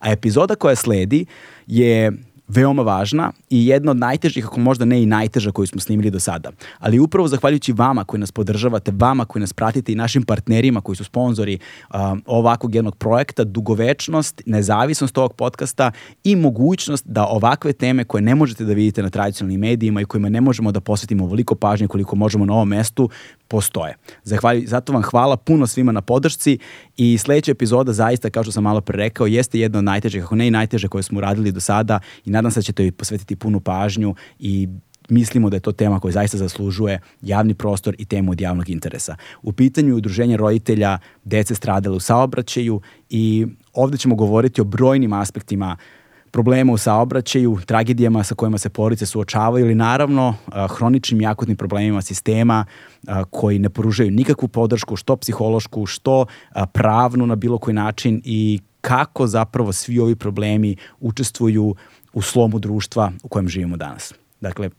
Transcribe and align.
A 0.00 0.10
epizoda 0.12 0.54
koja 0.54 0.76
sledi 0.76 1.26
je 1.66 2.12
veoma 2.48 2.82
važna 2.82 3.32
i 3.50 3.66
jedna 3.66 3.90
od 3.90 3.96
najtežih, 3.96 4.46
ako 4.46 4.60
možda 4.60 4.84
ne 4.84 5.02
i 5.02 5.06
najteža 5.06 5.52
koju 5.52 5.66
smo 5.66 5.80
snimili 5.80 6.10
do 6.10 6.20
sada. 6.20 6.50
Ali 6.78 6.98
upravo 6.98 7.28
zahvaljujući 7.28 7.72
vama 7.72 8.04
koji 8.04 8.20
nas 8.20 8.32
podržavate, 8.32 8.92
vama 8.94 9.24
koji 9.24 9.40
nas 9.40 9.52
pratite 9.52 9.92
i 9.92 9.94
našim 9.94 10.22
partnerima 10.22 10.80
koji 10.80 10.96
su 10.96 11.04
sponzori 11.04 11.58
uh, 11.58 11.96
ovakvog 12.26 12.74
jednog 12.74 12.96
projekta, 12.96 13.44
dugovečnost, 13.44 14.42
nezavisnost 14.46 15.18
ovog 15.18 15.34
podcasta 15.34 15.92
i 16.24 16.36
mogućnost 16.36 17.06
da 17.06 17.26
ovakve 17.26 17.72
teme 17.72 18.04
koje 18.04 18.22
ne 18.22 18.34
možete 18.34 18.64
da 18.64 18.72
vidite 18.72 19.02
na 19.02 19.10
tradicionalnim 19.10 19.60
medijima 19.60 20.00
i 20.00 20.04
kojima 20.04 20.28
ne 20.28 20.40
možemo 20.40 20.72
da 20.72 20.80
posvetimo 20.80 21.24
ovoliko 21.24 21.54
pažnje 21.54 21.88
koliko 21.88 22.16
možemo 22.16 22.46
na 22.46 22.52
ovom 22.52 22.68
mestu, 22.68 23.10
postoje. 23.52 23.96
Zahvaljujem, 24.24 24.68
zato 24.68 24.92
vam 24.92 25.02
hvala 25.02 25.36
puno 25.36 25.66
svima 25.66 25.92
na 25.92 26.00
podršci 26.00 26.58
i 26.96 27.18
sledeća 27.18 27.52
epizoda 27.52 27.92
zaista, 27.92 28.30
kao 28.30 28.42
što 28.42 28.52
sam 28.52 28.64
malo 28.64 28.80
pre 28.80 28.96
rekao, 28.96 29.26
jeste 29.26 29.60
jedna 29.60 29.78
od 29.78 29.84
najtežih, 29.84 30.24
ako 30.24 30.36
ne 30.36 30.46
i 30.46 30.50
najteže 30.50 30.88
koje 30.88 31.02
smo 31.02 31.18
uradili 31.18 31.52
do 31.52 31.60
sada 31.60 32.00
i 32.24 32.30
nadam 32.30 32.50
se 32.50 32.60
da 32.60 32.62
ćete 32.62 32.84
joj 32.84 32.92
posvetiti 32.92 33.36
punu 33.36 33.60
pažnju 33.60 34.14
i 34.38 34.68
mislimo 35.08 35.50
da 35.50 35.56
je 35.56 35.60
to 35.60 35.72
tema 35.72 36.00
koja 36.00 36.12
zaista 36.12 36.38
zaslužuje 36.38 37.00
javni 37.22 37.54
prostor 37.54 37.94
i 37.98 38.04
temu 38.04 38.32
od 38.32 38.40
javnog 38.40 38.68
interesa. 38.68 39.16
U 39.42 39.52
pitanju 39.52 39.88
je 39.88 39.94
udruženje 39.94 40.36
roditelja 40.36 40.98
dece 41.24 41.54
stradale 41.54 41.96
u 41.96 42.00
saobraćaju 42.00 42.80
i 43.10 43.46
ovde 43.72 43.98
ćemo 43.98 44.14
govoriti 44.14 44.60
o 44.60 44.64
brojnim 44.64 45.12
aspektima 45.12 45.76
problema 46.32 46.72
u 46.72 46.78
saobraćaju, 46.78 47.58
tragedijama 47.66 48.24
sa 48.24 48.34
kojima 48.34 48.58
se 48.58 48.68
porodice 48.68 49.06
suočavaju 49.06 49.64
ili 49.64 49.74
naravno 49.74 50.34
hroničnim 50.68 51.20
i 51.20 51.26
akutnim 51.26 51.56
problemima 51.56 52.02
sistema 52.02 52.64
koji 53.30 53.58
ne 53.58 53.70
poružaju 53.70 54.10
nikakvu 54.10 54.48
podršku, 54.48 54.96
što 54.96 55.16
psihološku, 55.16 55.86
što 55.86 56.26
pravnu 56.72 57.26
na 57.26 57.36
bilo 57.36 57.58
koji 57.58 57.74
način 57.74 58.22
i 58.24 58.60
kako 58.80 59.26
zapravo 59.26 59.72
svi 59.72 59.98
ovi 59.98 60.16
problemi 60.16 60.76
učestvuju 61.00 61.74
u 62.12 62.22
slomu 62.22 62.58
društva 62.58 63.12
u 63.22 63.28
kojem 63.28 63.48
živimo 63.48 63.76
danas. 63.76 64.14
Dakle, 64.40 64.70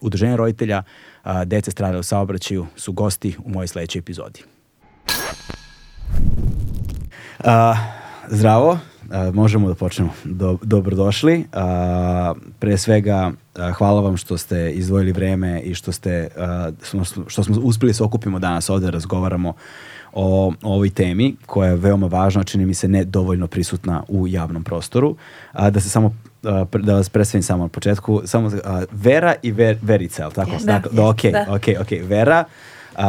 Udruženje 0.00 0.36
roditelja 0.36 0.82
dece 1.46 1.70
strada 1.70 1.98
u 1.98 2.02
saobraćaju 2.02 2.66
su 2.76 2.92
gosti 2.92 3.36
u 3.44 3.50
mojoj 3.50 3.66
sledećoj 3.66 3.98
epizodi. 3.98 4.42
A, 7.38 7.74
zdravo, 8.28 8.78
a, 9.10 9.30
možemo 9.34 9.68
da 9.68 9.74
počnemo. 9.74 10.10
Do, 10.24 10.58
dobrodošli. 10.62 11.44
A, 11.52 12.34
pre 12.58 12.78
svega, 12.78 13.32
a, 13.56 13.72
hvala 13.72 14.00
vam 14.00 14.16
što 14.16 14.38
ste 14.38 14.70
izdvojili 14.70 15.12
vreme 15.12 15.60
i 15.60 15.74
što 15.74 15.92
ste 15.92 16.28
a, 16.36 16.70
što 17.26 17.44
smo 17.44 17.56
uspeli 17.62 17.94
se 17.94 18.04
okupimo 18.04 18.38
danas 18.38 18.70
ovde 18.70 18.86
da 18.86 18.90
razgovaramo 18.90 19.52
o, 20.12 20.52
o 20.62 20.74
ovoj 20.74 20.90
temi 20.90 21.36
koja 21.46 21.70
je 21.70 21.76
veoma 21.76 22.06
važna, 22.06 22.44
čini 22.44 22.66
mi 22.66 22.74
se 22.74 22.88
ne 22.88 23.04
dovoljno 23.04 23.46
prisutna 23.46 24.02
u 24.08 24.28
javnom 24.28 24.64
prostoru. 24.64 25.16
A, 25.52 25.70
da 25.70 25.80
se 25.80 25.88
samo 25.88 26.14
da 26.42 26.94
vas 26.94 27.08
predstavim 27.08 27.42
samo 27.42 27.62
na 27.62 27.68
početku, 27.68 28.22
samo 28.24 28.46
uh, 28.46 28.54
Vera 28.92 29.34
i 29.42 29.52
Ver, 29.52 29.78
Verica, 29.82 30.24
je 30.24 30.30
tako? 30.30 30.50
Da, 30.64 30.82
da, 30.92 31.08
ok, 31.08 31.22
da. 31.22 31.46
ok, 31.48 31.62
ok. 31.80 31.88
Vera, 32.02 32.44
uh, 32.94 33.02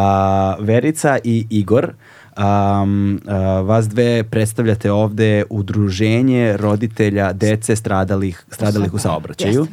Verica 0.65 1.17
i 1.23 1.47
Igor, 1.49 1.93
um, 2.37 3.21
uh, 3.25 3.67
vas 3.67 3.89
dve 3.89 4.23
predstavljate 4.23 4.91
ovde 4.91 5.43
udruženje 5.49 6.57
roditelja 6.57 7.33
dece 7.33 7.75
stradalih, 7.75 8.45
stradalih 8.51 8.93
u 8.93 8.97
saobraćaju. 8.97 9.67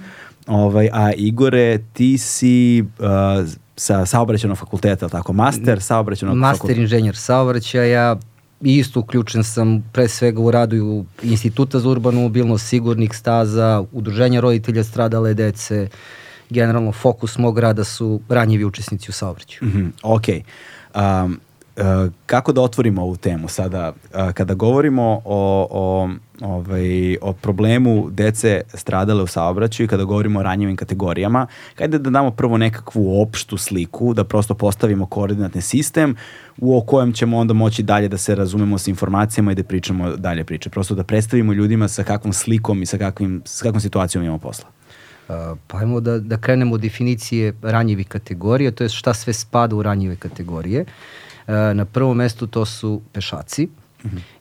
Ovaj, 0.47 0.89
a 0.93 1.13
Igore, 1.13 1.79
ti 1.93 2.19
si 2.19 2.85
uh, 2.99 3.09
sa 3.77 4.07
saobraćenog 4.07 4.59
fakulteta, 4.59 5.09
tako? 5.09 5.33
Master 5.33 5.83
saobraćenog 5.83 6.35
fakulteta. 6.35 6.65
Master 6.65 6.79
inženjer 6.79 7.17
saobraćaja, 7.17 8.17
isto 8.61 9.01
uključen 9.01 9.45
sam 9.45 9.85
pre 9.93 10.09
svega 10.09 10.41
u 10.41 10.51
radu 10.51 11.05
Instituta 11.23 11.81
za 11.81 11.89
urbanu 11.89 12.21
mobilnost, 12.21 12.67
sigurnih 12.67 13.11
staza, 13.15 13.85
udruženja 13.93 14.41
roditelja 14.41 14.85
stradale 14.85 15.35
dece, 15.35 15.89
generalno 16.51 16.93
fokus 16.93 17.39
mog 17.39 17.59
rada 17.59 17.85
su 17.85 18.21
ranjivi 18.29 18.65
učesnici 18.65 19.11
u 19.11 19.13
saobraćaju. 19.13 19.71
Mm 19.71 19.73
-hmm, 19.73 19.91
ok. 20.03 20.27
Um, 20.95 21.41
kako 22.27 22.53
da 22.53 22.61
otvorimo 22.61 23.03
ovu 23.03 23.17
temu 23.17 23.49
sada? 23.49 23.93
Kada 24.35 24.55
govorimo 24.55 25.23
o, 25.25 25.69
o 25.71 26.09
ovaj, 26.41 27.17
o 27.21 27.33
problemu 27.33 28.09
dece 28.11 28.61
stradale 28.75 29.23
u 29.23 29.27
saobraćaju 29.27 29.85
i 29.85 29.89
kada 29.89 30.05
govorimo 30.05 30.41
o 30.41 30.43
ranjivim 30.43 30.77
kategorijama, 30.77 31.47
hajde 31.79 31.99
da 31.99 32.11
damo 32.11 32.31
prvo 32.31 32.59
nekakvu 32.59 33.23
opštu 33.23 33.57
sliku, 33.57 34.15
da 34.15 34.25
prosto 34.25 34.55
postavimo 34.55 35.07
koordinatni 35.07 35.61
sistem 35.63 36.17
u 36.59 36.85
kojem 36.87 37.13
ćemo 37.13 37.39
onda 37.39 37.55
moći 37.55 37.83
dalje 37.83 38.09
da 38.09 38.17
se 38.19 38.35
razumemo 38.35 38.79
sa 38.79 38.91
informacijama 38.91 39.53
i 39.53 39.55
da 39.55 39.63
pričamo 39.63 40.17
dalje 40.17 40.45
priče. 40.45 40.71
Prosto 40.71 40.95
da 40.95 41.05
predstavimo 41.05 41.53
ljudima 41.53 41.89
sa 41.89 42.05
kakvom 42.05 42.33
slikom 42.33 42.83
i 42.83 42.87
sa, 42.87 42.99
kakvim, 42.99 43.43
sa 43.45 43.63
kakvom 43.63 43.81
situacijom 43.81 44.25
imamo 44.25 44.39
posla. 44.39 44.69
Uh, 45.29 45.59
pa 45.67 45.79
ajmo 45.79 46.01
da, 46.01 46.19
da 46.19 46.37
krenemo 46.37 46.75
od 46.75 46.81
definicije 46.81 47.55
ranjivih 47.63 48.09
kategorija, 48.09 48.71
to 48.71 48.85
je 48.85 48.89
šta 48.89 49.15
sve 49.15 49.33
spada 49.33 49.77
u 49.77 49.83
ranjive 49.83 50.17
kategorije. 50.17 50.83
Uh, 50.83 50.89
na 51.49 51.85
prvom 51.85 52.17
mestu 52.17 52.47
to 52.47 52.65
su 52.65 53.01
pešaci, 53.13 53.69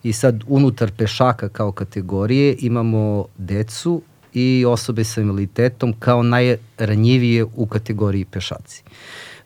I 0.04 0.14
sad 0.14 0.44
unutar 0.48 0.92
pešaka 0.92 1.50
kao 1.50 1.72
kategorije 1.72 2.56
imamo 2.60 3.26
decu 3.38 4.02
i 4.34 4.66
osobe 4.68 5.04
sa 5.04 5.22
invaliditetom 5.22 5.94
kao 6.00 6.24
najranjivije 6.24 7.46
u 7.56 7.66
kategoriji 7.66 8.26
pešaci. 8.26 8.84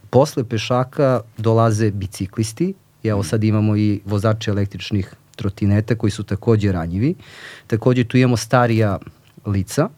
Posle 0.09 0.43
pešaka 0.43 1.21
dolaze 1.37 1.91
biciklisti, 1.91 2.73
evo 3.03 3.23
sad 3.23 3.43
imamo 3.43 3.77
i 3.77 4.01
vozače 4.05 4.51
električnih 4.51 5.13
trotineta 5.35 5.95
koji 5.95 6.11
su 6.11 6.23
takođe 6.23 6.71
ranjivi. 6.71 7.15
Takođe 7.67 8.03
tu 8.03 8.17
imamo 8.17 8.37
starija 8.37 8.99
lica 9.45 9.89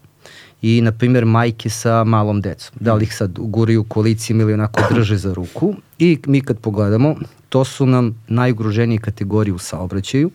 i, 0.64 0.80
na 0.80 0.92
primjer, 0.92 1.24
majke 1.24 1.70
sa 1.70 2.04
malom 2.04 2.40
decom. 2.40 2.78
Da 2.80 2.94
li 2.94 3.04
ih 3.04 3.14
sad 3.14 3.38
guraju 3.38 3.84
kolicima 3.84 4.42
ili 4.42 4.54
onako 4.54 4.80
drže 4.94 5.16
za 5.16 5.34
ruku. 5.34 5.74
I 5.98 6.18
mi 6.26 6.40
kad 6.40 6.58
pogledamo, 6.58 7.14
to 7.48 7.64
su 7.64 7.86
nam 7.86 8.22
najugroženije 8.28 8.98
kategorije 8.98 9.54
u 9.54 9.58
saobraćaju. 9.58 10.30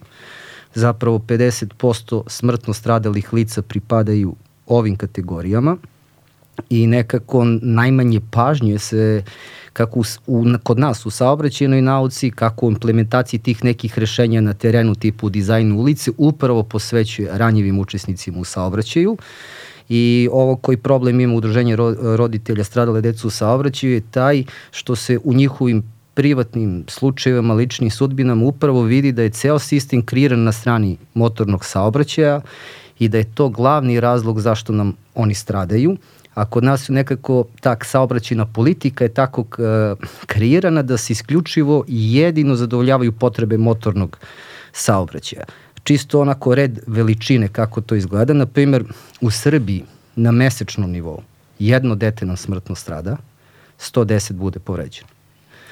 Zapravo 0.73 1.19
50% 1.19 2.23
smrtno 2.27 2.73
stradalih 2.73 3.33
lica 3.33 3.61
pripadaju 3.61 4.35
ovim 4.67 4.95
kategorijama 4.95 5.77
i 6.69 6.87
nekako 6.87 7.45
najmanje 7.61 8.21
pažnje 8.31 8.79
se 8.79 9.23
kako 9.73 9.99
u, 9.99 10.03
u, 10.27 10.45
kod 10.63 10.79
nas 10.79 11.05
u 11.05 11.09
saobraćenoj 11.09 11.81
nauci, 11.81 12.31
kako 12.31 12.65
u 12.65 12.71
implementaciji 12.71 13.39
tih 13.39 13.63
nekih 13.63 13.99
rešenja 13.99 14.41
na 14.41 14.53
terenu 14.53 14.95
tipu 14.95 15.29
dizajnu 15.29 15.79
ulice, 15.79 16.11
upravo 16.17 16.63
posvećuje 16.63 17.29
ranjivim 17.37 17.79
učesnicima 17.79 18.39
u 18.39 18.43
saobraćaju. 18.43 19.17
I 19.89 20.29
ovo 20.31 20.55
koji 20.55 20.77
problem 20.77 21.19
ima 21.19 21.33
udruženje 21.33 21.75
roditelja 22.01 22.63
stradale 22.63 23.01
decu 23.01 23.27
u 23.27 23.31
saobraćaju 23.31 23.93
je 23.93 24.01
taj 24.11 24.43
što 24.71 24.95
se 24.95 25.19
u 25.23 25.33
njihovim 25.33 25.83
privatnim 26.13 26.83
slučajevima, 26.87 27.53
ličnim 27.53 27.91
sudbinama 27.91 28.45
upravo 28.45 28.81
vidi 28.81 29.11
da 29.11 29.23
je 29.23 29.29
ceo 29.29 29.59
sistem 29.59 30.01
kreiran 30.05 30.43
na 30.43 30.51
strani 30.51 30.97
motornog 31.13 31.65
saobraćaja 31.65 32.41
i 32.99 33.07
da 33.07 33.17
je 33.17 33.33
to 33.33 33.49
glavni 33.49 33.99
razlog 33.99 34.41
zašto 34.41 34.73
nam 34.73 34.93
oni 35.15 35.33
stradaju. 35.33 35.97
A 36.33 36.45
kod 36.45 36.63
nas 36.63 36.89
nekako 36.89 37.45
tak 37.61 37.85
saobraćena 37.85 38.45
politika 38.45 39.03
je 39.03 39.13
tako 39.13 39.45
kreirana 40.25 40.81
da 40.81 40.97
se 40.97 41.13
isključivo 41.13 41.83
jedino 41.87 42.55
zadovoljavaju 42.55 43.11
potrebe 43.11 43.57
motornog 43.57 44.17
saobraćaja. 44.71 45.43
Čisto 45.83 46.21
onako 46.21 46.55
red 46.55 46.79
veličine 46.87 47.47
kako 47.47 47.81
to 47.81 47.95
izgleda. 47.95 48.33
Na 48.33 48.45
primjer, 48.45 48.83
u 49.21 49.31
Srbiji 49.31 49.83
na 50.15 50.31
mesečnom 50.31 50.91
nivou 50.91 51.21
jedno 51.59 51.95
dete 51.95 52.25
nam 52.25 52.37
smrtno 52.37 52.75
strada, 52.75 53.17
110 53.79 54.31
bude 54.33 54.59
povređeno. 54.59 55.07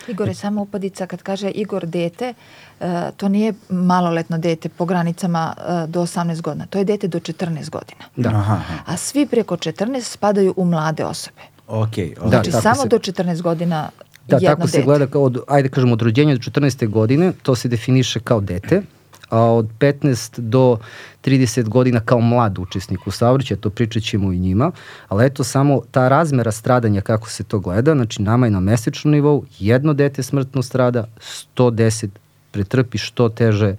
Igor 0.08 0.28
je 0.28 0.34
samo 0.34 0.62
upadica 0.62 1.06
kad 1.08 1.24
kaže 1.24 1.50
Igor 1.50 1.86
dete, 1.86 2.34
uh, 2.80 2.86
to 3.18 3.30
nije 3.30 3.54
maloletno 3.70 4.38
dete 4.38 4.70
po 4.70 4.86
granicama 4.86 5.54
uh, 5.58 5.90
do 5.90 6.02
18 6.02 6.42
godina, 6.42 6.66
to 6.66 6.78
je 6.78 6.86
dete 6.86 7.08
do 7.08 7.20
14 7.20 7.70
godina. 7.70 8.04
Da. 8.16 8.30
Aha, 8.30 8.60
A 8.86 8.98
svi 8.98 9.26
preko 9.26 9.58
14 9.58 10.02
spadaju 10.02 10.54
u 10.58 10.66
mlade 10.66 11.06
osobe. 11.06 11.42
ok. 11.68 11.88
okay. 11.90 12.16
Da, 12.16 12.30
Znači 12.30 12.52
tako 12.52 12.62
samo 12.62 12.82
se- 12.82 12.88
do 12.88 12.98
14 12.98 13.42
godina 13.42 13.90
Da, 14.28 14.36
jedno 14.36 14.48
tako 14.48 14.68
se 14.68 14.82
gleda 14.82 15.08
kao, 15.08 15.24
od, 15.24 15.40
ajde 15.48 15.70
kažemo, 15.70 15.94
od 15.94 16.02
rođenja 16.02 16.36
do 16.36 16.42
14. 16.42 16.88
godine, 16.88 17.34
to 17.44 17.56
se 17.56 17.68
definiše 17.68 18.20
kao 18.20 18.42
dete, 18.42 18.82
a 19.30 19.42
od 19.42 19.68
15 19.80 20.40
do 20.40 20.78
30 21.24 21.70
godina 21.70 22.00
kao 22.00 22.20
mlad 22.20 22.60
učesnik 22.60 23.08
u 23.08 23.12
saobraćaju, 23.12 23.58
to 23.58 23.70
pričat 23.70 24.04
ćemo 24.04 24.32
i 24.32 24.40
njima, 24.40 24.72
ali 25.08 25.26
eto 25.26 25.44
samo 25.44 25.82
ta 25.92 26.08
razmera 26.08 26.52
stradanja 26.52 27.02
kako 27.02 27.30
se 27.30 27.44
to 27.44 27.60
gleda, 27.60 27.96
znači 27.96 28.22
nama 28.22 28.46
je 28.46 28.52
na 28.52 28.60
mesečnom 28.60 29.12
nivou 29.12 29.46
jedno 29.60 29.94
dete 29.94 30.24
smrtno 30.24 30.64
strada, 30.64 31.08
110 31.56 32.08
pretrpi 32.52 32.98
što 32.98 33.30
teže, 33.30 33.76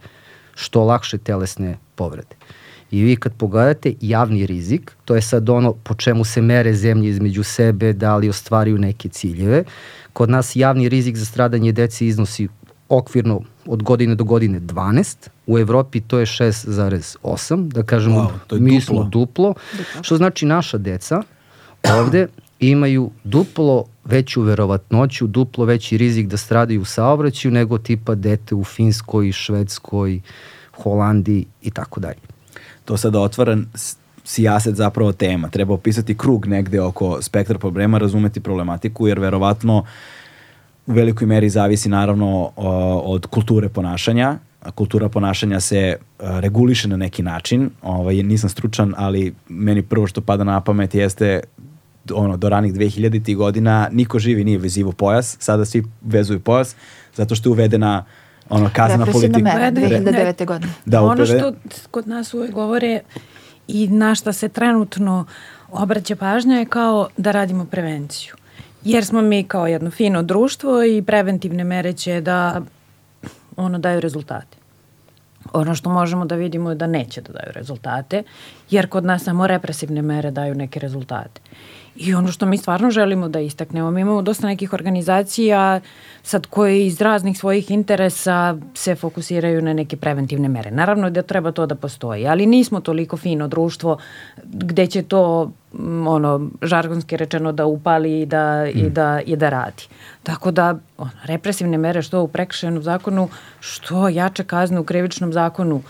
što 0.54 0.84
lakše 0.84 1.18
telesne 1.18 1.78
povrede. 1.94 2.36
I 2.90 3.02
vi 3.02 3.16
kad 3.16 3.32
pogledate 3.32 3.94
javni 4.00 4.46
rizik, 4.46 4.92
to 5.04 5.14
je 5.14 5.22
sad 5.22 5.48
ono 5.48 5.72
po 5.72 5.94
čemu 5.94 6.24
se 6.24 6.42
mere 6.42 6.74
zemlje 6.74 7.08
između 7.08 7.42
sebe, 7.42 7.92
da 7.92 8.16
li 8.16 8.28
ostvaruju 8.28 8.78
neke 8.78 9.08
ciljeve. 9.08 9.64
Kod 10.12 10.30
nas 10.30 10.56
javni 10.56 10.88
rizik 10.88 11.16
za 11.16 11.24
stradanje 11.24 11.72
dece 11.72 12.06
iznosi 12.06 12.48
okvirno 12.88 13.40
od 13.66 13.82
godine 13.82 14.14
do 14.14 14.24
godine 14.24 14.60
12, 14.60 15.28
u 15.46 15.58
Evropi 15.58 16.00
to 16.00 16.18
je 16.18 16.26
6,8, 16.26 17.68
da 17.68 17.82
kažemo 17.82 18.20
Wow, 18.20 18.30
to 18.46 18.56
je 18.56 18.60
mi 18.60 18.70
duplo. 18.70 18.80
smo 18.80 19.04
duplo, 19.04 19.54
što 20.02 20.16
znači 20.16 20.46
naša 20.46 20.78
deca 20.78 21.22
ovde 22.00 22.26
imaju 22.60 23.10
duplo 23.24 23.84
veću 24.04 24.42
verovatnoću, 24.42 25.26
duplo 25.26 25.64
veći 25.64 25.98
rizik 25.98 26.26
da 26.26 26.36
stradaju 26.36 26.80
u 26.80 26.84
saobraćaju 26.84 27.52
nego 27.52 27.78
tipa 27.78 28.14
dete 28.14 28.54
u 28.54 28.64
Finskoj, 28.64 29.32
Švedskoj, 29.32 30.20
Holandiji 30.82 31.46
i 31.62 31.70
tako 31.70 32.00
dalje. 32.00 32.18
to 32.84 32.96
sada 32.96 33.20
otvara 33.20 33.58
sijaset 34.24 34.74
zapravo 34.74 35.12
tema. 35.12 35.48
Treba 35.48 35.74
opisati 35.74 36.18
krug 36.18 36.46
negde 36.46 36.80
oko 36.80 37.22
spektra 37.22 37.58
problema, 37.58 37.98
razumeti 37.98 38.40
problematiku, 38.40 39.08
jer 39.08 39.18
verovatno 39.18 39.84
u 40.88 40.92
velikoj 40.92 41.26
meri 41.26 41.50
zavisi 41.50 41.88
naravno 41.88 42.50
od 43.04 43.26
kulture 43.26 43.68
ponašanja. 43.68 44.38
Kultura 44.74 45.08
ponašanja 45.08 45.60
se 45.60 45.96
a, 46.18 46.40
reguliše 46.40 46.88
na 46.88 46.96
neki 46.96 47.22
način. 47.22 47.70
Ovaj, 47.82 48.22
nisam 48.22 48.50
stručan, 48.50 48.94
ali 48.96 49.34
meni 49.48 49.82
prvo 49.82 50.06
što 50.06 50.20
pada 50.20 50.44
na 50.44 50.60
pamet 50.60 50.94
jeste 50.94 51.40
ono, 52.14 52.36
do 52.36 52.48
ranih 52.48 52.72
2000 52.74 53.36
godina 53.36 53.88
niko 53.92 54.18
živi 54.18 54.44
nije 54.44 54.58
vezivo 54.58 54.92
pojas, 54.92 55.36
sada 55.40 55.64
svi 55.64 55.84
vezuju 56.02 56.40
pojas, 56.40 56.76
zato 57.14 57.34
što 57.34 57.48
je 57.48 57.52
uvedena 57.52 58.04
ono, 58.48 58.70
Represivna 58.76 59.06
politika. 59.12 59.38
mera 59.38 59.70
Re- 59.70 60.00
2009. 60.00 60.44
godine. 60.46 60.72
Da, 60.86 61.02
ono 61.02 61.26
što 61.26 61.52
kod 61.90 62.08
nas 62.08 62.34
uvek 62.34 62.50
govore 62.50 63.00
i 63.68 63.88
na 63.88 64.14
šta 64.14 64.32
se 64.32 64.48
trenutno 64.48 65.24
obraća 65.70 66.16
pažnja 66.16 66.56
je 66.56 66.64
kao 66.66 67.08
da 67.16 67.30
radimo 67.30 67.64
prevenciju. 67.64 68.34
Jer 68.88 69.04
smo 69.04 69.22
mi 69.22 69.44
kao 69.44 69.66
jedno 69.66 69.90
fino 69.90 70.22
društvo 70.22 70.84
i 70.84 71.02
preventivne 71.02 71.64
mere 71.64 71.92
će 71.92 72.20
da 72.20 72.60
ono 73.56 73.78
daju 73.78 74.00
rezultate. 74.00 74.56
Ono 75.52 75.74
što 75.74 75.90
možemo 75.90 76.24
da 76.24 76.34
vidimo 76.34 76.70
je 76.70 76.74
da 76.74 76.86
neće 76.86 77.20
da 77.20 77.32
daju 77.32 77.52
rezultate, 77.52 78.22
jer 78.70 78.88
kod 78.88 79.04
nas 79.04 79.24
samo 79.24 79.46
represivne 79.46 80.02
mere 80.02 80.30
daju 80.30 80.54
neke 80.54 80.80
rezultate. 80.80 81.40
I 82.00 82.14
ono 82.14 82.32
što 82.32 82.46
mi 82.46 82.58
stvarno 82.58 82.90
želimo 82.90 83.28
da 83.28 83.40
istaknemo, 83.40 83.90
mi 83.90 84.00
imamo 84.00 84.22
dosta 84.22 84.46
nekih 84.46 84.72
organizacija 84.72 85.80
sad 86.22 86.46
koje 86.46 86.86
iz 86.86 87.00
raznih 87.00 87.38
svojih 87.38 87.70
interesa 87.70 88.56
se 88.74 88.94
fokusiraju 88.94 89.62
na 89.62 89.72
neke 89.72 89.96
preventivne 89.96 90.48
mere. 90.48 90.70
Naravno 90.70 91.10
da 91.10 91.22
treba 91.22 91.52
to 91.52 91.66
da 91.66 91.74
postoji, 91.74 92.26
ali 92.26 92.46
nismo 92.46 92.80
toliko 92.80 93.16
fino 93.16 93.48
društvo 93.48 93.98
gde 94.44 94.86
će 94.86 95.02
to 95.02 95.50
mm, 95.72 96.06
ono 96.06 96.50
žargonski 96.62 97.16
rečeno 97.16 97.52
da 97.52 97.66
upali 97.66 98.20
i 98.20 98.26
da, 98.26 98.66
i 98.74 98.90
da, 98.90 99.20
i 99.26 99.36
da 99.36 99.48
radi. 99.48 99.88
Tako 100.22 100.50
da 100.50 100.78
ono, 100.98 101.10
represivne 101.24 101.78
mere 101.78 102.02
što 102.02 102.22
u 102.22 102.28
prekršajnom 102.28 102.82
zakonu, 102.82 103.28
što 103.60 104.08
jače 104.08 104.44
kazne 104.44 104.80
u 104.80 104.84
krivičnom 104.84 105.32
zakonu, 105.32 105.82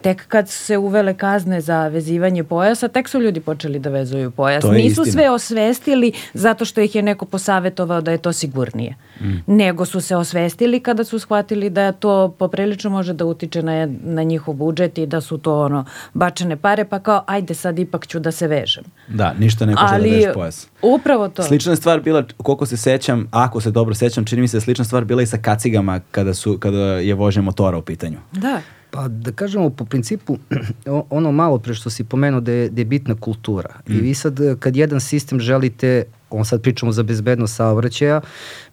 tek 0.00 0.26
kad 0.28 0.48
su 0.48 0.58
se 0.64 0.76
uvele 0.78 1.14
kazne 1.14 1.60
za 1.60 1.88
vezivanje 1.88 2.44
pojasa, 2.44 2.88
tek 2.88 3.08
su 3.08 3.20
ljudi 3.20 3.40
počeli 3.40 3.78
da 3.78 3.90
vezuju 3.90 4.30
pojas. 4.30 4.62
To 4.62 4.72
je 4.72 4.82
Nisu 4.82 5.02
istina. 5.02 5.12
sve 5.12 5.30
osvestili 5.30 6.12
zato 6.34 6.64
što 6.64 6.80
ih 6.80 6.94
je 6.94 7.02
neko 7.02 7.24
posavetovao 7.24 8.00
da 8.00 8.10
je 8.10 8.18
to 8.18 8.32
sigurnije. 8.32 8.94
Mm. 9.20 9.34
Nego 9.46 9.84
su 9.84 10.00
se 10.00 10.16
osvestili 10.16 10.80
kada 10.80 11.04
su 11.04 11.18
shvatili 11.18 11.70
da 11.70 11.92
to 11.92 12.34
poprilično 12.38 12.90
može 12.90 13.12
da 13.12 13.24
utiče 13.24 13.62
na, 13.62 13.88
na 14.04 14.22
njihov 14.22 14.54
budžet 14.54 14.98
i 14.98 15.06
da 15.06 15.20
su 15.20 15.38
to 15.38 15.60
ono 15.60 15.84
bačene 16.14 16.56
pare, 16.56 16.84
pa 16.84 16.98
kao 16.98 17.24
ajde 17.26 17.54
sad 17.54 17.78
ipak 17.78 18.06
ću 18.06 18.18
da 18.18 18.32
se 18.32 18.46
vežem. 18.46 18.84
Da, 19.08 19.34
ništa 19.38 19.66
ne 19.66 19.72
košta 19.72 19.86
da 19.86 19.94
Ali 19.94 20.10
vežeš 20.10 20.34
pojas. 20.34 20.68
upravo 20.82 21.28
to. 21.28 21.42
Slična 21.42 21.72
je 21.72 21.76
stvar 21.76 22.00
bila, 22.00 22.24
koliko 22.36 22.66
se 22.66 22.76
sećam, 22.76 23.28
ako 23.30 23.60
se 23.60 23.70
dobro 23.70 23.94
sećam, 23.94 24.24
čini 24.24 24.40
mi 24.42 24.48
se 24.48 24.56
da 24.56 24.60
slična 24.60 24.84
stvar 24.84 25.04
bila 25.04 25.22
i 25.22 25.26
sa 25.26 25.38
kacigama 25.38 26.00
kada, 26.10 26.34
su, 26.34 26.58
kada 26.58 26.78
je 26.78 27.14
vožnja 27.14 27.42
motora 27.42 27.78
u 27.78 27.82
pitanju. 27.82 28.18
Da. 28.32 28.60
Pa 28.90 29.08
da 29.08 29.32
kažemo 29.32 29.70
po 29.70 29.84
principu 29.84 30.38
ono 31.10 31.32
malo 31.32 31.58
pre 31.58 31.74
što 31.74 31.90
si 31.90 32.04
pomenuo 32.04 32.40
da 32.40 32.52
je, 32.52 32.68
da 32.68 32.80
je 32.80 32.84
bitna 32.84 33.14
kultura. 33.14 33.70
I 33.88 33.92
vi 33.92 34.14
sad 34.14 34.40
eh, 34.40 34.56
kad 34.60 34.76
jedan 34.76 35.00
sistem 35.00 35.40
želite, 35.40 36.04
on 36.30 36.44
sad 36.44 36.62
pričamo 36.62 36.92
za 36.92 37.02
bezbednost 37.02 37.56
saobraćaja, 37.56 38.20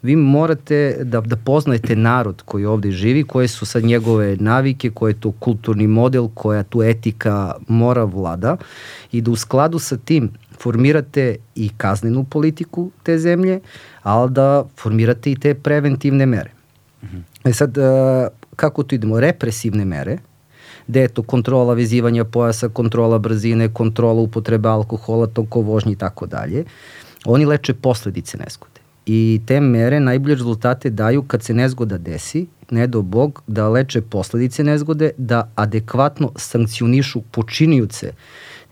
vi 0.02 0.16
morate 0.16 0.96
da, 1.02 1.20
da 1.20 1.36
poznajete 1.36 1.96
narod 1.96 2.42
koji 2.44 2.64
ovde 2.64 2.90
živi, 2.90 3.24
koje 3.24 3.48
su 3.48 3.66
sad 3.66 3.84
njegove 3.84 4.36
navike, 4.36 4.90
koji 4.90 5.10
je 5.12 5.20
to 5.20 5.32
kulturni 5.32 5.86
model, 5.86 6.28
koja 6.34 6.62
tu 6.62 6.82
etika 6.82 7.54
mora 7.68 8.04
vlada 8.04 8.56
i 9.12 9.20
da 9.20 9.30
u 9.30 9.36
skladu 9.36 9.78
sa 9.78 9.96
tim 9.96 10.30
formirate 10.60 11.36
i 11.54 11.70
kaznenu 11.76 12.24
politiku 12.24 12.90
te 13.02 13.18
zemlje, 13.18 13.60
ali 14.02 14.30
da 14.30 14.64
formirate 14.76 15.32
i 15.32 15.36
te 15.36 15.54
preventivne 15.54 16.26
mere. 16.26 16.50
E 17.44 17.52
sad, 17.52 17.78
uh, 17.78 17.84
kako 18.56 18.82
tu 18.82 18.94
idemo? 18.94 19.20
Represivne 19.20 19.84
mere, 19.84 20.18
gde 20.86 21.00
je 21.00 21.08
to 21.08 21.22
kontrola 21.22 21.74
vezivanja 21.74 22.24
pojasa, 22.24 22.68
kontrola 22.68 23.18
brzine, 23.18 23.68
kontrola 23.72 24.20
upotrebe 24.20 24.68
alkohola, 24.68 25.26
toko 25.26 25.60
vožnje 25.60 25.92
i 25.92 25.96
tako 25.96 26.26
dalje. 26.26 26.64
Oni 27.24 27.46
leče 27.46 27.74
posledice 27.74 28.38
nezgode. 28.38 28.80
I 29.06 29.40
te 29.46 29.60
mere 29.60 30.00
najbolje 30.00 30.34
rezultate 30.34 30.90
daju 30.90 31.22
kad 31.22 31.42
se 31.42 31.54
nezgoda 31.54 31.98
desi, 31.98 32.46
ne 32.70 32.86
do 32.86 33.02
Bog, 33.02 33.42
da 33.46 33.68
leče 33.68 34.00
posledice 34.00 34.64
nezgode, 34.64 35.10
da 35.18 35.50
adekvatno 35.54 36.32
sankcionišu 36.36 37.22
počinioce 37.30 38.12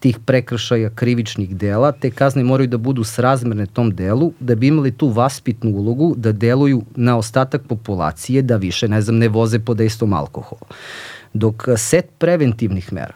tih 0.03 0.19
prekršaja 0.19 0.91
krivičnih 0.91 1.57
dela, 1.57 1.93
te 1.93 2.11
kazne 2.11 2.43
moraju 2.45 2.69
da 2.69 2.79
budu 2.79 3.05
srazmerne 3.05 3.67
tom 3.67 3.93
delu, 3.95 4.33
da 4.41 4.55
bi 4.55 4.67
imali 4.67 4.91
tu 4.91 5.09
vaspitnu 5.09 5.71
ulogu 5.71 6.15
da 6.17 6.33
deluju 6.33 6.83
na 6.97 7.17
ostatak 7.19 7.63
populacije, 7.69 8.43
da 8.43 8.57
više, 8.57 8.89
ne 8.89 9.01
znam, 9.01 9.19
ne 9.23 9.29
voze 9.29 9.59
pod 9.59 9.77
dejstvom 9.77 10.13
alkohola. 10.13 10.67
Dok 11.33 11.69
set 11.77 12.11
preventivnih 12.19 12.93
mera 12.93 13.15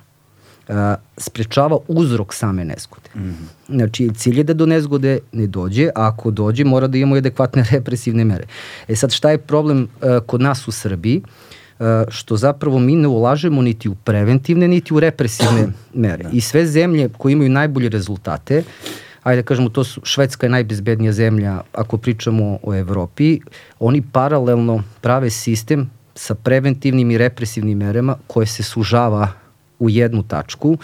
a, 0.68 0.94
sprečava 1.18 1.78
uzrok 1.88 2.34
same 2.34 2.64
nezgode. 2.64 3.10
Mm 3.14 3.20
-hmm. 3.20 3.74
Znači, 3.76 4.10
cilj 4.14 4.38
je 4.38 4.44
da 4.44 4.54
do 4.54 4.66
nezgode 4.66 5.18
ne 5.32 5.46
dođe, 5.46 5.88
a 5.88 6.06
ako 6.08 6.30
dođe, 6.30 6.64
mora 6.64 6.86
da 6.86 6.98
imamo 6.98 7.16
adekvatne 7.16 7.66
represivne 7.72 8.24
mere. 8.24 8.46
E 8.88 8.96
sad, 8.96 9.12
šta 9.12 9.30
je 9.30 9.38
problem 9.38 9.88
a, 10.00 10.20
kod 10.26 10.40
nas 10.40 10.68
u 10.68 10.72
Srbiji? 10.72 11.22
Što 12.08 12.36
zapravo 12.36 12.78
mi 12.78 12.96
ne 12.96 13.08
ulažemo 13.08 13.62
niti 13.62 13.88
u 13.88 13.94
preventivne, 13.94 14.68
niti 14.68 14.94
u 14.94 15.00
represivne 15.00 15.66
mere. 15.94 16.24
I 16.32 16.40
sve 16.40 16.66
zemlje 16.66 17.08
koje 17.18 17.32
imaju 17.32 17.50
najbolje 17.50 17.88
rezultate, 17.88 18.62
ajde 19.22 19.42
da 19.42 19.46
kažemo, 19.46 19.68
to 19.68 19.84
su, 19.84 20.00
Švedska 20.04 20.46
je 20.46 20.50
najbezbednija 20.50 21.12
zemlja 21.12 21.60
ako 21.72 21.98
pričamo 21.98 22.58
o 22.62 22.74
Evropi, 22.74 23.40
oni 23.78 24.02
paralelno 24.12 24.82
prave 25.00 25.30
sistem 25.30 25.90
sa 26.14 26.34
preventivnim 26.34 27.10
i 27.10 27.18
represivnim 27.18 27.78
merama 27.78 28.16
koje 28.26 28.46
se 28.46 28.62
sužava 28.62 29.28
u 29.78 29.90
jednu 29.90 30.22
tačku 30.22 30.78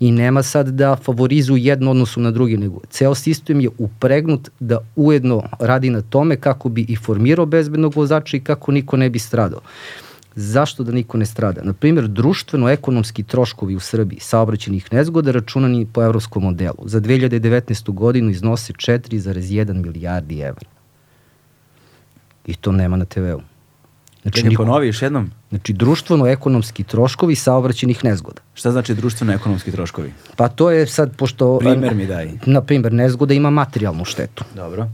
i 0.00 0.12
nema 0.12 0.42
sad 0.42 0.68
da 0.68 0.96
favorizuju 0.96 1.56
jedno 1.56 1.90
odnosu 1.90 2.20
na 2.20 2.30
drugi, 2.30 2.56
nego 2.56 2.80
ceo 2.90 3.14
sistem 3.14 3.60
je 3.60 3.68
upregnut 3.78 4.50
da 4.60 4.78
ujedno 4.96 5.42
radi 5.58 5.90
na 5.90 6.00
tome 6.00 6.36
kako 6.36 6.68
bi 6.68 6.86
i 6.88 6.96
formirao 6.96 7.46
bezbednog 7.46 7.96
vozača 7.96 8.36
i 8.36 8.40
kako 8.40 8.72
niko 8.72 8.96
ne 8.96 9.10
bi 9.10 9.18
stradao. 9.18 9.60
Zašto 10.40 10.84
da 10.84 10.92
niko 10.92 11.18
ne 11.18 11.26
strada? 11.26 11.62
Na 11.64 11.72
primjer, 11.72 12.08
društveno-ekonomski 12.08 13.22
troškovi 13.22 13.76
u 13.76 13.80
Srbiji 13.80 14.20
saobraćenih 14.20 14.92
nezgoda 14.92 15.30
računani 15.30 15.86
po 15.92 16.02
evropskom 16.02 16.42
modelu 16.42 16.84
za 16.84 17.00
2019. 17.00 17.90
godinu 17.92 18.30
iznose 18.30 18.72
4,1 18.72 19.72
milijardi 19.72 20.40
evra. 20.40 20.68
I 22.46 22.54
to 22.54 22.72
nema 22.72 22.96
na 22.96 23.04
TV-u. 23.04 23.40
Znači, 24.22 24.42
niko- 24.42 24.62
ponovi 24.62 24.86
još 24.86 25.02
jednom. 25.02 25.30
Znači, 25.48 25.72
društveno-ekonomski 25.72 26.84
troškovi 26.84 27.34
saobraćenih 27.34 28.04
nezgoda. 28.04 28.40
Šta 28.54 28.70
znači 28.70 28.94
društveno-ekonomski 28.94 29.72
troškovi? 29.72 30.12
Pa 30.36 30.48
to 30.48 30.70
je 30.70 30.86
sad, 30.86 31.16
pošto... 31.16 31.58
Primer 31.58 31.94
mi 31.94 32.06
daj. 32.06 32.32
Na 32.46 32.60
primer, 32.60 32.92
nezgoda 32.92 33.34
ima 33.34 33.50
materijalnu 33.50 34.04
štetu. 34.04 34.44
Dobro. 34.54 34.88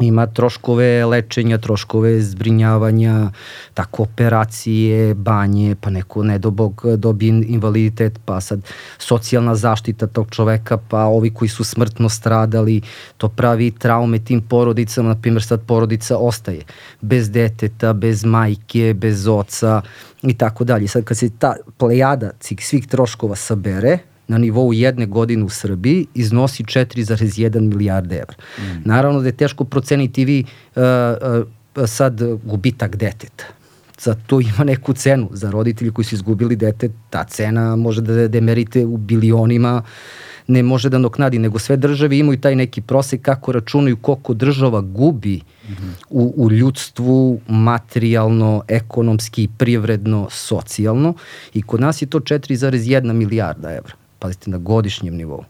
Ima 0.00 0.26
troškove 0.26 1.06
lečenja, 1.06 1.58
troškove 1.58 2.20
zbrinjavanja, 2.22 3.30
tako 3.74 4.02
operacije, 4.02 5.14
banje, 5.14 5.76
pa 5.80 5.90
neko 5.90 6.22
nedobog 6.22 6.84
dobije 6.96 7.44
invaliditet, 7.48 8.18
pa 8.24 8.40
sad 8.40 8.60
socijalna 8.98 9.54
zaštita 9.54 10.06
tog 10.06 10.30
čoveka, 10.30 10.76
pa 10.76 11.04
ovi 11.04 11.30
koji 11.30 11.48
su 11.48 11.64
smrtno 11.64 12.08
stradali, 12.08 12.80
to 13.16 13.28
pravi 13.28 13.70
traume 13.70 14.18
tim 14.18 14.40
porodicama, 14.40 15.08
na 15.08 15.20
primjer 15.20 15.42
sad 15.42 15.62
porodica 15.66 16.18
ostaje 16.18 16.62
bez 17.00 17.30
deteta, 17.30 17.92
bez 17.92 18.24
majke, 18.24 18.94
bez 18.94 19.28
oca 19.28 19.82
i 20.22 20.34
tako 20.34 20.64
dalje. 20.64 20.88
Sad 20.88 21.04
kad 21.04 21.16
se 21.16 21.30
ta 21.38 21.54
plejada 21.76 22.30
svih 22.60 22.86
troškova 22.86 23.36
sabere, 23.36 23.98
na 24.28 24.38
nivou 24.38 24.72
jedne 24.72 25.06
godine 25.06 25.44
u 25.44 25.48
Srbiji 25.48 26.06
iznosi 26.14 26.64
4,1 26.64 27.60
milijarde 27.60 28.16
evra. 28.16 28.36
Mm. 28.58 28.82
Naravno 28.84 29.20
da 29.20 29.28
je 29.28 29.36
teško 29.36 29.64
proceniti 29.64 30.24
vi 30.24 30.44
uh, 30.76 30.82
uh, 30.82 31.86
sad 31.86 32.20
gubitak 32.44 32.96
deteta. 32.96 33.44
Sad 33.96 34.18
to 34.26 34.40
ima 34.40 34.64
neku 34.64 34.92
cenu 34.92 35.28
za 35.32 35.50
roditelji 35.50 35.90
koji 35.90 36.04
su 36.04 36.14
izgubili 36.14 36.56
dete, 36.56 36.90
ta 37.10 37.24
cena 37.24 37.76
može 37.76 38.00
da 38.00 38.28
demerite 38.28 38.84
u 38.86 38.96
bilionima, 38.96 39.82
ne 40.46 40.62
može 40.62 40.88
da 40.88 40.98
noknadi, 40.98 41.38
nego 41.38 41.58
sve 41.58 41.76
države 41.76 42.18
imaju 42.18 42.40
taj 42.40 42.56
neki 42.56 42.80
prosek 42.80 43.22
kako 43.22 43.52
računaju 43.52 43.96
koliko 43.96 44.34
država 44.34 44.80
gubi 44.80 45.36
mm 45.36 45.72
-hmm. 45.72 45.92
u, 46.10 46.34
u 46.36 46.50
ljudstvu 46.50 47.40
materijalno, 47.48 48.62
ekonomski, 48.68 49.48
privredno, 49.58 50.28
socijalno 50.30 51.14
i 51.54 51.62
kod 51.62 51.80
nas 51.80 52.02
je 52.02 52.06
to 52.06 52.20
4,1 52.20 53.12
milijarda 53.12 53.70
evra 53.70 54.07
pazite, 54.18 54.50
na 54.50 54.58
godišnjem 54.58 55.16
nivou. 55.16 55.44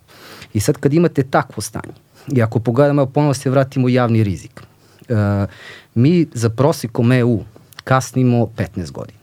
I 0.53 0.61
sad 0.61 0.79
kad 0.79 0.95
imate 0.95 1.23
takvo 1.23 1.63
stanje, 1.63 1.95
i 2.37 2.43
ako 2.43 2.61
pogledamo, 2.61 3.07
ponovno 3.07 3.35
se 3.35 3.51
vratimo 3.51 3.87
u 3.87 3.89
javni 3.89 4.25
rizik, 4.25 4.63
e, 5.09 5.47
mi 5.95 6.27
za 6.35 6.51
prosekom 6.51 7.13
EU 7.13 7.41
kasnimo 7.85 8.47
15 8.47 8.91
godina, 8.91 9.19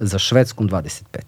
za 0.00 0.18
Švedskom 0.18 0.68
25. 0.68 1.20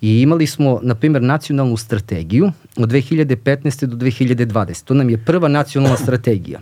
I 0.00 0.20
imali 0.20 0.46
smo, 0.46 0.80
na 0.82 0.94
primjer, 0.94 1.22
nacionalnu 1.22 1.76
strategiju 1.76 2.52
od 2.76 2.90
2015. 2.90 3.86
do 3.86 3.96
2020. 3.96 4.84
To 4.84 4.94
nam 4.94 5.10
je 5.10 5.24
prva 5.24 5.48
nacionalna 5.48 5.96
strategija 5.96 6.60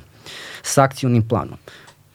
sa 0.62 0.82
akcionim 0.82 1.28
planom. 1.28 1.58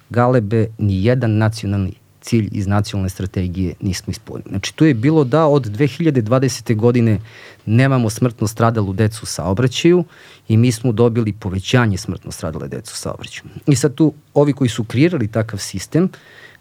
Galebe, 0.10 0.68
ni 0.78 1.06
jedan 1.06 1.38
nacionalni 1.38 1.94
cilj 2.28 2.50
iz 2.52 2.68
nacionalne 2.68 3.10
strategije 3.10 3.74
nismo 3.82 4.12
ispunili. 4.12 4.50
Znači, 4.50 4.76
tu 4.76 4.86
je 4.86 4.94
bilo 4.94 5.24
da 5.24 5.46
od 5.46 5.66
2020. 5.66 6.76
godine 6.76 7.20
nemamo 7.66 8.10
smrtno 8.10 8.48
stradalu 8.48 8.94
decu 8.94 9.20
u 9.24 9.26
saobraćaju 9.26 10.04
i 10.48 10.58
mi 10.58 10.72
smo 10.72 10.92
dobili 10.92 11.34
povećanje 11.34 11.98
smrtno 11.98 12.32
stradale 12.32 12.68
decu 12.68 12.92
u 12.94 12.98
saobraćaju. 12.98 13.50
I 13.68 13.76
sad 13.76 13.96
tu, 13.96 14.14
ovi 14.34 14.54
koji 14.54 14.70
su 14.70 14.84
kreirali 14.84 15.28
takav 15.28 15.60
sistem, 15.60 16.10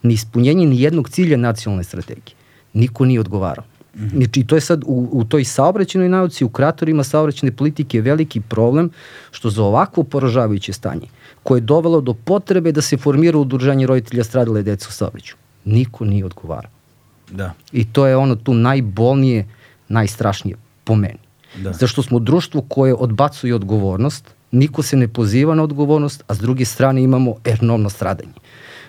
ni 0.03 0.15
ispunjenje 0.15 0.67
ni 0.67 0.81
jednog 0.81 1.09
cilja 1.09 1.37
nacionalne 1.37 1.85
strategije. 1.85 2.37
Niko 2.73 3.05
nije 3.05 3.21
odgovarao. 3.21 3.65
-hmm. 3.97 4.17
Znači, 4.17 4.45
to 4.45 4.55
je 4.55 4.61
sad 4.61 4.83
u, 4.87 5.09
u 5.13 5.25
toj 5.25 5.45
saobraćenoj 5.45 6.09
nauci, 6.09 6.45
u 6.45 6.49
kratorima 6.49 7.05
saobraćene 7.05 7.53
politike 7.53 8.01
veliki 8.01 8.41
problem 8.41 8.91
što 9.31 9.51
za 9.51 9.63
ovakvo 9.63 10.05
poražavajuće 10.05 10.73
stanje 10.73 11.09
koje 11.43 11.59
je 11.59 11.61
dovelo 11.61 12.01
do 12.01 12.15
potrebe 12.15 12.73
da 12.73 12.83
se 12.83 12.97
formira 12.97 13.39
udruženje 13.39 13.87
roditelja 13.87 14.25
stradale 14.25 14.63
dece 14.63 14.87
u 14.89 14.93
saobraćaju 14.93 15.46
niko 15.67 16.05
nije 16.05 16.25
odgovarao. 16.25 16.71
Da. 17.31 17.53
I 17.73 17.85
to 17.85 18.07
je 18.07 18.17
ono 18.17 18.37
tu 18.37 18.55
najbolnije, 18.55 19.49
najstrašnije 19.89 20.57
po 20.85 20.97
meni. 20.97 21.19
Da. 21.57 21.73
Zašto 21.73 22.03
smo 22.03 22.19
društvo 22.19 22.63
koje 22.69 22.95
odbacuje 22.95 23.55
odgovornost, 23.55 24.35
niko 24.51 24.83
se 24.83 24.97
ne 24.97 25.09
poziva 25.09 25.55
na 25.55 25.63
odgovornost, 25.63 26.25
a 26.29 26.35
s 26.35 26.39
druge 26.39 26.65
strane 26.65 27.03
imamo 27.03 27.35
enormno 27.45 27.91
stradanje. 27.91 28.33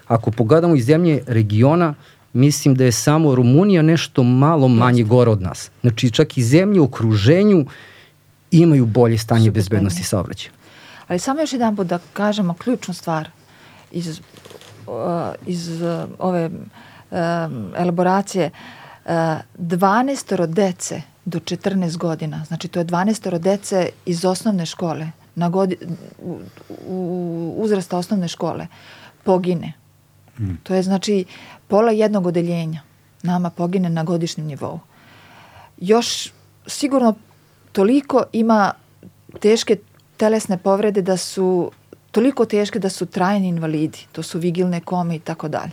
Ako 0.07 0.31
pogledamo 0.31 0.75
iz 0.75 0.85
zemlje 0.85 1.23
regiona, 1.27 1.93
mislim 2.33 2.75
da 2.75 2.83
je 2.83 2.91
samo 2.91 3.35
Rumunija 3.35 3.81
nešto 3.81 4.23
malo 4.23 4.67
manje 4.67 5.03
gore 5.03 5.31
od 5.31 5.41
nas. 5.41 5.71
Znači 5.81 6.11
čak 6.11 6.37
i 6.37 6.43
zemlje 6.43 6.81
u 6.81 6.83
okruženju 6.83 7.65
imaju 8.51 8.85
bolje 8.85 9.17
stanje 9.17 9.45
Super 9.45 9.53
bezbednosti 9.53 10.03
saobraćaja. 10.03 10.51
Ali 11.07 11.19
samo 11.19 11.41
još 11.41 11.53
jedan 11.53 11.75
put 11.75 11.87
da 11.87 11.99
kažemo 12.13 12.53
ključnu 12.53 12.93
stvar 12.93 13.29
iz 13.91 14.21
iz 15.45 15.81
ove 16.19 16.49
elaboracije 17.77 18.51
12 19.05 20.45
dece 20.45 21.01
do 21.25 21.39
14 21.39 21.97
godina, 21.97 22.45
znači 22.47 22.67
to 22.67 22.79
je 22.79 22.85
12 22.85 23.37
dece 23.37 23.89
iz 24.05 24.25
osnovne 24.25 24.65
škole, 24.65 25.11
na 25.35 25.49
godi, 25.49 25.77
u, 26.19 26.39
u 26.87 27.53
uzrasta 27.57 27.97
osnovne 27.97 28.27
škole, 28.27 28.67
pogine. 29.23 29.73
Mm. 30.39 30.53
To 30.63 30.75
je 30.75 30.83
znači 30.83 31.25
pola 31.67 31.91
jednog 31.91 32.25
odeljenja 32.25 32.81
nama 33.23 33.49
pogine 33.49 33.89
na 33.89 34.03
godišnjem 34.03 34.47
nivou. 34.47 34.79
Još 35.77 36.33
sigurno 36.67 37.13
toliko 37.71 38.23
ima 38.33 38.73
teške 39.39 39.77
telesne 40.17 40.57
povrede 40.57 41.01
da 41.01 41.17
su 41.17 41.71
toliko 42.17 42.45
teške 42.45 42.79
da 42.79 42.89
su 42.89 43.05
trajni 43.05 43.47
invalidi, 43.47 43.99
to 44.11 44.23
su 44.23 44.39
vigilne 44.39 44.79
kome 44.81 45.15
i 45.15 45.19
tako 45.19 45.47
dalje. 45.47 45.71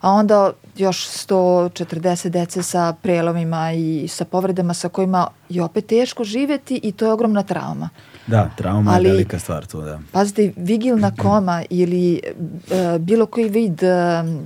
A 0.00 0.10
onda 0.10 0.52
još 0.76 1.08
140 1.08 2.28
dece 2.28 2.62
sa 2.62 2.94
prelomima 3.02 3.72
i 3.72 4.08
sa 4.08 4.24
povredama 4.24 4.74
sa 4.74 4.88
kojima 4.88 5.26
je 5.48 5.62
opet 5.62 5.86
teško 5.86 6.24
živeti 6.24 6.80
i 6.82 6.92
to 6.92 7.06
je 7.06 7.12
ogromna 7.12 7.42
trauma. 7.42 7.88
Da, 8.26 8.50
trauma 8.56 8.92
Ali, 8.94 9.08
je 9.08 9.12
velika 9.12 9.38
stvar 9.38 9.66
tu, 9.66 9.80
da. 9.80 10.00
Pazite, 10.12 10.52
vigilna 10.56 11.12
koma 11.22 11.62
ili 11.70 12.20
uh, 12.24 12.98
bilo 12.98 13.26
koji 13.26 13.48
vid, 13.48 13.82
uh, 13.82 14.42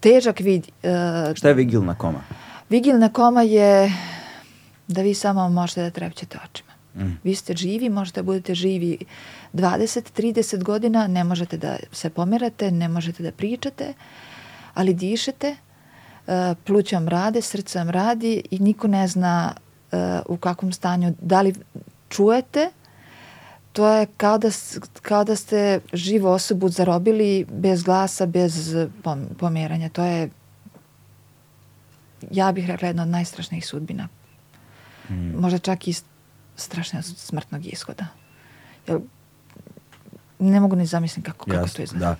težak 0.00 0.40
vid. 0.40 0.66
Uh, 0.82 1.34
Šta 1.34 1.48
je 1.48 1.54
vigilna 1.54 1.94
koma? 1.94 2.20
Vigilna 2.70 3.08
koma 3.08 3.42
je 3.42 3.92
da 4.88 5.02
vi 5.02 5.14
samo 5.14 5.48
možete 5.48 5.82
da 5.82 5.90
trepćete 5.90 6.38
očima. 6.44 6.74
Mm. 6.94 7.18
Vi 7.24 7.34
ste 7.34 7.56
živi, 7.56 7.88
možete 7.88 8.20
da 8.20 8.24
budete 8.24 8.54
živi 8.54 8.98
20-30 9.54 10.62
godina, 10.62 11.06
ne 11.06 11.24
možete 11.24 11.56
da 11.56 11.76
se 11.92 12.10
pomerate, 12.10 12.70
ne 12.70 12.88
možete 12.88 13.22
da 13.22 13.32
pričate, 13.32 13.94
ali 14.74 14.94
dišete, 14.94 15.56
pluća 16.64 16.96
vam 16.96 17.08
rade, 17.08 17.42
srce 17.42 17.78
vam 17.78 17.90
radi 17.90 18.42
i 18.50 18.58
niko 18.58 18.88
ne 18.88 19.08
zna 19.08 19.54
u 20.26 20.36
kakvom 20.36 20.72
stanju, 20.72 21.14
da 21.20 21.40
li 21.40 21.54
čujete, 22.08 22.70
to 23.72 23.88
je 23.88 24.06
kao 24.16 24.38
da, 24.38 24.48
kao 25.02 25.24
da 25.24 25.36
ste 25.36 25.80
živu 25.92 26.28
osobu 26.28 26.68
zarobili 26.68 27.46
bez 27.50 27.82
glasa, 27.82 28.26
bez 28.26 28.74
pomeranja. 29.38 29.88
To 29.88 30.04
je, 30.04 30.30
ja 32.30 32.52
bih 32.52 32.66
rekla, 32.66 32.88
jedna 32.88 33.02
od 33.02 33.08
najstrašnijih 33.08 33.66
sudbina. 33.66 34.08
Mm. 35.10 35.40
Možda 35.40 35.58
čak 35.58 35.88
i 35.88 35.94
strašnija 36.56 37.02
smrtnog 37.02 37.66
ishoda. 37.66 38.06
Jer 38.86 39.00
ne 40.38 40.60
mogu 40.60 40.76
ni 40.76 40.86
zamisliti 40.86 41.30
kako, 41.30 41.46
kako 41.46 41.56
Jasne, 41.56 41.76
to 41.76 41.82
izgleda. 41.82 42.16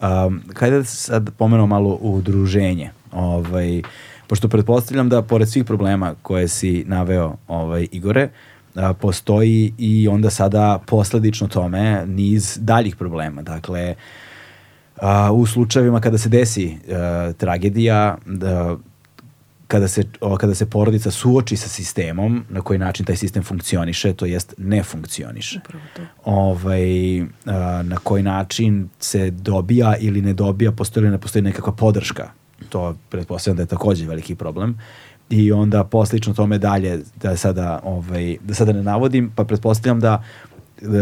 Da. 0.00 0.26
Um, 0.26 0.42
kada 0.54 0.84
sad 0.84 1.30
pomenuo 1.38 1.66
malo 1.66 1.98
udruženje, 2.00 2.90
ovaj, 3.12 3.82
pošto 4.26 4.48
pretpostavljam 4.48 5.08
da 5.08 5.22
pored 5.22 5.48
svih 5.48 5.64
problema 5.64 6.14
koje 6.22 6.48
si 6.48 6.84
naveo 6.86 7.36
ovaj, 7.48 7.86
Igore, 7.92 8.28
a, 8.74 8.92
postoji 8.92 9.74
i 9.78 10.08
onda 10.08 10.30
sada 10.30 10.78
posledično 10.86 11.48
tome 11.48 12.06
niz 12.06 12.58
daljih 12.60 12.96
problema. 12.96 13.42
Dakle, 13.42 13.94
a, 14.96 15.32
u 15.32 15.46
slučajevima 15.46 16.00
kada 16.00 16.18
se 16.18 16.28
desi 16.28 16.76
a, 16.92 17.32
tragedija, 17.38 18.16
da, 18.26 18.76
kada 19.68 19.88
se, 19.88 20.04
o, 20.20 20.36
kada 20.36 20.54
se 20.54 20.66
porodica 20.66 21.10
suoči 21.10 21.56
sa 21.56 21.68
sistemom, 21.68 22.44
na 22.48 22.60
koji 22.60 22.78
način 22.78 23.06
taj 23.06 23.16
sistem 23.16 23.42
funkcioniše, 23.42 24.12
to 24.12 24.26
jest 24.26 24.54
ne 24.58 24.82
funkcioniše. 24.82 25.60
Ovaj, 26.24 27.20
a, 27.20 27.24
na 27.82 27.96
koji 27.96 28.22
način 28.22 28.88
se 29.00 29.30
dobija 29.30 29.96
ili 29.96 30.22
ne 30.22 30.32
dobija, 30.32 30.72
postoji 30.72 31.02
ili 31.02 31.10
ne 31.10 31.18
postoji 31.18 31.42
nekakva 31.42 31.72
podrška. 31.72 32.30
To 32.68 32.96
pretpostavljam 33.08 33.56
da 33.56 33.62
je 33.62 33.66
takođe 33.66 34.06
veliki 34.06 34.34
problem. 34.34 34.78
I 35.30 35.52
onda 35.52 35.84
poslično 35.84 36.34
tome 36.34 36.58
dalje, 36.58 37.00
da 37.20 37.36
sada, 37.36 37.80
ovaj, 37.84 38.36
da 38.44 38.54
sada 38.54 38.72
ne 38.72 38.82
navodim, 38.82 39.32
pa 39.34 39.44
pretpostavljam 39.44 40.00
da 40.00 40.22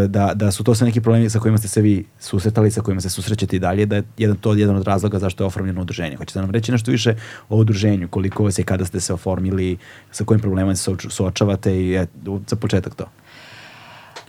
da, 0.09 0.35
da 0.35 0.50
su 0.50 0.64
to 0.64 0.75
sve 0.75 0.87
neki 0.87 1.00
problemi 1.00 1.30
sa 1.30 1.38
kojima 1.38 1.59
ste 1.59 1.68
se 1.68 1.80
vi 1.80 2.04
susretali, 2.21 2.71
sa 2.71 2.80
kojima 2.80 3.00
se 3.00 3.11
susrećete 3.11 3.56
i 3.56 3.59
dalje, 3.59 3.87
da 3.87 3.97
je 3.97 4.04
jedan, 4.18 4.37
to 4.37 4.54
jedan 4.54 4.76
od 4.76 4.87
razloga 4.87 5.18
zašto 5.18 5.45
je 5.45 5.47
oformljeno 5.47 5.80
udruženje. 5.80 6.16
Hoćete 6.16 6.40
nam 6.40 6.50
reći 6.50 6.73
nešto 6.73 6.90
više 6.90 7.14
o 7.49 7.56
udruženju, 7.56 8.09
koliko 8.09 8.45
vas 8.45 8.59
je, 8.59 8.64
kada 8.64 8.85
ste 8.85 9.00
se 9.00 9.14
oformili, 9.14 9.78
sa 10.11 10.25
kojim 10.25 10.40
problemima 10.40 10.76
se 10.76 10.90
suočavate 11.09 11.76
i 11.76 11.88
je, 11.88 12.06
za 12.47 12.56
početak 12.56 12.95
to. 12.95 13.04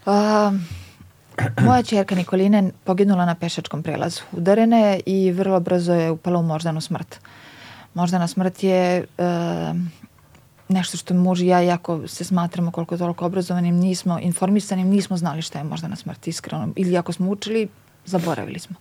A, 0.06 0.52
moja 1.62 1.84
čerka 1.84 2.16
Nikolina 2.16 2.58
je 2.58 2.72
poginula 2.84 3.26
na 3.26 3.36
pešačkom 3.36 3.84
prelazu. 3.84 4.22
Udarena 4.32 4.78
je 4.78 5.00
i 5.06 5.32
vrlo 5.32 5.60
brzo 5.60 5.94
je 5.94 6.12
upala 6.12 6.40
u 6.40 6.44
moždanu 6.44 6.82
smrt. 6.82 7.20
Moždana 7.94 8.28
smrt 8.28 8.64
je 8.64 9.06
uh, 9.18 9.26
nešto 10.70 10.98
što 10.98 11.14
muž 11.14 11.42
i 11.42 11.48
ja, 11.48 11.60
jako 11.60 12.08
se 12.08 12.24
smatramo 12.24 12.72
koliko 12.72 12.98
toliko 12.98 13.26
obrazovanim, 13.26 13.76
nismo 13.76 14.20
informisanim, 14.20 14.88
nismo 14.88 15.18
znali 15.18 15.42
šta 15.42 15.60
je 15.60 15.64
moždana 15.64 15.96
smrt, 15.96 16.28
iskreno. 16.28 16.68
Ili 16.76 16.98
ako 16.98 17.14
smo 17.14 17.30
učili, 17.30 17.68
zaboravili 18.06 18.60
smo. 18.60 18.76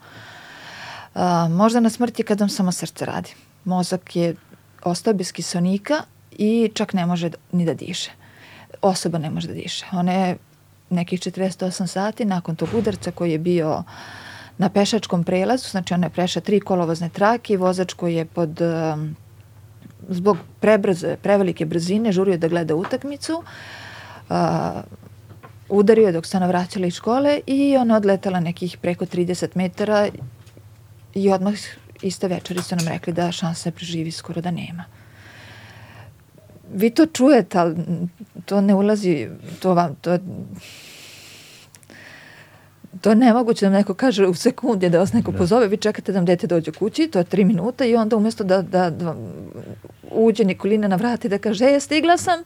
Uh, 1.14 1.22
moždana 1.50 1.90
smrt 1.90 2.18
je 2.18 2.24
kad 2.24 2.40
vam 2.40 2.48
samo 2.48 2.72
srce 2.72 3.04
radi. 3.04 3.34
Mozak 3.64 4.16
je 4.16 4.34
ostao 4.84 5.14
bez 5.14 5.32
kisonika 5.32 6.02
i 6.38 6.70
čak 6.74 6.92
ne 6.92 7.06
može 7.06 7.30
ni 7.52 7.64
da 7.64 7.74
diše. 7.74 8.10
Osoba 8.82 9.18
ne 9.18 9.30
može 9.30 9.48
da 9.48 9.54
diše. 9.54 9.86
Ona 9.92 10.12
je 10.12 10.36
nekih 10.90 11.20
48 11.20 11.86
sati 11.86 12.24
nakon 12.24 12.56
tog 12.56 12.68
udarca 12.74 13.10
koji 13.10 13.32
je 13.32 13.38
bio 13.38 13.82
na 14.58 14.68
pešačkom 14.68 15.24
prelazu, 15.24 15.68
znači 15.68 15.94
ona 15.94 16.06
je 16.06 16.10
prešla 16.10 16.42
tri 16.42 16.60
kolovozne 16.60 17.08
trake 17.08 17.52
i 17.52 17.56
vozač 17.56 17.92
koji 17.92 18.14
je 18.14 18.24
pod 18.24 18.60
um, 18.60 19.16
zbog 20.08 20.38
prebrze, 20.60 21.16
prevelike 21.22 21.66
brzine 21.66 22.12
žurio 22.12 22.38
da 22.38 22.48
gleda 22.48 22.74
utakmicu 22.74 23.42
uh, 24.28 24.36
udario 25.68 26.06
je 26.06 26.12
dok 26.12 26.26
se 26.26 26.36
ona 26.36 26.46
vraćala 26.46 26.86
iz 26.86 26.94
škole 26.94 27.40
i 27.46 27.76
ona 27.76 27.96
odletala 27.96 28.40
nekih 28.40 28.78
preko 28.78 29.06
30 29.06 29.48
metara 29.54 30.08
i 31.14 31.30
odmah 31.32 31.54
iste 32.02 32.28
večeri 32.28 32.62
su 32.62 32.76
nam 32.76 32.88
rekli 32.88 33.12
da 33.12 33.32
šanse 33.32 33.70
preživi 33.70 34.10
skoro 34.10 34.40
da 34.40 34.50
nema. 34.50 34.84
Vi 36.74 36.90
to 36.90 37.06
čujete, 37.06 37.58
ali 37.58 37.76
to 38.44 38.60
ne 38.60 38.74
ulazi, 38.74 39.28
to 39.60 39.74
vam, 39.74 39.94
to 39.94 40.18
to 43.00 43.10
je 43.10 43.16
nemoguće 43.16 43.66
da 43.66 43.70
neko 43.70 43.94
kaže 43.94 44.26
u 44.26 44.34
sekundi 44.34 44.90
da 44.90 44.98
vas 44.98 45.12
neko 45.12 45.32
da. 45.32 45.38
pozove, 45.38 45.68
vi 45.68 45.76
čekate 45.76 46.12
da 46.12 46.18
vam 46.18 46.24
dete 46.24 46.46
dođe 46.46 46.72
kući, 46.72 47.08
to 47.08 47.18
je 47.18 47.24
tri 47.24 47.44
minuta 47.44 47.84
i 47.84 47.96
onda 47.96 48.16
umesto 48.16 48.44
da, 48.44 48.62
da, 48.62 48.90
da 48.90 49.14
uđe 50.10 50.44
Nikolina 50.44 50.88
na 50.88 50.96
vrati 50.96 51.28
da 51.28 51.38
kaže, 51.38 51.64
e, 51.64 51.80
stigla 51.80 52.16
sam, 52.16 52.42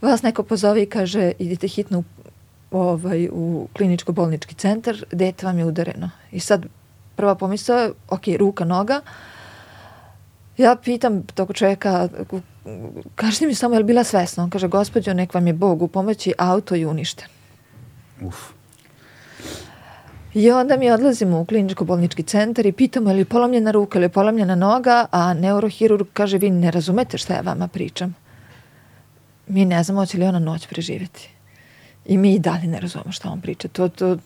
vas 0.00 0.22
neko 0.22 0.42
pozove 0.42 0.82
i 0.82 0.86
kaže, 0.86 1.32
idite 1.38 1.68
hitno 1.68 1.98
u, 1.98 2.78
ovaj, 2.78 3.28
u 3.32 3.68
kliničko-bolnički 3.72 4.54
centar, 4.54 5.04
dete 5.12 5.46
vam 5.46 5.58
je 5.58 5.64
udareno. 5.64 6.10
I 6.32 6.40
sad 6.40 6.66
prva 7.16 7.34
pomisla 7.34 7.76
je, 7.76 7.92
ok, 8.08 8.22
ruka, 8.38 8.64
noga, 8.64 9.00
ja 10.56 10.76
pitam 10.76 11.22
tog 11.22 11.52
čovjeka 11.54 12.08
kažete 13.14 13.46
mi 13.46 13.54
samo, 13.54 13.74
je 13.74 13.78
li 13.78 13.84
bila 13.84 14.04
svesna? 14.04 14.44
On 14.44 14.50
kaže, 14.50 14.68
gospođo, 14.68 15.14
nek 15.14 15.34
vam 15.34 15.46
je 15.46 15.52
Bog 15.52 15.82
u 15.82 15.88
pomoći, 15.88 16.32
auto 16.38 16.74
je 16.74 16.86
uništen. 16.86 17.28
Uf. 18.22 18.55
I 20.36 20.50
onda 20.50 20.76
mi 20.76 20.90
odlazimo 20.90 21.40
u 21.40 21.44
kliničko-bolnički 21.44 22.22
centar 22.22 22.66
i 22.66 22.72
pitamo 22.72 23.10
je 23.10 23.16
li 23.16 23.24
polomljena 23.24 23.70
ruka 23.70 23.98
ili 23.98 24.04
je 24.04 24.08
polomljena 24.08 24.54
noga, 24.54 25.06
a 25.10 25.34
neurohirurg 25.34 26.06
kaže, 26.12 26.38
vi 26.38 26.50
ne 26.50 26.70
razumete 26.70 27.18
šta 27.18 27.34
ja 27.34 27.40
vama 27.40 27.68
pričam. 27.68 28.14
Mi 29.48 29.64
ne 29.64 29.82
znamo 29.82 30.00
hoće 30.00 30.18
li 30.18 30.24
ona 30.24 30.38
noć 30.38 30.66
preživeti. 30.66 31.30
I 32.06 32.18
mi 32.18 32.34
i 32.34 32.38
dalje 32.38 32.66
ne 32.66 32.80
razumemo 32.80 33.12
šta 33.12 33.30
on 33.30 33.40
priča. 33.40 33.68
To, 33.68 33.88
to 33.88 34.16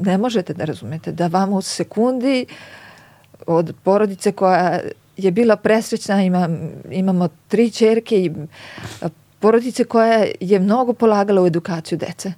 ne 0.00 0.18
možete 0.18 0.54
da 0.54 0.64
razumete. 0.64 1.12
Da 1.12 1.26
vam 1.26 1.52
u 1.52 1.62
sekundi 1.62 2.46
od 3.46 3.74
porodice 3.82 4.32
koja 4.32 4.80
je 5.16 5.30
bila 5.30 5.56
presrećna, 5.56 6.22
ima, 6.22 6.48
imamo 6.90 7.28
tri 7.48 7.70
čerke 7.70 8.24
i 8.24 8.32
porodice 9.40 9.84
koja 9.84 10.26
je 10.40 10.60
mnogo 10.60 10.92
polagala 10.92 11.42
u 11.42 11.46
edukaciju 11.46 11.98
dece. 11.98 12.32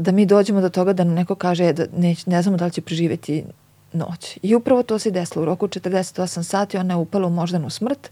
Da 0.00 0.12
mi 0.12 0.26
dođemo 0.26 0.60
do 0.60 0.68
toga 0.68 0.92
da 0.92 1.04
nam 1.04 1.14
neko 1.14 1.34
kaže 1.34 1.72
da 1.72 1.86
ne, 1.96 2.16
ne 2.26 2.42
znamo 2.42 2.56
da 2.56 2.64
li 2.64 2.70
će 2.70 2.80
preživeti 2.80 3.44
noć. 3.92 4.38
I 4.42 4.54
upravo 4.54 4.82
to 4.82 4.98
se 4.98 5.10
desilo. 5.10 5.42
U 5.42 5.46
roku 5.46 5.68
48 5.68 6.42
sati 6.42 6.76
ona 6.76 6.94
je 6.94 6.98
upala 6.98 7.26
u 7.26 7.30
moždanu 7.30 7.70
smrt. 7.70 8.10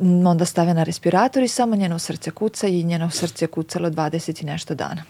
Onda 0.00 0.44
stave 0.44 0.74
na 0.74 0.82
respirator 0.82 1.42
i 1.42 1.48
samo 1.48 1.76
njeno 1.76 1.98
srce 1.98 2.30
kuca 2.30 2.66
i 2.66 2.84
njeno 2.84 3.10
srce 3.10 3.46
kucalo 3.46 3.90
20 3.90 4.42
i 4.42 4.46
nešto 4.46 4.74
dana. 4.74 5.02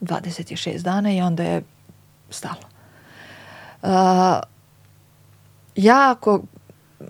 26 0.00 0.82
dana 0.82 1.12
i 1.12 1.20
onda 1.20 1.42
je 1.42 1.62
stalo. 2.30 2.62
Uh, 3.82 3.88
ja 5.76 6.10
ako 6.10 6.42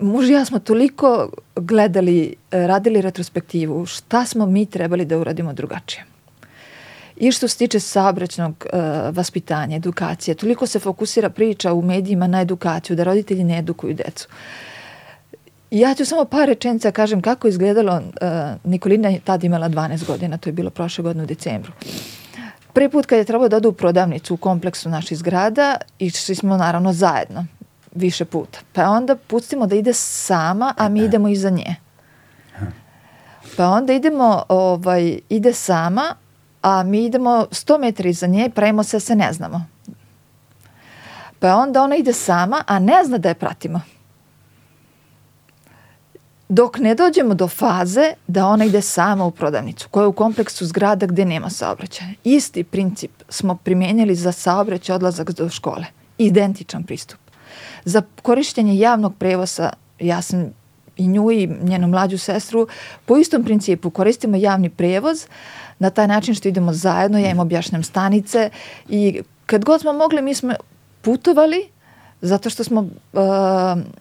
muž 0.01 0.29
i 0.29 0.33
ja 0.33 0.45
smo 0.45 0.59
toliko 0.59 1.29
gledali, 1.55 2.35
e, 2.51 2.67
radili 2.67 3.01
retrospektivu, 3.01 3.85
šta 3.85 4.25
smo 4.25 4.45
mi 4.45 4.65
trebali 4.65 5.05
da 5.05 5.17
uradimo 5.17 5.53
drugačije. 5.53 6.08
I 7.19 7.31
što 7.31 7.47
se 7.47 7.57
tiče 7.57 7.79
saobraćnog 7.79 8.65
uh, 8.73 8.79
vaspitanja, 9.15 9.75
edukacije, 9.75 10.35
toliko 10.35 10.67
se 10.67 10.79
fokusira 10.79 11.29
priča 11.29 11.73
u 11.73 11.81
medijima 11.81 12.27
na 12.27 12.41
edukaciju, 12.41 12.95
da 12.95 13.03
roditelji 13.03 13.43
ne 13.43 13.59
edukuju 13.59 13.93
decu. 13.93 14.27
Ja 15.71 15.93
ću 15.93 16.05
samo 16.05 16.25
par 16.25 16.47
rečenica 16.47 16.91
kažem 16.91 17.21
kako 17.21 17.47
je 17.47 17.49
izgledalo, 17.49 17.95
uh, 17.95 18.01
Nikolina 18.71 19.09
je 19.09 19.19
tada 19.19 19.45
imala 19.45 19.69
12 19.69 20.05
godina, 20.05 20.37
to 20.37 20.49
je 20.49 20.53
bilo 20.53 20.69
prošle 20.69 21.03
godine 21.03 21.23
u 21.23 21.27
decembru. 21.27 21.71
Prvi 22.73 22.89
put 22.89 23.05
kad 23.05 23.17
je 23.17 23.25
trebalo 23.25 23.49
da 23.49 23.57
odu 23.57 23.69
u 23.69 23.73
prodavnicu 23.73 24.33
u 24.33 24.37
kompleksu 24.37 24.89
naših 24.89 25.17
zgrada, 25.17 25.77
išli 25.99 26.35
smo 26.35 26.57
naravno 26.57 26.93
zajedno 26.93 27.45
više 27.95 28.25
puta. 28.25 28.59
Pa 28.73 28.89
onda 28.89 29.15
pustimo 29.15 29.67
da 29.67 29.75
ide 29.75 29.93
sama, 29.93 30.73
a 30.77 30.89
mi 30.89 31.03
idemo 31.03 31.27
iza 31.27 31.49
nje. 31.49 31.75
Pa 33.57 33.67
onda 33.67 33.93
idemo, 33.93 34.43
ovaj, 34.49 35.19
ide 35.29 35.53
sama, 35.53 36.15
a 36.61 36.83
mi 36.83 37.05
idemo 37.05 37.47
100 37.51 37.79
metri 37.79 38.09
iza 38.09 38.27
nje 38.27 38.45
i 38.45 38.49
pravimo 38.49 38.83
se 38.83 38.97
da 38.97 38.99
se 38.99 39.15
ne 39.15 39.33
znamo. 39.33 39.65
Pa 41.39 41.55
onda 41.55 41.83
ona 41.83 41.95
ide 41.95 42.13
sama, 42.13 42.63
a 42.67 42.79
ne 42.79 43.03
zna 43.05 43.17
da 43.17 43.29
je 43.29 43.35
pratimo. 43.35 43.81
Dok 46.49 46.77
ne 46.77 46.95
dođemo 46.95 47.33
do 47.33 47.47
faze 47.47 48.13
da 48.27 48.47
ona 48.47 48.65
ide 48.65 48.81
sama 48.81 49.25
u 49.25 49.31
prodavnicu, 49.31 49.89
koja 49.89 50.03
je 50.03 50.07
u 50.07 50.13
kompleksu 50.13 50.65
zgrada 50.65 51.05
gde 51.05 51.25
nema 51.25 51.49
saobraćaja. 51.49 52.09
Isti 52.23 52.63
princip 52.63 53.11
smo 53.29 53.55
primijenili 53.55 54.15
za 54.15 54.31
saobraćaj 54.31 54.95
odlazak 54.95 55.31
do 55.31 55.49
škole. 55.49 55.85
Identičan 56.17 56.83
pristup. 56.83 57.19
Za 57.85 58.01
korišćenje 58.21 58.77
javnog 58.77 59.15
prevoza, 59.15 59.69
ja 59.99 60.21
sam 60.21 60.51
i 60.97 61.07
nju 61.07 61.31
i 61.31 61.47
njenu 61.61 61.87
mlađu 61.87 62.17
sestru, 62.17 62.67
po 63.05 63.17
istom 63.17 63.43
principu 63.43 63.89
koristimo 63.89 64.37
javni 64.37 64.69
prevoz 64.69 65.27
na 65.79 65.89
taj 65.89 66.07
način 66.07 66.35
što 66.35 66.47
idemo 66.47 66.73
zajedno, 66.73 67.19
ja 67.19 67.29
im 67.29 67.39
objašnjam 67.39 67.83
stanice 67.83 68.49
i 68.89 69.21
kad 69.45 69.65
god 69.65 69.81
smo 69.81 69.93
mogli 69.93 70.21
mi 70.21 70.33
smo 70.35 70.53
putovali 71.01 71.69
zato 72.21 72.49
što 72.49 72.63
smo 72.63 72.81
uh, 72.81 72.89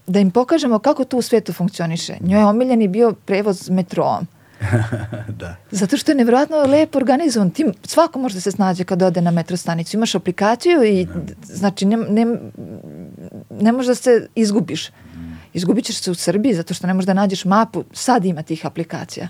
da 0.06 0.20
im 0.20 0.30
pokažemo 0.30 0.78
kako 0.78 1.04
to 1.04 1.16
u 1.16 1.22
svetu 1.22 1.52
funkcioniše. 1.52 2.16
Njoj 2.20 2.40
je 2.40 2.46
omiljeni 2.46 2.88
bio 2.88 3.12
prevoz 3.12 3.70
metroom. 3.70 4.26
da. 5.40 5.56
Zato 5.70 5.96
što 5.96 6.12
je 6.12 6.16
nevjerojatno 6.16 6.56
lepo 6.56 6.98
organizovan. 6.98 7.50
Tim, 7.50 7.72
svako 7.84 8.18
može 8.18 8.34
da 8.34 8.40
se 8.40 8.50
snađe 8.50 8.84
kad 8.84 9.02
ode 9.02 9.20
na 9.20 9.30
metro 9.30 9.56
stanicu. 9.56 9.96
Imaš 9.96 10.14
aplikaciju 10.14 10.84
i 10.84 11.04
da. 11.04 11.34
znači 11.42 11.84
ne, 11.84 11.96
ne, 11.96 12.26
ne 13.50 13.72
možeš 13.72 13.86
da 13.86 13.94
se 13.94 14.28
izgubiš. 14.34 14.90
Izgubit 15.52 15.84
ćeš 15.84 16.00
se 16.00 16.10
u 16.10 16.14
Srbiji 16.14 16.54
zato 16.54 16.74
što 16.74 16.86
ne 16.86 16.94
možeš 16.94 17.06
da 17.06 17.14
nađeš 17.14 17.44
mapu. 17.44 17.84
Sad 17.92 18.24
ima 18.24 18.42
tih 18.42 18.66
aplikacija. 18.66 19.28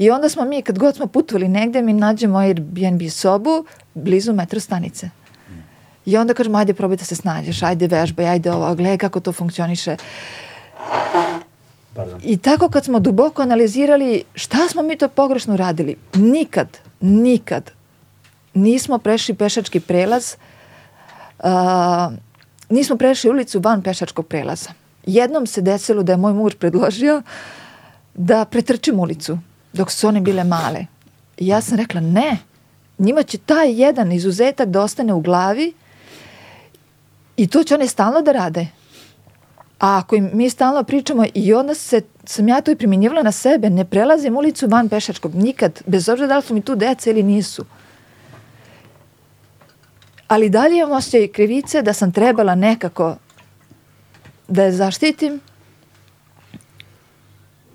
I 0.00 0.10
onda 0.10 0.28
smo 0.28 0.44
mi, 0.44 0.62
kad 0.62 0.78
god 0.78 0.96
smo 0.96 1.06
putovali 1.06 1.48
negde, 1.48 1.82
mi 1.82 1.92
nađemo 1.92 2.38
Airbnb 2.38 3.02
sobu 3.10 3.64
blizu 3.94 4.32
metro 4.32 4.60
stanice. 4.60 5.10
I 6.06 6.16
onda 6.16 6.34
kažemo, 6.34 6.58
ajde 6.58 6.74
probaj 6.74 6.96
da 6.96 7.04
se 7.04 7.16
snađeš, 7.16 7.62
ajde 7.62 7.86
vežbaj, 7.86 8.28
ajde 8.28 8.52
ovo, 8.52 8.74
gledaj 8.74 8.98
kako 8.98 9.20
to 9.20 9.32
funkcioniše. 9.32 9.96
Pardon. 11.94 12.20
I 12.22 12.36
tako 12.36 12.68
kad 12.68 12.84
smo 12.84 13.00
duboko 13.00 13.42
analizirali 13.42 14.24
šta 14.34 14.68
smo 14.68 14.82
mi 14.82 14.96
to 14.96 15.08
pogrešno 15.08 15.56
radili, 15.56 15.96
nikad, 16.14 16.78
nikad 17.00 17.70
nismo 18.54 18.98
prešli 18.98 19.34
pešački 19.34 19.80
prelaz, 19.80 20.34
uh, 21.38 21.46
nismo 22.68 22.96
prešli 22.96 23.30
ulicu 23.30 23.60
van 23.60 23.82
pešačkog 23.82 24.26
prelaza. 24.26 24.70
Jednom 25.06 25.46
se 25.46 25.60
desilo 25.60 26.02
da 26.02 26.12
je 26.12 26.16
moj 26.16 26.32
muž 26.32 26.54
predložio 26.54 27.22
da 28.14 28.44
pretrčim 28.44 28.98
ulicu 28.98 29.38
dok 29.72 29.90
su 29.90 30.08
one 30.08 30.20
bile 30.20 30.44
male. 30.44 30.86
I 31.36 31.46
ja 31.46 31.60
sam 31.60 31.78
rekla 31.78 32.00
ne, 32.00 32.38
njima 32.98 33.22
će 33.22 33.38
taj 33.38 33.80
jedan 33.82 34.12
izuzetak 34.12 34.68
da 34.68 34.82
ostane 34.82 35.14
u 35.14 35.20
glavi 35.20 35.72
i 37.36 37.46
to 37.46 37.64
će 37.64 37.74
one 37.74 37.86
stalno 37.86 38.22
da 38.22 38.32
rade. 38.32 38.66
A 39.78 39.98
ako 39.98 40.16
im 40.16 40.30
mi 40.32 40.50
stalno 40.50 40.84
pričamo 40.84 41.24
i 41.34 41.54
onda 41.54 41.74
se, 41.74 42.02
sam 42.24 42.48
ja 42.48 42.60
to 42.60 42.70
i 42.70 42.76
primjenjivala 42.76 43.22
na 43.22 43.32
sebe, 43.32 43.70
ne 43.70 43.84
prelazim 43.84 44.36
ulicu 44.36 44.66
van 44.66 44.88
pešačkog, 44.88 45.34
nikad, 45.34 45.82
bez 45.86 46.08
obzira 46.08 46.28
da 46.28 46.36
li 46.36 46.42
su 46.42 46.54
mi 46.54 46.62
tu 46.62 46.74
deca 46.76 47.10
ili 47.10 47.22
nisu. 47.22 47.64
Ali 50.28 50.50
dalje 50.50 50.78
imam 50.78 50.92
osjećaj 50.92 51.28
krivice 51.28 51.82
da 51.82 51.92
sam 51.92 52.12
trebala 52.12 52.54
nekako 52.54 53.16
da 54.48 54.62
je 54.62 54.72
zaštitim, 54.72 55.40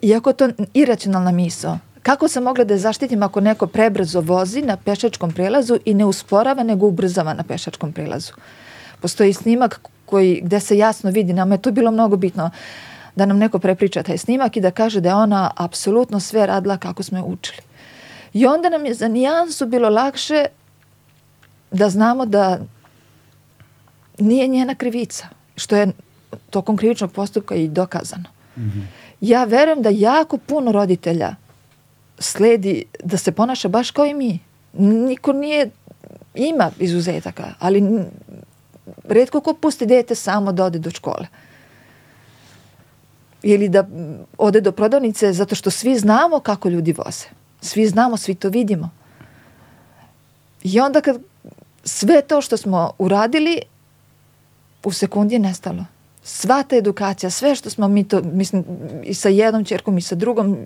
iako 0.01 0.33
to 0.33 0.49
iracionalna 0.73 1.31
misao. 1.31 1.79
Kako 2.05 2.27
sam 2.27 2.43
mogla 2.43 2.63
da 2.63 2.77
zaštitim 2.77 3.23
ako 3.23 3.41
neko 3.41 3.67
prebrzo 3.67 4.21
vozi 4.21 4.61
na 4.61 4.77
pešačkom 4.77 5.31
prelazu 5.31 5.79
i 5.85 5.93
ne 5.93 6.05
usporava 6.05 6.63
nego 6.63 6.87
ubrzava 6.87 7.33
na 7.33 7.43
pešačkom 7.43 7.93
prelazu? 7.93 8.33
Postoji 9.01 9.33
snimak 9.33 9.79
koji, 10.05 10.41
gde 10.43 10.59
se 10.59 10.77
jasno 10.77 11.09
vidi, 11.09 11.33
nam 11.33 11.51
je 11.51 11.57
to 11.61 11.71
bilo 11.71 11.91
mnogo 11.91 12.17
bitno 12.17 12.49
da 13.15 13.25
nam 13.25 13.37
neko 13.37 13.59
prepriča 13.59 14.03
taj 14.03 14.17
snimak 14.17 14.57
i 14.57 14.61
da 14.61 14.71
kaže 14.71 15.01
da 15.01 15.09
je 15.09 15.15
ona 15.15 15.51
apsolutno 15.57 16.19
sve 16.19 16.45
radila 16.45 16.77
kako 16.77 17.03
smo 17.03 17.17
je 17.17 17.23
učili. 17.23 17.61
I 18.33 18.45
onda 18.45 18.69
nam 18.69 18.85
je 18.85 18.93
za 18.93 19.07
nijansu 19.07 19.65
bilo 19.65 19.89
lakše 19.89 20.45
da 21.71 21.89
znamo 21.89 22.25
da 22.25 22.59
nije 24.19 24.47
njena 24.47 24.75
krivica, 24.75 25.27
što 25.55 25.75
je 25.75 25.87
tokom 26.49 26.77
krivičnog 26.77 27.11
postupka 27.11 27.55
i 27.55 27.67
dokazano. 27.67 28.29
Mm 28.57 28.61
-hmm. 28.61 28.83
Ja 29.21 29.43
verujem 29.43 29.81
da 29.81 29.89
jako 29.89 30.37
puno 30.37 30.71
roditelja 30.71 31.35
sledi 32.19 32.85
da 33.03 33.17
se 33.17 33.31
ponaša 33.31 33.67
baš 33.67 33.91
kao 33.91 34.05
i 34.05 34.13
mi. 34.13 34.39
Niko 34.73 35.33
nije, 35.33 35.69
ima 36.35 36.71
izuzetaka, 36.79 37.53
ali 37.59 38.05
redko 39.03 39.41
ko 39.41 39.53
pusti 39.53 39.85
dete 39.85 40.15
samo 40.15 40.51
da 40.51 40.65
ode 40.65 40.79
do 40.79 40.91
škole. 40.91 41.27
Ili 43.43 43.69
da 43.69 43.87
ode 44.37 44.61
do 44.61 44.71
prodavnice 44.71 45.33
zato 45.33 45.55
što 45.55 45.71
svi 45.71 45.99
znamo 45.99 46.39
kako 46.39 46.69
ljudi 46.69 46.93
voze. 46.93 47.25
Svi 47.61 47.87
znamo, 47.87 48.17
svi 48.17 48.35
to 48.35 48.49
vidimo. 48.49 48.89
I 50.63 50.79
onda 50.79 51.01
kad 51.01 51.21
sve 51.83 52.21
to 52.21 52.41
što 52.41 52.57
smo 52.57 52.91
uradili 52.97 53.61
u 54.83 54.91
sekundi 54.91 55.35
je 55.35 55.39
nestalo. 55.39 55.85
Sva 56.27 56.63
ta 56.63 56.75
edukacija, 56.75 57.29
sve 57.29 57.55
što 57.55 57.69
smo 57.69 57.87
mi 57.87 58.07
to, 58.07 58.21
mislim, 58.21 58.63
i 59.03 59.13
sa 59.13 59.29
jednom 59.29 59.65
čerkom 59.65 59.97
i 59.97 60.01
sa 60.01 60.15
drugom 60.15 60.57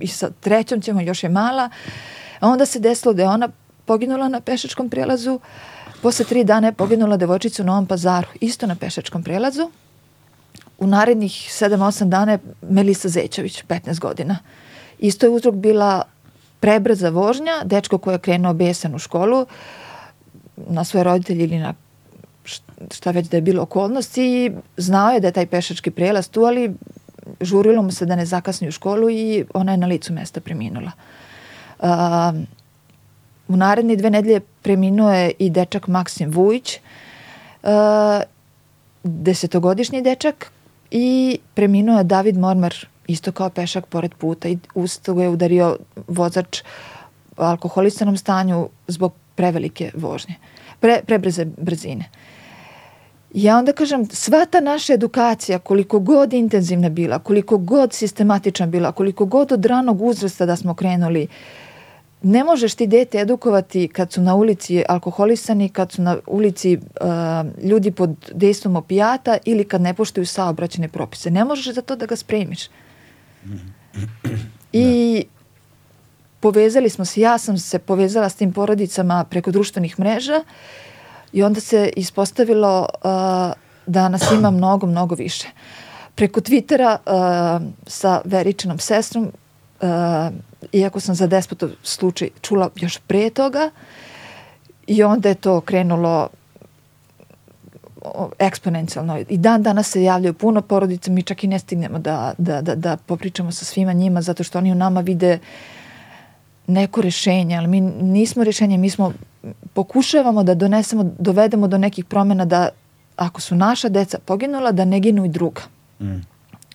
i 0.00 0.06
sa 0.06 0.30
trećom 0.40 0.80
ćemo, 0.80 1.00
još 1.00 1.22
je 1.22 1.28
mala. 1.28 1.70
A 2.40 2.48
onda 2.48 2.66
se 2.66 2.78
desilo 2.78 3.14
da 3.14 3.22
je 3.22 3.28
ona 3.28 3.48
poginula 3.84 4.28
na 4.28 4.40
pešačkom 4.40 4.90
prelazu. 4.90 5.40
Posle 6.02 6.24
tri 6.24 6.44
dana 6.44 6.66
je 6.66 6.72
poginula 6.72 7.16
devojčica 7.16 7.62
u 7.62 7.66
Novom 7.66 7.86
pazaru, 7.86 8.28
isto 8.40 8.66
na 8.66 8.74
pešačkom 8.74 9.22
prelazu. 9.22 9.70
U 10.78 10.86
narednih 10.86 11.32
7-8 11.32 12.08
dana 12.08 12.32
je 12.32 12.38
Melisa 12.62 13.08
Zećević, 13.08 13.64
15 13.64 13.98
godina. 14.00 14.38
Isto 14.98 15.26
je 15.26 15.30
uzrok 15.30 15.54
bila 15.54 16.02
prebrza 16.60 17.10
vožnja, 17.10 17.62
dečko 17.64 17.98
koji 17.98 18.14
je 18.14 18.18
krenuo 18.18 18.52
besan 18.52 18.94
u 18.94 18.98
školu 18.98 19.46
na 20.56 20.84
svoje 20.84 21.04
roditelje 21.04 21.44
ili 21.44 21.58
na 21.58 21.74
šta 22.90 23.10
već 23.10 23.28
da 23.28 23.36
je 23.36 23.40
bilo 23.40 23.62
okolnosti 23.62 24.22
i 24.22 24.52
znao 24.76 25.10
je 25.10 25.20
da 25.20 25.28
je 25.28 25.32
taj 25.32 25.46
pešački 25.46 25.90
prelaz 25.90 26.28
tu, 26.28 26.44
ali 26.44 26.74
žurilo 27.40 27.82
mu 27.82 27.90
se 27.90 28.06
da 28.06 28.16
ne 28.16 28.26
zakasni 28.26 28.68
u 28.68 28.72
školu 28.72 29.10
i 29.10 29.44
ona 29.54 29.72
je 29.72 29.78
na 29.78 29.86
licu 29.86 30.12
mesta 30.12 30.40
preminula. 30.40 30.92
Uh, 31.78 31.88
u 33.48 33.56
naredne 33.56 33.96
dve 33.96 34.10
nedelje 34.10 34.40
preminuo 34.62 35.12
je 35.12 35.32
i 35.38 35.50
dečak 35.50 35.88
Maksim 35.88 36.30
Vujić, 36.30 36.78
uh, 37.62 37.70
desetogodišnji 39.04 40.02
dečak 40.02 40.52
i 40.90 41.38
preminuo 41.54 41.98
je 41.98 42.04
David 42.04 42.38
Mormar, 42.38 42.74
isto 43.06 43.32
kao 43.32 43.50
pešak 43.50 43.86
pored 43.86 44.14
puta 44.14 44.48
i 44.48 44.58
usto 44.74 45.20
je 45.20 45.28
udario 45.28 45.76
vozač 46.08 46.62
u 48.12 48.16
stanju 48.16 48.68
zbog 48.88 49.12
prevelike 49.34 49.90
vožnje, 49.94 50.34
pre, 50.80 51.00
prebrze 51.06 51.44
brzine. 51.44 52.10
Ja 53.34 53.58
onda 53.58 53.72
kažem, 53.72 54.06
sva 54.10 54.46
ta 54.46 54.60
naša 54.60 54.92
edukacija, 54.94 55.58
koliko 55.58 55.98
god 55.98 56.32
intenzivna 56.32 56.88
bila, 56.88 57.18
koliko 57.18 57.58
god 57.58 57.92
sistematična 57.92 58.66
bila, 58.66 58.92
koliko 58.92 59.24
god 59.24 59.52
od 59.52 59.64
ranog 59.64 60.02
uzrasta 60.02 60.46
da 60.46 60.56
smo 60.56 60.74
krenuli, 60.74 61.28
ne 62.22 62.44
možeš 62.44 62.74
ti 62.74 62.86
dete 62.86 63.18
edukovati 63.18 63.88
kad 63.88 64.12
su 64.12 64.20
na 64.20 64.34
ulici 64.34 64.84
alkoholisani, 64.88 65.68
kad 65.68 65.92
su 65.92 66.02
na 66.02 66.16
ulici 66.26 66.76
uh, 66.76 67.64
ljudi 67.64 67.90
pod 67.90 68.10
dejstvom 68.34 68.76
opijata 68.76 69.38
ili 69.44 69.64
kad 69.64 69.80
ne 69.80 69.94
poštuju 69.94 70.26
saobraćene 70.26 70.88
propise. 70.88 71.30
Ne 71.30 71.44
možeš 71.44 71.74
za 71.74 71.82
to 71.82 71.96
da 71.96 72.06
ga 72.06 72.16
spremiš. 72.16 72.68
I 74.72 75.24
povezali 76.40 76.90
smo 76.90 77.04
se, 77.04 77.20
ja 77.20 77.38
sam 77.38 77.58
se 77.58 77.78
povezala 77.78 78.28
s 78.28 78.34
tim 78.34 78.52
porodicama 78.52 79.24
preko 79.24 79.50
društvenih 79.50 79.98
mreža 80.00 80.44
i 81.32 81.42
onda 81.42 81.60
se 81.60 81.92
ispostavilo 81.96 82.80
uh, 82.80 83.10
da 83.86 84.08
nas 84.08 84.30
ima 84.32 84.50
mnogo, 84.50 84.86
mnogo 84.86 85.14
više. 85.14 85.48
Preko 86.14 86.40
Twittera 86.40 86.96
uh, 86.96 87.66
sa 87.86 88.20
Veričinom 88.24 88.78
sestrom, 88.78 89.32
uh, 89.80 89.88
iako 90.72 91.00
sam 91.00 91.14
za 91.14 91.26
despotov 91.26 91.70
slučaj 91.82 92.28
čula 92.40 92.70
još 92.76 92.98
pre 92.98 93.30
toga, 93.30 93.70
i 94.86 95.02
onda 95.02 95.28
je 95.28 95.34
to 95.34 95.60
krenulo 95.60 96.28
eksponencijalno. 98.38 99.18
I 99.28 99.38
dan 99.38 99.62
danas 99.62 99.90
se 99.90 100.02
javljaju 100.02 100.34
puno 100.34 100.62
porodica, 100.62 101.10
mi 101.10 101.22
čak 101.22 101.44
i 101.44 101.46
ne 101.46 101.58
stignemo 101.58 101.98
da, 101.98 102.34
da, 102.38 102.60
da, 102.62 102.74
da 102.74 102.96
popričamo 102.96 103.52
sa 103.52 103.64
svima 103.64 103.92
njima, 103.92 104.22
zato 104.22 104.44
što 104.44 104.58
oni 104.58 104.72
u 104.72 104.74
nama 104.74 105.00
vide 105.00 105.38
neko 106.66 107.00
rešenje, 107.00 107.56
ali 107.56 107.66
mi 107.66 107.80
nismo 107.80 108.44
rešenje, 108.44 108.78
mi 108.78 108.90
smo, 108.90 109.12
pokušavamo 109.72 110.42
da 110.42 110.54
donesemo, 110.54 111.04
dovedemo 111.18 111.68
do 111.68 111.78
nekih 111.78 112.04
promena 112.04 112.44
da 112.44 112.68
ako 113.16 113.40
su 113.40 113.54
naša 113.54 113.88
deca 113.88 114.18
poginula, 114.18 114.72
da 114.72 114.84
ne 114.84 115.00
ginu 115.00 115.24
i 115.24 115.28
druga. 115.28 115.62
Mm. 116.00 116.20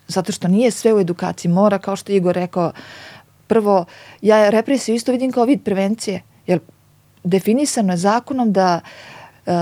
Zato 0.07 0.31
što 0.31 0.47
nije 0.47 0.71
sve 0.71 0.93
u 0.93 0.99
edukaciji. 0.99 1.51
Mora, 1.51 1.79
kao 1.79 1.95
što 1.95 2.11
je 2.11 2.17
Igor 2.17 2.35
rekao, 2.35 2.71
prvo, 3.47 3.85
ja 4.21 4.49
represiju 4.49 4.95
isto 4.95 5.11
vidim 5.11 5.31
kao 5.31 5.45
vid 5.45 5.63
prevencije, 5.63 6.21
jer 6.47 6.59
definisano 7.23 7.93
je 7.93 7.97
zakonom 7.97 8.51
da 8.51 8.79
uh, 9.45 9.53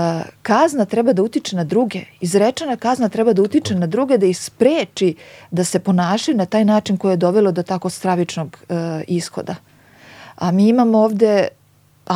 kazna 0.42 0.84
treba 0.84 1.12
da 1.12 1.22
utiče 1.22 1.56
na 1.56 1.64
druge. 1.64 2.00
Izrečena 2.20 2.76
kazna 2.76 3.08
treba 3.08 3.32
da 3.32 3.42
utiče 3.42 3.74
na 3.74 3.86
druge, 3.86 4.18
da 4.18 4.26
ih 4.26 4.38
spreči 4.38 5.14
da 5.50 5.64
se 5.64 5.78
ponašaju 5.78 6.36
na 6.36 6.46
taj 6.46 6.64
način 6.64 6.96
koji 6.96 7.12
je 7.12 7.16
dovelo 7.16 7.52
do 7.52 7.62
tako 7.62 7.90
stravičnog 7.90 8.56
uh, 8.68 8.76
ishoda. 9.06 9.54
A 10.36 10.50
mi 10.50 10.68
imamo 10.68 10.98
ovde 10.98 11.48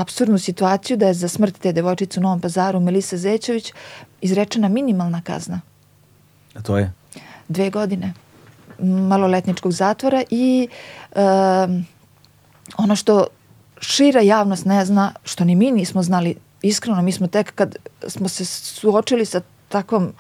absurdnu 0.01 0.39
situaciju 0.39 0.97
da 0.97 1.07
je 1.07 1.15
za 1.15 1.29
smrt 1.29 1.59
te 1.59 1.73
devojčice 1.73 2.21
u 2.21 2.23
Novom 2.23 2.41
pazaru 2.41 2.81
Melisa 2.81 3.17
Zećević 3.17 3.73
izrečena 4.21 4.69
minimalna 4.69 5.23
kazna. 5.23 5.61
A 6.55 6.63
to 6.63 6.79
je? 6.79 6.93
Dve 7.49 7.71
godine 7.71 8.13
maloletničkog 8.83 9.73
zatvora 9.73 10.23
i 10.31 10.69
uh, 11.11 11.21
ono 12.77 12.97
što 12.97 13.27
šira 13.81 14.21
javnost 14.21 14.65
ne 14.65 14.85
zna, 14.85 15.13
što 15.25 15.45
ni 15.45 15.55
mi 15.55 15.71
nismo 15.71 16.03
znali 16.03 16.37
iskreno, 16.63 17.03
mi 17.03 17.13
smo 17.13 17.27
tek 17.27 17.55
kad 17.55 17.77
smo 18.09 18.29
se 18.29 18.45
suočili 18.45 19.25
sa 19.25 19.41
takvom 19.69 20.13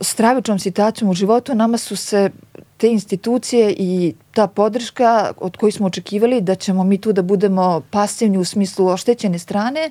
stravičnom 0.00 0.58
situacijom 0.58 1.10
u 1.10 1.14
životu, 1.14 1.54
nama 1.54 1.78
su 1.78 1.96
se 1.96 2.30
te 2.78 2.88
institucije 2.88 3.74
i 3.78 4.14
ta 4.34 4.46
podrška 4.46 5.32
od 5.36 5.56
kojih 5.56 5.74
smo 5.74 5.86
očekivali 5.86 6.40
da 6.40 6.54
ćemo 6.54 6.84
mi 6.84 7.00
tu 7.00 7.12
da 7.12 7.22
budemo 7.22 7.82
pasivni 7.90 8.38
u 8.38 8.44
smislu 8.44 8.86
oštećene 8.86 9.38
strane, 9.38 9.90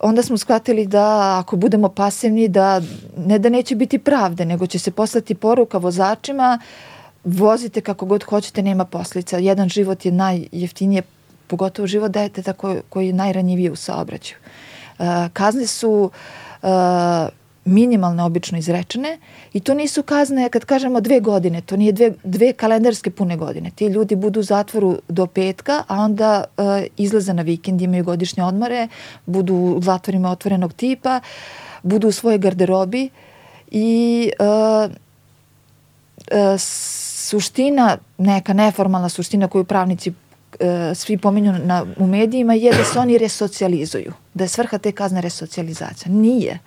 onda 0.00 0.22
smo 0.22 0.38
shvatili 0.38 0.86
da 0.86 1.38
ako 1.38 1.56
budemo 1.56 1.88
pasivni, 1.88 2.48
da 2.48 2.80
ne 3.16 3.38
da 3.38 3.48
neće 3.48 3.74
biti 3.74 3.98
pravde, 3.98 4.44
nego 4.44 4.66
će 4.66 4.78
se 4.78 4.90
poslati 4.90 5.34
poruka 5.34 5.78
vozačima, 5.78 6.58
vozite 7.24 7.80
kako 7.80 8.06
god 8.06 8.24
hoćete, 8.24 8.62
nema 8.62 8.84
poslica. 8.84 9.38
Jedan 9.38 9.68
život 9.68 10.04
je 10.04 10.12
najjeftinije 10.12 11.02
pogotovo 11.46 11.86
život 11.86 12.10
deteta 12.10 12.52
koji, 12.52 12.80
koji 12.88 13.06
je 13.06 13.12
najranjiviji 13.12 13.70
u 13.70 13.76
saobraćaju. 13.76 14.38
Uh, 14.98 15.06
kazne 15.32 15.66
su 15.66 16.10
uh, 16.62 16.68
minimalne 17.64 18.22
obično 18.22 18.58
izrečene 18.58 19.18
i 19.52 19.60
to 19.60 19.74
nisu 19.74 20.02
kazne 20.02 20.48
kad 20.48 20.64
kažemo 20.64 21.00
dve 21.00 21.20
godine, 21.20 21.60
to 21.60 21.76
nije 21.76 21.92
dve, 21.92 22.12
dve 22.24 22.52
kalendarske 22.52 23.10
pune 23.10 23.36
godine. 23.36 23.70
Ti 23.70 23.86
ljudi 23.86 24.16
budu 24.16 24.40
u 24.40 24.42
zatvoru 24.42 24.98
do 25.08 25.26
petka, 25.26 25.82
a 25.88 25.96
onda 25.96 26.44
uh, 26.56 26.64
izlaze 26.96 27.34
na 27.34 27.42
vikend, 27.42 27.82
imaju 27.82 28.04
godišnje 28.04 28.44
odmore, 28.44 28.88
budu 29.26 29.54
u 29.54 29.82
zatvorima 29.82 30.30
otvorenog 30.30 30.72
tipa, 30.72 31.20
budu 31.82 32.08
u 32.08 32.12
svojoj 32.12 32.38
garderobi 32.38 33.08
i 33.70 34.30
uh, 34.40 34.90
uh, 36.32 36.60
suština, 37.30 37.98
neka 38.18 38.52
neformalna 38.52 39.08
suština 39.08 39.48
koju 39.48 39.64
pravnici 39.64 40.12
e, 40.60 40.94
svi 40.94 41.18
pominju 41.18 41.52
na, 41.64 41.86
u 41.96 42.06
medijima 42.06 42.54
je 42.54 42.72
da 42.72 42.84
se 42.84 42.98
oni 42.98 43.18
resocijalizuju. 43.18 44.12
Da 44.34 44.44
je 44.44 44.48
svrha 44.48 44.78
te 44.78 44.92
kazne 44.92 45.20
resocijalizacija. 45.20 46.12
Nije. 46.12 46.30
Nije, 46.32 46.58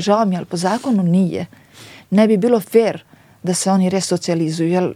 žao 0.00 0.24
mi, 0.24 0.36
ali 0.36 0.46
po 0.46 0.56
zakonu 0.56 1.02
nije. 1.02 1.46
Ne 2.10 2.28
bi 2.28 2.36
bilo 2.36 2.60
fair 2.60 3.04
da 3.42 3.54
se 3.54 3.70
oni 3.70 3.90
resocijalizuju, 3.90 4.68
jer 4.68 4.94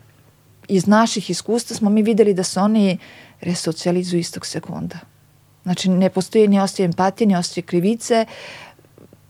iz 0.68 0.86
naših 0.86 1.30
iskustva 1.30 1.76
smo 1.76 1.90
mi 1.90 2.02
videli 2.02 2.34
da 2.34 2.42
se 2.42 2.60
oni 2.60 2.98
resocijalizuju 3.40 4.20
istog 4.20 4.46
sekunda. 4.46 4.98
Znači, 5.62 5.90
ne 5.90 6.10
postoji 6.10 6.48
ni 6.48 6.60
osjećaj 6.60 6.84
empatije, 6.84 7.26
ni 7.26 7.36
osjećaj 7.36 7.62
krivice, 7.62 8.26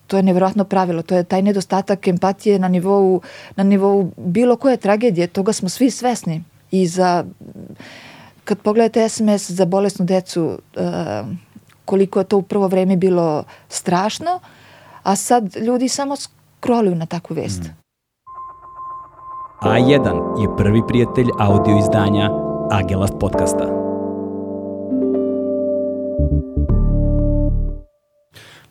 to 0.07 0.17
je 0.17 0.23
nevjerojatno 0.23 0.65
pravilo, 0.65 1.03
to 1.03 1.17
je 1.17 1.25
taj 1.25 1.43
nedostatak 1.43 2.09
empatije 2.09 2.59
na 2.59 2.69
nivou, 2.69 3.23
na 3.57 3.65
nivou 3.65 4.11
bilo 4.17 4.57
koje 4.57 4.77
tragedije, 4.77 5.27
toga 5.27 5.53
smo 5.53 5.69
svi 5.69 5.91
svesni 5.91 6.45
i 6.71 6.87
za 6.87 7.25
kad 8.45 8.59
pogledate 8.59 9.09
SMS 9.09 9.51
za 9.51 9.65
bolesnu 9.65 10.05
decu 10.05 10.59
uh, 10.77 10.83
koliko 11.85 12.19
je 12.19 12.25
to 12.25 12.39
u 12.39 12.43
prvo 12.43 12.69
vreme 12.69 12.97
bilo 12.97 13.45
strašno, 13.69 14.41
a 15.03 15.17
sad 15.17 15.57
ljudi 15.57 15.89
samo 15.89 16.15
scrolluju 16.17 16.95
na 16.95 17.07
takvu 17.07 17.35
vest. 17.35 17.63
Mm. 17.63 17.81
A1 19.63 20.41
je 20.41 20.57
prvi 20.57 20.83
prijatelj 20.89 21.27
audio 21.39 21.79
izdanja 21.79 22.31
Agelast 22.71 23.15
podcasta. 23.21 23.65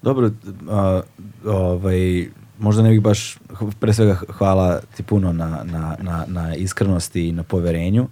Dobro, 0.02 0.32
a, 0.70 1.02
ovaj, 1.46 2.28
možda 2.60 2.84
ne 2.84 2.90
bih 2.90 3.02
baš, 3.02 3.38
pre 3.80 3.94
svega 3.94 4.16
hvala 4.30 4.80
ti 4.98 5.04
puno 5.04 5.34
na, 5.34 5.64
na, 5.64 5.96
na, 6.02 6.26
na 6.28 6.56
iskrenosti 6.56 7.28
i 7.28 7.32
na 7.32 7.44
poverenju, 7.44 8.08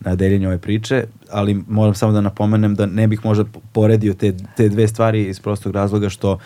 na 0.00 0.14
deljenju 0.14 0.48
ove 0.48 0.58
priče, 0.58 1.04
ali 1.30 1.64
moram 1.68 1.94
samo 1.94 2.12
da 2.12 2.20
napomenem 2.20 2.74
da 2.74 2.86
ne 2.86 3.06
bih 3.08 3.24
možda 3.24 3.44
poredio 3.72 4.14
te, 4.14 4.34
te 4.56 4.68
dve 4.68 4.88
stvari 4.88 5.24
iz 5.24 5.40
prostog 5.40 5.72
razloga 5.72 6.08
što 6.08 6.38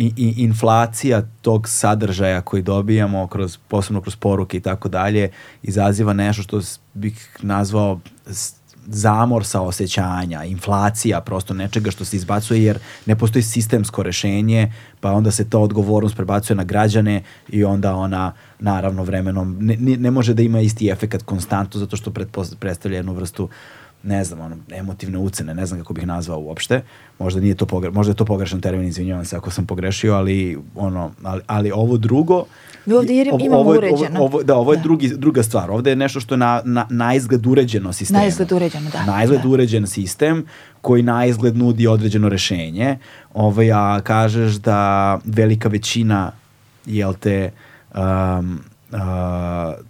i, 0.00 0.12
i 0.16 0.34
inflacija 0.36 1.22
tog 1.42 1.68
sadržaja 1.68 2.40
koji 2.40 2.62
dobijamo 2.62 3.26
kroz 3.26 3.58
posebno 3.68 4.00
kroz 4.00 4.16
poruke 4.16 4.56
i 4.56 4.60
tako 4.60 4.88
dalje 4.88 5.30
izaziva 5.62 6.12
nešto 6.12 6.42
što 6.42 6.60
bih 6.94 7.38
nazvao 7.42 8.00
zamor 8.86 9.44
sa 9.44 9.60
osjećanja, 9.60 10.44
inflacija 10.44 11.20
prosto 11.20 11.54
nečega 11.54 11.90
što 11.90 12.04
se 12.04 12.16
izbacuje 12.16 12.64
jer 12.64 12.78
ne 13.06 13.16
postoji 13.16 13.42
sistemsko 13.42 14.02
rešenje, 14.02 14.72
pa 15.00 15.12
onda 15.12 15.30
se 15.30 15.50
to 15.50 15.60
odgovornost 15.60 16.16
prebacuje 16.16 16.56
na 16.56 16.64
građane 16.64 17.22
i 17.48 17.64
onda 17.64 17.94
ona 17.94 18.32
naravno 18.58 19.02
vremenom 19.04 19.56
ne, 19.60 19.76
ne 19.96 20.10
može 20.10 20.34
da 20.34 20.42
ima 20.42 20.60
isti 20.60 20.88
efekat 20.88 21.22
konstantno 21.22 21.80
zato 21.80 21.96
što 21.96 22.10
predstavlja 22.60 22.96
jednu 22.96 23.12
vrstu 23.12 23.44
uh, 23.44 23.50
ne 24.02 24.24
znam, 24.24 24.40
ono, 24.40 24.56
emotivne 24.70 25.18
ucene, 25.18 25.54
ne 25.54 25.66
znam 25.66 25.80
kako 25.80 25.92
bih 25.92 26.06
nazvao 26.06 26.40
uopšte. 26.40 26.82
Možda 27.18 27.40
nije 27.40 27.54
to 27.54 27.66
pogre, 27.66 27.90
možda 27.90 28.10
je 28.10 28.16
to 28.16 28.24
pogrešan 28.24 28.60
termin, 28.60 28.88
izvinjavam 28.88 29.24
se 29.24 29.36
ako 29.36 29.50
sam 29.50 29.66
pogrešio, 29.66 30.14
ali 30.14 30.58
ono, 30.74 31.10
ali, 31.22 31.42
ali 31.46 31.70
ovo 31.70 31.96
drugo 31.96 32.44
ovde 32.86 33.14
jer 33.14 33.26
imamo 33.26 33.60
ovo, 33.60 33.70
uređeno. 33.70 34.20
Ovo, 34.20 34.42
da, 34.42 34.56
ovo 34.56 34.72
je 34.72 34.76
da. 34.76 34.82
Drugi, 34.82 35.08
druga 35.16 35.42
stvar. 35.42 35.70
Ovde 35.70 35.90
je 35.90 35.96
nešto 35.96 36.20
što 36.20 36.34
je 36.34 36.38
na, 36.38 36.62
na, 36.64 36.86
na 36.90 37.14
izgled 37.14 37.46
uređeno 37.46 37.92
sistem. 37.92 38.16
Na 38.16 38.26
izgled 38.26 38.52
uređeno, 38.52 38.90
da. 38.90 39.04
Na 39.04 39.24
izgled 39.24 39.42
da. 39.42 39.48
uređen 39.48 39.86
sistem 39.86 40.46
koji 40.80 41.02
na 41.02 41.26
izgled 41.26 41.56
nudi 41.56 41.86
određeno 41.86 42.28
rešenje. 42.28 42.98
Ovaj, 43.34 43.72
a 43.72 44.00
kažeš 44.04 44.54
da 44.54 45.18
velika 45.24 45.68
većina, 45.68 46.32
jel 46.86 47.14
te, 47.14 47.50
um, 47.94 48.60
uh, 48.92 48.98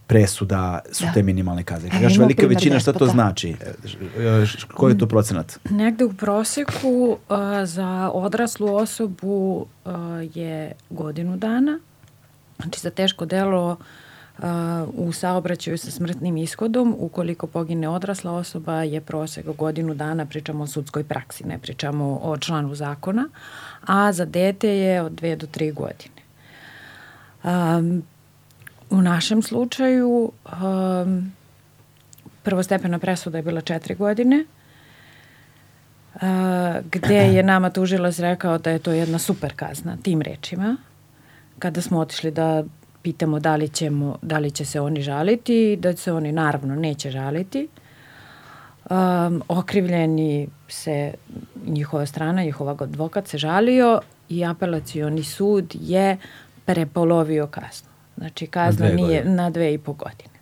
presuda 0.06 0.78
su 0.92 1.04
da. 1.04 1.12
te 1.12 1.22
minimalne 1.22 1.62
kazne. 1.62 1.90
Kažeš 1.90 2.18
velika 2.18 2.46
većina 2.46 2.80
šta 2.80 2.92
to 2.92 3.06
da. 3.06 3.12
znači? 3.12 3.50
E, 3.50 4.44
koji 4.74 4.92
je 4.92 4.98
to 4.98 5.06
procenat? 5.06 5.58
Negde 5.70 6.04
u 6.04 6.12
proseku 6.12 7.16
uh, 7.28 7.36
za 7.64 8.10
odraslu 8.14 8.74
osobu 8.74 9.66
uh, 9.84 9.92
je 10.34 10.72
godinu 10.90 11.36
dana. 11.36 11.78
Znači 12.58 12.80
za 12.80 12.90
teško 12.90 13.24
delo 13.24 13.70
uh, 13.70 14.46
u 14.94 15.12
saobraćaju 15.12 15.78
sa 15.78 15.90
smrtnim 15.90 16.36
ishodom, 16.36 16.96
ukoliko 16.98 17.46
pogine 17.46 17.88
odrasla 17.88 18.32
osoba 18.32 18.82
je 18.82 19.00
prosek 19.00 19.46
godinu 19.46 19.94
dana, 19.94 20.26
pričamo 20.26 20.64
o 20.64 20.66
sudskoj 20.66 21.04
praksi, 21.04 21.46
ne 21.46 21.58
pričamo 21.58 22.20
o 22.22 22.36
članu 22.36 22.74
zakona, 22.74 23.28
a 23.86 24.12
za 24.12 24.24
dete 24.24 24.68
je 24.68 25.02
od 25.02 25.12
dve 25.12 25.36
do 25.36 25.46
tri 25.46 25.72
godine. 25.72 26.20
Um, 27.44 28.02
U 28.90 29.02
našem 29.02 29.42
slučaju 29.42 30.32
um, 30.44 31.32
prvostepena 32.42 32.98
presuda 32.98 33.38
je 33.38 33.42
bila 33.42 33.60
četiri 33.60 33.94
godine, 33.94 34.44
uh, 36.14 36.20
gde 36.90 37.16
je 37.16 37.42
nama 37.42 37.70
tužilac 37.70 38.18
rekao 38.18 38.58
da 38.58 38.70
je 38.70 38.78
to 38.78 38.92
jedna 38.92 39.18
super 39.18 39.52
kazna, 39.56 39.96
tim 40.02 40.22
rečima, 40.22 40.76
kada 41.58 41.80
smo 41.80 41.98
otišli 41.98 42.30
da 42.30 42.64
pitamo 43.02 43.40
da 43.40 43.56
li, 43.56 43.68
ćemo, 43.68 44.18
da 44.22 44.38
li 44.38 44.50
će 44.50 44.64
se 44.64 44.80
oni 44.80 45.02
žaliti, 45.02 45.76
da 45.76 45.96
se 45.96 46.12
oni 46.12 46.32
naravno 46.32 46.74
neće 46.74 47.10
žaliti. 47.10 47.68
Um, 48.90 49.42
okrivljeni 49.48 50.48
se, 50.68 51.14
njihova 51.66 52.06
strana, 52.06 52.42
njihov 52.42 52.68
advokat 52.68 53.28
se 53.28 53.38
žalio 53.38 54.00
i 54.28 54.44
apelacioni 54.44 55.22
sud 55.22 55.74
je 55.80 56.18
prepolovio 56.64 57.46
kaznu. 57.46 57.89
Znači 58.20 58.46
kazna 58.46 58.88
na 58.88 58.92
nije 58.94 59.18
godine. 59.18 59.34
na 59.34 59.50
dve 59.50 59.74
i 59.74 59.78
po 59.78 59.92
godine. 59.92 60.34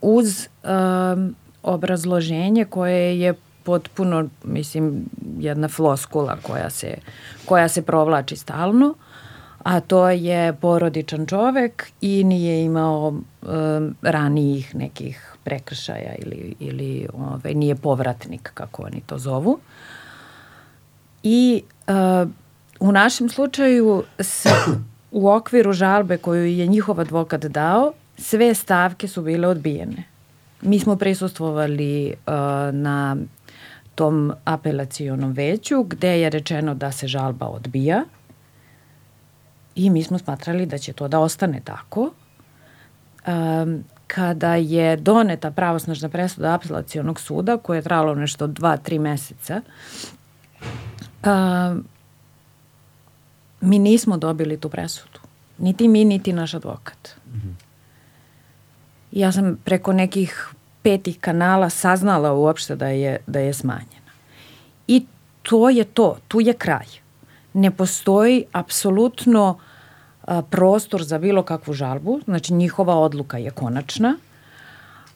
Uz 0.00 0.48
um, 0.62 1.34
obrazloženje 1.62 2.64
koje 2.64 3.20
je 3.20 3.34
potpuno, 3.62 4.28
mislim, 4.44 5.04
jedna 5.38 5.68
floskula 5.68 6.36
koja 6.42 6.70
se, 6.70 6.94
koja 7.44 7.68
se 7.68 7.82
provlači 7.82 8.36
stalno, 8.36 8.94
a 9.62 9.80
to 9.80 10.10
je 10.10 10.52
porodičan 10.52 11.26
čovek 11.26 11.90
i 12.00 12.24
nije 12.24 12.64
imao 12.64 13.08
um, 13.08 13.96
ranijih 14.02 14.74
nekih 14.74 15.34
prekršaja 15.44 16.14
ili, 16.18 16.54
ili 16.60 17.08
ove, 17.14 17.26
ovaj, 17.26 17.54
nije 17.54 17.74
povratnik, 17.74 18.50
kako 18.54 18.82
oni 18.82 19.02
to 19.06 19.18
zovu. 19.18 19.58
I 21.22 21.62
uh, 21.88 22.30
u 22.80 22.92
našem 22.92 23.28
slučaju 23.28 24.04
se 24.20 24.50
u 25.12 25.28
okviru 25.28 25.72
žalbe 25.72 26.16
koju 26.16 26.46
je 26.46 26.66
njihov 26.66 27.00
advokat 27.00 27.44
dao, 27.44 27.92
sve 28.18 28.54
stavke 28.54 29.08
su 29.08 29.22
bile 29.22 29.48
odbijene. 29.48 30.04
Mi 30.62 30.78
smo 30.78 30.96
prisustvovali 30.96 32.14
uh, 32.26 32.34
na 32.74 33.16
tom 33.94 34.32
apelacionom 34.44 35.32
veću 35.32 35.82
gde 35.82 36.20
je 36.20 36.30
rečeno 36.30 36.74
da 36.74 36.92
se 36.92 37.06
žalba 37.06 37.46
odbija 37.46 38.04
i 39.74 39.90
mi 39.90 40.02
smo 40.02 40.18
smatrali 40.18 40.66
da 40.66 40.78
će 40.78 40.92
to 40.92 41.08
da 41.08 41.20
ostane 41.20 41.60
tako. 41.64 42.10
Um, 43.26 43.84
kada 44.06 44.54
je 44.54 44.96
doneta 44.96 45.50
pravosnažna 45.50 46.08
presuda 46.08 46.54
apelacionog 46.54 47.20
suda, 47.20 47.56
koje 47.56 47.78
je 47.78 47.82
trajalo 47.82 48.14
nešto 48.14 48.46
dva, 48.46 48.76
tri 48.76 48.98
meseca, 48.98 49.60
um, 51.24 51.84
mi 53.62 53.78
nismo 53.78 54.16
dobili 54.16 54.56
tu 54.56 54.68
presudu. 54.68 55.18
Niti 55.58 55.88
mi, 55.88 56.04
niti 56.04 56.32
naš 56.32 56.54
advokat. 56.54 57.16
Mm 57.26 57.36
-hmm. 57.36 57.54
Ja 59.12 59.32
sam 59.32 59.58
preko 59.64 59.92
nekih 59.92 60.48
petih 60.82 61.18
kanala 61.20 61.70
saznala 61.70 62.32
uopšte 62.32 62.76
da 62.76 62.88
je, 62.88 63.18
da 63.26 63.40
je 63.40 63.52
smanjena. 63.52 64.12
I 64.86 65.06
to 65.42 65.70
je 65.70 65.84
to, 65.84 66.16
tu 66.28 66.40
je 66.40 66.52
kraj. 66.52 66.86
Ne 67.54 67.70
postoji 67.70 68.44
apsolutno 68.52 69.58
a, 70.22 70.42
prostor 70.42 71.02
za 71.02 71.18
bilo 71.18 71.42
kakvu 71.42 71.74
žalbu, 71.74 72.20
znači 72.24 72.54
njihova 72.54 72.96
odluka 72.96 73.38
je 73.38 73.50
konačna. 73.50 74.16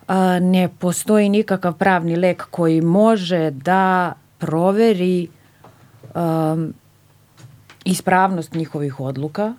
A, 0.08 0.38
ne 0.38 0.68
postoji 0.78 1.28
nikakav 1.28 1.74
pravni 1.74 2.16
lek 2.16 2.46
koji 2.50 2.80
može 2.80 3.50
da 3.50 4.12
proveri 4.38 5.28
ispravnost 7.86 8.54
njihovih 8.54 9.00
odluka, 9.00 9.54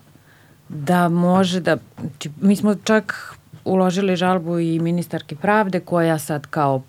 da 0.70 1.10
može 1.10 1.60
da, 1.60 1.78
znači, 2.00 2.30
mi 2.42 2.56
smo 2.56 2.76
čak 2.76 3.36
uložili 3.66 4.16
žalbu 4.16 4.60
i 4.60 4.80
ministarki 4.80 5.36
pravde 5.36 5.80
koja 5.80 6.20
sad 6.20 6.48
kao 6.48 6.82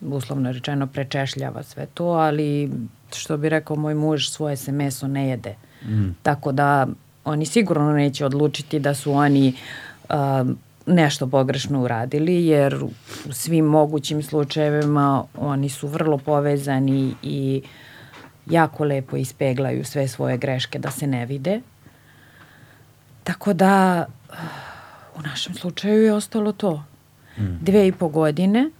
uslovno 0.00 0.52
rečeno 0.52 0.86
prečešljava 0.86 1.62
sve 1.62 1.86
to, 1.94 2.04
ali 2.04 2.70
što 3.12 3.36
bi 3.36 3.48
rekao 3.48 3.76
moj 3.76 3.94
muž, 3.94 4.28
svoje 4.28 4.56
se 4.56 4.72
meso 4.72 5.08
ne 5.08 5.28
jede. 5.28 5.54
Mm. 5.82 6.10
Tako 6.22 6.52
da 6.52 6.86
oni 7.24 7.46
sigurno 7.46 7.92
neće 7.92 8.26
odlučiti 8.26 8.78
da 8.78 8.94
su 8.94 9.12
oni 9.12 9.54
uh, 10.08 10.16
nešto 10.86 11.26
pogrešno 11.26 11.82
uradili, 11.82 12.46
jer 12.46 12.84
u 13.28 13.32
svim 13.32 13.64
mogućim 13.64 14.22
slučajevima 14.22 15.24
oni 15.38 15.68
su 15.68 15.88
vrlo 15.88 16.18
povezani 16.18 17.14
i 17.22 17.62
uh, 17.64 17.70
jako 18.50 18.84
lepo 18.84 19.16
ispeglaju 19.16 19.84
sve 19.84 20.08
svoje 20.08 20.36
greške 20.36 20.78
da 20.78 20.90
se 20.90 21.06
ne 21.06 21.26
vide. 21.26 21.60
Tako 23.24 23.52
da 23.52 24.06
u 25.16 25.22
našem 25.22 25.54
slučaju 25.54 26.02
je 26.02 26.12
ostalo 26.12 26.52
to. 26.52 26.84
Mm. 27.38 27.58
Dve 27.60 27.88
i 27.88 27.92
po 27.92 28.08
godine 28.08 28.70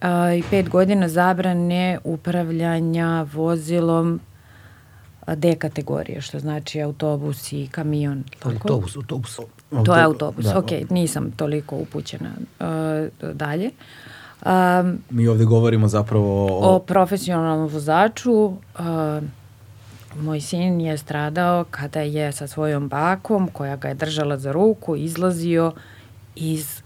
a, 0.00 0.32
i 0.32 0.42
pet 0.50 0.68
godina 0.68 1.08
zabrane 1.08 1.98
upravljanja 2.04 3.26
vozilom 3.32 4.20
D 5.36 5.54
kategorije, 5.54 6.20
što 6.20 6.38
znači 6.38 6.80
autobus 6.80 7.52
i 7.52 7.68
kamion. 7.70 8.24
Tako? 8.38 8.50
Autobus, 8.50 8.96
autobus. 8.96 9.40
To 9.84 9.96
je 9.96 10.02
autobus, 10.02 10.44
da. 10.44 10.58
ok, 10.58 10.70
nisam 10.90 11.30
toliko 11.30 11.76
upućena 11.76 12.30
uh, 12.60 13.32
dalje. 13.32 13.66
Uh, 13.66 14.15
Um, 14.44 14.98
Mi 15.10 15.28
ovde 15.28 15.44
govorimo 15.44 15.88
zapravo 15.88 16.46
o... 16.46 16.74
O 16.74 16.78
profesionalnom 16.78 17.68
vozaču. 17.68 18.32
Uh, 18.32 18.54
moj 20.20 20.40
sin 20.40 20.80
je 20.80 20.98
stradao 20.98 21.64
kada 21.70 22.00
je 22.00 22.32
sa 22.32 22.46
svojom 22.46 22.88
bakom, 22.88 23.48
koja 23.48 23.76
ga 23.76 23.88
je 23.88 23.94
držala 23.94 24.38
za 24.38 24.52
ruku, 24.52 24.96
izlazio 24.96 25.72
iz 26.34 26.82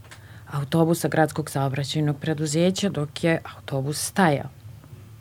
autobusa 0.53 1.09
gradskog 1.09 1.51
saobraćajnog 1.51 2.17
preduzeća 2.21 2.89
dok 2.89 3.25
je 3.25 3.41
autobus 3.57 4.07
stajao. 4.07 4.49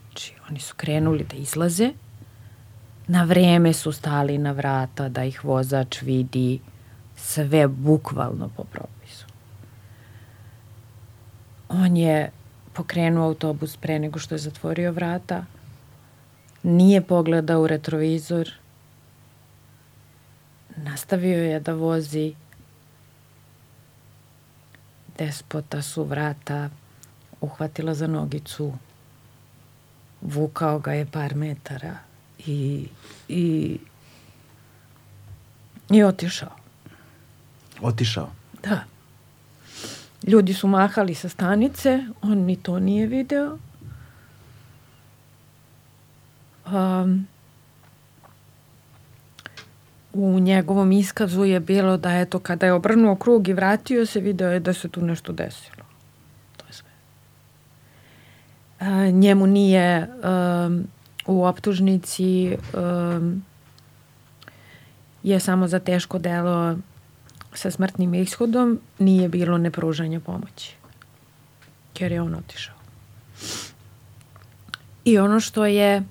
Znači, 0.08 0.34
oni 0.50 0.60
su 0.60 0.74
krenuli 0.78 1.26
da 1.32 1.36
izlaze, 1.36 1.92
na 3.08 3.24
vreme 3.24 3.74
su 3.74 3.92
stali 3.92 4.38
na 4.38 4.52
vrata 4.52 5.10
da 5.10 5.24
ih 5.24 5.46
vozač 5.46 6.02
vidi 6.02 6.60
sve 7.16 7.68
bukvalno 7.68 8.50
po 8.58 8.64
propisu. 8.64 8.99
On 11.70 11.98
je 11.98 12.32
pokrenuo 12.74 13.26
autobus 13.26 13.78
pre 13.78 14.00
nego 14.00 14.20
što 14.20 14.36
je 14.36 14.40
zatvorio 14.40 14.92
vrata, 14.92 15.46
nije 16.64 17.02
pogledao 17.02 17.62
u 17.62 17.68
retrovizor, 17.68 18.50
nastavio 20.76 21.44
je 21.44 21.60
da 21.60 21.74
vozi, 21.74 22.34
despota 25.18 25.82
su 25.82 26.04
vrata 26.04 26.70
uhvatila 27.42 27.94
za 27.94 28.08
nogicu, 28.08 28.74
vukao 30.22 30.80
ga 30.80 30.94
je 30.94 31.06
par 31.06 31.36
metara 31.36 31.98
i, 32.48 32.88
i, 33.28 33.78
i 35.90 36.04
otišao. 36.04 36.56
Otišao? 37.82 38.30
Da. 38.64 38.99
Ljudi 40.28 40.54
su 40.54 40.68
mahali 40.68 41.16
sa 41.16 41.30
stanice, 41.30 42.04
on 42.22 42.38
ni 42.38 42.56
to 42.56 42.80
nije 42.80 43.08
video. 43.08 43.58
Um, 46.66 47.28
u 50.14 50.40
njegovom 50.40 50.92
iskazu 50.92 51.44
je 51.44 51.60
bilo 51.60 51.98
da 51.98 52.20
eto 52.20 52.40
kada 52.40 52.66
je 52.66 52.74
obrnuo 52.74 53.16
krug 53.16 53.48
i 53.48 53.54
vratio 53.54 54.06
se, 54.06 54.20
video 54.20 54.52
je 54.52 54.60
da 54.60 54.74
se 54.74 54.90
tu 54.90 55.02
nešto 55.02 55.34
desilo. 55.34 55.84
To 56.58 56.66
je 56.68 56.74
sve. 56.74 56.90
A, 58.80 59.10
njemu 59.10 59.48
nije 59.48 60.08
um, 60.08 60.88
u 61.26 61.46
optužnici 61.46 62.58
um, 62.74 63.44
je 65.24 65.40
samo 65.40 65.68
za 65.68 65.80
teško 65.80 66.20
delo 66.20 66.78
sa 67.54 67.72
smrtnim 67.72 68.14
ishodom 68.14 68.80
nije 69.00 69.30
bilo 69.30 69.58
nepružanja 69.58 70.20
pomoći. 70.20 70.76
Jer 72.00 72.12
je 72.12 72.22
on 72.22 72.36
otišao. 72.36 72.76
I 75.06 75.18
ono 75.18 75.40
što 75.40 75.66
je 75.66 76.04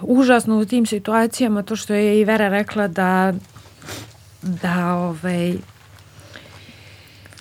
užasno 0.00 0.58
u 0.58 0.64
tim 0.64 0.86
situacijama, 0.86 1.62
to 1.62 1.76
što 1.76 1.94
je 1.94 2.20
i 2.20 2.24
Vera 2.24 2.48
rekla 2.48 2.88
da 2.88 3.34
da 4.42 4.94
ovaj, 4.94 5.54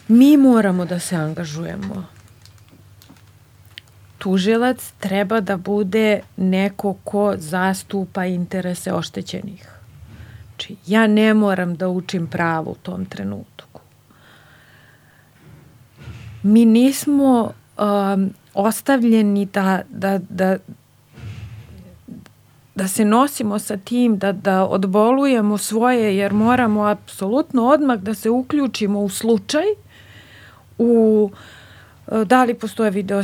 mi 0.07 0.37
moramo 0.37 0.85
da 0.85 0.99
se 0.99 1.15
angažujemo. 1.15 2.05
Tužilac 4.17 4.91
treba 4.99 5.39
da 5.39 5.57
bude 5.57 6.21
neko 6.37 6.95
ko 7.03 7.33
zastupa 7.37 8.25
interese 8.25 8.93
oštećenih. 8.93 9.76
Znači, 10.57 10.75
ja 10.87 11.07
ne 11.07 11.33
moram 11.33 11.75
da 11.75 11.87
učim 11.87 12.27
pravo 12.27 12.71
u 12.71 12.75
tom 12.75 13.05
trenutku. 13.05 13.81
Mi 16.43 16.65
nismo 16.65 17.51
um, 17.77 18.29
ostavljeni 18.53 19.45
da, 19.45 19.81
da, 19.89 20.19
da, 20.29 20.57
da 22.75 22.87
se 22.87 23.05
nosimo 23.05 23.59
sa 23.59 23.77
tim, 23.77 24.17
da, 24.17 24.31
da 24.31 24.65
odbolujemo 24.65 25.57
svoje, 25.57 26.17
jer 26.17 26.33
moramo 26.33 26.85
apsolutno 26.85 27.67
odmah 27.67 27.99
da 27.99 28.13
se 28.13 28.29
uključimo 28.29 28.99
u 28.99 29.09
slučaj, 29.09 29.65
u 30.77 31.31
e, 32.11 32.25
da 32.25 32.43
li 32.43 32.53
postoje 32.53 32.91
video 32.91 33.23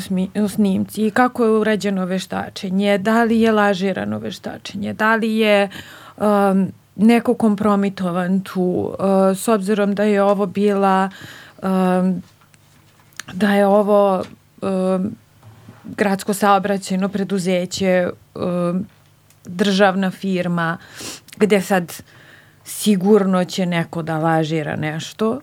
snimci 0.49 1.07
i 1.07 1.11
kako 1.11 1.45
je 1.45 1.51
uređeno 1.51 2.05
veštačenje, 2.05 2.97
da 2.97 3.23
li 3.23 3.41
je 3.41 3.51
lažirano 3.51 4.19
veštačenje, 4.19 4.93
da 4.93 5.15
li 5.15 5.37
je 5.37 5.69
um, 6.17 6.71
neko 6.95 7.33
kompromitovan 7.33 8.41
tu, 8.41 8.61
uh, 8.61 9.37
s 9.37 9.47
obzirom 9.47 9.95
da 9.95 10.03
je 10.03 10.23
ovo 10.23 10.45
bila 10.45 11.09
um, 11.61 12.23
da 13.33 13.53
je 13.53 13.67
ovo 13.67 14.23
um, 14.61 15.15
gradsko 15.83 16.33
saobraćajno 16.33 17.09
preduzeće 17.09 18.09
um, 18.35 18.85
državna 19.45 20.11
firma 20.11 20.77
gde 21.37 21.61
sad 21.61 22.03
sigurno 22.63 23.45
će 23.45 23.65
neko 23.65 24.01
da 24.01 24.17
lažira 24.17 24.75
nešto. 24.75 25.41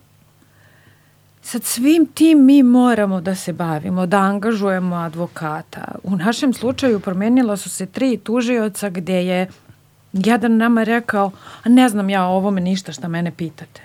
Sad 1.43 1.65
svim 1.65 2.07
tim 2.07 2.45
mi 2.45 2.63
moramo 2.63 3.21
da 3.21 3.35
se 3.35 3.53
bavimo, 3.53 4.07
da 4.07 4.19
angažujemo 4.19 4.97
advokata. 4.97 5.95
U 6.03 6.17
našem 6.17 6.53
slučaju 6.53 7.01
promenila 7.01 7.57
su 7.57 7.71
se 7.71 7.87
tri 7.87 8.17
tužioca 8.17 8.89
gde 8.89 9.27
je 9.27 9.49
jedan 10.13 10.57
nama 10.57 10.83
rekao, 10.83 11.31
a 11.63 11.69
ne 11.69 11.89
znam 11.89 12.11
ja 12.11 12.27
o 12.27 12.37
ovome 12.37 12.61
ništa 12.61 12.93
šta 12.93 13.09
mene 13.09 13.31
pitate. 13.31 13.83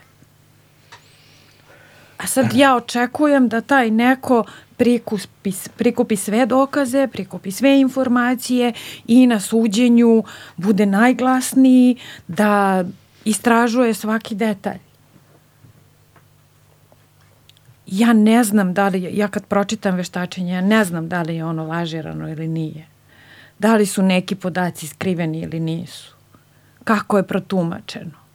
A 2.17 2.27
sad 2.27 2.53
ja 2.53 2.75
očekujem 2.75 3.47
da 3.49 3.61
taj 3.61 3.91
neko 3.91 4.43
prikupi, 4.77 5.51
prikupi 5.77 6.15
sve 6.15 6.45
dokaze, 6.45 7.07
prikupi 7.07 7.51
sve 7.51 7.79
informacije 7.79 8.73
i 9.07 9.27
na 9.27 9.39
suđenju 9.39 10.23
bude 10.57 10.85
najglasniji, 10.85 11.97
da 12.27 12.83
istražuje 13.25 13.93
svaki 13.93 14.35
detalj. 14.35 14.79
Ja 17.87 18.13
ne 18.13 18.43
znam 18.43 18.73
da 18.73 18.87
li, 18.87 19.09
ja 19.17 19.27
kad 19.27 19.45
pročitam 19.45 19.95
veštačenje, 19.95 20.53
ja 20.53 20.61
ne 20.61 20.85
znam 20.85 21.09
da 21.09 21.21
li 21.21 21.35
je 21.35 21.45
ono 21.45 21.63
lažirano 21.67 22.29
ili 22.29 22.47
nije. 22.47 22.87
Da 23.59 23.75
li 23.75 23.85
su 23.85 24.01
neki 24.01 24.35
podaci 24.35 24.87
skriveni 24.87 25.39
ili 25.39 25.59
nisu. 25.59 26.14
Kako 26.85 27.17
je 27.17 27.23
protumačeno. 27.23 28.25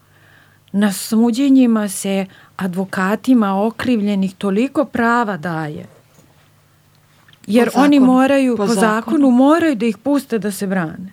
Na 0.73 0.93
suđenjima 0.93 1.89
se 1.89 2.27
advokatima 2.57 3.63
okrivljenih 3.63 4.35
toliko 4.35 4.85
prava 4.85 5.37
daje– 5.37 5.87
Jer 7.47 7.71
po 7.71 7.81
oni 7.81 8.01
moraju, 8.01 8.57
po, 8.57 8.67
po 8.67 8.75
zakonu. 8.75 8.95
zakonu, 8.95 9.31
moraju 9.31 9.75
da 9.75 9.87
ih 9.87 9.99
puste 9.99 10.39
da 10.39 10.51
se 10.51 10.67
brane. 10.67 11.13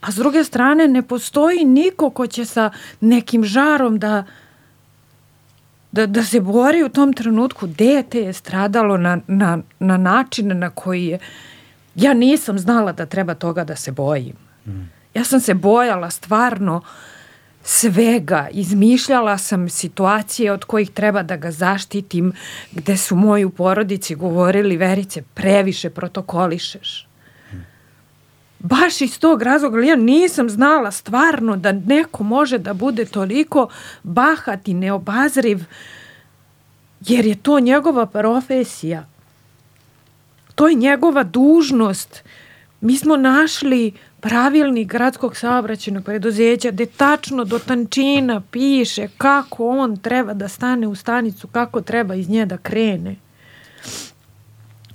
A 0.00 0.12
s 0.12 0.14
druge 0.14 0.44
strane, 0.44 0.88
ne 0.88 1.02
postoji 1.02 1.64
niko 1.64 2.10
ko 2.10 2.26
će 2.26 2.44
sa 2.44 2.70
nekim 3.00 3.44
žarom 3.44 3.98
da, 3.98 4.24
da, 5.92 6.06
da 6.06 6.24
se 6.24 6.40
bori 6.40 6.82
u 6.82 6.88
tom 6.88 7.12
trenutku. 7.12 7.66
Dete 7.66 8.20
je 8.20 8.32
stradalo 8.32 8.96
na, 8.96 9.18
na, 9.26 9.58
na 9.78 9.96
način 9.96 10.58
na 10.58 10.70
koji 10.70 11.06
je... 11.06 11.18
Ja 11.94 12.14
nisam 12.14 12.58
znala 12.58 12.92
da 12.92 13.06
treba 13.06 13.34
toga 13.34 13.64
da 13.64 13.76
se 13.76 13.92
bojim. 13.92 14.36
Mm. 14.66 14.90
Ja 15.14 15.24
sam 15.24 15.40
se 15.40 15.54
bojala 15.54 16.10
stvarno 16.10 16.82
svega. 17.64 18.48
Izmišljala 18.52 19.38
sam 19.38 19.68
situacije 19.68 20.52
od 20.52 20.64
kojih 20.64 20.90
treba 20.90 21.22
da 21.22 21.36
ga 21.36 21.50
zaštitim, 21.50 22.32
gde 22.72 22.96
su 22.96 23.16
moji 23.16 23.44
u 23.44 23.50
porodici 23.50 24.14
govorili, 24.14 24.76
Verice, 24.76 25.22
previše 25.34 25.90
protokolišeš. 25.90 27.08
Baš 28.58 29.00
iz 29.00 29.18
tog 29.18 29.42
razloga, 29.42 29.80
ja 29.80 29.96
nisam 29.96 30.50
znala 30.50 30.90
stvarno 30.90 31.56
da 31.56 31.72
neko 31.72 32.24
može 32.24 32.58
da 32.58 32.74
bude 32.74 33.04
toliko 33.04 33.68
bahat 34.02 34.68
i 34.68 34.74
neobazriv, 34.74 35.64
jer 37.00 37.26
je 37.26 37.34
to 37.34 37.60
njegova 37.60 38.06
profesija. 38.06 39.06
To 40.54 40.68
je 40.68 40.74
njegova 40.74 41.22
dužnost. 41.22 42.24
Mi 42.80 42.96
smo 42.96 43.16
našli 43.16 43.92
pravilnik 44.24 44.88
gradskog 44.88 45.36
saobraćenog 45.36 46.04
preduzeća 46.04 46.70
gde 46.70 46.86
tačno 46.86 47.44
do 47.44 47.58
tančina 47.58 48.42
piše 48.50 49.08
kako 49.18 49.68
on 49.68 49.96
treba 49.96 50.34
da 50.34 50.48
stane 50.48 50.86
u 50.86 50.94
stanicu, 50.94 51.48
kako 51.48 51.80
treba 51.80 52.14
iz 52.14 52.28
nje 52.28 52.46
da 52.46 52.56
krene. 52.56 53.16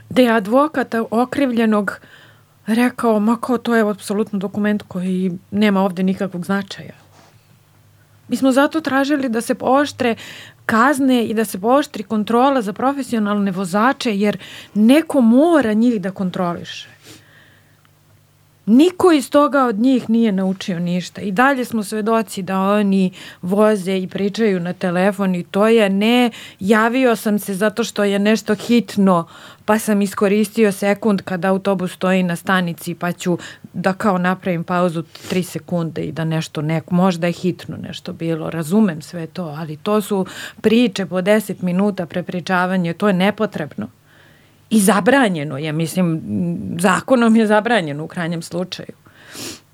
Gde 0.09 0.23
je 0.23 0.31
advokat 0.31 0.95
okrivljenog 1.11 1.99
rekao, 2.67 3.19
ma 3.19 3.37
kao 3.41 3.57
to 3.57 3.75
je 3.75 3.89
apsolutno 3.89 4.39
dokument 4.39 4.83
koji 4.87 5.31
nema 5.51 5.81
ovde 5.81 6.03
nikakvog 6.03 6.45
značaja. 6.45 6.93
Mi 8.27 8.37
smo 8.37 8.51
zato 8.51 8.81
tražili 8.81 9.29
da 9.29 9.41
se 9.41 9.55
pooštre 9.55 10.15
kazne 10.65 11.25
i 11.25 11.33
da 11.33 11.45
se 11.45 11.61
pooštri 11.61 12.03
kontrola 12.03 12.61
za 12.61 12.73
profesionalne 12.73 13.51
vozače, 13.51 14.17
jer 14.17 14.37
neko 14.73 15.21
mora 15.21 15.73
njih 15.73 16.01
da 16.01 16.11
kontroliše. 16.11 16.98
Niko 18.69 19.11
iz 19.11 19.29
toga 19.29 19.65
od 19.65 19.79
njih 19.79 20.09
nije 20.09 20.31
naučio 20.31 20.79
ništa. 20.79 21.21
I 21.21 21.31
dalje 21.31 21.65
smo 21.65 21.83
svedoci 21.83 22.41
da 22.41 22.59
oni 22.59 23.11
voze 23.41 23.97
i 23.97 24.07
pričaju 24.07 24.59
na 24.59 24.73
telefon 24.73 25.35
i 25.35 25.43
to 25.43 25.67
je 25.67 25.89
ne 25.89 26.31
javio 26.59 27.15
sam 27.15 27.39
se 27.39 27.53
zato 27.53 27.83
što 27.83 28.03
je 28.03 28.19
nešto 28.19 28.55
hitno 28.55 29.27
pa 29.65 29.79
sam 29.79 30.01
iskoristio 30.01 30.71
sekund 30.71 31.21
kada 31.21 31.49
autobus 31.49 31.93
stoji 31.93 32.23
na 32.23 32.35
stanici 32.35 32.95
pa 32.95 33.11
ću 33.11 33.37
da 33.73 33.93
kao 33.93 34.17
napravim 34.17 34.63
pauzu 34.63 35.03
tri 35.29 35.43
sekunde 35.43 36.01
i 36.01 36.11
da 36.11 36.25
nešto 36.25 36.61
neko, 36.61 36.95
možda 36.95 37.27
je 37.27 37.33
hitno 37.33 37.77
nešto 37.77 38.13
bilo, 38.13 38.49
razumem 38.49 39.01
sve 39.01 39.27
to, 39.27 39.43
ali 39.43 39.77
to 39.77 40.01
su 40.01 40.25
priče 40.61 41.05
po 41.05 41.21
deset 41.21 41.61
minuta 41.61 42.05
prepričavanje, 42.05 42.93
to 42.93 43.07
je 43.07 43.13
nepotrebno. 43.13 43.98
I 44.69 44.79
zabranjeno 44.79 45.57
je, 45.57 45.71
mislim, 45.71 46.21
zakonom 46.79 47.35
je 47.35 47.47
zabranjeno 47.47 48.03
u 48.03 48.07
krajnjem 48.07 48.41
slučaju. 48.41 48.89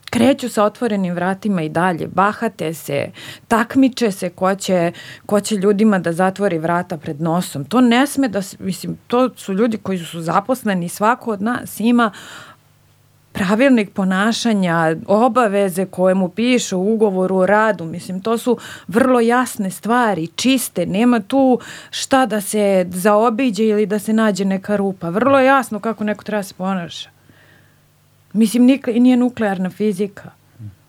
Kreću 0.10 0.50
sa 0.50 0.64
otvorenim 0.64 1.14
vratima 1.14 1.62
i 1.62 1.70
dalje, 1.70 2.08
bahate 2.08 2.74
se, 2.74 3.12
takmiče 3.48 4.12
se 4.12 4.30
ko 4.30 4.56
će, 4.56 4.92
ko 5.26 5.40
će 5.40 5.56
ljudima 5.56 6.00
da 6.00 6.14
zatvori 6.14 6.58
vrata 6.58 6.98
pred 6.98 7.22
nosom. 7.22 7.66
To 7.66 7.82
ne 7.82 8.08
sme 8.08 8.28
da, 8.28 8.42
mislim, 8.60 8.98
to 9.08 9.30
su 9.36 9.54
ljudi 9.54 9.78
koji 9.78 9.98
su 9.98 10.22
zaposleni, 10.22 10.90
svako 10.90 11.32
od 11.32 11.42
nas 11.42 11.80
ima 11.80 12.12
pravilnik 13.36 13.90
ponašanja, 13.90 14.96
obaveze 15.08 15.86
koje 15.86 16.16
mu 16.16 16.30
piše 16.30 16.76
u 16.76 16.94
ugovoru 16.94 17.38
o 17.38 17.46
radu, 17.46 17.86
mislim, 17.86 18.22
to 18.22 18.38
su 18.38 18.58
vrlo 18.88 19.20
jasne 19.20 19.72
stvari, 19.72 20.28
čiste, 20.28 20.86
nema 20.86 21.20
tu 21.20 21.60
šta 21.90 22.26
da 22.26 22.42
se 22.42 22.86
zaobiđe 22.90 23.64
ili 23.64 23.86
da 23.86 24.00
se 24.00 24.14
nađe 24.14 24.46
neka 24.46 24.76
rupa. 24.76 25.10
Vrlo 25.10 25.40
je 25.40 25.46
jasno 25.46 25.80
kako 25.80 26.04
neko 26.04 26.24
treba 26.24 26.40
da 26.40 26.44
se 26.44 26.54
ponaša. 26.54 27.10
Mislim, 28.34 28.66
nikle, 28.66 28.94
nije 28.94 29.18
nuklearna 29.18 29.70
fizika. 29.70 30.32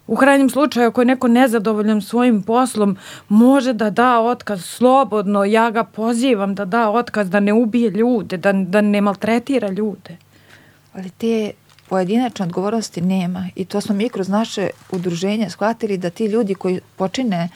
U 0.07 0.16
krajnjem 0.16 0.51
slučaju, 0.51 0.88
ako 0.88 1.01
je 1.01 1.05
neko 1.05 1.28
nezadovoljan 1.28 2.03
svojim 2.03 2.42
poslom, 2.42 2.97
može 3.28 3.72
da 3.72 3.90
da 3.90 4.20
otkaz 4.20 4.64
slobodno. 4.64 5.44
Ja 5.44 5.70
ga 5.70 5.84
pozivam 5.84 6.55
da 6.55 6.64
da 6.64 6.90
otkaz, 6.90 7.30
da 7.30 7.40
ne 7.40 7.53
ubije 7.53 7.90
ljude, 7.90 8.36
da, 8.36 8.53
da 8.53 8.80
ne 8.80 9.01
maltretira 9.01 9.68
ljude. 9.68 10.16
Ali 10.92 11.11
te 11.11 11.53
pojedinačne 11.89 12.47
odgovornosti 12.47 13.01
nema 13.01 13.49
i 13.55 13.64
to 13.64 13.80
smo 13.80 13.95
mi 13.95 14.09
kroz 14.09 14.28
naše 14.28 14.70
udruženje 14.91 15.51
shvatili 15.51 15.99
da 15.99 16.11
ti 16.11 16.24
ljudi 16.26 16.55
koji 16.55 16.80
počine 16.97 17.49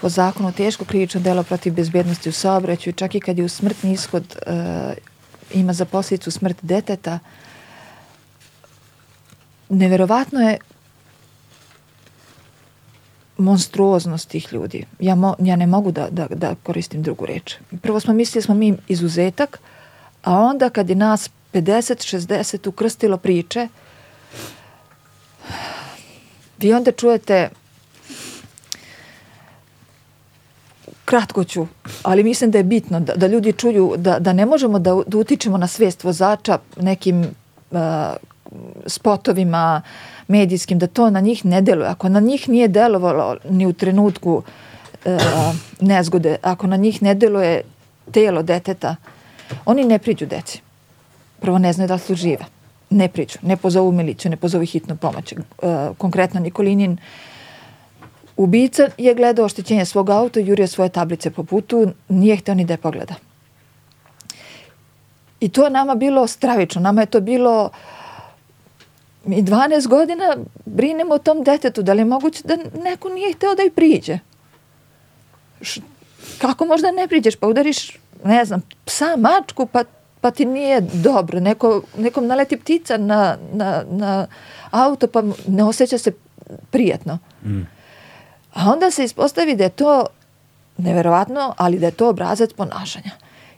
po 0.00 0.08
zakonu 0.08 0.52
teško 0.52 0.84
krivično 0.84 1.20
delo 1.20 1.42
protiv 1.42 1.74
bezbednosti 1.74 2.28
u 2.28 2.32
saobraćaju, 2.32 2.94
čak 2.94 3.14
i 3.14 3.20
kad 3.20 3.38
je 3.38 3.44
u 3.44 3.48
smrtni 3.48 3.92
ishod 3.92 4.36
uh, 4.46 4.52
ima 5.54 5.72
za 5.72 5.84
posljedicu 5.84 6.30
smrt 6.30 6.56
deteta, 6.62 7.18
neverovatno 9.68 10.40
je 10.40 10.58
monstruoznost 13.38 14.28
tih 14.28 14.52
ljudi. 14.52 14.84
Ja, 15.00 15.14
mo, 15.14 15.34
ja 15.38 15.56
ne 15.56 15.66
mogu 15.66 15.92
da, 15.92 16.08
da, 16.10 16.26
da 16.30 16.54
koristim 16.62 17.02
drugu 17.02 17.26
reč. 17.26 17.56
Prvo 17.82 18.00
smo 18.00 18.14
mislili 18.14 18.42
da 18.42 18.44
smo 18.44 18.54
mi 18.54 18.76
izuzetak, 18.88 19.60
a 20.22 20.38
onda 20.38 20.70
kad 20.70 20.88
je 20.88 20.96
nas 20.96 21.30
50-60 21.54 22.68
ukrstilo 22.68 23.16
priče, 23.16 23.68
vi 26.58 26.72
onda 26.72 26.92
čujete 26.92 27.48
kratko 31.04 31.44
ću, 31.44 31.66
ali 32.02 32.24
mislim 32.24 32.50
da 32.50 32.58
je 32.58 32.64
bitno 32.64 33.00
da, 33.00 33.14
da 33.14 33.26
ljudi 33.26 33.52
čuju 33.52 33.94
da, 33.96 34.18
da 34.18 34.32
ne 34.32 34.46
možemo 34.46 34.78
da, 34.78 35.02
da 35.06 35.18
utičemo 35.18 35.58
na 35.58 35.66
svest 35.66 36.04
vozača 36.04 36.58
nekim 36.76 37.20
uh, 37.20 37.78
spotovima 38.86 39.82
medijskim, 40.28 40.78
da 40.78 40.86
to 40.86 41.10
na 41.10 41.20
njih 41.20 41.44
ne 41.44 41.62
deluje. 41.62 41.88
Ako 41.88 42.08
na 42.08 42.20
njih 42.20 42.48
nije 42.48 42.68
delovalo 42.68 43.36
ni 43.50 43.66
u 43.66 43.72
trenutku 43.72 44.42
uh, 45.04 45.12
nezgode, 45.80 46.36
ako 46.42 46.66
na 46.66 46.76
njih 46.76 47.02
ne 47.02 47.14
deluje 47.14 47.62
telo 48.12 48.42
deteta, 48.42 48.96
oni 49.64 49.84
ne 49.84 49.98
priđu 49.98 50.26
deci 50.26 50.63
prvo 51.44 51.58
ne 51.58 51.72
znaju 51.72 51.88
da 51.88 51.94
li 51.94 52.00
su 52.00 52.14
žive. 52.14 52.44
Ne 52.90 53.08
priđu, 53.08 53.38
ne 53.42 53.56
pozovu 53.56 53.92
miliciju, 53.92 54.30
ne 54.30 54.36
pozovu 54.36 54.64
hitnu 54.64 54.96
pomoć. 54.96 55.32
E, 55.32 55.36
konkretno 55.98 56.40
Nikolinin 56.40 56.96
ubica 58.36 58.88
je 58.98 59.14
gledao 59.14 59.44
oštećenje 59.44 59.84
svog 59.84 60.10
auta, 60.10 60.40
jurio 60.40 60.66
svoje 60.66 60.88
tablice 60.88 61.30
po 61.30 61.44
putu, 61.44 61.86
nije 62.08 62.36
hteo 62.36 62.54
ni 62.54 62.64
da 62.64 62.74
je 62.74 62.78
pogleda. 62.78 63.14
I 65.40 65.48
to 65.48 65.64
je 65.64 65.70
nama 65.70 65.94
bilo 65.94 66.26
stravično. 66.26 66.80
Nama 66.80 67.00
je 67.00 67.06
to 67.06 67.20
bilo 67.20 67.70
mi 69.24 69.42
12 69.42 69.88
godina 69.88 70.36
brinemo 70.64 71.14
o 71.14 71.18
tom 71.18 71.42
detetu, 71.42 71.82
da 71.82 71.92
li 71.92 72.00
je 72.00 72.04
moguće 72.04 72.42
da 72.44 72.56
neko 72.84 73.08
nije 73.08 73.32
hteo 73.32 73.54
da 73.54 73.62
i 73.62 73.70
priđe. 73.70 74.18
Š, 75.60 75.80
kako 76.38 76.64
možda 76.64 76.90
ne 76.90 77.08
priđeš? 77.08 77.36
Pa 77.36 77.46
udariš, 77.46 77.98
ne 78.24 78.44
znam, 78.44 78.62
psa, 78.84 79.16
mačku, 79.16 79.66
pa 79.66 79.84
pa 80.24 80.30
ti 80.30 80.44
nije 80.44 80.80
dobro. 80.80 81.40
Neko, 81.40 81.82
nekom 81.98 82.26
naleti 82.26 82.56
ptica 82.56 82.96
na, 82.96 83.36
na, 83.52 83.84
na 83.90 84.26
auto 84.70 85.06
pa 85.06 85.22
ne 85.48 85.64
osjeća 85.64 85.98
se 85.98 86.12
prijatno. 86.70 87.18
Mm. 87.42 87.60
A 88.54 88.72
onda 88.72 88.90
se 88.90 89.04
ispostavi 89.04 89.56
da 89.56 89.64
je 89.64 89.70
to 89.70 90.06
neverovatno, 90.76 91.54
ali 91.56 91.78
da 91.78 91.86
je 91.86 91.92
to 91.92 92.08
obrazac 92.08 92.52
ponašanja. 92.52 93.10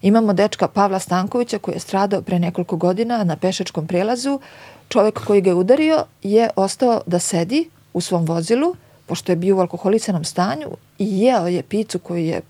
Imamo 0.03 0.33
dečka 0.33 0.69
Pavla 0.69 0.99
Stankovića 0.99 1.59
koji 1.59 1.75
je 1.75 1.81
stradao 1.81 2.23
pre 2.23 2.39
nekoliko 2.39 2.77
godina 2.77 3.25
na 3.25 3.37
pešačkom 3.37 3.87
prelazu. 3.87 4.41
Čovek 4.89 5.25
koji 5.27 5.41
ga 5.41 5.51
je 5.51 5.55
udario 5.55 6.05
je 6.23 6.51
ostao 6.57 7.01
da 7.07 7.19
sedi 7.19 7.71
u 7.93 8.01
svom 8.01 8.25
vozilu, 8.25 8.75
pošto 9.07 9.33
je 9.33 9.37
bio 9.37 9.57
u 9.57 9.61
alkoholisanom 9.61 10.25
stanju 10.25 10.69
i 10.99 11.21
jeo 11.21 11.47
je 11.47 11.62
picu 11.62 11.99
koju 11.99 12.25
je 12.25 12.41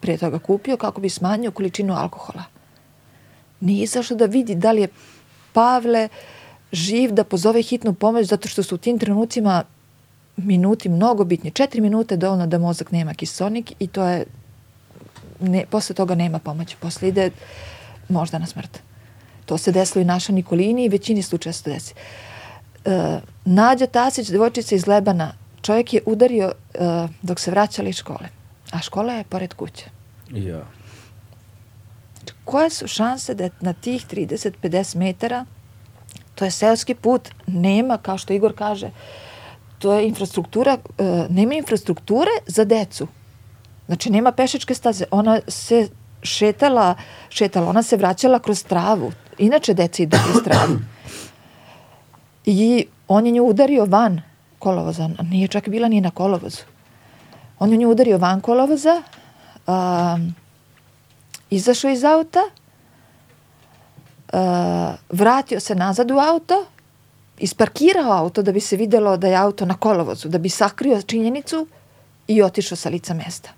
prije 0.00 0.18
toga 0.18 0.38
kupio 0.38 0.76
kako 0.76 1.00
bi 1.00 1.08
smanjio 1.08 1.50
količinu 1.50 1.94
alkohola. 1.94 2.51
Nije 3.62 3.82
izašao 3.84 4.16
da 4.16 4.26
vidi 4.26 4.54
da 4.54 4.72
li 4.72 4.80
je 4.80 4.88
Pavle 5.52 6.08
živ 6.72 7.12
da 7.12 7.24
pozove 7.24 7.62
hitnu 7.62 7.94
pomoć 7.94 8.26
zato 8.26 8.48
što 8.48 8.62
su 8.62 8.74
u 8.74 8.78
tim 8.78 8.98
trenucima 8.98 9.64
minuti 10.36 10.88
mnogo 10.88 11.24
bitni. 11.24 11.50
Četiri 11.50 11.80
minute 11.80 12.16
dovoljno 12.16 12.46
da 12.46 12.58
mozak 12.58 12.92
nema 12.92 13.14
kisonik 13.14 13.72
i 13.78 13.86
to 13.86 14.04
je 14.04 14.24
ne, 15.40 15.64
posle 15.70 15.94
toga 15.94 16.14
nema 16.14 16.38
pomoći. 16.38 16.76
Posle 16.80 17.08
ide 17.08 17.30
možda 18.08 18.38
na 18.38 18.46
smrt. 18.46 18.80
To 19.46 19.58
se 19.58 19.72
desilo 19.72 20.02
i 20.02 20.04
naša 20.04 20.32
Nikolini 20.32 20.84
i 20.84 20.88
većini 20.88 21.22
slučaja 21.22 21.52
se 21.52 21.70
desi. 21.70 21.94
E, 22.84 23.20
Nađa 23.44 23.86
Tasić, 23.86 24.28
devojčica 24.28 24.74
iz 24.74 24.86
Lebana, 24.86 25.34
čovjek 25.62 25.94
je 25.94 26.00
udario 26.06 26.52
e, 26.74 26.78
dok 27.22 27.40
se 27.40 27.50
vraćali 27.50 27.90
iz 27.90 27.96
škole. 27.96 28.28
A 28.70 28.78
škola 28.78 29.12
je 29.12 29.24
pored 29.24 29.54
kuće. 29.54 29.84
Ja 30.30 30.66
koje 32.44 32.70
su 32.70 32.86
šanse 32.86 33.34
da 33.34 33.48
na 33.60 33.72
tih 33.72 34.06
30-50 34.06 34.96
metara, 34.96 35.44
to 36.34 36.44
je 36.44 36.50
selski 36.50 36.94
put, 36.94 37.28
nema, 37.46 37.98
kao 37.98 38.18
što 38.18 38.32
Igor 38.32 38.54
kaže, 38.58 38.90
to 39.78 39.94
je 39.94 40.08
infrastruktura, 40.08 40.78
uh, 40.98 41.30
nema 41.30 41.54
infrastrukture 41.54 42.30
za 42.46 42.64
decu. 42.64 43.06
Znači, 43.86 44.10
nema 44.10 44.32
pešačke 44.32 44.74
staze. 44.74 45.04
Ona 45.10 45.40
se 45.48 45.88
šetala, 46.22 46.94
šetala, 47.28 47.68
ona 47.68 47.82
se 47.82 47.96
vraćala 47.96 48.38
kroz 48.38 48.64
travu. 48.64 49.12
Inače, 49.38 49.74
deca 49.74 50.02
idu 50.02 50.16
kroz 50.24 50.44
travu. 50.44 50.78
I 52.44 52.86
on 53.08 53.26
je 53.26 53.32
nju 53.32 53.44
udario 53.44 53.84
van 53.84 54.20
kolovoza. 54.58 55.10
Nije 55.22 55.48
čak 55.48 55.68
bila 55.68 55.88
ni 55.88 56.00
na 56.00 56.10
kolovozu. 56.10 56.62
On 57.58 57.72
je 57.72 57.76
nju 57.76 57.90
udario 57.90 58.18
van 58.18 58.40
kolovoza. 58.40 59.02
Izašao 61.54 61.90
iz 61.90 62.04
auta, 62.04 62.40
uh, 64.32 64.38
vratio 65.08 65.60
se 65.60 65.74
nazad 65.74 66.10
u 66.10 66.18
auto, 66.18 66.66
isparkirao 67.38 68.12
auto 68.12 68.42
da 68.42 68.52
bi 68.52 68.60
se 68.60 68.76
videlo 68.76 69.16
da 69.16 69.28
je 69.28 69.36
auto 69.36 69.66
na 69.66 69.74
kolovozu, 69.74 70.28
da 70.28 70.38
bi 70.38 70.48
sakrio 70.48 71.02
činjenicu 71.02 71.66
i 72.28 72.42
otišao 72.42 72.76
sa 72.76 72.88
lica 72.88 73.14
mesta. 73.14 73.50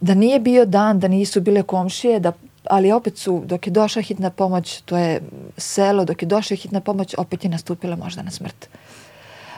Da 0.00 0.14
nije 0.14 0.40
bio 0.40 0.64
dan, 0.64 1.00
da 1.00 1.08
nisu 1.08 1.40
bile 1.40 1.62
komšije, 1.62 2.20
da, 2.20 2.32
ali 2.64 2.92
opet 2.92 3.18
su, 3.18 3.42
dok 3.44 3.66
je 3.66 3.70
došla 3.70 4.02
hitna 4.02 4.30
pomoć, 4.30 4.80
to 4.80 4.96
je 4.96 5.22
selo, 5.56 6.04
dok 6.04 6.22
je 6.22 6.26
došla 6.26 6.56
hitna 6.56 6.80
pomoć, 6.80 7.14
opet 7.18 7.44
je 7.44 7.50
nastupila 7.50 7.96
možda 7.96 8.22
na 8.22 8.30
smrt. 8.30 8.68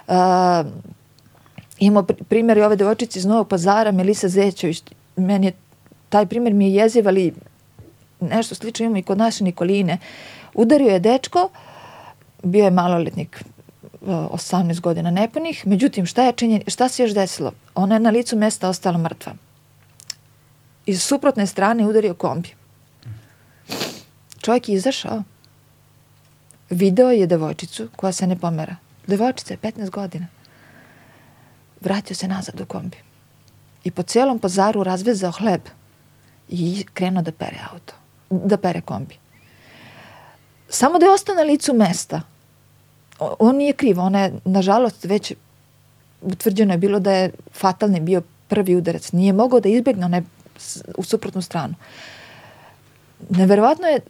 Uh, 0.08 0.14
imamo 1.78 2.06
primjer 2.28 2.58
i 2.58 2.62
ove 2.62 2.76
devojčice 2.76 3.18
iz 3.18 3.26
Novog 3.26 3.48
pazara, 3.48 3.92
Melisa 3.92 4.28
Zećević, 4.28 4.82
meni 5.16 5.46
je 5.46 5.52
taj 6.08 6.26
primjer 6.26 6.54
mi 6.54 6.64
je 6.64 6.74
jeziv, 6.74 7.08
ali 7.08 7.34
nešto 8.20 8.54
slično 8.54 8.84
imamo 8.84 8.98
i 8.98 9.02
kod 9.02 9.18
naše 9.18 9.44
Nikoline. 9.44 9.98
Udario 10.54 10.88
je 10.88 11.00
dečko, 11.00 11.48
bio 12.42 12.64
je 12.64 12.70
maloletnik, 12.70 13.44
18 14.00 14.80
godina 14.80 15.10
nepunih, 15.10 15.66
međutim 15.66 16.06
šta, 16.06 16.22
je 16.22 16.32
činjen, 16.32 16.62
šta 16.66 16.88
se 16.88 17.02
još 17.02 17.14
desilo? 17.14 17.52
Ona 17.74 17.94
je 17.94 18.00
na 18.00 18.10
licu 18.10 18.36
mesta 18.36 18.68
ostala 18.68 18.98
mrtva. 18.98 19.32
Iz 20.86 21.02
suprotne 21.02 21.46
strane 21.46 21.86
udario 21.86 22.14
kombi. 22.14 22.48
Čovjek 24.40 24.68
je 24.68 24.74
izašao. 24.74 25.22
video 26.70 27.10
je 27.10 27.26
devojčicu 27.26 27.88
koja 27.96 28.12
se 28.12 28.26
ne 28.26 28.36
pomera. 28.36 28.76
Devojčica 29.06 29.54
je 29.54 29.58
15 29.58 29.90
godina. 29.90 30.26
Vratio 31.80 32.16
se 32.16 32.28
nazad 32.28 32.60
u 32.60 32.66
kombi. 32.66 32.96
I 33.84 33.90
po 33.90 34.02
celom 34.02 34.38
pazaru 34.38 34.82
razvezao 34.84 35.32
hleb 35.32 35.60
i 36.48 36.84
krenuo 36.94 37.22
da 37.22 37.32
pere 37.32 37.56
auto. 37.72 37.94
Da 38.30 38.56
pere 38.56 38.80
kombi. 38.80 39.14
Samo 40.68 40.98
da 40.98 41.06
je 41.06 41.12
ostao 41.12 41.34
na 41.34 41.42
licu 41.42 41.74
mesta. 41.74 42.20
On 43.18 43.56
nije 43.56 43.72
kriv. 43.72 44.00
Ona 44.00 44.20
je, 44.20 44.32
nažalost, 44.44 45.04
već 45.04 45.32
utvrđeno 46.22 46.74
je 46.74 46.78
bilo 46.78 46.98
da 47.00 47.12
je 47.12 47.30
fatalni 47.52 48.00
bio 48.00 48.22
prvi 48.48 48.76
udarac. 48.76 49.12
Nije 49.12 49.32
mogao 49.32 49.60
da 49.60 49.68
izbegne 49.68 50.04
onaj 50.04 50.22
s- 50.56 50.82
u 50.96 51.02
suprotnu 51.04 51.42
stranu. 51.42 51.74
Neverovatno 53.30 53.86
je 53.86 54.00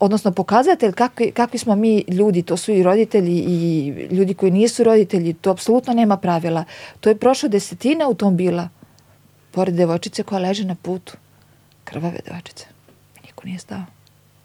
odnosno 0.00 0.32
pokazatelj 0.32 0.92
kakvi, 0.92 1.30
kakvi 1.32 1.58
smo 1.58 1.74
mi 1.76 2.04
ljudi, 2.08 2.42
to 2.42 2.56
su 2.56 2.72
i 2.72 2.82
roditelji 2.82 3.36
i 3.38 3.88
ljudi 4.10 4.34
koji 4.34 4.52
nisu 4.52 4.84
roditelji, 4.84 5.34
to 5.34 5.50
apsolutno 5.50 5.94
nema 5.94 6.16
pravila. 6.16 6.64
To 7.00 7.08
je 7.08 7.18
prošlo 7.18 7.48
desetina 7.48 8.04
automobila 8.04 8.68
pored 9.50 9.74
devojčice 9.74 10.22
koja 10.22 10.38
leže 10.38 10.64
na 10.64 10.74
putu. 10.74 11.12
Krvave 11.88 12.18
devojčice. 12.26 12.66
I 13.16 13.26
niko 13.26 13.44
nije 13.44 13.58
stao. 13.58 13.84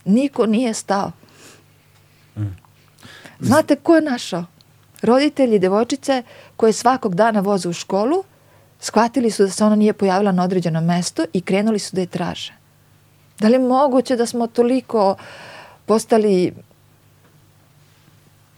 Niko 0.05 0.45
nije 0.45 0.73
stao. 0.73 1.11
Znate 3.39 3.75
ko 3.75 3.95
je 3.95 4.01
našao? 4.01 4.45
Roditelji 5.01 5.59
devojčice 5.59 6.23
koje 6.55 6.73
svakog 6.73 7.15
dana 7.15 7.39
voze 7.39 7.69
u 7.69 7.73
školu, 7.73 8.23
shvatili 8.79 9.31
su 9.31 9.43
da 9.43 9.49
se 9.49 9.65
ona 9.65 9.75
nije 9.75 9.93
pojavila 9.93 10.31
na 10.31 10.43
određenom 10.43 10.85
mestu 10.85 11.25
i 11.33 11.41
krenuli 11.41 11.79
su 11.79 11.95
da 11.95 12.01
je 12.01 12.07
traže. 12.07 12.53
Da 13.39 13.47
li 13.47 13.53
je 13.53 13.59
moguće 13.59 14.15
da 14.15 14.25
smo 14.25 14.47
toliko 14.47 15.15
postali 15.85 16.53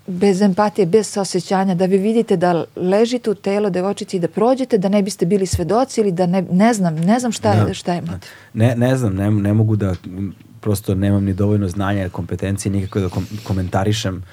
bez 0.08 0.41
empatije, 0.41 0.86
bez 0.86 1.08
saosećanja, 1.08 1.76
da 1.76 1.86
vi 1.86 1.97
vidite 1.97 2.38
da 2.38 2.66
ležite 2.76 3.30
u 3.30 3.36
telo 3.36 3.70
devojčici 3.70 4.18
i 4.18 4.20
da 4.20 4.28
prođete, 4.28 4.78
da 4.78 4.89
ne 4.89 5.01
biste 5.01 5.26
bili 5.26 5.45
svedoci 5.45 6.01
ili 6.01 6.12
da 6.12 6.26
ne, 6.26 6.41
ne 6.51 6.74
znam, 6.74 6.95
ne 6.95 7.20
znam 7.20 7.32
šta 7.32 7.53
je, 7.53 7.66
Da. 7.66 7.74
šta 7.74 7.93
je 7.93 8.01
motiv. 8.01 8.30
Ne, 8.53 8.76
ne 8.76 8.95
znam, 8.97 9.16
ne, 9.16 9.32
ne 9.32 9.53
mogu 9.53 9.76
da, 9.76 9.95
prosto 10.62 10.95
nemam 10.95 11.24
ni 11.24 11.34
dovoljno 11.34 11.68
znanja, 11.68 12.10
kompetencije 12.10 12.72
nikako 12.72 12.99
da 12.99 13.10
kom, 13.10 13.28
komentarišem 13.43 14.24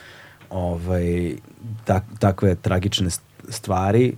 ovaj, 0.50 1.34
tak, 1.84 2.04
takve 2.18 2.54
tragične 2.54 3.06
st- 3.06 3.20
stvari. 3.48 4.14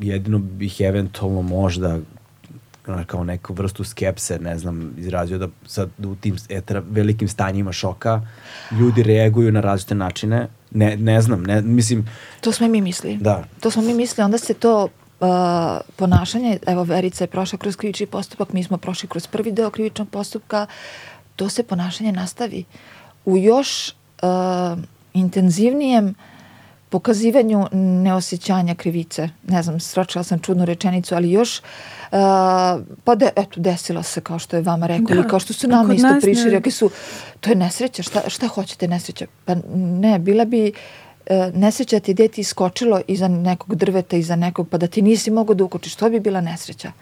Jedino 0.00 0.38
bih 0.38 0.80
eventualno 0.80 1.42
možda 1.42 1.98
kao 3.06 3.24
neku 3.24 3.54
vrstu 3.54 3.84
skepse, 3.84 4.38
ne 4.38 4.58
znam, 4.58 4.94
izrazio 4.98 5.38
da 5.38 5.48
sad 5.66 5.90
u 6.06 6.14
tim 6.14 6.36
etra, 6.48 6.82
velikim 6.90 7.28
stanjima 7.28 7.72
šoka 7.72 8.22
ljudi 8.72 9.02
reaguju 9.02 9.52
na 9.52 9.60
različite 9.60 9.94
načine. 9.94 10.48
Ne, 10.76 10.96
ne 10.96 11.20
znam, 11.20 11.42
ne, 11.42 11.62
mislim, 11.62 12.06
To 12.40 12.52
smo 12.52 12.66
i 12.66 12.68
mi 12.68 12.80
mislili. 12.80 13.16
da, 13.16 13.44
To 13.60 13.70
smo 13.70 13.82
mi 13.82 13.94
mislili, 13.94 14.24
onda 14.24 14.38
se 14.38 14.54
to 14.54 14.84
uh, 14.84 15.28
ponašanje, 15.96 16.58
evo 16.66 16.84
Verica 16.84 17.24
je 17.24 17.28
prošla 17.28 17.58
kroz 17.58 17.76
krivični 17.76 18.06
postupak, 18.06 18.52
mi 18.52 18.64
smo 18.64 18.76
prošli 18.78 19.08
kroz 19.08 19.26
prvi 19.26 19.52
deo 19.52 19.70
krivičnog 19.70 20.08
postupka, 20.08 20.66
to 21.36 21.48
se 21.48 21.62
ponašanje 21.62 22.12
nastavi 22.12 22.64
u 23.24 23.36
još 23.36 23.94
uh, 24.22 24.78
intenzivnijem 25.14 26.14
pokazivanju 26.88 27.66
neosjećanja 27.72 28.74
krivice. 28.74 29.28
Ne 29.48 29.62
znam, 29.62 29.80
sročila 29.80 30.24
sam 30.24 30.38
čudnu 30.38 30.64
rečenicu, 30.64 31.14
ali 31.14 31.30
još 31.30 31.58
uh, 31.58 32.18
pa 33.04 33.14
de, 33.14 33.30
eto, 33.36 33.60
desilo 33.60 34.02
se 34.02 34.20
kao 34.20 34.38
što 34.38 34.56
je 34.56 34.62
vama 34.62 34.86
rekao 34.86 35.06
Da, 35.06 35.14
ili 35.14 35.28
kao 35.28 35.40
što 35.40 35.52
su 35.52 35.66
a 35.66 35.70
nama 35.70 35.88
kod 35.88 35.96
isto 35.96 36.18
prišli, 36.22 36.50
rekli 36.50 36.72
su 36.72 36.90
to 37.40 37.50
je 37.50 37.56
nesreća, 37.56 38.02
šta, 38.02 38.22
šta 38.28 38.46
hoćete 38.46 38.88
nesreća? 38.88 39.26
Pa 39.44 39.54
ne, 39.74 40.18
bila 40.18 40.44
bi 40.44 40.72
e, 41.26 41.50
nesreća 41.54 42.00
ti 42.00 42.14
deti 42.14 42.40
iskočilo 42.40 43.00
iza 43.06 43.28
nekog 43.28 43.74
drveta, 43.74 44.16
iza 44.16 44.36
nekog, 44.36 44.68
pa 44.68 44.78
da 44.78 44.86
ti 44.86 45.02
nisi 45.02 45.30
mogao 45.30 45.54
da 45.54 45.64
ukočiš, 45.64 45.94
to 45.94 46.10
bi 46.10 46.20
bila 46.20 46.40
nesreća. 46.40 46.92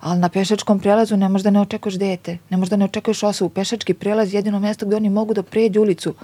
Ali 0.00 0.20
na 0.20 0.28
pešačkom 0.28 0.78
prelazu 0.78 1.16
ne 1.16 1.28
možeš 1.28 1.44
da 1.44 1.50
ne 1.50 1.60
očekuješ 1.60 1.94
dete, 1.94 2.38
ne 2.50 2.56
možeš 2.56 2.70
da 2.70 2.76
ne 2.76 2.84
očekuješ 2.84 3.22
osobu. 3.22 3.48
Pešački 3.48 3.94
prelaz 3.94 4.34
je 4.34 4.38
jedino 4.38 4.60
mesto 4.60 4.86
gde 4.86 4.96
oni 4.96 5.10
mogu 5.10 5.34
da 5.34 5.42
pređu 5.42 5.80
ulicu. 5.80 6.14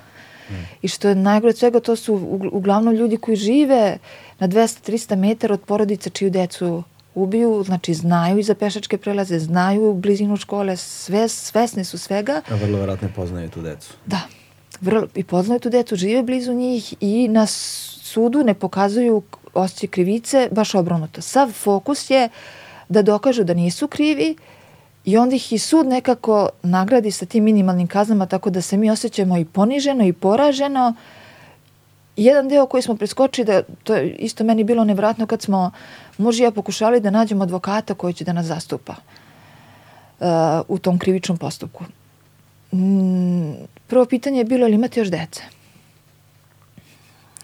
I 0.83 0.89
što 0.89 1.09
je 1.09 1.15
najgore 1.15 1.51
od 1.51 1.59
svega, 1.59 1.81
to 1.81 1.97
su 1.97 2.15
ugl- 2.15 2.51
uglavnom 2.53 2.95
ljudi 2.95 3.17
koji 3.17 3.37
žive 3.37 3.99
na 4.39 4.49
200-300 4.49 5.17
metara 5.17 5.55
od 5.55 5.61
porodica 5.61 6.11
čiju 6.11 6.31
decu 6.31 6.83
ubiju, 7.15 7.63
znači 7.67 7.95
znaju 7.95 8.39
i 8.39 8.43
za 8.43 8.55
pešačke 8.55 8.99
prelaze, 8.99 9.39
znaju 9.39 9.95
blizinu 9.95 10.37
škole, 10.37 10.77
sve, 10.77 11.29
svesni 11.29 11.85
su 11.85 11.99
svega. 11.99 12.43
a 12.51 12.55
vrlo 12.55 12.79
verovatno 12.79 13.09
ne 13.09 13.15
poznaju 13.15 13.51
tu 13.51 13.63
decu. 13.63 13.93
Da, 14.07 14.21
vrlo, 14.81 15.07
i 15.15 15.25
poznaju 15.25 15.61
tu 15.61 15.71
decu, 15.71 15.97
žive 15.97 16.23
blizu 16.23 16.53
njih 16.53 16.95
i 17.01 17.29
na 17.29 17.47
sudu 17.47 18.45
ne 18.45 18.55
pokazuju 18.55 19.23
osjećaj 19.55 19.89
krivice, 19.89 20.49
baš 20.53 20.75
obrnuto. 20.75 21.23
Sav 21.23 21.53
fokus 21.53 22.11
je 22.11 22.29
da 22.89 23.03
dokažu 23.03 23.45
da 23.45 23.55
nisu 23.55 23.89
krivi 23.89 24.37
i 25.11 25.17
onda 25.17 25.37
ih 25.37 25.53
i 25.53 25.59
sud 25.59 25.87
nekako 25.87 26.49
nagradi 26.63 27.11
sa 27.11 27.27
tim 27.27 27.45
minimalnim 27.45 27.87
kaznama 27.87 28.27
tako 28.27 28.51
da 28.51 28.61
se 28.63 28.77
mi 28.77 28.91
osjećamo 28.91 29.39
i 29.39 29.45
poniženo 29.45 30.05
i 30.07 30.13
poraženo. 30.13 30.95
Jedan 32.17 32.49
deo 32.49 32.67
koji 32.67 32.83
smo 32.83 32.97
preskočili, 32.97 33.45
da, 33.45 33.63
to 33.85 33.95
je 33.95 34.11
isto 34.11 34.45
meni 34.45 34.65
bilo 34.65 34.85
nevratno 34.85 35.27
kad 35.27 35.43
smo 35.43 35.71
muž 36.19 36.41
i 36.41 36.43
ja 36.43 36.51
pokušali 36.51 37.01
da 37.01 37.11
nađemo 37.11 37.43
advokata 37.43 37.95
koji 37.95 38.15
će 38.15 38.25
da 38.25 38.33
nas 38.33 38.47
zastupa 38.47 38.95
uh, 40.21 40.27
u 40.69 40.79
tom 40.79 40.99
krivičnom 40.99 41.39
postupku. 41.39 41.85
Mm, 42.73 43.53
prvo 43.87 44.05
pitanje 44.07 44.39
je 44.39 44.45
bilo 44.45 44.67
ili 44.67 44.75
imate 44.75 45.01
još 45.01 45.09
dece? 45.09 45.43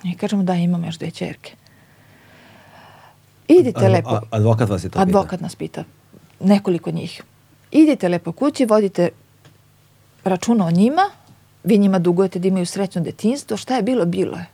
I 0.04 0.14
kažemo 0.16 0.42
da 0.42 0.54
imamo 0.54 0.86
još 0.86 0.98
dve 0.98 1.10
čerke. 1.10 1.52
Idite 3.48 3.80
Advo- 3.80 3.92
lepo. 3.92 4.20
advokat 4.30 4.68
vas 4.68 4.84
je 4.84 4.88
to 4.90 4.98
Advokat 4.98 5.40
nas 5.40 5.56
pita. 5.56 5.84
Nekoliko 6.40 6.90
njih. 6.90 7.22
Idite 7.76 8.08
lepo 8.08 8.32
kući, 8.32 8.64
vodite 8.64 9.08
računa 10.24 10.66
o 10.66 10.70
njima, 10.70 11.02
vi 11.64 11.78
njima 11.78 11.98
dugujete 11.98 12.38
da 12.38 12.48
imaju 12.48 12.66
srećno 12.66 13.02
detinstvo, 13.02 13.56
šta 13.56 13.76
je 13.76 13.82
bilo, 13.82 14.04
bilo 14.04 14.36
je. 14.36 14.46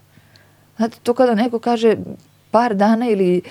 Znate, 0.76 0.96
to 1.02 1.14
kada 1.14 1.34
neko 1.34 1.58
kaže 1.58 1.96
par 2.50 2.74
dana 2.74 3.08
ili 3.08 3.42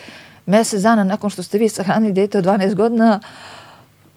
mesec 0.46 0.82
dana 0.82 1.04
nakon 1.04 1.30
što 1.30 1.44
ste 1.44 1.58
vi 1.58 1.70
sahranili 1.70 2.14
dete 2.14 2.38
od 2.38 2.46
12 2.46 2.76
godina, 2.76 3.20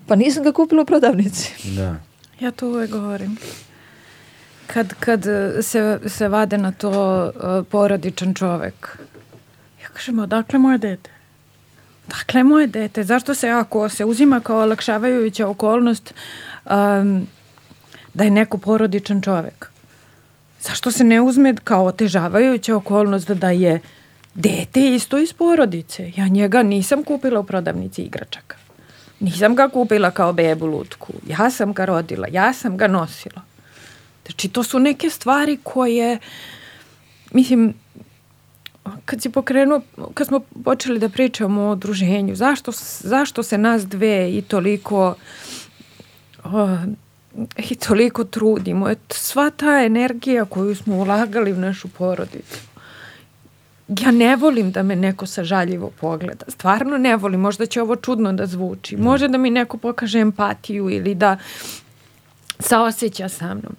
pa 0.06 0.16
nisam 0.16 0.44
ga 0.44 0.52
kupila 0.52 0.82
u 0.82 0.86
prodavnici. 0.86 1.52
Da. 1.76 1.96
Ja 2.40 2.50
to 2.50 2.68
uvek 2.68 2.90
govorim. 2.90 3.36
Kad, 4.66 4.94
kad 5.00 5.24
se, 5.62 6.00
se 6.06 6.28
vade 6.28 6.58
na 6.58 6.72
to 6.72 7.24
uh, 7.26 7.66
porodičan 7.70 8.34
čovek, 8.34 8.98
ja 9.82 9.88
kažem, 9.88 10.18
odakle 10.18 10.58
moje 10.58 10.78
dete? 10.78 11.13
Dakle, 12.08 12.42
moje 12.42 12.66
dete, 12.66 13.04
zašto 13.04 13.34
se 13.34 13.48
ako 13.48 13.88
se 13.88 14.04
uzima 14.04 14.40
kao 14.40 14.62
olakšavajuća 14.62 15.48
okolnost 15.48 16.14
um, 16.64 17.26
da 18.14 18.24
je 18.24 18.30
neko 18.30 18.58
porodičan 18.58 19.22
čovek? 19.22 19.70
Zašto 20.60 20.90
se 20.90 21.04
ne 21.04 21.20
uzme 21.20 21.54
kao 21.64 21.84
otežavajuća 21.84 22.76
okolnost 22.76 23.30
da 23.30 23.50
je 23.50 23.80
dete 24.34 24.94
isto 24.94 25.18
iz 25.18 25.32
porodice? 25.32 26.12
Ja 26.16 26.28
njega 26.28 26.62
nisam 26.62 27.04
kupila 27.04 27.40
u 27.40 27.44
prodavnici 27.44 28.02
igračaka. 28.02 28.56
Nisam 29.20 29.54
ga 29.54 29.68
kupila 29.68 30.10
kao 30.10 30.32
bebu 30.32 30.66
lutku. 30.66 31.12
Ja 31.26 31.50
sam 31.50 31.72
ga 31.72 31.84
rodila, 31.84 32.28
ja 32.30 32.52
sam 32.52 32.76
ga 32.76 32.88
nosila. 32.88 33.42
Znači, 34.26 34.48
to 34.48 34.62
su 34.62 34.78
neke 34.78 35.10
stvari 35.10 35.58
koje, 35.62 36.18
mislim, 37.32 37.74
kad 39.04 39.22
si 39.22 39.30
pokrenuo, 39.30 39.80
kad 40.14 40.26
smo 40.26 40.40
počeli 40.64 40.98
da 40.98 41.08
pričamo 41.08 41.62
o 41.62 41.72
udruženju, 41.72 42.36
zašto, 42.36 42.72
zašto 43.00 43.42
se 43.42 43.58
nas 43.58 43.86
dve 43.86 44.30
i 44.30 44.42
toliko 44.42 45.14
o, 46.44 46.78
i 47.70 47.74
toliko 47.74 48.24
trudimo. 48.24 48.88
Et, 48.88 48.98
sva 49.10 49.50
ta 49.50 49.84
energija 49.84 50.44
koju 50.44 50.74
smo 50.76 50.96
ulagali 50.96 51.52
u 51.52 51.56
našu 51.56 51.88
porodicu. 51.88 52.58
Ja 53.88 54.10
ne 54.10 54.36
volim 54.36 54.70
da 54.70 54.82
me 54.82 54.96
neko 54.96 55.26
sažaljivo 55.26 55.90
pogleda. 56.00 56.44
Stvarno 56.48 56.98
ne 56.98 57.16
volim. 57.16 57.40
Možda 57.40 57.66
će 57.66 57.82
ovo 57.82 57.96
čudno 57.96 58.32
da 58.32 58.46
zvuči. 58.46 58.96
Može 58.96 59.28
da 59.28 59.38
mi 59.38 59.50
neko 59.50 59.76
pokaže 59.78 60.20
empatiju 60.20 60.90
ili 60.90 61.14
da 61.14 61.38
saoseća 62.58 63.28
sa 63.28 63.54
mnom. 63.54 63.76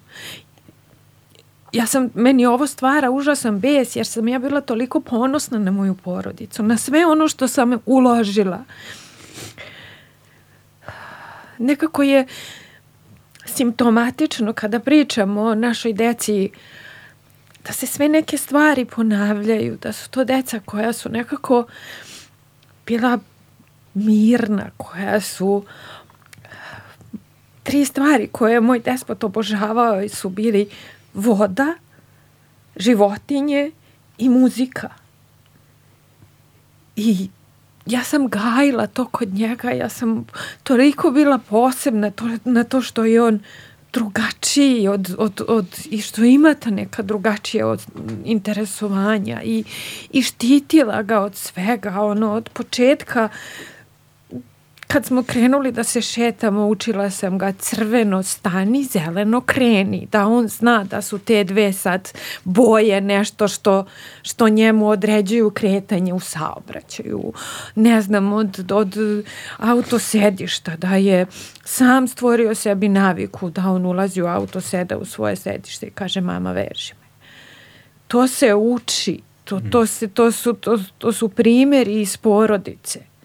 Ja 1.76 1.86
sam, 1.86 2.10
meni 2.14 2.46
ovo 2.46 2.66
stvara 2.66 3.10
užasan 3.10 3.60
bes 3.60 3.96
jer 3.96 4.06
sam 4.06 4.28
ja 4.28 4.38
bila 4.38 4.60
toliko 4.60 5.00
ponosna 5.00 5.58
na 5.58 5.70
moju 5.70 5.94
porodicu, 5.94 6.62
na 6.62 6.76
sve 6.76 7.06
ono 7.06 7.28
što 7.28 7.48
sam 7.48 7.78
uložila. 7.86 8.64
Nekako 11.58 12.02
je 12.02 12.26
simptomatično 13.44 14.52
kada 14.52 14.80
pričamo 14.80 15.42
o 15.42 15.54
našoj 15.54 15.92
deci 15.92 16.50
da 17.66 17.72
se 17.72 17.86
sve 17.86 18.08
neke 18.08 18.38
stvari 18.38 18.84
ponavljaju, 18.84 19.78
da 19.82 19.92
su 19.92 20.10
to 20.10 20.24
deca 20.24 20.60
koja 20.64 20.92
su 20.92 21.08
nekako 21.08 21.66
bila 22.86 23.18
mirna, 23.94 24.70
koja 24.76 25.20
su 25.20 25.64
tri 27.62 27.84
stvari 27.84 28.28
koje 28.32 28.52
je 28.52 28.60
moj 28.60 28.80
despot 28.80 29.24
obožavao 29.24 30.08
su 30.08 30.28
bili 30.28 30.68
voda, 31.16 31.74
životinje 32.76 33.70
i 34.18 34.28
muzika. 34.28 34.88
I 36.96 37.28
ja 37.86 38.04
sam 38.04 38.28
gajila 38.28 38.86
to 38.86 39.06
kod 39.06 39.34
njega, 39.34 39.70
ja 39.70 39.88
sam 39.88 40.26
toliko 40.62 41.10
bila 41.10 41.38
posebna 41.38 42.10
to, 42.10 42.24
na 42.44 42.64
to 42.64 42.82
što 42.82 43.04
je 43.04 43.22
on 43.22 43.40
drugačiji 43.92 44.88
od, 44.88 45.14
od, 45.18 45.40
od, 45.48 45.66
i 45.90 46.00
što 46.00 46.24
imate 46.24 46.70
neka 46.70 47.02
drugačije 47.02 47.64
od 47.64 47.82
interesovanja 48.24 49.42
i, 49.44 49.64
i 50.12 50.22
štitila 50.22 51.02
ga 51.02 51.20
od 51.20 51.36
svega, 51.36 52.00
ono, 52.00 52.32
od 52.32 52.48
početka 52.48 53.28
kad 54.86 55.04
smo 55.06 55.22
krenuli 55.22 55.72
da 55.72 55.84
se 55.84 56.00
šetamo, 56.00 56.66
učila 56.66 57.10
sam 57.10 57.38
ga 57.38 57.52
crveno 57.52 58.22
stani, 58.22 58.84
zeleno 58.84 59.40
kreni, 59.40 60.08
da 60.12 60.26
on 60.26 60.48
zna 60.48 60.84
da 60.84 61.02
su 61.02 61.18
te 61.18 61.44
dve 61.44 61.72
sad 61.72 62.12
boje 62.44 63.00
nešto 63.00 63.48
što, 63.48 63.86
što 64.22 64.48
njemu 64.48 64.88
određuju 64.88 65.50
kretanje 65.50 66.12
u 66.12 66.20
saobraćaju. 66.20 67.32
Ne 67.74 68.00
znam, 68.00 68.32
od, 68.32 68.72
od 68.72 68.96
autosedišta, 69.58 70.76
da 70.76 70.96
je 70.96 71.26
sam 71.64 72.08
stvorio 72.08 72.54
sebi 72.54 72.88
naviku 72.88 73.50
da 73.50 73.70
on 73.70 73.86
ulazi 73.86 74.22
u 74.22 74.26
auto, 74.26 74.60
seda 74.60 74.98
u 74.98 75.04
svoje 75.04 75.36
sedište 75.36 75.86
i 75.86 75.90
kaže 75.90 76.20
mama 76.20 76.52
veži 76.52 76.94
me. 77.00 77.06
To 78.08 78.28
se 78.28 78.54
uči, 78.54 79.20
to, 79.44 79.60
to, 79.70 79.86
se, 79.86 80.08
to, 80.08 80.32
su, 80.32 80.52
to, 80.52 80.78
to 80.98 81.12
su 81.12 81.28
primjeri 81.28 82.00
iz 82.00 82.16
porodice 82.16 83.15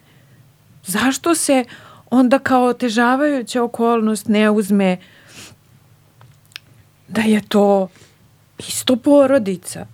Zašto 0.82 1.34
se 1.34 1.64
onda 2.10 2.38
kao 2.38 2.64
otežavajuća 2.64 3.62
okolnost 3.62 4.28
ne 4.28 4.50
uzme 4.50 4.96
da 7.08 7.20
je 7.20 7.42
to 7.48 7.88
isto 8.58 8.96
porodica, 8.96 9.86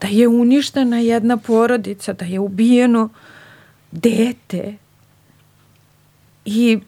da 0.00 0.08
je 0.08 0.28
uništena 0.28 0.98
jedna 0.98 1.36
porodica, 1.36 2.12
da 2.12 2.24
je 2.24 2.40
ubijeno 2.40 3.08
dete 3.92 4.74
i 6.44 6.78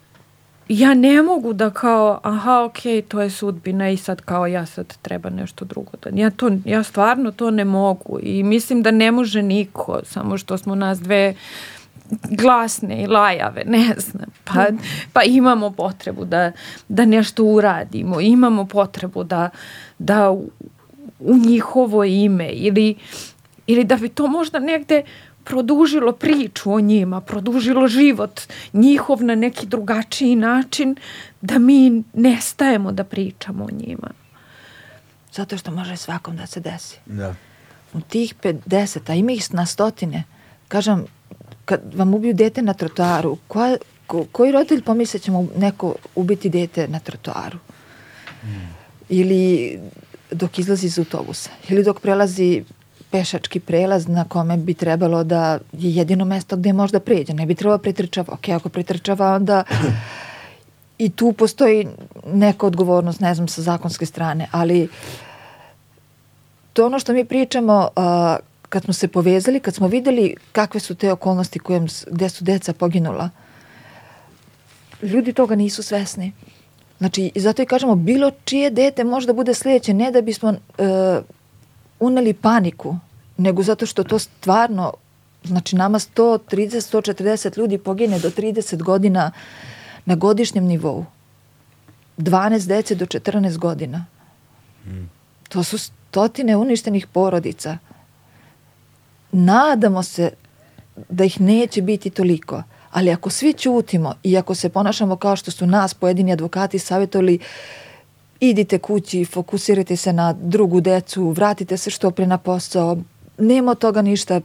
ja 0.69 0.95
ne 0.95 1.23
mogu 1.23 1.53
da 1.53 1.71
kao, 1.71 2.21
aha, 2.23 2.65
ok, 2.65 2.79
to 3.09 3.21
je 3.21 3.31
sudbina 3.31 3.91
i 3.91 3.97
sad 3.97 4.21
kao 4.21 4.47
ja 4.47 4.67
sad 4.67 4.99
treba 5.03 5.31
nešto 5.31 5.65
drugo. 5.65 5.91
Da, 6.03 6.11
ja, 6.15 6.31
to, 6.31 6.51
ja 6.65 6.83
stvarno 6.83 7.33
to 7.33 7.51
ne 7.51 7.65
mogu 7.65 8.19
i 8.23 8.43
mislim 8.43 8.83
da 8.83 8.91
ne 8.91 9.13
može 9.13 9.43
niko, 9.43 10.01
samo 10.05 10.39
što 10.39 10.59
smo 10.59 10.75
nas 10.75 11.01
dve 11.01 11.35
glasne 12.31 13.03
i 13.03 13.07
lajave, 13.07 13.63
ne 13.67 13.95
znam, 13.99 14.27
pa, 14.45 14.67
pa 15.13 15.23
imamo 15.23 15.71
potrebu 15.71 16.25
da, 16.25 16.53
da 16.89 17.05
nešto 17.05 17.45
uradimo, 17.45 18.21
imamo 18.21 18.65
potrebu 18.65 19.25
da, 19.25 19.51
da 19.99 20.31
u, 20.31 20.51
u 21.21 21.37
njihovo 21.37 22.05
ime 22.05 22.49
ili, 22.49 22.95
ili 23.67 23.85
da 23.85 23.97
bi 23.97 24.09
to 24.09 24.27
možda 24.27 24.59
negde 24.59 25.03
produžilo 25.45 26.13
priču 26.13 26.73
o 26.73 26.81
njima, 26.81 27.21
produžilo 27.21 27.89
život 27.89 28.41
njihov 28.73 29.25
na 29.25 29.35
neki 29.35 29.67
drugačiji 29.67 30.37
način, 30.37 30.97
da 31.41 31.59
mi 31.59 32.03
nestajemo 32.15 32.93
da 32.93 33.05
pričamo 33.05 33.65
o 33.65 33.71
njima. 33.71 34.11
Zato 35.33 35.59
što 35.59 35.71
može 35.71 35.97
svakom 35.97 36.37
da 36.37 36.47
se 36.47 36.61
desi. 36.61 36.99
Da. 37.07 37.35
U 37.93 38.01
tih 38.01 38.35
50, 38.43 39.11
a 39.11 39.15
ima 39.15 39.33
ih 39.33 39.55
na 39.55 39.67
stotine, 39.67 40.25
kažem, 40.69 41.07
kad 41.71 41.95
vam 41.95 42.15
ubiju 42.15 42.35
dete 42.35 42.63
na 42.63 42.75
trotoaru, 42.75 43.37
koja, 43.49 43.77
ko, 44.07 44.25
koji 44.33 44.53
roditelj 44.53 44.83
pomisle 44.83 45.19
da 45.19 45.23
će 45.23 45.31
mu 45.31 45.49
neko 45.57 45.95
ubiti 46.15 46.51
dete 46.51 46.89
na 46.89 46.99
trotoaru? 46.99 47.59
Mm. 48.45 48.75
Ili 49.09 49.79
dok 50.31 50.59
izlazi 50.59 50.87
iz 50.87 50.99
autobusa, 50.99 51.51
ili 51.69 51.85
dok 51.85 52.01
prelazi 52.01 52.65
pešački 53.11 53.61
prelaz 53.61 54.09
na 54.09 54.25
kome 54.25 54.57
bi 54.57 54.75
trebalo 54.75 55.25
da 55.25 55.59
je 55.73 55.95
jedino 55.95 56.25
mesto 56.25 56.57
gde 56.57 56.73
može 56.73 56.93
da 56.93 57.01
pređe. 57.01 57.35
Ne 57.35 57.47
bi 57.47 57.55
trebalo 57.55 57.79
da 57.79 57.83
pretrčava. 57.83 58.35
Ok, 58.35 58.49
ako 58.49 58.69
pretrčava, 58.69 59.35
onda 59.35 59.65
i 60.99 61.11
tu 61.11 61.33
postoji 61.33 61.87
neka 62.27 62.67
odgovornost, 62.67 63.21
ne 63.21 63.35
znam, 63.35 63.49
sa 63.49 63.63
zakonske 63.63 64.07
strane, 64.07 64.49
ali 64.51 64.89
to 66.73 66.87
ono 66.87 66.99
što 66.99 67.13
mi 67.13 67.25
pričamo, 67.25 67.89
uh, 67.97 68.03
kad 68.71 68.85
smo 68.85 68.93
se 68.93 69.09
povezali, 69.09 69.61
kad 69.61 69.75
smo 69.75 69.89
videli 69.89 70.35
kakve 70.53 70.81
su 70.81 70.95
te 70.95 71.13
okolnosti 71.13 71.59
kojem, 71.59 71.87
gde 72.07 72.29
su 72.29 72.45
deca 72.45 72.73
poginula, 72.73 73.31
ljudi 75.03 75.33
toga 75.33 75.55
nisu 75.55 75.83
svesni. 75.83 76.33
Znači, 76.99 77.33
zato 77.35 77.63
i 77.63 77.67
kažemo, 77.67 77.95
bilo 77.95 78.31
čije 78.45 78.71
dete 78.71 79.05
može 79.05 79.27
da 79.27 79.33
bude 79.33 79.55
sledeće, 79.55 79.95
ne 79.95 80.11
da 80.11 80.21
bismo 80.21 80.51
uh, 80.51 80.57
uneli 82.01 82.33
paniku, 82.33 82.97
nego 83.37 83.63
zato 83.63 83.87
što 83.87 84.05
to 84.05 84.19
stvarno, 84.19 84.93
znači 85.45 85.77
nama 85.77 85.99
130, 85.99 86.97
140 86.97 87.59
ljudi 87.59 87.79
pogine 87.79 88.19
do 88.19 88.31
30 88.31 88.83
godina 88.83 89.31
na 90.05 90.15
godišnjem 90.15 90.65
nivou. 90.65 91.05
12 92.19 92.67
dece 92.67 92.95
do 92.95 93.07
14 93.07 93.59
godina. 93.59 94.07
Mm. 94.87 95.09
To 95.49 95.63
su 95.63 95.79
stotine 95.79 96.57
uništenih 96.57 97.07
porodica 97.07 97.79
nadamo 99.33 100.03
se 100.03 100.31
da 101.09 101.25
ih 101.25 101.41
neće 101.41 101.83
biti 101.83 102.11
toliko. 102.11 102.63
Ali 102.91 103.11
ako 103.11 103.31
svi 103.31 103.53
ćutimo 103.53 104.15
i 104.23 104.37
ako 104.37 104.55
se 104.55 104.69
ponašamo 104.69 105.17
kao 105.17 105.37
što 105.37 105.51
su 105.51 105.67
nas 105.67 105.95
pojedini 105.95 106.33
advokati 106.33 106.79
savjetovali 106.79 107.39
idite 108.41 108.79
kući, 108.79 109.25
fokusirajte 109.25 109.97
se 109.97 110.13
na 110.13 110.33
drugu 110.33 110.81
decu, 110.81 111.31
vratite 111.31 111.77
se 111.77 111.91
što 111.91 112.11
pre 112.11 112.27
na 112.27 112.39
posao, 112.39 112.97
nema 113.39 113.75
toga 113.75 114.03
ništa. 114.03 114.41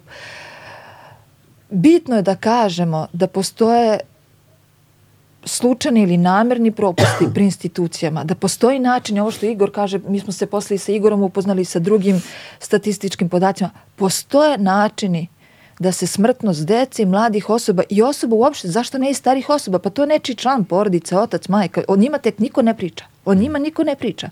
Bitno 1.69 2.15
je 2.15 2.21
da 2.21 2.35
kažemo 2.35 3.07
da 3.13 3.27
postoje 3.27 3.99
slučajni 5.45 6.01
ili 6.01 6.17
namerni 6.17 6.71
propusti 6.71 7.27
pri 7.33 7.43
institucijama, 7.43 8.23
da 8.23 8.35
postoji 8.35 8.79
način, 8.79 9.19
ovo 9.19 9.31
što 9.31 9.45
Igor 9.45 9.71
kaže, 9.71 9.99
mi 10.07 10.19
smo 10.19 10.33
se 10.33 10.45
posle 10.45 10.77
sa 10.77 10.91
Igorom 10.91 11.23
upoznali 11.23 11.65
sa 11.65 11.79
drugim 11.79 12.21
statističkim 12.59 13.29
podacima, 13.29 13.69
postoje 13.95 14.57
načini 14.57 15.27
da 15.79 15.91
se 15.91 16.07
smrtnost 16.07 16.65
dece 16.65 17.03
i 17.03 17.05
mladih 17.05 17.49
osoba 17.49 17.83
i 17.89 18.01
osoba 18.01 18.35
uopšte, 18.35 18.67
zašto 18.67 18.97
ne 18.97 19.11
i 19.11 19.13
starih 19.13 19.49
osoba, 19.49 19.79
pa 19.79 19.89
to 19.89 20.03
je 20.03 20.07
nečiji 20.07 20.35
član 20.35 20.63
porodice, 20.63 21.17
otac, 21.17 21.47
majka, 21.47 21.81
o 21.87 21.95
njima 21.95 22.17
tek 22.17 22.39
niko 22.39 22.61
ne 22.61 22.77
priča, 22.77 23.05
o 23.25 23.33
njima 23.33 23.59
niko 23.59 23.83
ne 23.83 23.95
priča. 23.95 24.29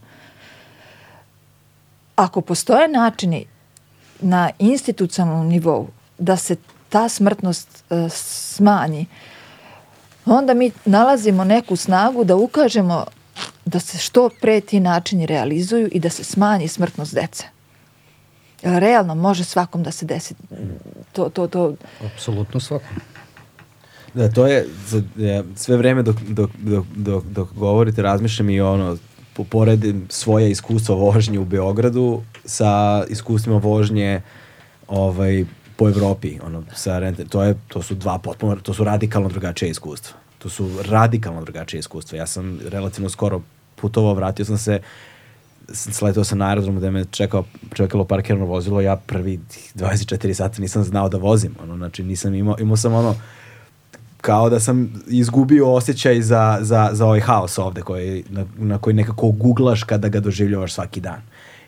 Ako 2.15 2.41
postoje 2.41 2.87
načini 2.87 3.45
na 4.19 4.49
institucionalnom 4.59 5.47
nivou 5.47 5.87
da 6.17 6.37
se 6.37 6.55
ta 6.89 7.09
smrtnost 7.09 7.83
uh, 7.89 8.11
smanji, 8.11 9.01
uh, 9.01 9.32
onda 10.25 10.53
mi 10.53 10.71
nalazimo 10.85 11.43
neku 11.43 11.75
snagu 11.75 12.23
da 12.23 12.35
ukažemo 12.35 13.05
da 13.65 13.79
se 13.79 13.97
što 13.97 14.29
pre 14.41 14.61
ti 14.61 14.79
načini 14.79 15.25
realizuju 15.25 15.89
i 15.91 15.99
da 15.99 16.09
se 16.09 16.23
smanji 16.23 16.67
smrtnost 16.67 17.13
dece. 17.13 17.43
Realno 18.61 19.15
može 19.15 19.43
svakom 19.43 19.83
da 19.83 19.91
se 19.91 20.05
desi 20.05 20.35
to, 21.11 21.29
to, 21.29 21.47
to. 21.47 21.73
Apsolutno 22.05 22.59
svakom. 22.59 22.97
Da, 24.13 24.31
to 24.31 24.47
je, 24.47 24.67
sve 25.55 25.77
vreme 25.77 26.03
dok, 26.03 26.15
dok, 26.21 26.49
dok, 26.57 26.85
dok, 26.95 27.23
dok 27.23 27.53
govorite, 27.53 28.01
razmišljam 28.01 28.49
i 28.49 28.61
ono, 28.61 28.97
poredim 29.49 30.07
svoje 30.09 30.51
iskustvo 30.51 30.95
vožnje 30.95 31.39
u 31.39 31.45
Beogradu 31.45 32.21
sa 32.45 33.03
iskustvima 33.09 33.57
vožnje 33.57 34.21
ovaj, 34.87 35.45
po 35.83 35.89
Evropi, 35.89 36.39
ono, 36.45 36.63
sa 36.75 36.99
rente, 36.99 37.25
to, 37.25 37.43
je, 37.43 37.55
to 37.67 37.81
su 37.81 37.95
dva 37.95 38.17
potpuno, 38.17 38.55
to 38.55 38.73
su 38.73 38.83
radikalno 38.83 39.29
drugačije 39.29 39.69
iskustva. 39.69 40.15
To 40.39 40.49
su 40.49 40.69
radikalno 40.89 41.43
drugačije 41.43 41.79
iskustva. 41.79 42.17
Ja 42.17 42.27
sam 42.27 42.59
relativno 42.69 43.09
skoro 43.09 43.41
putovao, 43.75 44.13
vratio 44.13 44.45
sam 44.45 44.57
se, 44.57 44.79
sletao 45.71 46.23
sam 46.23 46.37
na 46.37 46.47
aerodromu 46.47 46.79
gde 46.79 46.91
me 46.91 47.05
čekao, 47.05 47.43
čekalo 47.73 48.05
parkirano 48.05 48.45
vozilo, 48.45 48.81
ja 48.81 48.95
prvi 48.95 49.39
24 49.75 50.33
sata 50.33 50.61
nisam 50.61 50.83
znao 50.83 51.09
da 51.09 51.17
vozim, 51.17 51.55
ono, 51.63 51.77
znači 51.77 52.03
nisam 52.03 52.35
imao, 52.35 52.55
imao 52.59 52.77
sam 52.77 52.93
ono, 52.93 53.15
kao 54.21 54.49
da 54.49 54.59
sam 54.59 55.03
izgubio 55.07 55.73
osjećaj 55.73 56.21
za, 56.21 56.57
za, 56.61 56.89
za 56.91 57.05
ovaj 57.05 57.19
haos 57.19 57.57
ovde 57.57 57.81
koji, 57.81 58.23
na, 58.29 58.45
na 58.57 58.77
koji 58.77 58.93
nekako 58.93 59.31
googlaš 59.31 59.83
kada 59.83 60.07
ga 60.07 60.19
doživljavaš 60.19 60.73
svaki 60.73 61.01
dan 61.01 61.21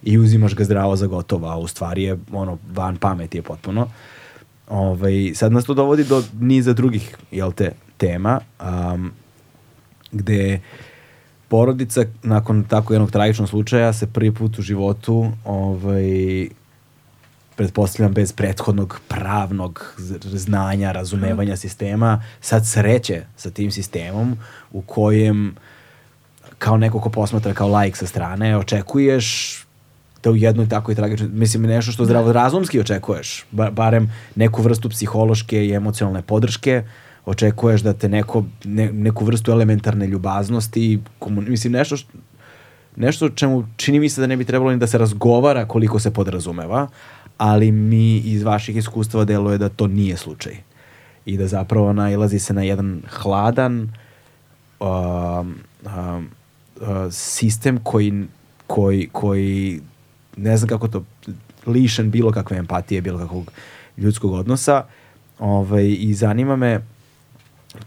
i 0.06 0.18
uzimaš 0.18 0.56
ga 0.56 0.64
zdravo 0.64 0.96
za 0.96 1.08
gotovo, 1.08 1.48
a 1.48 1.58
u 1.58 1.68
stvari 1.68 2.04
je 2.04 2.18
ono 2.32 2.58
van 2.74 2.98
pameti 2.98 3.38
je 3.38 3.42
potpuno. 3.42 3.88
Ovaj, 4.70 5.32
sad 5.36 5.52
nas 5.52 5.66
to 5.66 5.74
dovodi 5.74 6.04
do 6.04 6.24
niza 6.40 6.74
drugih, 6.74 7.18
jel 7.32 7.52
te, 7.52 7.72
tema, 7.98 8.40
um, 8.62 9.12
gde 10.12 10.62
porodica 11.48 12.06
nakon 12.24 12.64
tako 12.64 12.94
jednog 12.94 13.12
tragičnog 13.12 13.50
slučaja 13.50 13.94
se 13.94 14.08
prvi 14.08 14.34
put 14.34 14.60
u 14.60 14.62
životu 14.62 15.32
ovaj, 15.44 16.48
pretpostavljam 17.56 18.14
bez 18.14 18.34
prethodnog 18.34 19.00
pravnog 19.08 19.96
znanja, 20.24 20.92
razumevanja 20.92 21.56
sistema, 21.56 22.24
sad 22.42 22.68
sreće 22.68 23.24
sa 23.38 23.50
tim 23.50 23.72
sistemom 23.72 24.38
u 24.72 24.82
kojem 24.82 25.56
kao 26.58 26.78
neko 26.78 27.00
ko 27.00 27.10
posmatra 27.10 27.54
kao 27.54 27.68
lajk 27.68 27.98
sa 27.98 28.08
strane, 28.08 28.58
očekuješ 28.58 29.65
da 30.26 30.32
u 30.32 30.36
jednoj 30.36 30.70
takvoj 30.70 30.96
tragičnoj, 30.96 31.30
mislim 31.34 31.64
nešto 31.64 31.92
što 31.92 32.06
zdravorazumski 32.06 32.80
očekuješ, 32.80 33.46
ba, 33.52 33.70
barem 33.72 34.12
neku 34.36 34.62
vrstu 34.62 34.90
psihološke 34.90 35.66
i 35.66 35.74
emocionalne 35.74 36.22
podrške, 36.22 36.84
očekuješ 37.26 37.82
da 37.82 37.94
te 37.94 38.10
neko, 38.10 38.44
ne, 38.64 38.92
neku 38.94 39.26
vrstu 39.26 39.52
elementarne 39.52 40.08
ljubaznosti, 40.08 41.00
komun, 41.20 41.46
mislim 41.50 41.74
nešto 41.74 41.98
što, 41.98 42.18
nešto 42.96 43.30
čemu 43.30 43.68
čini 43.78 44.00
mi 44.00 44.10
se 44.10 44.22
da 44.22 44.28
ne 44.28 44.38
bi 44.38 44.46
trebalo 44.46 44.72
ni 44.72 44.78
da 44.78 44.88
se 44.88 44.98
razgovara 44.98 45.68
koliko 45.68 46.00
se 46.00 46.14
podrazumeva, 46.14 46.88
ali 47.38 47.72
mi 47.72 48.18
iz 48.18 48.44
vaših 48.44 48.76
iskustva 48.76 49.26
deluje 49.26 49.58
da 49.58 49.70
to 49.70 49.88
nije 49.88 50.18
slučaj. 50.18 50.54
I 51.26 51.38
da 51.38 51.48
zapravo 51.48 51.94
nailazi 51.94 52.40
se 52.40 52.54
na 52.54 52.64
jedan 52.64 53.02
hladan 53.10 53.90
um, 54.80 54.90
um, 54.90 56.30
uh, 56.82 56.88
sistem 57.12 57.80
koji, 57.84 58.24
koji, 58.68 59.10
koji 59.12 59.82
ne 60.38 60.58
znam 60.58 60.70
kako 60.70 60.88
to 60.88 61.04
lišen 61.66 62.12
bilo 62.12 62.32
kakve 62.32 62.58
empatije, 62.58 63.02
bilo 63.02 63.20
kakvog 63.20 63.52
ljudskog 63.98 64.34
odnosa. 64.34 64.84
Ovaj, 65.40 65.96
i 66.00 66.14
zanima 66.14 66.56
me 66.56 66.82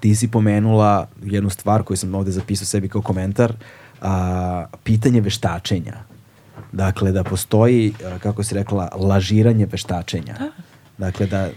ti 0.01 0.15
si 0.15 0.29
pomenula 0.29 1.09
jednu 1.25 1.51
stvar 1.51 1.83
koju 1.83 1.97
sam 1.97 2.15
ovde 2.15 2.31
zapisao 2.31 2.67
sebi 2.67 2.89
kao 2.89 3.03
komentar 3.03 3.53
a, 4.03 4.67
pitanje 4.85 5.21
veštačenja. 5.21 5.95
Dakle 6.73 7.13
da 7.13 7.25
postoji 7.25 7.95
kako 8.23 8.43
si 8.43 8.55
rekla 8.55 8.89
lažiranje 8.97 9.67
veštačenja. 9.67 10.35
Da. 10.39 10.51
dakle 10.99 11.27
da 11.27 11.49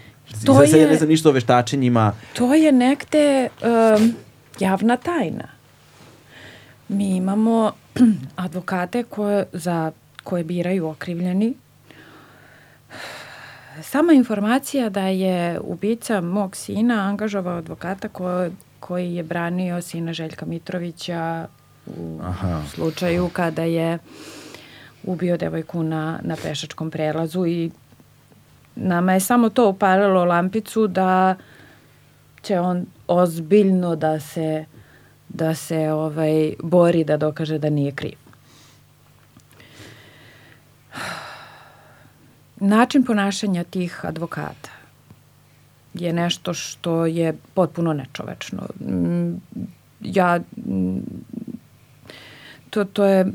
to 0.45 0.53
sad, 0.53 0.79
je, 0.79 0.87
ne 0.87 0.95
znam 0.95 1.09
ništa 1.09 1.29
o 1.29 1.31
veštačenjima. 1.31 2.13
To 2.33 2.53
je 2.53 2.71
negde 2.71 3.49
um, 3.97 4.13
javna 4.59 4.97
tajna. 4.97 5.47
Mi 6.87 7.15
imamo 7.15 7.71
advokate 8.35 9.03
koje 9.03 9.45
za 9.53 9.91
koje 10.23 10.43
biraju 10.43 10.87
okrivljeni. 10.87 11.53
Sama 13.81 14.13
informacija 14.13 14.89
da 14.89 15.07
je 15.07 15.59
ubica 15.59 16.21
mog 16.21 16.55
sina 16.55 16.93
angažovao 16.93 17.57
advokata 17.57 18.07
ko, 18.07 18.47
koji 18.79 19.15
je 19.15 19.23
branio 19.23 19.81
sina 19.81 20.13
Željka 20.13 20.45
Mitrovića 20.45 21.47
u 21.87 22.19
Aha. 22.23 22.61
slučaju 22.73 23.29
kada 23.33 23.63
je 23.63 23.99
ubio 25.03 25.37
devojku 25.37 25.83
na, 25.83 26.19
na 26.23 26.35
pešačkom 26.43 26.91
prelazu 26.91 27.45
i 27.45 27.71
nama 28.75 29.13
je 29.13 29.19
samo 29.19 29.49
to 29.49 29.69
upalilo 29.69 30.25
lampicu 30.25 30.87
da 30.87 31.35
će 32.41 32.59
on 32.59 32.85
ozbiljno 33.07 33.95
da 33.95 34.19
se 34.19 34.65
da 35.29 35.55
se 35.55 35.91
ovaj 35.91 36.53
bori 36.63 37.03
da 37.03 37.17
dokaže 37.17 37.57
da 37.57 37.69
nije 37.69 37.91
kriv. 37.91 38.20
Način 42.55 43.05
ponašanja 43.05 43.63
tih 43.63 43.99
advokata 44.03 44.69
je 45.93 46.13
nešto 46.13 46.53
što 46.53 47.05
je 47.05 47.37
potpuno 47.53 47.93
nečovečno. 47.93 48.61
Mm, 48.79 49.35
ja 50.01 50.39
mm, 50.57 50.99
to, 52.69 52.83
to 52.85 53.05
je 53.05 53.25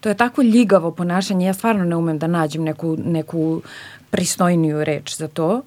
to 0.00 0.08
je 0.08 0.14
tako 0.14 0.42
ljigavo 0.42 0.90
ponašanje, 0.90 1.46
ja 1.46 1.54
stvarno 1.54 1.84
ne 1.84 1.96
umem 1.96 2.18
da 2.18 2.26
nađem 2.26 2.64
neku, 2.64 2.96
neku 3.04 3.62
pristojniju 4.10 4.84
reč 4.84 5.16
za 5.16 5.28
to. 5.28 5.62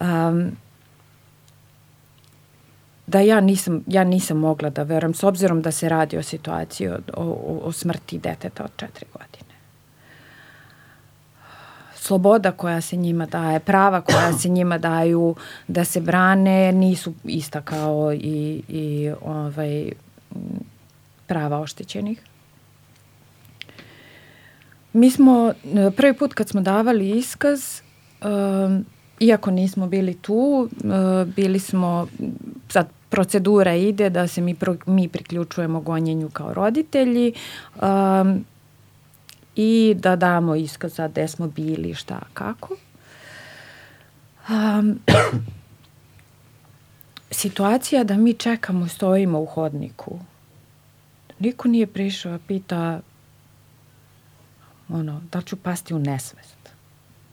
Um, 0.00 0.56
da 3.10 3.20
ja 3.20 3.40
nisam, 3.40 3.84
ja 3.86 4.04
nisam 4.04 4.38
mogla 4.38 4.70
da 4.70 4.82
verujem, 4.82 5.14
s 5.14 5.22
obzirom 5.22 5.62
da 5.62 5.70
se 5.70 5.88
radi 5.88 6.18
o 6.18 6.22
situaciji 6.22 6.88
o, 6.88 6.98
o, 7.16 7.60
o 7.62 7.72
smrti 7.72 8.18
deteta 8.18 8.64
od 8.64 8.70
četiri 8.76 9.06
godine 9.12 9.50
sloboda 12.10 12.52
koja 12.52 12.80
se 12.80 12.96
njima 12.96 13.26
daje, 13.26 13.60
prava 13.60 14.00
koja 14.00 14.32
se 14.32 14.48
njima 14.48 14.78
daju 14.78 15.34
da 15.68 15.84
se 15.84 16.00
brane 16.00 16.72
nisu 16.72 17.14
ista 17.24 17.60
kao 17.60 18.12
i, 18.12 18.62
i 18.68 19.12
ovaj, 19.22 19.92
prava 21.26 21.60
oštećenih. 21.60 22.22
Mi 24.92 25.10
smo, 25.10 25.52
prvi 25.96 26.14
put 26.14 26.34
kad 26.34 26.48
smo 26.48 26.60
davali 26.60 27.10
iskaz, 27.10 27.80
um, 28.22 28.84
iako 29.20 29.50
nismo 29.50 29.86
bili 29.86 30.14
tu, 30.14 30.68
uh, 30.84 31.28
bili 31.36 31.58
smo, 31.58 32.08
sad 32.68 32.88
procedura 33.10 33.74
ide 33.74 34.10
da 34.10 34.28
se 34.28 34.40
mi, 34.40 34.54
pro, 34.54 34.76
mi 34.86 35.08
priključujemo 35.08 35.80
gonjenju 35.80 36.30
kao 36.30 36.54
roditelji. 36.54 37.32
Um, 37.82 38.44
i 39.56 39.96
da 39.98 40.16
damo 40.16 40.54
iskaz 40.54 40.94
za 40.94 41.08
gde 41.08 41.28
smo 41.28 41.48
bili, 41.48 41.94
šta, 41.94 42.20
kako. 42.34 42.76
Um, 44.48 44.98
situacija 47.30 48.04
da 48.04 48.16
mi 48.16 48.34
čekamo, 48.34 48.88
stojimo 48.88 49.40
u 49.40 49.46
hodniku. 49.46 50.18
Niko 51.38 51.68
nije 51.68 51.86
prišao, 51.86 52.38
pita 52.46 53.00
ono, 54.88 55.20
da 55.32 55.42
ću 55.42 55.56
pasti 55.56 55.94
u 55.94 55.98
nesvest. 55.98 56.70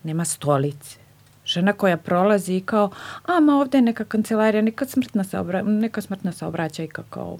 Nema 0.04 0.26
stolice. 0.26 1.07
Žena 1.48 1.74
koja 1.74 1.98
prolazi 1.98 2.56
i 2.56 2.62
kao, 2.62 2.90
a 3.26 3.40
ma 3.40 3.56
ovde 3.58 3.78
je 3.78 3.82
neka 3.82 4.04
kancelarija, 4.04 4.62
neka 4.62 4.86
smrtna, 4.86 5.24
saobra, 5.24 5.62
neka 5.62 6.02
smrtna 6.02 6.32
saobraćajka 6.32 7.04
kao 7.10 7.38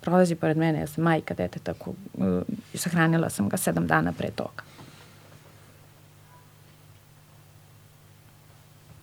prolazi 0.00 0.34
pored 0.34 0.56
mene, 0.56 0.80
ja 0.80 0.86
sam 0.86 1.04
majka 1.04 1.34
deteta, 1.34 1.74
ko, 1.74 1.90
uh, 2.14 2.42
sahranila 2.74 3.30
sam 3.30 3.48
ga 3.48 3.56
sedam 3.56 3.86
dana 3.86 4.12
pre 4.12 4.30
toga. 4.30 4.62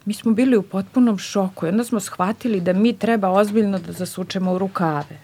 Mi 0.06 0.14
smo 0.14 0.32
bili 0.32 0.58
u 0.58 0.64
potpunom 0.64 1.18
šoku 1.18 1.66
i 1.66 1.70
onda 1.70 1.84
smo 1.84 2.00
shvatili 2.00 2.62
da 2.62 2.74
mi 2.74 2.94
treba 2.98 3.30
ozbiljno 3.30 3.80
da 3.80 3.92
zasučemo 3.92 4.54
u 4.54 4.58
rukave. 4.58 5.18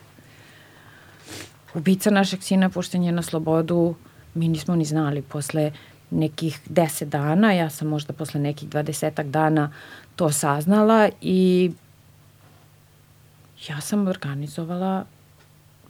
Ubica 1.74 2.10
našeg 2.10 2.44
sina 2.44 2.70
pušten 2.70 3.04
je 3.04 3.12
na 3.12 3.22
slobodu, 3.22 3.96
mi 4.34 4.48
nismo 4.48 4.76
ni 4.76 4.86
znali 4.86 5.22
posle 5.22 5.72
nekih 6.14 6.60
deset 6.66 7.10
dana, 7.10 7.54
ja 7.54 7.70
sam 7.70 7.88
možda 7.88 8.14
posle 8.14 8.40
nekih 8.40 8.70
dvadesetak 8.70 9.28
dana 9.28 9.72
to 10.16 10.32
saznala 10.32 11.10
i 11.22 11.72
ja 13.68 13.82
sam 13.82 14.08
organizovala 14.08 15.06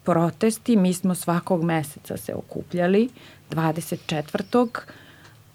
protesti, 0.03 0.75
mi 0.75 0.93
smo 0.93 1.15
svakog 1.15 1.63
meseca 1.63 2.17
se 2.17 2.33
okupljali 2.33 3.09
24. 3.51 4.67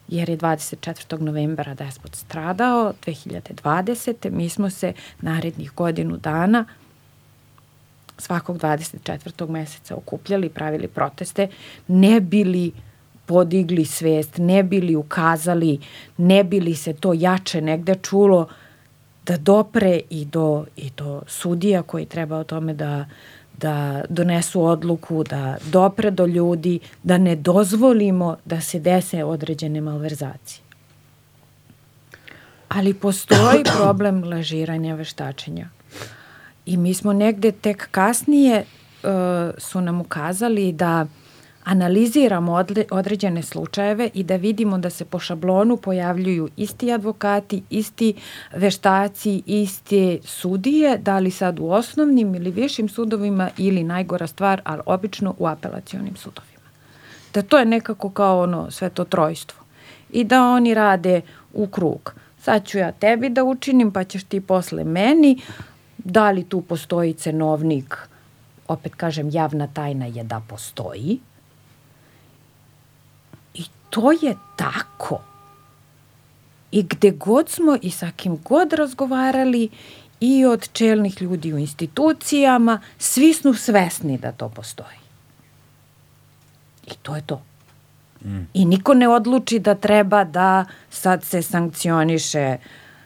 jer 0.09 0.31
je 0.31 0.39
24. 0.39 1.21
novembara 1.21 1.75
despot 1.75 2.15
stradao 2.15 2.93
2020. 3.07 4.31
Mi 4.31 4.49
smo 4.49 4.71
se 4.71 4.93
narednih 5.21 5.73
godinu 5.75 6.17
dana 6.17 6.65
svakog 8.19 8.59
24. 8.59 9.49
meseca 9.51 9.97
okupljali, 9.97 10.49
pravili 10.49 10.89
proteste, 10.89 11.49
ne 11.89 12.21
bili 12.21 12.73
podigli 13.29 13.85
svest, 13.85 14.39
ne 14.39 14.63
bili 14.63 14.97
ukazali, 14.97 15.79
ne 16.17 16.45
bili 16.45 16.75
se 16.75 16.93
to 16.93 17.13
jače 17.13 17.61
negde 17.61 17.95
čulo 17.95 18.49
da 19.27 19.37
dopre 19.37 20.01
i 20.11 20.25
do, 20.25 20.65
i 20.77 20.91
do 20.97 21.23
sudija 21.27 21.83
koji 21.83 22.07
treba 22.07 22.39
o 22.39 22.45
tome 22.45 22.75
da, 22.75 23.07
da 23.59 24.03
donesu 24.09 24.63
odluku, 24.63 25.25
da 25.25 25.57
dopre 25.73 26.11
do 26.11 26.27
ljudi, 26.27 26.79
da 27.03 27.19
ne 27.19 27.37
dozvolimo 27.37 28.37
da 28.45 28.61
se 28.61 28.81
dese 28.81 29.25
određene 29.25 29.81
malverzacije. 29.81 30.65
Ali 32.69 32.95
postoji 32.95 33.65
problem 33.77 34.25
lažiranja 34.25 34.95
veštačenja. 34.95 35.69
I 36.67 36.77
mi 36.77 36.95
smo 36.95 37.13
negde 37.13 37.53
tek 37.53 37.89
kasnije 37.91 38.65
uh, 38.65 39.11
su 39.59 39.81
nam 39.81 40.01
ukazali 40.01 40.73
da 40.73 41.03
uh, 41.03 41.28
analiziramo 41.69 42.65
određene 42.91 43.43
slučajeve 43.43 44.11
i 44.15 44.23
da 44.23 44.37
vidimo 44.37 44.79
da 44.79 44.91
se 44.91 45.05
po 45.05 45.19
šablonu 45.19 45.77
pojavljuju 45.77 46.49
isti 46.57 46.93
advokati, 46.93 47.63
isti 47.71 48.15
veštaci, 48.53 49.43
iste 49.47 50.19
sudije, 50.25 50.99
da 50.99 51.19
li 51.19 51.31
sad 51.31 51.59
u 51.61 51.71
osnovnim 51.71 52.35
ili 52.35 52.51
višim 52.51 52.89
sudovima 52.89 53.51
ili 53.59 53.85
najgora 53.85 54.27
stvar, 54.27 54.61
ali 54.65 54.83
obično 54.87 55.35
u 55.39 55.47
apelacionim 55.47 56.17
sudovima. 56.17 56.69
Da 57.35 57.43
to 57.43 57.59
je 57.59 57.65
nekako 57.65 58.11
kao 58.11 58.43
ono 58.43 58.71
sve 58.71 58.91
to 58.91 59.05
trojstvo. 59.05 59.61
I 60.11 60.25
da 60.25 60.43
oni 60.43 60.75
rade 60.75 61.21
u 61.53 61.67
krug. 61.67 62.15
Sad 62.43 62.67
ću 62.67 62.79
ja 62.79 62.93
tebi 62.93 63.29
da 63.29 63.45
učinim, 63.45 63.93
pa 63.93 64.05
ćeš 64.05 64.25
ti 64.25 64.41
posle 64.41 64.85
meni. 64.85 65.41
Da 65.99 66.31
li 66.31 66.45
tu 66.45 66.61
postoji 66.61 67.13
cenovnik? 67.13 67.97
Opet 68.69 68.95
kažem, 68.95 69.31
javna 69.31 69.67
tajna 69.67 70.07
je 70.07 70.25
da 70.25 70.43
postoji 70.49 71.19
to 73.91 74.13
je 74.13 74.37
tako. 74.57 75.21
I 76.71 76.83
gde 76.83 77.11
god 77.11 77.49
smo 77.49 77.77
i 77.83 77.91
sa 77.91 78.11
kim 78.17 78.39
god 78.45 78.73
razgovarali 78.73 79.69
i 80.21 80.47
od 80.47 80.69
čelnih 80.73 81.23
ljudi 81.23 81.53
u 81.53 81.59
institucijama, 81.59 82.81
svi 82.99 83.33
smo 83.35 83.55
svesni 83.55 84.19
da 84.19 84.33
to 84.33 84.49
postoji. 84.49 84.99
I 86.87 86.95
to 87.03 87.17
je 87.17 87.23
to. 87.27 87.43
Mm. 88.25 88.47
I 88.55 88.65
niko 88.65 88.95
ne 88.95 89.09
odluči 89.09 89.59
da 89.59 89.75
treba 89.75 90.25
da 90.25 90.65
sad 90.91 91.25
se 91.25 91.43
sankcioniše 91.43 92.57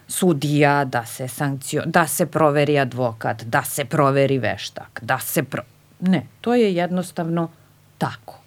sudija, 0.09 0.85
da 0.85 1.07
se, 1.07 1.29
sankcio, 1.29 1.83
da 1.87 2.07
se 2.07 2.27
proveri 2.27 2.79
advokat, 2.79 3.43
da 3.43 3.63
se 3.63 3.85
proveri 3.85 4.39
veštak, 4.39 5.01
da 5.03 5.19
se 5.19 5.43
pro... 5.43 5.63
Ne, 6.01 6.27
to 6.41 6.55
je 6.55 6.75
jednostavno 6.75 7.51
tako. 7.99 8.39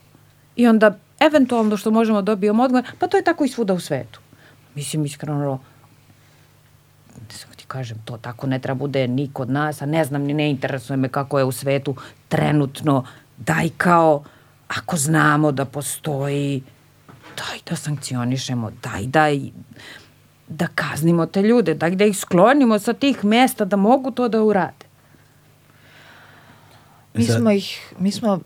I 0.55 0.67
onda 0.67 0.97
eventualno 1.19 1.77
što 1.77 1.91
možemo 1.91 2.21
da 2.21 2.31
dobijemo 2.31 2.63
odgovor, 2.63 2.85
pa 2.99 3.07
to 3.07 3.17
je 3.17 3.23
tako 3.23 3.45
i 3.45 3.49
svuda 3.49 3.73
u 3.73 3.79
svetu. 3.79 4.19
Mislim, 4.75 5.05
iskreno, 5.05 5.59
ti 7.55 7.65
kažem, 7.67 7.97
to 8.05 8.17
tako 8.17 8.47
ne 8.47 8.59
treba 8.59 8.77
bude 8.77 9.07
ni 9.07 9.29
kod 9.33 9.49
nas, 9.49 9.81
a 9.81 9.85
ne 9.85 10.05
znam, 10.05 10.21
ni 10.21 10.33
ne 10.33 10.49
interesuje 10.49 10.97
me 10.97 11.09
kako 11.09 11.39
je 11.39 11.45
u 11.45 11.51
svetu 11.51 11.95
trenutno, 12.29 13.05
daj 13.37 13.69
kao, 13.77 14.23
ako 14.67 14.97
znamo 14.97 15.51
da 15.51 15.65
postoji, 15.65 16.63
daj 17.37 17.59
da 17.69 17.75
sankcionišemo, 17.75 18.71
daj 18.83 19.05
da 19.05 19.27
da 20.47 20.67
kaznimo 20.75 21.25
te 21.25 21.41
ljude, 21.41 21.73
daj 21.73 21.95
da 21.95 22.05
ih 22.05 22.17
sklonimo 22.17 22.79
sa 22.79 22.93
tih 22.93 23.23
mesta 23.25 23.65
da 23.65 23.75
mogu 23.75 24.11
to 24.11 24.27
da 24.27 24.43
urade. 24.43 24.85
Mi 27.13 27.25
smo 27.25 27.51
ih, 27.51 27.93
mi 27.99 28.11
smo 28.11 28.39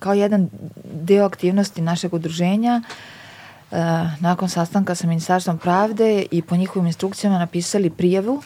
kao 0.00 0.14
jedan 0.14 0.48
deo 0.84 1.26
aktivnosti 1.26 1.80
našeg 1.80 2.14
udruženja 2.14 2.82
uh, 3.70 3.78
nakon 4.20 4.48
sastanka 4.48 4.94
sa 4.94 5.06
Ministarstvom 5.06 5.58
pravde 5.58 6.26
i 6.30 6.42
po 6.42 6.56
njihovim 6.56 6.86
instrukcijama 6.86 7.38
napisali 7.38 7.90
prijavu, 7.90 8.42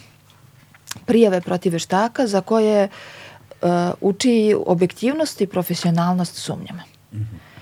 prijave 1.06 1.40
protiv 1.40 1.72
veštaka 1.72 2.26
za 2.26 2.40
koje 2.40 2.88
uh, 2.88 3.68
uči 4.00 4.56
objektivnost 4.66 5.40
i 5.40 5.46
profesionalnost 5.46 6.36
sumnjama. 6.36 6.82
Mm 7.12 7.18
-hmm. 7.18 7.54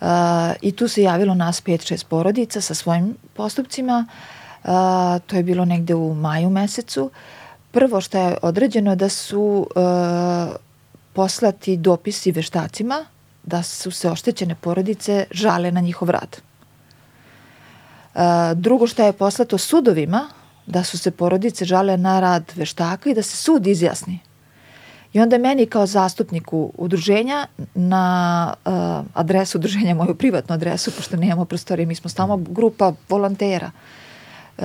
Uh, 0.00 0.06
I 0.62 0.72
tu 0.72 0.88
se 0.88 1.02
javilo 1.02 1.34
nas 1.34 1.62
5-6 1.62 2.06
porodica 2.06 2.60
sa 2.60 2.74
svojim 2.74 3.16
postupcima. 3.34 4.06
Uh, 4.64 4.70
to 5.26 5.36
je 5.36 5.42
bilo 5.42 5.64
negde 5.64 5.94
u 5.94 6.14
maju 6.14 6.50
mesecu. 6.50 7.10
Prvo 7.70 8.00
što 8.00 8.18
je 8.18 8.36
određeno 8.42 8.96
da 8.96 9.08
su 9.08 9.66
uh, 9.76 10.56
poslati 11.12 11.76
dopisi 11.76 12.32
veštacima 12.32 13.04
da 13.48 13.62
su 13.62 13.90
se 13.90 14.10
oštećene 14.10 14.54
porodice 14.54 15.26
žale 15.30 15.72
na 15.72 15.80
njihov 15.80 16.10
rad. 16.10 16.36
Uh, 18.14 18.22
drugo 18.54 18.86
što 18.86 19.02
je 19.02 19.12
poslato 19.12 19.58
sudovima 19.58 20.28
da 20.66 20.84
su 20.84 20.98
se 20.98 21.10
porodice 21.10 21.64
žale 21.64 21.96
na 21.96 22.20
rad 22.20 22.52
veštaka 22.56 23.10
i 23.10 23.14
da 23.14 23.22
se 23.22 23.36
sud 23.36 23.66
izjasni 23.66 24.18
I 25.12 25.20
onda 25.20 25.38
meni 25.38 25.66
kao 25.66 25.86
zastupniku 25.86 26.72
udruženja 26.76 27.46
na 27.74 28.54
uh, 28.64 28.72
adresu 29.14 29.58
udruženja, 29.58 29.94
moju 29.94 30.14
privatnu 30.14 30.54
adresu, 30.54 30.90
pošto 30.96 31.16
nemamo 31.16 31.44
prostorije, 31.44 31.86
mi 31.86 31.94
smo 31.94 32.10
samo 32.10 32.36
grupa 32.36 32.92
volontera, 33.08 33.70
uh, 34.58 34.64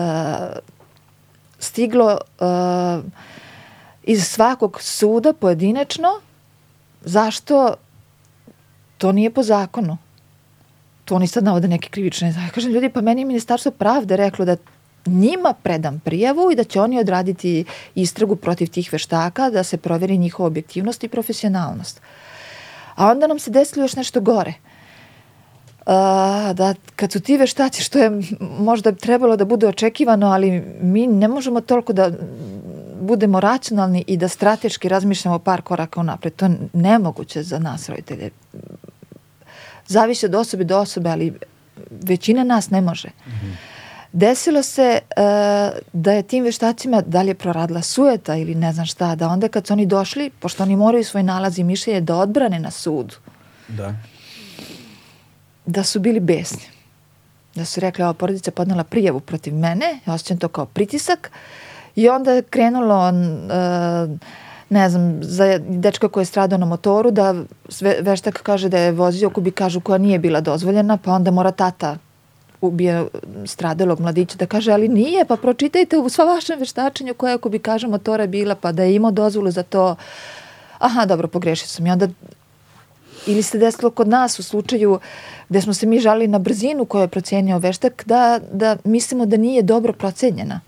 stiglo 1.59 2.17
uh, 2.39 3.03
iz 4.03 4.27
svakog 4.27 4.81
suda 4.81 5.34
pojedinačno 5.34 6.09
zašto 7.01 7.75
to 8.98 9.12
nije 9.12 9.30
po 9.30 9.44
zakonu. 9.44 9.98
To 11.06 11.16
oni 11.16 11.28
sad 11.28 11.44
navode 11.44 11.68
neke 11.68 11.89
krivične. 11.89 12.28
Ja 12.28 12.50
kažem, 12.56 12.72
ljudi, 12.72 12.89
pa 12.89 13.02
meni 13.02 13.22
je 13.22 13.26
Ministarstvo 13.26 13.72
pravde 13.72 14.18
reklo 14.18 14.46
da 14.46 14.56
njima 15.06 15.54
predam 15.64 16.00
prijavu 16.00 16.52
i 16.52 16.56
da 16.56 16.64
će 16.64 16.82
oni 16.82 17.00
odraditi 17.00 17.66
istragu 17.96 18.36
protiv 18.36 18.68
tih 18.68 18.94
veštaka, 18.94 19.50
da 19.50 19.64
se 19.64 19.78
proveri 19.78 20.18
njihova 20.18 20.48
objektivnost 20.48 21.04
i 21.04 21.08
profesionalnost. 21.08 22.02
A 22.96 23.12
onda 23.12 23.28
nam 23.28 23.39
se 23.39 23.52
desilo 23.52 23.84
još 23.84 23.96
nešto 23.96 24.22
gore. 24.22 24.54
Uh, 25.86 25.94
da 26.56 26.74
kad 26.96 27.12
su 27.12 27.20
ti 27.20 27.38
veštaci, 27.38 27.84
što 27.84 28.00
je 28.00 28.12
možda 28.39 28.91
trebalo 28.91 29.36
da 29.36 29.46
bude 29.46 29.68
očekivano, 29.68 30.28
ali 30.28 30.64
mi 30.82 31.08
ne 31.08 31.28
možemo 31.28 31.62
toliko 31.62 31.94
da 31.94 32.12
budemo 33.02 33.39
racionalni 33.39 34.04
i 34.08 34.18
da 34.18 34.28
strateški 34.28 34.89
razmišljamo 34.89 35.39
par 35.39 35.62
koraka 35.62 36.00
unapred. 36.00 36.36
To 36.36 36.46
je 36.46 36.58
nemoguće 36.74 37.44
za 37.44 37.60
nas 37.60 37.89
roditelje. 37.89 38.30
Zavisi 39.88 40.25
od 40.25 40.36
osobe 40.36 40.63
do 40.63 40.79
osobe, 40.79 41.09
ali 41.09 41.34
većina 41.91 42.43
nas 42.43 42.69
ne 42.69 42.81
može. 42.81 43.07
Mm 43.07 43.31
-hmm. 43.31 43.55
Desilo 44.13 44.63
se 44.63 44.99
uh, 45.01 45.23
da 45.93 46.11
je 46.11 46.23
tim 46.23 46.43
veštacima, 46.43 47.01
da 47.01 47.21
li 47.21 47.27
je 47.27 47.36
proradila 47.36 47.81
sujeta 47.81 48.36
ili 48.36 48.55
ne 48.55 48.73
znam 48.73 48.86
šta, 48.86 49.15
da 49.15 49.27
onda 49.27 49.47
kad 49.47 49.67
su 49.67 49.73
oni 49.73 49.86
došli, 49.86 50.29
pošto 50.29 50.63
oni 50.63 50.75
moraju 50.75 51.03
svoj 51.03 51.23
nalaz 51.23 51.59
i 51.59 51.63
mišljenje 51.63 52.01
da 52.01 52.15
odbrane 52.15 52.59
na 52.59 52.71
sudu, 52.71 53.15
da, 53.67 53.93
da 55.65 55.84
su 55.84 55.99
bili 55.99 56.19
besni. 56.19 56.63
Da 57.55 57.65
su 57.65 57.79
rekli, 57.79 58.03
ova 58.03 58.13
porodica 58.13 58.49
je 58.49 58.55
podnela 58.55 58.84
prijavu 58.84 59.19
protiv 59.19 59.55
mene, 59.55 59.99
ja 60.05 60.13
osjećam 60.13 60.38
to 60.38 60.47
kao 60.47 60.65
pritisak 60.65 61.31
i 61.95 62.09
onda 62.09 62.31
je 62.31 62.41
krenulo 62.41 63.09
uh, 63.09 64.19
ne 64.74 64.89
znam, 64.89 65.19
za 65.21 65.59
dečka 65.59 66.07
koji 66.09 66.21
je 66.21 66.26
stradao 66.26 66.57
na 66.57 66.65
motoru, 66.65 67.11
da 67.11 67.36
veštak 68.01 68.41
kaže 68.43 68.69
da 68.69 68.80
je 68.80 68.91
vozio 68.91 69.30
kubikažu 69.30 69.80
koja 69.80 69.97
nije 69.97 70.19
bila 70.19 70.41
dozvoljena, 70.41 70.97
pa 70.97 71.13
onda 71.13 71.32
mora 71.32 71.51
tata 71.51 71.97
ubije 72.61 73.05
stradalog 73.45 73.99
mladića, 73.99 74.38
da 74.38 74.45
kaže, 74.45 74.71
ali 74.71 74.88
nije, 74.88 75.26
pa 75.26 75.36
pročitajte 75.38 75.97
u 75.97 76.09
sva 76.09 76.26
vašem 76.26 76.59
veštačenju 76.59 77.13
koja, 77.13 77.36
ako 77.36 77.49
bi 77.49 77.59
kažem, 77.59 77.89
motora 77.89 78.28
bila, 78.28 78.55
pa 78.55 78.71
da 78.71 78.84
je 78.84 78.95
imao 78.95 79.11
dozvolu 79.11 79.51
za 79.51 79.63
to. 79.63 79.95
Aha, 80.80 81.05
dobro, 81.05 81.28
pogrešio 81.28 81.67
sam. 81.67 81.88
I 81.88 81.91
onda 81.91 82.07
ili 83.28 83.43
se 83.43 83.57
desilo 83.57 83.91
kod 83.91 84.07
nas 84.07 84.39
u 84.39 84.43
slučaju 84.43 84.99
gde 85.49 85.61
smo 85.61 85.74
se 85.74 85.86
mi 85.86 85.99
žali 85.99 86.28
na 86.28 86.39
brzinu 86.39 86.86
koju 86.86 87.01
je 87.01 87.07
procenio 87.07 87.57
veštak, 87.57 88.03
da, 88.05 88.39
da 88.51 88.78
mislimo 88.84 89.26
da 89.26 89.38
nije 89.38 89.61
dobro 89.61 89.93
procenjena. 89.93 90.59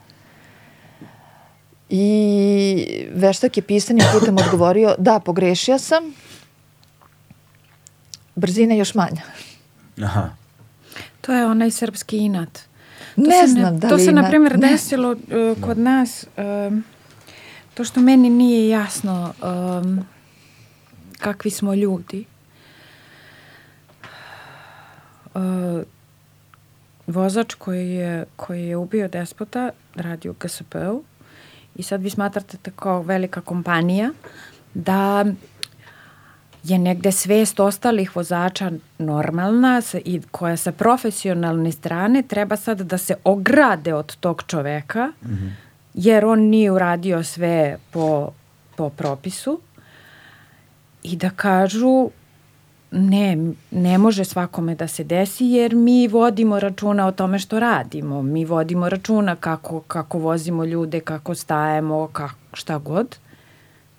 I 1.89 3.07
veštak 3.13 3.57
je 3.57 3.63
pisanim 3.63 4.05
putem 4.13 4.37
odgovorio, 4.37 4.95
da, 4.97 5.19
pogrešio 5.19 5.79
sam, 5.79 6.03
brzina 8.35 8.73
je 8.73 8.79
još 8.79 8.93
manja. 8.95 9.21
Aha. 10.03 10.29
To 11.21 11.33
je 11.33 11.45
onaj 11.45 11.71
srpski 11.71 12.17
inat. 12.17 12.59
To 13.15 13.21
ne 13.21 13.47
znam 13.47 13.73
ne, 13.73 13.79
da 13.79 13.87
li 13.87 13.91
To 13.91 13.99
se, 13.99 14.11
na 14.11 14.29
primjer, 14.29 14.57
desilo 14.57 15.11
uh, 15.11 15.17
kod 15.61 15.77
nas, 15.77 16.25
um, 16.37 16.83
to 17.73 17.83
što 17.83 18.01
meni 18.01 18.29
nije 18.29 18.69
jasno 18.69 19.33
um, 19.43 20.05
kakvi 21.19 21.51
smo 21.51 21.73
ljudi. 21.73 22.25
Uh, 25.33 25.41
vozač 27.07 27.53
koji 27.53 27.89
je, 27.89 28.25
koji 28.35 28.67
je 28.67 28.77
ubio 28.77 29.07
despota 29.07 29.69
radi 29.95 30.29
u 30.29 30.35
GSP-u 30.39 31.03
i 31.75 31.83
sad 31.83 32.01
vi 32.01 32.09
smatrate 32.09 32.57
tako 32.57 33.01
velika 33.01 33.41
kompanija 33.41 34.11
da 34.73 35.25
je 36.63 36.77
negde 36.77 37.11
svest 37.11 37.59
ostalih 37.59 38.15
vozača 38.15 38.71
normalna 38.97 39.81
i 40.05 40.21
koja 40.31 40.57
sa 40.57 40.71
profesionalne 40.71 41.71
strane 41.71 42.21
treba 42.21 42.55
sad 42.55 42.81
da 42.81 42.97
se 42.97 43.15
ograde 43.23 43.93
od 43.93 44.15
tog 44.15 44.43
čoveka, 44.47 45.07
mm 45.07 45.27
-hmm. 45.27 45.51
jer 45.93 46.25
on 46.25 46.39
nije 46.39 46.71
uradio 46.71 47.23
sve 47.23 47.77
po, 47.91 48.31
po 48.75 48.89
propisu 48.89 49.59
i 51.03 51.15
da 51.15 51.29
kažu 51.29 52.09
ne, 52.91 53.37
ne 53.71 53.97
može 53.97 54.25
svakome 54.25 54.75
da 54.75 54.87
se 54.87 55.03
desi 55.03 55.45
jer 55.45 55.75
mi 55.75 56.07
vodimo 56.07 56.59
računa 56.59 57.07
o 57.07 57.11
tome 57.11 57.39
što 57.39 57.59
radimo. 57.59 58.21
Mi 58.21 58.45
vodimo 58.45 58.89
računa 58.89 59.35
kako, 59.35 59.79
kako 59.79 60.17
vozimo 60.17 60.65
ljude, 60.65 60.99
kako 60.99 61.35
stajemo, 61.35 62.07
kako, 62.07 62.35
šta 62.53 62.77
god. 62.77 63.17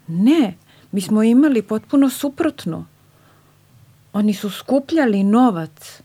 Ne, 0.07 0.55
Mi 0.93 1.01
smo 1.01 1.23
imali 1.23 1.63
potpuno 1.63 2.11
suprotno. 2.11 2.87
Oni 4.13 4.35
su 4.35 4.51
skupljali 4.51 5.23
novac 5.25 6.03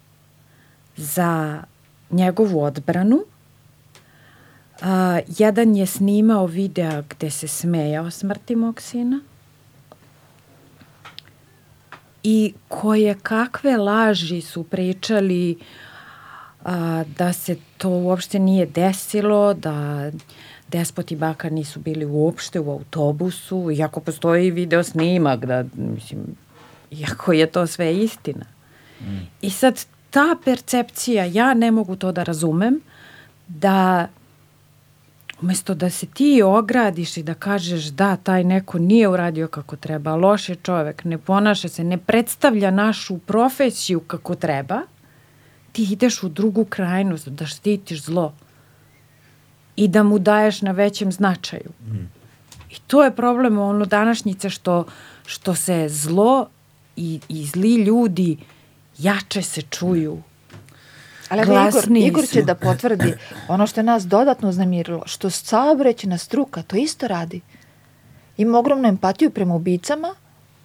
za 0.96 1.64
njegovu 2.10 2.64
odbranu. 2.64 3.16
Uh, 3.16 4.88
jedan 5.28 5.76
je 5.76 5.86
snimao 5.86 6.46
video 6.46 7.04
gde 7.10 7.30
se 7.30 7.48
smejao 7.48 8.12
smrti 8.12 8.56
mog 8.56 8.82
sina 8.82 9.20
i 12.24 12.54
koje 12.68 13.16
kakve 13.24 13.78
laži 13.78 14.42
su 14.42 14.64
pričali 14.64 15.58
a, 16.66 17.04
da 17.18 17.34
se 17.34 17.56
to 17.78 17.90
uopšte 17.90 18.40
nije 18.40 18.66
desilo, 18.66 19.54
da 19.54 20.12
despot 20.68 21.12
i 21.12 21.16
baka 21.16 21.50
nisu 21.50 21.80
bili 21.80 22.06
uopšte 22.06 22.60
u 22.60 22.72
autobusu, 22.72 23.72
iako 23.72 24.00
postoji 24.00 24.52
video 24.52 24.84
snimak, 24.84 25.46
da, 25.46 25.64
mislim, 25.74 26.20
iako 26.92 27.34
je 27.34 27.46
to 27.46 27.68
sve 27.68 27.98
istina. 27.98 28.46
Mm. 29.02 29.20
I 29.42 29.50
sad 29.50 29.86
ta 30.10 30.36
percepcija, 30.46 31.26
ja 31.26 31.54
ne 31.54 31.72
mogu 31.72 31.96
to 31.96 32.12
da 32.12 32.24
razumem, 32.24 32.82
da 33.48 34.08
umesto 35.42 35.74
da 35.74 35.90
se 35.90 36.06
ti 36.06 36.42
ogradiš 36.46 37.18
i 37.18 37.24
da 37.24 37.34
kažeš 37.34 37.86
da, 37.86 38.16
taj 38.16 38.44
neko 38.44 38.80
nije 38.80 39.08
uradio 39.08 39.48
kako 39.48 39.76
treba, 39.76 40.16
loš 40.16 40.50
je 40.50 40.56
čovek, 40.56 41.04
ne 41.04 41.18
ponaša 41.18 41.70
se, 41.70 41.84
ne 41.84 41.98
predstavlja 41.98 42.72
našu 42.72 43.18
profesiju 43.18 44.00
kako 44.00 44.36
treba, 44.36 44.82
ti 45.72 45.84
ideš 45.84 46.24
u 46.24 46.30
drugu 46.30 46.66
krajnost 46.66 47.28
da 47.28 47.46
štitiš 47.46 48.04
zlo 48.04 48.34
i 49.76 49.88
da 49.88 50.04
mu 50.04 50.20
daješ 50.20 50.62
na 50.62 50.72
većem 50.72 51.12
značaju. 51.12 51.72
Mm. 51.88 52.10
I 52.70 52.76
to 52.88 53.04
je 53.04 53.16
problem 53.16 53.58
ono 53.58 53.86
današnjice 53.86 54.50
što, 54.50 54.86
što 55.26 55.56
se 55.56 55.90
zlo 55.90 56.48
i, 56.96 57.20
i 57.30 57.46
zli 57.46 57.76
ljudi 57.76 58.38
jače 58.98 59.42
se 59.42 59.62
čuju. 59.62 60.22
Ali 61.32 61.42
Igor, 61.42 61.84
Igor 61.98 62.28
će 62.28 62.42
da 62.42 62.56
potvrdi 62.56 63.14
ono 63.48 63.68
što 63.68 63.80
je 63.80 63.84
nas 63.84 64.04
dodatno 64.04 64.50
uznamirilo, 64.50 65.02
što 65.06 65.30
saobraćena 65.30 66.18
struka 66.18 66.62
to 66.62 66.76
isto 66.76 67.08
radi. 67.08 67.42
Ima 68.38 68.60
ogromnu 68.60 68.88
empatiju 68.88 69.30
prema 69.30 69.56
ubicama, 69.56 70.16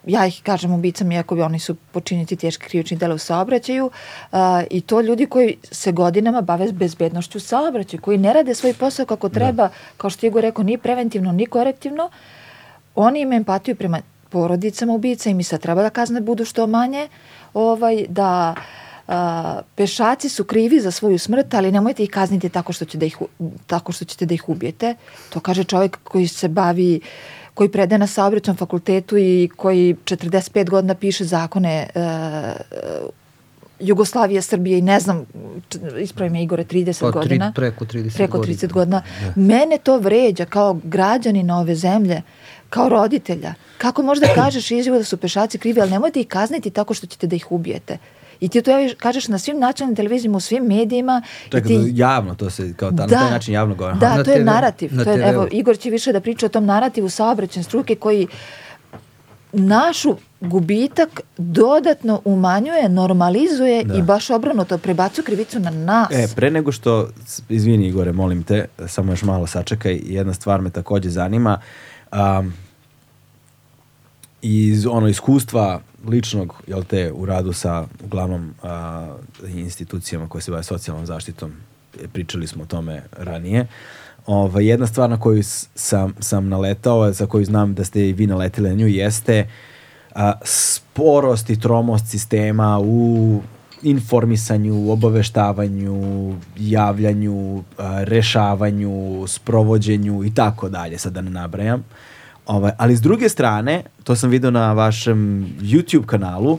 ja 0.07 0.27
ih 0.27 0.41
kažem 0.43 0.73
ubicama 0.73 1.15
iako 1.15 1.35
bi 1.35 1.43
oni 1.43 1.59
su 1.59 1.75
počiniti 1.75 2.37
teške 2.37 2.67
krivični 2.67 2.97
dela 2.97 3.15
u 3.15 3.19
saobraćaju 3.19 3.87
uh, 3.87 4.39
i 4.71 4.81
to 4.81 5.01
ljudi 5.01 5.27
koji 5.27 5.57
se 5.71 5.93
godinama 5.93 6.41
bave 6.41 6.73
bezbednošću 6.73 7.41
saobraćaju, 7.41 8.01
koji 8.01 8.19
ne 8.19 8.33
rade 8.33 8.55
svoj 8.55 8.75
posao 8.75 9.07
kako 9.07 9.29
treba, 9.29 9.63
da. 9.63 9.71
kao 9.97 10.11
što 10.11 10.27
Igor 10.27 10.43
rekao, 10.43 10.65
ni 10.65 10.79
preventivno, 10.79 11.33
ni 11.33 11.47
korektivno, 11.47 12.11
oni 12.95 13.21
imaju 13.21 13.37
empatiju 13.37 13.77
prema 13.77 14.01
porodicama 14.31 14.93
ubica 14.93 15.31
i 15.31 15.35
mi 15.35 15.43
sad 15.43 15.61
treba 15.61 15.83
da 15.83 15.91
kazne 15.91 16.21
budu 16.21 16.45
što 16.45 16.67
manje, 16.67 17.09
ovaj, 17.55 18.05
da 18.09 18.55
pešaci 19.75 20.29
su 20.29 20.45
krivi 20.45 20.81
za 20.81 20.91
svoju 20.91 21.19
smrt, 21.19 21.55
ali 21.55 21.73
nemojte 21.73 22.03
ih 22.03 22.11
kazniti 22.11 22.49
tako 22.49 22.73
što, 22.73 22.85
će 22.85 22.99
da 22.99 23.07
ih, 23.07 23.17
tako 23.67 23.93
što 23.93 24.05
ćete 24.05 24.27
da 24.27 24.35
ih 24.35 24.49
ubijete. 24.49 24.95
To 25.31 25.41
kaže 25.41 25.65
čovjek 25.65 25.99
koji 26.05 26.29
se 26.29 26.49
bavi 26.49 27.01
koji 27.55 27.69
prede 27.69 27.99
na 27.99 28.07
saobraćnom 28.07 28.57
fakultetu 28.57 29.19
i 29.19 29.51
koji 29.57 29.95
45 30.05 30.71
godina 30.71 30.95
piše 30.95 31.25
zakone 31.25 31.87
uh, 31.95 32.03
Jugoslavije, 33.81 34.43
Srbije 34.43 34.79
i 34.79 34.83
ne 34.83 35.01
znam, 35.01 35.25
ispravi 36.01 36.31
me 36.31 36.43
Igore, 36.43 36.65
30 36.65 37.01
pa, 37.01 37.11
godina. 37.11 37.53
Preko 37.55 37.85
30 37.85 38.17
preko 38.17 38.39
30 38.39 38.73
godina. 38.73 38.73
godina. 38.73 39.03
Da. 39.37 39.43
Mene 39.43 39.79
to 39.79 39.99
vređa 39.99 40.45
kao 40.45 40.81
građanina 40.85 41.59
ove 41.59 41.75
zemlje, 41.75 42.23
kao 42.71 42.89
roditelja. 42.89 43.55
Kako 43.79 44.03
možda 44.03 44.27
kažeš 44.43 44.71
izjavu 44.71 44.99
da 44.99 45.05
su 45.05 45.17
pešaci 45.17 45.59
krivi, 45.59 45.81
ali 45.81 45.91
nemojte 45.91 46.21
ih 46.21 46.29
kazniti 46.29 46.71
tako 46.71 46.95
što 46.95 47.07
ćete 47.07 47.27
da 47.27 47.37
ih 47.37 47.53
ubijete. 47.53 47.99
I 48.41 48.49
ti 48.49 48.63
to 48.63 48.71
kažeš 48.99 49.29
na 49.29 49.39
svim 49.39 49.59
nacionalnim 49.59 49.97
televizijama, 49.97 50.37
u 50.37 50.41
svim 50.41 50.65
medijima. 50.65 51.23
Čekaj, 51.45 51.69
ti... 51.69 51.93
javno 51.95 52.35
to 52.35 52.51
se, 52.51 52.75
kao 52.77 52.91
da, 52.91 53.07
na 53.07 53.19
taj 53.19 53.31
način 53.31 53.55
javno 53.55 53.75
govori. 53.75 53.99
Da, 53.99 54.17
na 54.17 54.25
to 54.25 54.31
je 54.31 54.45
narativ. 54.45 55.05
To 55.05 55.11
je, 55.11 55.29
evo, 55.29 55.49
Igor 55.51 55.79
će 55.79 55.91
više 55.91 56.13
da 56.13 56.21
priča 56.21 56.47
o 56.47 56.49
tom 56.49 56.67
narativu 56.67 57.09
saobraćen 57.09 57.65
struke 57.65 57.95
koji 57.95 58.27
našu 59.53 60.17
gubitak 60.41 61.21
dodatno 61.39 62.21
umanjuje, 62.25 62.89
normalizuje 62.89 63.85
da. 63.85 63.95
i 63.95 64.03
baš 64.03 64.31
obrnuto 64.31 64.79
prebacu 64.79 65.23
krivicu 65.23 65.61
na 65.61 65.71
nas. 65.71 66.09
E, 66.11 66.29
pre 66.37 66.51
nego 66.51 66.73
što, 66.73 67.09
izvini 67.49 67.89
Igore, 67.89 68.13
molim 68.13 68.43
te, 68.43 68.65
samo 68.87 69.13
još 69.13 69.23
malo 69.23 69.47
sačekaj, 69.47 70.01
jedna 70.05 70.35
stvar 70.35 70.61
me 70.61 70.71
takođe 70.71 71.11
zanima. 71.11 71.61
Um, 72.13 72.53
iz 74.43 74.87
ono 74.87 75.09
iskustva 75.09 75.81
ličnog, 76.09 76.63
jel 76.67 76.85
te, 76.85 77.13
u 77.13 77.27
radu 77.27 77.53
sa 77.53 77.87
uglavnom 78.05 78.55
a, 78.63 79.17
institucijama 79.47 80.29
koje 80.29 80.43
se 80.43 80.51
bave 80.51 80.63
socijalnom 80.63 81.07
zaštitom, 81.07 81.53
pričali 82.13 82.47
smo 82.47 82.63
o 82.63 82.67
tome 82.67 83.03
ranije, 83.13 83.67
Ova, 84.27 84.61
jedna 84.61 84.87
stvar 84.87 85.11
na 85.11 85.21
koju 85.21 85.43
sam, 85.75 86.15
sam 86.19 86.49
naletao, 86.49 87.13
za 87.13 87.27
koju 87.27 87.45
znam 87.45 87.75
da 87.75 87.85
ste 87.85 88.09
i 88.09 88.13
vi 88.13 88.27
naletili 88.27 88.69
na 88.69 88.75
nju, 88.75 88.87
jeste 88.87 89.51
a, 90.15 90.33
sporost 90.45 91.51
i 91.51 91.61
tromost 91.61 92.11
sistema 92.11 92.81
u 92.81 93.41
informisanju, 93.83 94.91
obaveštavanju, 94.93 96.35
javljanju, 96.57 97.63
a, 97.79 98.05
rešavanju, 98.05 99.25
sprovođenju 99.27 100.25
i 100.25 100.35
tako 100.35 100.69
dalje, 100.69 100.99
sad 100.99 101.13
da 101.13 101.21
ne 101.21 101.31
nabrajam. 101.31 101.85
Ovaj, 102.47 102.73
ali 102.79 102.97
s 102.97 103.01
druge 103.01 103.29
strane, 103.29 103.83
to 104.05 104.17
sam 104.17 104.31
video 104.31 104.51
na 104.51 104.73
vašem 104.73 105.47
YouTube 105.61 106.07
kanalu, 106.07 106.59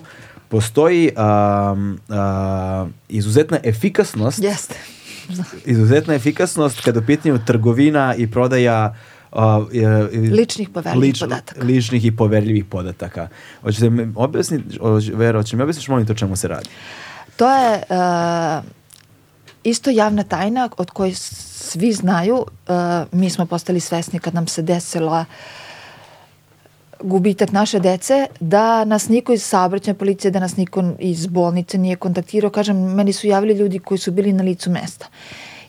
postoji 0.50 1.12
um, 1.18 2.00
uh, 2.10 2.90
izuzetna 3.10 3.60
efikasnost 3.64 4.44
Jeste. 4.44 4.76
izuzetna 5.66 6.14
efikasnost 6.14 6.82
kada 6.82 7.00
u 7.00 7.04
pitanju 7.04 7.40
trgovina 7.46 8.16
i 8.16 8.32
prodaja 8.32 8.96
uh, 9.32 9.40
ličnih 10.32 10.70
poverljivih 10.70 11.10
lič, 11.10 11.20
podataka. 11.20 11.64
Ličnih 11.64 12.06
i 12.06 12.16
poverljivih 12.16 12.66
podataka. 12.66 13.28
Hoćete 13.62 13.90
mi 13.90 14.14
objasniti, 14.16 14.80
Vero, 15.14 15.40
hoćete 15.40 15.58
mi 15.58 15.64
objasniti 15.64 15.92
molim 15.92 16.08
to 16.08 16.14
čemu 16.14 16.36
se 16.36 16.48
radi? 16.48 16.70
To 17.36 17.52
je 17.52 17.84
uh, 17.90 18.64
isto 19.64 19.90
javna 19.90 20.24
tajna 20.24 20.70
od 20.78 20.92
koje 20.92 21.16
svi 21.16 21.94
znaju. 21.94 22.36
Uh, 22.36 22.76
mi 23.12 23.30
smo 23.30 23.46
postali 23.46 23.80
svesni 23.80 24.20
kad 24.20 24.34
nam 24.34 24.48
se 24.48 24.62
desila 24.62 25.26
uh, 25.30 25.67
gubitak 27.04 27.52
naše 27.52 27.80
dece, 27.80 28.28
da 28.40 28.86
nas 28.86 29.10
niko 29.10 29.34
iz 29.34 29.44
saobraćanja 29.44 29.96
policije, 29.96 30.32
da 30.32 30.40
nas 30.40 30.58
niko 30.58 30.84
iz 31.00 31.28
bolnice 31.28 31.78
nije 31.78 31.96
kontaktirao. 31.96 32.50
Kažem, 32.50 32.78
meni 32.78 33.14
su 33.14 33.28
javili 33.28 33.54
ljudi 33.54 33.80
koji 33.80 33.98
su 33.98 34.12
bili 34.12 34.34
na 34.34 34.44
licu 34.44 34.72
mesta. 34.72 35.08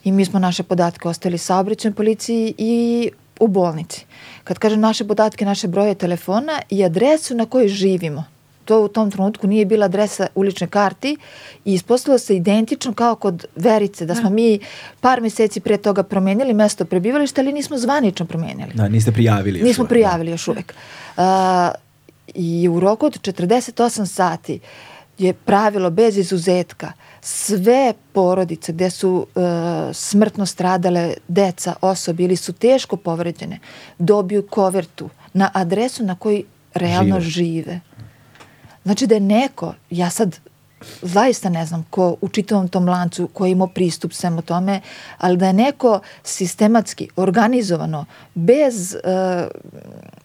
I 0.05 0.13
mi 0.13 0.25
smo 0.25 0.39
naše 0.39 0.63
podatke 0.63 1.09
ostavili 1.09 1.39
saobraćajnoj 1.39 1.97
policiji 1.97 2.55
i 2.59 3.11
u 3.41 3.49
bolnici. 3.49 4.07
Kad 4.45 4.59
kažem 4.59 4.81
naše 4.81 5.05
podatke, 5.05 5.45
naše 5.45 5.69
broje 5.69 5.95
telefona 5.95 6.61
i 6.71 6.85
adresu 6.85 7.35
na 7.35 7.47
kojoj 7.47 7.69
živimo, 7.69 8.25
to 8.69 8.81
u 8.85 8.89
tom 8.89 9.11
trenutku 9.11 9.47
nije 9.47 9.65
bila 9.65 9.85
adresa 9.85 10.27
ulične 10.35 10.67
karti 10.67 11.17
i 11.65 11.75
ispostavilo 11.75 12.19
se 12.19 12.37
identično 12.37 12.93
kao 12.95 13.15
kod 13.15 13.47
Verice, 13.57 14.07
da 14.07 14.15
smo 14.15 14.29
da. 14.29 14.35
mi 14.35 14.59
par 15.01 15.21
meseci 15.21 15.61
pre 15.61 15.77
toga 15.77 16.03
promenili 16.03 16.55
mesto 16.55 16.85
prebivališta, 16.85 17.41
ali 17.41 17.53
nismo 17.53 17.79
zvanično 17.79 18.27
promenili. 18.27 18.73
Da, 18.75 18.89
niste 18.89 19.13
prijavili 19.13 19.59
još 19.59 19.67
Nismo 19.69 19.83
uvek. 19.83 19.89
prijavili 19.89 20.31
još 20.31 20.49
uvek. 20.49 20.75
Uh, 21.17 21.25
I 22.35 22.69
u 22.69 22.81
roku 22.81 23.07
od 23.07 23.21
48 23.21 24.07
sati 24.07 24.61
je 25.19 25.33
pravilo 25.33 25.91
bez 25.91 26.17
izuzetka 26.19 26.93
sve 27.21 27.93
porodice 28.13 28.73
gde 28.73 28.91
su 28.91 29.11
uh, 29.35 29.43
smrtno 29.93 30.47
stradale 30.47 31.15
deca, 31.29 31.75
osobe 31.81 32.23
ili 32.25 32.37
su 32.37 32.53
teško 32.53 32.97
povređene, 32.97 33.59
dobiju 33.99 34.47
kovertu 34.51 35.09
na 35.33 35.51
adresu 35.55 36.05
na 36.05 36.15
koji 36.15 36.45
realno 36.75 37.21
žive. 37.21 37.31
žive. 37.31 37.81
Znači 38.89 39.07
da 39.07 39.15
je 39.15 39.21
neko, 39.21 39.75
ja 39.91 40.11
sad 40.11 40.37
zaista 41.03 41.49
ne 41.49 41.67
znam 41.67 41.87
ko 41.91 42.17
u 42.21 42.29
čitavom 42.29 42.69
tom 42.69 42.89
lancu 42.89 43.27
ko 43.33 43.47
je 43.47 43.53
imao 43.53 43.67
pristup 43.67 44.13
svemu 44.13 44.43
tome, 44.43 44.81
ali 45.19 45.37
da 45.37 45.47
je 45.47 45.53
neko 45.53 46.01
sistematski, 46.23 47.09
organizovano, 47.17 48.05
bez, 48.35 48.95
uh, 48.95 49.47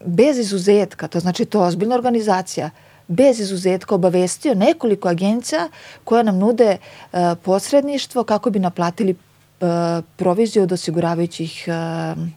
bez 0.04 0.38
izuzetka, 0.38 1.08
to 1.08 1.20
znači 1.20 1.44
to 1.44 1.60
ozbiljna 1.60 1.94
organizacija, 1.94 2.70
bez 3.08 3.40
izuzetka 3.40 3.94
obavestio 3.94 4.54
nekoliko 4.54 5.08
agencija 5.08 5.68
koje 6.04 6.24
nam 6.24 6.38
nude 6.38 6.76
uh, 6.76 7.18
posredništvo 7.42 8.24
kako 8.24 8.50
bi 8.50 8.58
naplatili 8.58 9.10
uh, 9.10 9.68
proviziju 10.16 10.62
od 10.62 10.72
osiguravajućih 10.72 11.68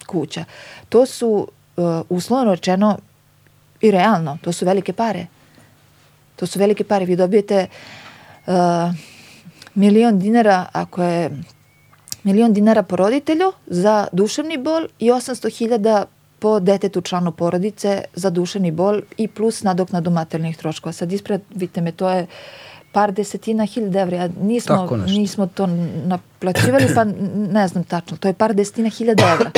kuća. 0.05 0.45
To 0.89 1.05
su 1.05 1.47
uslovno 2.09 2.51
rečeno 2.51 2.97
i 3.81 3.91
realno, 3.91 4.37
to 4.41 4.51
su 4.51 4.65
velike 4.65 4.93
pare. 4.93 5.27
To 6.37 6.45
su 6.45 6.59
velike 6.59 6.83
pare. 6.83 7.05
Vi 7.05 7.15
dobijete 7.15 7.67
uh, 8.47 8.53
milion 9.75 10.19
dinara 10.19 10.65
ako 10.71 11.03
je 11.03 11.31
milion 12.23 12.53
dinara 12.53 12.83
po 12.83 12.95
roditelju 12.95 13.51
za 13.67 14.07
duševni 14.11 14.57
bol 14.57 14.87
i 14.99 15.11
800 15.11 15.57
hiljada 15.57 16.05
po 16.39 16.59
detetu 16.59 17.01
članu 17.01 17.31
porodice 17.31 18.03
za 18.13 18.29
duševni 18.29 18.71
bol 18.71 19.01
i 19.17 19.27
plus 19.27 19.63
nadoknadu 19.63 20.11
materijalnih 20.11 20.57
troškova. 20.57 20.93
Sad 20.93 21.11
ispravite 21.11 21.81
me, 21.81 21.91
to 21.91 22.09
je 22.09 22.27
par 22.91 23.11
desetina 23.11 23.65
hiljada 23.65 23.99
evra. 23.99 24.29
Nismo, 24.41 24.89
nismo 25.07 25.47
to 25.47 25.67
naplaćivali, 26.05 26.87
pa 26.95 27.03
ne 27.51 27.67
znam 27.67 27.83
tačno. 27.83 28.17
To 28.17 28.27
je 28.27 28.33
par 28.33 28.53
desetina 28.53 28.89
hiljada 28.89 29.33
evra. 29.33 29.51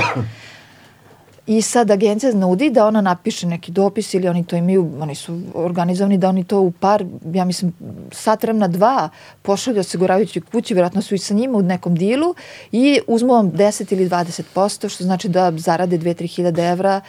I 1.50 1.62
sad 1.62 1.92
agencija 1.92 2.34
nudi 2.34 2.70
da 2.70 2.88
ona 2.88 3.02
napiše 3.02 3.48
neki 3.48 3.72
dopis 3.72 4.14
ili 4.14 4.28
oni 4.28 4.46
to 4.46 4.56
imaju, 4.56 4.92
oni 5.00 5.16
su 5.16 5.42
organizovani 5.54 6.18
da 6.18 6.30
oni 6.30 6.44
to 6.44 6.60
u 6.60 6.72
par, 6.72 7.06
ja 7.34 7.46
mislim, 7.46 7.74
sat 8.12 8.44
vremena 8.44 8.68
dva 8.68 9.10
pošalju 9.42 9.80
osiguravajući 9.80 10.42
kući, 10.42 10.74
vjerojatno 10.74 11.02
su 11.02 11.16
i 11.16 11.18
sa 11.18 11.34
njima 11.34 11.58
u 11.58 11.62
nekom 11.62 11.96
dilu 11.96 12.36
i 12.72 13.00
uzmu 13.08 13.34
vam 13.34 13.52
10 13.52 13.94
ili 13.94 14.10
20 14.10 14.42
posto, 14.54 14.90
što 14.90 15.04
znači 15.04 15.30
da 15.30 15.52
zarade 15.58 15.98
2-3 15.98 16.36
hiljade 16.36 16.64
evra. 16.64 17.02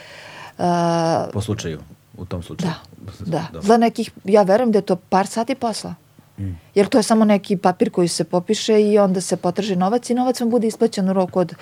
Uh, 0.59 0.64
po 1.32 1.41
slučaju, 1.41 1.80
u 2.18 2.24
tom 2.24 2.43
slučaju. 2.43 2.72
Da, 3.20 3.47
da. 3.53 3.61
Za 3.61 3.76
nekih, 3.76 4.11
ja 4.24 4.43
verujem 4.43 4.72
da 4.72 4.78
je 4.78 4.82
to 4.82 4.97
par 4.97 5.26
sati 5.26 5.55
posla. 5.55 5.95
Mm. 6.38 6.59
Jer 6.74 6.88
to 6.88 6.99
je 6.99 7.03
samo 7.03 7.24
neki 7.24 7.57
papir 7.57 7.91
koji 7.91 8.09
se 8.09 8.24
popiše 8.24 8.82
i 8.82 8.99
onda 8.99 9.20
se 9.20 9.36
potraži 9.36 9.76
novac 9.76 10.11
i 10.11 10.14
novac 10.14 10.41
vam 10.41 10.51
bude 10.51 10.66
isplaćen 10.66 11.09
u 11.09 11.12
roku 11.12 11.41
od 11.41 11.55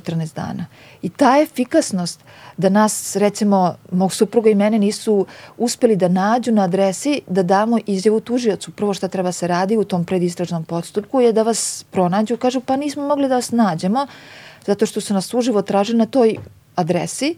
14 0.00 0.34
dana. 0.34 0.66
I 1.02 1.08
ta 1.08 1.38
efikasnost 1.42 2.20
da 2.56 2.68
nas, 2.68 3.16
recimo, 3.16 3.74
mog 3.92 4.12
supruga 4.12 4.50
i 4.50 4.54
mene 4.54 4.78
nisu 4.78 5.26
uspeli 5.58 5.96
da 5.96 6.08
nađu 6.08 6.52
na 6.52 6.62
adresi 6.62 7.20
da 7.26 7.42
damo 7.42 7.78
izjavu 7.86 8.20
tužiocu. 8.20 8.70
Prvo 8.70 8.94
što 8.94 9.08
treba 9.08 9.32
se 9.32 9.46
radi 9.46 9.76
u 9.76 9.84
tom 9.84 10.04
predistražnom 10.04 10.64
podstupku 10.64 11.20
je 11.20 11.32
da 11.32 11.42
vas 11.42 11.84
pronađu. 11.90 12.36
Kažu, 12.36 12.60
pa 12.60 12.76
nismo 12.76 13.08
mogli 13.08 13.28
da 13.28 13.34
vas 13.34 13.50
nađemo 13.50 14.06
zato 14.66 14.86
što 14.86 15.00
su 15.00 15.14
nas 15.14 15.34
uživo 15.34 15.62
tražili 15.62 15.98
na 15.98 16.06
toj 16.06 16.36
adresi, 16.76 17.36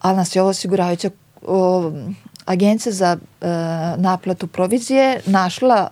ali 0.00 0.16
nas 0.16 0.36
je 0.36 0.42
ovo 0.42 0.50
osiguravajuća 0.50 1.10
agencija 2.44 2.92
za 2.92 3.16
e, 3.16 3.46
naplatu 3.96 4.46
provizije 4.46 5.20
našla 5.26 5.88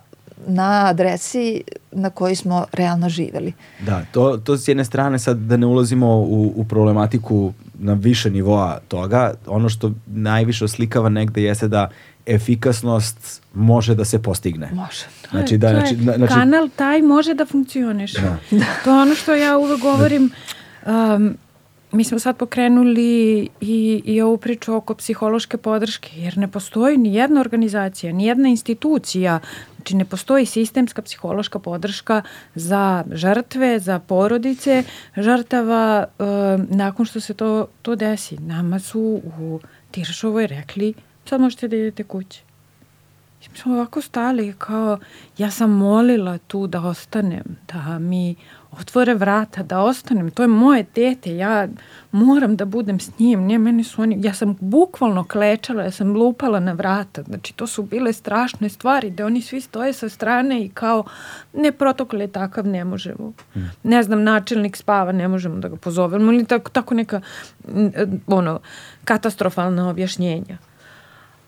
na 0.47 0.85
adresi 0.85 1.63
na 1.91 2.09
kojoj 2.09 2.35
smo 2.35 2.65
realno 2.73 3.09
živeli. 3.09 3.53
Da, 3.79 4.05
to, 4.11 4.37
to 4.37 4.57
s 4.57 4.67
jedne 4.67 4.85
strane 4.85 5.19
sad 5.19 5.37
da 5.37 5.57
ne 5.57 5.65
ulazimo 5.65 6.07
u, 6.07 6.53
u 6.55 6.65
problematiku 6.65 7.53
na 7.79 7.93
više 7.93 8.29
nivoa 8.29 8.79
toga, 8.87 9.33
ono 9.47 9.69
što 9.69 9.91
najviše 10.05 10.65
oslikava 10.65 11.09
negde 11.09 11.43
jeste 11.43 11.67
da 11.67 11.89
efikasnost 12.25 13.41
može 13.53 13.95
da 13.95 14.05
se 14.05 14.21
postigne. 14.21 14.69
Može. 14.73 15.05
Znači, 15.31 15.57
da, 15.57 15.69
znači, 15.69 15.95
znači, 15.95 16.33
kanal 16.33 16.69
taj 16.75 17.01
može 17.01 17.33
da 17.33 17.45
funkcioniš. 17.45 18.13
Da. 18.13 18.37
To 18.83 18.91
je 18.91 19.01
ono 19.01 19.15
što 19.15 19.35
ja 19.35 19.57
uvek 19.57 19.81
govorim. 19.81 20.31
Um, 20.85 21.37
mi 21.91 22.03
smo 22.03 22.19
sad 22.19 22.37
pokrenuli 22.37 23.49
i, 23.61 24.01
i 24.05 24.21
ovu 24.21 24.37
priču 24.37 24.75
oko 24.75 24.95
psihološke 24.95 25.57
podrške, 25.57 26.19
jer 26.19 26.37
ne 26.37 26.47
postoji 26.47 26.97
ni 26.97 27.13
jedna 27.13 27.41
organizacija, 27.41 28.13
ni 28.13 28.25
jedna 28.25 28.49
institucija, 28.49 29.39
znači 29.87 29.95
ne 29.95 30.05
postoji 30.05 30.45
sistemska 30.45 31.01
psihološka 31.01 31.59
podrška 31.59 32.21
za 32.55 33.03
žrtve, 33.11 33.79
za 33.79 33.99
porodice 33.99 34.83
žrtava 35.17 36.05
e, 36.05 36.23
nakon 36.69 37.05
što 37.05 37.19
se 37.19 37.33
to, 37.33 37.67
to 37.81 37.95
desi. 37.95 38.37
Nama 38.37 38.79
su 38.79 39.21
u 39.39 39.59
Tiršovoj 39.91 40.47
rekli, 40.47 40.93
sad 41.25 41.41
možete 41.41 41.67
da 41.67 41.75
idete 41.75 42.03
kući. 42.03 42.43
Mi 43.51 43.57
smo 43.57 43.73
ovako 43.73 44.01
stali 44.01 44.53
kao, 44.57 44.99
ja 45.37 45.51
sam 45.51 45.71
molila 45.71 46.37
tu 46.37 46.67
da 46.67 46.81
ostanem, 46.81 47.57
da 47.73 47.99
mi 47.99 48.35
otvore 48.79 49.13
vrata, 49.15 49.63
da 49.63 49.79
ostanem, 49.79 50.31
to 50.31 50.43
je 50.43 50.47
moje 50.47 50.85
dete, 50.95 51.35
ja 51.35 51.67
moram 52.11 52.55
da 52.55 52.65
budem 52.65 52.99
s 52.99 53.19
njim, 53.19 53.43
nije 53.43 53.59
meni 53.59 53.83
su 53.83 54.01
oni, 54.01 54.17
ja 54.23 54.33
sam 54.33 54.55
bukvalno 54.59 55.23
klečala, 55.23 55.83
ja 55.83 55.91
sam 55.91 56.15
lupala 56.15 56.59
na 56.59 56.71
vrata, 56.71 57.23
znači 57.23 57.53
to 57.53 57.67
su 57.67 57.83
bile 57.83 58.13
strašne 58.13 58.69
stvari, 58.69 59.09
da 59.09 59.25
oni 59.25 59.41
svi 59.41 59.61
stoje 59.61 59.93
sa 59.93 60.09
strane 60.09 60.63
i 60.63 60.69
kao, 60.69 61.03
ne, 61.53 61.71
protokol 61.71 62.21
je 62.21 62.27
takav, 62.27 62.67
ne 62.67 62.83
možemo, 62.83 63.33
mm. 63.55 63.59
ne 63.83 64.03
znam, 64.03 64.23
načelnik 64.23 64.77
spava, 64.77 65.11
ne 65.11 65.27
možemo 65.27 65.59
da 65.59 65.67
ga 65.67 65.75
pozovemo, 65.75 66.31
ili 66.31 66.45
tako, 66.45 66.71
tako 66.71 66.93
neka, 66.93 67.21
ono, 68.27 68.59
katastrofalna 69.03 69.89
objašnjenja. 69.89 70.57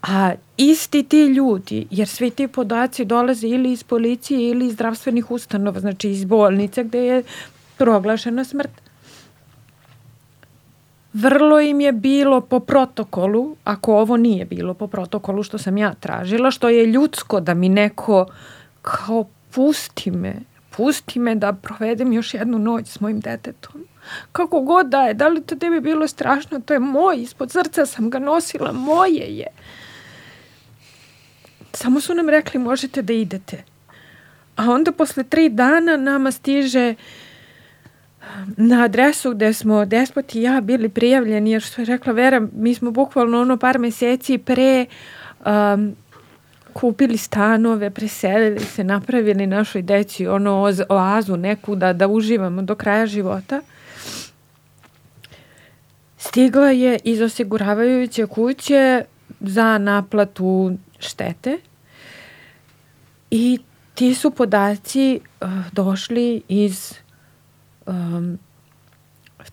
A 0.01 0.31
isti 0.57 1.03
ti 1.03 1.25
ljudi, 1.25 1.87
jer 1.91 2.07
svi 2.07 2.29
ti 2.29 2.47
podaci 2.47 3.05
dolaze 3.05 3.47
ili 3.47 3.71
iz 3.71 3.83
policije 3.83 4.49
ili 4.49 4.67
iz 4.67 4.73
zdravstvenih 4.73 5.31
ustanova, 5.31 5.79
znači 5.79 6.09
iz 6.09 6.25
bolnice 6.25 6.83
gde 6.83 6.99
je 6.99 7.23
proglašena 7.77 8.43
smrt. 8.43 8.71
Vrlo 11.13 11.59
im 11.59 11.81
je 11.81 11.91
bilo 11.91 12.41
po 12.41 12.59
protokolu, 12.59 13.55
ako 13.63 13.95
ovo 13.97 14.17
nije 14.17 14.45
bilo 14.45 14.73
po 14.73 14.87
protokolu 14.87 15.43
što 15.43 15.57
sam 15.57 15.77
ja 15.77 15.93
tražila, 15.93 16.51
što 16.51 16.69
je 16.69 16.85
ljudsko 16.85 17.39
da 17.39 17.53
mi 17.53 17.69
neko 17.69 18.25
kao 18.81 19.25
pusti 19.51 20.11
me, 20.11 20.35
pusti 20.77 21.19
me 21.19 21.35
da 21.35 21.53
provedem 21.53 22.13
još 22.13 22.33
jednu 22.33 22.59
noć 22.59 22.87
s 22.87 22.99
mojim 22.99 23.19
detetom. 23.19 23.85
Kako 24.31 24.61
god 24.61 24.89
da 24.89 25.01
je, 25.01 25.13
da 25.13 25.27
li 25.27 25.41
to 25.41 25.55
tebi 25.55 25.79
bilo 25.79 26.07
strašno, 26.07 26.59
to 26.59 26.73
je 26.73 26.79
moj, 26.79 27.21
ispod 27.21 27.51
srca 27.51 27.85
sam 27.85 28.09
ga 28.09 28.19
nosila, 28.19 28.71
moje 28.71 29.37
je. 29.37 29.47
Samo 31.73 32.01
su 32.01 32.13
nam 32.13 32.29
rekli 32.29 32.59
možete 32.59 33.01
da 33.01 33.13
idete. 33.13 33.63
A 34.55 34.71
onda 34.71 34.91
posle 34.91 35.23
tri 35.23 35.49
dana 35.49 35.97
nama 35.97 36.31
stiže 36.31 36.95
um, 38.21 38.53
na 38.57 38.83
adresu 38.83 39.31
gde 39.31 39.53
smo 39.53 39.85
Despot 39.85 40.35
i 40.35 40.41
ja 40.41 40.61
bili 40.61 40.89
prijavljeni, 40.89 41.51
jer 41.51 41.61
što 41.61 41.81
je 41.81 41.85
rekla 41.85 42.13
Vera, 42.13 42.47
mi 42.53 42.75
smo 42.75 42.91
bukvalno 42.91 43.41
ono 43.41 43.57
par 43.57 43.79
meseci 43.79 44.37
pre 44.37 44.85
um, 45.45 45.95
kupili 46.73 47.17
stanove, 47.17 47.89
preselili 47.89 48.59
se, 48.59 48.83
napravili 48.83 49.47
našoj 49.47 49.81
deci 49.81 50.27
ono 50.27 50.71
oazu 50.89 51.37
neku 51.37 51.75
da, 51.75 51.93
da 51.93 52.07
uživamo 52.07 52.61
do 52.61 52.75
kraja 52.75 53.05
života. 53.05 53.61
Stigla 56.17 56.71
je 56.71 56.99
iz 57.03 57.21
osiguravajuće 57.21 58.25
kuće 58.25 59.03
za 59.39 59.77
naplatu 59.77 60.77
štete 60.99 61.57
i 63.31 63.59
ti 63.93 64.15
su 64.15 64.31
podaci 64.31 65.19
uh, 65.41 65.49
došli 65.71 66.41
iz 66.47 66.93
um, 67.85 68.39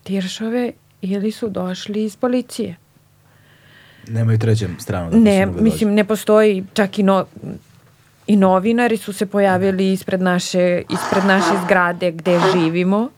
Tiršove 0.03 0.71
ili 1.01 1.31
su 1.31 1.49
došli 1.49 2.03
iz 2.03 2.15
policije. 2.15 2.75
Nemaju 4.07 4.39
trećem 4.39 4.75
stranu. 4.79 5.11
Da 5.11 5.17
ne, 5.17 5.45
mislim, 5.45 5.93
ne 5.93 6.03
postoji 6.03 6.65
čak 6.73 6.99
i, 6.99 7.03
no, 7.03 7.25
i 8.27 8.35
novinari 8.35 8.97
su 8.97 9.13
se 9.13 9.25
pojavili 9.25 9.91
ispred 9.93 10.21
naše, 10.21 10.81
ispred 10.89 11.25
naše 11.25 11.51
zgrade 11.65 12.11
gde 12.11 12.39
živimo. 12.53 13.09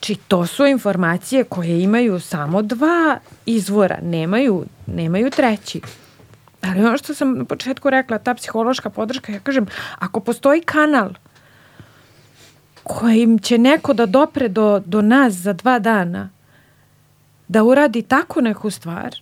Či 0.00 0.14
to 0.14 0.46
su 0.46 0.66
informacije 0.66 1.44
koje 1.44 1.82
imaju 1.82 2.20
samo 2.20 2.62
dva 2.62 3.18
izvora, 3.46 3.98
nemaju, 4.02 4.64
nemaju 4.86 5.30
treći. 5.30 5.80
Ali 6.62 6.84
ono 6.84 6.98
što 6.98 7.14
sam 7.14 7.38
na 7.38 7.44
početku 7.44 7.90
rekla, 7.90 8.18
ta 8.18 8.34
psihološka 8.34 8.90
podrška, 8.90 9.32
ja 9.32 9.40
kažem, 9.40 9.66
ako 9.98 10.20
postoji 10.20 10.60
kanal 10.60 11.10
kojim 12.82 13.38
će 13.38 13.58
neko 13.58 13.92
da 13.92 14.06
dopre 14.06 14.48
do, 14.48 14.82
do 14.86 15.02
nas 15.02 15.34
za 15.34 15.52
dva 15.52 15.78
dana, 15.78 16.28
da 17.48 17.64
uradi 17.64 18.02
tako 18.02 18.40
neku 18.40 18.70
stvar, 18.70 19.14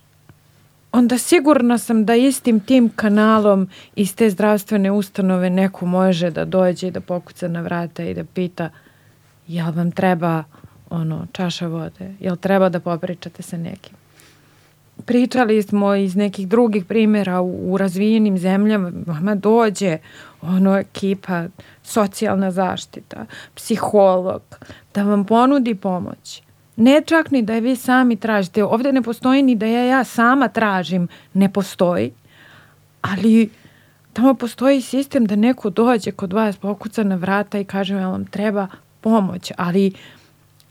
onda 0.91 1.17
sigurna 1.17 1.77
sam 1.77 2.05
da 2.05 2.15
istim 2.15 2.59
tim 2.59 2.89
kanalom 2.95 3.69
iz 3.95 4.15
te 4.15 4.29
zdravstvene 4.29 4.91
ustanove 4.91 5.49
neko 5.49 5.85
može 5.85 6.31
da 6.31 6.45
dođe 6.45 6.87
i 6.87 6.91
da 6.91 7.01
pokuca 7.01 7.47
na 7.47 7.61
vrata 7.61 8.03
i 8.03 8.13
da 8.13 8.23
pita 8.23 8.69
jel 9.47 9.71
vam 9.71 9.91
treba 9.91 10.43
ono, 10.89 11.27
čaša 11.31 11.67
vode, 11.67 12.13
jel 12.19 12.35
treba 12.35 12.69
da 12.69 12.79
popričate 12.79 13.43
sa 13.43 13.57
nekim 13.57 13.98
pričali 15.05 15.61
smo 15.61 15.95
iz 15.95 16.15
nekih 16.15 16.47
drugih 16.47 16.85
primjera 16.85 17.41
u, 17.41 17.73
u 17.73 17.77
razvijenim 17.77 18.37
zemljama, 18.37 18.91
vama 19.05 19.35
dođe 19.35 19.97
ono 20.41 20.77
ekipa, 20.77 21.43
socijalna 21.83 22.51
zaštita, 22.51 23.25
psiholog, 23.55 24.41
da 24.93 25.03
vam 25.03 25.25
ponudi 25.25 25.75
pomoć. 25.75 26.41
Ne 26.75 27.01
čak 27.05 27.31
ni 27.31 27.41
da 27.41 27.53
je 27.53 27.61
vi 27.61 27.75
sami 27.75 28.15
tražite. 28.15 28.63
Ovde 28.63 28.93
ne 28.93 29.01
postoji 29.01 29.41
ni 29.41 29.55
da 29.55 29.65
ja, 29.65 29.83
ja 29.83 30.03
sama 30.03 30.47
tražim. 30.47 31.07
Ne 31.33 31.53
postoji. 31.53 32.11
Ali 33.01 33.49
tamo 34.13 34.33
postoji 34.33 34.81
sistem 34.81 35.25
da 35.25 35.35
neko 35.35 35.69
dođe 35.69 36.11
kod 36.11 36.33
vas, 36.33 36.57
pokuca 36.57 37.03
na 37.03 37.15
vrata 37.15 37.59
i 37.59 37.65
kaže 37.65 37.95
vam 37.95 38.25
treba 38.25 38.67
pomoć. 39.01 39.51
Ali 39.57 39.91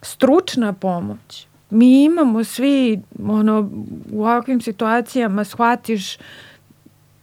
stručna 0.03 0.72
pomoć 0.72 1.47
mi 1.71 2.05
imamo 2.05 2.45
svi 2.45 3.01
ono, 3.25 3.71
u 4.12 4.23
ovakvim 4.23 4.61
situacijama 4.61 5.45
shvatiš 5.45 6.19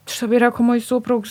što 0.07 0.27
bi 0.27 0.39
rekao 0.39 0.65
moj 0.65 0.79
suprug 0.79 1.25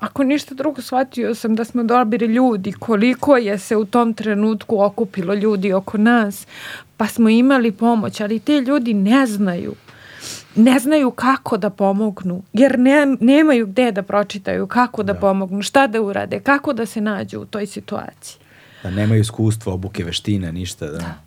ako 0.00 0.24
ništa 0.24 0.54
drugo 0.54 0.82
shvatio 0.82 1.34
sam 1.34 1.54
da 1.54 1.64
smo 1.64 1.84
dobri 1.84 2.26
ljudi 2.26 2.72
koliko 2.72 3.36
je 3.36 3.58
se 3.58 3.76
u 3.76 3.84
tom 3.84 4.14
trenutku 4.14 4.82
okupilo 4.82 5.34
ljudi 5.34 5.72
oko 5.72 5.98
nas 5.98 6.46
pa 6.96 7.06
smo 7.06 7.28
imali 7.28 7.72
pomoć 7.72 8.20
ali 8.20 8.38
te 8.38 8.60
ljudi 8.60 8.94
ne 8.94 9.26
znaju. 9.26 9.74
Ne 10.56 10.78
znaju 10.78 11.10
kako 11.10 11.56
da 11.56 11.70
pomognu 11.70 12.42
jer 12.52 12.78
ne, 12.78 13.16
nemaju 13.20 13.66
gde 13.66 13.92
da 13.92 14.02
pročitaju 14.02 14.66
kako 14.66 15.02
da, 15.02 15.12
da. 15.12 15.18
pomognu, 15.18 15.62
šta 15.62 15.86
da 15.86 16.02
urade 16.02 16.40
kako 16.40 16.72
da 16.72 16.86
se 16.86 17.00
nađu 17.00 17.40
u 17.40 17.44
toj 17.44 17.66
situaciji. 17.66 18.38
Da 18.82 18.90
nemaju 18.90 19.20
iskustva, 19.20 19.72
obuke, 19.72 20.04
veštine, 20.04 20.52
ništa 20.52 20.86
da, 20.86 20.98
da 20.98 21.25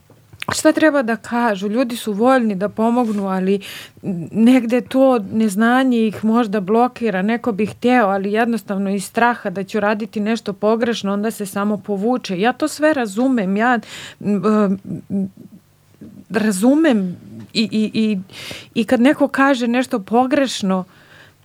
šta 0.52 0.72
treba 0.72 1.02
da 1.02 1.16
kažu? 1.16 1.68
Ljudi 1.68 1.96
su 1.96 2.14
voljni 2.14 2.56
da 2.56 2.70
pomognu, 2.70 3.28
ali 3.28 3.60
negde 4.32 4.82
to 4.82 5.20
neznanje 5.32 6.08
ih 6.08 6.26
možda 6.26 6.60
blokira. 6.60 7.22
Neko 7.22 7.52
bi 7.52 7.66
hteo, 7.66 8.08
ali 8.08 8.32
jednostavno 8.32 8.90
iz 8.90 9.06
straha 9.06 9.50
da 9.50 9.64
ću 9.64 9.80
raditi 9.80 10.20
nešto 10.20 10.54
pogrešno, 10.54 11.14
onda 11.14 11.32
se 11.32 11.46
samo 11.46 11.78
povuče. 11.78 12.40
Ja 12.40 12.54
to 12.54 12.68
sve 12.68 12.94
razumem. 12.94 13.58
Ja 13.58 13.80
razumem 16.30 17.18
i, 17.54 17.70
i, 17.72 17.92
i, 17.94 18.18
i 18.74 18.84
kad 18.84 19.02
neko 19.02 19.28
kaže 19.28 19.68
nešto 19.68 20.00
pogrešno, 20.00 20.84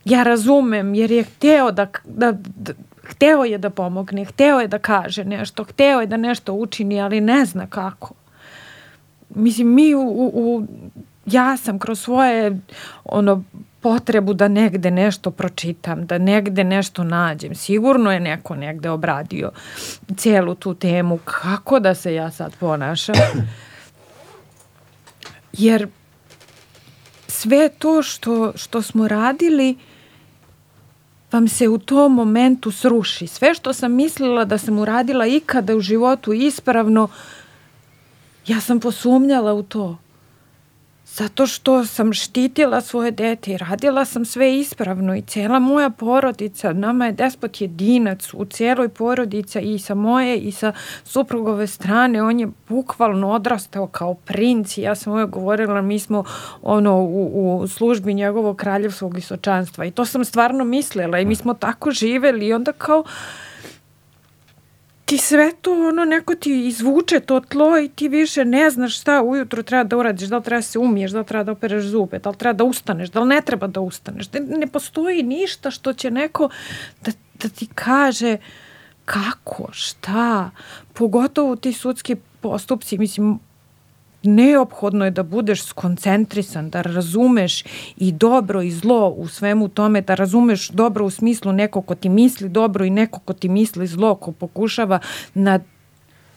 ja 0.04 0.22
razumem 0.22 0.94
jer 0.94 1.10
je 1.10 1.22
hteo 1.22 1.70
da, 1.70 1.86
da, 2.04 2.32
da 2.56 2.72
hteo 3.02 3.44
je 3.44 3.58
da 3.58 3.70
pomogne, 3.70 4.24
hteo 4.24 4.60
je 4.60 4.68
da 4.68 4.78
kaže 4.78 5.24
nešto, 5.24 5.64
hteo 5.64 6.00
je 6.00 6.06
da 6.06 6.16
nešto 6.16 6.52
učini, 6.52 7.00
ali 7.00 7.20
ne 7.20 7.44
zna 7.44 7.66
kako. 7.66 8.14
Mislim, 9.34 9.74
mi 9.74 9.94
u, 9.94 10.00
u, 10.00 10.30
u 10.34 10.66
ja 11.26 11.56
sam 11.56 11.78
kroz 11.78 12.00
svoje 12.00 12.60
ono 13.04 13.42
potrebu 13.80 14.34
da 14.34 14.48
negde 14.48 14.90
nešto 14.90 15.30
pročitam, 15.30 16.06
da 16.06 16.18
negde 16.18 16.64
nešto 16.64 17.04
nađem. 17.04 17.54
Sigurno 17.54 18.12
je 18.12 18.20
neko 18.20 18.56
negde 18.56 18.90
obradio 18.90 19.50
celu 20.16 20.54
tu 20.54 20.74
temu. 20.74 21.18
Kako 21.24 21.80
da 21.80 21.94
se 21.94 22.14
ja 22.14 22.30
sad 22.30 22.52
ponašam? 22.60 23.14
Jer 25.52 25.88
sve 27.28 27.68
to 27.68 28.02
što, 28.02 28.52
što 28.56 28.82
smo 28.82 29.08
radili 29.08 29.76
vam 31.32 31.48
se 31.48 31.68
u 31.68 31.78
tom 31.78 32.14
momentu 32.14 32.70
sruši. 32.70 33.26
Sve 33.26 33.54
što 33.54 33.72
sam 33.72 33.92
mislila 33.92 34.44
da 34.44 34.58
sam 34.58 34.78
uradila 34.78 35.26
ikada 35.26 35.76
u 35.76 35.80
životu 35.80 36.32
ispravno, 36.32 37.08
ja 38.46 38.60
sam 38.60 38.80
posumnjala 38.80 39.52
u 39.52 39.62
to. 39.62 39.96
Zato 41.06 41.46
što 41.46 41.84
sam 41.84 42.12
štitila 42.12 42.80
svoje 42.80 43.10
dete 43.10 43.52
i 43.52 43.56
radila 43.56 44.04
sam 44.04 44.24
sve 44.24 44.58
ispravno 44.58 45.16
i 45.16 45.22
cela 45.22 45.58
moja 45.58 45.90
porodica, 45.90 46.72
nama 46.72 47.06
je 47.06 47.12
despot 47.12 47.60
jedinac 47.60 48.34
u 48.34 48.44
cijeloj 48.44 48.88
porodici 48.88 49.58
i 49.60 49.78
sa 49.78 49.94
moje 49.94 50.38
i 50.38 50.52
sa 50.52 50.72
suprugove 51.04 51.66
strane, 51.66 52.22
on 52.22 52.40
je 52.40 52.48
bukvalno 52.68 53.30
odrastao 53.30 53.86
kao 53.86 54.14
princ 54.14 54.78
i 54.78 54.82
ja 54.82 54.94
sam 54.94 55.12
uvijek 55.12 55.30
govorila, 55.30 55.82
mi 55.82 55.98
smo 55.98 56.24
ono 56.62 57.02
u, 57.02 57.60
u 57.60 57.68
službi 57.68 58.14
njegovog 58.14 58.56
kraljevskog 58.56 59.14
visočanstva 59.14 59.84
i 59.84 59.90
to 59.90 60.04
sam 60.04 60.24
stvarno 60.24 60.64
mislila 60.64 61.18
i 61.18 61.24
mi 61.24 61.34
smo 61.34 61.54
tako 61.54 61.90
živeli 61.90 62.46
i 62.46 62.52
onda 62.52 62.72
kao 62.72 63.04
ti 65.04 65.18
sve 65.18 65.52
to 65.60 65.88
ono 65.88 66.04
neko 66.04 66.34
ti 66.34 66.66
izvuče 66.66 67.20
to 67.20 67.40
tlo 67.40 67.78
i 67.78 67.88
ti 67.88 68.08
više 68.08 68.44
ne 68.44 68.70
znaš 68.70 69.00
šta 69.00 69.22
ujutro 69.22 69.62
treba 69.62 69.84
da 69.84 69.96
uradiš, 69.96 70.28
da 70.28 70.36
li 70.36 70.42
treba 70.42 70.62
se 70.62 70.78
umiješ, 70.78 71.10
da 71.10 71.18
li 71.18 71.24
treba 71.24 71.44
da 71.44 71.52
opereš 71.52 71.84
zube, 71.84 72.18
da 72.18 72.30
li 72.30 72.36
treba 72.36 72.52
da 72.52 72.64
ustaneš, 72.64 73.10
da 73.10 73.20
li 73.20 73.28
ne 73.28 73.40
treba 73.40 73.66
da 73.66 73.80
ustaneš. 73.80 74.32
Ne, 74.32 74.40
ne 74.40 74.66
postoji 74.66 75.22
ništa 75.22 75.70
što 75.70 75.92
će 75.92 76.10
neko 76.10 76.48
da, 77.04 77.12
da 77.42 77.48
ti 77.48 77.68
kaže 77.74 78.36
kako, 79.04 79.68
šta, 79.72 80.50
pogotovo 80.92 81.56
ti 81.56 81.72
sudski 81.72 82.16
postupci, 82.40 82.98
mislim, 82.98 83.38
neophodno 84.24 85.04
je 85.04 85.10
da 85.10 85.22
budeš 85.22 85.62
skoncentrisan, 85.62 86.70
da 86.70 86.82
razumeš 86.82 87.64
i 87.96 88.12
dobro 88.12 88.62
i 88.62 88.70
zlo 88.70 89.08
u 89.08 89.28
svemu 89.28 89.68
tome, 89.68 90.00
da 90.00 90.14
razumeš 90.14 90.68
dobro 90.68 91.04
u 91.04 91.10
smislu 91.10 91.52
neko 91.52 91.82
ko 91.82 91.94
ti 91.94 92.08
misli 92.08 92.48
dobro 92.48 92.84
i 92.84 92.90
neko 92.90 93.18
ko 93.18 93.32
ti 93.32 93.48
misli 93.48 93.86
zlo, 93.86 94.14
ko 94.14 94.32
pokušava 94.32 94.98
na 95.34 95.60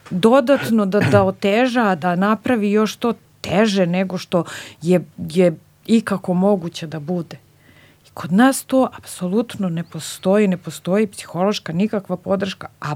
dodatno 0.09 0.85
da, 0.85 0.99
da 0.99 1.23
oteža, 1.23 1.95
da 1.95 2.15
napravi 2.15 2.71
još 2.71 2.95
to 2.95 3.13
teže 3.41 3.85
nego 3.85 4.17
što 4.17 4.43
je, 4.81 5.05
je 5.17 5.57
ikako 5.85 6.33
moguće 6.33 6.87
da 6.87 6.99
bude. 6.99 7.37
I 8.07 8.09
kod 8.13 8.31
nas 8.31 8.63
to 8.63 8.89
apsolutno 8.97 9.69
ne 9.69 9.83
postoji, 9.83 10.47
ne 10.47 10.57
postoji 10.57 11.07
psihološka 11.07 11.73
nikakva 11.73 12.17
podrška, 12.17 12.67
a 12.81 12.95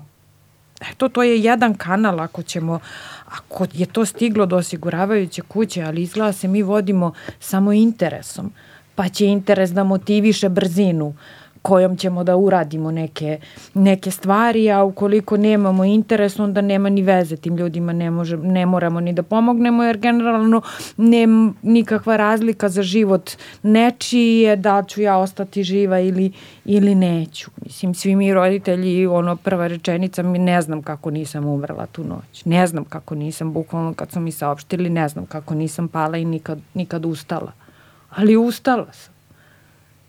eto 0.92 1.10
to 1.10 1.24
je 1.24 1.44
jedan 1.44 1.74
kanal 1.74 2.20
ako 2.20 2.44
ćemo 2.44 2.80
ako 3.26 3.66
je 3.74 3.86
to 3.86 4.06
stiglo 4.06 4.46
do 4.46 4.58
osiguravajuće 4.58 5.42
kuće, 5.42 5.84
ali 5.84 6.02
izgleda 6.02 6.32
se 6.32 6.48
mi 6.48 6.64
vodimo 6.64 7.14
samo 7.40 7.74
interesom, 7.74 8.52
pa 8.96 9.10
će 9.10 9.26
interes 9.26 9.72
da 9.72 9.84
motiviše 9.84 10.50
brzinu 10.50 11.14
kojom 11.62 11.98
ćemo 11.98 12.24
da 12.24 12.36
uradimo 12.36 12.92
neke, 12.92 13.40
neke 13.74 14.12
stvari, 14.12 14.72
a 14.72 14.84
ukoliko 14.84 15.38
nemamo 15.38 15.86
interes, 15.86 16.40
onda 16.40 16.62
nema 16.62 16.90
ni 16.90 17.02
veze 17.02 17.38
tim 17.38 17.58
ljudima, 17.58 17.94
ne, 17.94 18.12
može, 18.12 18.38
ne 18.38 18.66
moramo 18.66 19.00
ni 19.00 19.14
da 19.14 19.24
pomognemo, 19.24 19.84
jer 19.84 19.98
generalno 19.98 20.62
nema 20.98 21.54
nikakva 21.62 22.18
razlika 22.18 22.70
za 22.70 22.84
život 22.84 23.32
nečiji 23.64 24.40
je 24.40 24.56
da 24.56 24.84
ću 24.84 25.02
ja 25.02 25.18
ostati 25.18 25.64
živa 25.64 26.00
ili, 26.00 26.32
ili 26.66 26.96
neću. 26.96 27.52
Mislim, 27.66 27.94
svi 27.94 28.16
mi 28.16 28.34
roditelji, 28.34 29.08
ono, 29.08 29.36
prva 29.36 29.68
rečenica, 29.68 30.24
mi 30.24 30.40
ne 30.40 30.62
znam 30.62 30.82
kako 30.82 31.12
nisam 31.12 31.46
umrla 31.46 31.86
tu 31.86 32.04
noć. 32.04 32.46
Ne 32.46 32.68
znam 32.68 32.86
kako 32.86 33.16
nisam, 33.16 33.54
bukvalno 33.54 33.94
kad 33.94 34.12
su 34.12 34.20
mi 34.20 34.32
saopštili, 34.32 34.90
ne 34.90 35.08
znam 35.10 35.26
kako 35.26 35.56
nisam 35.56 35.88
pala 35.88 36.18
i 36.18 36.26
nikad, 36.26 36.60
nikad 36.74 37.06
ustala. 37.06 37.52
Ali 38.10 38.38
ustala 38.38 38.88
sam. 38.94 39.21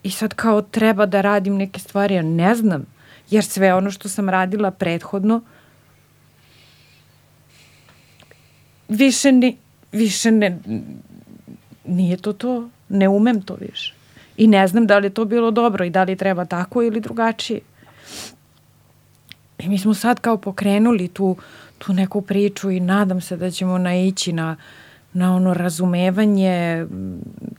I 0.03 0.11
sad 0.11 0.35
kao 0.35 0.63
treba 0.63 1.07
da 1.07 1.21
radim 1.21 1.57
neke 1.57 1.81
stvari, 1.81 2.15
ja 2.15 2.23
ne 2.23 2.55
znam. 2.55 2.87
Jer 3.31 3.45
sve 3.45 3.75
ono 3.75 3.91
što 3.91 4.09
sam 4.09 4.29
radila 4.29 4.71
prethodno 4.71 5.41
više, 8.89 9.33
ni, 9.33 9.57
više 9.93 10.31
ne, 10.31 10.59
nije 11.85 12.17
to 12.17 12.33
to. 12.33 12.69
Ne 12.89 13.09
umem 13.09 13.43
to 13.43 13.57
više. 13.61 13.95
I 14.37 14.47
ne 14.47 14.69
znam 14.69 14.87
da 14.87 14.99
li 14.99 15.07
je 15.07 15.11
to 15.11 15.25
bilo 15.25 15.51
dobro 15.51 15.85
i 15.85 15.91
da 15.91 16.03
li 16.03 16.17
treba 16.17 16.45
tako 16.45 16.83
ili 16.83 17.01
drugačije. 17.01 17.61
I 19.59 19.69
mi 19.69 19.79
smo 19.79 19.95
sad 19.95 20.21
kao 20.21 20.37
pokrenuli 20.37 21.09
tu, 21.09 21.37
tu 21.79 21.93
neku 21.93 22.23
priču 22.23 22.71
i 22.71 22.81
nadam 22.81 23.21
se 23.21 23.37
da 23.37 23.51
ćemo 23.51 23.79
naići 23.79 24.33
na, 24.33 24.57
na 25.13 25.37
ono 25.37 25.55
razumevanje 25.55 26.87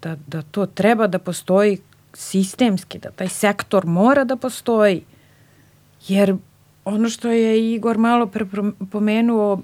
da, 0.02 0.16
da 0.28 0.42
to 0.42 0.66
treba 0.66 1.08
da 1.08 1.20
postoji 1.20 1.78
sistemski, 2.14 3.00
da 3.00 3.12
taj 3.12 3.28
sektor 3.28 3.86
mora 3.86 4.24
da 4.24 4.36
postoji. 4.36 5.04
Jer 6.08 6.36
ono 6.86 7.10
što 7.10 7.32
je 7.32 7.74
Igor 7.74 7.98
malo 7.98 8.28
pre 8.28 8.46
pomenuo, 8.92 9.62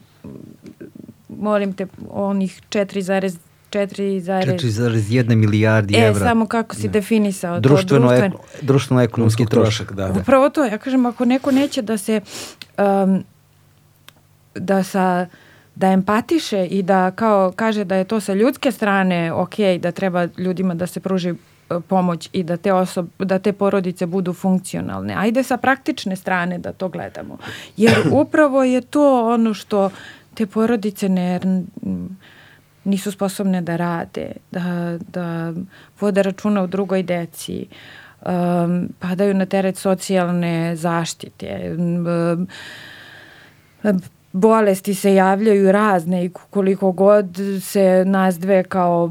molim 1.29 1.73
te, 1.73 1.87
onih 2.09 2.61
4, 2.69 3.37
4,1 3.71 5.35
milijardi 5.35 5.95
e, 5.95 5.97
evra. 5.97 6.25
E, 6.25 6.29
samo 6.29 6.47
kako 6.47 6.75
si 6.75 6.87
da. 6.87 6.91
definisao 6.91 7.59
društveno, 7.59 8.07
to. 8.07 8.13
Društveno, 8.13 8.35
ek, 8.35 8.63
društveno 8.63 9.01
ekonomski 9.01 9.45
trošak. 9.45 9.93
Da, 9.93 10.07
da. 10.07 10.19
Upravo 10.19 10.49
to, 10.49 10.65
ja 10.65 10.77
kažem, 10.77 11.05
ako 11.05 11.25
neko 11.25 11.51
neće 11.51 11.81
da 11.81 11.97
se 11.97 12.21
um, 12.77 13.23
da 14.55 14.83
sa 14.83 15.27
da 15.75 15.87
empatiše 15.87 16.65
i 16.65 16.83
da 16.83 17.11
kao 17.11 17.53
kaže 17.55 17.83
da 17.83 17.95
je 17.95 18.03
to 18.03 18.19
sa 18.19 18.33
ljudske 18.33 18.71
strane 18.71 19.33
ok, 19.33 19.55
da 19.79 19.91
treba 19.91 20.27
ljudima 20.37 20.73
da 20.73 20.87
se 20.87 20.99
pruži 20.99 21.33
pomoć 21.87 22.29
i 22.33 22.43
da 22.43 22.57
te, 22.57 22.73
osob, 22.73 23.07
da 23.19 23.39
te 23.39 23.53
porodice 23.53 24.05
budu 24.05 24.33
funkcionalne. 24.33 25.13
Ajde 25.17 25.43
sa 25.43 25.57
praktične 25.57 26.15
strane 26.15 26.57
da 26.57 26.73
to 26.73 26.89
gledamo. 26.89 27.37
Jer 27.77 27.97
upravo 28.21 28.63
je 28.63 28.81
to 28.81 29.33
ono 29.33 29.53
što 29.53 29.89
te 30.33 30.45
porodice 30.45 31.09
ne, 31.09 31.39
nisu 32.83 33.11
sposobne 33.11 33.61
da 33.61 33.75
rade, 33.75 34.31
da, 34.51 34.97
da 35.13 35.53
vode 35.99 36.23
računa 36.23 36.63
u 36.63 36.67
drugoj 36.67 37.03
deci, 37.03 37.67
um, 38.25 38.89
padaju 38.99 39.33
na 39.33 39.45
teret 39.45 39.77
socijalne 39.77 40.75
zaštite, 40.75 41.75
um, 41.77 42.47
bolesti 44.31 44.93
se 44.93 45.15
javljaju 45.15 45.71
razne 45.71 46.25
i 46.25 46.29
koliko 46.49 46.91
god 46.91 47.37
se 47.61 48.03
nas 48.05 48.39
dve 48.39 48.63
kao 48.63 49.09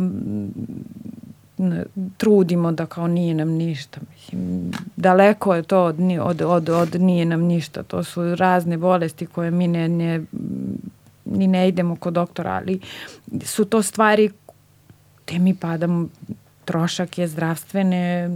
trudimo 2.16 2.72
da 2.72 2.86
kao 2.86 3.06
nije 3.06 3.35
nam 3.35 3.48
ništa. 3.48 4.01
Mislim, 4.14 4.70
daleko 4.97 5.55
je 5.55 5.62
to 5.62 5.85
od, 5.85 5.97
od, 6.20 6.43
od, 6.43 6.68
od 6.68 6.94
nije 7.01 7.24
nam 7.24 7.40
ništa. 7.40 7.82
To 7.82 8.05
su 8.05 8.35
razne 8.35 8.76
bolesti 8.76 9.26
koje 9.26 9.51
mi 9.51 9.68
ne, 9.68 9.89
ne, 9.89 10.22
ni 11.24 11.47
ne 11.47 11.68
idemo 11.68 11.97
kod 11.97 12.14
doktora, 12.14 12.51
ali 12.51 12.80
su 13.44 13.64
to 13.64 13.82
stvari 13.82 14.30
te 15.24 15.39
mi 15.39 15.55
padamo 15.55 16.09
trošak 16.64 17.18
je 17.18 17.28
zdravstvene, 17.28 18.30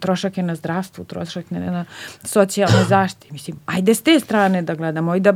trošak 0.00 0.36
je 0.36 0.42
na 0.42 0.54
zdravstvu, 0.54 1.04
trošak 1.04 1.52
je 1.52 1.60
na 1.60 1.84
socijalnoj 2.24 2.84
zaštiti. 2.94 3.32
Mislim, 3.32 3.56
ajde 3.66 3.94
s 3.94 4.02
te 4.02 4.20
strane 4.20 4.62
da 4.62 4.74
gledamo 4.74 5.14
i 5.14 5.20
da 5.20 5.34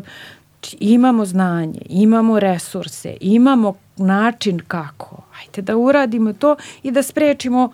imamo 0.81 1.25
znanje, 1.25 1.81
imamo 1.89 2.41
resurse, 2.41 3.17
imamo 3.21 3.75
način 3.97 4.61
kako. 4.69 5.23
Ajde 5.41 5.63
da 5.63 5.77
uradimo 5.77 6.33
to 6.33 6.57
i 6.83 6.91
da 6.91 7.03
sprečimo 7.03 7.73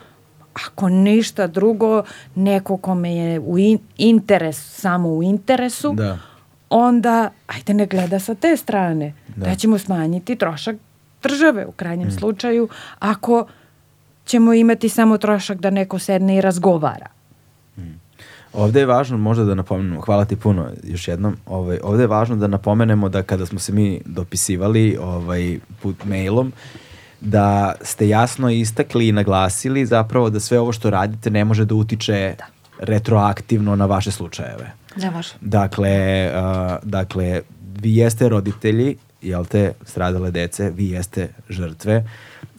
ako 0.67 0.89
ništa 0.89 1.47
drugo, 1.47 2.03
neko 2.35 2.77
kome 2.77 3.17
je 3.17 3.41
u 3.41 3.59
in, 3.59 3.79
interes, 3.97 4.81
samo 4.81 5.09
u 5.09 5.23
interesu, 5.23 5.93
da. 5.95 6.19
onda 6.71 7.31
ajde 7.47 7.75
ne 7.75 7.87
gleda 7.87 8.19
sa 8.19 8.35
te 8.35 8.57
strane. 8.57 9.15
Da. 9.37 9.47
da 9.47 9.55
ćemo 9.55 9.79
smanjiti 9.79 10.37
trošak 10.37 10.77
države 11.23 11.67
u 11.67 11.73
krajnjem 11.73 12.09
mm. 12.09 12.19
slučaju 12.19 12.69
ako 12.99 13.47
ćemo 14.25 14.53
imati 14.53 14.89
samo 14.89 15.19
trošak 15.19 15.59
da 15.59 15.71
neko 15.71 15.99
sedne 15.99 16.37
i 16.37 16.41
razgovara. 16.41 17.07
Ovde 18.53 18.81
je 18.81 18.87
važno 18.87 19.19
možda 19.19 19.45
da 19.45 19.55
napomenemo, 19.55 20.01
hvala 20.01 20.25
ti 20.25 20.37
puno 20.37 20.67
još 20.85 21.09
jednom, 21.09 21.37
ovaj, 21.47 21.79
ovde 21.83 22.03
je 22.03 22.07
važno 22.07 22.37
da 22.37 22.47
napomenemo 22.47 23.09
da 23.09 23.23
kada 23.23 23.47
smo 23.47 23.59
se 23.59 23.73
mi 23.73 24.01
dopisivali 24.05 24.97
ovaj, 25.01 25.59
put 25.83 26.05
mailom, 26.05 26.53
da 27.21 27.75
ste 27.83 28.09
jasno 28.09 28.51
istakli 28.51 29.09
i 29.09 29.13
naglasili 29.13 29.87
zapravo 29.87 30.31
da 30.31 30.41
sve 30.41 30.61
ovo 30.61 30.73
što 30.73 30.91
radite 30.91 31.31
ne 31.31 31.45
može 31.45 31.65
da 31.65 31.75
utiče 31.75 32.35
da. 32.39 32.45
retroaktivno 32.79 33.77
na 33.77 33.87
vaše 33.87 34.11
slučajeve. 34.11 34.73
Ne 34.97 35.11
može. 35.11 35.35
Dakle, 35.41 36.31
uh, 36.35 36.79
dakle, 36.83 37.43
vi 37.81 37.97
jeste 37.97 38.29
roditelji, 38.29 38.97
jel 39.23 39.45
te, 39.45 39.73
stradale 39.83 40.31
dece, 40.31 40.71
vi 40.71 40.91
jeste 40.91 41.29
žrtve 41.49 42.05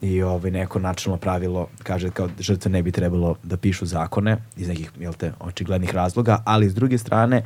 i 0.01 0.21
ovaj, 0.21 0.51
neko 0.51 0.79
načinno 0.79 1.17
pravilo 1.17 1.67
kaže 1.83 2.09
kao 2.09 2.29
žrtve 2.39 2.71
ne 2.71 2.83
bi 2.83 2.91
trebalo 2.91 3.35
da 3.43 3.57
pišu 3.57 3.85
zakone 3.85 4.37
iz 4.57 4.67
nekih, 4.67 4.91
jel 4.99 5.13
te, 5.13 5.31
očiglednih 5.39 5.95
razloga, 5.95 6.43
ali 6.45 6.69
s 6.69 6.75
druge 6.75 6.97
strane, 6.97 7.43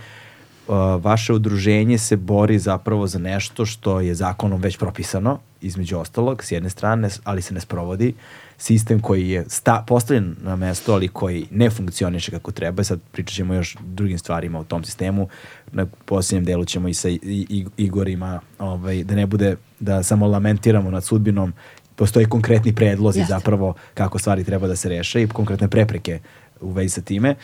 vaše 1.01 1.33
udruženje 1.33 1.97
se 1.97 2.15
bori 2.15 2.59
zapravo 2.59 3.07
za 3.07 3.19
nešto 3.19 3.65
što 3.65 3.99
je 3.99 4.15
zakonom 4.15 4.61
već 4.61 4.77
propisano, 4.77 5.39
između 5.61 5.97
ostalog, 5.97 6.43
s 6.43 6.51
jedne 6.51 6.69
strane, 6.69 7.09
ali 7.23 7.41
se 7.41 7.53
ne 7.53 7.59
sprovodi. 7.59 8.13
Sistem 8.57 8.99
koji 8.99 9.29
je 9.29 9.45
sta, 9.47 9.83
postavljen 9.87 10.35
na 10.41 10.55
mesto, 10.55 10.93
ali 10.93 11.07
koji 11.07 11.47
ne 11.51 11.69
funkcioniše 11.69 12.31
kako 12.31 12.51
treba. 12.51 12.83
Sad 12.83 12.99
pričat 13.11 13.35
ćemo 13.35 13.53
još 13.53 13.77
drugim 13.85 14.17
stvarima 14.17 14.59
o 14.59 14.63
tom 14.63 14.83
sistemu. 14.83 15.27
Na 15.71 15.85
posljednjem 16.05 16.45
delu 16.45 16.65
ćemo 16.65 16.87
i 16.87 16.93
sa 16.93 17.09
i, 17.09 17.19
i, 17.23 17.65
Igorima, 17.77 18.39
ovaj, 18.59 19.03
da 19.03 19.15
ne 19.15 19.25
bude 19.25 19.55
da 19.79 20.03
samo 20.03 20.27
lamentiramo 20.27 20.91
nad 20.91 21.03
sudbinom 21.03 21.53
postoje 21.95 22.25
konkretni 22.25 22.75
predlozi 22.75 23.19
Jeste. 23.19 23.33
zapravo 23.33 23.73
kako 23.93 24.19
stvari 24.19 24.43
treba 24.43 24.67
da 24.67 24.75
se 24.75 24.89
reše 24.89 25.23
i 25.23 25.27
konkretne 25.27 25.67
prepreke 25.67 26.19
u 26.61 26.71
vezi 26.71 26.89
sa 26.89 27.01
time. 27.01 27.35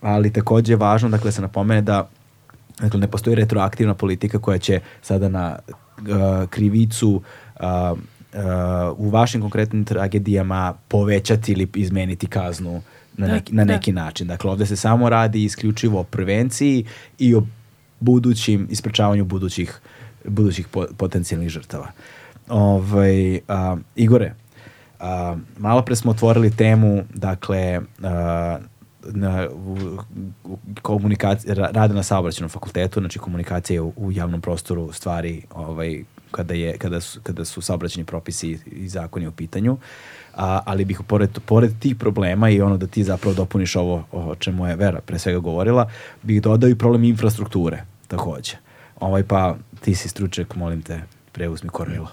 Ali 0.00 0.32
takođe 0.32 0.72
je 0.72 0.76
važno 0.76 1.08
dakle, 1.08 1.28
da 1.28 1.32
se 1.32 1.42
napomene 1.42 1.82
da 1.82 2.08
dakle, 2.80 3.00
ne 3.00 3.08
postoji 3.08 3.36
retroaktivna 3.36 3.94
politika 3.94 4.38
koja 4.38 4.58
će 4.58 4.80
sada 5.02 5.28
na 5.28 5.58
uh, 5.68 6.48
krivicu 6.50 7.22
uh, 7.60 7.98
uh, 7.98 8.98
u 8.98 9.10
vašim 9.10 9.40
konkretnim 9.40 9.84
tragedijama 9.84 10.74
povećati 10.88 11.52
ili 11.52 11.68
izmeniti 11.74 12.26
kaznu 12.26 12.82
na 13.16 13.26
da, 13.26 13.32
neki, 13.32 13.54
na 13.54 13.64
da. 13.64 13.72
neki 13.72 13.92
da. 13.92 14.04
način. 14.04 14.26
Dakle, 14.26 14.50
ovde 14.50 14.66
se 14.66 14.76
samo 14.76 15.08
radi 15.08 15.44
isključivo 15.44 16.00
o 16.00 16.04
prevenciji 16.04 16.84
i 17.18 17.34
o 17.34 17.42
budućim, 18.00 18.66
isprečavanju 18.70 19.24
budućih, 19.24 19.80
budućih 20.24 20.68
po, 20.68 20.86
potencijalnih 20.96 21.48
žrtava. 21.48 21.90
Ovaj, 22.48 23.34
uh, 23.36 23.78
Igore, 23.96 24.34
uh, 25.00 25.38
malo 25.58 25.82
pre 25.82 25.96
smo 25.96 26.10
otvorili 26.10 26.50
temu, 26.50 27.04
dakle, 27.14 27.78
uh, 27.78 28.04
na, 29.12 29.48
u, 29.50 29.76
komunikacija, 30.82 31.54
rade 31.54 31.94
na 31.94 32.02
saobraćenom 32.02 32.50
fakultetu, 32.50 33.00
znači 33.00 33.18
komunikacija 33.18 33.82
u, 33.82 33.92
u 33.96 34.12
javnom 34.12 34.40
prostoru 34.40 34.92
stvari 34.92 35.42
ovaj, 35.50 36.02
kada, 36.30 36.54
je, 36.54 36.78
kada, 36.78 37.00
su, 37.00 37.20
kada 37.22 37.44
su 37.44 37.60
saobraćeni 37.60 38.04
propisi 38.04 38.58
i 38.66 38.88
zakoni 38.88 39.26
u 39.26 39.32
pitanju. 39.32 39.76
A, 40.36 40.60
ali 40.64 40.84
bih 40.84 41.00
pored, 41.06 41.38
pored 41.46 41.78
tih 41.78 41.96
problema 41.96 42.50
i 42.50 42.60
ono 42.60 42.76
da 42.76 42.86
ti 42.86 43.04
zapravo 43.04 43.34
dopuniš 43.34 43.76
ovo 43.76 44.04
o 44.12 44.34
čemu 44.34 44.66
je 44.66 44.76
Vera 44.76 45.00
pre 45.00 45.18
svega 45.18 45.38
govorila, 45.38 45.90
bih 46.22 46.42
dodao 46.42 46.70
i 46.70 46.78
problem 46.78 47.04
infrastrukture 47.04 47.84
takođe. 48.08 48.56
Ovaj 49.00 49.22
pa 49.22 49.56
ti 49.80 49.94
si 49.94 50.08
struček, 50.08 50.54
molim 50.54 50.82
te, 50.82 51.02
preuzmi 51.32 51.68
kormilo. 51.68 52.08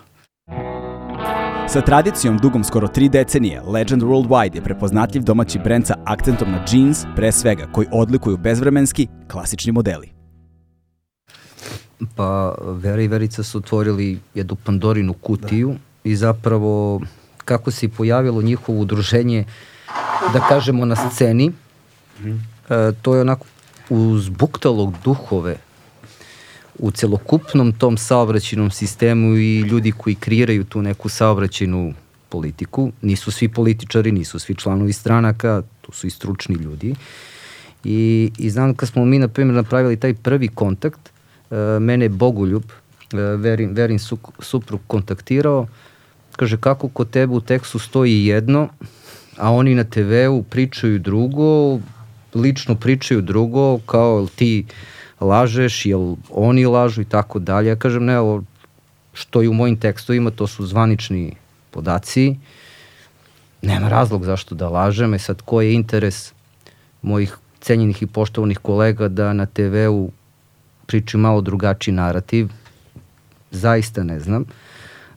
Sa 1.68 1.82
tradicijom 1.82 2.38
dugom 2.38 2.64
skoro 2.64 2.88
tri 2.88 3.10
decenije, 3.10 3.62
Legend 3.62 4.04
Worldwide 4.04 4.56
je 4.56 4.62
prepoznatljiv 4.62 5.24
domaći 5.24 5.60
brend 5.60 5.88
sa 5.88 5.96
akcentom 6.06 6.52
na 6.52 6.66
jeans, 6.72 7.06
pre 7.16 7.32
svega, 7.32 7.68
koji 7.72 7.88
odlikuju 7.92 8.38
bezvremenski, 8.38 9.08
klasični 9.28 9.72
modeli. 9.72 10.10
Pa 12.16 12.56
Vera 12.62 13.02
i 13.02 13.08
Verica 13.08 13.44
su 13.44 13.58
otvorili 13.58 14.20
jednu 14.34 14.56
Pandorinu 14.56 15.14
kutiju 15.14 15.70
da. 15.70 15.78
i 16.04 16.16
zapravo 16.16 17.02
kako 17.46 17.72
se 17.72 17.90
pojavilo 17.90 18.42
njihovo 18.42 18.80
udruženje, 18.80 19.46
da 20.34 20.40
kažemo 20.40 20.86
na 20.86 20.96
sceni, 20.96 21.50
mm 21.50 21.54
-hmm. 22.24 22.40
e, 22.90 22.94
to 23.02 23.16
je 23.16 23.22
onako 23.22 23.46
uzbuktalo 23.90 24.94
duhove 25.04 25.58
u 26.80 26.92
celokupnom 26.92 27.72
tom 27.72 27.98
saobraćenom 27.98 28.72
sistemu 28.72 29.36
i 29.36 29.60
ljudi 29.60 29.92
koji 29.92 30.16
kreiraju 30.16 30.64
tu 30.64 30.82
neku 30.82 31.10
saobraćenu 31.10 31.94
politiku. 32.30 32.92
Nisu 33.02 33.32
svi 33.32 33.48
političari, 33.50 34.12
nisu 34.12 34.40
svi 34.40 34.56
članovi 34.56 34.94
stranaka, 34.94 35.62
tu 35.82 35.92
su 35.92 36.08
i 36.08 36.10
stručni 36.10 36.56
ljudi. 36.56 36.96
I, 37.84 38.32
i 38.38 38.50
znam 38.50 38.74
kad 38.74 38.90
smo 38.90 39.06
mi, 39.06 39.20
na 39.20 39.28
primjer, 39.28 39.56
napravili 39.56 40.00
taj 40.00 40.14
prvi 40.14 40.48
kontakt, 40.48 41.00
uh, 41.50 41.58
mene 41.82 42.06
je 42.06 42.10
Bogoljub, 42.10 42.64
uh, 42.66 43.20
Verin, 43.40 43.74
Verin 43.74 44.00
su, 44.00 44.18
suprug 44.40 44.82
kontaktirao, 44.88 45.68
kaže 46.36 46.58
kako 46.58 46.88
kod 46.88 47.10
tebe 47.10 47.34
u 47.34 47.42
tekstu 47.42 47.80
stoji 47.80 48.26
jedno, 48.26 48.70
a 49.38 49.52
oni 49.52 49.76
na 49.76 49.84
TV-u 49.84 50.44
pričaju 50.44 51.00
drugo, 51.00 51.80
lično 52.34 52.76
pričaju 52.76 53.22
drugo, 53.22 53.80
kao 53.86 54.28
ti 54.36 54.66
lažeš, 55.20 55.86
jel 55.86 56.16
oni 56.30 56.66
lažu 56.66 57.02
i 57.02 57.06
tako 57.06 57.40
dalje. 57.40 57.70
Ja 57.70 57.76
kažem, 57.76 58.06
ne, 58.06 58.20
ovo 58.20 58.44
što 59.14 59.44
i 59.44 59.48
u 59.48 59.54
mojim 59.54 59.80
tekstovima, 59.80 60.32
to 60.32 60.48
su 60.48 60.66
zvanični 60.66 61.34
podaci, 61.72 62.36
nema 63.62 63.90
razlog 63.90 64.26
zašto 64.26 64.56
da 64.56 64.70
lažem, 64.70 65.14
e 65.14 65.20
sad 65.20 65.42
koji 65.42 65.68
je 65.68 65.74
interes 65.74 66.34
mojih 67.02 67.38
cenjenih 67.62 68.04
i 68.04 68.08
poštovanih 68.08 68.60
kolega 68.60 69.08
da 69.08 69.34
na 69.34 69.46
TV-u 69.46 70.12
pričaju 70.86 71.22
malo 71.22 71.42
drugačiji 71.42 71.94
narativ, 71.94 72.50
zaista 73.52 74.04
ne 74.04 74.20
znam, 74.20 74.46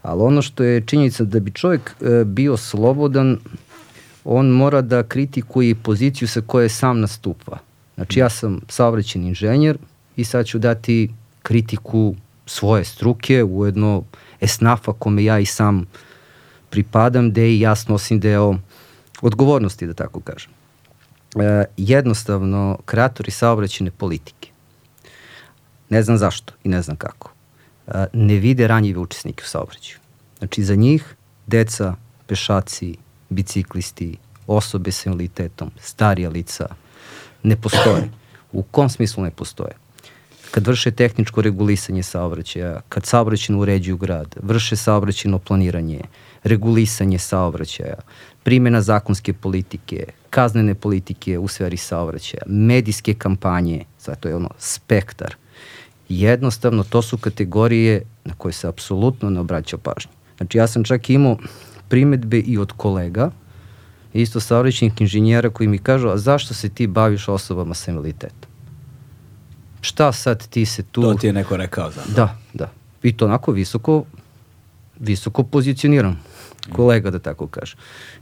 ali 0.03 0.23
ono 0.23 0.43
što 0.43 0.65
je 0.65 0.87
činjenica 0.87 1.25
da 1.25 1.41
bi 1.41 1.51
čovjek 1.51 1.91
e, 2.01 2.25
bio 2.25 2.57
slobodan, 2.57 3.39
on 4.25 4.51
mora 4.51 4.81
da 4.81 5.03
kritikuje 5.03 5.75
poziciju 5.75 6.29
sa 6.29 6.41
koje 6.47 6.69
sam 6.69 7.01
nastupa. 7.01 7.59
Znači 7.99 8.19
ja 8.19 8.29
sam 8.29 8.61
saobraćen 8.69 9.23
inženjer 9.27 9.79
i 10.17 10.25
sad 10.25 10.47
ću 10.47 10.59
dati 10.59 11.11
kritiku 11.43 12.15
svoje 12.47 12.85
struke, 12.85 13.45
ujedno 13.45 14.03
esnafa 14.41 14.93
kome 14.93 15.25
ja 15.25 15.39
i 15.39 15.47
sam 15.47 15.87
pripadam, 16.71 17.31
gde 17.31 17.51
i 17.51 17.61
ja 17.61 17.75
snosim 17.75 18.21
deo 18.21 18.55
odgovornosti, 19.23 19.87
da 19.87 19.95
tako 19.95 20.21
kažem. 20.21 20.51
E, 21.37 21.65
jednostavno, 21.77 22.79
kreatori 22.85 23.31
saobraćene 23.31 23.91
politike, 23.91 24.51
ne 25.89 26.03
znam 26.03 26.19
zašto 26.19 26.53
i 26.65 26.69
ne 26.69 26.83
znam 26.83 26.97
kako, 26.97 27.33
e, 27.87 28.07
ne 28.13 28.35
vide 28.35 28.69
ranjive 28.69 29.01
učesnike 29.01 29.43
u 29.45 29.49
saobraćaju. 29.49 29.99
Znači, 30.39 30.65
za 30.65 30.75
njih 30.75 31.15
deca, 31.47 31.95
pešaci, 32.27 32.97
biciklisti, 33.29 34.17
osobe 34.47 34.93
sa 34.93 35.11
invaliditetom, 35.11 35.71
starija 35.81 36.31
lica, 36.31 36.67
ne 37.43 37.57
postoje. 37.57 38.09
U 38.53 38.63
kom 38.63 38.89
smislu 38.89 39.23
ne 39.23 39.31
postoje? 39.31 39.73
Kad 40.51 40.67
vrše 40.67 40.91
tehničko 40.91 41.43
regulisanje 41.43 42.03
saobraćaja, 42.03 42.81
kad 42.89 43.07
saobraćajno 43.07 43.61
uređuju 43.63 43.97
grad, 43.97 44.37
vrše 44.43 44.77
saobraćajno 44.77 45.39
planiranje, 45.39 46.01
regulisanje 46.45 47.19
saobraćaja, 47.19 47.95
primjena 48.43 48.81
zakonske 48.81 49.33
politike, 49.33 50.05
kaznene 50.31 50.75
politike 50.75 51.39
u 51.39 51.49
sferi 51.49 51.77
saobraćaja, 51.77 52.43
medijske 52.47 53.15
kampanje, 53.15 53.85
zato 54.01 54.29
je 54.29 54.37
ono 54.37 54.51
spektar. 54.59 55.35
Jednostavno, 56.09 56.85
to 56.85 57.03
su 57.03 57.19
kategorije 57.19 58.03
na 58.25 58.35
koje 58.35 58.53
se 58.53 58.69
apsolutno 58.69 59.31
ne 59.31 59.41
obraća 59.41 59.79
pažnje. 59.79 60.13
Znači, 60.37 60.59
ja 60.59 60.67
sam 60.67 60.85
čak 60.85 61.11
imao 61.11 61.37
primetbe 61.89 62.39
i 62.39 62.59
od 62.59 62.73
kolega, 62.73 63.31
isto 64.13 64.41
saobraćenih 64.41 65.01
inženjera 65.01 65.51
koji 65.51 65.69
mi 65.69 65.79
kažu, 65.79 66.09
a 66.09 66.17
zašto 66.17 66.55
se 66.55 66.69
ti 66.69 66.87
baviš 66.87 67.29
osobama 67.29 67.75
sa 67.75 67.91
invaliditetom? 67.91 68.51
Šta 69.81 70.13
sad 70.13 70.49
ti 70.49 70.67
se 70.67 70.83
tu... 70.83 71.03
To 71.03 71.15
ti 71.15 71.27
je 71.27 71.33
neko 71.33 71.57
rekao 71.57 71.91
zapravo. 71.91 72.15
Da, 72.17 72.39
da. 72.55 72.71
I 73.03 73.17
to 73.17 73.25
onako 73.25 73.53
visoko, 73.53 74.05
visoko 74.99 75.43
pozicioniran 75.43 76.17
kolega, 76.73 77.11
da 77.11 77.19
tako 77.19 77.47
kažem. 77.47 77.79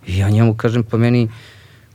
I 0.07 0.19
ja 0.19 0.31
njemu 0.31 0.55
kažem, 0.55 0.83
pa 0.83 0.97
meni, 0.97 1.29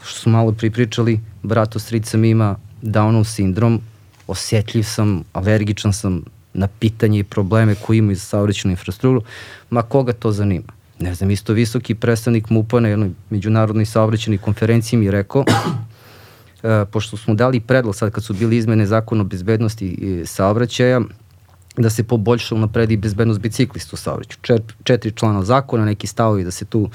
što 0.03 0.19
smo 0.19 0.31
malo 0.31 0.51
pripričali, 0.51 1.19
brato 1.43 1.79
strica 1.79 2.17
mi 2.17 2.29
ima 2.29 2.55
Downov 2.81 3.23
sindrom, 3.23 3.81
osjetljiv 4.27 4.83
sam, 4.83 5.23
alergičan 5.33 5.93
sam 5.93 6.23
na 6.53 6.67
pitanje 6.67 7.19
i 7.19 7.23
probleme 7.23 7.75
koje 7.75 7.97
imaju 7.97 8.15
za 8.15 8.21
saobraćenu 8.21 8.71
infrastrukturu, 8.71 9.23
ma 9.69 9.81
koga 9.81 10.13
to 10.13 10.31
zanima? 10.31 10.80
Ne 11.01 11.15
znam, 11.15 11.31
isto 11.31 11.53
visoki 11.53 11.95
predstavnik 11.95 12.49
MUPA 12.49 12.79
na 12.79 12.87
jednoj 12.87 13.09
međunarodnoj 13.29 13.85
saobraćenoj 13.85 14.37
konferenciji 14.37 14.99
mi 14.99 15.11
rekao, 15.11 15.45
e, 16.63 16.85
pošto 16.91 17.17
smo 17.17 17.33
dali 17.33 17.59
predlog 17.59 17.95
sad 17.95 18.11
kad 18.11 18.23
su 18.23 18.33
bili 18.33 18.57
izmene 18.57 18.85
zakona 18.85 19.21
o 19.21 19.25
bezbednosti 19.25 19.87
i 19.87 20.25
saobraćaja, 20.25 21.01
da 21.77 21.89
se 21.89 22.03
poboljša 22.03 22.55
napredi 22.55 22.97
bezbednost 22.97 23.39
biciklista 23.39 23.89
u 23.93 23.97
saobraćaju. 23.97 24.39
Čet, 24.41 24.61
četiri 24.83 25.11
člana 25.11 25.43
zakona, 25.43 25.85
neki 25.85 26.07
stavovi 26.07 26.43
da 26.43 26.51
se 26.51 26.65
tu 26.65 26.89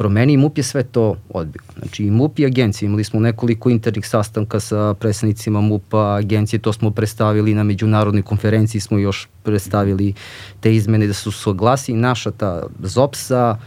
promeni 0.00 0.32
i 0.32 0.36
MUP 0.36 0.58
je 0.58 0.64
sve 0.64 0.82
to 0.82 1.16
odbio. 1.28 1.62
Znači 1.78 2.04
i 2.04 2.10
MUP 2.10 2.38
i 2.38 2.46
agencija, 2.46 2.86
imali 2.86 3.04
smo 3.04 3.20
nekoliko 3.20 3.70
internih 3.70 4.06
sastanka 4.08 4.60
sa 4.60 4.94
predsednicima 4.94 5.60
MUP-a, 5.60 6.16
agencije, 6.16 6.60
to 6.60 6.72
smo 6.72 6.90
predstavili 6.90 7.54
na 7.54 7.62
međunarodnoj 7.62 8.22
konferenciji, 8.22 8.80
smo 8.80 8.98
još 8.98 9.28
predstavili 9.42 10.14
te 10.60 10.74
izmene 10.74 11.06
da 11.06 11.12
su 11.12 11.32
soglasi 11.32 11.92
naša 11.92 12.30
ta 12.30 12.62
ZOPS-a, 12.82 13.58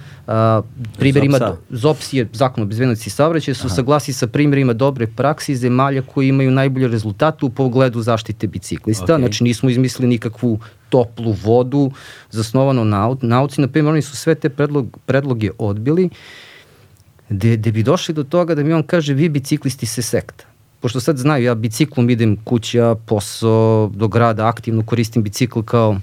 primjerima, 0.98 1.38
Zopsa. 1.38 1.58
ZOPS 1.70 2.14
je 2.14 2.30
zakon 2.34 2.64
o 2.64 2.68
bezbednosti 2.68 3.10
saobraćaja, 3.10 3.56
su 3.56 3.68
Aha. 3.68 3.76
saglasi 3.76 4.14
sa 4.14 4.28
primjerima 4.28 4.74
dobre 4.74 5.08
praksi 5.08 5.56
zemalja 5.56 6.02
koji 6.02 6.28
imaju 6.28 6.52
najbolje 6.52 6.88
rezultate 6.88 7.46
u 7.46 7.50
pogledu 7.50 8.02
zaštite 8.02 8.48
biciklista. 8.48 9.14
Okay. 9.14 9.20
Znači 9.20 9.44
nismo 9.44 9.70
izmislili 9.70 10.10
nikakvu 10.10 10.60
toplu 10.94 11.34
vodu 11.44 11.88
zasnovano 12.30 12.84
na 12.84 13.08
nauci. 13.22 13.62
Na 13.62 13.68
primjer, 13.68 13.94
oni 13.94 14.02
su 14.02 14.18
sve 14.18 14.36
te 14.36 14.50
predlog, 14.50 14.98
predloge 15.06 15.50
odbili 15.58 16.10
gde, 17.30 17.58
gde 17.58 17.72
bi 17.72 17.84
došli 17.84 18.14
do 18.14 18.24
toga 18.24 18.56
da 18.56 18.64
mi 18.64 18.74
on 18.74 18.84
kaže 18.84 19.14
vi 19.14 19.30
biciklisti 19.30 19.86
se 19.86 20.02
sekta. 20.02 20.46
Pošto 20.80 21.00
sad 21.00 21.18
znaju, 21.18 21.46
ja 21.46 21.56
biciklom 21.56 22.10
idem 22.10 22.36
kuća, 22.44 22.96
posao, 23.06 23.90
do 23.96 24.08
grada, 24.08 24.48
aktivno 24.48 24.86
koristim 24.86 25.24
bicikl 25.24 25.62
kao, 25.62 25.98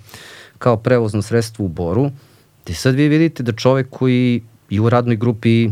kao 0.59 0.77
prevozno 0.77 1.23
sredstvo 1.23 1.65
u 1.65 1.69
Boru 1.69 2.11
Gde 2.65 2.75
sad 2.75 2.95
vi 2.95 3.09
vidite 3.09 3.43
da 3.43 3.53
čovek 3.53 3.91
koji 3.91 4.43
je 4.71 4.81
u 4.81 4.91
radnoj 4.91 5.17
grupi 5.17 5.71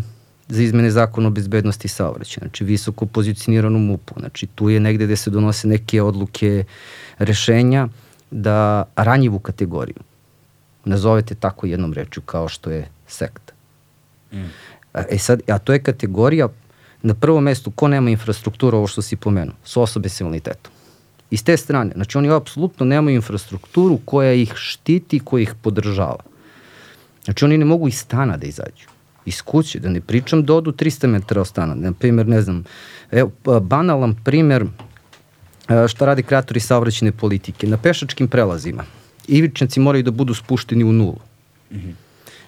za 0.48 0.62
izmene 0.62 0.90
zakona 0.90 1.28
o 1.28 1.30
bezbednosti 1.30 1.88
saobraćaja, 1.88 2.44
znači 2.44 2.64
visoko 2.64 3.06
pozicioniran 3.06 3.76
u 3.76 3.78
MUP-u, 3.78 4.20
znači 4.20 4.46
tu 4.46 4.70
je 4.70 4.80
negde 4.80 5.04
gde 5.04 5.16
se 5.16 5.30
donose 5.30 5.68
neke 5.68 6.02
odluke, 6.02 6.64
rešenja 7.18 7.88
da 8.30 8.84
ranjivu 8.96 9.38
kategoriju 9.38 10.02
nazovete 10.84 11.34
tako 11.34 11.66
jednom 11.66 11.92
rečju 11.92 12.22
kao 12.22 12.48
što 12.48 12.70
je 12.70 12.88
sekta. 13.06 13.52
Mm. 14.32 14.50
E 14.94 15.18
sad, 15.18 15.40
a 15.50 15.58
to 15.58 15.72
je 15.72 15.82
kategorija 15.82 16.48
na 17.02 17.14
prvom 17.14 17.44
mestu 17.44 17.70
ko 17.70 17.88
nema 17.88 18.10
infrastrukturu, 18.10 18.78
ovo 18.78 18.86
što 18.86 19.02
si 19.02 19.16
pomenuo, 19.16 19.54
su 19.64 19.82
osobe 19.82 20.08
s 20.08 20.20
invaliditetom. 20.20 20.72
I 21.30 21.36
s 21.36 21.42
te 21.42 21.56
strane, 21.56 21.92
znači 21.94 22.18
oni 22.18 22.30
apsolutno 22.30 22.86
nemaju 22.86 23.16
infrastrukturu 23.16 23.98
koja 24.04 24.32
ih 24.32 24.52
štiti, 24.56 25.20
koja 25.20 25.42
ih 25.42 25.54
podržava. 25.62 26.24
Znači 27.24 27.44
oni 27.44 27.58
ne 27.58 27.64
mogu 27.64 27.88
iz 27.88 27.98
stana 27.98 28.36
da 28.36 28.46
izađu 28.46 28.88
iz 29.28 29.42
kuće, 29.42 29.78
da 29.78 29.88
ne 29.88 30.00
pričam 30.00 30.42
da 30.44 30.54
odu 30.54 30.72
300 30.72 31.06
metara 31.06 31.40
od 31.40 31.46
stana. 31.46 31.74
Na 31.74 31.92
primjer, 31.92 32.28
ne 32.28 32.42
znam, 32.42 32.64
evo, 33.10 33.30
banalan 33.60 34.14
primjer 34.24 34.66
šta 35.88 36.06
radi 36.06 36.22
kreatori 36.22 36.60
saobraćene 36.60 37.12
politike. 37.12 37.66
Na 37.66 37.76
pešačkim 37.76 38.28
prelazima 38.28 38.84
ivičnici 39.28 39.80
moraju 39.80 40.02
da 40.02 40.10
budu 40.10 40.34
spušteni 40.34 40.84
u 40.84 40.92
nulu. 40.92 41.18
Mm 41.70 41.76
-hmm. 41.76 41.92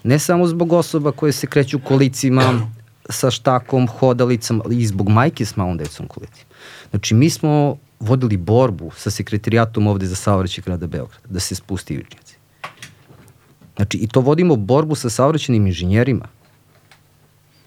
Ne 0.03 0.19
samo 0.19 0.47
zbog 0.47 0.73
osoba 0.73 1.13
koje 1.13 1.33
se 1.33 1.47
kreću 1.47 1.79
kolicima 1.79 2.71
sa 3.11 3.31
štakom, 3.31 3.89
hodalicama, 3.89 4.63
ali 4.65 4.79
i 4.79 4.87
zbog 4.87 5.09
majke 5.09 5.45
s 5.45 5.57
malom 5.57 5.77
decom 5.77 6.07
kolicima. 6.07 6.51
Znači, 6.91 7.15
mi 7.15 7.31
smo 7.31 7.77
vodili 8.01 8.37
borbu 8.37 8.91
sa 8.97 9.11
sekretarijatom 9.11 9.87
ovde 9.87 10.07
za 10.07 10.15
saobraćaj 10.15 10.65
grada 10.67 10.87
Beograda, 10.87 11.29
da 11.29 11.41
se 11.41 11.55
spusti 11.55 11.95
ivičnici. 11.95 12.37
Znači, 13.77 13.99
i 13.99 14.09
to 14.09 14.21
vodimo 14.21 14.57
borbu 14.57 14.95
sa 14.95 15.11
saobraćenim 15.11 15.67
inženjerima. 15.67 16.29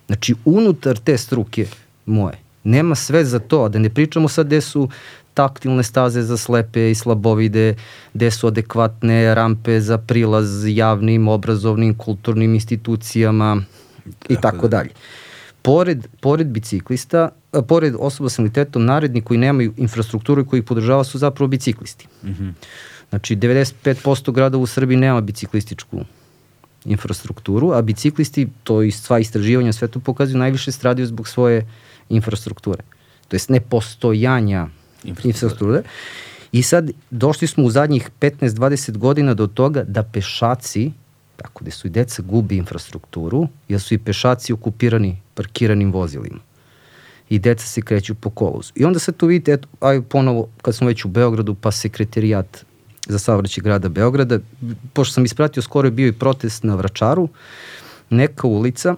Znači, 0.07 0.35
unutar 0.45 0.97
te 0.97 1.17
struke 1.17 1.67
moje, 2.05 2.42
nema 2.63 2.95
sve 2.95 3.25
za 3.25 3.39
to, 3.39 3.69
da 3.69 3.79
ne 3.79 3.89
pričamo 3.89 4.27
sad 4.27 4.45
gde 4.45 4.61
su 4.61 4.89
taktilne 5.33 5.83
staze 5.83 6.21
za 6.21 6.37
slepe 6.37 6.91
i 6.91 6.95
slabovide, 6.95 7.75
gde 8.13 8.31
su 8.31 8.47
adekvatne 8.47 9.35
rampe 9.35 9.81
za 9.81 9.97
prilaz 9.97 10.67
javnim, 10.67 11.27
obrazovnim, 11.27 11.97
kulturnim 11.97 12.53
institucijama 12.53 13.63
i 14.29 14.35
tako 14.41 14.67
da. 14.67 14.77
dalje. 14.77 14.89
Pored, 15.61 16.07
pored 16.21 16.47
biciklista, 16.47 17.29
a, 17.51 17.61
pored 17.61 17.95
osoba 17.99 18.29
sa 18.29 18.41
invaliditetom, 18.41 18.85
naredni 18.85 19.21
koji 19.21 19.37
nemaju 19.37 19.73
infrastrukturu 19.77 20.41
i 20.41 20.45
koji 20.45 20.59
ih 20.59 20.65
podržava 20.65 21.03
su 21.03 21.17
zapravo 21.17 21.47
biciklisti. 21.47 22.07
Mm 22.23 22.29
-hmm. 22.29 22.51
Znači, 23.09 23.35
95% 23.35 24.31
grada 24.31 24.57
u 24.57 24.65
Srbiji 24.65 24.97
nema 24.97 25.21
biciklističku 25.21 25.99
infrastrukturu, 26.85 27.71
a 27.71 27.81
biciklisti, 27.81 28.47
to 28.63 28.81
i 28.83 28.91
sva 28.91 29.19
istraživanja 29.19 29.73
svetu 29.73 29.99
pokazuju, 29.99 30.37
najviše 30.37 30.71
stradaju 30.71 31.07
zbog 31.07 31.27
svoje 31.27 31.67
infrastrukture. 32.15 32.83
To 33.27 33.35
jest 33.35 33.49
nepostojanja 33.49 34.67
infrastrukture. 35.03 35.29
infrastrukture. 35.29 35.83
I 36.53 36.63
sad 36.63 36.91
došli 37.09 37.47
smo 37.47 37.63
u 37.63 37.69
zadnjih 37.69 38.09
15-20 38.19 38.97
godina 38.97 39.33
do 39.33 39.47
toga 39.47 39.83
da 39.83 40.03
pešaci, 40.03 40.91
tako 41.35 41.63
da 41.63 41.71
su 41.71 41.87
i 41.87 41.89
deca 41.89 42.21
gubi 42.21 42.57
infrastrukturu, 42.57 43.47
jer 43.67 43.81
su 43.81 43.93
i 43.93 43.97
pešaci 43.97 44.53
okupirani 44.53 45.17
parkiranim 45.33 45.91
vozilima. 45.91 46.39
I 47.29 47.39
deca 47.39 47.65
se 47.65 47.81
kreću 47.81 48.15
po 48.15 48.29
kolozu. 48.29 48.71
I 48.75 48.85
onda 48.85 48.99
sad 48.99 49.15
tu 49.17 49.27
vidite, 49.27 49.53
eto, 49.53 49.67
aj 49.79 50.01
ponovo, 50.01 50.47
kad 50.61 50.75
smo 50.75 50.87
već 50.87 51.05
u 51.05 51.07
Beogradu, 51.07 51.55
pa 51.55 51.71
sekretarijat 51.71 52.65
za 53.07 53.19
saobraćaj 53.19 53.61
grada 53.61 53.89
Beograda. 53.89 54.39
Pošto 54.93 55.13
sam 55.13 55.25
ispratio, 55.25 55.63
skoro 55.63 55.87
je 55.87 55.91
bio 55.91 56.07
i 56.07 56.13
protest 56.13 56.63
na 56.63 56.75
Vračaru, 56.75 57.29
neka 58.09 58.47
ulica 58.47 58.95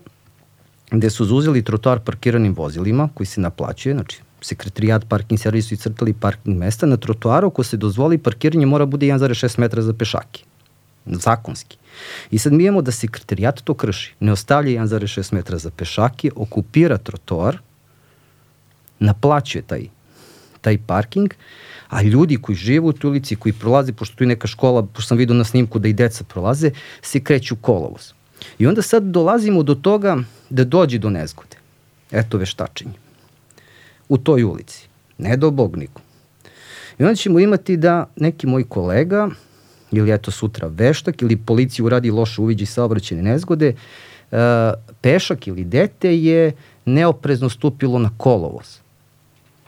gde 0.97 1.09
su 1.09 1.25
zuzeli 1.25 1.63
trotoar 1.63 1.99
parkiranim 1.99 2.53
vozilima 2.53 3.09
koji 3.13 3.27
se 3.27 3.41
naplaćuje, 3.41 3.95
znači 3.95 4.21
sekretarijat 4.41 5.05
parking 5.09 5.39
servisu 5.39 5.73
i 5.73 5.77
crtali 5.77 6.13
parking 6.13 6.57
mesta, 6.57 6.85
na 6.85 6.97
trotoaru 6.97 7.49
ko 7.49 7.63
se 7.63 7.77
dozvoli 7.77 8.17
parkiranje 8.17 8.65
mora 8.65 8.85
bude 8.85 9.05
1,6 9.05 9.59
metra 9.59 9.81
za 9.81 9.93
pešake. 9.93 10.43
Zakonski. 11.05 11.77
I 12.31 12.39
sad 12.39 12.53
mi 12.53 12.63
imamo 12.63 12.81
da 12.81 12.91
sekretarijat 12.91 13.61
to 13.63 13.73
krši. 13.73 14.13
Ne 14.19 14.31
ostavlja 14.31 14.81
1,6 14.81 15.33
metra 15.33 15.57
za 15.57 15.69
pešake, 15.69 16.31
okupira 16.35 16.97
trotoar, 16.97 17.57
naplaćuje 18.99 19.61
taj, 19.61 19.87
taj 20.61 20.77
parking, 20.87 21.33
a 21.89 22.01
ljudi 22.01 22.37
koji 22.41 22.55
žive 22.55 22.79
u 22.79 22.93
toj 22.93 23.09
ulici, 23.09 23.35
koji 23.35 23.53
prolaze, 23.53 23.93
pošto 23.93 24.15
tu 24.15 24.23
je 24.23 24.27
neka 24.27 24.47
škola, 24.47 24.83
pošto 24.85 25.07
sam 25.07 25.17
vidio 25.17 25.35
na 25.35 25.43
snimku 25.43 25.79
da 25.79 25.87
i 25.87 25.93
deca 25.93 26.23
prolaze, 26.23 26.71
se 27.01 27.19
kreću 27.19 27.55
kolovoz. 27.55 28.13
I 28.59 28.67
onda 28.67 28.81
sad 28.81 29.03
dolazimo 29.03 29.63
do 29.63 29.75
toga 29.75 30.17
da 30.49 30.63
dođe 30.63 30.97
do 30.97 31.09
nezgode. 31.09 31.57
Eto 32.11 32.37
veštačenje. 32.37 32.93
U 34.09 34.17
toj 34.17 34.43
ulici. 34.43 34.87
Ne 35.17 35.37
do 35.37 35.51
Bog 35.51 35.77
nikom. 35.77 36.01
I 36.99 37.03
onda 37.03 37.15
ćemo 37.15 37.39
imati 37.39 37.77
da 37.77 38.05
neki 38.15 38.47
moj 38.47 38.63
kolega, 38.63 39.29
ili 39.91 40.13
eto 40.13 40.31
sutra 40.31 40.67
veštak, 40.67 41.21
ili 41.21 41.37
policija 41.37 41.85
uradi 41.85 42.11
loše 42.11 42.41
uviđe 42.41 42.65
saobraćene 42.65 43.21
nezgode, 43.21 43.73
uh, 44.31 44.37
pešak 45.01 45.47
ili 45.47 45.63
dete 45.63 46.17
je 46.17 46.51
neoprezno 46.85 47.49
stupilo 47.49 47.99
na 47.99 48.11
kolovoz. 48.17 48.79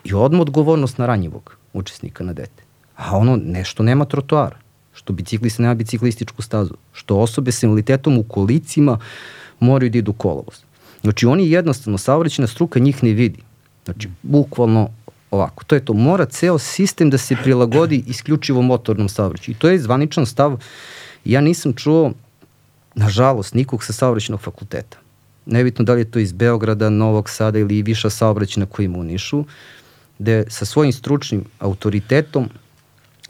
I 0.04 0.14
odmah 0.14 0.42
odgovornost 0.42 0.98
na 0.98 1.06
ranjivog 1.06 1.58
učesnika 1.74 2.24
na 2.24 2.34
dete. 2.34 2.64
A 2.96 3.18
ono 3.18 3.36
nešto 3.36 3.84
nema 3.84 4.06
trotoara, 4.06 4.58
što 4.98 5.14
biciklista 5.14 5.64
nema 5.64 5.74
biciklističku 5.74 6.42
stazu, 6.42 6.74
što 6.94 7.18
osobe 7.18 7.52
sa 7.52 7.66
invaliditetom 7.66 8.18
u 8.18 8.24
kolicima 8.24 9.00
moraju 9.60 9.92
da 9.92 9.98
idu 9.98 10.14
kolovoz. 10.14 10.56
Znači 11.02 11.26
oni 11.26 11.52
jednostavno, 11.52 11.98
saobraćena 11.98 12.48
struka 12.48 12.80
njih 12.80 13.04
ne 13.04 13.14
vidi. 13.14 13.40
Znači, 13.86 14.10
bukvalno 14.24 14.90
ovako. 15.32 15.64
To 15.64 15.76
je 15.76 15.86
to. 15.86 15.94
Mora 15.94 16.26
ceo 16.26 16.58
sistem 16.58 17.10
da 17.10 17.18
se 17.18 17.36
prilagodi 17.44 18.04
isključivo 18.08 18.62
motornom 18.62 19.10
saobraćaju. 19.10 19.56
I 19.56 19.60
to 19.60 19.70
je 19.70 19.80
zvaničan 19.80 20.26
stav. 20.26 20.58
Ja 21.26 21.42
nisam 21.42 21.74
čuo, 21.74 22.12
nažalost, 22.96 23.54
nikog 23.54 23.84
sa 23.84 23.94
saobraćenog 23.94 24.42
fakulteta. 24.42 24.98
Nebitno 25.46 25.86
da 25.86 25.94
li 25.94 26.02
je 26.02 26.12
to 26.12 26.20
iz 26.20 26.32
Beograda, 26.32 26.90
Novog 26.90 27.30
Sada 27.30 27.60
ili 27.60 27.82
viša 27.82 28.10
saobraćena 28.10 28.66
koja 28.66 28.86
ima 28.86 28.98
u 28.98 29.04
Nišu 29.04 29.46
gde 30.20 30.44
sa 30.50 30.66
svojim 30.66 30.94
stručnim 30.94 31.46
autoritetom 31.60 32.50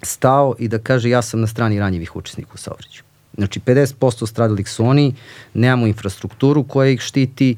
stao 0.01 0.55
i 0.59 0.67
da 0.67 0.79
kaže 0.79 1.09
ja 1.09 1.21
sam 1.21 1.41
na 1.41 1.47
strani 1.47 1.79
ranjivih 1.79 2.15
učesnika 2.15 2.51
u 2.53 2.57
saobraćaju. 2.57 3.03
Znači 3.37 3.59
50% 3.59 4.27
stradalih 4.27 4.69
su 4.69 4.85
oni, 4.85 5.15
nemamo 5.53 5.87
infrastrukturu 5.87 6.63
koja 6.63 6.89
ih 6.89 6.99
štiti, 6.99 7.55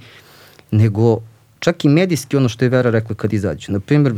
nego 0.72 1.20
čak 1.60 1.86
i 1.86 1.90
medijski 1.90 2.38
ono 2.38 2.50
što 2.50 2.66
je 2.66 2.70
Vera 2.70 2.90
rekla 2.90 3.16
kad 3.16 3.34
izađu. 3.34 3.72
Na 3.72 3.80
primjer, 3.80 4.14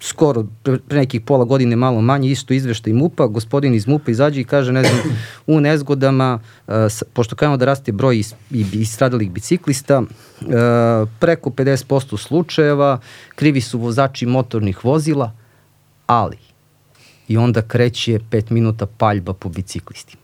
skoro, 0.00 0.44
pre, 0.62 0.78
pre 0.78 0.98
nekih 0.98 1.20
pola 1.20 1.44
godine 1.44 1.76
malo 1.76 2.00
manje, 2.00 2.30
isto 2.30 2.54
izveštaj 2.54 2.92
MUPA, 2.92 3.26
gospodin 3.26 3.74
iz 3.74 3.86
MUPA 3.86 4.10
izađe 4.10 4.40
i 4.40 4.44
kaže, 4.44 4.72
ne 4.72 4.84
znam, 4.84 5.00
u 5.46 5.60
nezgodama, 5.60 6.38
uh, 6.66 6.74
pošto 7.12 7.36
kajemo 7.36 7.56
da 7.56 7.64
raste 7.64 7.92
broj 7.92 8.18
is, 8.18 8.34
i, 8.50 8.66
i 8.72 8.84
stradalih 8.84 9.30
biciklista, 9.30 10.00
uh, 10.00 10.08
preko 11.20 11.50
50% 11.50 12.18
slučajeva, 12.18 13.00
krivi 13.34 13.60
su 13.60 13.78
vozači 13.78 14.26
motornih 14.26 14.84
vozila, 14.84 15.32
ali, 16.06 16.45
i 17.28 17.36
onda 17.36 17.62
kreće 17.62 18.18
5 18.30 18.50
minuta 18.50 18.86
paljba 18.86 19.32
po 19.32 19.48
biciklistima. 19.48 20.22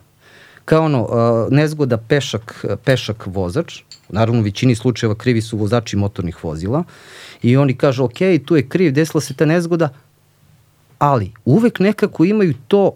Kao 0.64 0.84
ono, 0.84 1.02
uh, 1.02 1.52
nezgoda 1.52 1.96
pešak, 1.96 2.64
pešak 2.84 3.26
vozač, 3.26 3.82
naravno 4.08 4.40
u 4.40 4.44
većini 4.44 4.74
slučajeva 4.74 5.14
krivi 5.14 5.42
su 5.42 5.56
vozači 5.56 5.96
motornih 5.96 6.44
vozila, 6.44 6.84
i 7.42 7.56
oni 7.56 7.74
kažu, 7.74 8.04
ok, 8.04 8.18
tu 8.46 8.56
je 8.56 8.68
kriv, 8.68 8.92
desila 8.92 9.20
se 9.20 9.34
ta 9.34 9.44
nezgoda, 9.44 9.88
ali 10.98 11.32
uvek 11.44 11.78
nekako 11.78 12.24
imaju 12.24 12.54
to 12.68 12.92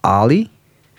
ali, 0.00 0.46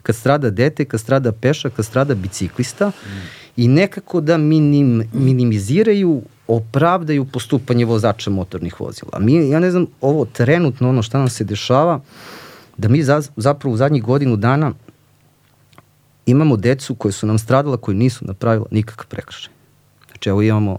kad 0.01 0.15
strada 0.15 0.49
dete, 0.49 0.85
kad 0.85 0.99
strada 0.99 1.31
peša, 1.31 1.69
kad 1.69 1.85
strada 1.85 2.15
biciklista, 2.15 2.89
mm. 2.89 3.09
i 3.57 3.67
nekako 3.67 4.21
da 4.21 4.38
minim, 4.38 5.03
minimiziraju 5.13 6.21
opravdaju 6.47 7.25
postupanje 7.25 7.85
vozača 7.85 8.29
motornih 8.29 8.79
vozila. 8.81 9.19
Mi, 9.19 9.49
ja 9.49 9.59
ne 9.59 9.71
znam, 9.71 9.88
ovo 10.01 10.25
trenutno, 10.25 10.89
ono 10.89 11.01
šta 11.01 11.17
nam 11.17 11.29
se 11.29 11.43
dešava, 11.43 11.99
da 12.81 12.89
mi 12.89 13.03
za, 13.03 13.21
zapravo 13.35 13.73
u 13.73 13.77
zadnjih 13.77 14.03
godinu 14.03 14.35
dana 14.35 14.73
imamo 16.25 16.57
decu 16.57 16.95
koje 16.95 17.11
su 17.11 17.27
nam 17.27 17.39
stradala, 17.39 17.77
koji 17.77 17.97
nisu 17.97 18.25
napravila 18.25 18.65
nikakav 18.71 19.07
prekršaj. 19.07 19.53
Znači, 20.07 20.29
evo 20.29 20.41
imamo 20.41 20.77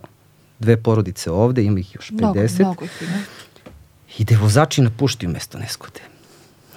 dve 0.59 0.77
porodice 0.77 1.31
ovde, 1.31 1.65
ima 1.65 1.81
ih 1.81 1.95
još 1.95 2.11
50. 2.11 2.15
Mnogo, 2.19 2.41
mnogo. 2.59 2.87
I 4.19 4.25
da 4.25 4.39
vozači 4.39 4.83
napuštaju 4.83 5.33
mesto 5.33 5.59
neskode. 5.59 6.01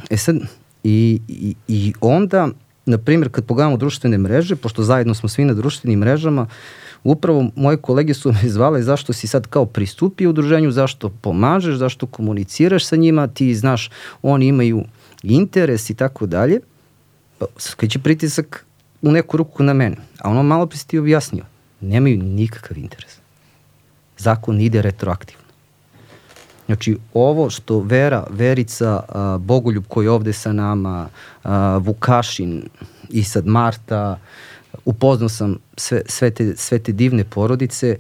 E 0.10 0.18
sad, 0.18 0.36
i, 0.84 1.22
i, 1.28 1.56
i 1.68 1.94
onda, 2.02 2.50
na 2.86 2.98
primjer, 2.98 3.32
kad 3.32 3.46
pogledamo 3.46 3.78
društvene 3.78 4.18
mreže, 4.18 4.56
pošto 4.56 4.84
zajedno 4.84 5.14
smo 5.14 5.30
svi 5.30 5.46
na 5.46 5.54
društvenim 5.54 6.00
mrežama, 6.00 6.48
upravo 7.04 7.50
moje 7.56 7.78
kolege 7.78 8.14
su 8.14 8.32
me 8.32 8.50
zvale 8.50 8.84
zašto 8.84 9.14
si 9.14 9.28
sad 9.28 9.48
kao 9.48 9.66
pristupio 9.66 10.30
udruženju, 10.30 10.72
zašto 10.72 11.10
pomažeš, 11.10 11.76
zašto 11.76 12.08
komuniciraš 12.08 12.86
sa 12.86 12.96
njima, 12.96 13.28
ti 13.28 13.56
znaš, 13.56 13.90
oni 14.22 14.48
imaju 14.48 14.84
interes 15.26 15.90
i 15.90 15.94
tako 15.94 16.26
dalje. 16.26 16.60
Pa, 17.40 17.46
će 17.88 18.00
pritisak 18.00 18.66
u 19.02 19.12
neku 19.12 19.38
ruku 19.38 19.64
na 19.64 19.74
mene. 19.74 19.98
A 20.20 20.30
ono 20.30 20.44
malo 20.44 20.66
pre 20.66 20.78
si 20.78 20.88
ti 20.88 21.00
objasnio. 21.00 21.44
Nemaju 21.82 22.18
nikakav 22.18 22.78
interes. 22.78 23.18
Zakon 24.18 24.62
ide 24.62 24.82
retroaktivno. 24.82 25.46
Znači, 26.66 26.98
ovo 27.14 27.50
što 27.50 27.80
Vera, 27.80 28.28
Verica, 28.30 29.04
a, 29.10 29.38
Bogoljub 29.38 29.84
koji 29.88 30.06
je 30.06 30.10
ovde 30.10 30.34
sa 30.34 30.54
nama, 30.54 31.10
a, 31.44 31.78
Vukašin 31.78 32.64
i 33.10 33.24
sad 33.24 33.46
Marta, 33.48 34.20
upoznao 34.86 35.30
sam 35.30 35.58
sve, 35.78 36.02
sve, 36.06 36.32
te, 36.32 36.56
sve 36.56 36.80
te 36.80 36.92
divne 36.92 37.24
porodice, 37.24 37.98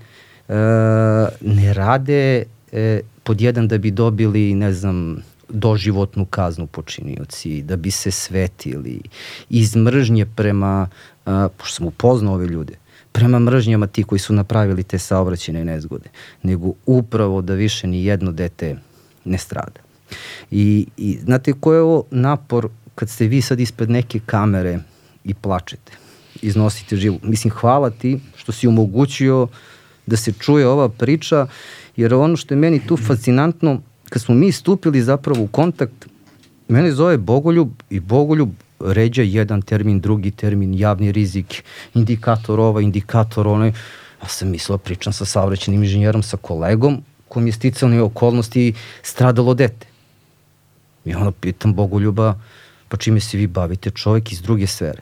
a, 0.49 1.27
ne 1.41 1.73
rade 1.73 2.43
e, 2.71 3.01
pod 3.23 3.41
jedan 3.41 3.67
da 3.67 3.77
bi 3.77 3.91
dobili, 3.91 4.53
ne 4.53 4.73
znam, 4.73 5.17
doživotnu 5.49 6.25
kaznu 6.25 6.67
počinioci, 6.67 7.61
da 7.61 7.75
bi 7.75 7.91
se 7.91 8.11
svetili, 8.11 9.01
iz 9.49 9.75
mržnje 9.75 10.25
prema, 10.25 10.87
a, 11.25 11.49
pošto 11.57 11.75
sam 11.75 11.85
upoznao 11.85 12.33
ove 12.33 12.47
ljude, 12.47 12.73
prema 13.11 13.39
mržnjama 13.39 13.87
ti 13.87 14.03
koji 14.03 14.19
su 14.19 14.33
napravili 14.33 14.83
te 14.83 14.99
saobraćene 14.99 15.65
nezgode, 15.65 16.09
nego 16.43 16.73
upravo 16.85 17.41
da 17.41 17.53
više 17.53 17.87
ni 17.87 18.05
jedno 18.05 18.31
dete 18.31 18.77
ne 19.25 19.37
strada. 19.37 19.79
I, 20.51 20.87
i 20.97 21.17
znate 21.23 21.53
ko 21.53 21.73
je 21.73 21.81
ovo 21.81 22.03
napor 22.11 22.69
kad 22.95 23.09
ste 23.09 23.27
vi 23.27 23.41
sad 23.41 23.59
ispred 23.59 23.89
neke 23.89 24.19
kamere 24.25 24.79
i 25.23 25.33
plačete, 25.33 25.91
iznosite 26.41 26.95
živu. 26.95 27.19
Mislim, 27.23 27.53
hvala 27.53 27.89
ti 27.89 28.19
što 28.35 28.51
si 28.51 28.67
omogućio 28.67 29.47
da 30.05 30.17
se 30.17 30.33
čuje 30.39 30.67
ova 30.67 30.89
priča, 30.89 31.47
jer 31.95 32.13
ono 32.13 32.37
što 32.37 32.53
je 32.53 32.57
meni 32.57 32.87
tu 32.87 32.97
fascinantno, 32.97 33.81
kad 34.09 34.21
smo 34.21 34.35
mi 34.35 34.51
stupili 34.51 35.01
zapravo 35.01 35.43
u 35.43 35.47
kontakt, 35.47 36.05
mene 36.67 36.91
zove 36.91 37.17
Bogoljub 37.17 37.69
i 37.89 37.99
Bogoljub 37.99 38.49
ređa 38.79 39.21
jedan 39.21 39.61
termin, 39.61 39.99
drugi 39.99 40.31
termin, 40.31 40.73
javni 40.73 41.11
rizik, 41.11 41.63
indikator 41.93 42.59
ovaj, 42.59 42.83
indikator 42.83 43.47
onaj. 43.47 43.69
Ja 44.21 44.27
sam 44.27 44.49
mislila, 44.49 44.77
pričam 44.77 45.13
sa 45.13 45.25
saobraćenim 45.25 45.83
inženjerom, 45.83 46.23
sa 46.23 46.37
kolegom, 46.37 47.03
kom 47.27 47.47
je 47.47 47.53
sticalne 47.53 48.01
okolnosti 48.01 48.73
stradalo 49.03 49.53
dete. 49.53 49.87
I 51.05 51.15
onda 51.15 51.31
pitam 51.31 51.73
Bogoljuba, 51.73 52.39
pa 52.87 52.97
čime 52.97 53.19
se 53.19 53.37
vi 53.37 53.47
bavite? 53.47 53.89
Čovek 53.89 54.31
iz 54.31 54.41
druge 54.41 54.67
sfere. 54.67 55.01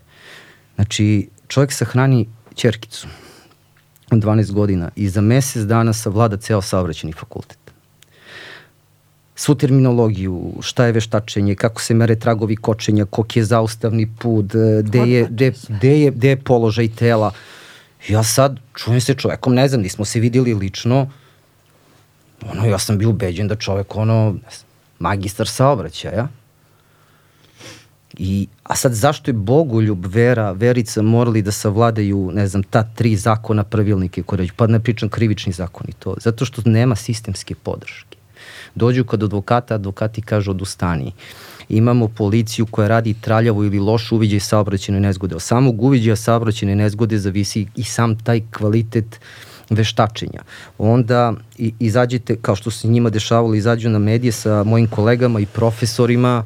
Znači, 0.76 1.30
čovek 1.48 1.72
sahrani 1.72 2.28
čerkicu 2.56 3.08
12 4.12 4.52
godina 4.52 4.90
i 4.96 5.10
za 5.10 5.22
mesec 5.22 5.64
dana 5.64 5.94
savlada 5.94 6.38
ceo 6.38 6.62
saobraćeni 6.62 7.14
fakultet 7.14 7.63
svu 9.36 9.56
terminologiju, 9.56 10.54
šta 10.62 10.86
je 10.86 10.92
veštačenje, 10.92 11.56
kako 11.56 11.82
se 11.82 11.94
mere 11.94 12.16
tragovi 12.16 12.56
kočenja, 12.56 13.06
kog 13.06 13.38
je 13.38 13.44
zaustavni 13.44 14.08
put, 14.20 14.56
e, 14.56 14.82
gde 14.84 15.00
je, 15.00 15.26
gde, 15.30 15.52
gde 15.70 16.00
je, 16.00 16.12
gde 16.12 16.30
je 16.30 16.42
položaj 16.42 16.88
tela. 16.88 17.32
Ja 18.10 18.24
sad 18.24 18.60
čujem 18.76 19.02
se 19.02 19.14
čovekom, 19.14 19.54
ne 19.54 19.68
znam, 19.68 19.82
nismo 19.82 20.06
se 20.06 20.20
videli 20.20 20.54
lično, 20.54 21.10
ono, 22.52 22.66
ja 22.66 22.80
sam 22.80 22.98
bio 22.98 23.10
ubeđen 23.10 23.48
da 23.48 23.56
čovek, 23.56 23.96
ono, 23.96 24.36
magistar 25.00 25.48
saobraćaja, 25.48 26.28
I, 28.18 28.48
a 28.64 28.76
sad 28.76 28.94
zašto 28.94 29.32
je 29.32 29.34
Bogoljub, 29.34 30.06
Vera, 30.06 30.52
Verica 30.52 31.02
morali 31.02 31.42
da 31.42 31.52
savladaju, 31.52 32.32
ne 32.34 32.48
znam, 32.48 32.64
ta 32.64 32.84
tri 32.84 33.16
zakona 33.16 33.64
pravilnike 33.64 34.24
koje 34.24 34.48
pa 34.56 34.68
ne 34.68 34.80
pričam 34.80 35.10
krivični 35.10 35.54
zakon 35.54 35.90
i 35.90 35.94
to, 35.94 36.14
zato 36.22 36.46
što 36.46 36.62
nema 36.66 36.96
sistemske 36.96 37.56
podrške 37.56 38.18
dođu 38.76 39.04
kod 39.04 39.24
advokata, 39.24 39.76
advokati 39.76 40.22
kažu 40.22 40.52
odustani. 40.52 41.12
Imamo 41.70 42.08
policiju 42.08 42.66
koja 42.66 42.88
radi 42.88 43.14
traljavo 43.14 43.64
ili 43.64 43.80
loš 43.80 44.12
uviđaj 44.12 44.40
saobraćene 44.40 45.00
nezgode. 45.00 45.36
Od 45.36 45.42
samog 45.42 45.82
uviđaja 45.84 46.16
saobraćene 46.16 46.76
nezgode 46.76 47.18
zavisi 47.18 47.68
i 47.76 47.84
sam 47.84 48.20
taj 48.20 48.42
kvalitet 48.58 49.20
veštačenja. 49.70 50.42
Onda 50.78 51.34
izađete, 51.80 52.36
kao 52.42 52.56
što 52.56 52.72
se 52.72 52.88
njima 52.88 53.10
dešavalo, 53.10 53.56
izađu 53.56 53.90
na 53.90 54.00
medije 54.00 54.32
sa 54.32 54.64
mojim 54.64 54.88
kolegama 54.88 55.40
i 55.40 55.46
profesorima, 55.46 56.46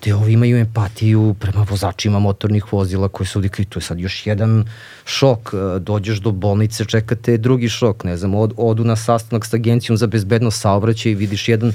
gde 0.00 0.14
ovi 0.14 0.32
imaju 0.32 0.56
empatiju 0.56 1.34
prema 1.40 1.66
vozačima 1.70 2.18
motornih 2.18 2.72
vozila 2.72 3.08
koji 3.08 3.26
su 3.26 3.38
ovdje 3.38 3.64
to 3.64 3.78
je 3.78 3.82
sad 3.82 4.00
još 4.00 4.26
jedan 4.26 4.64
šok, 5.04 5.54
e, 5.54 5.78
dođeš 5.78 6.18
do 6.18 6.30
bolnice, 6.30 6.84
čekate 6.84 7.36
drugi 7.36 7.68
šok, 7.68 8.04
ne 8.04 8.16
znam, 8.16 8.34
od, 8.34 8.52
odu 8.56 8.84
na 8.84 8.96
sastanak 8.96 9.46
sa 9.46 9.56
agencijom 9.56 9.96
za 9.98 10.06
bezbedno 10.06 10.50
saobraćaj 10.50 11.12
i 11.12 11.14
vidiš 11.14 11.48
jedan 11.48 11.72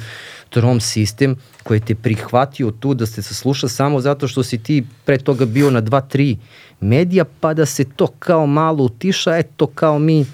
trom 0.50 0.80
sistem 0.82 1.36
koji 1.64 1.80
te 1.80 1.96
prihvatio 1.96 2.72
tu 2.72 2.94
da 2.94 3.06
se 3.06 3.22
sasluša 3.22 3.68
samo 3.68 4.02
zato 4.02 4.28
što 4.28 4.44
si 4.44 4.58
ti 4.58 4.84
pre 5.06 5.18
toga 5.18 5.46
bio 5.46 5.72
na 5.72 5.82
dva, 5.82 6.02
tri 6.02 6.38
medija, 6.80 7.26
pa 7.40 7.54
da 7.54 7.66
se 7.66 7.86
to 7.96 8.08
kao 8.08 8.48
malo 8.48 8.84
utiša, 8.84 9.38
eto 9.38 9.68
kao 9.68 10.00
mi, 10.00 10.26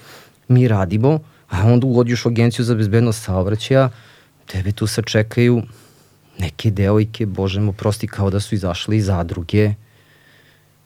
mi 0.47 0.67
radimo, 0.67 1.19
a 1.49 1.67
onda 1.67 1.87
ugodiš 1.87 2.25
u 2.25 2.29
agenciju 2.29 2.65
za 2.65 2.75
bezbednost 2.75 3.23
saobraćaja, 3.23 3.89
tebe 4.45 4.71
tu 4.71 4.87
sačekaju 4.87 5.63
neke 6.41 6.71
devojke, 6.71 7.25
bože 7.25 7.61
mu 7.61 7.73
prosti, 7.73 8.07
kao 8.07 8.29
da 8.29 8.39
su 8.39 8.55
izašle 8.55 8.97
iz 8.97 9.05
zadruge, 9.05 9.73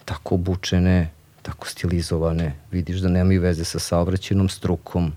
tako 0.06 0.36
obučene, 0.36 1.10
tako 1.42 1.68
stilizovane, 1.68 2.52
vidiš 2.72 3.06
da 3.06 3.10
nemaju 3.10 3.42
veze 3.42 3.64
sa 3.64 3.80
saobraćenom 3.80 4.50
strukom. 4.50 5.14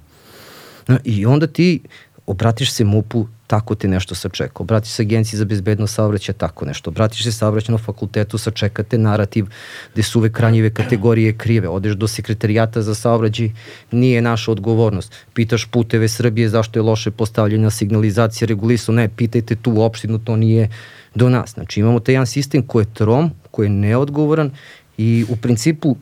I 1.04 1.26
onda 1.26 1.46
ti 1.46 1.80
obratiš 2.28 2.72
se 2.72 2.84
MUP-u, 2.84 3.26
tako 3.46 3.74
te 3.74 3.88
nešto 3.88 4.14
sačeka. 4.14 4.62
Obratiš 4.62 4.92
se 4.92 5.02
agenciji 5.02 5.38
za 5.38 5.44
bezbednost 5.44 5.94
saobraćaja, 5.94 6.36
tako 6.36 6.66
nešto. 6.66 6.90
Obratiš 6.90 7.24
se 7.24 7.32
saobraćenom 7.32 7.80
fakultetu, 7.80 8.38
sačekate 8.38 8.98
narativ 8.98 9.46
gde 9.92 10.02
su 10.02 10.18
uvek 10.18 10.40
ranjive 10.40 10.70
kategorije 10.70 11.32
krive. 11.32 11.68
Odeš 11.68 11.94
do 11.96 12.08
sekretarijata 12.08 12.82
za 12.82 12.94
saobraćaj, 12.94 13.50
nije 13.90 14.22
naša 14.22 14.52
odgovornost. 14.52 15.14
Pitaš 15.34 15.64
puteve 15.64 16.08
Srbije 16.08 16.48
zašto 16.48 16.78
je 16.78 16.82
loše 16.82 17.10
postavljena 17.10 17.70
signalizacija, 17.70 18.48
regulisu, 18.48 18.92
ne, 18.92 19.08
pitajte 19.08 19.56
tu 19.56 19.82
opštinu, 19.82 20.18
to 20.18 20.36
nije 20.36 20.68
do 21.14 21.28
nas. 21.28 21.54
Znači 21.54 21.80
imamo 21.80 22.00
taj 22.00 22.14
jedan 22.14 22.26
sistem 22.26 22.62
koji 22.62 22.84
je 22.84 22.94
trom, 22.94 23.30
koji 23.50 23.66
je 23.66 23.70
neodgovoran 23.70 24.50
i 24.98 25.24
u 25.28 25.36
principu 25.36 25.96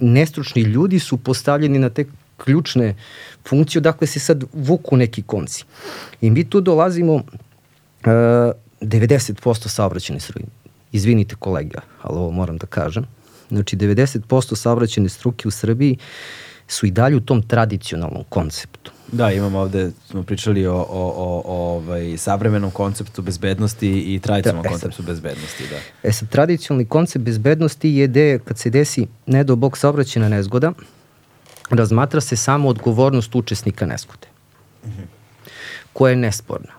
nestručni 0.00 0.62
ljudi 0.62 0.98
su 0.98 1.16
postavljeni 1.16 1.78
na 1.78 1.90
te 1.90 2.04
ključne 2.44 2.94
funkcije, 3.48 3.80
dakle 3.80 4.06
se 4.06 4.20
sad 4.20 4.44
vuku 4.52 4.96
neki 4.96 5.22
konci. 5.22 5.64
I 6.20 6.30
mi 6.30 6.44
tu 6.50 6.60
dolazimo 6.60 7.14
uh, 7.14 7.22
90% 8.80 9.68
saobraćene 9.68 10.20
struke. 10.20 10.46
Izvinite 10.92 11.34
kolega, 11.38 11.80
ali 12.02 12.18
ovo 12.18 12.30
moram 12.30 12.56
da 12.56 12.66
kažem. 12.66 13.06
Znači 13.48 13.76
90% 13.76 14.56
saobraćene 14.56 15.08
struke 15.08 15.48
u 15.48 15.50
Srbiji 15.50 15.98
su 16.68 16.86
i 16.86 16.90
dalje 16.90 17.16
u 17.16 17.20
tom 17.20 17.42
tradicionalnom 17.42 18.24
konceptu. 18.28 18.90
Da, 19.12 19.32
imamo 19.32 19.58
ovde, 19.58 19.90
smo 20.10 20.22
pričali 20.22 20.66
o, 20.66 20.74
o, 20.74 20.84
o, 20.90 21.42
o 21.44 21.76
ovaj, 21.76 22.16
savremenom 22.16 22.70
konceptu 22.70 23.22
bezbednosti 23.22 24.14
i 24.14 24.20
tradicionalnom 24.20 24.62
da, 24.62 24.68
e 24.68 24.72
konceptu 24.72 25.02
bezbednosti. 25.02 25.64
Da. 25.70 26.08
E 26.08 26.12
sad, 26.12 26.28
tradicionalni 26.28 26.84
koncept 26.84 27.24
bezbednosti 27.24 27.90
je 27.90 28.06
gde 28.06 28.38
kad 28.44 28.58
se 28.58 28.70
desi 28.70 29.06
ne 29.26 29.44
do 29.44 29.56
bog 29.56 29.78
saobraćena 29.78 30.28
nezgoda, 30.28 30.72
razmatra 31.70 32.20
se 32.20 32.36
samo 32.36 32.68
odgovornost 32.68 33.34
učesnika 33.34 33.86
neskute, 33.86 34.28
koja 35.92 36.10
je 36.10 36.16
nesporna. 36.16 36.72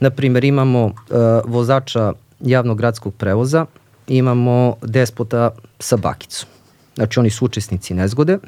Naprimer, 0.00 0.44
imamo 0.44 0.84
uh, 0.84 0.94
vozača 1.44 2.12
javnog 2.40 2.78
gradskog 2.78 3.14
prevoza, 3.14 3.66
imamo 4.06 4.76
despota 4.82 5.50
sa 5.78 5.96
bakicom. 5.96 6.48
Znači, 6.94 7.20
oni 7.20 7.30
su 7.30 7.44
učesnici 7.44 7.94
nezgode, 7.94 8.38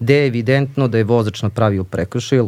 gde 0.00 0.14
je 0.14 0.26
evidentno 0.26 0.88
da 0.88 0.98
je 0.98 1.04
vozač 1.04 1.42
napravio 1.42 1.84
prekršaj, 1.84 2.42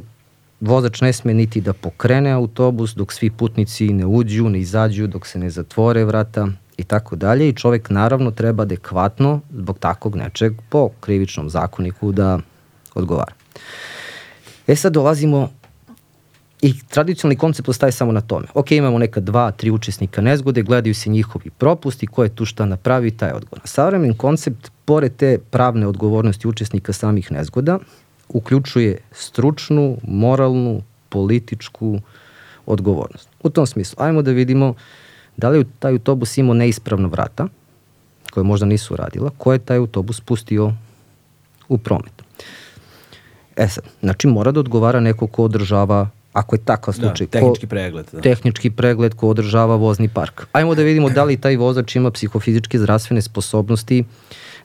vozač 0.61 1.01
ne 1.01 1.13
sme 1.13 1.35
niti 1.35 1.61
da 1.61 1.73
pokrene 1.73 2.31
autobus 2.31 2.95
dok 2.95 3.13
svi 3.13 3.31
putnici 3.31 3.93
ne 3.93 4.07
uđu, 4.07 4.49
ne 4.49 4.61
izađu, 4.61 5.07
dok 5.07 5.27
se 5.27 5.39
ne 5.39 5.51
zatvore 5.51 6.05
vrata 6.05 6.49
i 6.81 6.85
tako 6.85 7.17
dalje 7.17 7.49
i 7.49 7.53
čovek 7.53 7.91
naravno 7.91 8.31
treba 8.31 8.63
adekvatno 8.63 9.41
zbog 9.53 9.79
takvog 9.79 10.17
nečeg 10.17 10.53
po 10.69 10.89
krivičnom 11.01 11.51
zakoniku 11.51 12.13
da 12.13 12.39
odgovara. 12.95 13.33
E 14.67 14.77
sad 14.77 14.93
dolazimo 14.93 15.49
I 16.63 16.75
tradicionalni 16.89 17.39
koncept 17.41 17.69
ostaje 17.69 17.93
samo 17.93 18.13
na 18.13 18.21
tome. 18.21 18.47
Ok, 18.55 18.71
imamo 18.71 18.99
neka 18.99 19.21
dva, 19.21 19.51
tri 19.51 19.71
učesnika 19.71 20.21
nezgode, 20.21 20.63
gledaju 20.63 20.95
se 20.95 21.11
njihovi 21.11 21.51
propusti, 21.51 22.07
ko 22.07 22.23
je 22.23 22.35
tu 22.35 22.45
šta 22.45 22.67
napravi, 22.67 23.11
taj 23.11 23.33
odgovor. 23.33 23.63
Savremen 23.65 24.13
koncept, 24.15 24.71
pored 24.85 25.17
te 25.17 25.39
pravne 25.39 25.87
odgovornosti 25.87 26.49
učesnika 26.49 26.93
samih 26.93 27.33
nezgoda, 27.33 27.79
uključuje 28.29 28.99
stručnu, 29.13 29.97
moralnu, 30.03 30.83
političku 31.09 32.01
odgovornost. 32.67 33.29
U 33.43 33.51
tom 33.51 33.67
smislu, 33.67 33.97
ajmo 34.03 34.23
da 34.23 34.31
vidimo 34.31 34.75
da 35.41 35.49
li 35.49 35.59
je 35.59 35.65
taj 35.79 35.93
autobus 35.93 36.39
imao 36.39 36.55
neispravna 36.55 37.09
vrata, 37.09 37.49
koje 38.31 38.45
možda 38.45 38.67
nisu 38.67 38.97
radila, 38.97 39.31
ko 39.39 39.53
je 39.53 39.59
taj 39.59 39.77
autobus 39.77 40.21
pustio 40.21 40.73
u 41.69 41.79
promet. 41.79 42.23
E 43.57 43.69
sad, 43.69 43.85
znači 44.01 44.27
mora 44.27 44.53
da 44.53 44.61
odgovara 44.61 45.01
neko 45.01 45.27
ko 45.27 45.45
održava 45.45 46.09
ako 46.33 46.57
je 46.57 46.65
takav 46.65 46.95
da, 46.95 47.01
slučaj. 47.01 47.27
Da, 47.27 47.31
tehnički 47.31 47.67
ko, 47.67 47.71
pregled. 47.71 48.07
Da. 48.13 48.21
Tehnički 48.21 48.71
pregled 48.71 49.15
ko 49.15 49.29
održava 49.29 49.77
vozni 49.77 50.09
park. 50.09 50.47
Ajmo 50.53 50.75
da 50.75 50.83
vidimo 50.83 51.11
da 51.11 51.25
li 51.25 51.37
taj 51.37 51.57
vozač 51.57 51.97
ima 51.97 52.11
psihofizičke 52.11 52.79
zdravstvene 52.79 53.23
sposobnosti 53.23 54.05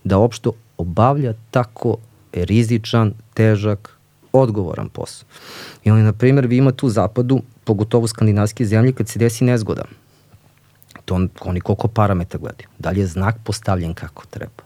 da 0.04 0.18
opšto 0.18 0.52
obavlja 0.78 1.34
tako 1.52 1.98
rizičan, 2.34 3.14
težak, 3.34 3.90
odgovoran 4.34 4.90
posao. 4.90 5.28
I 5.84 5.92
oni, 5.92 6.04
na 6.04 6.14
primjer, 6.14 6.48
vi 6.48 6.58
imate 6.58 6.86
u 6.86 6.90
zapadu, 6.90 7.42
pogotovo 7.64 8.08
skandinavske 8.08 8.66
zemlje, 8.66 8.92
kad 8.92 9.08
se 9.08 9.20
desi 9.20 9.44
nezgoda, 9.44 9.86
to 11.06 11.16
on, 11.16 11.30
oni 11.42 11.62
koliko 11.62 11.88
parametra 11.88 12.40
gledaju. 12.40 12.68
Da 12.80 12.90
li 12.90 13.00
je 13.00 13.08
znak 13.08 13.36
postavljen 13.44 13.94
kako 13.94 14.26
treba? 14.26 14.64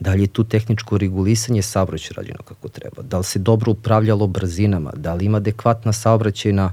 Da 0.00 0.12
li 0.12 0.22
je 0.22 0.26
tu 0.26 0.44
tehničko 0.44 0.98
regulisanje 0.98 1.62
saobraćaja 1.62 2.14
rađeno 2.16 2.38
kako 2.44 2.68
treba? 2.68 3.02
Da 3.02 3.18
li 3.18 3.24
se 3.24 3.38
dobro 3.38 3.72
upravljalo 3.72 4.26
brzinama? 4.26 4.92
Da 4.96 5.14
li 5.14 5.24
ima 5.24 5.36
adekvatna 5.36 5.92
saobraćajna 5.92 6.72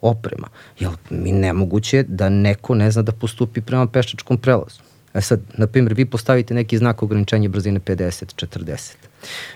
oprema? 0.00 0.48
Jel 0.78 0.92
mi 1.10 1.32
nemoguće 1.32 2.02
da 2.02 2.28
neko 2.28 2.74
ne 2.74 2.90
zna 2.90 3.02
da 3.02 3.12
postupi 3.12 3.60
prema 3.60 3.86
pešačkom 3.86 4.38
prelazu? 4.38 4.80
E 5.14 5.20
sad, 5.20 5.40
na 5.56 5.66
primjer, 5.66 5.94
vi 5.94 6.04
postavite 6.04 6.54
neki 6.54 6.78
znak 6.78 7.02
ograničenja 7.02 7.48
brzine 7.48 7.80
50, 7.80 8.46
40. 8.46 8.94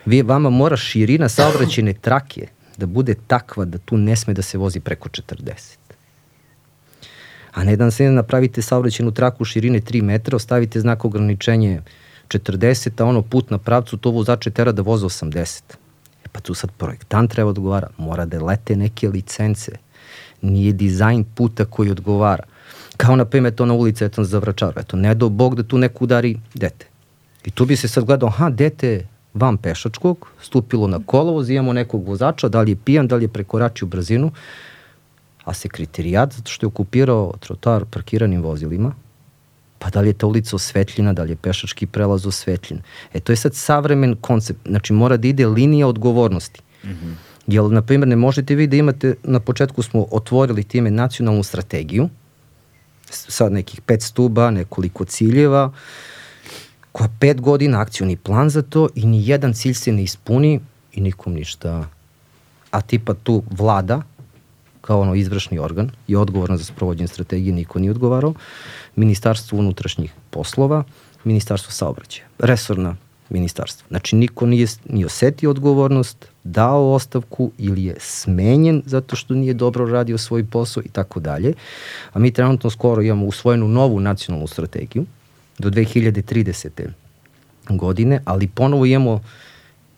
Vi, 0.05 0.23
vama 0.23 0.51
mora 0.51 0.77
širina 0.77 1.29
saobraćajne 1.29 1.93
trake 1.93 2.47
da 2.77 2.87
bude 2.87 3.15
takva 3.27 3.65
da 3.65 3.79
tu 3.79 3.97
ne 3.97 4.17
sme 4.17 4.35
da 4.35 4.43
se 4.43 4.59
vozi 4.59 4.81
preko 4.81 5.09
40. 5.09 5.84
A 7.55 7.65
ne 7.65 7.77
da 7.77 7.91
se 7.91 8.11
napravite 8.11 8.63
saobraćajnu 8.63 9.13
traku 9.13 9.45
širine 9.45 9.81
3 9.81 10.03
metra, 10.03 10.37
ostavite 10.37 10.81
znak 10.81 11.05
ograničenja 11.05 11.83
40, 12.29 13.03
a 13.03 13.05
ono 13.05 13.23
put 13.23 13.51
na 13.51 13.59
pravcu 13.59 13.97
to 13.97 14.11
vozače 14.11 14.51
tera 14.51 14.73
da 14.73 14.83
voze 14.83 15.07
80. 15.07 15.63
E 16.25 16.29
pa 16.33 16.41
tu 16.41 16.55
sad 16.55 16.71
projektant 16.71 17.31
treba 17.31 17.47
da 17.47 17.51
odgovara, 17.51 17.89
mora 17.99 18.25
da 18.25 18.45
lete 18.45 18.77
neke 18.77 19.09
licence, 19.09 19.73
nije 20.43 20.73
dizajn 20.73 21.25
puta 21.35 21.65
koji 21.65 21.91
odgovara. 21.91 22.43
Kao 22.97 23.17
na 23.17 23.25
primjer 23.25 23.55
to 23.55 23.67
na 23.67 23.75
ulici, 23.75 24.05
eto 24.05 24.25
za 24.25 24.39
vračaru, 24.39 24.81
eto 24.81 24.97
ne 24.97 25.15
do 25.15 25.29
Bog 25.29 25.55
da 25.55 25.63
tu 25.63 25.79
neko 25.79 26.05
udari 26.05 26.37
dete. 26.55 26.87
I 27.45 27.51
tu 27.51 27.65
bi 27.67 27.77
se 27.77 27.89
sad 27.89 28.05
gledao, 28.05 28.29
aha, 28.29 28.51
dete 28.51 29.07
van 29.35 29.57
pešačkog, 29.57 30.27
stupilo 30.43 30.87
na 30.87 31.01
kolovoz, 31.07 31.51
imamo 31.51 31.73
nekog 31.73 32.07
vozača, 32.09 32.49
da 32.49 32.61
li 32.61 32.71
je 32.71 32.77
pijan, 32.77 33.09
da 33.09 33.17
li 33.17 33.25
je 33.25 33.29
prekoračio 33.29 33.89
brzinu, 33.89 34.31
a 35.45 35.55
sekretarijat, 35.55 36.33
zato 36.33 36.51
što 36.51 36.67
je 36.67 36.69
okupirao 36.69 37.35
trotar 37.41 37.85
parkiranim 37.85 38.43
vozilima, 38.43 38.95
pa 39.79 39.91
da 39.91 40.01
li 40.01 40.09
je 40.09 40.13
ta 40.13 40.27
ulica 40.27 40.57
osvetljena, 40.57 41.13
da 41.13 41.23
li 41.23 41.33
je 41.33 41.37
pešački 41.37 41.87
prelaz 41.87 42.27
osvetljen. 42.27 42.81
E, 43.13 43.21
to 43.21 43.33
je 43.33 43.37
sad 43.37 43.55
savremen 43.55 44.17
koncept, 44.21 44.69
znači 44.69 44.93
mora 44.93 45.17
da 45.17 45.29
ide 45.29 45.47
linija 45.47 45.87
odgovornosti. 45.87 46.61
Mm 46.85 46.89
-hmm. 46.89 47.15
Jer, 47.47 47.65
na 47.65 47.83
primjer, 47.83 48.09
ne 48.09 48.17
možete 48.17 48.55
vi 48.55 48.67
da 48.67 48.77
imate, 48.77 49.15
na 49.23 49.41
početku 49.41 49.83
smo 49.83 50.07
otvorili 50.11 50.65
time 50.65 50.91
nacionalnu 50.91 51.43
strategiju, 51.43 52.09
sad 53.11 53.53
nekih 53.53 53.81
pet 53.81 54.03
stuba, 54.03 54.51
nekoliko 54.51 55.05
ciljeva, 55.05 55.73
koja 56.93 57.09
pet 57.21 57.41
godina 57.41 57.81
akcijni 57.81 58.17
plan 58.17 58.51
za 58.51 58.63
to 58.63 58.89
i 58.95 59.07
ni 59.07 59.29
jedan 59.29 59.53
cilj 59.53 59.75
se 59.75 59.93
ne 59.93 60.03
ispuni 60.03 60.61
i 60.93 61.01
nikom 61.01 61.33
ništa. 61.33 61.89
A 62.71 62.81
tipa 62.81 63.15
tu 63.15 63.43
vlada, 63.51 64.03
kao 64.85 65.01
ono 65.01 65.15
izvršni 65.15 65.59
organ, 65.59 65.91
je 66.07 66.19
odgovoran 66.19 66.59
za 66.59 66.65
sprovođenje 66.65 67.09
strategije, 67.09 67.53
niko 67.53 67.79
nije 67.79 67.91
odgovarao. 67.91 68.35
Ministarstvo 68.97 69.59
unutrašnjih 69.59 70.13
poslova, 70.31 70.85
Ministarstvo 71.25 71.73
saobraćaja, 71.73 72.27
resorna 72.39 72.97
ministarstva. 73.31 73.89
Znači, 73.89 74.17
niko 74.17 74.47
nije 74.47 74.67
ni 74.89 75.05
osetio 75.05 75.51
odgovornost, 75.51 76.27
dao 76.45 76.93
ostavku 76.93 77.51
ili 77.59 77.85
je 77.85 77.97
smenjen 78.01 78.83
zato 78.87 79.17
što 79.17 79.35
nije 79.35 79.55
dobro 79.55 79.87
radio 79.87 80.19
svoj 80.19 80.45
posao 80.45 80.83
i 80.83 80.89
tako 80.89 81.21
dalje. 81.21 81.55
A 82.13 82.19
mi 82.19 82.31
trenutno 82.31 82.71
skoro 82.71 83.03
imamo 83.03 83.27
usvojenu 83.27 83.69
novu 83.69 84.01
nacionalnu 84.01 84.47
strategiju 84.47 85.07
do 85.59 85.71
2030. 85.71 86.89
godine, 87.69 88.21
ali 88.25 88.47
ponovo 88.47 88.87
imamo 88.87 89.21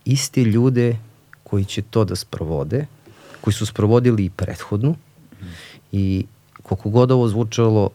iste 0.04 0.44
ljude 0.44 0.96
koji 1.42 1.64
će 1.64 1.82
to 1.82 2.04
da 2.04 2.16
sprovode, 2.16 2.86
koji 3.47 3.55
su 3.55 3.66
sprovodili 3.66 4.24
i 4.24 4.31
prethodnu 4.31 4.94
i 5.93 6.27
koliko 6.62 6.90
god 6.90 7.10
ovo 7.10 7.28
zvučalo 7.28 7.90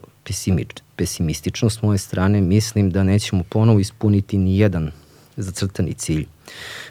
pesimistično 0.96 1.70
s 1.70 1.82
moje 1.82 1.98
strane, 1.98 2.40
mislim 2.40 2.90
da 2.90 3.02
nećemo 3.02 3.44
ponovo 3.48 3.78
ispuniti 3.78 4.38
ni 4.38 4.58
jedan 4.58 4.90
zacrtani 5.36 5.94
cilj. 5.94 6.26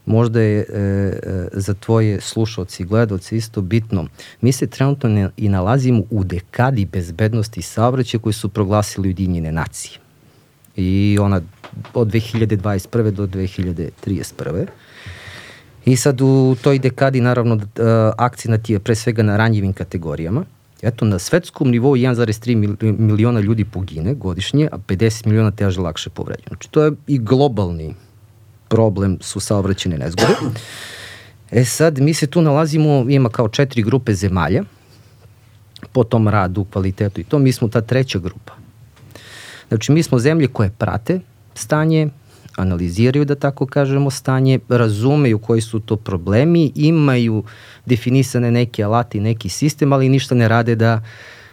Možda 0.06 0.42
je 0.42 0.60
e, 0.60 0.64
e, 0.64 1.48
za 1.54 1.74
tvoje 1.74 2.22
slušalci 2.22 2.84
i 2.84 2.86
gledalce 2.86 3.38
isto 3.38 3.62
bitno. 3.62 4.08
Mi 4.42 4.52
se 4.52 4.68
trenutno 4.68 5.10
ne, 5.10 5.30
i 5.38 5.50
nalazimo 5.50 6.04
u 6.10 6.24
dekadi 6.24 6.86
bezbednosti 6.86 7.62
saobraćaja 7.62 8.22
koji 8.22 8.34
su 8.34 8.50
proglasili 8.50 9.08
Ujedinjene 9.08 9.52
nacije. 9.52 9.98
I 10.76 11.18
ona 11.22 11.42
od 11.94 12.08
2021. 12.08 13.12
do 13.12 13.28
2031. 13.28 14.66
I 15.86 15.96
sad 15.96 16.22
u 16.22 16.56
toj 16.62 16.80
dekadi 16.80 17.22
naravno 17.22 17.56
e, 17.56 17.60
akcija 18.18 18.58
je 18.68 18.80
pre 18.80 18.96
svega 18.96 19.24
na 19.24 19.38
ranjivim 19.38 19.74
kategorijama. 19.74 20.44
Eto, 20.82 21.06
na 21.06 21.20
svetskom 21.20 21.70
nivou 21.72 21.96
1,3 21.96 22.98
miliona 23.00 23.40
ljudi 23.40 23.66
pogine 23.66 24.14
godišnje, 24.14 24.70
a 24.72 24.78
50 24.78 25.28
miliona 25.28 25.52
teže 25.52 25.82
lakše 25.82 26.10
povređeno. 26.10 26.48
Znači, 26.48 26.70
to 26.72 26.84
je 26.84 26.92
i 27.08 27.20
globalni 27.20 27.96
problem 28.68 29.18
su 29.22 29.40
saobraćene 29.40 29.98
nezgode. 29.98 30.34
E 31.52 31.66
sad, 31.66 32.00
mi 32.00 32.14
se 32.14 32.28
tu 32.28 32.42
nalazimo, 32.42 33.06
ima 33.10 33.30
kao 33.30 33.50
četiri 33.50 33.84
grupe 33.84 34.14
zemalja, 34.14 34.64
po 35.92 36.04
tom 36.04 36.28
radu, 36.28 36.66
kvalitetu 36.72 37.22
i 37.22 37.24
to, 37.24 37.40
mi 37.40 37.52
smo 37.52 37.68
ta 37.68 37.82
treća 37.82 38.20
grupa. 38.20 38.54
Znači, 39.68 39.92
mi 39.92 40.04
smo 40.04 40.20
zemlje 40.20 40.48
koje 40.48 40.70
prate 40.70 41.20
stanje, 41.54 42.10
analiziraju, 42.56 43.26
da 43.26 43.36
tako 43.36 43.66
kažemo, 43.66 44.10
stanje, 44.10 44.60
razumeju 44.70 45.40
koji 45.40 45.62
su 45.62 45.80
to 45.80 45.96
problemi, 45.96 46.72
imaju 46.76 47.44
definisane 47.86 48.52
neke 48.52 48.84
alati, 48.84 49.20
neki 49.20 49.50
sistem, 49.50 49.94
ali 49.94 50.10
ništa 50.10 50.36
ne 50.36 50.48
rade 50.48 50.76
da, 50.76 51.02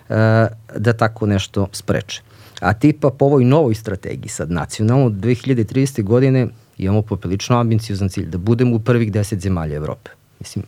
e, 0.08 0.46
da 0.76 0.92
tako 0.92 1.26
nešto 1.26 1.68
spreče. 1.72 2.22
A 2.60 2.72
tipa 2.72 3.10
po 3.10 3.24
ovoj 3.24 3.44
novoj 3.44 3.74
strategiji 3.74 4.28
sad 4.28 4.50
nacionalno 4.50 5.10
2030. 5.10 6.02
godine 6.02 6.48
imamo 6.78 7.02
poprilično 7.02 7.58
ambiciozan 7.58 8.08
cilj, 8.08 8.26
da 8.26 8.38
budemo 8.38 8.76
u 8.76 8.80
prvih 8.80 9.12
deset 9.12 9.40
zemalja 9.40 9.76
Evrope. 9.76 10.10
Mislim, 10.40 10.64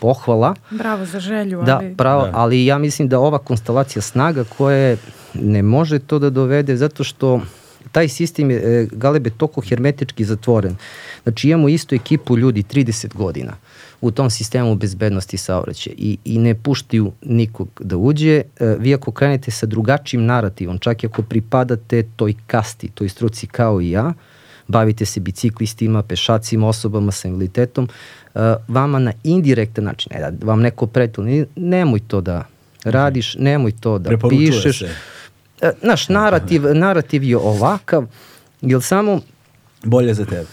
pohvala. 0.00 0.54
Bravo 0.70 1.06
za 1.06 1.20
želju. 1.20 1.62
Da, 1.62 1.76
ali... 1.76 1.94
pravo, 1.96 2.22
da. 2.22 2.32
ali 2.34 2.66
ja 2.66 2.78
mislim 2.78 3.08
da 3.08 3.18
ova 3.18 3.38
konstelacija 3.38 4.02
snaga 4.02 4.44
koje 4.44 4.96
ne 5.34 5.62
može 5.62 5.98
to 5.98 6.18
da 6.18 6.30
dovede 6.30 6.76
zato 6.76 7.04
što 7.04 7.40
taj 7.92 8.08
sistem 8.08 8.50
je, 8.50 8.56
e, 8.56 8.86
Galebe, 8.92 9.30
toko 9.30 9.60
hermetički 9.60 10.24
zatvoren. 10.24 10.76
Znači 11.22 11.48
imamo 11.48 11.68
istu 11.68 11.94
ekipu 11.94 12.38
ljudi 12.38 12.62
30 12.62 13.14
godina 13.14 13.52
u 14.00 14.10
tom 14.10 14.30
sistemu 14.30 14.74
bezbednosti 14.74 15.36
saobraćaja 15.36 15.94
i, 15.98 16.18
i 16.24 16.38
ne 16.38 16.54
puštaju 16.54 17.12
nikog 17.22 17.68
da 17.80 17.96
uđe. 17.96 18.36
E, 18.36 18.76
vi 18.78 18.94
ako 18.94 19.12
krenete 19.12 19.50
sa 19.50 19.66
drugačijim 19.66 20.24
narativom, 20.24 20.78
čak 20.78 21.02
i 21.02 21.06
ako 21.06 21.22
pripadate 21.22 22.02
toj 22.16 22.34
kasti, 22.46 22.88
toj 22.88 23.08
struci 23.08 23.46
kao 23.46 23.80
i 23.80 23.90
ja, 23.90 24.12
bavite 24.70 25.06
se 25.06 25.20
biciklistima, 25.20 26.02
pešacima, 26.02 26.68
osobama 26.68 27.12
sa 27.12 27.28
invaliditetom, 27.28 27.88
uh, 28.34 28.40
vama 28.68 28.98
na 28.98 29.12
indirektan 29.24 29.84
način, 29.84 30.12
ne 30.14 30.20
da 30.30 30.46
vam 30.46 30.60
neko 30.60 30.86
pretili, 30.86 31.46
nemoj 31.56 32.00
to 32.08 32.20
da 32.20 32.44
radiš, 32.84 33.34
nemoj 33.38 33.72
to 33.80 33.98
da 33.98 34.10
pišeš. 34.28 34.78
Se. 34.78 34.94
Uh, 35.62 35.68
naš 35.82 36.08
narativ, 36.08 36.62
narativ 36.74 37.24
je 37.24 37.36
ovakav, 37.36 38.06
jer 38.60 38.82
samo... 38.82 39.20
Bolje 39.84 40.14
za 40.14 40.24
tebe. 40.24 40.46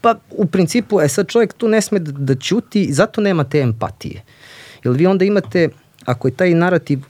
Pa 0.00 0.14
u 0.30 0.46
principu, 0.46 1.00
e 1.00 1.08
sad 1.08 1.28
čovjek 1.28 1.52
tu 1.52 1.68
ne 1.68 1.80
sme 1.80 1.98
da, 1.98 2.12
da 2.12 2.34
ćuti, 2.34 2.92
zato 2.92 3.20
nema 3.20 3.44
te 3.44 3.60
empatije. 3.60 4.22
Jer 4.84 4.94
vi 4.94 5.06
onda 5.06 5.24
imate, 5.24 5.68
ako 6.04 6.28
je 6.28 6.36
taj 6.36 6.54
narativ 6.54 7.00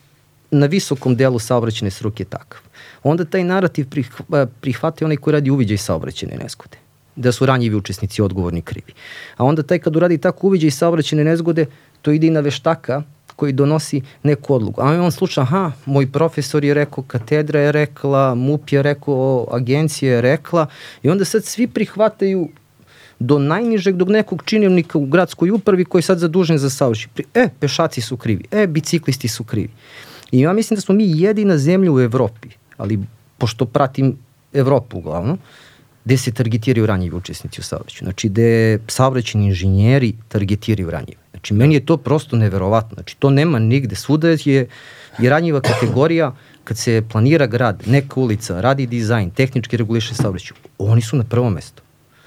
na 0.50 0.66
visokom 0.66 1.16
delu 1.16 1.38
saobraćene 1.38 1.90
struke 1.90 2.24
takav, 2.24 2.60
onda 3.02 3.24
taj 3.24 3.44
narativ 3.44 3.86
prih- 3.88 4.46
prihvata 4.60 5.04
onaj 5.04 5.16
koji 5.16 5.32
radi 5.32 5.50
uviđaj 5.50 5.76
saobraćene 5.76 6.36
nezgode 6.36 6.78
da 7.16 7.32
su 7.32 7.46
ranjivi 7.46 7.76
učesnici 7.76 8.22
odgovorni 8.22 8.62
krivi. 8.62 8.92
A 9.36 9.44
onda 9.44 9.62
taj 9.62 9.78
kad 9.78 9.96
uradi 9.96 10.18
tako 10.18 10.46
uviđaj 10.46 10.70
saobraćene 10.70 11.24
nezgode, 11.24 11.66
to 12.02 12.10
ide 12.10 12.26
i 12.26 12.30
na 12.30 12.40
veštaka 12.40 13.02
koji 13.36 13.52
donosi 13.52 14.02
neku 14.22 14.54
odluku. 14.54 14.80
A 14.80 14.84
on 14.84 15.12
sluša, 15.12 15.40
aha, 15.40 15.72
moj 15.86 16.12
profesor 16.12 16.64
je 16.64 16.74
rekao, 16.74 17.04
katedra 17.04 17.60
je 17.60 17.72
rekla, 17.72 18.34
MUP 18.34 18.72
je 18.72 18.82
rekao, 18.82 19.46
agencija 19.50 20.14
je 20.14 20.20
rekla 20.20 20.66
i 21.02 21.10
onda 21.10 21.24
sad 21.24 21.44
svi 21.44 21.66
prihvataju 21.66 22.48
do 23.18 23.38
najnižeg, 23.38 23.96
do 23.96 24.04
nekog 24.04 24.42
činovnika 24.44 24.98
u 24.98 25.06
gradskoj 25.06 25.50
upravi 25.50 25.84
koji 25.84 26.00
je 26.00 26.02
sad 26.02 26.18
zadužen 26.18 26.58
za 26.58 26.70
saobraćaj. 26.70 27.24
E, 27.34 27.48
pešaci 27.60 28.00
su 28.00 28.16
krivi, 28.16 28.44
e, 28.50 28.66
biciklisti 28.66 29.28
su 29.28 29.44
krivi. 29.44 29.70
I 30.32 30.40
ja 30.40 30.52
mislim 30.52 30.74
da 30.74 30.80
smo 30.80 30.94
mi 30.94 31.20
jedina 31.20 31.58
zemlja 31.58 31.92
u 31.92 32.00
Evropi, 32.00 32.48
ali 32.76 32.98
pošto 33.38 33.66
pratim 33.66 34.16
Evropu 34.52 34.98
uglavnom, 34.98 35.38
gde 36.04 36.16
se 36.16 36.32
targetiraju 36.32 36.86
ranjivi 36.86 37.16
učesnici 37.16 37.60
u 37.60 37.64
saobraćaju. 37.64 38.06
Znači, 38.06 38.28
gde 38.28 38.78
saobraćeni 38.88 39.46
inženjeri 39.46 40.14
targetiraju 40.28 40.90
ranjive. 40.90 41.23
Znači, 41.44 41.54
meni 41.54 41.74
je 41.74 41.86
to 41.86 41.96
prosto 41.96 42.36
neverovatno. 42.36 42.94
Znači, 42.94 43.16
to 43.16 43.30
nema 43.30 43.58
nigde. 43.58 43.96
Svuda 43.96 44.28
je, 44.28 44.66
je 45.18 45.30
ranjiva 45.30 45.60
kategorija 45.60 46.32
kad 46.64 46.78
se 46.78 47.02
planira 47.12 47.46
grad, 47.46 47.82
neka 47.86 48.20
ulica, 48.20 48.60
radi 48.60 48.86
dizajn, 48.86 49.30
tehnički 49.30 49.76
reguliše 49.76 50.14
saobraćaj. 50.14 50.56
Oni 50.78 51.02
su 51.02 51.16
na 51.16 51.24
prvom 51.24 51.52
mestu. 51.52 51.82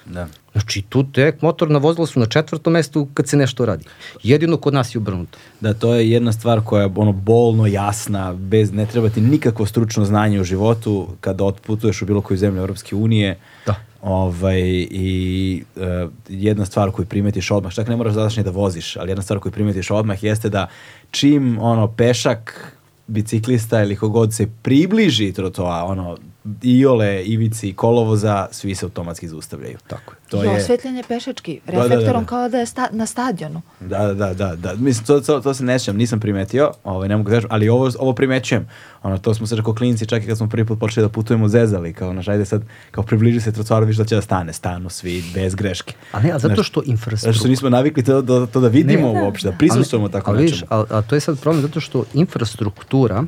Da. 0.06 0.28
Znači, 0.52 0.82
tu 0.82 1.02
tek 1.12 1.42
motorna 1.42 1.78
vozila 1.78 2.06
su 2.06 2.20
na 2.20 2.26
četvrtom 2.26 2.72
mestu 2.72 3.08
kad 3.14 3.28
se 3.28 3.36
nešto 3.36 3.66
radi. 3.66 3.84
Jedino 4.22 4.56
kod 4.56 4.74
nas 4.74 4.94
je 4.94 4.98
obrnuto. 4.98 5.38
Da, 5.60 5.74
to 5.74 5.94
je 5.94 6.10
jedna 6.10 6.32
stvar 6.32 6.60
koja 6.64 6.82
je 6.82 6.90
ono 6.96 7.12
bolno 7.12 7.66
jasna, 7.66 8.34
bez 8.34 8.72
ne 8.72 8.86
treba 8.86 9.08
ti 9.08 9.20
nikakvo 9.20 9.66
stručno 9.66 10.04
znanje 10.04 10.40
u 10.40 10.44
životu 10.44 11.08
kada 11.20 11.44
otputuješ 11.44 12.02
u 12.02 12.06
bilo 12.06 12.20
koju 12.20 12.38
zemlju 12.38 12.60
Europske 12.60 12.96
unije. 12.96 13.38
Da. 13.66 13.74
Ovaj, 14.02 14.60
I 14.90 15.62
uh, 15.76 16.10
jedna 16.28 16.64
stvar 16.64 16.90
koju 16.90 17.06
primetiš 17.06 17.50
odmah, 17.50 17.72
čak 17.74 17.88
ne 17.88 17.96
moraš 17.96 18.14
da 18.14 18.42
da 18.42 18.50
voziš, 18.50 18.96
ali 18.96 19.10
jedna 19.10 19.22
stvar 19.22 19.38
koju 19.38 19.52
primetiš 19.52 19.90
odmah 19.90 20.24
jeste 20.24 20.48
da 20.48 20.66
čim 21.10 21.58
ono 21.58 21.88
pešak 21.88 22.74
biciklista 23.06 23.82
ili 23.82 23.96
kogod 23.96 24.34
se 24.34 24.48
približi 24.62 25.32
trotoa, 25.32 25.84
ono, 25.84 26.16
iole, 26.62 27.24
ivici, 27.24 27.72
kolovoza, 27.72 28.46
svi 28.50 28.74
se 28.74 28.86
automatski 28.86 29.28
zaustavljaju. 29.28 29.78
Tako 29.86 30.12
je. 30.12 30.18
To 30.28 30.44
I 30.44 30.48
osvetljenje 30.48 31.02
pešački, 31.08 31.60
reflektorom 31.66 32.04
da, 32.04 32.12
da, 32.12 32.20
da. 32.20 32.26
kao 32.26 32.48
da 32.48 32.58
je 32.58 32.66
sta, 32.66 32.88
na 32.92 33.06
stadionu. 33.06 33.62
Da, 33.80 34.14
da, 34.14 34.34
da, 34.34 34.56
da. 34.56 34.74
Mislim, 34.74 35.06
to, 35.06 35.20
to, 35.20 35.40
to 35.40 35.54
se 35.54 35.64
ne 35.64 35.78
sjećam, 35.78 35.96
nisam 35.96 36.20
primetio, 36.20 36.72
ovaj, 36.84 37.08
ne 37.08 37.16
mogu 37.16 37.30
da 37.30 37.36
kažem, 37.36 37.50
ali 37.52 37.68
ovo, 37.68 37.90
ovo 37.98 38.12
primećujem. 38.12 38.68
Ono, 39.02 39.18
to 39.18 39.34
smo 39.34 39.46
se 39.46 39.56
kao 39.64 39.74
klinci, 39.74 40.06
čak 40.06 40.22
i 40.22 40.26
kad 40.26 40.36
smo 40.36 40.48
prvi 40.48 40.66
put 40.66 40.80
počeli 40.80 41.04
da 41.04 41.08
putujemo 41.08 41.48
zezali, 41.48 41.92
kao, 41.92 42.12
znaš, 42.12 42.28
ajde 42.28 42.44
sad, 42.44 42.62
kao 42.90 43.04
približi 43.04 43.40
se 43.40 43.52
trotoar, 43.52 43.84
viš 43.84 43.96
da 43.96 44.04
će 44.04 44.14
da 44.14 44.20
stane, 44.20 44.52
stanu 44.52 44.90
svi, 44.90 45.24
bez 45.34 45.54
greške. 45.54 45.94
A 46.12 46.20
ne, 46.20 46.32
a 46.32 46.38
zato 46.38 46.62
što 46.62 46.82
infrastruktura... 46.86 47.32
Zato 47.32 47.38
što 47.38 47.48
nismo 47.48 47.68
navikli 47.68 48.04
to, 48.04 48.22
da, 48.22 48.46
to 48.46 48.60
da 48.60 48.68
vidimo 48.68 49.12
ne, 49.12 49.22
uopšte, 49.22 49.50
da 49.50 49.56
prisustujemo 49.56 50.08
tako 50.08 50.32
nečemu. 50.32 50.66
A, 50.70 50.84
a 50.90 51.02
to 51.02 51.14
je 51.14 51.20
sad 51.20 51.40
problem, 51.40 51.62
zato 51.62 51.80
što 51.80 52.04
infrastruktura, 52.14 53.24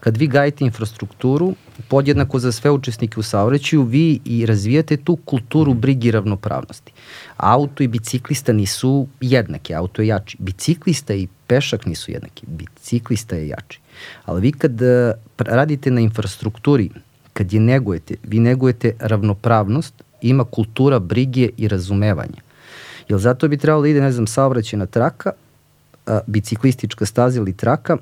Kad 0.00 0.16
vi 0.16 0.26
gajite 0.26 0.64
infrastrukturu, 0.64 1.54
podjednako 1.88 2.38
za 2.38 2.52
sve 2.52 2.70
učesnike 2.70 3.20
u 3.20 3.22
saobraćaju, 3.22 3.82
vi 3.82 4.20
i 4.24 4.46
razvijate 4.46 4.96
tu 4.96 5.16
kulturu 5.16 5.74
brigi 5.74 6.08
i 6.08 6.10
ravnopravnosti. 6.10 6.92
Auto 7.36 7.82
i 7.82 7.88
biciklista 7.88 8.52
nisu 8.52 9.06
jednaki, 9.20 9.74
auto 9.74 10.02
je 10.02 10.08
jači. 10.08 10.36
Biciklista 10.40 11.14
i 11.14 11.28
pešak 11.46 11.86
nisu 11.86 12.10
jednaki, 12.10 12.46
biciklista 12.46 13.36
je 13.36 13.48
jači. 13.48 13.80
Ali 14.24 14.40
vi 14.40 14.52
kad 14.52 14.82
eh, 14.82 15.12
radite 15.38 15.90
na 15.90 16.00
infrastrukturi, 16.00 16.90
kad 17.32 17.52
je 17.52 17.60
negujete, 17.60 18.14
vi 18.22 18.40
negujete 18.40 18.92
ravnopravnost, 18.98 19.94
ima 20.22 20.44
kultura 20.44 20.98
brige 20.98 21.48
i 21.56 21.68
razumevanja. 21.68 22.46
Jer 23.08 23.18
zato 23.18 23.48
bi 23.48 23.56
trebalo 23.56 23.82
da 23.82 23.88
ide, 23.88 24.00
ne 24.00 24.12
znam, 24.12 24.26
saobraćena 24.26 24.86
traka, 24.86 25.32
a, 26.06 26.20
biciklistička 26.26 27.06
staza 27.06 27.40
ili 27.40 27.52
traka 27.52 27.96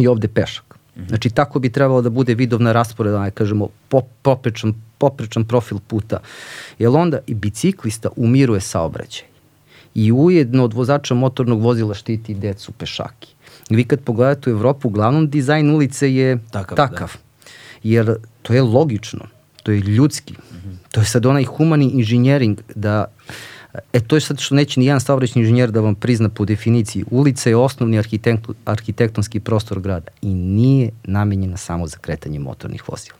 i 0.00 0.06
ovde 0.06 0.28
pešak. 0.28 0.65
Znači 1.08 1.30
tako 1.30 1.58
bi 1.58 1.72
trebalo 1.72 2.02
da 2.02 2.10
bude 2.10 2.34
vidovna 2.34 2.72
rasporeda, 2.72 3.20
aj 3.20 3.30
kažemo, 3.30 3.68
pop, 3.88 4.04
poprečan, 4.22 4.74
poprečan 4.98 5.44
profil 5.44 5.78
puta. 5.86 6.18
Jer 6.78 6.90
onda 6.90 7.18
i 7.26 7.34
biciklista 7.34 8.08
umiruje 8.16 8.60
saobraćaj. 8.60 9.26
I 9.94 10.12
ujedno 10.12 10.64
od 10.64 10.72
vozača 10.72 11.14
motornog 11.14 11.60
vozila 11.60 11.94
štiti 11.94 12.34
decu 12.34 12.72
pešaki. 12.72 13.34
Vi 13.70 13.84
kad 13.84 14.00
pogledate 14.00 14.50
u 14.50 14.56
Evropu, 14.56 14.88
uglavnom 14.88 15.30
dizajn 15.30 15.70
ulice 15.70 16.14
je 16.14 16.38
takav. 16.50 16.76
Da. 16.76 16.88
takav. 16.88 17.08
Da. 17.08 17.50
Jer 17.82 18.16
to 18.42 18.54
je 18.54 18.62
logično, 18.62 19.26
to 19.62 19.72
je 19.72 19.80
ljudski. 19.80 20.32
Mm 20.32 20.56
-hmm. 20.56 20.76
To 20.90 21.00
je 21.00 21.06
sad 21.06 21.26
onaj 21.26 21.44
humani 21.44 21.90
inženjering 21.90 22.60
da 22.74 23.04
E 23.92 24.00
to 24.00 24.16
je 24.16 24.20
sad 24.20 24.40
što 24.40 24.54
neće 24.54 24.80
ni 24.80 24.86
jedan 24.86 25.00
saobraćni 25.00 25.40
inženjer 25.42 25.70
da 25.70 25.80
vam 25.80 25.94
prizna 25.94 26.28
po 26.28 26.44
definiciji. 26.44 27.04
Ulica 27.10 27.48
je 27.48 27.56
osnovni 27.56 27.98
arhitekt, 27.98 28.48
arhitektonski 28.64 29.40
prostor 29.40 29.80
grada 29.80 30.08
i 30.22 30.34
nije 30.34 30.90
namenjena 31.04 31.56
samo 31.56 31.86
za 31.86 31.98
kretanje 31.98 32.38
motornih 32.38 32.88
vozila. 32.88 33.18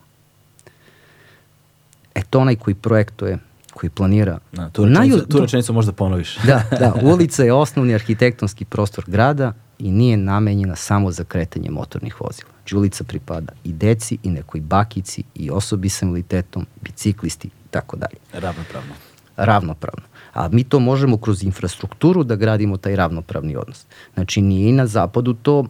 E 2.14 2.22
to 2.30 2.38
onaj 2.38 2.56
koji 2.56 2.74
projektuje, 2.74 3.38
koji 3.74 3.90
planira. 3.90 4.38
Na, 4.52 4.70
tu, 4.70 4.84
rečenicu, 4.84 5.16
naju, 5.16 5.26
tu 5.26 5.40
rečenicu 5.40 5.72
možda 5.72 5.92
ponoviš. 5.92 6.36
Da, 6.46 6.62
da, 6.78 6.94
ulica 7.12 7.42
je 7.42 7.52
osnovni 7.52 7.94
arhitektonski 7.94 8.64
prostor 8.64 9.04
grada 9.06 9.52
i 9.78 9.90
nije 9.90 10.16
namenjena 10.16 10.76
samo 10.76 11.10
za 11.10 11.24
kretanje 11.24 11.70
motornih 11.70 12.20
vozila. 12.20 12.50
Znači 12.56 12.76
ulica 12.76 13.04
pripada 13.04 13.52
i 13.64 13.72
deci, 13.72 14.18
i 14.22 14.30
nekoj 14.30 14.60
bakici, 14.60 15.22
i 15.34 15.50
osobi 15.50 15.88
sa 15.88 16.06
invaliditetom, 16.06 16.66
biciklisti, 16.80 17.50
tako 17.70 17.96
dalje. 17.96 18.16
Ravnopravno. 18.32 18.94
Ravnopravno. 19.36 20.02
A 20.36 20.48
mi 20.48 20.64
to 20.64 20.78
možemo 20.80 21.16
kroz 21.16 21.42
infrastrukturu 21.42 22.24
da 22.24 22.36
gradimo 22.36 22.76
taj 22.76 22.96
ravnopravni 22.96 23.56
odnos. 23.56 23.86
Znači 24.14 24.42
nije 24.42 24.68
i 24.68 24.72
na 24.72 24.86
zapadu 24.86 25.34
to 25.34 25.64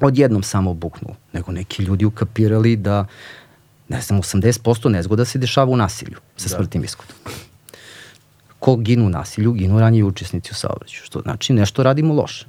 odjednom 0.00 0.42
samo 0.42 0.74
buknulo, 0.74 1.16
nego 1.32 1.52
neki 1.52 1.82
ljudi 1.82 2.04
ukapirali 2.04 2.76
da 2.76 3.06
ne 3.88 4.00
znam, 4.00 4.22
80% 4.22 4.88
nezgoda 4.88 5.24
se 5.24 5.38
dešava 5.38 5.72
u 5.72 5.76
nasilju 5.76 6.18
sa 6.36 6.48
da. 6.48 6.56
smrtnim 6.56 6.84
ishodom. 6.84 7.16
Ko 8.58 8.76
ginu 8.76 9.06
u 9.06 9.08
nasilju, 9.08 9.52
ginu 9.52 9.80
ranjivi 9.80 10.08
učesnici 10.08 10.50
u 10.52 10.54
saobraćaju, 10.54 11.02
što 11.04 11.20
znači 11.20 11.52
nešto 11.52 11.82
radimo 11.82 12.14
loše. 12.14 12.46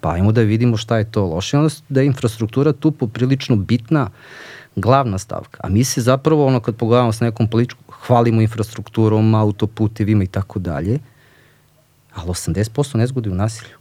Pa 0.00 0.12
ajmo 0.12 0.32
da 0.32 0.40
vidimo 0.40 0.76
šta 0.76 0.98
je 0.98 1.10
to 1.10 1.26
loše, 1.26 1.58
onda 1.58 1.74
da 1.88 2.00
je 2.00 2.06
infrastruktura 2.06 2.72
tu 2.72 2.90
poprilično 2.90 3.56
bitna, 3.56 4.10
glavna 4.76 5.18
stavka. 5.18 5.60
A 5.64 5.68
mi 5.68 5.84
se 5.84 6.00
zapravo, 6.00 6.46
ono, 6.46 6.60
kad 6.60 6.76
pogledamo 6.76 7.12
sa 7.12 7.24
nekom 7.24 7.48
političkom, 7.48 7.81
hvalimo 8.06 8.40
infrastrukturom, 8.40 9.34
autoputevima 9.34 10.24
i 10.24 10.26
tako 10.26 10.58
dalje, 10.58 10.98
ali 12.14 12.28
80% 12.28 12.96
nezgode 12.96 13.30
u 13.30 13.34
nasilju, 13.34 13.76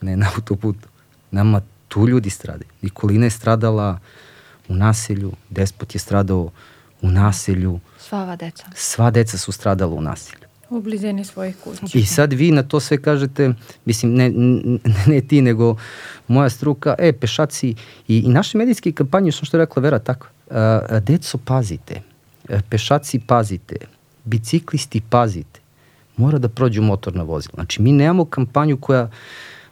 ne 0.00 0.16
na 0.16 0.26
autoputu. 0.36 0.88
Nama 1.30 1.60
tu 1.88 2.08
ljudi 2.08 2.30
stradaju. 2.30 2.70
Nikolina 2.82 3.26
je 3.26 3.30
stradala 3.30 3.98
u 4.68 4.74
nasilju, 4.74 5.32
Despot 5.50 5.94
je 5.94 5.98
stradao 5.98 6.50
u 7.02 7.10
nasilju. 7.10 7.80
Sva 7.98 8.22
ova 8.22 8.36
deca. 8.36 8.66
Sva 8.74 9.10
deca 9.10 9.38
su 9.38 9.52
stradala 9.52 9.94
u 9.94 10.00
nasilju. 10.00 10.46
U 10.70 10.80
blizini 10.80 11.24
svojih 11.24 11.56
kuća. 11.64 11.98
I 11.98 12.06
sad 12.06 12.32
vi 12.32 12.50
na 12.50 12.62
to 12.62 12.80
sve 12.80 13.02
kažete, 13.02 13.54
mislim, 13.84 14.14
ne, 14.14 14.30
ne, 14.30 14.78
ne 15.06 15.20
ti, 15.20 15.42
nego 15.42 15.76
moja 16.28 16.50
struka, 16.50 16.94
e, 16.98 17.12
pešaci 17.12 17.74
i, 18.08 18.18
i 18.18 18.28
naše 18.28 18.58
medijske 18.58 18.92
kampanje, 18.92 19.32
što 19.32 19.56
je 19.56 19.58
rekla 19.58 19.82
Vera, 19.82 19.98
tako, 19.98 20.26
a, 20.50 21.00
deco, 21.00 21.38
pazite, 21.38 22.02
pešaci 22.70 23.20
pazite, 23.26 23.76
biciklisti 24.24 25.00
pazite, 25.10 25.60
mora 26.16 26.38
da 26.38 26.48
prođu 26.48 26.82
motorna 26.82 27.22
vozila. 27.22 27.54
Znači, 27.54 27.82
mi 27.82 27.92
nemamo 27.92 28.24
kampanju 28.24 28.76
koja 28.76 29.10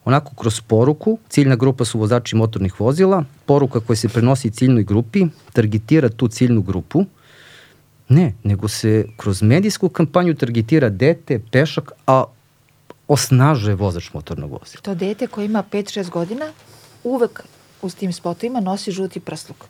onako 0.04 0.34
kroz 0.34 0.60
poruku, 0.60 1.18
ciljna 1.28 1.56
grupa 1.56 1.84
su 1.84 1.98
vozači 1.98 2.36
motornih 2.36 2.80
vozila, 2.80 3.24
poruka 3.46 3.80
koja 3.80 3.96
se 3.96 4.08
prenosi 4.08 4.50
ciljnoj 4.50 4.84
grupi, 4.84 5.26
targetira 5.52 6.08
tu 6.08 6.28
ciljnu 6.28 6.62
grupu, 6.62 7.04
ne, 8.08 8.34
nego 8.42 8.68
se 8.68 9.06
kroz 9.16 9.42
medijsku 9.42 9.88
kampanju 9.88 10.34
targetira 10.34 10.88
dete, 10.88 11.40
pešak, 11.50 11.92
a 12.06 12.24
osnažuje 13.08 13.74
vozač 13.74 14.12
motornog 14.12 14.50
vozila. 14.50 14.82
To 14.82 14.94
dete 14.94 15.26
koje 15.26 15.44
ima 15.44 15.64
5-6 15.72 16.10
godina 16.10 16.52
uvek 17.04 17.44
u 17.82 17.90
tim 17.90 18.12
spotovima 18.12 18.60
nosi 18.60 18.92
žuti 18.92 19.20
prsluk. 19.20 19.64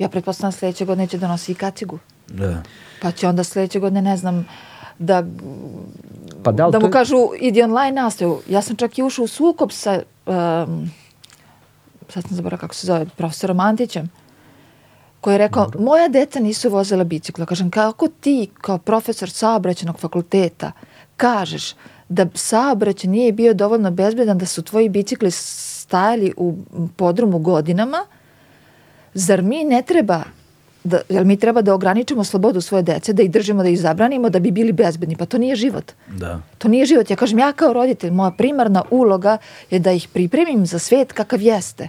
Ja 0.00 0.08
pretpostavljam 0.08 0.52
sledeće 0.52 0.84
godine 0.84 1.06
će 1.06 1.18
da 1.18 1.28
nosi 1.28 1.52
i 1.52 1.54
kacigu. 1.54 1.98
Da. 2.28 2.62
Pa 3.02 3.10
će 3.10 3.28
onda 3.28 3.44
sledeće 3.44 3.80
godine, 3.80 4.02
ne 4.02 4.16
znam, 4.16 4.46
da, 4.98 5.24
pa 6.42 6.52
da, 6.52 6.70
da 6.70 6.78
mu 6.78 6.86
to... 6.86 6.90
kažu 6.90 7.16
idi 7.40 7.62
online 7.62 8.02
nastavu. 8.02 8.40
Ja 8.48 8.62
sam 8.62 8.76
čak 8.76 8.98
i 8.98 9.02
ušao 9.02 9.24
u 9.24 9.28
sukob 9.28 9.72
sa, 9.72 10.02
um, 10.26 10.90
sad 12.08 12.24
sam 12.24 12.36
zaboravila 12.36 12.60
kako 12.60 12.74
se 12.74 12.86
zove, 12.86 13.06
profesorom 13.16 13.60
Antićem, 13.60 14.10
koji 15.20 15.34
je 15.34 15.38
rekao, 15.38 15.64
Dobro. 15.64 15.80
moja 15.80 16.08
deca 16.08 16.40
nisu 16.40 16.70
vozila 16.70 17.04
bicikla. 17.04 17.46
Kažem, 17.46 17.70
kako 17.70 18.08
ti 18.08 18.50
kao 18.60 18.78
profesor 18.78 19.30
saobraćenog 19.30 19.98
fakulteta 19.98 20.72
kažeš 21.16 21.74
da 22.08 22.26
saobraćaj 22.34 23.10
nije 23.10 23.32
bio 23.32 23.54
dovoljno 23.54 23.90
bezbedan 23.90 24.38
da 24.38 24.46
su 24.46 24.62
tvoji 24.62 24.88
bicikli 24.88 25.30
stajali 25.30 26.32
u 26.36 26.56
podrumu 26.96 27.38
godinama, 27.38 28.06
Zar 29.14 29.42
mi 29.42 29.64
ne 29.64 29.82
treba 29.82 30.22
da, 30.84 31.00
jel 31.08 31.24
mi 31.24 31.36
treba 31.36 31.62
da 31.62 31.74
ograničimo 31.74 32.24
slobodu 32.24 32.60
svoje 32.60 32.82
dece, 32.82 33.12
da 33.12 33.22
ih 33.22 33.30
držimo, 33.30 33.62
da 33.62 33.68
ih 33.68 33.80
zabranimo, 33.80 34.30
da 34.30 34.38
bi 34.38 34.50
bili 34.50 34.72
bezbedni. 34.72 35.16
Pa 35.16 35.26
to 35.26 35.38
nije 35.38 35.56
život. 35.56 35.92
Da. 36.08 36.40
To 36.58 36.68
nije 36.68 36.86
život. 36.86 37.10
Ja 37.10 37.16
kažem, 37.16 37.38
ja 37.38 37.52
kao 37.52 37.72
roditelj, 37.72 38.10
moja 38.10 38.30
primarna 38.30 38.84
uloga 38.90 39.38
je 39.70 39.78
da 39.78 39.92
ih 39.92 40.08
pripremim 40.08 40.66
za 40.66 40.78
svet 40.78 41.12
kakav 41.12 41.42
jeste. 41.42 41.88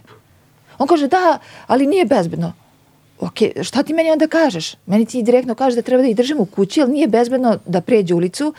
On 0.77 0.88
kaže, 0.88 1.07
da, 1.07 1.39
ali 1.68 1.88
nije 1.88 2.06
bezbedno. 2.06 2.53
Ok, 3.19 3.38
šta 3.61 3.84
ti 3.84 3.93
meni 3.93 4.11
onda 4.11 4.27
kažeš? 4.27 4.76
Meni 4.85 5.06
ti 5.06 5.23
direktno 5.23 5.56
kaže 5.56 5.76
da 5.76 5.81
treba 5.81 6.02
da 6.02 6.10
ih 6.10 6.15
držim 6.15 6.39
u 6.39 6.45
kući, 6.45 6.81
ali 6.81 6.91
nije 6.91 7.07
bezbedno 7.07 7.57
da 7.65 7.81
pređe 7.81 8.14
ulicu, 8.14 8.53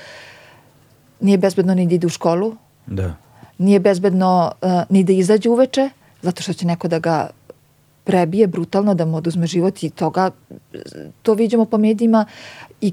nije 1.20 1.38
bezbedno 1.38 1.74
ni 1.74 1.86
da 1.86 1.94
ide 1.94 2.06
u 2.06 2.10
školu, 2.10 2.56
Da. 2.86 3.14
nije 3.58 3.80
bezbedno 3.80 4.52
uh, 4.62 4.70
ni 4.88 5.04
da 5.04 5.12
izađe 5.12 5.50
uveče, 5.50 5.90
zato 6.22 6.42
što 6.42 6.52
će 6.52 6.66
neko 6.66 6.88
da 6.88 6.98
ga 6.98 7.30
prebije 8.04 8.46
brutalno, 8.46 8.94
da 8.94 9.04
mu 9.04 9.16
oduzme 9.16 9.46
život 9.46 9.82
i 9.82 9.90
toga, 9.90 10.30
to 11.22 11.34
vidimo 11.34 11.64
po 11.64 11.78
medijima 11.78 12.26
i 12.80 12.92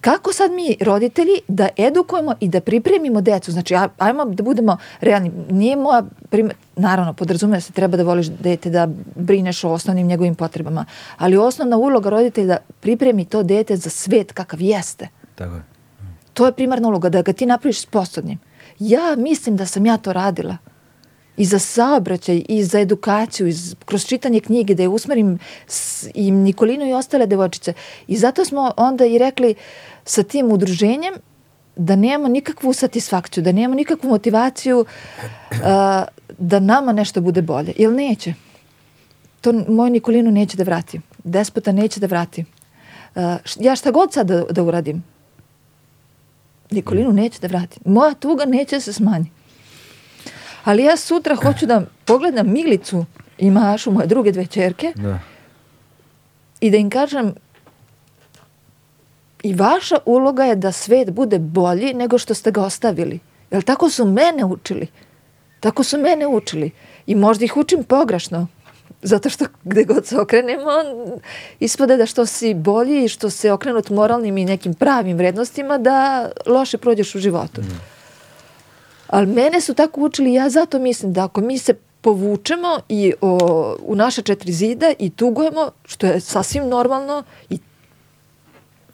kako 0.00 0.32
sad 0.32 0.52
mi 0.52 0.76
roditelji 0.80 1.40
da 1.48 1.68
edukujemo 1.76 2.34
i 2.40 2.48
da 2.48 2.60
pripremimo 2.60 3.20
decu, 3.20 3.52
znači 3.52 3.74
aj- 3.74 3.88
ajmo 3.98 4.24
da 4.24 4.42
budemo 4.42 4.76
realni, 5.00 5.32
nije 5.50 5.76
moja 5.76 6.02
primjer, 6.30 6.56
naravno 6.76 7.12
podrazumeva 7.12 7.60
se 7.60 7.72
treba 7.72 7.96
da 7.96 8.02
voliš 8.02 8.26
dete, 8.26 8.70
da 8.70 8.88
brineš 9.16 9.64
o 9.64 9.70
osnovnim 9.70 10.06
njegovim 10.06 10.34
potrebama, 10.34 10.84
ali 11.16 11.36
osnovna 11.36 11.76
uloga 11.76 12.10
roditelja 12.10 12.46
da 12.46 12.56
pripremi 12.80 13.24
to 13.24 13.42
dete 13.42 13.76
za 13.76 13.90
svet 13.90 14.32
kakav 14.32 14.60
jeste. 14.60 15.08
Tako 15.34 15.54
je. 15.54 15.62
To 16.34 16.46
je 16.46 16.52
primarna 16.52 16.88
uloga, 16.88 17.08
da 17.08 17.22
ga 17.22 17.32
ti 17.32 17.46
napraviš 17.46 17.80
sposobnim. 17.80 18.38
Ja 18.78 19.16
mislim 19.16 19.56
da 19.56 19.66
sam 19.66 19.86
ja 19.86 19.96
to 19.96 20.12
radila. 20.12 20.56
I 21.36 21.44
za 21.44 21.58
saobraćaj, 21.58 22.42
i 22.48 22.64
za 22.64 22.80
edukaciju, 22.80 23.46
i 23.46 23.52
z- 23.52 23.74
kroz 23.84 24.06
čitanje 24.06 24.40
knjige, 24.40 24.74
da 24.74 24.82
je 24.82 24.88
usmerim 24.88 25.38
s, 25.66 26.06
i 26.14 26.30
Nikolinu 26.30 26.86
i 26.86 26.92
ostale 26.92 27.26
devojčice. 27.26 27.72
I 28.06 28.16
zato 28.16 28.44
smo 28.44 28.72
onda 28.76 29.06
i 29.06 29.18
rekli 29.18 29.54
sa 30.04 30.22
tim 30.22 30.52
udruženjem 30.52 31.14
da 31.76 31.96
nemamo 31.96 32.28
nikakvu 32.28 32.72
satisfakciju, 32.72 33.44
da 33.44 33.52
nemamo 33.52 33.74
nikakvu 33.74 34.10
motivaciju 34.10 34.84
a, 35.64 36.04
da 36.38 36.60
nama 36.60 36.92
nešto 36.92 37.20
bude 37.20 37.42
bolje. 37.42 37.72
Jer 37.76 37.92
neće. 37.92 38.34
To 39.40 39.50
n- 39.50 39.64
moj 39.68 39.90
Nikolinu 39.90 40.30
neće 40.30 40.56
da 40.56 40.62
vrati. 40.62 41.00
Despota 41.24 41.72
neće 41.72 42.00
da 42.00 42.06
vrati. 42.06 42.44
A, 43.14 43.36
ja 43.60 43.76
šta 43.76 43.90
god 43.90 44.12
sad 44.12 44.26
da, 44.26 44.44
da 44.44 44.62
uradim, 44.62 45.04
Nikolinu 46.70 47.12
neće 47.12 47.40
da 47.40 47.46
vrati. 47.46 47.78
Moja 47.84 48.14
tuga 48.14 48.44
neće 48.44 48.76
da 48.76 48.80
se 48.80 48.92
smanji. 48.92 49.30
Ali 50.64 50.84
ja 50.84 50.96
sutra 50.96 51.34
hoću 51.34 51.66
da 51.66 51.82
pogledam 52.04 52.52
Milicu 52.52 53.04
i 53.38 53.50
Mašu, 53.50 53.90
moje 53.90 54.06
druge 54.06 54.32
dve 54.32 54.46
čerke, 54.46 54.92
Da. 54.96 55.18
i 56.60 56.70
da 56.70 56.76
im 56.76 56.90
kažem 56.90 57.34
i 59.42 59.54
vaša 59.54 59.96
uloga 60.04 60.44
je 60.44 60.56
da 60.56 60.72
svet 60.72 61.10
bude 61.10 61.38
bolji 61.38 61.94
nego 61.94 62.18
što 62.18 62.34
ste 62.34 62.50
ga 62.50 62.62
ostavili. 62.62 63.20
Jer 63.50 63.62
tako 63.62 63.90
su 63.90 64.04
mene 64.04 64.44
učili. 64.44 64.86
Tako 65.60 65.82
su 65.82 65.98
mene 65.98 66.26
učili. 66.26 66.70
I 67.06 67.14
možda 67.14 67.44
ih 67.44 67.56
učim 67.56 67.84
pogrešno. 67.84 68.46
Zato 69.02 69.28
što 69.28 69.44
gde 69.64 69.84
god 69.84 70.06
se 70.06 70.20
okrenemo, 70.20 70.70
ispade 71.60 71.96
da 71.96 72.06
što 72.06 72.26
si 72.26 72.54
bolji 72.54 73.04
i 73.04 73.08
što 73.08 73.30
se 73.30 73.52
okrenut 73.52 73.90
moralnim 73.90 74.38
i 74.38 74.44
nekim 74.44 74.74
pravim 74.74 75.16
vrednostima, 75.16 75.78
da 75.78 76.30
loše 76.46 76.78
prođeš 76.78 77.14
u 77.14 77.18
životu. 77.18 77.60
Ali 79.06 79.26
mene 79.26 79.60
su 79.60 79.74
tako 79.74 80.00
učili, 80.00 80.34
ja 80.34 80.50
zato 80.50 80.78
mislim 80.78 81.12
da 81.12 81.24
ako 81.24 81.40
mi 81.40 81.58
se 81.58 81.74
povučemo 82.00 82.78
i 82.88 83.12
o, 83.20 83.76
u 83.82 83.94
naše 83.94 84.22
četiri 84.22 84.52
zida 84.52 84.92
i 84.98 85.10
tugujemo, 85.10 85.70
što 85.84 86.06
je 86.06 86.20
sasvim 86.20 86.68
normalno 86.68 87.22
i 87.50 87.58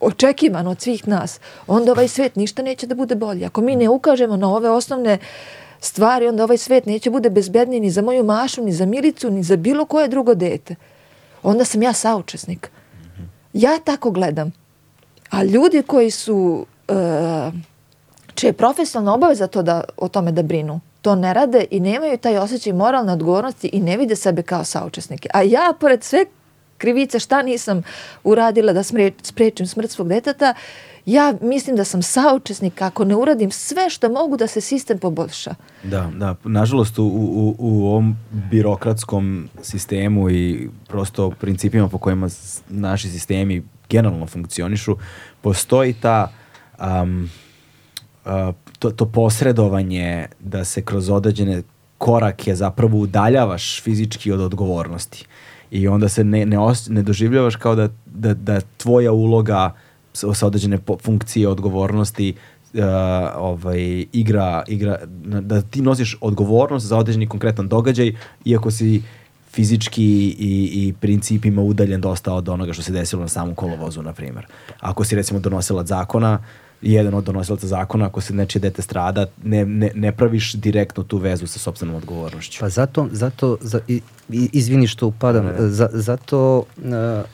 očekivano 0.01 0.71
od 0.71 0.81
svih 0.81 1.09
nas, 1.09 1.41
onda 1.67 1.93
ovaj 1.93 2.09
svet 2.09 2.37
ništa 2.37 2.63
neće 2.63 2.87
da 2.87 2.95
bude 2.95 3.15
bolji. 3.15 3.45
Ako 3.45 3.61
mi 3.61 3.77
ne 3.77 3.89
ukažemo 3.89 4.37
na 4.37 4.55
ove 4.55 4.71
osnovne 4.71 5.19
stvari, 5.81 6.29
onda 6.29 6.45
ovaj 6.45 6.59
svet 6.59 6.87
neće 6.87 7.11
bude 7.11 7.31
bezbedniji 7.31 7.81
ni 7.81 7.91
za 7.91 8.03
moju 8.03 8.25
Mašu, 8.25 8.63
ni 8.63 8.73
za 8.73 8.87
Milicu, 8.87 9.31
ni 9.31 9.43
za 9.43 9.57
bilo 9.57 9.85
koje 9.85 10.09
drugo 10.09 10.35
dete. 10.35 10.75
Onda 11.43 11.65
sam 11.65 11.83
ja 11.83 11.93
saučesnik. 11.93 12.71
Ja 13.53 13.79
tako 13.85 14.11
gledam. 14.11 14.53
A 15.31 15.43
ljudi 15.43 15.83
koji 15.83 16.11
su, 16.11 16.67
uh, 16.89 17.55
čija 18.41 18.49
je 18.49 18.53
profesionalna 18.53 19.15
obaveza 19.15 19.47
to 19.47 19.63
da, 19.63 19.85
o 19.97 20.09
tome 20.09 20.33
da 20.33 20.43
brinu, 20.43 20.81
to 21.03 21.15
ne 21.15 21.35
rade 21.35 21.65
i 21.71 21.81
nemaju 21.81 22.19
taj 22.19 22.39
osjećaj 22.39 22.73
moralne 22.73 23.13
odgovornosti 23.13 23.71
i 23.73 23.81
ne 23.81 23.97
vide 23.97 24.17
sebe 24.17 24.43
kao 24.43 24.65
saučesnike. 24.65 25.29
A 25.35 25.43
ja, 25.43 25.73
pored 25.81 26.05
sve 26.05 26.25
krivice 26.79 27.19
šta 27.19 27.43
nisam 27.43 27.83
uradila 28.25 28.73
da 28.73 28.83
sprečim 29.23 29.67
smrt 29.67 29.91
svog 29.91 30.09
deteta, 30.09 30.55
ja 31.07 31.35
mislim 31.41 31.77
da 31.77 31.85
sam 31.85 32.03
saučesnik 32.03 32.83
ako 32.83 33.05
ne 33.05 33.17
uradim 33.17 33.51
sve 33.51 33.91
što 33.91 34.09
mogu 34.09 34.37
da 34.37 34.47
se 34.47 34.61
sistem 34.61 34.99
poboljša. 34.99 35.55
Da, 35.83 36.11
da. 36.15 36.35
Nažalost, 36.45 36.99
u, 36.99 37.05
u, 37.05 37.55
u 37.59 37.87
ovom 37.87 38.17
birokratskom 38.31 39.49
sistemu 39.63 40.31
i 40.31 40.69
prosto 40.89 41.31
principima 41.31 41.89
po 41.89 41.99
kojima 41.99 42.29
naši 42.69 43.09
sistemi 43.09 43.63
generalno 43.89 44.27
funkcionišu, 44.27 44.97
postoji 45.41 45.93
ta 45.93 46.33
um, 46.79 47.31
to, 48.79 48.91
to 48.91 49.07
posredovanje 49.07 50.27
da 50.41 50.65
se 50.65 50.83
kroz 50.83 51.11
određene 51.11 51.63
korake 51.99 52.55
zapravo 52.55 52.99
udaljavaš 52.99 53.83
fizički 53.83 54.33
od 54.33 54.41
odgovornosti. 54.41 55.27
I 55.71 55.89
onda 55.89 56.09
se 56.09 56.25
ne, 56.25 56.47
ne, 56.47 56.59
os, 56.59 56.89
ne 56.89 57.03
doživljavaš 57.03 57.57
kao 57.57 57.75
da, 57.75 57.89
da, 58.07 58.35
da 58.35 58.61
tvoja 58.77 59.13
uloga 59.13 59.75
sa, 60.13 60.47
određene 60.47 60.79
funkcije 61.03 61.49
odgovornosti 61.49 62.35
uh, 62.75 62.81
ovaj, 63.37 64.07
igra, 64.13 64.65
igra, 64.69 64.99
da 65.25 65.63
ti 65.63 65.83
nosiš 65.83 66.17
odgovornost 66.21 66.87
za 66.87 66.97
određeni 66.97 67.27
konkretan 67.27 67.69
događaj, 67.69 68.13
iako 68.45 68.71
si 68.71 69.03
fizički 69.51 70.05
i, 70.39 70.71
i 70.73 70.95
principima 71.01 71.63
udaljen 71.63 72.01
dosta 72.01 72.35
od 72.35 72.49
onoga 72.49 72.73
što 72.73 72.83
se 72.83 72.93
desilo 72.93 73.23
na 73.23 73.29
samom 73.29 73.55
kolovozu, 73.55 74.03
na 74.03 74.13
primjer. 74.13 74.47
Ako 74.81 75.05
si 75.05 75.17
recimo 75.17 75.41
donosilac 75.41 75.87
zakona, 75.87 76.39
jedan 76.83 77.15
od 77.15 77.25
donosilaca 77.25 77.67
zakona, 77.67 78.07
ako 78.07 78.21
se 78.21 78.35
nečije 78.35 78.61
dete 78.61 78.83
strada, 78.83 79.27
ne, 79.45 79.65
ne, 79.67 79.91
ne 79.95 80.13
praviš 80.13 80.53
direktno 80.53 81.03
tu 81.03 81.19
vezu 81.19 81.47
sa 81.47 81.59
sobstvenom 81.59 81.97
odgovornošću. 81.97 82.61
Pa 82.61 82.69
zato, 82.69 83.09
zato 83.13 83.57
za, 83.61 83.81
i, 83.89 84.01
izvini 84.29 84.87
što 84.87 85.07
upadam, 85.07 85.53
za, 85.59 85.89
zato 85.93 86.59
uh, 86.59 86.85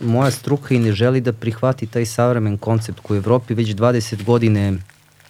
moja 0.01 0.31
struka 0.31 0.74
i 0.74 0.78
ne 0.78 0.93
želi 0.93 1.20
da 1.20 1.32
prihvati 1.32 1.86
taj 1.86 2.06
savremen 2.06 2.59
koncept 2.59 3.01
koji 3.01 3.18
u 3.18 3.20
Evropi 3.20 3.55
već 3.55 3.68
20 3.68 4.24
godine 4.24 4.78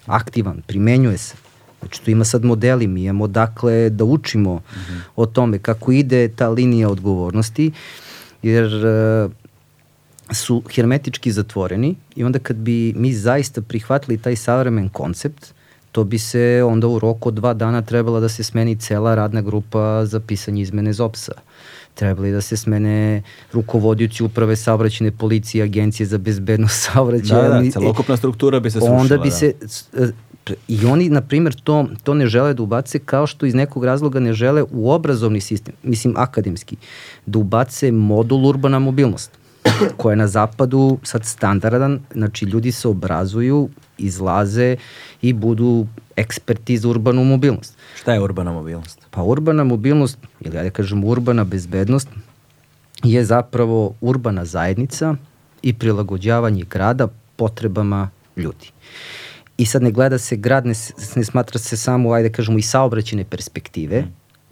aktivan, 0.07 0.63
primenjuje 0.67 1.19
se. 1.19 1.35
Znači 1.81 2.03
tu 2.03 2.11
ima 2.11 2.25
sad 2.25 2.45
modeli, 2.45 2.87
mi 2.87 3.03
imamo 3.03 3.27
dakle 3.27 3.91
da 3.91 4.05
učimo 4.05 4.61
o 5.17 5.27
tome 5.27 5.59
kako 5.59 5.93
ide 5.93 6.29
ta 6.29 6.49
linija 6.49 6.89
odgovornosti, 6.89 7.73
jer 8.43 8.65
uh, 8.65 9.33
su 10.33 10.63
hermetički 10.75 11.33
zatvoreni 11.33 11.95
i 12.17 12.25
onda 12.25 12.39
kad 12.39 12.57
bi 12.57 12.93
mi 12.97 13.13
zaista 13.13 13.63
prihvatili 13.63 14.19
taj 14.19 14.37
savremen 14.37 14.89
koncept, 14.89 15.47
to 15.93 16.05
bi 16.05 16.19
se 16.19 16.63
onda 16.67 16.89
u 16.89 16.99
roku 16.99 17.29
od 17.29 17.35
dva 17.35 17.55
dana 17.55 17.83
trebala 17.83 18.21
da 18.21 18.29
se 18.29 18.43
smeni 18.43 18.77
cela 18.77 19.15
radna 19.15 19.41
grupa 19.43 20.05
za 20.07 20.21
pisanje 20.21 20.63
izmene 20.63 20.93
ZOPS-a. 20.93 21.33
Trebali 21.95 22.33
da 22.33 22.41
se 22.41 22.57
smene 22.57 23.23
rukovodioci 23.53 24.25
uprave 24.25 24.57
saobraćene 24.57 25.11
policije, 25.11 25.65
agencije 25.65 26.07
za 26.07 26.19
bezbednost 26.19 26.83
saobraćaja. 26.93 27.43
Da, 27.43 27.49
da, 27.49 27.61
Mi- 27.61 27.73
celokupna 27.73 28.17
struktura 28.17 28.61
bi 28.61 28.71
se 28.71 28.81
srušila. 28.81 28.97
onda 28.97 29.19
bi 29.19 29.29
da. 29.29 29.35
se 29.35 29.53
e, 29.97 30.09
i 30.69 30.85
oni 30.87 31.09
na 31.09 31.21
primjer 31.21 31.55
to 31.55 31.87
to 32.03 32.15
ne 32.15 32.27
žele 32.27 32.55
da 32.55 32.63
ubace 32.63 32.99
kao 32.99 33.27
što 33.27 33.47
iz 33.47 33.55
nekog 33.55 33.85
razloga 33.85 34.21
ne 34.21 34.33
žele 34.33 34.65
u 34.71 34.91
obrazovni 34.91 35.41
sistem 35.41 35.75
mislim 35.83 36.15
akademski 36.17 36.77
da 37.27 37.39
ubace 37.39 37.93
modul 37.93 38.47
urbana 38.47 38.79
mobilnost 38.79 39.31
koja 39.97 40.13
je 40.13 40.17
na 40.17 40.27
zapadu 40.27 40.99
sad 41.03 41.25
standardan 41.25 42.01
znači 42.13 42.45
ljudi 42.45 42.73
se 42.73 42.89
obrazuju 42.89 43.69
izlaze 43.99 44.77
i 45.23 45.33
budu 45.33 45.87
eksperti 46.17 46.79
za 46.79 46.89
urbanu 46.89 47.25
mobilnost 47.25 47.77
Šta 47.97 48.13
je 48.13 48.21
urbana 48.21 48.53
mobilnost? 48.53 49.07
Pa 49.11 49.23
urbana 49.23 49.65
mobilnost, 49.65 50.19
ili 50.41 50.59
ajde 50.59 50.71
kažem 50.71 51.05
urbana 51.05 51.45
bezbednost, 51.45 52.09
je 53.05 53.25
zapravo 53.25 53.95
urbana 54.01 54.45
zajednica 54.45 55.15
i 55.63 55.73
prilagođavanje 55.73 56.65
grada 56.71 57.09
potrebama 57.37 58.11
ljudi. 58.37 58.71
I 59.59 59.67
sad 59.67 59.83
ne 59.83 59.91
gleda 59.91 60.19
se 60.19 60.37
grad, 60.37 60.67
ne, 60.67 60.75
ne 61.17 61.25
smatra 61.25 61.59
se 61.59 61.77
samo, 61.77 62.13
ajde 62.13 62.33
kažemo, 62.33 62.59
i 62.59 62.63
saobraćene 62.63 63.25
perspektive, 63.25 64.05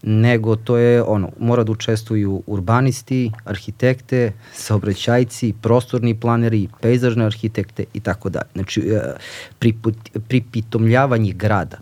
nego 0.06 0.56
to 0.56 0.76
je 0.76 1.02
ono, 1.02 1.31
mora 1.39 1.64
da 1.64 1.72
učestvuju 1.72 2.43
urbanisti, 2.47 3.31
arhitekte, 3.44 4.32
saobraćajci, 4.52 5.55
prostorni 5.62 6.20
planeri, 6.20 6.68
pejzažne 6.81 7.24
arhitekte 7.24 7.85
i 7.94 8.01
tako 8.01 8.28
dalje. 8.28 8.51
Znači, 8.55 8.81
e, 8.81 9.01
pripitomljavanje 10.28 11.32
grada 11.32 11.78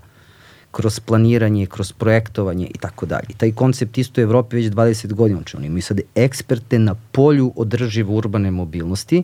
kroz 0.70 1.00
planiranje, 1.00 1.66
kroz 1.66 1.92
projektovanje 1.92 2.66
i 2.74 2.78
tako 2.78 3.06
dalje. 3.06 3.34
Taj 3.36 3.52
koncept 3.52 3.98
isto 3.98 4.20
u 4.20 4.22
Evropi 4.22 4.56
već 4.56 4.66
20 4.66 5.12
godina, 5.12 5.38
znači 5.38 5.56
oni 5.56 5.66
imaju 5.66 5.82
sad 5.82 6.00
eksperte 6.14 6.78
na 6.78 6.94
polju 7.12 7.52
održive 7.56 8.10
urbane 8.10 8.50
mobilnosti, 8.50 9.22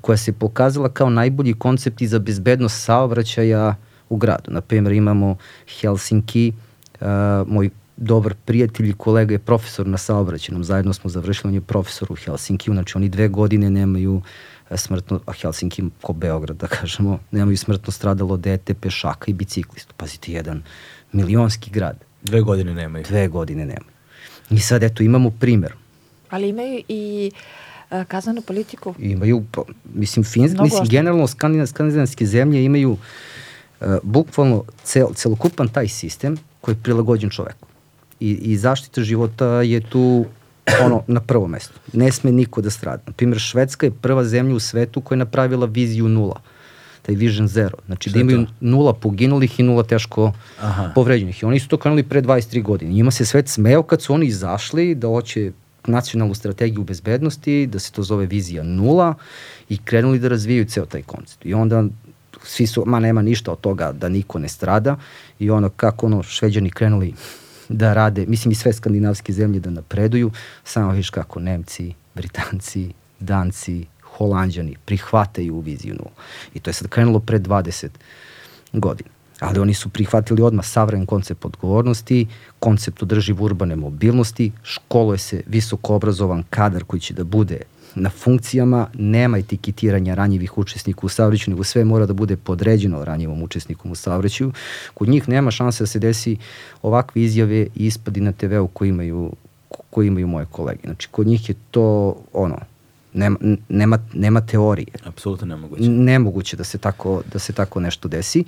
koja 0.00 0.16
se 0.16 0.32
pokazala 0.32 0.88
kao 0.88 1.10
najbolji 1.10 1.54
koncept 1.54 2.02
i 2.02 2.06
za 2.06 2.18
bezbednost 2.18 2.84
saobraćaja 2.84 3.74
u 4.08 4.16
gradu. 4.16 4.50
Naprimjer, 4.50 4.92
imamo 4.92 5.36
Helsinki, 5.80 6.52
uh, 7.00 7.06
moj 7.46 7.70
dobar 8.00 8.34
prijatelj 8.44 8.88
i 8.88 8.92
kolega 8.92 9.34
je 9.34 9.38
profesor 9.38 9.86
na 9.86 9.98
saobraćenom, 9.98 10.64
zajedno 10.64 10.92
smo 10.92 11.10
završili, 11.10 11.48
on 11.50 11.54
je 11.54 11.60
profesor 11.60 12.12
u 12.12 12.14
Helsinkiju, 12.14 12.74
znači 12.74 12.92
oni 12.96 13.08
dve 13.08 13.28
godine 13.28 13.70
nemaju 13.70 14.22
e, 14.70 14.76
smrtno, 14.76 15.20
a 15.26 15.32
Helsinki 15.32 15.82
ko 16.02 16.12
Beograd 16.12 16.56
da 16.56 16.66
kažemo, 16.66 17.18
nemaju 17.30 17.56
smrtno 17.56 17.92
stradalo 17.92 18.36
dete, 18.36 18.74
pešaka 18.74 19.24
i 19.30 19.32
biciklistu. 19.34 19.94
Pazite, 19.96 20.32
jedan 20.32 20.62
milionski 21.12 21.70
grad. 21.70 21.96
Dve 22.22 22.40
godine 22.40 22.74
nemaju. 22.74 23.04
Dve 23.08 23.28
godine 23.28 23.66
nemaju. 23.66 23.92
I 24.50 24.58
sad 24.58 24.82
eto 24.82 25.02
imamo 25.02 25.30
primer. 25.30 25.74
Ali 26.30 26.48
imaju 26.48 26.82
i 26.88 27.30
uh, 27.90 28.04
kazanu 28.04 28.42
politiku. 28.42 28.94
Imaju, 28.98 29.44
pa, 29.52 29.62
mislim, 29.94 30.24
Finsk, 30.24 30.56
mislim, 30.62 30.88
generalno 30.88 31.26
skandinavske 31.66 32.26
zemlje 32.26 32.64
imaju 32.64 32.90
uh, 32.90 33.86
bukvalno 34.02 34.64
cel, 34.84 35.06
celokupan 35.14 35.68
taj 35.68 35.88
sistem 35.88 36.36
koji 36.60 36.74
je 36.74 36.82
prilagođen 36.82 37.30
čoveku 37.30 37.69
i, 38.20 38.30
i 38.30 38.56
zaštita 38.56 39.02
života 39.02 39.46
je 39.46 39.80
tu 39.80 40.24
ono 40.84 41.02
na 41.06 41.20
prvo 41.20 41.46
mesto. 41.46 41.74
Ne 41.92 42.12
sme 42.12 42.32
niko 42.32 42.60
da 42.60 42.70
strada. 42.70 43.02
Na 43.06 43.12
primjer, 43.12 43.40
Švedska 43.40 43.86
je 43.86 43.90
prva 43.90 44.24
zemlja 44.24 44.54
u 44.54 44.60
svetu 44.60 45.00
koja 45.00 45.16
je 45.16 45.18
napravila 45.18 45.66
viziju 45.66 46.08
nula 46.08 46.40
taj 47.02 47.14
Vision 47.14 47.48
Zero. 47.48 47.78
Znači 47.86 48.10
Šta 48.10 48.16
da 48.16 48.20
imaju 48.20 48.46
to? 48.46 48.52
nula 48.60 48.92
poginulih 48.92 49.60
i 49.60 49.62
nula 49.62 49.82
teško 49.82 50.32
Aha. 50.60 50.92
povređenih. 50.94 51.42
I 51.42 51.46
oni 51.46 51.60
su 51.60 51.68
to 51.68 51.76
krenuli 51.76 52.02
pre 52.02 52.22
23 52.22 52.62
godine. 52.62 52.92
Njima 52.92 53.10
se 53.10 53.24
svet 53.26 53.48
smeo 53.48 53.82
kad 53.82 54.02
su 54.02 54.14
oni 54.14 54.26
izašli 54.26 54.94
da 54.94 55.08
hoće 55.08 55.52
nacionalnu 55.86 56.34
strategiju 56.34 56.84
bezbednosti, 56.84 57.66
da 57.66 57.78
se 57.78 57.92
to 57.92 58.02
zove 58.02 58.26
vizija 58.26 58.62
nula 58.62 59.14
i 59.68 59.78
krenuli 59.78 60.18
da 60.18 60.28
razvijaju 60.28 60.64
ceo 60.64 60.86
taj 60.86 61.02
koncept. 61.02 61.46
I 61.46 61.54
onda 61.54 61.84
svi 62.44 62.66
su, 62.66 62.84
ma 62.86 63.00
nema 63.00 63.22
ništa 63.22 63.52
od 63.52 63.60
toga 63.60 63.92
da 63.92 64.08
niko 64.08 64.38
ne 64.38 64.48
strada 64.48 64.96
i 65.38 65.50
ono 65.50 65.68
kako 65.68 66.06
ono 66.06 66.22
šveđani 66.22 66.70
krenuli 66.70 67.14
da 67.70 67.92
rade, 67.92 68.26
mislim 68.26 68.52
i 68.52 68.54
sve 68.54 68.72
skandinavske 68.72 69.32
zemlje 69.32 69.60
da 69.60 69.70
napreduju, 69.70 70.30
samo 70.64 70.92
viš 70.92 71.10
kako 71.10 71.40
Nemci, 71.40 71.94
Britanci, 72.14 72.92
Danci, 73.20 73.86
Holandjani 74.02 74.76
prihvataju 74.84 75.60
viziju 75.60 75.94
nula. 75.94 76.10
I 76.54 76.60
to 76.60 76.70
je 76.70 76.74
sad 76.74 76.88
krenulo 76.88 77.20
pre 77.20 77.38
20 77.38 77.88
godina. 78.72 79.10
Ali 79.40 79.58
oni 79.58 79.74
su 79.74 79.88
prihvatili 79.88 80.42
odmah 80.42 80.66
savremen 80.66 81.06
koncept 81.06 81.44
odgovornosti, 81.44 82.26
koncept 82.58 83.02
održiv 83.02 83.42
urbane 83.42 83.76
mobilnosti, 83.76 84.52
školuje 84.62 85.18
se 85.18 85.42
visoko 85.46 85.94
obrazovan 85.94 86.44
kadar 86.50 86.84
koji 86.84 87.00
će 87.00 87.14
da 87.14 87.24
bude 87.24 87.60
na 87.94 88.10
funkcijama 88.10 88.86
nema 88.94 89.38
etiketiranja 89.38 90.14
ranjivih 90.14 90.58
učesnika 90.58 91.00
u 91.02 91.08
saobraćaju, 91.08 91.54
nego 91.54 91.64
sve 91.64 91.84
mora 91.84 92.06
da 92.06 92.12
bude 92.12 92.36
podređeno 92.36 93.04
ranjivom 93.04 93.42
učesnikom 93.42 93.90
u 93.90 93.94
saobraćaju. 93.94 94.52
Kod 94.94 95.08
njih 95.08 95.28
nema 95.28 95.50
šanse 95.50 95.82
da 95.82 95.86
se 95.86 95.98
desi 95.98 96.36
ovakve 96.82 97.22
izjave 97.22 97.66
i 97.74 97.86
ispadi 97.86 98.20
na 98.20 98.32
TV-u 98.32 98.68
koji 98.68 98.88
imaju, 98.88 99.32
koji 99.90 100.06
imaju 100.06 100.26
moje 100.26 100.46
kolege. 100.50 100.80
Znači, 100.84 101.08
kod 101.08 101.26
njih 101.26 101.48
je 101.48 101.54
to 101.70 102.16
ono, 102.32 102.58
nema, 103.12 103.38
nema, 103.68 103.98
nema 104.12 104.40
teorije. 104.40 104.88
Apsolutno 105.04 105.46
nemoguće. 105.46 105.88
Nemoguće 105.88 106.56
da 106.56 106.64
se 106.64 106.78
tako, 106.78 107.22
da 107.32 107.38
se 107.38 107.52
tako 107.52 107.80
nešto 107.80 108.08
desi. 108.08 108.44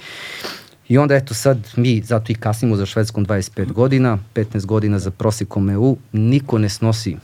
I 0.88 0.98
onda 0.98 1.14
eto 1.14 1.34
sad 1.34 1.58
mi 1.76 2.02
zato 2.02 2.32
i 2.32 2.34
kasnimo 2.34 2.76
za 2.76 2.86
Švedskom 2.86 3.26
25 3.26 3.72
godina, 3.72 4.18
15 4.34 4.66
godina 4.66 4.98
za 4.98 5.10
prosekom 5.10 5.70
EU, 5.70 5.96
niko 6.12 6.58
ne 6.58 6.68
snosi 6.68 7.16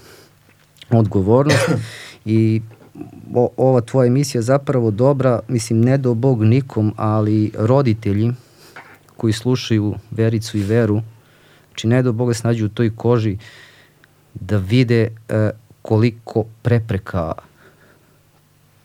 odgovornost 0.91 1.71
i 2.25 2.63
o, 3.35 3.49
ova 3.57 3.81
tvoja 3.81 4.07
emisija 4.07 4.43
zapravo 4.43 4.91
dobra, 4.91 5.41
mislim 5.49 5.81
ne 5.81 5.99
do 5.99 6.15
Bog 6.15 6.45
nikom, 6.45 6.95
ali 6.97 7.53
roditelji 7.59 8.33
koji 9.17 9.33
slušaju 9.33 9.95
Vericu 10.11 10.59
i 10.59 10.63
Veru, 10.63 11.03
znači 11.69 11.87
ne 11.87 12.03
do 12.03 12.13
Boga 12.13 12.35
snađu 12.35 12.67
u 12.67 12.69
toj 12.69 12.97
koži 12.97 13.39
da 14.35 14.57
vide 14.57 15.09
e, 15.29 15.51
koliko 15.83 16.45
prepreka 16.63 17.33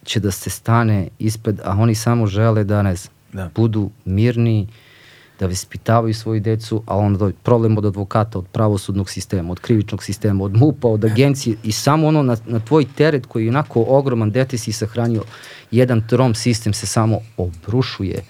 će 0.03 0.19
da 0.19 0.31
se 0.31 0.49
stane 0.49 1.07
ispred, 1.19 1.59
a 1.63 1.77
oni 1.79 1.95
samo 1.95 2.27
žele 2.27 2.63
da 2.63 2.81
ne 2.81 2.95
znam, 2.95 3.13
da. 3.33 3.49
budu 3.55 3.91
mirni, 4.05 4.67
da 5.43 5.47
vaspitavaju 5.47 6.13
svoju 6.13 6.39
decu, 6.39 6.83
a 6.85 6.97
onda 6.97 7.31
problem 7.43 7.77
od 7.77 7.85
advokata, 7.85 8.39
od 8.39 8.47
pravosudnog 8.47 9.09
sistema, 9.09 9.51
od 9.51 9.59
krivičnog 9.59 10.03
sistema, 10.03 10.43
od 10.43 10.55
MUPA, 10.55 10.87
od 10.87 11.05
agencije 11.05 11.55
i 11.63 11.71
samo 11.71 12.07
ono 12.07 12.23
na, 12.23 12.37
na 12.45 12.59
tvoj 12.59 12.85
teret 12.95 13.25
koji 13.25 13.45
je 13.45 13.49
onako 13.49 13.85
ogroman, 13.87 14.31
dete 14.31 14.57
si 14.57 14.71
sahranio, 14.71 15.23
jedan 15.71 16.07
trom 16.07 16.35
sistem 16.35 16.73
se 16.73 16.87
samo 16.87 17.19
obrušuje 17.37 18.23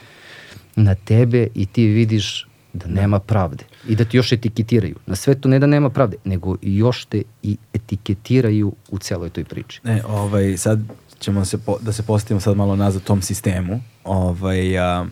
na 0.75 0.95
tebe 0.95 1.47
i 1.55 1.65
ti 1.65 1.85
vidiš 1.85 2.47
da 2.73 2.87
nema 2.87 3.19
pravde 3.19 3.63
i 3.87 3.95
da 3.95 4.05
ti 4.05 4.17
još 4.17 4.31
etiketiraju. 4.31 4.95
Na 5.05 5.15
svetu 5.15 5.49
ne 5.49 5.59
da 5.59 5.67
nema 5.67 5.89
pravde, 5.89 6.17
nego 6.25 6.55
još 6.61 7.05
te 7.05 7.23
i 7.43 7.57
etiketiraju 7.73 8.73
u 8.91 8.99
celoj 8.99 9.29
toj 9.29 9.43
priči. 9.43 9.81
Ne, 9.83 10.01
ovaj, 10.07 10.57
sad 10.57 10.79
ćemo 11.19 11.45
se 11.45 11.57
po, 11.57 11.77
da 11.81 11.93
se 11.93 12.03
postavimo 12.03 12.41
sad 12.41 12.57
malo 12.57 12.75
nazad 12.75 13.03
tom 13.03 13.21
sistemu. 13.21 13.81
Ovaj, 14.03 14.77
a, 14.77 15.05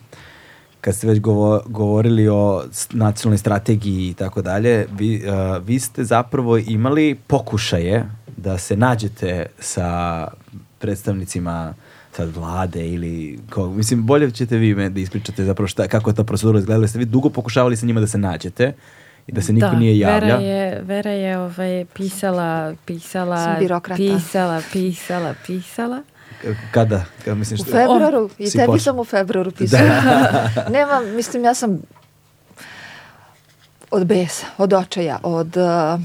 kad 0.81 0.95
ste 0.95 1.07
već 1.07 1.19
govo, 1.19 1.61
govorili 1.65 2.27
o 2.27 2.63
nacionalnoj 2.91 3.37
strategiji 3.37 4.09
i 4.09 4.13
tako 4.13 4.41
dalje, 4.41 4.87
vi, 4.91 5.23
uh, 5.27 5.67
vi 5.67 5.79
ste 5.79 6.03
zapravo 6.03 6.57
imali 6.57 7.15
pokušaje 7.27 8.05
da 8.37 8.57
se 8.57 8.75
nađete 8.77 9.45
sa 9.59 10.27
predstavnicima 10.79 11.73
sad 12.11 12.35
vlade 12.35 12.87
ili 12.87 13.39
ko, 13.49 13.69
mislim 13.69 14.05
bolje 14.05 14.31
ćete 14.31 14.57
vi 14.57 14.75
me 14.75 14.89
da 14.89 14.99
ispričate 14.99 15.45
zapravo 15.45 15.67
šta, 15.67 15.87
kako 15.87 16.09
je 16.09 16.15
ta 16.15 16.23
procedura 16.23 16.59
izgledala, 16.59 16.87
ste 16.87 16.99
vi 16.99 17.05
dugo 17.05 17.29
pokušavali 17.29 17.75
sa 17.75 17.85
njima 17.85 17.99
da 17.99 18.07
se 18.07 18.17
nađete 18.17 18.73
i 19.27 19.31
da 19.31 19.41
se 19.41 19.53
niko 19.53 19.67
da, 19.67 19.79
nije 19.79 19.99
javlja. 19.99 20.37
Vera 20.37 20.41
je, 20.41 20.81
Vera 20.81 21.11
je 21.11 21.37
ovaj, 21.37 21.85
pisala, 21.93 22.75
pisala, 22.85 23.55
pisala, 23.97 24.61
pisala, 24.73 25.33
pisala 25.47 26.03
Kada? 26.71 27.05
Kada 27.25 27.35
misliš? 27.35 27.59
U 27.59 27.63
februaru. 27.63 28.29
I 28.37 28.51
tebi 28.51 28.79
sam 28.79 28.99
u 28.99 29.05
februaru 29.05 29.51
pisala. 29.57 29.83
Da. 29.83 30.65
Nema, 30.77 30.99
mislim, 31.01 31.43
ja 31.43 31.53
sam 31.53 31.81
od 33.91 34.05
besa, 34.05 34.45
od 34.57 34.73
očaja, 34.73 35.19
od 35.23 35.57
uh, 35.57 36.01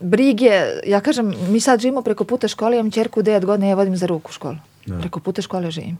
brige. 0.00 0.62
Ja 0.86 1.00
kažem, 1.00 1.34
mi 1.48 1.60
sad 1.60 1.80
živimo 1.80 2.02
preko 2.02 2.24
puta 2.24 2.48
škole, 2.48 2.78
imam 2.78 2.90
čerku 2.90 3.22
9 3.22 3.44
godina, 3.44 3.68
ja 3.68 3.74
vodim 3.74 3.96
za 3.96 4.06
ruku 4.06 4.32
školu. 4.32 4.56
Da. 4.86 4.98
Preko 4.98 5.20
puta 5.20 5.42
škole 5.42 5.70
živim. 5.70 5.98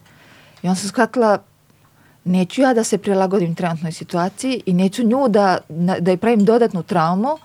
I 0.63 0.69
on 0.69 0.77
sam 0.77 0.89
shvatila, 0.89 1.39
neću 2.25 2.63
ja 2.63 2.75
da 2.75 2.85
se 2.85 2.99
prilagodim 2.99 3.55
trenutnoj 3.55 3.93
situaciji 3.93 4.63
i 4.67 4.73
neću 4.73 5.05
nju 5.05 5.29
da, 5.29 5.59
da 6.01 6.11
je 6.11 6.17
pravim 6.17 6.45
dodatnu 6.45 6.83
traumu, 6.83 7.39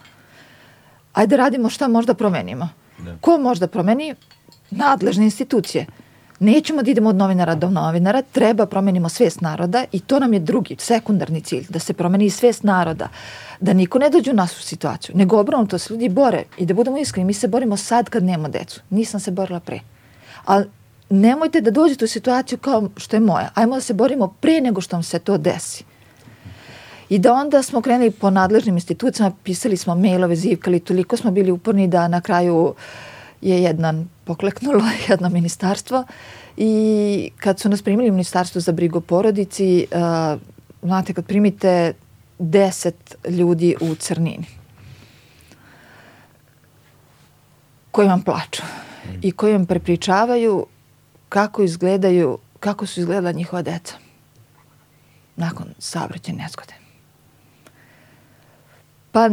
ajde 1.13 1.37
radimo 1.37 1.69
šta 1.69 1.87
možda 1.87 2.13
promenimo. 2.13 2.69
Da. 2.99 3.15
Ko 3.21 3.37
možda 3.37 3.67
promeni? 3.67 4.15
Nadležne 4.77 5.23
institucije. 5.23 5.85
Nećemo 6.39 6.83
da 6.83 6.91
idemo 6.91 7.09
od 7.09 7.15
novinara 7.15 7.55
do 7.55 7.69
novinara, 7.69 8.21
treba 8.21 8.65
promenimo 8.65 9.09
svest 9.09 9.41
naroda 9.41 9.85
i 9.91 9.99
to 9.99 10.19
nam 10.19 10.33
je 10.33 10.39
drugi, 10.39 10.75
sekundarni 10.79 11.41
cilj, 11.41 11.65
da 11.69 11.79
se 11.79 11.93
promeni 11.93 12.29
svest 12.29 12.63
naroda, 12.63 13.07
da 13.59 13.73
niko 13.73 13.99
ne 13.99 14.09
dođe 14.09 14.31
u 14.31 14.33
nas 14.33 14.59
u 14.59 14.63
situaciju, 14.63 15.15
nego 15.17 15.39
obrnuto 15.39 15.77
se 15.77 15.93
ljudi 15.93 16.09
bore 16.09 16.43
i 16.57 16.65
da 16.65 16.73
budemo 16.73 16.97
iskreni, 16.97 17.25
mi 17.25 17.33
se 17.33 17.47
borimo 17.47 17.77
sad 17.77 18.09
kad 18.09 18.23
nema 18.23 18.49
decu, 18.49 18.81
nisam 18.89 19.19
se 19.19 19.31
borila 19.31 19.59
pre. 19.59 19.79
Ali 20.45 20.65
nemojte 21.09 21.61
da 21.61 21.71
dođete 21.71 22.05
u 22.05 22.07
situaciju 22.07 22.57
kao 22.57 22.89
što 22.97 23.15
je 23.15 23.19
moja, 23.19 23.49
ajmo 23.53 23.75
da 23.75 23.81
se 23.81 23.93
borimo 23.93 24.27
pre 24.39 24.61
nego 24.61 24.81
što 24.81 24.95
vam 24.95 25.03
se 25.03 25.19
to 25.19 25.37
desi. 25.37 25.83
I 27.09 27.19
da 27.19 27.33
onda 27.33 27.63
smo 27.63 27.81
krenuli 27.81 28.11
po 28.11 28.29
nadležnim 28.29 28.75
institucijama, 28.75 29.35
pisali 29.43 29.77
smo 29.77 29.95
mailove, 29.95 30.35
zivkali, 30.35 30.79
toliko 30.79 31.17
smo 31.17 31.31
bili 31.31 31.51
uporni 31.51 31.87
da 31.87 32.07
na 32.07 32.21
kraju 32.21 32.75
je 33.43 33.63
jedan 33.63 34.09
pokleknulo 34.23 34.83
jedno 35.09 35.29
ministarstvo 35.29 36.03
i 36.57 37.31
kad 37.37 37.59
su 37.59 37.69
nas 37.69 37.81
primili 37.81 38.09
u 38.09 38.13
ministarstvo 38.13 38.61
za 38.61 38.71
brigu 38.71 38.97
o 38.97 39.01
porodici, 39.01 39.87
uh, 39.91 40.41
znate, 40.81 41.13
kad 41.13 41.25
primite 41.25 41.93
deset 42.39 43.15
ljudi 43.29 43.75
u 43.81 43.95
crnini 43.95 44.45
koji 47.91 48.07
vam 48.07 48.21
plaču 48.21 48.63
i 49.21 49.31
koji 49.31 49.53
vam 49.53 49.65
prepričavaju 49.65 50.65
kako 51.29 51.63
izgledaju, 51.63 52.37
kako 52.59 52.85
su 52.85 52.99
izgledala 52.99 53.31
njihova 53.31 53.61
deca 53.61 53.95
nakon 55.35 55.65
saobraćajne 55.79 56.43
nezgode. 56.43 56.73
Pa 59.11 59.29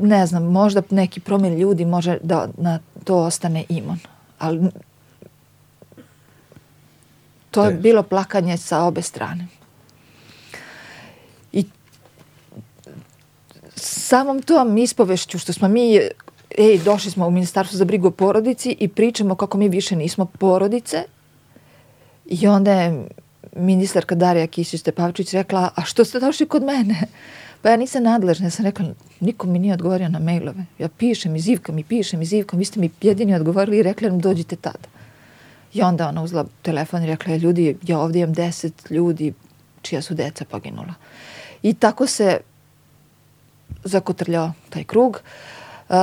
ne 0.00 0.26
znam, 0.26 0.44
možda 0.44 0.82
neki 0.90 1.20
promjen 1.20 1.58
ljudi 1.58 1.84
može 1.84 2.18
da 2.22 2.48
na 2.56 2.78
to 3.04 3.16
ostane 3.16 3.64
imun. 3.68 3.98
Ali 4.38 4.70
to 7.50 7.64
je 7.64 7.74
bilo 7.74 8.02
plakanje 8.02 8.56
sa 8.56 8.82
obe 8.82 9.02
strane. 9.02 9.46
I 11.52 11.64
samom 13.76 14.42
tom 14.42 14.78
ispovešću 14.78 15.38
što 15.38 15.52
smo 15.52 15.68
mi 15.68 16.00
ej, 16.58 16.78
došli 16.84 17.10
smo 17.10 17.26
u 17.26 17.30
Ministarstvo 17.30 17.78
za 17.78 17.84
brigu 17.84 18.08
o 18.08 18.10
porodici 18.10 18.76
i 18.80 18.88
pričamo 18.88 19.34
kako 19.34 19.58
mi 19.58 19.68
više 19.68 19.96
nismo 19.96 20.24
porodice 20.24 21.04
i 22.26 22.46
onda 22.46 22.72
je 22.72 23.08
ministarka 23.56 24.14
Darija 24.14 24.46
Kisić-Tepavčić 24.46 25.34
rekla, 25.34 25.70
a 25.74 25.84
što 25.84 26.04
ste 26.04 26.20
došli 26.20 26.46
kod 26.46 26.62
mene? 26.62 27.00
Pa 27.64 27.70
ja 27.70 27.76
nisam 27.76 28.02
nadležna, 28.02 28.46
ja 28.46 28.50
sam 28.50 28.64
rekla, 28.64 28.86
niko 29.20 29.46
mi 29.46 29.58
nije 29.58 29.74
odgovorio 29.74 30.08
na 30.08 30.18
mailove. 30.18 30.64
Ja 30.78 30.88
pišem 30.88 31.36
i 31.36 31.40
zivkam 31.40 31.78
i 31.78 31.84
pišem 31.84 32.22
i 32.22 32.24
zivkam, 32.24 32.58
vi 32.58 32.64
ste 32.64 32.80
mi 32.80 32.90
jedini 33.00 33.34
odgovorili 33.34 33.78
i 33.78 33.82
rekli 33.82 34.10
nam 34.10 34.20
dođite 34.20 34.56
tada. 34.56 34.88
I 35.72 35.82
onda 35.82 36.08
ona 36.08 36.22
uzla 36.22 36.44
telefon 36.62 37.02
i 37.02 37.06
rekla, 37.06 37.36
ljudi, 37.36 37.76
ja 37.82 37.98
ovdje 37.98 38.22
imam 38.22 38.32
deset 38.32 38.90
ljudi 38.90 39.32
čija 39.82 40.02
su 40.02 40.14
deca 40.14 40.44
poginula. 40.44 40.94
I 41.62 41.74
tako 41.74 42.06
se 42.06 42.40
zakotrljao 43.84 44.52
taj 44.70 44.84
krug. 44.84 45.20
Uh, 45.88 45.96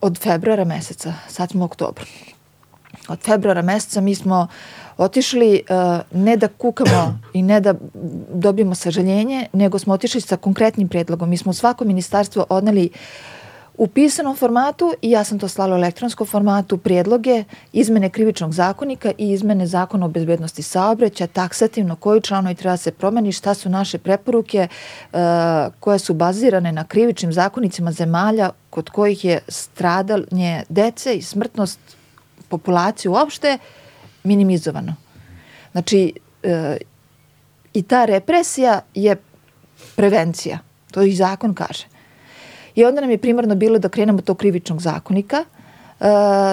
od 0.00 0.18
februara 0.18 0.64
meseca, 0.64 1.14
sad 1.28 1.50
smo 1.50 1.62
u 1.62 1.64
oktobru. 1.64 2.04
Od 3.08 3.20
februara 3.20 3.62
meseca 3.62 4.00
mi 4.00 4.14
smo 4.14 4.48
otišli 5.00 5.62
uh, 5.70 5.76
ne 6.12 6.36
da 6.36 6.48
kukamo 6.48 7.18
i 7.32 7.42
ne 7.42 7.60
da 7.60 7.74
dobijemo 8.34 8.74
sažaljenje, 8.74 9.46
nego 9.52 9.78
smo 9.78 9.94
otišli 9.94 10.20
sa 10.20 10.36
konkretnim 10.36 10.88
predlogom. 10.88 11.30
Mi 11.30 11.36
smo 11.36 11.50
u 11.50 11.54
svako 11.54 11.84
ministarstvo 11.84 12.46
odneli 12.48 12.90
u 13.78 13.86
pisanom 13.86 14.36
formatu 14.36 14.94
i 15.02 15.10
ja 15.10 15.24
sam 15.24 15.38
to 15.38 15.48
slala 15.48 15.76
u 15.76 15.78
elektronskom 15.78 16.26
formatu 16.26 16.78
prijedloge 16.78 17.44
izmene 17.72 18.10
krivičnog 18.10 18.52
zakonika 18.52 19.12
i 19.18 19.30
izmene 19.32 19.66
zakona 19.66 20.06
o 20.06 20.08
bezbednosti 20.08 20.62
saobraća, 20.62 21.26
taksativno 21.26 21.96
koji 21.96 22.20
članovi 22.20 22.54
treba 22.54 22.72
da 22.72 22.76
se 22.76 22.92
promeni, 22.92 23.32
šta 23.32 23.54
su 23.54 23.68
naše 23.68 23.98
preporuke 23.98 24.68
uh, 24.68 25.18
koje 25.80 25.98
su 25.98 26.14
bazirane 26.14 26.72
na 26.72 26.84
krivičnim 26.84 27.32
zakonicima 27.32 27.92
zemalja 27.92 28.50
kod 28.70 28.90
kojih 28.90 29.24
je 29.24 29.40
stradanje 29.48 30.64
dece 30.68 31.14
i 31.14 31.22
smrtnost 31.22 31.78
populacije 32.48 33.10
uopšte 33.10 33.58
minimizovano. 34.24 34.94
Znači, 35.72 36.12
e, 36.42 36.76
i 37.74 37.82
ta 37.82 38.04
represija 38.04 38.80
je 38.94 39.16
prevencija. 39.96 40.58
To 40.90 41.02
i 41.02 41.14
zakon 41.14 41.54
kaže. 41.54 41.86
I 42.74 42.84
onda 42.84 43.00
nam 43.00 43.10
je 43.10 43.18
primarno 43.18 43.54
bilo 43.54 43.78
da 43.78 43.88
krenemo 43.88 44.20
to 44.20 44.34
krivičnog 44.34 44.82
zakonika, 44.82 45.36
e, 45.36 45.44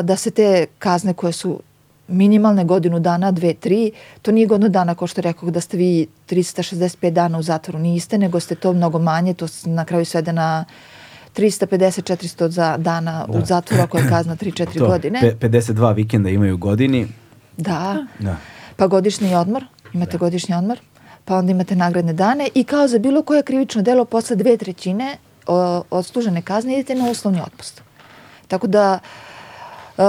da 0.04 0.16
se 0.16 0.32
te 0.32 0.66
kazne 0.80 1.14
koje 1.14 1.34
su 1.34 1.60
minimalne 2.08 2.66
godinu 2.66 3.00
dana, 3.00 3.32
dve, 3.32 3.54
tri, 3.54 3.92
to 4.22 4.32
nije 4.32 4.48
godinu 4.48 4.70
dana 4.70 4.96
kao 4.96 5.08
što 5.08 5.22
rekao 5.22 5.50
da 5.50 5.62
ste 5.62 5.78
vi 5.78 6.08
365 6.30 7.10
dana 7.10 7.38
u 7.38 7.44
zatvoru 7.44 7.80
niste, 7.80 8.18
nego 8.18 8.40
ste 8.40 8.56
to 8.56 8.74
mnogo 8.74 9.00
manje, 9.00 9.34
to 9.34 9.48
na 9.66 9.86
kraju 9.86 10.06
svede 10.06 10.34
na 10.34 10.66
350-400 11.36 12.50
za 12.50 12.78
dana 12.78 13.26
da. 13.28 13.38
u 13.38 13.46
zatvoru 13.46 13.84
ako 13.84 13.98
je 13.98 14.10
kazna 14.10 14.36
3-4 14.36 14.88
godine. 14.88 15.20
Pe, 15.40 15.50
52 15.50 15.96
vikenda 15.96 16.30
imaju 16.30 16.58
godini. 16.58 17.08
Da. 17.58 18.06
da. 18.20 18.38
Pa 18.76 18.88
godišnji 18.88 19.36
odmor, 19.36 19.66
imate 19.94 20.12
da. 20.12 20.18
godišnji 20.18 20.56
odmor, 20.56 20.80
pa 21.26 21.36
onda 21.36 21.52
imate 21.52 21.76
nagradne 21.76 22.14
dane 22.14 22.50
i 22.56 22.64
kao 22.64 22.88
za 22.88 23.00
bilo 23.00 23.22
koje 23.22 23.44
krivično 23.44 23.82
delo 23.82 24.06
posle 24.06 24.36
dve 24.36 24.58
trećine 24.58 25.18
odslužene 25.90 26.42
kazne 26.42 26.74
idete 26.74 26.96
na 26.96 27.10
uslovni 27.10 27.42
otpust. 27.42 27.82
Tako 28.48 28.68
da, 28.68 29.00
uh, 29.98 30.04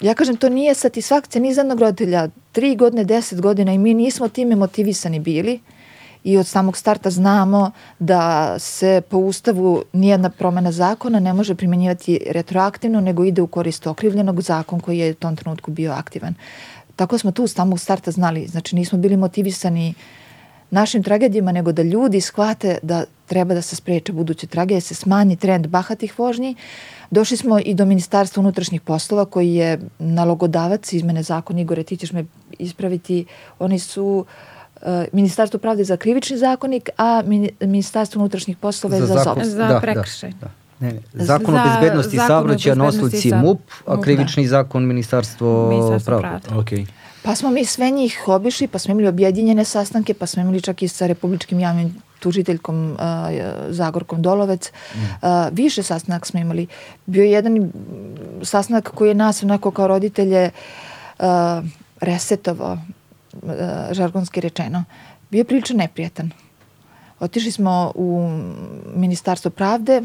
ja 0.00 0.14
kažem, 0.14 0.36
to 0.36 0.48
nije 0.48 0.74
satisfakcija 0.74 1.42
ni 1.42 1.54
za 1.54 1.60
jednog 1.60 1.80
roditelja. 1.80 2.28
Tri 2.52 2.76
godine, 2.76 3.04
deset 3.04 3.40
godina 3.40 3.72
i 3.72 3.78
mi 3.78 3.94
nismo 3.94 4.28
time 4.28 4.56
motivisani 4.56 5.20
bili 5.20 5.60
i 6.24 6.38
od 6.38 6.46
samog 6.46 6.76
starta 6.76 7.10
znamo 7.10 7.70
da 7.98 8.54
se 8.58 9.02
po 9.08 9.18
ustavu 9.18 9.82
nijedna 9.92 10.30
promena 10.30 10.72
zakona 10.72 11.20
ne 11.20 11.32
može 11.32 11.54
primenjivati 11.54 12.20
retroaktivno, 12.30 13.00
nego 13.00 13.24
ide 13.24 13.42
u 13.42 13.46
korist 13.46 13.86
okrivljenog 13.86 14.40
zakon 14.40 14.80
koji 14.80 14.98
je 14.98 15.10
u 15.10 15.14
tom 15.14 15.36
trenutku 15.36 15.70
bio 15.70 15.92
aktivan. 15.92 16.34
Tako 16.96 17.18
smo 17.18 17.32
tu 17.32 17.42
od 17.42 17.50
samog 17.50 17.80
starta 17.80 18.10
znali, 18.10 18.46
znači 18.46 18.76
nismo 18.76 18.98
bili 18.98 19.16
motivisani 19.16 19.94
našim 20.70 21.02
tragedijama, 21.02 21.52
nego 21.52 21.72
da 21.72 21.82
ljudi 21.82 22.20
shvate 22.20 22.78
da 22.82 23.04
treba 23.26 23.54
da 23.54 23.62
se 23.62 23.76
spreče 23.76 24.12
buduće 24.12 24.46
tragedije, 24.46 24.76
da 24.76 24.80
se 24.80 24.94
smanji 24.94 25.36
trend 25.36 25.66
bahatih 25.66 26.18
vožnji. 26.18 26.56
Došli 27.10 27.36
smo 27.36 27.58
i 27.58 27.74
do 27.74 27.84
Ministarstva 27.84 28.40
unutrašnjih 28.40 28.80
poslova 28.80 29.24
koji 29.24 29.54
je 29.54 29.80
nalogodavac 29.98 30.92
izmene 30.92 31.22
zakona. 31.22 31.60
Igore, 31.60 31.82
ti 31.82 31.96
ćeš 31.96 32.12
me 32.12 32.24
ispraviti. 32.58 33.26
Oni 33.58 33.78
su 33.78 34.04
uh, 34.04 34.53
Ministarstvo 35.12 35.60
pravde 35.60 35.84
za 35.84 35.96
krivični 35.96 36.38
zakonik, 36.38 36.90
a 36.98 37.22
Ministarstvo 37.60 38.18
unutrašnjih 38.18 38.56
poslova 38.56 39.00
za, 39.00 39.06
za 39.06 39.22
ZOP. 39.24 39.38
Za 39.42 39.66
da, 39.66 39.80
prekršaj. 39.80 40.30
Da, 40.30 40.36
da. 40.46 40.50
Ne, 40.80 41.00
zakon 41.12 41.54
o 41.54 41.60
bezbednosti 41.64 42.16
saobraćaja 42.16 42.74
nosilici 42.74 43.30
sa... 43.30 43.36
MUP, 43.36 43.60
a 43.86 44.00
krivični 44.00 44.42
da. 44.42 44.48
zakon 44.48 44.86
Ministarstvo, 44.86 45.68
Ministarstvo 45.68 46.18
pravde. 46.18 46.40
pravde. 46.48 46.62
Okay. 46.62 46.86
Pa 47.22 47.34
smo 47.34 47.50
mi 47.50 47.64
sve 47.64 47.90
njih 47.90 48.22
obišli, 48.26 48.66
pa 48.66 48.78
smo 48.78 48.92
imali 48.92 49.08
objedinjene 49.08 49.64
sastanke, 49.64 50.14
pa 50.14 50.26
smo 50.26 50.42
imali 50.42 50.60
čak 50.60 50.82
i 50.82 50.88
sa 50.88 51.06
Republičkim 51.06 51.60
javnim 51.60 51.94
tužiteljkom 52.20 52.92
uh, 52.92 52.98
Zagorkom 53.68 54.22
Dolovec. 54.22 54.72
Mm. 54.94 54.98
Uh, 54.98 55.28
više 55.52 55.82
sastanak 55.82 56.26
smo 56.26 56.40
imali. 56.40 56.66
Bio 57.06 57.24
je 57.24 57.30
jedan 57.30 57.72
sastanak 58.42 58.90
koji 58.94 59.08
je 59.08 59.14
nas 59.14 59.42
onako 59.42 59.70
kao 59.70 59.86
roditelje 59.86 60.50
uh, 61.18 61.24
resetovao 62.00 62.72
E, 62.74 63.03
žargonski 63.90 64.40
rečeno, 64.40 64.84
bio 65.30 65.38
je 65.38 65.44
prilično 65.44 65.76
neprijatan. 65.76 66.30
Otišli 67.20 67.52
smo 67.52 67.92
u 67.94 68.28
Ministarstvo 68.94 69.50
pravde 69.50 70.02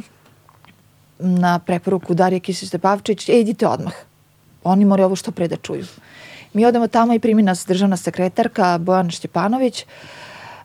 na 1.20 1.60
preporuku 1.60 2.14
Darije 2.14 2.40
Kisić-Tepavčić, 2.40 3.30
e, 3.30 3.40
idite 3.40 3.68
odmah. 3.68 3.94
Oni 4.64 4.86
moraju 4.86 5.06
ovo 5.06 5.16
što 5.16 5.32
pre 5.32 5.48
da 5.48 5.56
čuju. 5.56 5.86
Mi 6.54 6.66
odemo 6.66 6.88
tamo 6.88 7.14
i 7.14 7.20
primi 7.20 7.44
nas 7.44 7.66
državna 7.68 7.98
sekretarka 7.98 8.78
Bojana 8.78 9.12
Šćepanović, 9.12 9.86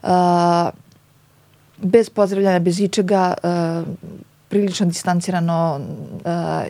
uh, 0.03 0.09
bez 1.77 2.11
pozdravljanja, 2.11 2.59
bez 2.59 2.81
ičega, 2.81 3.35
uh, 3.43 3.89
prilično 4.49 4.87
distancirano 4.87 5.81
uh, 5.81 6.21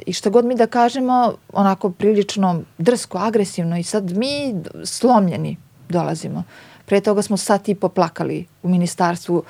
i 0.07 0.13
šta 0.13 0.31
god 0.31 0.45
mi 0.45 0.55
da 0.55 0.67
kažemo, 0.67 1.35
onako 1.53 1.91
prilično 1.91 2.63
drsko, 2.79 3.19
agresivno 3.19 3.79
i 3.79 3.83
sad 3.83 4.17
mi 4.17 4.55
slomljeni 4.85 5.57
dolazimo. 5.89 6.45
Pre 6.87 7.01
toga 7.01 7.23
smo 7.23 7.37
sat 7.37 7.69
i 7.69 7.75
poplakali 7.75 8.47
u 8.63 8.69
ministarstvu. 8.69 9.43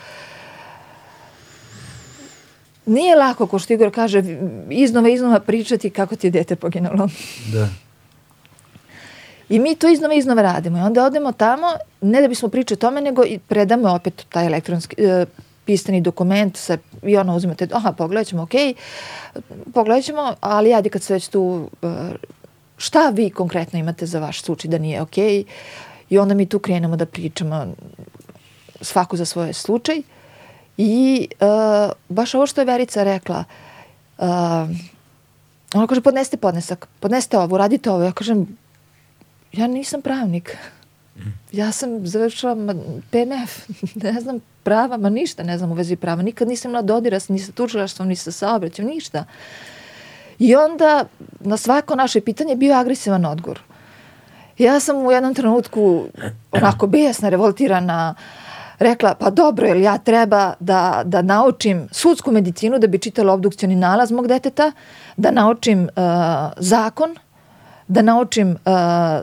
Nije 2.87 3.17
lako, 3.17 3.47
ko 3.47 3.59
što 3.59 3.73
Igor 3.73 3.95
kaže, 3.95 4.23
iznova 4.71 5.09
iznova 5.09 5.41
pričati 5.41 5.91
kako 5.91 6.17
ti 6.17 6.27
je 6.27 6.31
dete 6.31 6.57
poginulo. 6.57 7.09
Da. 7.53 7.69
I 9.49 9.59
mi 9.59 9.75
to 9.75 9.89
iznova 9.89 10.15
iznova 10.15 10.43
radimo. 10.43 10.79
I 10.79 10.81
onda 10.81 11.05
odemo 11.05 11.33
tamo, 11.33 11.67
ne 12.01 12.21
da 12.21 12.29
bismo 12.29 12.49
pričali 12.49 12.79
tome, 12.79 13.01
nego 13.01 13.25
i 13.25 13.39
predamo 13.39 13.95
opet 13.95 14.27
taj 14.29 14.47
elektronski, 14.47 14.97
e, 14.99 15.27
pisani 15.65 16.01
dokument 16.01 16.57
sa, 16.57 16.79
i 17.03 17.17
ono 17.17 17.37
uzimate, 17.37 17.69
aha, 17.73 17.93
pogledat 17.93 18.27
ćemo, 18.27 18.43
ok, 18.43 18.51
pogledat 19.75 20.05
ćemo, 20.05 20.35
ali 20.41 20.75
ajde 20.75 20.89
kad 20.89 21.03
se 21.03 21.15
već 21.15 21.29
tu, 21.29 21.71
e, 21.83 21.87
šta 22.77 23.11
vi 23.11 23.31
konkretno 23.31 23.79
imate 23.79 24.07
za 24.07 24.19
vaš 24.19 24.43
slučaj 24.43 24.71
da 24.71 24.79
nije 24.79 25.03
ok, 25.03 25.17
I 26.15 26.19
onda 26.19 26.35
mi 26.35 26.47
tu 26.47 26.59
krenemo 26.59 26.97
da 26.97 27.07
pričamo 27.07 27.67
svako 28.81 29.17
za 29.17 29.25
svoj 29.25 29.53
slučaj. 29.53 30.03
I 30.77 31.29
uh, 31.41 31.93
baš 32.09 32.35
ovo 32.35 32.47
što 32.47 32.61
je 32.61 32.65
Verica 32.65 33.03
rekla, 33.03 33.45
uh, 34.19 34.27
ona 35.75 35.87
kaže 35.87 36.01
podneste 36.01 36.37
podnesak, 36.37 36.87
podneste 37.01 37.39
ovo, 37.39 37.59
radite 37.59 37.91
ovo. 37.91 38.05
Ja 38.05 38.13
kažem, 38.13 38.47
ja 39.53 39.67
nisam 39.67 40.03
pravnik. 40.03 40.57
Ja 41.53 41.73
sam 41.73 42.07
završila 42.07 42.55
PMF, 43.11 43.69
ne 44.05 44.21
znam 44.21 44.41
prava, 44.63 44.97
ma 44.97 45.11
ništa 45.11 45.43
ne 45.43 45.59
znam 45.59 45.71
u 45.71 45.75
vezi 45.75 45.97
prava. 45.97 46.23
Nikad 46.23 46.49
nisam 46.49 46.71
imala 46.71 46.83
dodira 46.83 47.19
ni 47.29 47.39
sa 47.39 47.53
tužilaštvom, 47.53 48.09
ni 48.09 48.17
sa 48.17 48.33
saobraćom, 48.33 48.87
ništa. 48.87 49.25
I 50.39 50.57
onda 50.57 51.05
na 51.41 51.57
svako 51.57 51.95
naše 51.97 52.21
pitanje 52.21 52.57
bio 52.57 52.75
agresivan 52.75 53.25
odgovor. 53.25 53.61
Ja 54.59 54.81
sam 54.81 54.97
u 54.97 55.13
jednom 55.13 55.35
trenutku 55.35 56.05
onako 56.53 56.87
besna, 56.87 57.29
revoltirana, 57.29 58.15
rekla, 58.79 59.15
pa 59.15 59.31
dobro, 59.31 59.67
jel 59.67 59.81
ja 59.81 59.99
treba 59.99 60.55
da, 60.61 61.03
da 61.05 61.23
naučim 61.23 61.89
sudsku 61.93 62.33
medicinu 62.33 62.79
da 62.79 62.87
bi 62.87 62.99
čitala 62.99 63.33
obdukcioni 63.33 63.77
nalaz 63.77 64.11
mog 64.13 64.29
deteta, 64.29 64.73
da 65.17 65.31
naučim 65.31 65.83
uh, 65.83 65.89
zakon, 66.57 67.17
da 67.89 68.03
naučim 68.03 68.51
uh, 68.51 68.57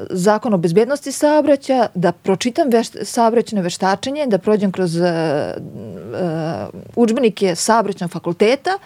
zakon 0.10 0.54
o 0.54 0.58
bezbednosti 0.58 1.12
saobraća, 1.12 1.88
da 1.94 2.12
pročitam 2.12 2.70
veš, 2.70 2.88
saobraćeno 3.04 3.62
veštačenje, 3.62 4.28
da 4.28 4.38
prođem 4.38 4.72
kroz 4.72 4.96
uh, 4.96 5.04
uh, 5.04 6.80
učbenike 6.96 7.56
saobraćnog 7.56 8.12
fakulteta, 8.12 8.78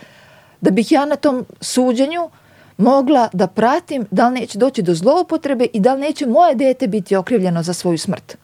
da 0.62 0.72
bih 0.72 0.92
ja 0.92 1.06
na 1.06 1.16
tom 1.16 1.46
suđenju 1.62 2.24
uh, 2.24 2.32
mogla 2.78 3.30
da 3.34 3.48
pratim 3.48 4.06
da 4.12 4.28
li 4.28 4.40
neće 4.40 4.58
doći 4.58 4.82
do 4.82 4.94
zloupotrebe 4.94 5.68
i 5.74 5.80
da 5.80 5.94
li 5.94 6.02
neće 6.02 6.26
moje 6.26 6.56
dete 6.56 6.88
biti 6.88 7.16
okrivljeno 7.16 7.64
za 7.64 7.74
svoju 7.74 7.98
smrt. 7.98 8.38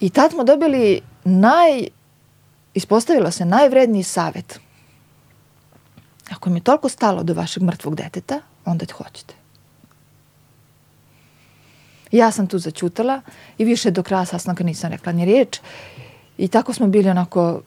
I 0.00 0.10
tad 0.10 0.30
smo 0.30 0.44
dobili 0.44 1.00
naj, 1.24 1.88
ispostavilo 2.74 3.30
se 3.30 3.44
najvredniji 3.44 4.02
savet. 4.02 4.60
Ako 6.30 6.50
mi 6.50 6.58
je 6.58 6.64
toliko 6.64 6.88
stalo 6.88 7.22
do 7.22 7.34
vašeg 7.34 7.62
mrtvog 7.62 7.94
deteta, 7.94 8.40
onda 8.64 8.86
hoćete. 8.92 9.34
Ja 12.12 12.30
sam 12.30 12.46
tu 12.46 12.58
začutala 12.58 13.20
i 13.58 13.64
više 13.64 13.90
do 13.90 14.02
kraja 14.02 14.24
sastanka 14.24 14.64
nisam 14.64 14.90
rekla 14.90 15.12
ni 15.12 15.24
riječ. 15.24 15.58
I 16.38 16.48
tako 16.48 16.72
smo 16.72 16.86
bili 16.86 17.10
onako 17.10 17.60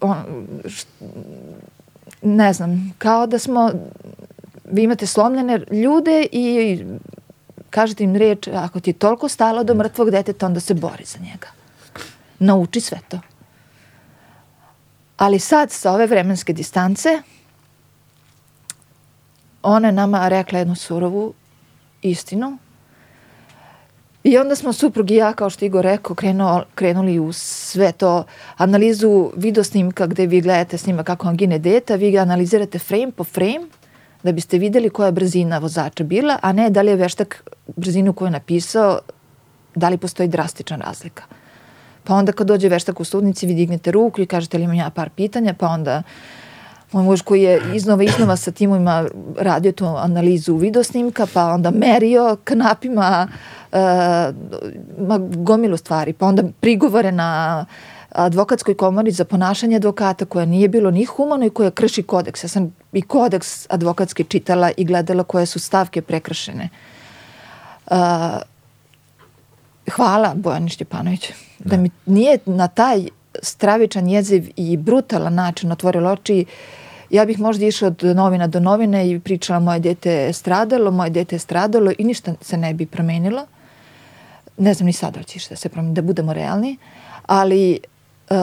on, 0.00 0.46
š, 0.66 0.84
ne 2.22 2.52
znam, 2.52 2.94
kao 2.98 3.26
da 3.26 3.38
smo 3.38 3.70
vi 4.64 4.82
imate 4.82 5.06
slomljene 5.06 5.58
ljude 5.70 6.26
i 6.32 6.84
kažete 7.70 8.04
im 8.04 8.16
reč, 8.16 8.48
ako 8.48 8.80
ti 8.80 8.90
je 8.90 8.94
toliko 8.94 9.28
stalo 9.28 9.64
do 9.64 9.74
mrtvog 9.74 10.10
deteta, 10.10 10.46
onda 10.46 10.60
se 10.60 10.74
bori 10.74 11.04
za 11.04 11.18
njega. 11.18 11.48
Nauči 12.38 12.80
sve 12.80 12.98
to. 13.08 13.20
Ali 15.16 15.38
sad, 15.38 15.70
sa 15.70 15.92
ove 15.92 16.06
vremenske 16.06 16.52
distance, 16.52 17.22
ona 19.62 19.88
je 19.88 19.92
nama 19.92 20.28
rekla 20.28 20.58
jednu 20.58 20.74
surovu 20.74 21.34
istinu 22.02 22.58
I 24.24 24.38
onda 24.38 24.54
smo 24.56 24.72
suprug 24.72 25.10
i 25.10 25.14
ja, 25.14 25.32
kao 25.32 25.50
što 25.50 25.64
Igor 25.64 25.84
rekao, 25.84 26.16
krenuo, 26.16 26.62
krenuli 26.74 27.18
u 27.18 27.32
sve 27.32 27.92
to, 27.92 28.24
analizu 28.56 29.30
videosnimka 29.36 30.06
gde 30.06 30.26
vi 30.26 30.40
gledate 30.40 30.78
snima 30.78 31.02
kako 31.02 31.26
vam 31.26 31.36
gine 31.36 31.58
deta, 31.58 31.94
vi 31.94 32.18
analizirate 32.18 32.78
frame 32.78 33.12
po 33.16 33.24
frame, 33.24 33.66
da 34.22 34.32
biste 34.32 34.58
videli 34.58 34.90
koja 34.90 35.06
je 35.06 35.12
brzina 35.12 35.58
vozača 35.58 36.04
bila, 36.04 36.38
a 36.42 36.52
ne 36.52 36.70
da 36.70 36.82
li 36.82 36.90
je 36.90 36.96
veštak 36.96 37.50
brzinu 37.76 38.12
koju 38.12 38.26
je 38.26 38.30
napisao, 38.30 38.98
da 39.74 39.88
li 39.88 39.96
postoji 39.96 40.28
drastična 40.28 40.76
razlika. 40.76 41.22
Pa 42.04 42.14
onda 42.14 42.32
kad 42.32 42.46
dođe 42.46 42.68
veštak 42.68 43.00
u 43.00 43.04
sudnici, 43.04 43.46
vi 43.46 43.54
dignete 43.54 43.90
ruku 43.90 44.20
i 44.20 44.26
kažete 44.26 44.58
li 44.58 44.64
imam 44.64 44.76
ja 44.76 44.90
par 44.90 45.10
pitanja, 45.10 45.54
pa 45.54 45.68
onda 45.68 46.02
moj 46.92 47.04
muž 47.04 47.20
koji 47.22 47.42
je 47.42 47.60
iznova 47.74 48.02
iznova 48.02 48.36
sa 48.36 48.50
timovima 48.50 49.06
radio 49.38 49.72
tu 49.72 49.86
analizu 49.86 50.56
videosnimka, 50.56 51.26
pa 51.34 51.46
onda 51.46 51.70
merio 51.70 52.36
knapima 52.44 53.28
uh, 53.28 53.61
ma, 54.98 55.18
gomilu 55.18 55.76
stvari, 55.76 56.12
pa 56.12 56.26
onda 56.26 56.42
prigovore 56.60 57.12
na 57.12 57.64
advokatskoj 58.10 58.74
komori 58.74 59.10
za 59.10 59.24
ponašanje 59.24 59.76
advokata 59.76 60.24
koja 60.24 60.44
nije 60.44 60.68
bilo 60.68 60.90
ni 60.90 61.04
humano 61.04 61.46
i 61.46 61.50
koja 61.50 61.70
krši 61.70 62.02
kodeks. 62.02 62.44
Ja 62.44 62.48
sam 62.48 62.74
i 62.92 63.02
kodeks 63.02 63.66
advokatski 63.70 64.24
čitala 64.24 64.70
i 64.76 64.84
gledala 64.84 65.24
koje 65.24 65.46
su 65.46 65.58
stavke 65.58 66.02
prekršene. 66.02 66.68
Uh, 67.86 67.96
hvala 69.90 70.34
Bojani 70.34 70.68
Štjepanović 70.68 71.30
da 71.58 71.76
mi 71.76 71.90
nije 72.06 72.38
na 72.46 72.68
taj 72.68 73.08
stravičan 73.42 74.08
jeziv 74.08 74.50
i 74.56 74.76
brutalan 74.76 75.34
način 75.34 75.72
otvorilo 75.72 76.10
oči 76.10 76.44
ja 77.10 77.24
bih 77.24 77.40
možda 77.40 77.66
išla 77.66 77.88
od 77.88 78.04
novina 78.16 78.46
do 78.46 78.60
novine 78.60 79.10
i 79.10 79.20
pričala 79.20 79.60
moje 79.60 79.80
dete 79.80 80.10
je 80.10 80.32
stradalo, 80.32 80.90
moje 80.90 81.10
dete 81.10 81.34
je 81.34 81.38
stradalo 81.40 81.92
i 81.98 82.04
ništa 82.04 82.34
se 82.40 82.56
ne 82.56 82.74
bi 82.74 82.86
promenilo. 82.86 83.46
Ne 84.56 84.74
znam 84.74 84.86
ni 84.86 84.92
sada 84.92 85.18
da 85.18 85.22
će 85.22 85.48
da 85.50 85.56
se 85.56 85.68
promeni, 85.68 85.94
da 85.94 86.02
budemo 86.02 86.32
realni, 86.32 86.76
ali 87.26 87.80
uh, 88.30 88.36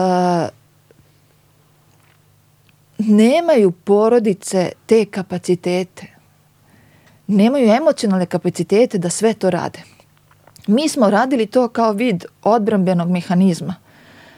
nemaju 2.98 3.70
porodice 3.70 4.72
te 4.86 5.04
kapacitete. 5.04 6.06
Nemaju 7.26 7.68
emocionalne 7.68 8.26
kapacitete 8.26 8.98
da 8.98 9.10
sve 9.10 9.34
to 9.34 9.50
rade. 9.50 9.82
Mi 10.66 10.88
smo 10.88 11.10
radili 11.10 11.46
to 11.46 11.68
kao 11.68 11.92
vid 11.92 12.24
odbrambenog 12.42 13.10
mehanizma 13.10 13.74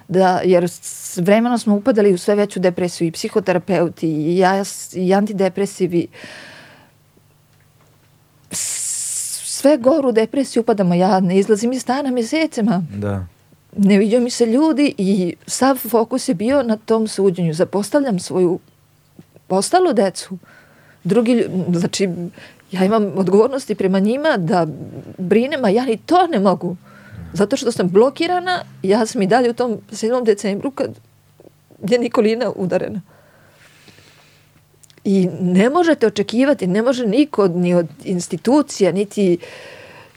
da, 0.09 0.41
jer 0.45 0.69
s 0.69 1.17
vremenom 1.17 1.59
smo 1.59 1.75
upadali 1.75 2.13
u 2.13 2.19
sve 2.19 2.35
veću 2.35 2.61
depresiju 2.61 3.09
i 3.09 3.13
psihoterapeuti 3.13 4.09
i, 4.09 4.39
ja, 4.39 4.65
i 4.93 5.15
antidepresivi 5.15 6.07
sve 9.63 9.77
goru 9.77 10.13
depresiju 10.13 10.61
upadamo 10.61 10.95
ja 10.95 11.21
ne 11.21 11.39
izlazim 11.39 11.73
iz 11.73 11.83
stana 11.83 12.11
mesecima 12.11 12.83
da 12.97 13.27
ne 13.77 13.99
vidio 13.99 14.21
mi 14.21 14.31
se 14.31 14.47
ljudi 14.47 14.95
i 14.99 15.35
sav 15.47 15.77
fokus 15.77 16.29
je 16.29 16.35
bio 16.35 16.63
na 16.63 16.77
tom 16.77 17.09
suđenju 17.09 17.55
zapostavljam 17.55 18.19
svoju 18.19 18.59
ostalu 19.49 19.93
decu 19.93 20.39
drugi, 21.05 21.47
znači 21.75 22.09
ja 22.73 22.85
imam 22.85 23.13
odgovornosti 23.17 23.75
prema 23.75 23.99
njima 23.99 24.37
da 24.37 24.67
brinem, 25.19 25.65
a 25.65 25.69
ja 25.69 25.85
ni 25.85 25.97
to 25.97 26.27
ne 26.27 26.41
mogu 26.41 26.77
Zato 27.33 27.57
što 27.57 27.73
sam 27.73 27.89
blokirana, 27.89 28.65
ja 28.83 29.07
sam 29.07 29.23
i 29.23 29.27
dalje 29.27 29.51
u 29.51 29.55
tom 29.55 29.79
7. 29.91 30.25
decembru 30.25 30.71
kad 30.71 30.91
je 31.89 31.99
Nikolina 31.99 32.53
udarena. 32.57 33.01
I 35.05 35.29
ne 35.41 35.71
možete 35.71 36.07
očekivati, 36.07 36.67
ne 36.67 36.83
može 36.83 37.07
niko 37.07 37.49
ni 37.49 37.75
od 37.75 37.89
institucija, 38.05 38.93
niti, 38.93 39.39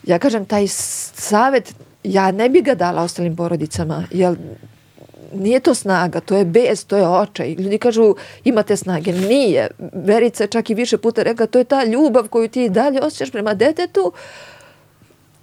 ja 0.03 0.19
kažem, 0.19 0.45
taj 0.45 0.67
savet, 0.67 1.75
ja 2.03 2.31
ne 2.31 2.49
bi 2.49 2.61
ga 2.61 2.75
dala 2.75 3.01
ostalim 3.01 3.35
porodicama, 3.35 4.03
jer 4.11 4.35
nije 5.33 5.59
to 5.59 5.73
snaga, 5.73 6.19
to 6.19 6.37
je 6.37 6.45
bez, 6.45 6.85
to 6.85 6.97
je 6.97 7.07
očaj. 7.07 7.53
Ljudi 7.53 7.77
kažu 7.77 8.15
imate 8.43 8.77
snage. 8.77 9.13
Nije. 9.13 9.67
Verica 9.93 10.47
čak 10.47 10.69
i 10.69 10.73
više 10.73 10.97
puta 10.97 11.23
reka, 11.23 11.47
to 11.47 11.59
je 11.59 11.63
ta 11.63 11.83
ljubav 11.83 12.27
koju 12.27 12.47
ti 12.47 12.69
dalje 12.69 13.01
osjećaš 13.01 13.31
prema 13.31 13.53
detetu, 13.53 14.11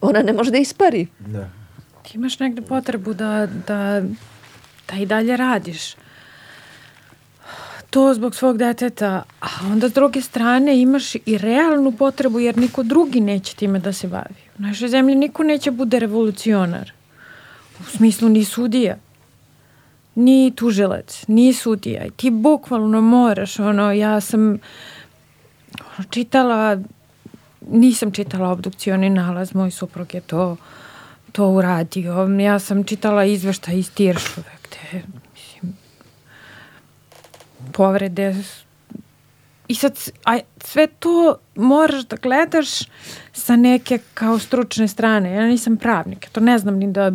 ona 0.01 0.23
ne 0.23 0.33
može 0.33 0.51
da 0.51 0.59
ispari. 0.59 1.07
Da 1.19 1.63
ti 2.03 2.19
imaš 2.19 2.39
negde 2.39 2.63
potrebu 2.63 3.15
da, 3.15 3.49
da, 3.67 4.03
da 4.89 4.97
i 4.97 5.07
dalje 5.07 5.37
radiš 5.37 5.95
to 7.93 8.15
zbog 8.15 8.35
svog 8.35 8.59
deteta, 8.59 9.23
a 9.41 9.49
onda 9.73 9.89
s 9.89 9.93
druge 9.93 10.21
strane 10.21 10.81
imaš 10.81 11.15
i 11.15 11.39
realnu 11.39 11.93
potrebu 11.93 12.41
jer 12.41 12.59
niko 12.59 12.83
drugi 12.83 13.21
neće 13.21 13.57
time 13.57 13.79
da 13.79 13.93
se 13.93 14.09
bavi. 14.09 14.41
U 14.59 14.63
našoj 14.63 14.89
zemlji 14.89 15.15
niko 15.15 15.43
neće 15.43 15.71
bude 15.71 15.99
revolucionar. 15.99 16.93
U 17.81 17.85
smislu 17.85 18.29
ni 18.29 18.45
sudija, 18.45 18.97
ni 20.15 20.53
tužilac, 20.57 21.25
ni 21.29 21.53
sudija. 21.53 22.05
I 22.05 22.11
ti 22.11 22.31
bukvalno 22.31 23.01
moraš, 23.01 23.59
ono, 23.59 23.93
ja 23.93 24.21
sam 24.21 24.59
ono, 25.99 26.09
čitala, 26.11 26.79
nisam 27.71 28.13
čitala 28.13 28.51
obdukcioni 28.51 29.11
nalaz, 29.11 29.55
moj 29.55 29.71
suprug 29.71 30.15
je 30.15 30.21
to 30.21 30.57
to 31.33 31.49
uradio. 31.49 32.29
Ja 32.41 32.59
sam 32.59 32.85
čitala 32.85 33.25
izvešta 33.25 33.73
iz 33.73 33.91
Tiršove 33.91 34.53
gde 34.63 35.03
povrede 37.73 38.35
i 39.69 39.75
sad 39.75 39.99
a 40.25 40.39
sve 40.65 40.87
to 40.87 41.37
moraš 41.55 42.03
da 42.05 42.17
gledaš 42.17 42.69
sa 43.33 43.57
neke 43.57 43.99
kao 44.15 44.39
stručne 44.39 44.89
strane. 44.89 45.33
Ja 45.33 45.47
nisam 45.47 45.77
pravnik, 45.77 46.29
to 46.33 46.41
ne 46.41 46.59
znam 46.59 46.75
ni 46.75 46.93
da, 46.93 47.13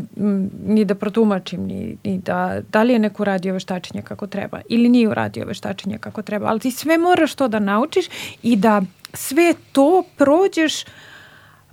ni 0.66 0.86
da 0.86 0.96
protumačim, 0.96 1.66
ni, 1.66 1.98
ni 2.04 2.18
da, 2.18 2.62
da 2.72 2.84
li 2.84 2.94
je 2.94 3.00
neko 3.00 3.24
uradio 3.24 3.54
veštačenje 3.54 4.02
kako 4.02 4.28
treba 4.28 4.62
ili 4.70 4.90
nije 4.90 5.10
uradio 5.10 5.46
veštačenje 5.46 5.98
kako 5.98 6.22
treba, 6.22 6.48
ali 6.48 6.60
ti 6.60 6.72
sve 6.72 6.98
moraš 6.98 7.36
to 7.36 7.48
da 7.48 7.60
naučiš 7.60 8.06
i 8.44 8.56
da 8.56 8.82
sve 9.14 9.54
to 9.72 10.04
prođeš 10.18 10.84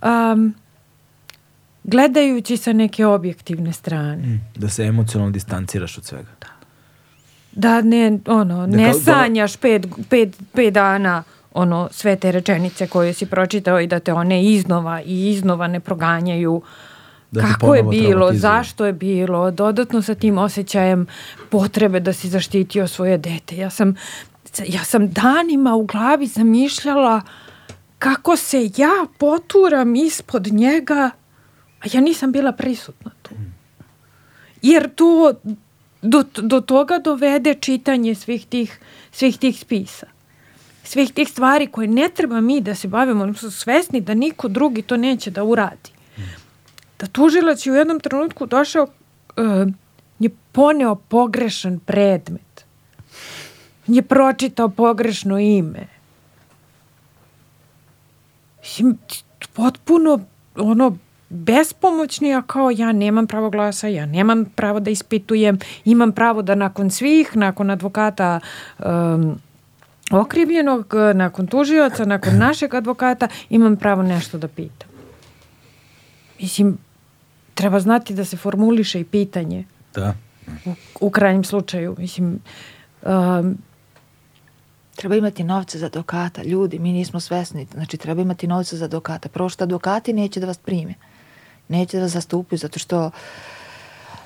um, 0.02 0.54
gledajući 1.84 2.56
sa 2.56 2.72
neke 2.72 3.06
objektivne 3.06 3.72
strane. 3.72 4.16
Mm, 4.16 4.40
da 4.56 4.68
se 4.68 4.82
emocionalno 4.84 5.32
distanciraš 5.32 5.98
od 5.98 6.04
svega. 6.04 6.33
Da. 7.56 7.80
Ne, 7.80 8.18
ono, 8.26 8.66
da 8.66 8.76
ne 8.76 8.94
sanjaš 8.94 9.56
pet, 9.56 9.86
pet, 10.10 10.36
pet 10.52 10.74
dana 10.74 11.22
ono, 11.52 11.88
sve 11.92 12.16
te 12.16 12.32
rečenice 12.32 12.86
koje 12.86 13.12
si 13.12 13.26
pročitao 13.26 13.80
i 13.80 13.86
da 13.86 14.00
te 14.00 14.12
one 14.12 14.44
iznova 14.44 15.02
i 15.02 15.30
iznova 15.30 15.66
ne 15.66 15.80
proganjaju 15.80 16.62
da 17.30 17.40
kako 17.40 17.74
je 17.74 17.82
bilo, 17.82 18.32
zašto 18.32 18.86
je 18.86 18.92
bilo, 18.92 19.50
dodatno 19.50 20.02
sa 20.02 20.14
tim 20.14 20.38
osjećajem 20.38 21.06
potrebe 21.50 22.00
da 22.00 22.12
si 22.12 22.28
zaštitio 22.28 22.88
svoje 22.88 23.18
dete. 23.18 23.56
Ja 23.56 23.70
sam, 23.70 23.94
ja 24.66 24.84
sam 24.84 25.10
danima 25.10 25.74
u 25.74 25.84
glavi 25.84 26.26
zamišljala 26.26 27.20
kako 27.98 28.36
se 28.36 28.70
ja 28.76 29.06
poturam 29.18 29.96
ispod 29.96 30.46
njega 30.46 31.10
A 31.84 31.88
ja 31.92 32.00
nisam 32.00 32.32
bila 32.32 32.52
prisutna 32.52 33.10
tu. 33.22 33.34
Jer 34.62 34.94
to 34.94 35.34
do, 36.04 36.24
do 36.36 36.60
toga 36.60 36.98
dovede 36.98 37.54
čitanje 37.54 38.14
svih 38.14 38.46
tih, 38.46 38.78
svih 39.12 39.38
tih 39.38 39.60
spisa. 39.60 40.06
Svih 40.84 41.12
tih 41.12 41.28
stvari 41.28 41.66
koje 41.66 41.88
ne 41.88 42.08
treba 42.08 42.40
mi 42.40 42.60
da 42.60 42.74
se 42.74 42.88
bavimo, 42.88 43.22
oni 43.22 43.34
su 43.34 43.50
svesni 43.50 44.00
da 44.00 44.14
niko 44.14 44.48
drugi 44.48 44.82
to 44.82 44.96
neće 44.96 45.30
da 45.30 45.44
uradi. 45.44 45.90
Da 46.98 47.06
tužilac 47.06 47.66
je 47.66 47.72
u 47.72 47.74
jednom 47.74 48.00
trenutku 48.00 48.46
došao, 48.46 48.86
uh, 49.36 49.68
je 50.18 50.30
poneo 50.52 50.94
pogrešan 50.94 51.78
predmet. 51.78 52.64
Je 53.86 54.02
pročitao 54.02 54.68
pogrešno 54.68 55.38
ime. 55.38 55.86
Mislim, 58.62 58.98
potpuno 59.52 60.20
ono 60.56 60.96
bespomoćni, 61.34 62.34
a 62.34 62.42
kao 62.42 62.70
ja 62.70 62.92
nemam 62.92 63.26
pravo 63.26 63.50
glasa, 63.50 63.88
ja 63.88 64.06
nemam 64.06 64.44
pravo 64.44 64.80
da 64.80 64.90
ispitujem, 64.90 65.58
imam 65.84 66.12
pravo 66.12 66.42
da 66.42 66.54
nakon 66.54 66.90
svih, 66.90 67.36
nakon 67.36 67.70
advokata 67.70 68.40
um, 68.78 69.38
okrivljenog, 70.10 70.94
nakon 71.14 71.46
tužioca, 71.46 72.04
nakon 72.04 72.38
našeg 72.38 72.74
advokata, 72.74 73.28
imam 73.50 73.76
pravo 73.76 74.02
nešto 74.02 74.38
da 74.38 74.48
pitam. 74.48 74.88
Mislim, 76.40 76.78
treba 77.54 77.80
znati 77.80 78.14
da 78.14 78.24
se 78.24 78.36
formuliše 78.36 79.00
i 79.00 79.04
pitanje. 79.04 79.64
Da. 79.94 80.14
U, 80.64 80.74
u 81.00 81.10
krajnjem 81.10 81.44
slučaju. 81.44 81.96
Mislim, 81.98 82.40
um, 83.02 83.58
Treba 84.96 85.16
imati 85.16 85.44
novce 85.44 85.78
za 85.78 85.86
advokata. 85.86 86.42
Ljudi, 86.42 86.78
mi 86.78 86.92
nismo 86.92 87.20
svesni. 87.20 87.66
Znači, 87.72 87.96
treba 87.96 88.22
imati 88.22 88.46
novce 88.46 88.76
za 88.76 88.84
advokata. 88.84 89.28
Prvo 89.28 89.48
što 89.48 89.64
advokati 89.64 90.12
neće 90.12 90.40
da 90.40 90.46
vas 90.46 90.58
prime. 90.58 90.94
Neće 91.68 91.98
da 91.98 92.08
zastupaju 92.08 92.58
zato 92.58 92.78
što 92.78 93.10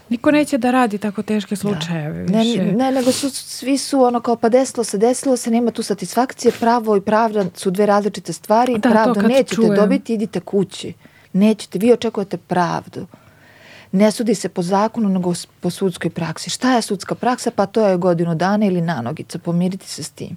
Niko 0.09 0.31
neće 0.31 0.59
da 0.59 0.71
radi 0.71 0.99
tako 0.99 1.23
teške 1.23 1.57
slučajeve. 1.57 2.25
Da. 2.25 2.33
Ne, 2.33 2.45
više. 2.45 2.65
ne, 2.65 2.93
nego 2.93 3.13
su, 3.13 3.31
svi 3.31 3.79
su 3.79 4.03
ono 4.03 4.21
kao 4.21 4.37
pa 4.37 4.49
desilo 4.49 4.85
se, 4.85 4.99
desilo 4.99 5.37
se, 5.37 5.51
nema 5.51 5.71
tu 5.71 5.83
satisfakcije, 5.83 6.53
pravo 6.61 6.97
i 6.97 7.01
pravda 7.01 7.45
su 7.55 7.71
dve 7.71 7.87
različite 7.87 8.33
stvari, 8.33 8.79
Da, 8.79 9.13
kad 9.15 9.25
nećete 9.25 9.55
čujem. 9.55 9.75
dobiti, 9.75 10.15
idite 10.15 10.41
kući. 10.41 10.93
Nećete, 11.33 11.79
vi 11.79 11.93
očekujete 11.93 12.37
pravdu. 12.37 13.07
Ne 13.93 14.11
sudi 14.11 14.35
se 14.35 14.49
po 14.49 14.63
zakonu, 14.63 15.09
nego 15.09 15.33
po 15.61 15.71
sudskoj 15.71 16.11
praksi. 16.11 16.51
Šta 16.51 16.75
je 16.75 16.83
sudska 16.83 17.15
praksa? 17.15 17.51
Pa 17.51 17.67
to 17.67 17.89
je 17.89 17.97
godinu 17.97 18.35
dana 18.35 18.67
ili 18.67 18.81
nanogica, 18.81 19.39
pomiriti 19.39 19.89
se 19.89 20.03
s 20.03 20.11
tim. 20.11 20.37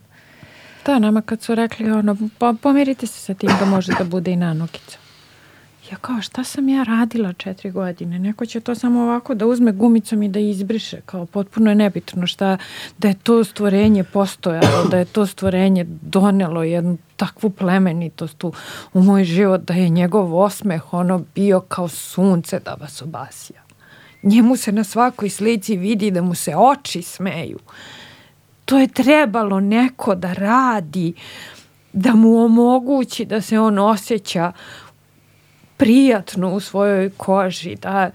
Da, 0.86 1.00
nama 1.00 1.22
kad 1.22 1.42
su 1.42 1.56
rekli 1.56 1.92
ono, 1.92 2.18
po, 2.38 2.54
pomirite 2.62 3.08
se 3.08 3.20
sa 3.20 3.34
tim 3.34 3.50
da 3.60 3.66
može 3.66 3.94
da 3.98 4.04
bude 4.04 4.32
i 4.32 4.36
nanogica. 4.36 4.98
Ja 5.92 5.98
kao, 5.98 6.22
šta 6.22 6.44
sam 6.44 6.70
ja 6.70 6.84
radila 6.84 7.34
četiri 7.34 7.72
godine? 7.72 8.20
Neko 8.20 8.46
će 8.46 8.60
to 8.60 8.76
samo 8.76 9.02
ovako 9.02 9.34
da 9.34 9.46
uzme 9.46 9.72
gumicom 9.72 10.24
i 10.24 10.30
da 10.30 10.40
izbriše. 10.40 11.02
Kao, 11.06 11.26
potpuno 11.26 11.72
je 11.72 11.76
nebitno 11.76 12.28
šta, 12.28 12.58
da 12.98 13.08
je 13.08 13.14
to 13.14 13.44
stvorenje 13.44 14.04
postojalo, 14.04 14.86
da 14.92 14.98
je 14.98 15.06
to 15.06 15.26
stvorenje 15.26 15.86
donelo 16.02 16.64
jednu 16.64 16.98
takvu 17.16 17.50
plemenitost 17.50 18.44
u, 18.44 18.54
u 18.94 19.02
moj 19.02 19.24
život, 19.24 19.62
da 19.62 19.74
je 19.74 19.90
njegov 19.90 20.40
osmeh 20.40 20.94
ono 20.94 21.24
bio 21.36 21.60
kao 21.60 21.88
sunce 21.88 22.60
da 22.60 22.74
vas 22.74 23.02
obasja. 23.02 23.62
Njemu 24.24 24.56
se 24.58 24.72
na 24.72 24.84
svakoj 24.84 25.30
slici 25.30 25.78
vidi 25.78 26.12
da 26.12 26.22
mu 26.22 26.36
se 26.36 26.56
oči 26.56 27.02
smeju 27.02 27.60
to 28.72 28.80
je 28.80 28.88
trebalo 28.88 29.60
neko 29.60 30.16
da 30.16 30.34
radi, 30.34 31.14
da 31.94 32.16
mu 32.16 32.46
omogući 32.46 33.26
da 33.26 33.42
se 33.42 33.60
on 33.60 33.80
osjeća 33.80 34.52
prijatno 35.82 36.54
u 36.54 36.60
svojoj 36.60 37.10
koži, 37.18 37.76
da 37.76 38.12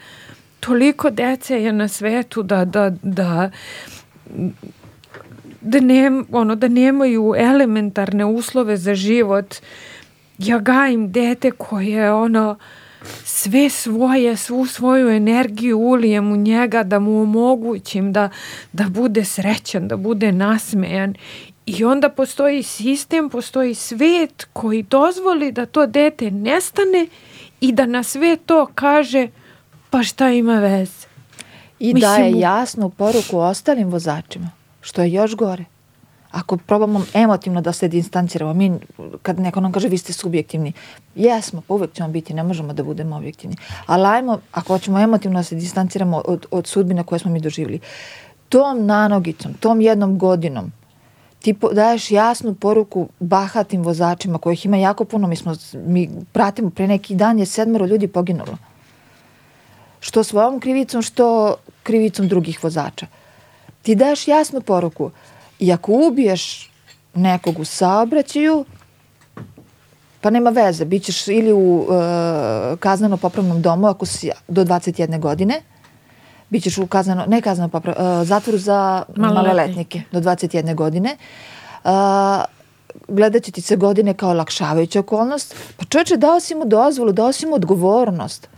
toliko 0.61 1.11
dece 1.11 1.63
je 1.63 1.73
na 1.73 1.89
svetu 1.89 2.43
da, 2.43 2.65
da, 2.65 2.93
da, 3.03 3.51
da, 5.61 5.81
nem, 5.81 6.27
ono, 6.33 6.55
da 6.55 6.69
nemaju 6.69 7.35
elementarne 7.37 8.25
uslove 8.25 8.77
za 8.77 8.95
život. 8.95 9.55
Ja 10.39 10.59
gajim 10.59 11.13
dete 11.13 11.51
koje 11.51 12.13
ono, 12.13 12.57
sve 13.25 13.71
svoje, 13.71 14.37
svu 14.37 14.67
svoju 14.67 15.09
energiju 15.09 15.79
ulijem 15.79 16.33
u 16.33 16.37
njega 16.37 16.83
da 16.83 16.99
mu 16.99 17.23
omogućim 17.23 18.13
da, 18.13 18.29
da 18.73 18.85
bude 18.89 19.25
srećan, 19.25 19.89
da 19.89 19.97
bude 19.97 20.33
nasmejan. 20.33 21.15
I 21.67 21.85
onda 21.85 22.09
postoji 22.09 22.63
sistem, 22.63 23.31
postoji 23.31 23.75
svet 23.75 24.47
koji 24.53 24.83
dozvoli 24.83 25.53
da 25.53 25.67
to 25.67 25.87
dete 25.87 26.31
nestane 26.31 27.07
i 27.07 27.09
da 27.73 27.87
na 27.87 28.03
sve 28.03 28.37
to 28.37 28.67
kaže 28.75 29.29
pa 29.91 30.03
šta 30.03 30.31
ima 30.31 30.59
veze. 30.59 31.07
I 31.79 31.95
Mislim, 31.95 32.01
daje 32.01 32.39
jasnu 32.39 32.91
poruku 32.91 33.39
ostalim 33.39 33.89
vozačima, 33.89 34.51
što 34.81 35.03
je 35.03 35.13
još 35.13 35.37
gore. 35.37 35.65
Ako 36.31 36.57
probamo 36.57 37.05
emotivno 37.15 37.61
da 37.61 37.73
se 37.73 37.89
distanciramo, 37.89 38.55
mi 38.55 38.73
kad 39.23 39.41
neko 39.41 39.61
nam 39.61 39.73
kaže 39.73 39.89
vi 39.89 39.99
ste 39.99 40.13
subjektivni, 40.13 40.73
jesmo, 41.15 41.63
pa 41.69 41.75
uvek 41.75 41.93
ćemo 41.93 42.09
biti, 42.09 42.35
ne 42.35 42.43
možemo 42.43 42.73
da 42.73 42.83
budemo 42.83 43.17
objektivni. 43.17 43.57
Ali 43.87 44.07
ajmo, 44.07 44.39
ako 44.53 44.73
hoćemo 44.73 44.99
emotivno 44.99 45.39
da 45.39 45.45
se 45.45 45.55
distanciramo 45.55 46.23
od, 46.25 46.47
od 46.51 46.67
sudbine 46.67 47.05
koje 47.05 47.19
smo 47.19 47.31
mi 47.31 47.41
doživjeli, 47.41 47.81
tom 48.49 48.87
nanogicom, 48.87 49.55
tom 49.55 49.81
jednom 49.81 50.19
godinom, 50.19 50.73
ti 51.47 51.55
daješ 51.73 52.11
jasnu 52.11 52.55
poruku 52.55 53.09
bahatim 53.21 53.83
vozačima 53.83 54.39
kojih 54.39 54.67
ima 54.67 54.77
jako 54.77 55.05
puno, 55.05 55.29
mi, 55.29 55.37
smo, 55.37 55.55
mi 55.87 56.11
pratimo, 56.33 56.71
pre 56.71 56.87
neki 56.87 57.15
dan 57.15 57.39
je 57.39 57.47
sedmero 57.47 57.87
ljudi 57.87 58.09
poginulo 58.09 58.57
što 60.01 60.25
svojom 60.25 60.61
krivicom, 60.61 61.03
što 61.03 61.55
krivicom 61.83 62.29
drugih 62.29 62.65
vozača. 62.65 63.07
Ti 63.83 63.95
daješ 63.95 64.29
jasnu 64.29 64.61
poruku 64.61 65.11
i 65.59 65.73
ako 65.73 65.93
ubiješ 65.93 66.71
nekog 67.15 67.59
u 67.59 67.65
saobraćaju, 67.65 68.65
pa 70.21 70.31
nema 70.31 70.51
veze, 70.51 70.85
bit 70.85 71.05
ćeš 71.05 71.29
ili 71.29 71.53
u 71.53 71.87
e, 71.87 72.77
kazneno 72.77 73.17
popravnom 73.17 73.63
domu 73.63 73.87
ako 73.87 74.07
si 74.07 74.31
do 74.49 74.65
21 74.65 75.21
godine, 75.21 75.63
bit 76.51 76.63
ćeš 76.63 76.79
u 76.79 76.87
kazneno, 76.87 77.25
ne 77.27 77.41
kazneno 77.41 77.69
popravnom, 77.69 78.25
zatvoru 78.25 78.59
za 78.59 79.05
Maloletnike. 79.17 79.45
maloletnike 79.45 80.03
do 80.13 80.21
21 80.21 80.75
godine. 80.75 81.17
Uh, 81.85 81.91
gledat 83.09 83.43
će 83.43 83.53
ti 83.53 83.61
se 83.61 83.77
godine 83.77 84.15
kao 84.15 84.35
lakšavajuća 84.35 85.01
okolnost. 85.01 85.55
Pa 85.77 85.85
čovječe, 85.85 86.17
dao 86.17 86.41
si 86.41 86.55
mu 86.55 86.65
dozvolu, 86.65 87.13
dao 87.13 87.33
si 87.33 87.47
mu 87.47 87.55
odgovornost 87.55 88.49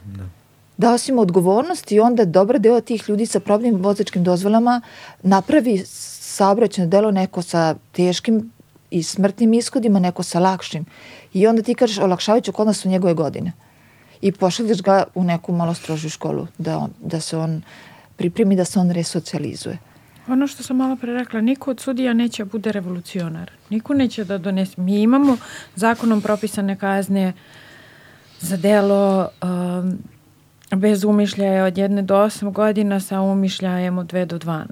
dao 0.79 0.99
si 0.99 1.13
mu 1.13 1.21
odgovornost 1.23 1.93
i 1.93 2.01
onda 2.01 2.25
dobar 2.25 2.59
deo 2.59 2.81
tih 2.81 3.09
ljudi 3.09 3.27
sa 3.27 3.41
probnim 3.41 3.77
vozačkim 3.83 4.25
dozvolama 4.25 4.81
napravi 5.23 5.83
saobraćeno 5.87 6.87
delo 6.87 7.11
neko 7.11 7.43
sa 7.43 7.75
teškim 7.93 8.53
i 8.91 9.03
smrtnim 9.03 9.55
ishodima, 9.55 9.99
neko 9.99 10.23
sa 10.23 10.39
lakšim. 10.39 10.85
I 11.33 11.47
onda 11.47 11.63
ti 11.63 11.75
kažeš 11.75 11.99
olakšavajuću 11.99 12.51
okolnost 12.51 12.81
su 12.81 12.89
njegove 12.89 13.15
godine. 13.15 13.53
I 14.21 14.33
pošalješ 14.33 14.83
ga 14.83 15.05
u 15.15 15.25
neku 15.25 15.53
malo 15.53 15.75
strožiju 15.75 16.11
školu 16.11 16.47
da, 16.59 16.79
on, 16.79 16.91
da 17.01 17.21
se 17.21 17.37
on 17.37 17.63
pripremi 18.17 18.57
da 18.57 18.65
se 18.65 18.79
on 18.79 18.91
resocijalizuje. 18.91 19.79
Ono 20.29 20.47
što 20.47 20.63
sam 20.63 20.77
malo 20.77 20.97
pre 20.97 21.13
rekla, 21.13 21.41
niko 21.41 21.71
od 21.71 21.81
sudija 21.81 22.13
neće 22.13 22.45
da 22.45 22.51
bude 22.51 22.73
revolucionar. 22.73 23.51
Niko 23.71 23.95
neće 23.95 24.25
da 24.25 24.39
donese. 24.39 24.81
Mi 24.81 25.03
imamo 25.03 25.37
zakonom 25.75 26.21
propisane 26.21 26.77
kazne 26.77 27.33
za 28.41 28.57
delo 28.57 29.29
um, 29.43 29.99
bez 30.77 31.05
umišljaja 31.05 31.65
od 31.65 31.79
jedne 31.79 32.03
do 32.03 32.17
osam 32.17 32.53
godina 32.53 33.01
sa 33.01 33.21
umišljajem 33.21 33.99
od 33.99 34.07
dve 34.07 34.27
do 34.27 34.39
12. 34.39 34.67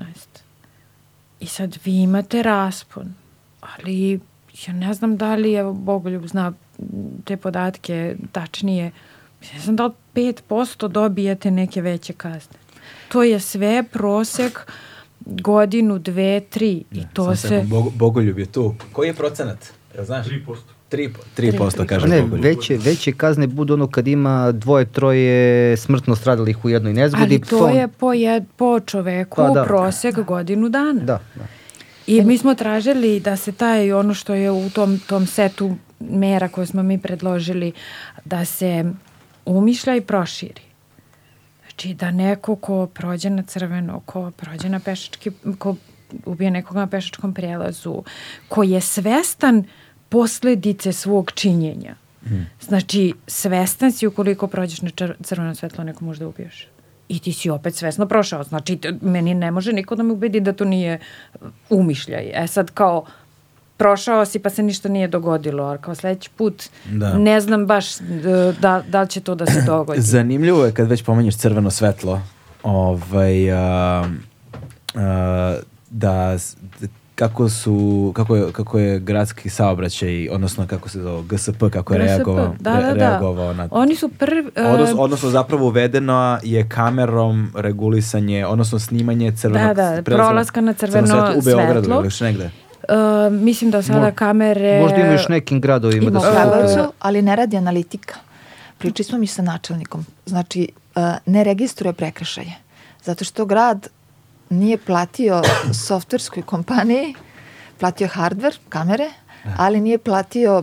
I 1.40 1.46
sad 1.46 1.78
vi 1.84 2.02
imate 2.02 2.42
raspon, 2.42 3.14
ali 3.60 4.20
ja 4.66 4.74
ne 4.74 4.94
znam 4.94 5.16
da 5.16 5.34
li, 5.34 5.54
evo 5.54 5.72
Bogoljub 5.72 6.26
zna 6.26 6.52
te 7.24 7.36
podatke 7.36 8.16
tačnije, 8.32 8.90
ne 9.54 9.60
znam 9.60 9.76
da 9.76 9.86
li 9.86 9.92
5% 10.14 10.88
dobijete 10.88 11.50
neke 11.50 11.82
veće 11.82 12.12
kazne. 12.12 12.58
To 13.08 13.22
je 13.22 13.40
sve 13.40 13.84
prosek 13.92 14.72
godinu, 15.20 15.98
dve, 15.98 16.40
tri. 16.40 16.84
I 16.92 17.02
to 17.12 17.24
Sam 17.26 17.36
se... 17.38 17.62
Bog, 17.64 17.92
Bogoljub 17.94 18.38
je 18.38 18.46
tu. 18.46 18.74
Koji 18.92 19.08
je 19.08 19.14
procenat? 19.14 19.58
Jel 19.94 20.04
znaš? 20.04 20.26
3%. 20.26 20.56
3%, 20.90 21.10
3% 21.36 21.86
kaže 21.86 22.08
Ne, 22.08 22.22
Bogoljub. 22.22 22.44
veće, 22.44 22.76
veće 22.76 23.12
kazne 23.12 23.46
budu 23.46 23.74
ono 23.74 23.86
kad 23.86 24.08
ima 24.08 24.52
dvoje, 24.52 24.84
troje 24.84 25.76
smrtno 25.76 26.16
stradalih 26.16 26.64
u 26.64 26.68
jednoj 26.68 26.92
nezgodi. 26.92 27.22
Ali 27.24 27.40
to 27.40 27.56
fond- 27.58 27.76
je 27.76 27.88
po, 27.88 28.12
jed, 28.12 28.44
po 28.56 28.80
čoveku 28.80 29.36
Pa 29.36 29.50
da. 29.50 29.64
prosek 29.64 30.18
godinu 30.18 30.68
dana. 30.68 31.00
Da, 31.00 31.20
da. 31.34 31.44
I 32.06 32.22
mi 32.22 32.38
smo 32.38 32.54
tražili 32.54 33.20
da 33.20 33.36
se 33.36 33.52
taj 33.52 33.92
ono 33.92 34.14
što 34.14 34.34
je 34.34 34.50
u 34.50 34.70
tom, 34.70 34.98
tom 34.98 35.26
setu 35.26 35.76
mera 36.00 36.48
koje 36.48 36.66
smo 36.66 36.82
mi 36.82 36.98
predložili, 36.98 37.72
da 38.24 38.44
se 38.44 38.84
umišlja 39.46 39.96
i 39.96 40.00
proširi. 40.00 40.62
Znači 41.60 41.94
da 41.94 42.10
neko 42.10 42.56
ko 42.56 42.86
prođe 42.86 43.30
na 43.30 43.42
crveno, 43.42 44.00
ko 44.00 44.30
prođe 44.30 44.68
na 44.68 44.80
pešački, 44.80 45.30
ko 45.58 45.76
ubije 46.24 46.50
nekoga 46.50 46.80
na 46.80 46.86
pešačkom 46.86 47.34
prelazu, 47.34 48.02
ko 48.48 48.62
je 48.62 48.80
svestan 48.80 49.64
posledice 50.08 50.92
svog 50.92 51.32
činjenja. 51.34 51.94
Znači, 52.60 53.14
svestan 53.26 53.92
si 53.92 54.06
ukoliko 54.06 54.46
prođeš 54.46 54.82
na 54.82 54.90
crveno 55.20 55.54
svetlo, 55.54 55.84
neko 55.84 56.04
može 56.04 56.18
da 56.20 56.28
ubiješ. 56.28 56.68
I 57.08 57.18
ti 57.18 57.32
si 57.32 57.50
opet 57.50 57.74
svesno 57.74 58.06
prošao. 58.06 58.44
Znači, 58.44 58.78
meni 59.00 59.34
ne 59.34 59.50
može 59.50 59.72
niko 59.72 59.94
da 59.94 60.02
me 60.02 60.12
ubedi 60.12 60.40
da 60.40 60.52
to 60.52 60.64
nije 60.64 60.98
umišljaj. 61.70 62.30
E 62.34 62.46
sad 62.46 62.70
kao, 62.70 63.04
prošao 63.76 64.24
si 64.24 64.38
pa 64.38 64.50
se 64.50 64.62
ništa 64.62 64.88
nije 64.88 65.08
dogodilo, 65.08 65.64
ali 65.64 65.78
kao 65.78 65.94
sledeći 65.94 66.30
put 66.36 66.62
Da. 66.84 67.18
ne 67.18 67.40
znam 67.40 67.66
baš 67.66 68.00
e, 68.00 68.02
da, 68.60 68.82
da 68.88 69.02
li 69.02 69.08
će 69.08 69.20
to 69.20 69.34
da 69.34 69.46
se 69.46 69.62
dogodi. 69.66 70.00
Zanimljivo 70.00 70.64
je 70.64 70.72
kad 70.72 70.88
već 70.88 71.02
pomenješ 71.02 71.36
crveno 71.36 71.70
svetlo, 71.70 72.22
ovaj, 72.62 73.52
a, 73.52 74.04
a, 74.94 75.56
da 75.90 76.36
kako 77.16 77.48
su 77.48 78.12
kako 78.16 78.36
je, 78.36 78.52
kako 78.52 78.78
je 78.78 78.98
gradski 78.98 79.48
saobraćaj 79.48 80.28
odnosno 80.28 80.66
kako 80.66 80.88
se 80.88 81.02
zove 81.02 81.22
GSP 81.28 81.62
kako 81.72 81.94
je 81.94 82.00
GSP, 82.00 82.08
reagovao 82.08 82.54
da, 82.60 82.70
da, 82.70 82.80
da. 82.80 82.92
reagovao 82.92 83.54
na 83.54 83.68
Oni 83.70 83.96
su 83.96 84.08
prvi... 84.08 84.50
Odnos, 84.56 84.90
odnosno 84.98 85.30
zapravo 85.30 85.66
uvedeno 85.66 86.38
je 86.42 86.68
kamerom 86.68 87.52
regulisanje, 87.54 88.46
odnosno 88.46 88.78
snimanje 88.78 89.32
crvenog 89.36 89.76
Da, 89.76 89.90
da, 89.96 90.02
prolaska 90.02 90.60
na 90.60 90.72
crveno 90.72 91.32
u 91.36 91.42
Beogradu 91.42 91.74
svetlo. 91.74 91.96
ili 91.96 92.06
još 92.06 92.20
negde. 92.20 92.50
Uh, 92.88 93.32
mislim 93.32 93.70
da 93.70 93.82
sada 93.82 94.06
Mo- 94.06 94.14
kamere... 94.14 94.80
Možda 94.80 94.96
ima 94.96 95.12
još 95.12 95.28
nekim 95.28 95.60
gradovima 95.60 96.02
Ima 96.02 96.10
da 96.10 96.20
su 96.20 96.26
Kragujevcu, 96.32 96.92
ali 96.98 97.22
ne 97.22 97.36
radi 97.36 97.56
analitika. 97.56 98.14
Pričali 98.78 99.04
smo 99.04 99.18
mi 99.18 99.26
sa 99.26 99.42
načelnikom. 99.42 100.06
Znači, 100.26 100.68
uh, 100.96 101.02
ne 101.26 101.44
registruje 101.44 101.92
prekršaje. 101.92 102.56
Zato 103.02 103.24
što 103.24 103.44
grad 103.44 103.88
nije 104.50 104.78
platio 104.78 105.42
softverskoj 105.86 106.42
kompaniji, 106.42 107.14
platio 107.80 108.04
je 108.04 108.10
hardware, 108.10 108.56
kamere, 108.68 109.10
ali 109.58 109.80
nije 109.80 109.98
platio 109.98 110.62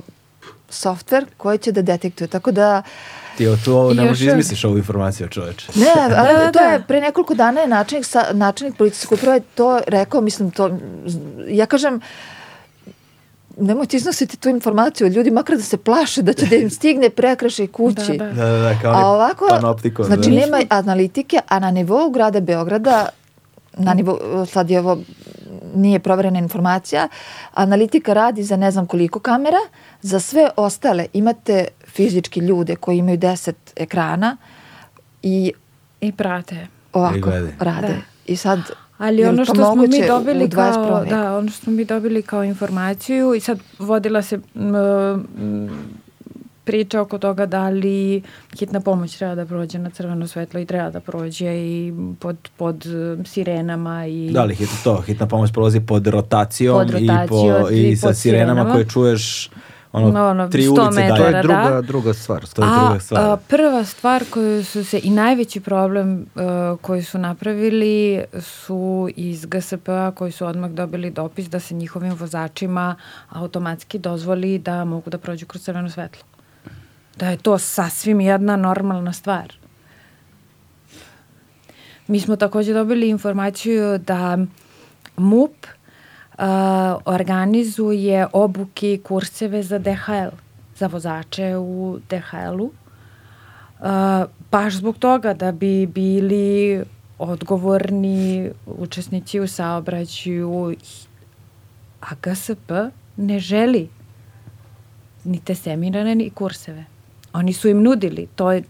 softver 0.70 1.26
koji 1.38 1.58
će 1.58 1.72
da 1.72 1.82
detektuje. 1.82 2.28
Tako 2.28 2.52
da, 2.52 2.82
Ti 3.38 3.48
o 3.48 3.58
ovo 3.68 3.94
ne 3.94 4.06
možeš 4.06 4.28
izmisliš 4.28 4.66
ovu 4.66 4.78
informaciju, 4.78 5.28
čoveče. 5.28 5.68
ne, 5.76 6.16
ali 6.18 6.34
da, 6.34 6.52
to 6.52 6.60
da. 6.60 6.66
je 6.66 6.84
pre 6.88 7.02
nekoliko 7.02 7.34
dana 7.34 7.62
je 7.62 7.68
načelnik, 7.68 8.06
sa, 8.06 8.26
načelnik 8.32 8.78
policijske 8.78 9.16
uprave 9.16 9.40
to 9.56 9.80
rekao, 9.88 10.22
mislim 10.22 10.52
to, 10.52 10.78
ja 11.48 11.66
kažem, 11.66 12.02
nemojte 13.58 13.98
iznositi 13.98 14.38
tu 14.38 14.50
informaciju 14.50 15.08
ljudi, 15.08 15.32
makar 15.32 15.58
da 15.58 15.64
se 15.64 15.78
plaše 15.78 16.22
da 16.22 16.34
će 16.34 16.46
da 16.46 16.56
im 16.56 16.70
stigne 16.70 17.10
prekršaj 17.10 17.68
kući. 17.68 18.18
Da, 18.18 18.26
da. 18.26 18.34
Da, 18.34 18.46
da, 18.46 18.58
da, 18.58 18.80
kao 18.82 18.94
A 18.94 19.08
ovako, 19.08 19.48
panoptikon, 19.50 20.06
znači 20.06 20.30
da. 20.30 20.36
nema 20.36 20.62
analitike, 20.70 21.40
a 21.48 21.60
na 21.60 21.72
nivou 21.72 22.10
grada 22.10 22.40
Beograda, 22.40 23.10
na 23.78 23.94
nivou, 23.94 24.46
sad 24.46 24.70
je 24.70 24.80
ovo, 24.80 24.98
nije 25.76 26.00
proverena 26.00 26.40
informacija, 26.40 27.08
analitika 27.54 28.14
radi 28.14 28.44
za 28.44 28.58
ne 28.58 28.72
znam 28.72 28.86
koliko 28.86 29.20
kamera, 29.20 29.58
za 30.02 30.20
sve 30.20 30.50
ostale 30.56 31.06
imate 31.14 31.68
fizički 31.94 32.40
ljude 32.40 32.76
koji 32.76 32.98
imaju 32.98 33.18
10 33.18 33.54
ekrana 33.76 34.38
i 35.24 35.52
I 36.02 36.12
prate. 36.12 36.56
I 36.56 36.68
ovako 36.94 37.20
gledaju. 37.20 37.52
rade. 37.60 37.88
Da. 37.88 37.94
I 38.26 38.36
sad, 38.36 38.60
Ali 38.98 39.26
ono 39.26 39.38
to 39.38 39.46
što 39.46 39.56
smo 39.56 39.70
mi 39.72 39.76
moguće 39.78 40.06
dobili 40.08 40.46
u 40.46 40.48
21. 40.48 40.54
kao 40.54 41.00
veku? 41.00 41.10
da, 41.10 41.38
ono 41.38 41.50
što 41.50 41.64
smo 41.64 41.74
mi 41.74 41.86
dobili 41.86 42.22
kao 42.22 42.44
informaciju 42.44 43.34
i 43.34 43.40
sad 43.40 43.60
vodila 43.80 44.22
se 44.22 44.40
m, 44.56 44.76
m, 44.76 45.70
priča 46.64 47.02
oko 47.02 47.18
toga 47.18 47.46
da 47.46 47.70
li 47.70 48.22
hitna 48.60 48.80
pomoć 48.80 49.18
treba 49.18 49.36
da 49.36 49.46
prođe 49.46 49.80
na 49.80 49.90
crveno 49.90 50.28
svetlo 50.28 50.60
i 50.60 50.66
treba 50.66 50.90
da 50.90 51.00
prođe 51.00 51.56
i 51.58 51.94
pod, 52.20 52.38
pod 52.58 52.86
eh, 52.86 53.24
sirenama 53.26 54.06
i 54.08 54.30
Da 54.32 54.44
li 54.44 54.56
hitno 54.56 54.76
to, 54.84 55.02
hitna 55.02 55.28
pomoć 55.28 55.52
prolazi 55.52 55.80
pod 55.80 56.08
rotacijom, 56.08 56.78
Pod 56.78 56.90
i, 56.92 57.08
po, 57.08 57.14
rotacijom 57.14 57.74
i 57.74 57.82
i 57.82 57.96
sa 57.96 58.08
pod 58.08 58.18
sirenama, 58.18 58.52
sirenama. 58.52 58.74
koje 58.74 58.86
čuješ 58.86 59.50
ono, 59.94 60.30
Ono, 60.30 60.50
tri 60.50 60.64
100 60.64 60.70
ulice 60.70 61.02
metara. 61.02 61.18
To 61.18 61.26
je 61.26 61.32
dalje. 61.32 61.44
druga, 61.44 61.70
da. 61.70 61.82
druga 61.82 62.14
stvar. 62.14 62.46
To 62.48 62.62
je 62.62 62.68
a, 62.72 62.86
druga 62.86 63.00
stvar. 63.00 63.22
a, 63.24 63.38
prva 63.38 63.86
stvar 63.86 64.24
koju 64.30 64.66
su 64.66 64.86
se 64.86 65.00
i 65.04 65.10
najveći 65.10 65.60
problem 65.60 66.26
uh, 66.36 66.80
koji 66.82 67.04
su 67.04 67.18
napravili 67.18 68.24
su 68.40 69.10
iz 69.16 69.46
GSP-a 69.46 70.12
koji 70.12 70.32
su 70.32 70.46
odmah 70.46 70.72
dobili 70.72 71.12
dopis 71.12 71.50
da 71.50 71.60
se 71.60 71.76
njihovim 71.76 72.14
vozačima 72.14 72.96
automatski 73.30 74.00
dozvoli 74.00 74.60
da 74.60 74.86
mogu 74.86 75.10
da 75.10 75.18
prođu 75.18 75.46
kroz 75.46 75.64
crveno 75.64 75.90
svetlo. 75.90 76.24
Da 77.16 77.30
je 77.30 77.38
to 77.38 77.58
sasvim 77.58 78.22
jedna 78.22 78.56
normalna 78.56 79.14
stvar. 79.14 79.54
Mi 82.08 82.20
smo 82.20 82.36
takođe 82.36 82.74
dobili 82.74 83.10
informaciju 83.10 83.98
da 83.98 84.38
MUP 85.18 85.52
uh, 85.52 85.83
organizuje 87.06 88.28
obuke 88.34 88.94
i 88.94 88.98
kurseve 88.98 89.64
za 89.64 89.80
DHL, 89.80 90.36
za 90.78 90.88
vozače 90.88 91.58
u 91.58 92.00
DHL-u. 92.10 92.72
Uh, 93.84 93.90
baš 94.52 94.74
zbog 94.74 94.98
toga 94.98 95.34
da 95.34 95.52
bi 95.52 95.86
bili 95.86 96.84
odgovorni 97.18 98.52
učesnici 98.66 99.40
u 99.40 99.48
saobraćaju, 99.48 100.76
a 102.02 102.16
GSP 102.22 102.72
ne 103.18 103.40
želi 103.40 103.90
ni 105.24 105.40
te 105.40 105.56
seminare 105.56 106.16
ni 106.16 106.30
kurseve. 106.30 106.86
Oni 107.34 107.54
su 107.54 107.68
im 107.70 107.84
nudili, 107.84 108.28
to 108.36 108.52
je 108.52 108.64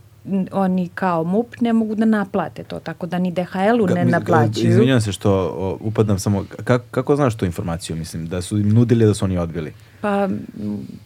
oni 0.53 0.89
kao 0.89 1.23
MUP 1.23 1.61
ne 1.61 1.73
mogu 1.73 1.95
da 1.95 2.05
naplate 2.05 2.63
to, 2.63 2.79
tako 2.79 3.05
da 3.05 3.19
ni 3.19 3.31
DHL-u 3.33 3.87
ne 3.87 4.05
mi- 4.05 4.11
naplaćuju. 4.11 4.69
Izvinjam 4.69 5.01
se 5.01 5.11
što 5.11 5.31
o, 5.33 5.77
upadam 5.81 6.19
samo, 6.19 6.45
kako, 6.57 6.85
kako 6.91 7.15
znaš 7.15 7.35
tu 7.35 7.45
informaciju, 7.45 7.95
mislim, 7.95 8.27
da 8.27 8.41
su 8.41 8.57
im 8.57 8.69
nudili 8.69 9.05
da 9.05 9.13
su 9.13 9.25
oni 9.25 9.37
odbili? 9.37 9.73
Pa 10.01 10.29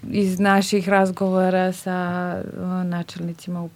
iz 0.03 0.39
naših 0.39 0.89
razgovora 0.89 1.71
sa 1.73 1.93
načelnicima 2.85 3.69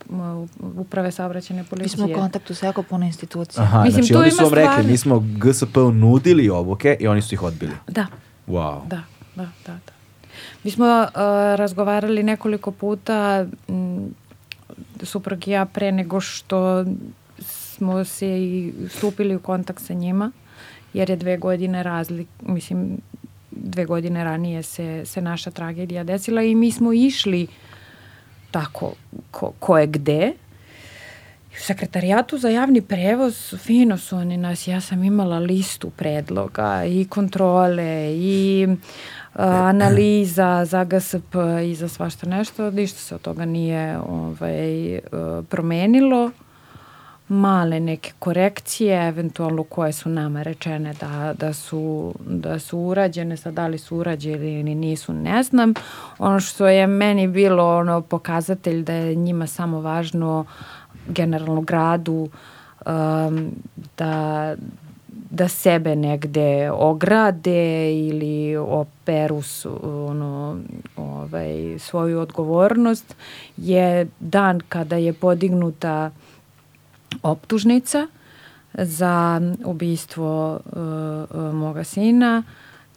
uprave 0.75 1.11
saobraćene 1.11 1.61
mi 1.61 1.67
policije. 1.67 1.89
smo 1.89 2.05
u 2.07 2.13
kontaktu 2.13 2.55
sa 2.55 2.65
jako 2.65 2.83
puno 2.83 3.05
institucija. 3.05 3.63
Aha, 3.63 3.83
Mislim, 3.83 4.03
znači 4.03 4.15
oni 4.15 4.31
su 4.31 4.43
vam 4.43 4.53
rekli, 4.53 4.83
mi 4.83 4.97
smo 4.97 5.19
GSP-u 5.19 5.91
nudili 5.91 6.49
obuke 6.49 6.97
i 6.99 7.07
oni 7.07 7.21
su 7.21 7.35
ih 7.35 7.43
odbili. 7.43 7.73
Da, 7.87 8.07
Wow. 8.47 8.87
da, 8.87 9.01
da, 9.35 9.43
da. 9.65 9.73
da. 9.75 9.91
Mi 10.63 10.71
smo 10.71 10.85
uh, 10.99 11.11
razgovarali 11.55 12.23
nekoliko 12.23 12.71
puta, 12.71 13.45
m, 13.69 14.13
suprug 15.03 15.47
i 15.47 15.51
ja, 15.51 15.65
pre 15.65 15.91
nego 15.91 16.19
što 16.19 16.85
smo 17.39 18.05
se 18.05 18.27
i 18.27 18.73
stupili 18.89 19.35
u 19.35 19.39
kontakt 19.39 19.83
sa 19.83 19.93
njima, 19.93 20.31
jer 20.93 21.09
je 21.09 21.15
dve 21.15 21.37
godine 21.37 21.83
razlik, 21.83 22.27
mislim, 22.41 22.97
dve 23.51 23.85
godine 23.85 24.23
ranije 24.23 24.63
se, 24.63 25.05
se 25.05 25.21
naša 25.21 25.51
tragedija 25.51 26.03
desila 26.03 26.43
i 26.43 26.55
mi 26.55 26.71
smo 26.71 26.93
išli 26.93 27.47
tako 28.51 28.93
ko, 29.31 29.53
ko 29.59 29.77
je 29.77 29.87
gde. 29.87 30.33
U 31.51 31.63
sekretarijatu 31.63 32.37
za 32.37 32.49
javni 32.49 32.81
prevoz 32.81 33.55
fino 33.57 33.97
su 33.97 34.17
oni 34.17 34.37
nas, 34.37 34.67
ja 34.67 34.81
sam 34.81 35.03
imala 35.03 35.39
listu 35.39 35.89
predloga 35.89 36.85
i 36.85 37.05
kontrole 37.09 38.15
i 38.17 38.67
a, 39.33 39.45
analiza 39.69 40.65
za 40.65 40.83
GSP 40.83 41.35
i 41.65 41.75
za 41.75 41.87
svašta 41.87 42.27
nešto, 42.27 42.71
ništa 42.71 42.99
se 42.99 43.15
od 43.15 43.21
toga 43.21 43.45
nije 43.45 43.99
ovaj, 43.99 44.95
e, 44.95 45.01
promenilo. 45.49 46.31
Male 47.27 47.79
neke 47.79 48.11
korekcije, 48.19 49.07
eventualno 49.07 49.63
koje 49.63 49.93
su 49.93 50.09
nama 50.09 50.43
rečene 50.43 50.93
da, 50.99 51.33
da, 51.37 51.53
su, 51.53 52.13
da 52.19 52.59
su 52.59 52.79
urađene, 52.79 53.37
sad 53.37 53.53
da 53.53 53.67
li 53.67 53.77
su 53.77 53.97
urađene 53.97 54.59
ili 54.59 54.75
nisu, 54.75 55.13
ne 55.13 55.43
znam. 55.43 55.73
Ono 56.17 56.39
što 56.39 56.67
je 56.67 56.87
meni 56.87 57.27
bilo 57.27 57.77
ono 57.77 58.01
pokazatelj 58.01 58.83
da 58.83 58.93
je 58.93 59.15
njima 59.15 59.47
samo 59.47 59.81
važno 59.81 60.45
generalno 61.07 61.61
gradu 61.61 62.29
um, 62.85 63.51
da, 63.97 64.55
da 65.29 65.47
sebe 65.47 65.95
negde 65.95 66.71
ograde 66.71 67.93
ili 67.93 68.57
operu 68.57 69.41
su, 69.41 69.79
ono, 70.09 70.57
ovaj, 70.95 71.79
svoju 71.79 72.19
odgovornost 72.19 73.15
je 73.57 74.07
dan 74.19 74.59
kada 74.69 74.95
je 74.95 75.13
podignuta 75.13 76.11
optužnica 77.23 78.07
za 78.73 79.41
ubistvo 79.65 80.59
uh, 80.65 80.71
uh, 81.39 81.53
moga 81.53 81.83
sina. 81.83 82.43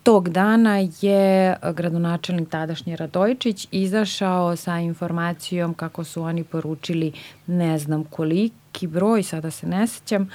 Tog 0.05 0.29
dana 0.29 0.79
je 1.01 1.57
gradonačelnik 1.73 2.49
tadašnji 2.49 2.97
Radojčić 2.97 3.69
izašao 3.71 4.57
sa 4.57 4.79
informacijom 4.79 5.75
kako 5.75 6.05
su 6.05 6.23
oni 6.23 6.45
poručili 6.45 7.13
ne 7.47 7.79
znam 7.79 8.05
koliki 8.05 8.87
broj, 8.87 9.23
sada 9.23 9.51
se 9.51 9.67
ne 9.67 9.87
sećam, 9.87 10.31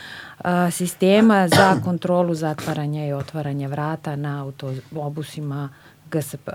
sistema 0.71 1.47
za 1.47 1.81
kontrolu 1.85 2.35
zatvaranja 2.35 3.05
i 3.05 3.13
otvaranja 3.13 3.67
vrata 3.67 4.15
na 4.15 4.43
autobusima 4.43 5.69
GSP. 6.11 6.49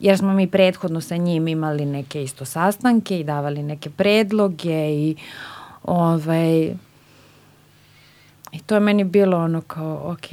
Jer 0.00 0.18
smo 0.18 0.32
mi 0.32 0.50
prethodno 0.50 1.00
sa 1.00 1.16
njim 1.16 1.48
imali 1.48 1.86
neke 1.86 2.22
isto 2.22 2.44
sastanke 2.44 3.20
i 3.20 3.24
davali 3.24 3.62
neke 3.62 3.90
predloge 3.90 4.90
i 4.90 5.16
ovaj, 5.82 6.74
i 8.52 8.58
to 8.66 8.74
je 8.74 8.80
meni 8.80 9.04
bilo 9.04 9.38
ono 9.38 9.60
kao, 9.60 10.00
ok, 10.04 10.26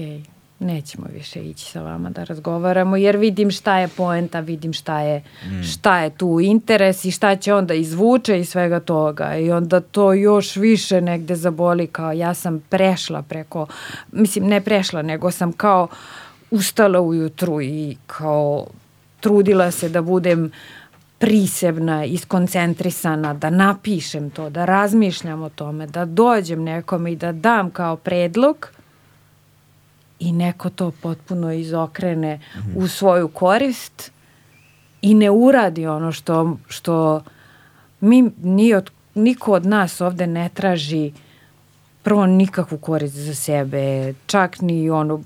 nećemo 0.64 1.07
više 1.14 1.44
ići 1.44 1.65
sa 1.65 1.81
vama 1.81 2.10
da 2.10 2.23
razgovaramo, 2.23 2.98
jer 2.98 3.18
vidim 3.18 3.52
šta 3.52 3.77
je 3.80 3.88
poenta, 3.88 4.40
vidim 4.40 4.73
šta 4.73 4.99
je, 4.99 5.23
šta 5.72 5.99
je 5.99 6.10
tu 6.10 6.40
interes 6.40 7.06
i 7.06 7.11
šta 7.11 7.35
će 7.35 7.53
onda 7.53 7.73
izvuče 7.73 8.40
iz 8.40 8.49
svega 8.49 8.80
toga. 8.80 9.38
I 9.38 9.52
onda 9.52 9.80
to 9.80 10.14
još 10.14 10.56
više 10.56 11.02
negde 11.02 11.35
zaboli 11.35 11.88
kao 11.88 12.11
ja 12.11 12.34
sam 12.34 12.60
prešla 12.69 13.22
preko, 13.22 13.68
mislim 14.11 14.48
ne 14.48 14.61
prešla, 14.61 15.02
nego 15.02 15.31
sam 15.31 15.52
kao 15.53 15.88
ustala 16.52 17.02
ujutru 17.02 17.61
i 17.61 17.98
kao 18.07 18.65
trudila 19.19 19.72
se 19.72 19.90
da 19.90 20.02
budem 20.02 20.52
prisebna, 21.18 22.06
iskoncentrisana, 22.06 23.34
da 23.34 23.49
napišem 23.49 24.30
to, 24.30 24.49
da 24.49 24.65
razmišljam 24.65 25.44
o 25.44 25.49
tome, 25.49 25.88
da 25.88 26.06
dođem 26.06 26.64
nekome 26.64 27.11
i 27.11 27.15
da 27.15 27.31
dam 27.31 27.72
kao 27.72 27.95
predlog 27.95 28.72
i 30.19 30.31
neko 30.31 30.69
to 30.69 30.91
potpuno 31.02 31.52
izokrene 31.52 32.35
mm 32.35 32.60
-hmm. 32.60 32.84
u 32.84 32.88
svoju 32.88 33.27
korist 33.27 34.11
i 35.02 35.14
ne 35.14 35.31
uradi 35.31 35.88
ono 35.88 36.11
što, 36.11 36.57
što 36.68 37.23
mi 37.99 38.31
ni 38.44 38.73
od, 38.73 38.91
niko 39.15 39.52
od 39.52 39.65
nas 39.65 40.02
ovde 40.02 40.27
ne 40.27 40.49
traži 40.53 41.11
prvo 42.03 42.26
nikakvu 42.26 42.77
korist 42.77 43.15
za 43.15 43.35
sebe, 43.35 44.14
čak 44.26 44.61
ni 44.61 44.90
ono, 44.90 45.22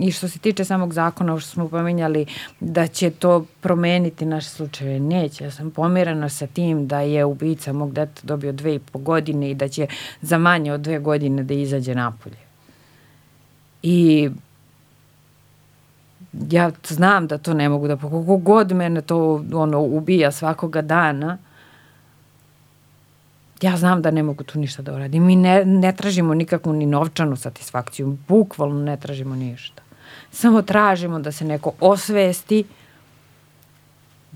i 0.00 0.12
što 0.12 0.28
se 0.28 0.38
tiče 0.38 0.64
samog 0.64 0.92
zakona, 0.92 1.40
što 1.40 1.50
smo 1.50 1.68
pominjali, 1.68 2.26
da 2.60 2.86
će 2.86 3.10
to 3.10 3.46
promeniti 3.60 4.26
naše 4.26 4.48
slučaje. 4.48 5.00
Neće, 5.00 5.44
ja 5.44 5.50
sam 5.50 5.70
pomirana 5.70 6.28
sa 6.28 6.46
tim 6.46 6.86
da 6.86 7.00
je 7.00 7.24
ubica 7.24 7.72
mog 7.72 7.92
deta 7.92 8.20
dobio 8.22 8.52
dve 8.52 8.74
i 8.74 8.78
po 8.78 8.98
godine 8.98 9.50
i 9.50 9.54
da 9.54 9.68
će 9.68 9.86
za 10.22 10.38
manje 10.38 10.72
od 10.72 10.80
dve 10.80 10.98
godine 10.98 11.42
da 11.42 11.54
izađe 11.54 11.94
napolje. 11.94 12.43
I 13.86 14.30
ja 16.50 16.70
znam 16.88 17.26
da 17.26 17.38
to 17.38 17.54
ne 17.54 17.68
mogu 17.68 17.88
da, 17.88 17.96
kako 17.96 18.20
god 18.36 18.72
mene 18.72 19.00
to 19.00 19.44
ono, 19.52 19.80
ubija 19.80 20.32
svakoga 20.32 20.82
dana, 20.82 21.38
ja 23.60 23.76
znam 23.76 24.02
da 24.02 24.10
ne 24.10 24.22
mogu 24.22 24.44
tu 24.44 24.58
ništa 24.58 24.82
da 24.82 24.94
uradim. 24.94 25.24
Mi 25.24 25.36
ne, 25.36 25.64
ne 25.64 25.92
tražimo 25.92 26.34
nikakvu 26.34 26.72
ni 26.72 26.86
novčanu 26.86 27.36
satisfakciju, 27.36 28.16
bukvalno 28.28 28.82
ne 28.82 28.96
tražimo 28.96 29.36
ništa. 29.36 29.82
Samo 30.30 30.62
tražimo 30.62 31.18
da 31.18 31.32
se 31.32 31.44
neko 31.44 31.72
osvesti 31.80 32.64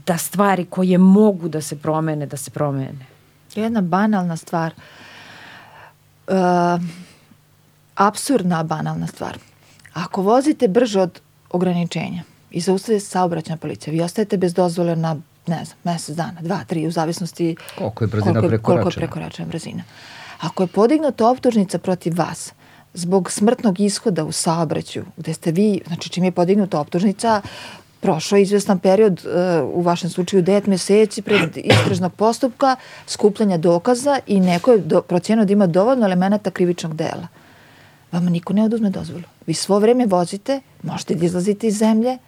da 0.06 0.18
stvari 0.18 0.64
koje 0.64 0.98
mogu 0.98 1.48
da 1.48 1.60
se 1.60 1.78
promene, 1.78 2.26
da 2.26 2.36
se 2.36 2.50
promene. 2.50 3.06
Jedna 3.54 3.80
banalna 3.80 4.36
stvar. 4.36 4.72
Uh, 6.26 6.34
absurdna 7.98 8.62
banalna 8.62 9.06
stvar. 9.06 9.38
Ako 9.94 10.22
vozite 10.22 10.68
brže 10.68 11.00
od 11.00 11.20
ograničenja 11.50 12.22
i 12.50 12.60
zaustavite 12.60 13.04
saobraćna 13.04 13.56
policija, 13.56 13.92
vi 13.92 14.02
ostajete 14.02 14.36
bez 14.36 14.54
dozvole 14.54 14.96
na 14.96 15.16
ne 15.46 15.64
znam, 15.64 15.78
mesec 15.84 16.16
dana, 16.16 16.40
dva, 16.40 16.64
tri, 16.66 16.86
u 16.86 16.90
zavisnosti 16.90 17.56
koliko 17.78 18.04
je 18.04 18.08
brzina 18.08 18.40
koliko, 18.40 18.48
prekoračena. 18.48 18.82
Koliko 18.82 19.00
je 19.00 19.06
prekoračena 19.06 19.48
brzina. 19.48 19.82
Ako 20.40 20.62
je 20.62 20.66
podignuta 20.66 21.30
optužnica 21.30 21.78
protiv 21.78 22.18
vas 22.18 22.52
zbog 22.94 23.30
smrtnog 23.30 23.80
ishoda 23.80 24.24
u 24.24 24.32
saobraćaju, 24.32 25.04
gde 25.16 25.34
ste 25.34 25.52
vi, 25.52 25.80
znači 25.86 26.08
čim 26.08 26.24
je 26.24 26.32
podignuta 26.32 26.80
optužnica, 26.80 27.42
prošao 28.00 28.36
je 28.36 28.42
izvestan 28.42 28.78
period, 28.78 29.20
uh, 29.24 29.78
u 29.78 29.82
vašem 29.82 30.10
slučaju 30.10 30.42
9 30.42 30.68
meseci 30.68 31.22
pred 31.22 31.56
istražnog 31.56 32.12
postupka, 32.12 32.76
skupljanja 33.06 33.56
dokaza 33.56 34.18
i 34.26 34.40
neko 34.40 34.72
je 34.72 34.78
do, 34.78 35.02
procijeno 35.02 35.44
da 35.44 35.52
ima 35.52 35.66
dovoljno 35.66 36.06
elemenata 36.06 36.50
krivičnog 36.50 36.96
dela. 36.96 37.26
Vama 38.12 38.30
niko 38.30 38.52
ne 38.52 38.64
oduzme 38.64 38.90
dozvolu. 38.90 39.24
Vi 39.46 39.54
svo 39.54 39.78
vreme 39.78 40.06
vozite, 40.06 40.60
možete 40.82 41.14
da 41.14 41.26
izlazite 41.26 41.66
iz 41.66 41.78
zemlje 41.78 42.18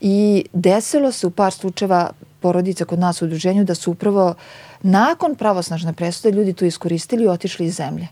i 0.00 0.44
desilo 0.52 1.12
se 1.12 1.26
u 1.26 1.30
par 1.30 1.52
slučajeva 1.52 2.10
porodica 2.40 2.84
kod 2.84 2.98
nas 2.98 3.22
u 3.22 3.24
udruženju 3.24 3.64
da 3.64 3.74
su 3.74 3.90
upravo 3.90 4.34
nakon 4.82 5.34
pravosnažne 5.34 5.92
presude 5.92 6.36
ljudi 6.36 6.52
to 6.52 6.64
iskoristili 6.64 7.24
i 7.24 7.28
otišli 7.28 7.66
iz 7.66 7.76
zemlje. 7.76 8.08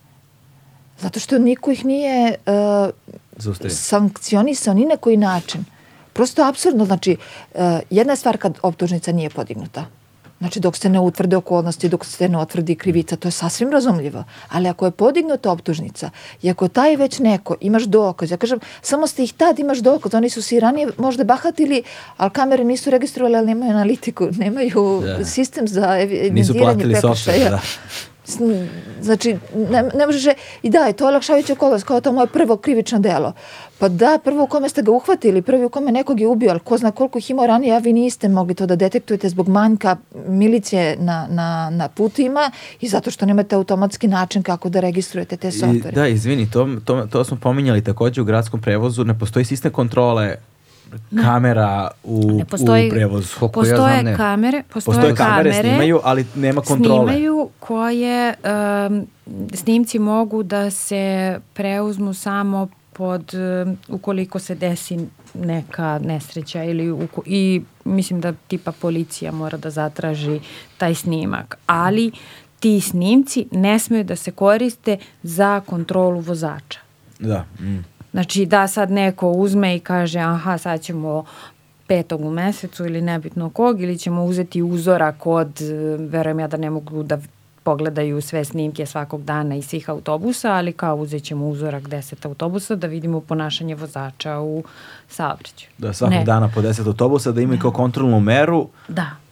Zato 0.99 1.21
što 1.21 1.39
niko 1.39 1.71
ih 1.71 1.85
nije 1.85 2.35
uh, 2.47 3.69
sankcionisao 3.69 4.75
ni 4.75 4.87
na 4.87 4.97
koji 4.97 5.17
način. 5.17 5.65
Prosto 6.13 6.43
absurdno, 6.43 6.85
znači, 6.85 7.17
uh, 7.55 7.61
jedna 7.91 8.13
je 8.13 8.17
stvar 8.17 8.39
kad 8.39 8.59
optužnica 8.63 9.13
nije 9.13 9.31
podignuta. 9.31 9.87
Znači 10.45 10.61
dok 10.61 10.77
se 10.77 10.89
ne 10.89 11.01
utvrde 11.01 11.37
okolnosti, 11.37 11.89
dok 11.89 12.05
se 12.05 12.29
ne 12.29 12.39
utvrdi 12.39 12.75
krivica, 12.75 13.17
to 13.17 13.29
je 13.29 13.33
sasvim 13.33 13.71
razumljivo. 13.73 14.25
Ali 14.49 14.69
ako 14.69 14.85
je 14.85 14.91
podignuta 14.91 15.51
optužnica 15.51 16.11
i 16.43 16.51
ako 16.51 16.69
taj 16.69 16.97
već 16.97 17.19
neko, 17.19 17.57
imaš 17.61 17.83
dokaz, 17.83 18.31
ja 18.31 18.37
kažem, 18.37 18.61
samo 18.83 19.07
ste 19.07 19.25
ih 19.25 19.33
tad 19.33 19.59
imaš 19.59 19.79
dokaz, 19.79 20.15
oni 20.15 20.31
su 20.31 20.43
si 20.43 20.61
ranije 20.61 20.89
možda 20.99 21.25
bahatili, 21.25 21.83
ali 22.17 22.31
kamere 22.31 22.65
nisu 22.65 22.91
registrovali, 22.91 23.37
ali 23.37 23.47
nemaju 23.47 23.71
analitiku, 23.71 24.29
nemaju 24.31 25.03
da. 25.05 25.25
sistem 25.25 25.69
za 25.69 25.99
evidentiranje 26.01 26.85
prekršaja. 26.85 27.51
Da. 27.51 27.61
Znači, 29.01 29.37
ne, 29.71 29.83
ne 29.95 30.07
možeš, 30.07 30.35
i 30.63 30.71
da, 30.71 30.79
je 30.79 30.93
to 30.93 31.07
olakšavajuća 31.07 31.53
okolnost, 31.53 31.85
kao 31.85 32.01
to 32.01 32.13
moje 32.13 32.27
prvo 32.27 32.57
krivično 32.57 32.99
delo. 32.99 33.33
Pa 33.79 33.89
da, 33.89 34.19
prvo 34.25 34.45
u 34.45 34.47
kome 34.47 34.69
ste 34.69 34.83
ga 34.83 34.91
uhvatili, 34.91 35.43
prvi 35.43 35.65
u 35.65 35.69
kome 35.69 35.93
nekog 35.93 36.21
je 36.21 36.27
ubio, 36.27 36.51
ali 36.51 36.61
ko 36.61 36.79
zna 36.79 36.91
koliko 36.91 37.19
ih 37.19 37.31
imao 37.31 37.47
ranije, 37.47 37.75
a 37.75 37.79
vi 37.79 37.93
niste 37.93 38.29
mogli 38.29 38.55
to 38.55 38.67
da 38.67 38.77
detektujete 38.77 39.29
zbog 39.29 39.49
manjka 39.49 39.97
milicije 40.29 40.97
na, 41.01 41.27
na, 41.31 41.71
na 41.71 41.89
putima 41.89 42.51
i 42.81 42.89
zato 42.89 43.11
što 43.11 43.27
nemate 43.27 43.57
automatski 43.57 44.09
način 44.09 44.43
kako 44.43 44.69
da 44.69 44.81
registrujete 44.81 45.37
te 45.37 45.51
softvere. 45.51 45.95
Da, 45.95 46.09
izvini, 46.09 46.51
to, 46.51 46.69
to, 46.85 47.07
to 47.07 47.25
smo 47.25 47.37
pominjali 47.37 47.85
takođe 47.85 48.21
u 48.21 48.25
gradskom 48.25 48.61
prevozu, 48.61 49.05
ne 49.05 49.19
postoji 49.19 49.45
sistem 49.45 49.73
kontrole 49.73 50.37
kamera 51.23 51.91
u, 52.05 52.31
ne 52.33 52.45
postoji, 52.45 52.89
u 52.89 52.91
prevozu. 52.91 53.29
Koliko 53.39 53.61
postoje 53.61 53.97
ja 53.97 54.01
znam, 54.01 54.17
kamere, 54.17 54.63
postoje, 54.73 54.95
postoje 54.97 55.15
kamere, 55.15 55.51
kamere, 55.51 55.69
snimaju, 55.69 56.01
ali 56.05 56.27
nema 56.35 56.61
kontrole. 56.61 57.13
Snimaju 57.13 57.49
koje 57.61 58.35
um, 58.89 59.07
snimci 59.55 59.99
mogu 59.99 60.43
da 60.43 60.71
se 60.71 61.39
preuzmu 61.55 62.15
samo 62.15 62.69
pod, 62.93 63.33
um, 63.35 63.77
ukoliko 63.89 64.39
se 64.39 64.55
desi 64.55 64.99
neka 65.35 66.01
nesreća 66.05 66.65
ili 66.65 66.93
u, 66.93 67.09
i 67.27 67.63
mislim 67.85 68.21
da 68.21 68.33
tipa 68.33 68.73
policija 68.73 69.33
mora 69.33 69.59
da 69.59 69.71
zatraži 69.71 70.41
taj 70.79 70.95
snimak, 70.95 71.59
ali 71.67 72.13
ti 72.61 72.81
snimci 72.81 73.47
ne 73.51 73.79
smeju 73.79 74.05
da 74.05 74.17
se 74.17 74.31
koriste 74.31 74.99
za 75.23 75.61
kontrolu 75.61 76.21
vozača. 76.21 76.79
Da. 77.19 77.45
Mm. 77.61 77.85
Znači 78.15 78.47
da 78.47 78.69
sad 78.69 78.91
neko 78.91 79.31
uzme 79.31 79.77
i 79.77 79.81
kaže 79.81 80.19
aha 80.19 80.59
sad 80.59 80.81
ćemo 80.81 81.25
petog 81.87 82.21
u 82.21 82.31
mesecu 82.31 82.87
ili 82.87 83.03
nebitno 83.03 83.51
kog 83.51 83.81
ili 83.81 83.99
ćemo 83.99 84.25
uzeti 84.25 84.63
uzorak 84.63 85.27
od, 85.27 85.61
verujem 85.99 86.41
ja 86.41 86.49
da 86.49 86.57
ne 86.57 86.71
mogu 86.71 87.03
da 87.03 87.19
pogledaju 87.63 88.21
sve 88.21 88.45
snimke 88.45 88.87
svakog 88.87 89.25
dana 89.25 89.55
iz 89.55 89.67
svih 89.67 89.91
autobusa, 89.91 90.53
ali 90.53 90.73
kao 90.73 90.97
uzet 90.97 91.23
ćemo 91.23 91.49
uzorak 91.49 91.89
deset 91.89 92.27
autobusa 92.27 92.75
da 92.75 92.87
vidimo 92.87 93.21
ponašanje 93.21 93.75
vozača 93.75 94.41
u 94.41 94.65
saobraćaju. 95.09 95.71
Da, 95.79 95.93
svakog 95.93 96.19
ne. 96.19 96.25
dana 96.25 96.51
po 96.55 96.63
deset 96.63 96.87
autobusa 96.87 97.33
da 97.33 97.41
imaju 97.41 97.61
kao 97.61 97.71
kontrolnu 97.71 98.21
meru. 98.21 98.69
Da 98.89 99.24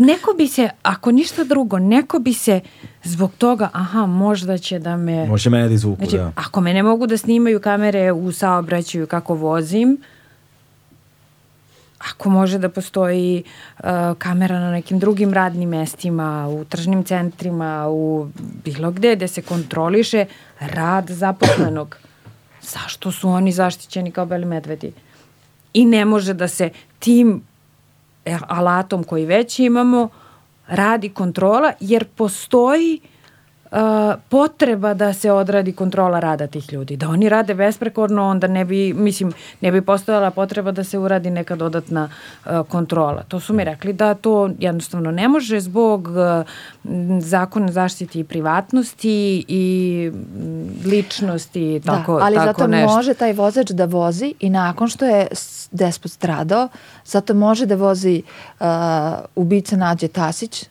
neko 0.00 0.34
bi 0.38 0.48
se, 0.48 0.68
ako 0.82 1.12
ništa 1.12 1.44
drugo, 1.44 1.78
neko 1.78 2.18
bi 2.18 2.34
se 2.34 2.60
zbog 3.04 3.32
toga, 3.38 3.68
aha, 3.72 4.06
možda 4.06 4.58
će 4.58 4.78
da 4.78 4.96
me... 4.96 5.26
Može 5.26 5.50
mene 5.50 5.68
da 5.68 5.74
izvuku, 5.74 6.04
znači, 6.04 6.16
da. 6.16 6.32
Ako 6.34 6.60
me 6.60 6.74
ne 6.74 6.82
mogu 6.82 7.06
da 7.06 7.16
snimaju 7.16 7.60
kamere 7.60 8.12
u 8.12 8.32
saobraćaju 8.32 9.06
kako 9.06 9.34
vozim, 9.34 9.98
ako 11.98 12.30
može 12.30 12.58
da 12.58 12.68
postoji 12.68 13.42
uh, 13.78 13.84
kamera 14.18 14.60
na 14.60 14.70
nekim 14.70 14.98
drugim 14.98 15.32
radnim 15.32 15.68
mestima, 15.68 16.48
u 16.48 16.64
tržnim 16.64 17.04
centrima, 17.04 17.88
u 17.88 18.28
bilo 18.64 18.90
gde 18.90 19.16
gde 19.16 19.28
se 19.28 19.42
kontroliše 19.42 20.24
rad 20.60 21.10
zaposlenog. 21.10 21.96
Zašto 22.62 23.12
su 23.12 23.28
oni 23.28 23.52
zaštićeni 23.52 24.10
kao 24.10 24.26
beli 24.26 24.46
medvedi? 24.46 24.92
I 25.74 25.84
ne 25.86 26.04
može 26.04 26.34
da 26.34 26.48
se 26.48 26.70
tim 26.98 27.42
alatom 28.48 29.04
koji 29.04 29.26
već 29.26 29.58
imamo 29.58 30.08
radi 30.66 31.08
kontrola 31.08 31.72
jer 31.80 32.04
postoji 32.04 33.00
uh, 33.70 33.78
potreba 34.28 34.94
da 34.94 35.12
se 35.12 35.32
odradi 35.32 35.72
kontrola 35.72 36.20
rada 36.20 36.46
tih 36.46 36.72
ljudi. 36.72 36.96
Da 36.96 37.08
oni 37.08 37.28
rade 37.28 37.54
besprekorno, 37.54 38.28
onda 38.28 38.46
ne 38.46 38.64
bi, 38.64 38.94
mislim, 38.94 39.32
ne 39.60 39.72
bi 39.72 39.82
postojala 39.82 40.30
potreba 40.30 40.70
da 40.70 40.84
se 40.84 40.98
uradi 40.98 41.30
neka 41.30 41.56
dodatna 41.56 42.08
uh, 42.44 42.66
kontrola. 42.68 43.22
To 43.28 43.40
su 43.40 43.54
mi 43.54 43.64
rekli 43.64 43.92
da 43.92 44.14
to 44.14 44.50
jednostavno 44.58 45.10
ne 45.10 45.28
može 45.28 45.60
zbog 45.60 46.08
uh, 46.08 46.44
zakona 47.20 47.72
zaštiti 47.72 48.20
i 48.20 48.24
privatnosti 48.24 49.44
i 49.48 50.12
ličnosti, 50.84 51.80
da, 51.84 51.92
tako, 51.92 52.18
ali 52.22 52.36
tako 52.36 52.46
zato 52.46 52.66
nešto. 52.66 52.96
može 52.96 53.14
taj 53.14 53.32
vozač 53.32 53.70
da 53.70 53.84
vozi 53.84 54.34
i 54.40 54.50
nakon 54.50 54.88
što 54.88 55.06
je 55.06 55.26
despot 55.70 56.12
stradao, 56.12 56.68
zato 57.04 57.34
može 57.34 57.66
da 57.66 57.74
vozi 57.74 58.22
uh, 58.60 58.66
ubica 59.36 59.76
Nađe 59.76 60.08
Tasić, 60.08 60.64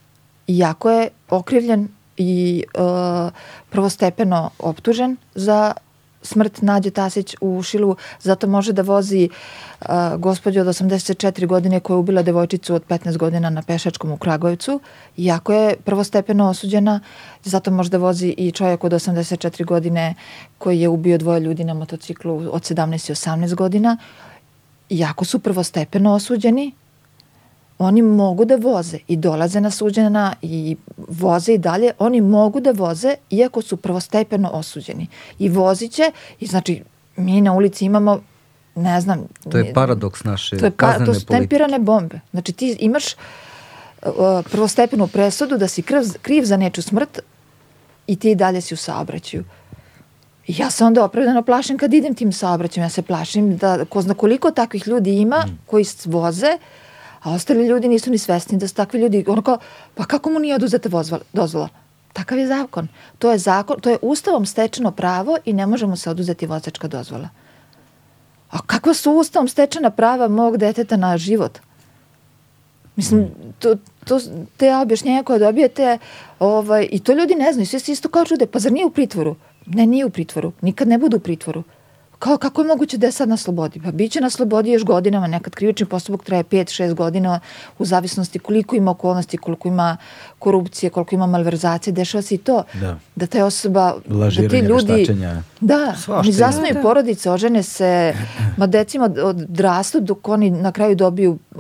iako 0.48 0.92
je 0.92 1.10
okrivljen 1.30 1.88
i 2.20 2.64
uh, 2.78 3.32
prvostepeno 3.70 4.50
optužen 4.60 5.18
za 5.36 5.74
smrt 6.22 6.62
Nađe 6.62 6.90
Tasić 6.90 7.36
u 7.42 7.64
Šilu, 7.64 7.96
zato 8.20 8.48
može 8.48 8.74
da 8.74 8.82
vozi 8.82 9.30
uh, 9.30 9.88
gospođu 10.18 10.62
od 10.62 10.68
84 10.68 11.46
godine 11.46 11.80
koja 11.80 11.96
je 11.96 12.00
ubila 12.00 12.22
devojčicu 12.22 12.76
od 12.76 12.84
15 12.88 13.18
godina 13.18 13.50
na 13.50 13.62
Pešačkom 13.62 14.12
u 14.12 14.18
Kragujevcu, 14.18 14.80
iako 15.18 15.54
je 15.54 15.76
prvostepeno 15.86 16.50
osuđena, 16.50 17.00
zato 17.44 17.72
može 17.72 17.90
da 17.90 17.98
vozi 17.98 18.36
i 18.38 18.52
čovjek 18.52 18.84
od 18.84 18.92
84 18.92 19.66
godine 19.66 20.16
koji 20.58 20.82
je 20.82 20.90
ubio 20.90 21.18
dvoje 21.18 21.40
ljudi 21.40 21.64
na 21.64 21.74
motociklu 21.74 22.36
od 22.52 22.62
17 22.62 23.12
i 23.12 23.14
18 23.14 23.56
godina, 23.56 23.98
iako 24.90 25.26
su 25.26 25.40
prvostepeno 25.40 26.14
osuđeni, 26.14 26.72
oni 27.80 28.02
mogu 28.02 28.46
da 28.46 28.56
voze 28.56 28.98
i 29.08 29.18
dolaze 29.18 29.62
na 29.62 29.72
suđena 29.72 30.34
i 30.42 30.78
voze 30.98 31.54
i 31.54 31.58
dalje, 31.58 31.92
oni 32.00 32.22
mogu 32.22 32.60
da 32.60 32.72
voze 32.72 33.16
iako 33.30 33.62
su 33.62 33.78
prvostepeno 33.78 34.50
osuđeni. 34.54 35.08
I 35.40 35.50
voziće, 35.50 36.12
i 36.40 36.46
znači 36.46 36.84
mi 37.16 37.42
na 37.42 37.54
ulici 37.54 37.86
imamo, 37.86 38.20
ne 38.76 39.02
znam... 39.02 39.28
To 39.52 39.58
je 39.58 39.74
paradoks 39.74 40.24
naše 40.24 40.58
to 40.58 40.66
je 40.66 40.72
pa, 40.72 40.88
kaznene 40.88 41.06
To 41.06 41.14
su 41.14 41.26
politike. 41.26 41.42
tempirane 41.42 41.80
bombe. 41.80 42.20
Znači 42.32 42.52
ti 42.52 42.78
imaš 42.80 43.04
uh, 43.14 44.12
prvostepenu 44.52 45.08
presudu 45.08 45.58
da 45.58 45.68
si 45.68 45.82
kriv, 45.82 46.02
kriv 46.22 46.44
za 46.44 46.58
neču 46.58 46.82
smrt 46.82 47.20
i 48.08 48.16
ti 48.16 48.36
dalje 48.36 48.62
si 48.62 48.74
u 48.74 48.78
saobraćaju. 48.78 49.44
I 50.48 50.56
ja 50.58 50.72
se 50.72 50.84
onda 50.84 51.04
opravdano 51.04 51.44
plašim 51.44 51.78
kad 51.78 51.94
idem 51.94 52.16
tim 52.16 52.32
saobraćajem. 52.32 52.86
Ja 52.86 52.90
se 52.90 53.02
plašim 53.02 53.58
da 53.58 53.86
ko 53.86 54.02
zna 54.02 54.14
koliko 54.14 54.52
takvih 54.52 54.88
ljudi 54.88 55.18
ima 55.18 55.46
koji 55.66 55.86
voze, 56.06 56.58
a 57.24 57.32
ostali 57.32 57.68
ljudi 57.68 57.88
nisu 57.88 58.12
ni 58.12 58.18
svesni 58.18 58.58
da 58.58 58.68
su 58.68 58.76
takvi 58.76 59.00
ljudi. 59.00 59.26
Ono 59.28 59.42
kao, 59.42 59.58
pa 59.96 60.06
kako 60.06 60.30
mu 60.30 60.40
nije 60.40 60.56
oduzeta 60.56 60.90
dozvola? 61.34 61.70
Takav 62.14 62.38
je 62.38 62.48
zakon. 62.48 62.88
To 63.20 63.32
je 63.32 63.38
zakon, 63.38 63.80
to 63.80 63.90
je 63.90 63.98
ustavom 64.02 64.46
stečeno 64.46 64.92
pravo 64.92 65.38
i 65.46 65.54
ne 65.54 65.66
može 65.66 65.88
mu 65.88 65.98
se 65.98 66.10
oduzeti 66.10 66.46
vozačka 66.46 66.88
dozvola. 66.88 67.30
A 68.50 68.58
kakva 68.62 68.94
su 68.94 69.12
ustavom 69.12 69.48
stečena 69.48 69.90
prava 69.90 70.28
mog 70.28 70.58
deteta 70.58 70.98
na 70.98 71.18
život? 71.18 71.60
Mislim, 72.96 73.30
to, 73.60 73.76
to, 74.06 74.20
te 74.58 74.76
objašnjenja 74.76 75.24
koje 75.24 75.40
dobijete, 75.40 75.98
ovaj, 76.40 76.88
i 76.92 77.00
to 77.00 77.14
ljudi 77.14 77.36
ne 77.36 77.54
znaju, 77.54 77.68
svi 77.68 77.80
se 77.80 77.92
isto 77.92 78.10
kao 78.10 78.26
čude, 78.26 78.46
pa 78.46 78.60
zar 78.60 78.72
nije 78.72 78.86
u 78.86 78.90
pritvoru? 78.90 79.36
Ne, 79.66 79.86
nije 79.86 80.06
u 80.06 80.10
pritvoru, 80.10 80.52
nikad 80.62 80.88
ne 80.88 80.98
budu 80.98 81.18
u 81.18 81.20
pritvoru. 81.20 81.64
Kao, 82.20 82.38
kako 82.38 82.62
je 82.62 82.68
moguće 82.68 82.98
da 82.98 83.06
je 83.06 83.12
sad 83.12 83.30
na 83.30 83.38
slobodi? 83.38 83.82
Pa 83.82 83.92
bit 83.92 84.12
će 84.12 84.22
na 84.22 84.30
slobodi 84.30 84.72
još 84.72 84.84
godinama, 84.84 85.28
nekad 85.28 85.56
krivični 85.56 85.86
postupak 85.86 86.24
traje 86.24 86.44
5-6 86.44 86.94
godina 86.94 87.40
u 87.78 87.86
zavisnosti 87.86 88.40
koliko 88.40 88.76
ima 88.76 88.92
okolnosti, 88.92 89.38
koliko 89.38 89.68
ima 89.68 89.98
korupcije, 90.40 90.90
koliko 90.90 91.16
ima 91.16 91.28
malverzacije, 91.28 91.94
dešava 91.94 92.22
se 92.22 92.36
i 92.36 92.38
to. 92.38 92.64
Da. 92.74 93.00
Da 93.16 93.26
ta 93.26 93.46
osoba, 93.46 93.94
da 93.96 94.02
ti 94.02 94.14
Lažiranje, 94.14 94.62
ljudi... 94.62 94.92
veštačenja. 94.92 95.42
Da, 95.62 95.94
Svašta 95.96 96.20
oni 96.20 96.32
zasnuju 96.32 96.74
Da, 96.74 96.82
porodice, 96.82 97.32
ožene 97.32 97.64
se, 97.64 98.14
ma 98.58 98.68
decima 98.68 99.06
od- 99.06 99.18
odrastu 99.20 100.00
dok 100.00 100.28
oni 100.28 100.50
na 100.52 100.72
kraju 100.72 100.96
dobiju 100.96 101.32
uh, 101.52 101.60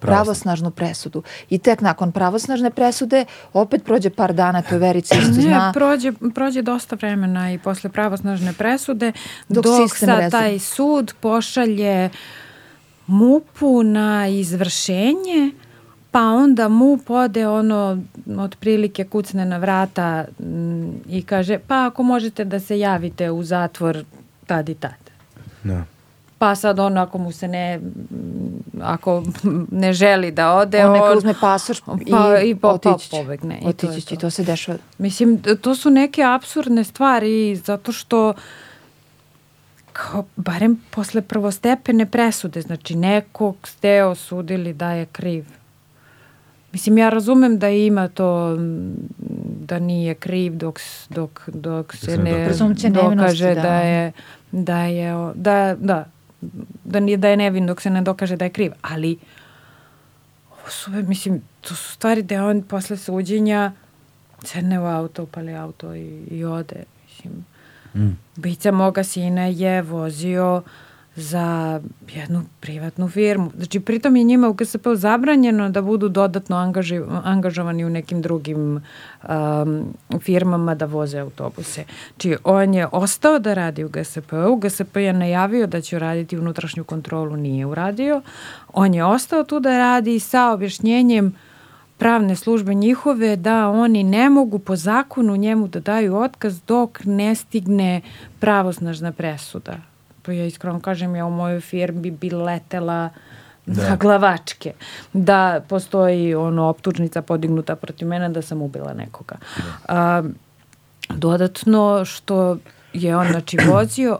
pravosnažnu 0.00 0.70
presudu. 0.70 1.22
I 1.50 1.58
tek 1.58 1.80
nakon 1.80 2.12
pravosnažne 2.12 2.70
presude 2.70 3.24
opet 3.52 3.84
prođe 3.84 4.10
par 4.10 4.32
dana, 4.32 4.62
to 4.62 4.74
je 4.74 4.78
Verica 4.78 5.14
isto 5.14 5.32
Ne, 5.32 5.42
zna. 5.42 5.72
prođe, 5.74 6.12
prođe 6.34 6.62
dosta 6.62 6.96
vremena 6.96 7.52
i 7.52 7.58
posle 7.58 7.90
pravosnažne 7.90 8.52
presude, 8.52 9.12
Dok 9.48 9.64
dok, 9.64 9.74
sad 9.98 10.18
rezu- 10.18 10.30
taj 10.30 10.58
sud 10.58 11.14
pošalje 11.20 12.10
MUP-u 13.06 13.82
na 13.82 14.28
izvršenje, 14.28 15.50
pa 16.10 16.20
onda 16.20 16.68
MUP 16.68 17.10
ode 17.10 17.48
ono, 17.48 18.02
otprilike 18.38 19.04
kucne 19.04 19.44
na 19.44 19.58
vrata 19.58 20.24
mm, 20.40 20.90
i 21.08 21.22
kaže, 21.22 21.58
pa 21.58 21.86
ako 21.86 22.02
možete 22.02 22.44
da 22.44 22.60
se 22.60 22.78
javite 22.78 23.30
u 23.30 23.42
zatvor 23.42 24.04
tad 24.46 24.68
i 24.68 24.74
tad. 24.74 25.10
Da. 25.64 25.84
Pa 26.38 26.54
sad 26.54 26.78
ono, 26.78 27.00
ako 27.00 27.18
mu 27.18 27.32
se 27.32 27.48
ne, 27.48 27.78
mm, 27.78 28.80
ako 28.82 29.22
ne 29.70 29.92
želi 29.92 30.30
da 30.30 30.52
ode, 30.52 30.86
On 30.86 30.92
neka 30.92 31.12
uzme 31.16 31.34
pasoš 31.40 31.78
i, 31.78 32.10
pa, 32.10 32.38
i 32.40 32.54
po, 32.54 32.60
pa 32.60 32.90
otići 32.90 33.10
će. 33.10 33.16
pobegne. 33.16 33.58
I 33.62 33.66
Otići 33.66 34.00
će 34.00 34.14
i 34.14 34.18
to. 34.18 34.20
to 34.20 34.30
se 34.30 34.44
dešava. 34.44 34.78
Mislim, 34.98 35.42
to 35.60 35.74
su 35.74 35.90
neke 35.90 36.22
absurdne 36.22 36.84
stvari 36.84 37.56
zato 37.56 37.92
što 37.92 38.34
kao, 39.96 40.24
barem 40.36 40.76
posle 40.90 41.22
prvostepene 41.22 42.06
presude, 42.06 42.62
znači 42.62 42.94
nekog 42.96 43.56
ste 43.64 44.04
osudili 44.04 44.72
da 44.72 44.90
je 44.90 45.06
kriv. 45.06 45.44
Mislim, 46.72 46.98
ja 46.98 47.08
razumem 47.08 47.58
da 47.58 47.68
ima 47.68 48.08
to 48.08 48.58
da 49.60 49.78
nije 49.78 50.14
kriv 50.14 50.56
dok, 50.56 50.80
dok, 51.08 51.48
dok 51.48 51.96
se 51.96 52.06
se 52.06 52.18
ne 52.18 52.48
dokaže. 52.90 53.54
Da. 53.54 53.62
da 53.62 53.80
je 53.80 54.12
da 54.52 54.82
je 54.82 55.32
da, 55.34 55.76
da, 55.80 56.04
da, 56.84 57.00
nije, 57.00 57.16
da 57.16 57.28
je 57.28 57.36
nevin 57.36 57.66
dok 57.66 57.82
se 57.82 57.90
ne 57.90 58.02
dokaže 58.02 58.36
da 58.36 58.44
je 58.44 58.50
kriv. 58.50 58.72
Ali 58.82 59.18
ovo 60.50 60.70
su, 60.70 60.90
mislim, 60.90 61.42
to 61.60 61.74
su 61.74 61.92
stvari 61.92 62.22
da 62.22 62.46
on 62.46 62.62
posle 62.62 62.96
suđenja 62.96 63.72
sedne 64.44 64.80
u 64.80 64.86
auto, 64.86 65.22
upali 65.22 65.56
auto 65.56 65.94
i, 65.94 66.22
i 66.30 66.44
ode. 66.44 66.84
Mislim, 67.04 67.44
Mm. 67.96 68.18
Bica 68.36 68.70
moga 68.70 69.04
sina 69.04 69.46
je 69.46 69.82
vozio 69.82 70.62
za 71.16 71.80
jednu 72.14 72.42
privatnu 72.60 73.08
firmu. 73.08 73.50
Znači, 73.56 73.80
pritom 73.80 74.16
je 74.16 74.24
njima 74.24 74.48
u 74.48 74.52
GSP 74.52 74.86
zabranjeno 74.94 75.70
da 75.70 75.82
budu 75.82 76.08
dodatno 76.08 76.56
angaži, 76.56 77.00
angažovani 77.24 77.84
u 77.84 77.90
nekim 77.90 78.22
drugim 78.22 78.82
um, 79.28 79.84
firmama 80.20 80.74
da 80.74 80.84
voze 80.84 81.18
autobuse. 81.18 81.84
Znači, 82.08 82.36
on 82.44 82.74
je 82.74 82.86
ostao 82.92 83.38
da 83.38 83.54
radi 83.54 83.84
u 83.84 83.88
GSP-u. 83.88 84.56
GSP 84.56 84.96
je 84.96 85.12
najavio 85.12 85.66
da 85.66 85.80
će 85.80 85.98
raditi 85.98 86.38
unutrašnju 86.38 86.84
kontrolu, 86.84 87.36
nije 87.36 87.66
uradio. 87.66 88.22
On 88.72 88.94
je 88.94 89.04
ostao 89.04 89.44
tu 89.44 89.60
da 89.60 89.78
radi 89.78 90.20
sa 90.20 90.52
objašnjenjem 90.52 91.34
pravne 91.98 92.36
službe 92.36 92.74
njihove 92.74 93.36
da 93.36 93.68
oni 93.68 94.02
ne 94.02 94.30
mogu 94.30 94.58
po 94.58 94.76
zakonu 94.76 95.36
njemu 95.36 95.68
da 95.68 95.80
daju 95.80 96.16
otkaz 96.16 96.60
dok 96.60 97.00
ne 97.04 97.34
stigne 97.34 98.00
pravosnažna 98.40 99.12
presuda. 99.12 99.76
Pa 100.22 100.32
ja 100.32 100.46
iskreno 100.46 100.80
kažem, 100.80 101.16
ja 101.16 101.26
u 101.26 101.30
mojoj 101.30 101.60
firmi 101.60 102.10
bi 102.10 102.30
letela 102.30 103.10
Da. 103.66 103.88
na 103.88 103.96
glavačke. 103.96 104.72
Da 105.12 105.60
postoji 105.68 106.34
ono 106.34 106.68
optužnica 106.68 107.22
podignuta 107.22 107.76
protiv 107.76 108.08
mene 108.08 108.28
da 108.28 108.42
sam 108.42 108.62
ubila 108.62 108.94
nekoga. 108.94 109.36
A, 109.88 110.22
dodatno 111.08 112.04
što 112.04 112.58
je 112.92 113.16
on 113.16 113.28
znači 113.30 113.58
vozio 113.68 114.18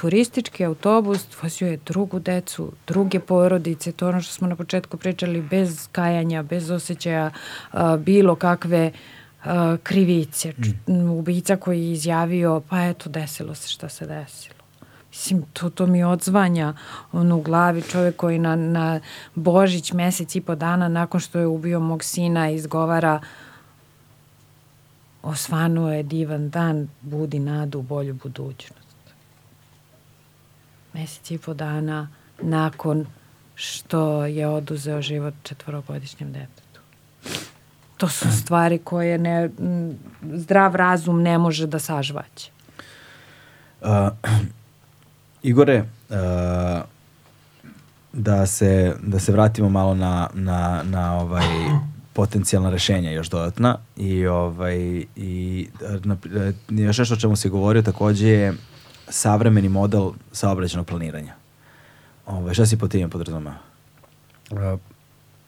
turistički 0.00 0.64
autobus, 0.64 1.26
vozio 1.42 1.68
je 1.68 1.78
drugu 1.86 2.18
decu, 2.18 2.72
druge 2.86 3.20
porodice, 3.20 3.92
to 3.92 4.08
ono 4.08 4.20
što 4.20 4.32
smo 4.32 4.48
na 4.48 4.56
početku 4.56 4.96
pričali, 4.96 5.42
bez 5.42 5.88
kajanja, 5.92 6.42
bez 6.42 6.70
osjećaja 6.70 7.30
a, 7.72 7.96
bilo 7.96 8.34
kakve 8.34 8.92
a, 9.44 9.76
krivice. 9.82 10.52
Č- 10.52 10.92
Ubica 11.18 11.56
koji 11.56 11.84
je 11.84 11.92
izjavio, 11.92 12.60
pa 12.68 12.84
eto, 12.84 13.10
desilo 13.10 13.54
se 13.54 13.68
šta 13.68 13.88
se 13.88 14.06
desilo. 14.06 14.54
Mislim, 15.10 15.42
to, 15.52 15.70
to 15.70 15.86
mi 15.86 16.04
odzvanja 16.04 16.74
ono 17.12 17.36
u 17.36 17.42
glavi 17.42 17.82
čovjek 17.82 18.16
koji 18.16 18.38
na, 18.38 18.56
na 18.56 19.00
Božić 19.34 19.92
mesec 19.92 20.34
i 20.34 20.40
po 20.40 20.54
dana 20.54 20.88
nakon 20.88 21.20
što 21.20 21.38
je 21.38 21.46
ubio 21.46 21.80
mog 21.80 22.04
sina 22.04 22.50
izgovara 22.50 23.20
osvanuo 25.22 25.92
je 25.92 26.02
divan 26.02 26.50
dan, 26.50 26.88
budi 27.00 27.38
nadu 27.38 27.78
u 27.78 27.82
bolju 27.82 28.14
budućnost. 28.14 28.87
Mesec 30.98 31.30
i 31.30 31.38
po 31.38 31.54
dana 31.54 32.08
nakon 32.42 33.06
što 33.54 34.26
je 34.26 34.48
oduzeo 34.48 35.02
život 35.02 35.34
četvorogodišnjem 35.42 36.32
detetu. 36.32 36.80
To 37.96 38.08
su 38.08 38.32
stvari 38.42 38.78
koje 38.78 39.18
ne, 39.18 39.50
zdrav 40.22 40.74
razum 40.74 41.22
ne 41.22 41.38
može 41.38 41.66
da 41.66 41.78
sažvaće. 41.78 42.50
Uh, 43.80 43.88
Igore, 45.42 45.84
uh, 46.08 46.16
da 48.12 48.46
se, 48.46 48.94
da 49.02 49.18
se 49.18 49.32
vratimo 49.32 49.68
malo 49.68 49.94
na, 49.94 50.28
na, 50.34 50.82
na 50.82 51.20
ovaj 51.20 51.46
potencijalna 52.12 52.70
rešenja 52.70 53.10
još 53.10 53.30
dodatna 53.30 53.76
i 53.96 54.26
ovaj 54.26 55.04
i 55.16 55.68
na, 56.04 56.16
još 56.68 56.98
nešto 56.98 57.14
o 57.14 57.18
čemu 57.18 57.36
se 57.36 57.48
govorio 57.48 57.82
takođe 57.82 58.28
je 58.28 58.54
savremeni 59.10 59.68
model 59.68 60.10
saobraćenog 60.32 60.86
planiranja. 60.86 61.34
Ovaj, 62.26 62.54
šta 62.54 62.66
si 62.66 62.78
po 62.78 62.88
time 62.88 63.08
podrazumeo? 63.08 63.54
A, 64.50 64.76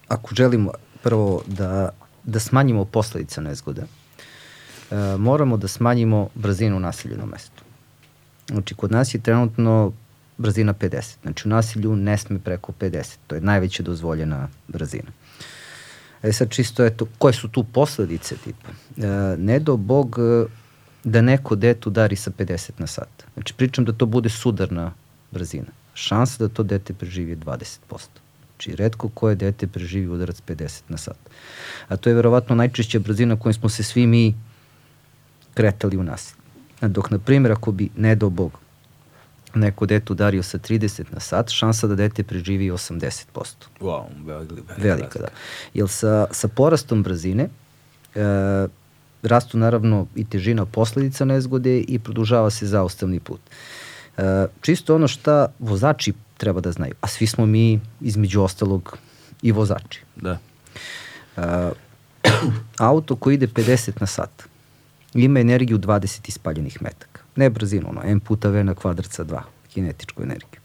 ako 0.09 0.35
želimo 0.35 0.71
prvo 1.03 1.43
da, 1.47 1.89
da 2.25 2.41
smanjimo 2.41 2.85
posledice 2.85 3.41
nezgode, 3.41 3.83
e, 3.83 4.97
moramo 5.19 5.57
da 5.57 5.69
smanjimo 5.69 6.29
brzinu 6.35 6.77
u 6.77 6.81
naseljenom 6.81 7.29
mestu. 7.29 7.63
Znači, 8.49 8.75
kod 8.75 8.93
nas 8.93 9.15
je 9.15 9.21
trenutno 9.21 9.93
brzina 10.39 10.75
50. 10.75 11.17
Znači, 11.23 11.49
u 11.49 11.51
nasilju 11.51 11.97
ne 11.97 12.19
sme 12.19 12.39
preko 12.39 12.73
50. 12.73 13.17
To 13.27 13.35
je 13.35 13.41
najveća 13.41 13.83
dozvoljena 13.83 14.49
brzina. 14.69 15.11
E 16.23 16.33
sad, 16.33 16.51
čisto, 16.51 16.85
eto, 16.85 17.07
koje 17.19 17.33
su 17.33 17.49
tu 17.49 17.65
posledice 17.65 18.37
tipa? 18.37 18.69
E, 18.97 19.37
ne 19.39 19.59
do 19.59 19.77
Bog 19.77 20.19
da 21.05 21.21
neko 21.21 21.57
dete 21.57 21.89
udari 21.89 22.17
sa 22.17 22.31
50 22.31 22.71
na 22.79 22.87
sat. 22.87 23.09
Znači, 23.35 23.55
pričam 23.55 23.85
da 23.85 23.93
to 23.93 24.07
bude 24.07 24.29
sudarna 24.29 24.93
brzina. 25.31 25.73
Šansa 25.95 26.49
da 26.49 26.55
to 26.55 26.63
dete 26.63 26.95
preživi 26.95 27.31
je 27.31 27.37
20%. 27.37 27.79
Znači, 28.51 28.77
redko 28.77 29.09
koje 29.09 29.35
dete 29.35 29.67
preživi 29.67 30.09
udarac 30.09 30.43
50 30.47 30.81
na 30.89 30.97
sat. 30.97 31.19
A 31.89 31.97
to 31.97 32.11
je 32.11 32.15
verovatno 32.15 32.57
najčešća 32.57 32.99
brzina 32.99 33.37
kojom 33.37 33.55
smo 33.55 33.69
se 33.69 33.83
svi 33.83 34.07
mi 34.07 34.35
kretali 35.55 35.97
u. 35.97 36.05
A 36.81 36.89
Dok, 36.89 37.11
na 37.11 37.19
primjer, 37.19 37.53
ako 37.53 37.73
bi, 37.73 37.89
ne 37.97 38.15
do 38.15 38.31
Bog, 38.31 38.59
neko 39.55 39.87
dete 39.87 40.13
udario 40.13 40.43
sa 40.43 40.59
30 40.59 41.05
na 41.13 41.21
sat, 41.21 41.51
šansa 41.51 41.87
da 41.87 41.95
dete 41.95 42.23
preživi 42.23 42.65
je 42.65 42.73
80%. 42.73 43.25
Wow, 43.81 44.05
velika, 44.25 44.75
Velika, 44.77 45.19
da. 45.19 45.29
Jer 45.75 45.89
sa, 45.89 46.27
sa 46.31 46.49
porastom 46.49 47.03
brzine 47.03 47.49
e, 48.15 48.69
rastu 49.23 49.59
naravno 49.59 50.07
i 50.15 50.25
težina 50.25 50.67
posledica 50.67 51.25
nezgode 51.25 51.81
i 51.81 51.99
produžava 51.99 52.51
se 52.51 52.67
zaustavni 52.67 53.21
put. 53.21 53.41
E, 54.17 54.47
čisto 54.61 54.95
ono 54.95 55.09
šta 55.09 55.47
vozači 55.59 56.13
treba 56.37 56.61
da 56.61 56.73
znaju, 56.73 56.95
a 57.01 57.07
svi 57.07 57.27
smo 57.27 57.47
mi 57.47 57.81
između 58.01 58.43
ostalog 58.43 58.99
i 59.43 59.53
vozači. 59.53 60.03
Da. 60.17 60.39
Uh, 61.37 61.45
auto 62.79 63.17
koji 63.17 63.35
ide 63.35 63.47
50 63.47 64.01
na 64.01 64.07
sat 64.07 64.43
ima 65.15 65.41
energiju 65.41 65.79
20 65.79 66.29
ispaljenih 66.29 66.83
metaka. 66.83 67.23
Ne 67.37 67.51
brzinu, 67.51 67.89
ono, 67.89 68.01
m 68.05 68.21
puta 68.21 68.49
v 68.49 68.65
na 68.65 68.75
kvadrat 68.75 69.13
sa 69.13 69.25
2, 69.25 69.41
kinetičku 69.73 70.23
energiju. 70.23 70.61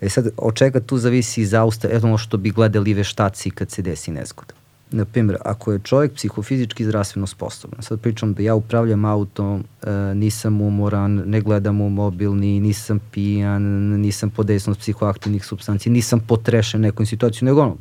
E 0.00 0.08
sad, 0.08 0.28
od 0.36 0.54
čega 0.54 0.80
tu 0.80 0.98
zavisi 0.98 1.46
zausta, 1.46 1.88
eto 1.90 2.06
ono 2.06 2.18
što 2.18 2.36
bi 2.36 2.50
gledali 2.50 2.94
veštaci 2.94 3.50
kad 3.50 3.70
se 3.70 3.82
desi 3.82 4.10
nezgoda. 4.10 4.54
Na 4.90 5.04
primjer, 5.04 5.38
ako 5.44 5.72
je 5.72 5.78
čovjek 5.78 6.12
psihofizički 6.12 6.84
zdravstveno 6.84 7.26
sposoban, 7.26 7.82
sad 7.82 8.00
pričam 8.00 8.34
da 8.34 8.42
ja 8.42 8.54
upravljam 8.54 9.04
autom, 9.04 9.64
e, 9.82 9.90
nisam 10.14 10.60
umoran, 10.60 11.22
ne 11.26 11.40
gledam 11.40 11.80
u 11.80 11.90
mobilni, 11.90 12.60
nisam 12.60 13.00
pijan, 13.10 13.62
nisam 14.00 14.30
pod 14.30 14.46
dejstvom 14.46 14.76
psihoaktivnih 14.76 15.44
substanci, 15.44 15.90
nisam 15.90 16.20
potrešen 16.20 16.80
nekoj 16.80 17.06
situaciju, 17.06 17.46
nego 17.46 17.62
ono, 17.62 17.76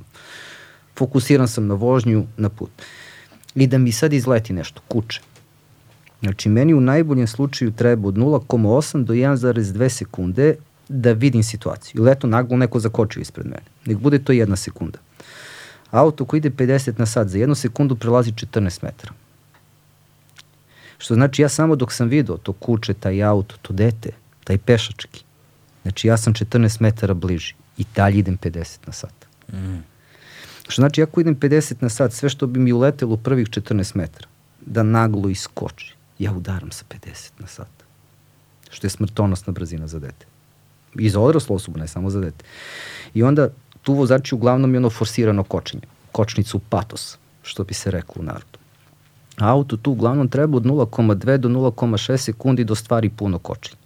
fokusiran 0.98 1.48
sam 1.48 1.68
na 1.68 1.74
vožnju, 1.74 2.26
na 2.38 2.50
put. 2.50 2.70
I 3.56 3.68
da 3.68 3.78
mi 3.78 3.92
sad 3.92 4.14
izleti 4.14 4.54
nešto, 4.54 4.82
kuće. 4.88 5.22
Znači, 6.20 6.50
meni 6.50 6.74
u 6.74 6.82
najboljem 6.82 7.28
slučaju 7.28 7.72
treba 7.72 8.08
od 8.08 8.16
0,8 8.16 9.04
do 9.04 9.14
1,2 9.14 9.90
sekunde 9.90 10.56
da 10.90 11.12
vidim 11.12 11.44
situaciju. 11.44 12.02
Ili 12.02 12.12
eto, 12.12 12.28
naglo 12.28 12.58
neko 12.58 12.80
zakočio 12.80 13.22
ispred 13.22 13.46
mene. 13.46 13.66
Nek 13.86 13.98
bude 13.98 14.20
to 14.20 14.32
jedna 14.32 14.56
sekunda. 14.56 15.00
Auto 15.92 16.26
koji 16.26 16.38
ide 16.38 16.50
50 16.50 17.00
na 17.00 17.06
sat 17.06 17.28
za 17.28 17.38
jednu 17.38 17.56
sekundu 17.56 17.96
prelazi 17.96 18.32
14 18.32 18.84
metara. 18.84 19.14
Što 20.98 21.14
znači 21.14 21.42
ja 21.42 21.50
samo 21.50 21.76
dok 21.76 21.94
sam 21.94 22.08
video 22.08 22.38
to 22.38 22.54
kuće, 22.54 22.94
taj 22.94 23.24
auto, 23.24 23.56
to 23.62 23.74
dete, 23.74 24.10
taj 24.44 24.58
pešački, 24.58 25.24
znači 25.82 26.08
ja 26.08 26.18
sam 26.18 26.34
14 26.34 26.82
metara 26.82 27.14
bliži 27.14 27.54
i 27.78 27.86
dalje 27.96 28.20
idem 28.20 28.38
50 28.38 28.78
na 28.86 28.94
sat. 28.94 29.28
Mm. 29.54 29.78
Što 30.70 30.82
znači, 30.82 31.04
ako 31.04 31.22
idem 31.22 31.36
50 31.36 31.76
na 31.80 31.90
sat, 31.90 32.14
sve 32.14 32.30
što 32.30 32.48
bi 32.48 32.60
mi 32.60 32.74
uletelo 32.74 33.14
u 33.14 33.18
prvih 33.18 33.48
14 33.48 33.96
metara, 33.96 34.28
da 34.62 34.84
naglo 34.84 35.30
iskoči, 35.30 35.96
ja 36.20 36.32
udaram 36.32 36.72
sa 36.72 36.86
50 36.90 37.32
na 37.40 37.48
sat. 37.48 37.70
Što 38.70 38.88
je 38.88 38.92
smrtonosna 38.92 39.54
brzina 39.54 39.88
za 39.88 40.00
dete. 40.00 40.26
I 41.00 41.10
za 41.10 41.20
odraslu 41.20 41.56
osobu, 41.56 41.80
ne 41.80 41.88
samo 41.88 42.10
za 42.10 42.20
dete. 42.20 42.46
I 43.14 43.24
onda 43.24 43.50
tu 43.88 43.94
vozači 43.94 44.36
uglavnom 44.36 44.74
je 44.74 44.78
ono 44.78 44.90
forsirano 44.90 45.44
kočenje. 45.44 45.84
Kočnicu 46.12 46.60
patos, 46.60 47.18
što 47.42 47.64
bi 47.64 47.74
se 47.74 47.92
reklo 47.92 48.22
u 48.22 48.24
narodu. 48.24 48.60
Auto 49.38 49.78
tu 49.78 49.92
uglavnom 49.92 50.28
treba 50.30 50.58
od 50.58 50.64
0,2 50.64 51.38
do 51.38 51.50
0,6 51.50 52.18
sekundi 52.18 52.64
do 52.64 52.76
stvari 52.76 53.10
puno 53.10 53.40
kočenja. 53.40 53.78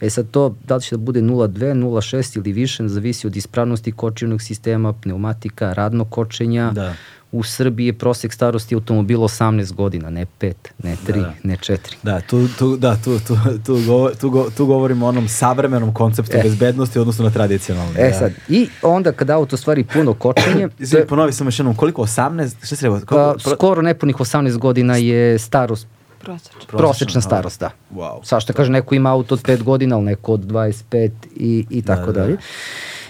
E 0.00 0.10
sad 0.10 0.30
to, 0.30 0.54
da 0.64 0.76
li 0.76 0.82
će 0.82 0.96
da 0.96 1.02
bude 1.02 1.20
0,2, 1.20 1.72
0,6 1.72 2.36
ili 2.36 2.52
više, 2.52 2.88
zavisi 2.88 3.26
od 3.26 3.36
ispravnosti 3.36 3.92
kočivnog 3.92 4.42
sistema, 4.42 4.92
pneumatika, 4.92 5.72
radnog 5.72 6.10
kočenja. 6.10 6.70
Da. 6.74 6.94
U 7.32 7.42
Srbiji 7.42 7.86
je 7.86 7.92
prosek 7.92 8.32
starosti 8.32 8.74
automobila 8.74 9.28
18 9.28 9.72
godina, 9.72 10.10
ne 10.10 10.26
5, 10.40 10.52
ne 10.82 10.96
3, 11.06 11.12
da, 11.12 11.20
da. 11.20 11.34
ne 11.42 11.56
4. 11.56 11.78
Da, 12.02 12.20
tu, 12.20 12.48
tu, 12.58 12.76
da, 12.76 12.96
tu, 12.96 13.18
tu, 13.26 13.36
tu, 13.66 13.78
go, 13.86 14.10
tu, 14.20 14.30
go, 14.30 14.50
tu 14.56 14.66
govorimo 14.66 15.06
o 15.06 15.08
onom 15.08 15.28
savremenom 15.28 15.94
konceptu 15.94 16.36
e. 16.36 16.42
bezbednosti 16.42 16.98
odnosno 16.98 17.24
na 17.24 17.30
tradicionalnom. 17.30 17.94
E 17.98 18.08
da. 18.08 18.18
sad, 18.18 18.32
i 18.48 18.68
onda 18.82 19.12
kada 19.12 19.34
auto 19.34 19.56
stvari 19.56 19.84
puno 19.84 20.14
kočenje... 20.14 20.68
Izvini, 20.78 21.06
ponovi 21.06 21.32
sam 21.32 21.46
još 21.46 21.58
jednom, 21.58 21.74
koliko? 21.74 22.02
18? 22.02 22.56
Šta 22.56 22.76
se 22.76 22.76
treba? 22.76 23.00
Koliko, 23.00 23.38
pro... 23.44 23.56
Skoro 23.56 23.82
nepunih 23.82 24.16
18 24.16 24.56
godina 24.56 24.96
je 24.96 25.38
starost 25.38 25.86
Prosečna. 26.18 26.78
Prosečna 26.78 27.20
starost, 27.20 27.60
da. 27.60 27.70
Wow. 27.94 28.24
Sa 28.24 28.40
što 28.40 28.52
kaže, 28.52 28.70
neko 28.70 28.94
ima 28.94 29.12
auto 29.12 29.34
od 29.34 29.42
5 29.42 29.62
godina, 29.62 29.96
ali 29.96 30.04
neko 30.04 30.32
od 30.32 30.40
25 30.40 31.10
i, 31.36 31.66
i 31.70 31.82
da, 31.82 31.96
tako 31.96 32.12
da, 32.12 32.20
dalje. 32.20 32.36
Da. 32.36 32.42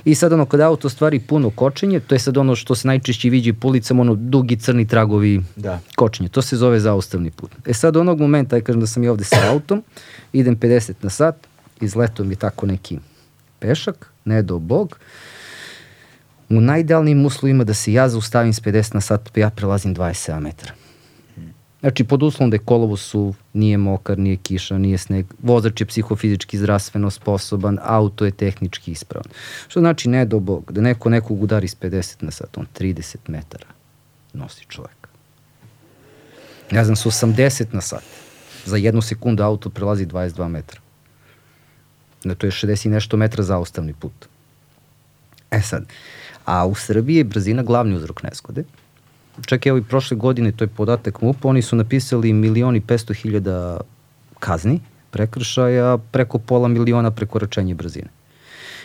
I 0.09 0.15
sad 0.15 0.33
ono, 0.33 0.47
kada 0.47 0.67
auto 0.67 0.89
stvari 0.89 1.21
puno 1.21 1.51
kočenje, 1.51 2.01
to 2.01 2.15
je 2.15 2.19
sad 2.19 2.37
ono 2.37 2.57
što 2.57 2.75
se 2.75 2.89
najčešće 2.89 3.31
viđe 3.31 3.53
policama, 3.53 4.01
ono 4.01 4.15
dugi 4.15 4.57
crni 4.57 4.87
tragovi 4.87 5.43
da. 5.57 5.81
kočenje. 5.97 6.29
To 6.29 6.43
se 6.43 6.57
zove 6.57 6.81
zaustavni 6.81 7.31
put. 7.31 7.51
E 7.67 7.75
sad 7.75 7.97
onog 7.97 8.21
momenta, 8.21 8.57
ja 8.57 8.63
kažem 8.63 8.81
da 8.81 8.87
sam 8.87 9.05
ja 9.05 9.11
ovde 9.11 9.25
sa 9.25 9.51
autom, 9.53 9.83
idem 10.33 10.57
50 10.57 10.93
na 11.03 11.11
sat, 11.11 11.47
izleto 11.81 12.25
mi 12.25 12.37
tako 12.37 12.67
neki 12.67 12.99
pešak, 13.59 14.11
ne 14.25 14.43
do 14.43 14.59
bog, 14.59 14.99
u 16.49 16.61
najidealnijim 16.61 17.27
uslovima 17.27 17.65
da 17.65 17.75
se 17.75 17.93
ja 17.93 18.09
zaustavim 18.09 18.53
s 18.53 18.63
50 18.63 18.95
na 18.95 19.01
sat, 19.01 19.31
pa 19.35 19.41
ja 19.41 19.51
prelazim 19.51 19.95
27 19.95 20.41
metara. 20.41 20.73
Znači, 21.81 22.05
pod 22.05 22.23
uslovom 22.23 22.51
da 22.51 22.55
je 22.55 22.65
kolovo 22.65 22.97
su, 22.97 23.35
nije 23.53 23.79
mokar, 23.79 24.19
nije 24.19 24.37
kiša, 24.37 24.79
nije 24.79 24.99
sneg, 24.99 25.27
vozač 25.43 25.81
je 25.81 25.87
psihofizički 25.87 26.59
zdravstveno 26.59 27.11
sposoban, 27.11 27.79
auto 27.83 28.25
je 28.25 28.31
tehnički 28.31 28.93
ispravan. 28.93 29.31
Što 29.69 29.81
znači, 29.81 30.09
ne 30.09 30.25
do 30.25 30.41
Bog, 30.41 30.73
da 30.73 30.81
neko 30.81 31.09
nekog 31.09 31.43
udari 31.43 31.69
s 31.69 31.77
50 31.77 32.23
na 32.23 32.31
sat, 32.31 32.59
on 32.59 32.67
30 32.79 33.17
metara 33.29 33.67
nosi 34.33 34.65
čovek. 34.69 35.09
Ja 36.71 36.85
znam, 36.85 36.97
s 36.97 37.07
80 37.07 37.67
na 37.73 37.81
sat. 37.81 38.05
Za 38.65 38.77
jednu 38.77 39.03
sekundu 39.03 39.43
auto 39.43 39.71
prelazi 39.71 40.07
22 40.07 40.49
metra. 40.49 40.81
Da, 42.25 42.35
to 42.35 42.47
je 42.47 42.51
60 42.51 42.87
i 42.87 42.91
nešto 42.91 43.17
metra 43.17 43.43
za 43.43 43.59
ostavni 43.59 43.93
put. 43.93 44.29
E 45.51 45.61
sad, 45.61 45.87
a 46.45 46.67
u 46.67 46.75
Srbiji 46.75 47.17
je 47.17 47.25
brzina 47.25 47.63
glavni 47.63 47.97
uzrok 47.97 48.23
nezgode 48.23 48.65
čak 49.47 49.67
evo 49.67 49.79
i 49.79 49.83
prošle 49.83 50.17
godine, 50.17 50.53
to 50.53 50.65
je 50.65 50.69
podatak 50.69 51.23
MUP, 51.23 51.45
oni 51.45 51.63
su 51.63 51.77
napisali 51.77 52.33
milioni 52.33 52.81
500 52.81 53.15
hiljada 53.15 53.81
kazni, 54.39 54.81
prekršaja, 55.11 55.99
preko 55.99 56.39
pola 56.39 56.69
miliona 56.69 57.11
prekoračenja 57.11 57.75
brzine. 57.75 58.09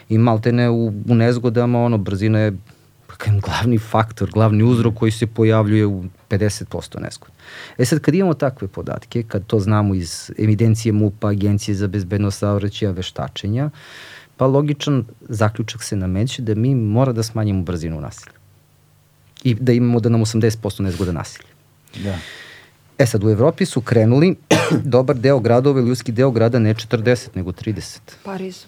I 0.09 0.17
maltene 0.17 0.69
u, 0.69 0.87
u 0.87 1.15
nezgodama, 1.15 1.83
ono, 1.83 1.97
brzina 1.97 2.39
je 2.39 2.53
kajem, 3.17 3.39
glavni 3.39 3.77
faktor, 3.77 4.29
glavni 4.31 4.63
uzrok 4.63 4.95
koji 4.95 5.11
se 5.11 5.27
pojavljuje 5.27 5.85
u 5.85 6.03
50% 6.29 7.01
nezgoda. 7.01 7.33
E 7.77 7.85
sad, 7.85 7.99
kad 7.99 8.15
imamo 8.15 8.33
takve 8.33 8.67
podatke, 8.67 9.23
kad 9.23 9.45
to 9.45 9.59
znamo 9.59 9.95
iz 9.95 10.31
evidencije 10.37 10.93
MUP-a, 10.93 11.27
Agencije 11.27 11.75
za 11.75 11.87
bezbednost 11.87 12.39
saobraćaja, 12.39 12.91
veštačenja, 12.91 13.69
pa 14.37 14.45
logičan 14.45 15.05
zaključak 15.29 15.83
se 15.83 15.95
nameće 15.95 16.41
da 16.41 16.55
mi 16.55 16.75
mora 16.75 17.13
da 17.13 17.23
smanjimo 17.23 17.63
brzinu 17.63 18.01
nasilja 18.01 18.42
i 19.43 19.53
da 19.53 19.71
imamo 19.71 19.99
da 19.99 20.09
nam 20.09 20.21
80% 20.21 20.81
nezgoda 20.81 21.11
nasilja. 21.11 21.49
Da. 22.03 22.17
E 22.97 23.05
sad, 23.05 23.23
u 23.23 23.29
Evropi 23.29 23.65
su 23.65 23.81
krenuli 23.81 24.35
dobar 24.95 25.15
deo 25.15 25.39
gradova 25.39 25.79
ili 25.79 25.87
ljudski 25.87 26.11
deo 26.11 26.31
grada 26.31 26.59
ne 26.59 26.73
40, 26.73 27.27
nego 27.35 27.51
30. 27.51 27.99
Pariz. 28.23 28.65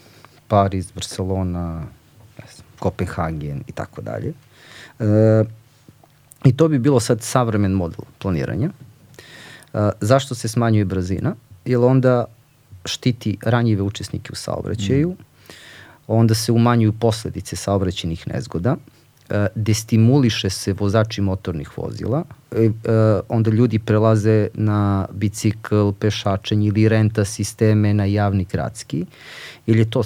Pariz, 0.47 0.91
Barcelona, 0.91 1.83
Kopenhagen 2.79 3.63
i 3.67 3.71
tako 3.71 4.01
dalje. 4.01 4.33
E, 4.99 5.43
I 6.43 6.57
to 6.57 6.67
bi 6.67 6.79
bilo 6.79 6.99
sad 6.99 7.21
savremen 7.21 7.71
model 7.71 8.05
planiranja. 8.19 8.69
E, 9.73 9.89
zašto 10.01 10.35
se 10.35 10.47
smanjuje 10.47 10.85
brzina? 10.85 11.35
Jer 11.65 11.79
onda 11.79 12.25
štiti 12.85 13.37
ranjive 13.41 13.81
učesnike 13.81 14.29
u 14.31 14.35
saobraćaju, 14.35 15.09
mm. 15.09 15.53
onda 16.07 16.35
se 16.35 16.51
umanjuju 16.51 16.93
posledice 16.93 17.55
saobraćenih 17.55 18.27
nezgoda, 18.27 18.75
destimuliše 19.55 20.49
se 20.49 20.73
vozači 20.73 21.21
motornih 21.21 21.77
vozila, 21.77 22.23
e, 22.51 22.63
e, 22.63 22.69
onda 23.29 23.51
ljudi 23.51 23.79
prelaze 23.79 24.47
na 24.53 25.07
bicikl, 25.11 25.91
pešačenje 25.99 26.67
ili 26.67 26.89
renta 26.89 27.25
sisteme 27.25 27.93
na 27.93 28.05
javni 28.05 28.45
gradski, 28.51 29.05
ili 29.65 29.79
je 29.79 29.89
to 29.89 30.03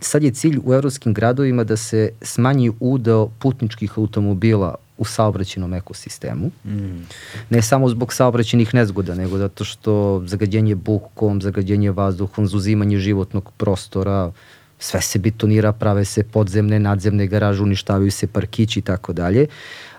sad 0.00 0.22
je 0.22 0.30
cilj 0.30 0.58
u 0.64 0.74
evropskim 0.74 1.14
gradovima 1.14 1.64
da 1.64 1.76
se 1.76 2.10
smanji 2.22 2.72
udeo 2.80 3.28
putničkih 3.38 3.98
automobila 3.98 4.74
u 4.98 5.04
saobraćenom 5.04 5.74
ekosistemu. 5.74 6.50
Mm. 6.64 7.06
Ne 7.50 7.62
samo 7.62 7.88
zbog 7.88 8.12
saobraćenih 8.12 8.74
nezgoda, 8.74 9.14
nego 9.14 9.38
zato 9.38 9.64
što 9.64 10.22
zagađenje 10.26 10.74
bukom, 10.74 11.42
zagađenje 11.42 11.90
vazduhom, 11.90 12.46
zuzimanje 12.46 12.98
životnog 12.98 13.52
prostora, 13.56 14.32
sve 14.82 15.00
se 15.00 15.18
betonira, 15.18 15.72
prave 15.72 16.04
se 16.04 16.24
podzemne, 16.24 16.78
nadzemne 16.78 17.26
garaže, 17.26 17.62
uništavaju 17.62 18.10
se 18.10 18.26
parkići 18.26 18.80
i 18.80 18.82
tako 18.82 19.12
dalje, 19.12 19.46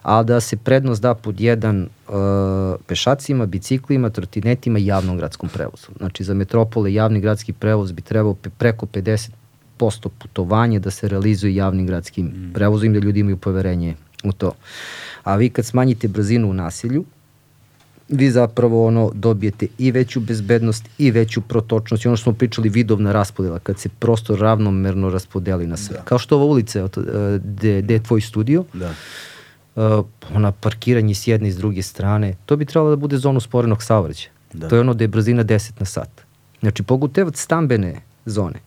a 0.01 0.23
da 0.23 0.39
se 0.39 0.57
prednost 0.57 1.01
da 1.01 1.13
pod 1.13 1.39
jedan 1.41 1.81
uh, 1.81 2.13
pešacima, 2.87 3.45
biciklima, 3.45 4.09
trotinetima 4.09 4.79
i 4.79 4.85
javnom 4.85 5.17
gradskom 5.17 5.49
prevozu. 5.49 5.87
Znači 5.97 6.23
za 6.23 6.33
metropole 6.33 6.93
javni 6.93 7.21
gradski 7.21 7.53
prevoz 7.53 7.91
bi 7.91 8.01
trebao 8.01 8.33
preko 8.57 8.85
50% 8.85 9.29
putovanja 10.19 10.79
da 10.79 10.91
se 10.91 11.07
realizuje 11.07 11.55
javnim 11.55 11.87
gradskim 11.87 12.25
mm. 12.25 12.51
prevozom 12.53 12.93
da 12.93 12.99
ljudi 12.99 13.19
imaju 13.19 13.37
poverenje 13.37 13.95
u 14.23 14.31
to. 14.31 14.51
A 15.23 15.35
vi 15.35 15.49
kad 15.49 15.65
smanjite 15.65 16.07
brzinu 16.07 16.49
u 16.49 16.53
nasilju, 16.53 17.05
vi 18.09 18.32
zapravo 18.32 18.88
ono 18.88 19.11
dobijete 19.14 19.67
i 19.77 19.91
veću 19.91 20.19
bezbednost 20.19 20.90
i 20.98 21.11
veću 21.11 21.41
protočnost 21.41 22.06
i 22.06 22.07
ono 22.07 22.17
što 22.17 22.23
smo 22.23 22.33
pričali 22.33 22.69
vidovna 22.69 23.11
raspodela 23.11 23.59
kad 23.59 23.80
se 23.80 23.90
prostor 23.90 24.40
ravnomerno 24.40 25.09
raspodeli 25.09 25.67
na 25.67 25.77
sve. 25.77 25.95
Da. 25.95 26.03
Kao 26.03 26.17
što 26.17 26.35
ova 26.35 26.45
ulica 26.45 26.80
e, 26.80 26.83
gde, 27.43 27.82
gde 27.82 27.93
je 27.93 28.03
tvoj 28.03 28.22
studio, 28.22 28.65
da. 28.73 28.93
Uh, 29.75 30.06
ona 30.35 30.51
parkiranje 30.51 31.15
s 31.15 31.27
jedne 31.27 31.49
i 31.49 31.51
s 31.51 31.57
druge 31.57 31.82
strane, 31.82 32.35
to 32.45 32.56
bi 32.56 32.65
trebalo 32.65 32.90
da 32.90 32.95
bude 32.95 33.17
zonu 33.17 33.40
sporenog 33.40 33.83
saobraćaja. 33.83 34.32
Da. 34.53 34.67
To 34.67 34.75
je 34.75 34.82
ono 34.82 34.93
da 34.93 35.03
je 35.03 35.07
brzina 35.07 35.43
10 35.43 35.72
na 35.80 35.85
sat. 35.85 36.22
Znači, 36.59 36.83
pogotevac 36.83 37.40
stambene 37.40 38.01
zone. 38.25 38.59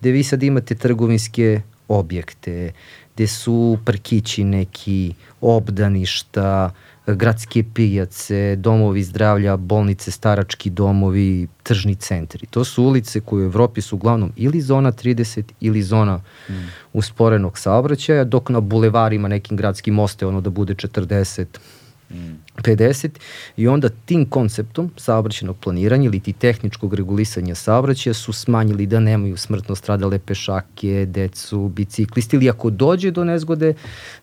Gde 0.00 0.10
vi 0.10 0.24
sad 0.24 0.42
imate 0.42 0.74
trgovinske 0.74 1.62
objekte, 1.88 2.72
gde 3.14 3.26
su 3.26 3.78
parkići 3.84 4.44
neki, 4.44 5.14
obdaništa, 5.40 6.70
gradske 7.06 7.64
pijace, 7.74 8.56
domovi 8.56 9.02
zdravlja, 9.02 9.56
bolnice, 9.56 10.10
starački 10.10 10.70
domovi, 10.70 11.48
tržni 11.62 11.94
centri. 11.94 12.46
To 12.46 12.64
su 12.64 12.84
ulice 12.84 13.20
koje 13.20 13.44
u 13.44 13.46
Evropi 13.46 13.80
su 13.80 13.96
uglavnom 13.96 14.32
ili 14.36 14.60
zona 14.60 14.92
30 14.92 15.42
ili 15.60 15.82
zona 15.82 16.20
mm. 16.48 16.52
usporenog 16.92 17.58
saobraćaja, 17.58 18.24
dok 18.24 18.48
na 18.48 18.60
bulevarima 18.60 19.28
nekim 19.28 19.56
gradskim 19.56 19.94
moste 19.94 20.26
ono 20.26 20.40
da 20.40 20.50
bude 20.50 20.74
40 20.74 21.46
50 22.56 23.08
i 23.56 23.68
onda 23.68 23.88
tim 23.88 24.26
konceptom 24.26 24.90
saobraćenog 24.96 25.56
planiranja 25.58 26.06
ili 26.06 26.20
ti 26.20 26.32
tehničkog 26.32 26.94
regulisanja 26.94 27.54
saobraćaja 27.54 28.14
su 28.14 28.32
smanjili 28.32 28.86
da 28.86 29.00
nemaju 29.00 29.36
smrtno 29.36 29.74
stradale 29.74 30.18
pešake, 30.18 31.06
decu, 31.08 31.68
biciklisti 31.68 32.36
ili 32.36 32.50
ako 32.50 32.70
dođe 32.70 33.10
do 33.10 33.24
nezgode 33.24 33.74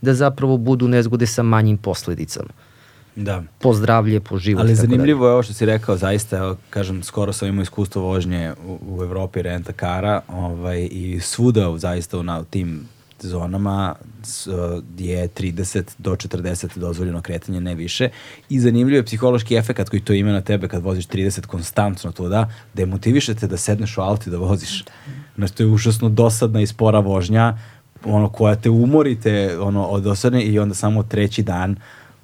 da 0.02 0.14
zapravo 0.14 0.58
budu 0.58 0.88
nezgode 0.88 1.28
sa 1.28 1.44
manjim 1.44 1.78
posledicama. 1.78 2.50
Da. 3.20 3.44
Po 3.60 3.74
zdravlje, 3.74 4.20
po 4.20 4.38
život. 4.38 4.62
Ali 4.62 4.76
zanimljivo 4.76 5.28
je 5.28 5.34
ovo 5.34 5.44
što 5.44 5.54
si 5.54 5.66
rekao, 5.66 5.98
zaista, 5.98 6.38
evo, 6.38 6.58
kažem, 6.70 7.04
skoro 7.04 7.34
sam 7.34 7.48
imao 7.48 7.64
iskustvo 7.64 8.02
vožnje 8.02 8.54
u, 8.68 8.80
u 8.88 9.04
Evropi 9.04 9.42
renta 9.42 9.74
kara 9.74 10.22
ovaj, 10.28 10.88
i 10.92 11.20
svuda 11.22 11.78
zaista 11.78 12.20
u, 12.20 12.24
na, 12.24 12.40
u 12.40 12.44
tim 12.44 12.88
zonama 13.20 13.96
je 14.98 15.28
30 15.28 15.84
do 15.98 16.12
40 16.12 16.78
dozvoljeno 16.78 17.22
kretanje, 17.22 17.62
ne 17.62 17.76
više. 17.76 18.10
I 18.50 18.60
zanimljiv 18.60 18.96
je 18.96 19.06
psihološki 19.06 19.56
efekt 19.56 19.90
koji 19.90 20.02
to 20.02 20.14
ima 20.14 20.32
na 20.32 20.42
tebe 20.42 20.68
kad 20.68 20.84
voziš 20.84 21.08
30 21.08 21.46
konstantno 21.46 22.12
tuda, 22.12 22.50
demotivišete 22.74 23.48
da 23.48 23.58
sedneš 23.58 23.98
u 23.98 24.02
auto 24.02 24.24
i 24.28 24.32
da 24.32 24.38
voziš. 24.38 24.84
Znači, 25.36 25.54
to 25.54 25.64
je 25.64 25.68
užasno 25.68 26.10
dosadna 26.10 26.62
i 26.62 26.68
spora 26.68 27.00
vožnja, 27.00 27.58
ono 28.06 28.30
koja 28.30 28.56
te 28.56 28.70
umorite 28.70 29.60
ono, 29.60 29.86
od 29.86 30.04
dosadne 30.04 30.44
i 30.44 30.60
onda 30.60 30.76
samo 30.76 31.04
treći 31.04 31.44
dan 31.44 31.76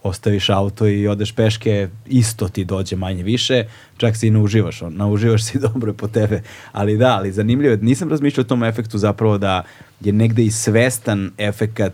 ostaviš 0.06 0.50
auto 0.50 0.88
i 0.88 1.08
odeš 1.08 1.32
peške, 1.32 1.90
isto 2.06 2.48
ti 2.48 2.66
dođe 2.66 2.95
manje 2.95 3.24
više, 3.24 3.64
čak 3.98 4.17
se 4.17 4.27
i 4.27 4.32
nauživaš, 4.32 4.82
on, 4.82 4.93
nauživaš 4.95 5.43
se 5.43 5.59
dobro 5.67 5.93
po 5.93 6.08
tebe. 6.08 6.42
Ali 6.72 6.98
da, 6.98 7.17
ali 7.17 7.32
zanimljivo 7.32 7.72
je, 7.72 7.77
nisam 7.77 8.09
razmišljao 8.09 8.42
o 8.42 8.48
tom 8.48 8.64
efektu 8.64 8.98
zapravo 8.98 9.38
da 9.38 9.64
je 10.01 10.14
negde 10.14 10.43
i 10.43 10.51
svestan 10.51 11.32
efekat 11.38 11.93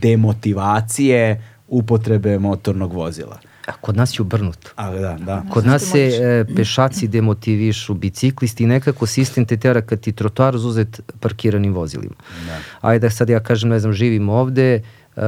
demotivacije 0.00 1.42
upotrebe 1.68 2.38
motornog 2.38 2.92
vozila. 2.92 3.38
A 3.66 3.72
kod 3.72 3.96
nas 3.96 4.18
je 4.18 4.22
obrnuto. 4.22 4.70
A, 4.76 4.90
da, 4.90 5.16
da. 5.20 5.42
Kod 5.50 5.66
nas 5.66 5.82
se 5.82 6.00
e, 6.00 6.44
pešaci 6.56 7.08
demotivišu, 7.08 7.94
biciklisti 7.94 8.64
i 8.64 8.66
nekako 8.66 9.06
sistem 9.06 9.46
te 9.46 9.56
tera 9.56 9.80
kad 9.80 10.00
ti 10.00 10.12
trotoar 10.12 10.56
uzet 10.56 11.00
parkiranim 11.20 11.74
vozilima. 11.74 12.14
Da. 12.46 12.58
Ajde 12.80 13.10
sad 13.10 13.28
ja 13.28 13.40
kažem, 13.40 13.70
ne 13.70 13.78
znam, 13.78 13.92
živim 13.92 14.28
ovde, 14.28 14.82
uh, 15.16 15.22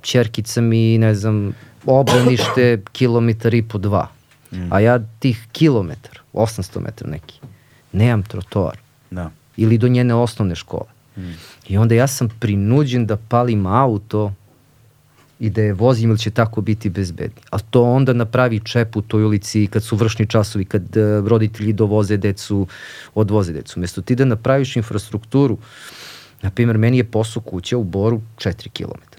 čerkica 0.00 0.60
mi, 0.60 0.98
ne 0.98 1.14
znam, 1.14 1.52
obranište 1.86 2.82
kilometar 2.96 3.54
i 3.54 3.62
po 3.62 3.78
dva. 3.78 4.08
Mm. 4.52 4.72
A 4.72 4.80
ja 4.80 4.98
tih 5.18 5.46
kilometar, 5.52 6.20
800 6.32 6.80
metara 6.80 7.10
neki, 7.10 7.40
nemam 7.92 8.22
trotoar. 8.22 8.78
Da. 9.10 9.30
Ili 9.56 9.78
do 9.78 9.88
njene 9.88 10.14
osnovne 10.14 10.54
škole. 10.54 10.86
Mm. 11.16 11.32
I 11.68 11.78
onda 11.78 11.94
ja 11.94 12.06
sam 12.06 12.28
prinuđen 12.40 13.06
da 13.06 13.16
palim 13.16 13.66
auto 13.66 14.32
i 15.38 15.50
da 15.50 15.62
je 15.62 15.72
vozim 15.72 16.10
ili 16.10 16.18
će 16.18 16.30
tako 16.30 16.60
biti 16.60 16.90
bezbedni. 16.90 17.42
A 17.50 17.58
to 17.58 17.82
onda 17.82 18.12
napravi 18.12 18.60
čep 18.60 18.96
u 18.96 19.02
toj 19.02 19.24
ulici 19.24 19.66
kad 19.66 19.84
su 19.84 19.96
vršni 19.96 20.26
časovi, 20.26 20.64
kad 20.64 20.82
uh, 20.82 21.28
roditelji 21.28 21.72
dovoze 21.72 22.16
decu, 22.16 22.66
odvoze 23.14 23.52
decu. 23.52 23.80
Mesto 23.80 24.02
ti 24.02 24.14
da 24.14 24.24
napraviš 24.24 24.76
infrastrukturu, 24.76 25.58
na 26.42 26.50
primjer, 26.50 26.78
meni 26.78 26.96
je 26.96 27.04
posao 27.04 27.42
kuća 27.42 27.76
u 27.76 27.84
Boru 27.84 28.20
4 28.36 28.68
km. 28.68 29.13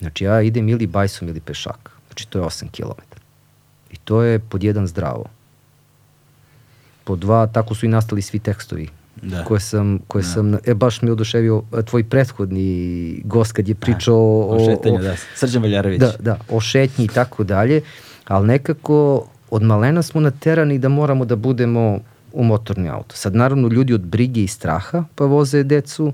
Znači 0.00 0.24
ja 0.24 0.42
idem 0.42 0.68
ili 0.68 0.86
bajsom 0.86 1.28
ili 1.28 1.40
pešak. 1.40 1.90
Znači 2.08 2.28
to 2.28 2.38
je 2.38 2.44
8 2.44 2.70
km. 2.70 3.00
I 3.90 3.96
to 3.96 4.22
je 4.22 4.38
pod 4.38 4.64
jedan 4.64 4.86
zdravo. 4.86 5.24
Pod 7.04 7.18
dva, 7.18 7.46
tako 7.46 7.74
su 7.74 7.86
i 7.86 7.88
nastali 7.88 8.22
svi 8.22 8.38
tekstovi 8.38 8.88
da. 9.22 9.44
koje 9.44 9.60
sam, 9.60 9.98
koje 10.08 10.22
da. 10.22 10.28
sam, 10.28 10.54
e 10.64 10.74
baš 10.74 11.02
mi 11.02 11.10
oduševio 11.10 11.62
tvoj 11.86 12.04
prethodni 12.04 13.20
gost 13.24 13.52
kad 13.52 13.68
je 13.68 13.74
da. 13.74 13.80
pričao 13.80 14.16
o, 14.16 14.56
o, 14.56 14.64
šetanju, 14.64 14.94
o, 14.94 15.02
da, 15.02 15.16
Srđan 15.34 15.62
Veljarović. 15.62 16.00
Da, 16.00 16.12
da, 16.18 16.38
o 16.50 16.60
šetnji 16.60 17.04
i 17.04 17.08
tako 17.08 17.44
dalje, 17.44 17.82
ali 18.24 18.46
nekako 18.46 19.26
od 19.50 19.62
malena 19.62 20.02
smo 20.02 20.20
naterani 20.20 20.78
da 20.78 20.88
moramo 20.88 21.24
da 21.24 21.36
budemo 21.36 21.98
u 22.32 22.44
motorni 22.44 22.88
auto. 22.88 23.16
Sad 23.16 23.34
naravno 23.34 23.68
ljudi 23.68 23.94
od 23.94 24.00
brige 24.00 24.42
i 24.44 24.48
straha 24.48 25.04
pa 25.14 25.24
voze 25.24 25.62
decu, 25.62 26.12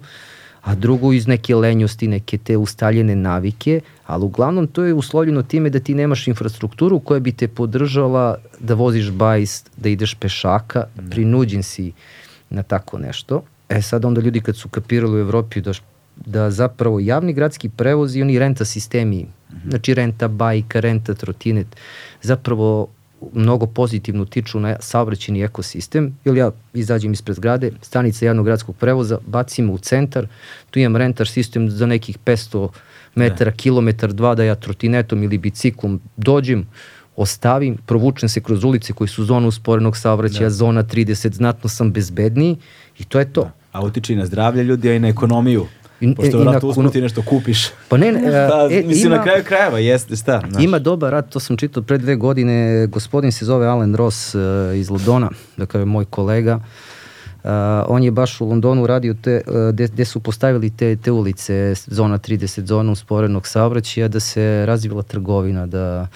a 0.62 0.74
drugo 0.74 1.12
iz 1.12 1.26
neke 1.26 1.54
lenjosti, 1.54 2.08
neke 2.08 2.38
te 2.38 2.56
ustaljene 2.56 3.16
navike, 3.16 3.80
ali 4.06 4.24
uglavnom 4.24 4.66
to 4.66 4.84
je 4.84 4.94
uslovljeno 4.94 5.42
time 5.42 5.70
da 5.70 5.80
ti 5.80 5.94
nemaš 5.94 6.28
infrastrukturu 6.28 7.00
koja 7.00 7.20
bi 7.20 7.32
te 7.32 7.48
podržala 7.48 8.36
da 8.60 8.74
voziš 8.74 9.10
bajs, 9.10 9.64
da 9.76 9.88
ideš 9.88 10.14
pešaka, 10.14 10.84
da. 10.94 11.10
prinuđen 11.10 11.62
si 11.62 11.92
na 12.50 12.62
tako 12.62 12.98
nešto. 12.98 13.42
E 13.68 13.82
sad 13.82 14.04
onda 14.04 14.20
ljudi 14.20 14.40
kad 14.40 14.56
su 14.56 14.68
kapirali 14.68 15.16
u 15.16 15.20
Evropi 15.20 15.60
da, 15.60 15.72
da 16.16 16.50
zapravo 16.50 17.00
javni 17.00 17.32
gradski 17.32 17.68
prevoz 17.68 18.16
i 18.16 18.22
oni 18.22 18.38
renta 18.38 18.64
sistemi, 18.64 19.22
mm 19.22 19.54
-hmm. 19.54 19.70
znači 19.70 19.94
renta 19.94 20.28
bajka, 20.28 20.80
renta 20.80 21.14
trotinet, 21.14 21.66
zapravo 22.22 22.88
mnogo 23.32 23.66
pozitivno 23.66 24.24
tiču 24.24 24.60
na 24.60 24.76
saobraćeni 24.80 25.42
ekosistem, 25.42 26.18
ili 26.24 26.38
ja 26.38 26.50
izađem 26.74 27.12
ispred 27.12 27.36
zgrade, 27.36 27.72
stanica 27.82 28.26
javnog 28.26 28.44
gradskog 28.44 28.76
prevoza, 28.76 29.18
bacimo 29.26 29.72
u 29.72 29.78
centar, 29.78 30.26
tu 30.70 30.78
imam 30.78 30.96
rentar 30.96 31.28
sistem 31.28 31.70
za 31.70 31.86
nekih 31.86 32.18
500 32.18 32.68
metara, 33.14 33.50
da. 33.50 33.56
kilometar, 33.56 34.12
dva, 34.12 34.34
da 34.34 34.44
ja 34.44 34.54
trotinetom 34.54 35.22
ili 35.22 35.38
biciklom 35.38 36.00
dođem, 36.16 36.66
ostavim, 37.16 37.76
provučem 37.86 38.28
se 38.28 38.40
kroz 38.40 38.64
ulice 38.64 38.92
koji 38.92 39.08
su 39.08 39.24
zona 39.24 39.48
usporenog 39.48 39.96
saobraćaja, 39.96 40.48
da. 40.48 40.50
zona 40.50 40.82
30, 40.82 41.32
znatno 41.32 41.68
sam 41.68 41.92
bezbedniji 41.92 42.56
i 42.98 43.04
to 43.04 43.18
je 43.18 43.32
to. 43.32 43.42
Da. 43.42 43.52
A 43.72 43.84
utiče 43.84 44.12
i 44.12 44.16
na 44.16 44.26
zdravlje 44.26 44.64
ljudi, 44.64 44.88
a 44.88 44.94
i 44.94 44.98
na 44.98 45.08
ekonomiju. 45.08 45.66
I, 46.02 46.14
Pošto 46.14 46.38
vrat 46.38 46.64
usput 46.64 46.92
ti 46.92 47.00
nešto 47.00 47.22
kupiš. 47.22 47.68
Pa 47.88 47.96
ne, 47.96 48.12
ne 48.12 48.30
da, 48.30 48.68
e, 48.70 48.82
mislim 48.82 49.06
ima, 49.06 49.16
na 49.16 49.22
kraju 49.22 49.44
krajeva, 49.44 49.78
jeste, 49.78 50.16
šta? 50.16 50.42
Znaš. 50.50 50.64
Ima 50.64 50.78
dobar 50.78 51.12
rad, 51.12 51.28
to 51.28 51.40
sam 51.40 51.56
čitao 51.56 51.82
pre 51.82 51.98
dve 51.98 52.16
godine, 52.16 52.86
gospodin 52.86 53.32
se 53.32 53.44
zove 53.44 53.66
Alan 53.66 53.94
Ross 53.94 54.34
uh, 54.34 54.40
iz 54.76 54.90
Londona, 54.90 55.30
dakle 55.56 55.84
moj 55.84 56.04
kolega, 56.04 56.60
Uh, 57.44 57.50
on 57.88 58.02
je 58.02 58.10
baš 58.10 58.40
u 58.40 58.46
Londonu 58.46 58.86
radio 58.86 59.14
te, 59.14 59.40
uh, 59.46 59.88
gde, 59.90 60.04
su 60.04 60.20
postavili 60.20 60.70
te, 60.70 60.96
te 60.96 61.10
ulice, 61.10 61.74
zona 61.86 62.18
30, 62.18 62.64
zona 62.64 62.92
usporenog 62.92 63.46
saobraćaja, 63.46 64.08
da 64.08 64.20
se 64.20 64.66
razvila 64.66 65.02
trgovina, 65.02 65.66
da 65.66 66.08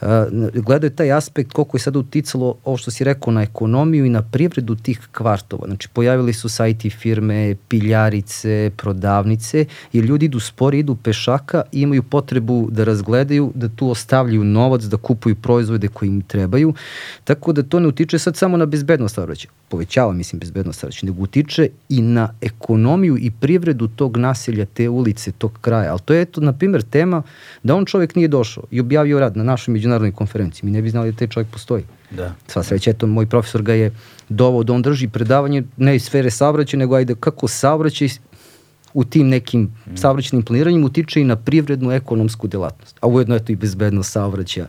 uh, 0.00 0.08
gledaju 0.54 0.90
taj 0.90 1.12
aspekt 1.12 1.52
koliko 1.52 1.76
je 1.76 1.80
sad 1.80 1.96
uticalo 1.96 2.56
ovo 2.64 2.76
što 2.76 2.90
si 2.90 3.04
rekao 3.04 3.32
na 3.32 3.42
ekonomiju 3.42 4.04
i 4.04 4.08
na 4.08 4.22
privredu 4.22 4.74
tih 4.74 5.08
kvartova. 5.12 5.66
Znači, 5.66 5.88
pojavili 5.88 6.32
su 6.32 6.48
sajti 6.48 6.90
firme, 6.90 7.56
piljarice, 7.68 8.70
prodavnice, 8.76 9.64
jer 9.92 10.04
ljudi 10.04 10.26
idu 10.26 10.40
spori, 10.40 10.78
idu 10.78 10.96
pešaka 10.96 11.62
i 11.72 11.80
imaju 11.80 12.02
potrebu 12.02 12.68
da 12.70 12.84
razgledaju, 12.84 13.52
da 13.54 13.68
tu 13.68 13.90
ostavljaju 13.90 14.44
novac, 14.44 14.82
da 14.82 14.96
kupuju 14.96 15.36
proizvode 15.36 15.88
koji 15.88 16.08
im 16.08 16.22
trebaju, 16.22 16.74
tako 17.24 17.52
da 17.52 17.62
to 17.62 17.80
ne 17.80 17.88
utiče 17.88 18.18
sad 18.18 18.36
samo 18.36 18.56
na 18.56 18.66
bezbednost 18.66 19.14
saobraćaja. 19.14 19.50
Povećava, 19.68 20.12
mislim, 20.12 20.40
bezbednost 20.40 20.71
saobraćaj, 20.72 21.06
nego 21.06 21.22
utiče 21.22 21.68
i 21.88 22.02
na 22.02 22.34
ekonomiju 22.40 23.16
i 23.18 23.30
privredu 23.30 23.88
tog 23.88 24.16
naselja, 24.16 24.64
te 24.64 24.88
ulice, 24.88 25.32
tog 25.32 25.58
kraja. 25.60 25.90
Ali 25.90 26.00
to 26.04 26.14
je, 26.14 26.22
eto, 26.22 26.40
na 26.40 26.52
primjer, 26.52 26.82
tema 26.82 27.22
da 27.62 27.74
on 27.74 27.84
čovjek 27.84 28.14
nije 28.14 28.28
došao 28.28 28.64
i 28.70 28.80
objavio 28.80 29.20
rad 29.20 29.36
na 29.36 29.44
našoj 29.44 29.72
međunarodnoj 29.72 30.12
konferenciji. 30.12 30.64
Mi 30.64 30.70
ne 30.70 30.82
bi 30.82 30.90
znali 30.90 31.12
da 31.12 31.18
taj 31.18 31.28
čovjek 31.28 31.50
postoji. 31.50 31.84
Da. 32.10 32.34
Sva 32.46 32.62
sreća, 32.62 32.90
eto, 32.90 33.06
moj 33.06 33.26
profesor 33.26 33.62
ga 33.62 33.74
je 33.74 33.92
dovao 34.28 34.62
da 34.62 34.72
on 34.72 34.82
drži 34.82 35.08
predavanje 35.08 35.62
ne 35.76 35.96
iz 35.96 36.04
sfere 36.04 36.30
saobraćaja, 36.30 36.78
nego 36.78 36.94
ajde 36.94 37.14
kako 37.20 37.48
saobraćaj 37.48 38.08
u 38.94 39.04
tim 39.04 39.28
nekim 39.28 39.62
mm. 39.62 39.96
saobraćenim 39.96 40.44
planiranjima 40.44 40.86
utiče 40.86 41.20
i 41.20 41.24
na 41.24 41.36
privrednu 41.36 41.92
ekonomsku 41.92 42.48
delatnost. 42.48 42.96
A 43.00 43.06
ujedno 43.06 43.34
je 43.34 43.44
to 43.44 43.52
i 43.52 43.56
bezbednost 43.56 44.12
saobraćaja 44.12 44.66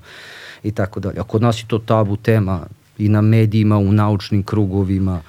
i 0.63 0.71
tako 0.71 0.99
dalje. 0.99 1.19
A 1.19 1.23
kod 1.23 1.41
nas 1.41 1.59
je 1.59 1.67
to 1.67 1.79
tabu 1.79 2.15
tema 2.15 2.67
i 2.97 3.09
na 3.09 3.21
medijima, 3.21 3.77
u 3.77 3.91
naučnim 3.91 4.43
krugovima. 4.43 5.21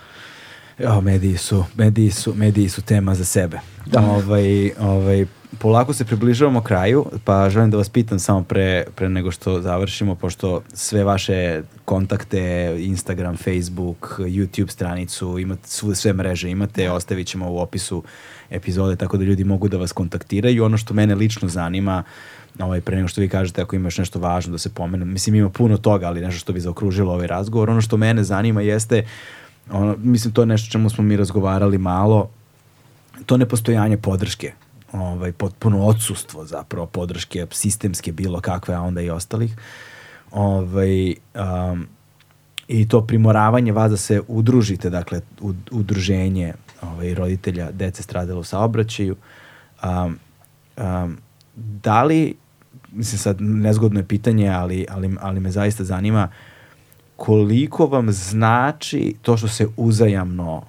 Ja, 0.79 1.01
mediji 1.01 1.37
su, 1.37 1.65
mediji 1.77 2.11
su, 2.11 2.35
mediji 2.35 2.69
su 2.69 2.83
tema 2.83 3.15
za 3.15 3.25
sebe. 3.25 3.61
Da. 3.87 4.01
Ovaj, 4.01 4.71
ovaj, 4.81 5.27
polako 5.59 5.93
se 5.93 6.05
približavamo 6.05 6.61
kraju, 6.61 7.07
pa 7.25 7.51
želim 7.51 7.71
da 7.71 7.77
vas 7.77 7.89
pitam 7.89 8.19
samo 8.19 8.43
pre, 8.45 8.85
pre 8.95 9.09
nego 9.09 9.31
što 9.31 9.61
završimo, 9.61 10.15
pošto 10.15 10.63
sve 10.73 11.05
vaše 11.05 11.63
kontakte, 11.85 12.75
Instagram, 12.79 13.37
Facebook, 13.37 14.15
YouTube 14.19 14.71
stranicu, 14.71 15.39
imate 15.39 15.69
sve, 15.69 15.95
sve 15.95 16.13
mreže 16.13 16.51
imate, 16.51 16.91
ostavit 16.91 17.27
ćemo 17.27 17.53
u 17.53 17.59
opisu 17.59 18.03
epizode, 18.51 18.97
tako 18.97 19.17
da 19.17 19.25
ljudi 19.25 19.45
mogu 19.45 19.69
da 19.69 19.77
vas 19.77 19.93
kontaktiraju. 19.93 20.65
Ono 20.65 20.79
što 20.79 20.95
mene 20.95 21.15
lično 21.15 21.49
zanima, 21.49 22.03
ovaj, 22.59 22.81
pre 22.81 22.97
nego 22.97 23.09
što 23.09 23.21
vi 23.21 23.29
kažete 23.29 23.63
ako 23.63 23.77
imaš 23.77 23.99
nešto 23.99 24.19
važno 24.19 24.53
da 24.53 24.59
se 24.59 24.75
pomenu, 24.75 25.05
mislim 25.05 25.35
ima 25.35 25.51
puno 25.51 25.77
toga, 25.77 26.07
ali 26.07 26.21
nešto 26.21 26.39
što 26.39 26.53
bi 26.53 26.61
zaokružilo 26.61 27.13
ovaj 27.13 27.27
razgovor, 27.27 27.71
ono 27.71 27.81
što 27.81 27.97
mene 27.97 28.25
zanima 28.25 28.61
jeste 28.61 29.07
ono, 29.71 29.97
mislim 29.99 30.35
to 30.35 30.43
je 30.43 30.47
nešto 30.47 30.73
čemu 30.73 30.91
smo 30.91 31.05
mi 31.05 31.17
razgovarali 31.17 31.79
malo, 31.79 32.31
to 33.27 33.37
nepostojanje 33.37 33.97
podrške, 33.97 34.53
ovaj, 34.93 35.33
potpuno 35.33 35.87
odsustvo 35.87 36.45
zapravo 36.45 36.87
podrške 36.87 37.47
sistemske 37.51 38.13
bilo 38.13 38.41
kakve, 38.41 38.75
a 38.75 38.81
onda 38.81 39.01
i 39.01 39.11
ostalih. 39.11 39.57
Ovaj, 40.31 41.15
um, 41.35 41.87
I 42.69 42.89
to 42.89 43.07
primoravanje 43.07 43.73
vas 43.73 43.91
da 43.91 43.97
se 43.97 44.21
udružite, 44.29 44.91
dakle, 44.91 45.21
udruženje 45.71 46.55
ovaj, 46.83 47.15
roditelja 47.15 47.71
dece 47.71 48.03
stradalo 48.03 48.41
u 48.41 48.45
saobraćaju. 48.45 49.17
Um, 49.85 50.19
um, 50.77 51.19
da 51.57 52.03
li, 52.03 52.35
mislim 52.93 53.19
sad 53.19 53.41
nezgodno 53.41 54.01
je 54.01 54.09
pitanje, 54.09 54.49
ali, 54.49 54.87
ali, 54.91 55.17
ali 55.21 55.41
me 55.41 55.51
zaista 55.51 55.85
zanima, 55.85 56.29
koliko 57.25 57.87
vam 57.87 58.13
znači 58.13 59.15
to 59.23 59.37
što 59.37 59.49
se 59.49 59.67
uzajamno 59.77 60.63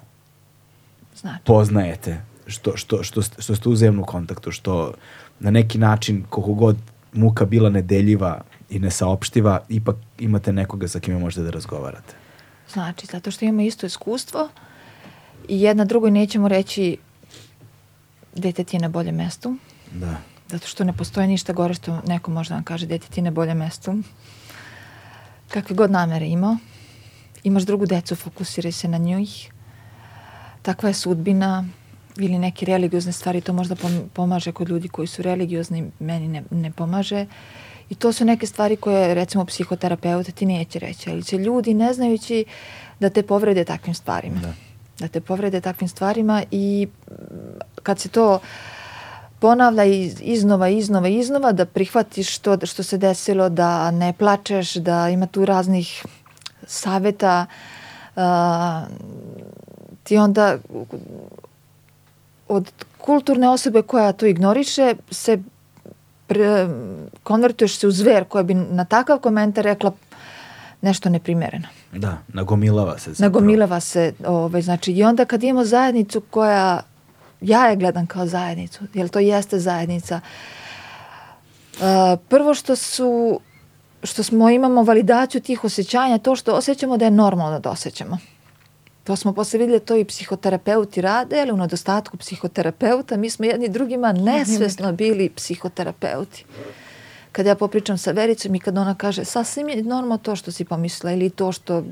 znači. 1.16 1.44
poznajete, 1.46 2.22
što, 2.48 2.78
što, 2.78 3.04
što, 3.04 3.22
što 3.22 3.56
ste 3.56 3.70
uzajamno 3.70 4.02
u 4.02 4.06
kontaktu, 4.06 4.52
što 4.52 4.94
na 5.40 5.52
neki 5.52 5.78
način, 5.78 6.24
koliko 6.30 6.54
god 6.54 6.78
muka 7.14 7.46
bila 7.46 7.70
nedeljiva 7.70 8.42
i 8.70 8.80
nesaopštiva, 8.80 9.60
ipak 9.70 9.96
imate 10.20 10.54
nekoga 10.54 10.88
sa 10.88 11.00
kime 11.00 11.20
možete 11.20 11.42
da 11.42 11.50
razgovarate. 11.50 12.14
Znači, 12.74 13.06
zato 13.06 13.32
što 13.32 13.46
imamo 13.46 13.62
isto 13.62 13.86
iskustvo 13.86 14.50
i 15.48 15.62
jedna 15.62 15.86
drugoj 15.86 16.12
nećemo 16.12 16.48
reći 16.48 16.98
dete 18.36 18.64
ti 18.64 18.76
je 18.76 18.82
na 18.82 18.90
boljem 18.90 19.16
mestu. 19.16 19.58
Da. 19.92 20.18
Zato 20.48 20.68
što 20.68 20.84
ne 20.84 20.94
postoji 20.94 21.28
ništa 21.28 21.54
gore 21.54 21.74
što 21.74 22.02
neko 22.08 22.32
može 22.32 22.50
da 22.50 22.56
vam 22.56 22.64
kaže 22.64 22.86
dete 22.86 23.08
ti 23.08 23.20
je 23.20 23.24
na 23.24 23.32
boljem 23.32 23.58
mestu. 23.58 23.98
Kakve 25.48 25.76
god 25.76 25.92
namere 25.92 26.28
imao. 26.28 26.58
Imaš 27.44 27.64
drugu 27.64 27.86
decu, 27.86 28.16
fokusiraj 28.16 28.72
se 28.72 28.88
na 28.88 28.98
njih. 28.98 29.52
Takva 30.62 30.90
je 30.90 30.94
sudbina 30.94 31.66
ili 32.18 32.40
neke 32.40 32.66
religiozne 32.66 33.12
stvari, 33.12 33.42
to 33.42 33.54
možda 33.54 33.76
pomaže 34.14 34.52
kod 34.52 34.70
ljudi 34.70 34.88
koji 34.88 35.08
su 35.08 35.22
religiozni, 35.22 35.92
meni 36.00 36.28
ne, 36.28 36.44
ne 36.52 36.72
pomaže. 36.72 37.26
I 37.90 37.96
to 37.96 38.14
su 38.14 38.26
neke 38.26 38.48
stvari 38.48 38.76
koje, 38.76 39.14
recimo, 39.14 39.46
psihoterapeuta 39.46 40.32
ti 40.32 40.46
neće 40.46 40.80
reći, 40.80 41.10
ali 41.10 41.24
će 41.24 41.38
ljudi, 41.38 41.74
ne 41.74 41.94
znajući, 41.94 42.46
da 43.00 43.10
te 43.10 43.24
povrede 43.24 43.64
takvim 43.64 43.94
stvarima. 43.94 44.40
Da. 44.40 44.54
da 45.00 45.08
te 45.08 45.22
povrede 45.22 45.62
takvim 45.62 45.88
stvarima 45.88 46.44
i 46.52 46.88
kad 47.84 48.00
se 48.00 48.10
to 48.10 48.40
ponavlja 49.46 49.84
iznova, 50.22 50.68
iznova, 50.70 51.08
iznova, 51.08 51.52
da 51.52 51.66
prihvatiš 51.66 52.38
to 52.40 52.58
što 52.64 52.84
se 52.84 52.98
desilo, 52.98 53.50
da 53.50 53.92
ne 53.92 54.14
plačeš, 54.14 54.74
da 54.74 55.10
ima 55.10 55.28
tu 55.28 55.46
raznih 55.46 56.06
saveta, 56.68 57.46
uh, 58.16 58.24
ti 60.04 60.18
onda 60.18 60.58
od 62.48 62.72
kulturne 62.98 63.50
osobe 63.50 63.82
koja 63.82 64.12
to 64.12 64.26
ignoriše 64.26 64.96
se 65.12 65.38
pre, 66.28 66.68
konvertuješ 67.24 67.78
se 67.78 67.88
u 67.88 67.92
zver 67.92 68.26
koja 68.26 68.44
bi 68.44 68.54
na 68.54 68.86
takav 68.86 69.20
komentar 69.20 69.64
rekla 69.64 69.92
nešto 70.82 71.10
neprimereno. 71.10 71.68
Da, 71.94 72.18
nagomilava 72.34 72.98
se. 72.98 73.14
Zapravo. 73.14 73.30
Nagomilava 73.30 73.80
se, 73.80 74.14
ovaj, 74.28 74.62
znači 74.62 74.92
i 74.92 75.04
onda 75.04 75.26
kad 75.26 75.44
imamo 75.44 75.66
zajednicu 75.66 76.22
koja, 76.22 76.82
ja 77.46 77.68
je 77.68 77.76
gledam 77.76 78.08
kao 78.08 78.26
zajednicu, 78.26 78.84
jer 78.94 79.10
to 79.10 79.20
jeste 79.20 79.60
zajednica. 79.60 80.20
Uh, 81.76 81.82
prvo 82.30 82.54
što 82.54 82.76
su, 82.76 83.40
što 84.04 84.24
smo 84.24 84.50
imamo 84.50 84.84
validaciju 84.84 85.42
tih 85.42 85.64
osjećanja, 85.64 86.18
to 86.18 86.36
što 86.36 86.54
osjećamo 86.54 86.98
da 86.98 87.06
je 87.06 87.12
normalno 87.12 87.60
da 87.60 87.70
osjećamo. 87.70 88.18
To 89.04 89.16
smo 89.16 89.34
posle 89.34 89.60
vidjeli, 89.60 89.80
to 89.80 89.96
i 89.96 90.06
psihoterapeuti 90.06 91.02
rade, 91.02 91.42
ali 91.42 91.52
u 91.52 91.58
nedostatku 91.58 92.18
psihoterapeuta 92.18 93.18
mi 93.18 93.30
smo 93.30 93.46
jedni 93.46 93.70
drugima 93.70 94.14
nesvesno 94.14 94.92
bili 94.92 95.30
psihoterapeuti. 95.30 96.46
Kad 97.32 97.46
ja 97.46 97.56
popričam 97.56 97.98
sa 97.98 98.12
Vericom 98.12 98.56
i 98.56 98.60
kad 98.60 98.78
ona 98.78 98.96
kaže 98.96 99.26
sasvim 99.26 99.70
je 99.70 99.84
normalno 99.84 100.18
to 100.18 100.36
što 100.36 100.52
si 100.52 100.66
pomisla 100.66 101.12
ili 101.12 101.30
to 101.30 101.52
što 101.52 101.78
uh, 101.78 101.86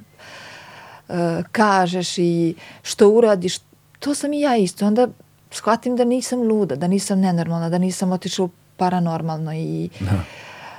kažeš 1.51 2.17
i 2.17 2.55
što 2.83 3.09
uradiš, 3.09 3.57
to 3.99 4.15
sam 4.15 4.33
i 4.33 4.41
ja 4.41 4.55
isto. 4.55 4.85
Onda 4.85 5.07
shvatim 5.53 5.95
da 5.95 6.03
nisam 6.03 6.41
luda, 6.41 6.75
da 6.75 6.87
nisam 6.87 7.19
nenormalna, 7.19 7.69
da 7.69 7.77
nisam 7.77 8.11
otišla 8.11 8.49
paranormalno 8.77 9.53
i 9.53 9.89
da. 9.99 10.23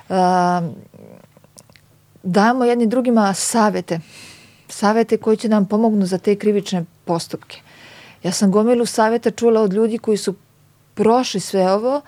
uh, 0.08 0.74
dajemo 2.22 2.64
jedni 2.64 2.86
drugima 2.86 3.34
savete 3.34 4.00
savete 4.68 5.16
koji 5.16 5.36
će 5.36 5.48
nam 5.48 5.66
pomognu 5.66 6.06
za 6.06 6.18
te 6.18 6.36
krivične 6.36 6.84
postupke. 7.04 7.60
Ja 8.22 8.32
sam 8.32 8.50
gomilu 8.50 8.86
saveta 8.86 9.30
čula 9.30 9.60
od 9.60 9.72
ljudi 9.72 9.98
koji 9.98 10.16
su 10.16 10.34
prošli 10.94 11.40
sve 11.40 11.72
ovo, 11.72 12.00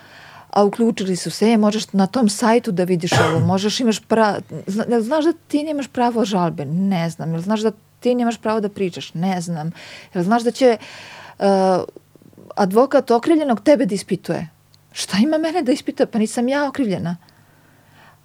a 0.50 0.64
uključili 0.64 1.16
su 1.16 1.30
se, 1.30 1.50
e, 1.50 1.56
možeš 1.56 1.92
na 1.92 2.06
tom 2.06 2.28
sajtu 2.28 2.72
da 2.72 2.84
vidiš 2.84 3.12
ovo, 3.12 3.40
možeš 3.40 3.80
imaš 3.80 4.00
pravo, 4.00 4.38
zna, 4.66 5.00
znaš 5.00 5.24
da 5.24 5.32
ti 5.48 5.62
nemaš 5.62 5.88
pravo 5.88 6.24
žalbe? 6.24 6.64
Ne 6.64 7.10
znam. 7.10 7.32
Jel 7.32 7.40
znaš 7.40 7.60
da 7.60 7.72
ti 8.00 8.14
nemaš 8.14 8.38
pravo 8.38 8.60
da 8.60 8.68
pričaš? 8.68 9.14
Ne 9.14 9.40
znam. 9.40 9.72
Jel 10.14 10.24
znaš 10.24 10.42
da 10.42 10.50
će 10.50 10.76
uh, 11.38 11.46
advokat 12.56 13.10
okrivljenog 13.10 13.60
tebe 13.60 13.86
da 13.86 13.94
ispituje? 13.94 14.48
Šta 14.92 15.16
ima 15.22 15.38
mene 15.38 15.62
da 15.62 15.72
ispita? 15.72 16.06
Pa 16.06 16.18
nisam 16.18 16.48
ja 16.48 16.68
okrivljena. 16.68 17.16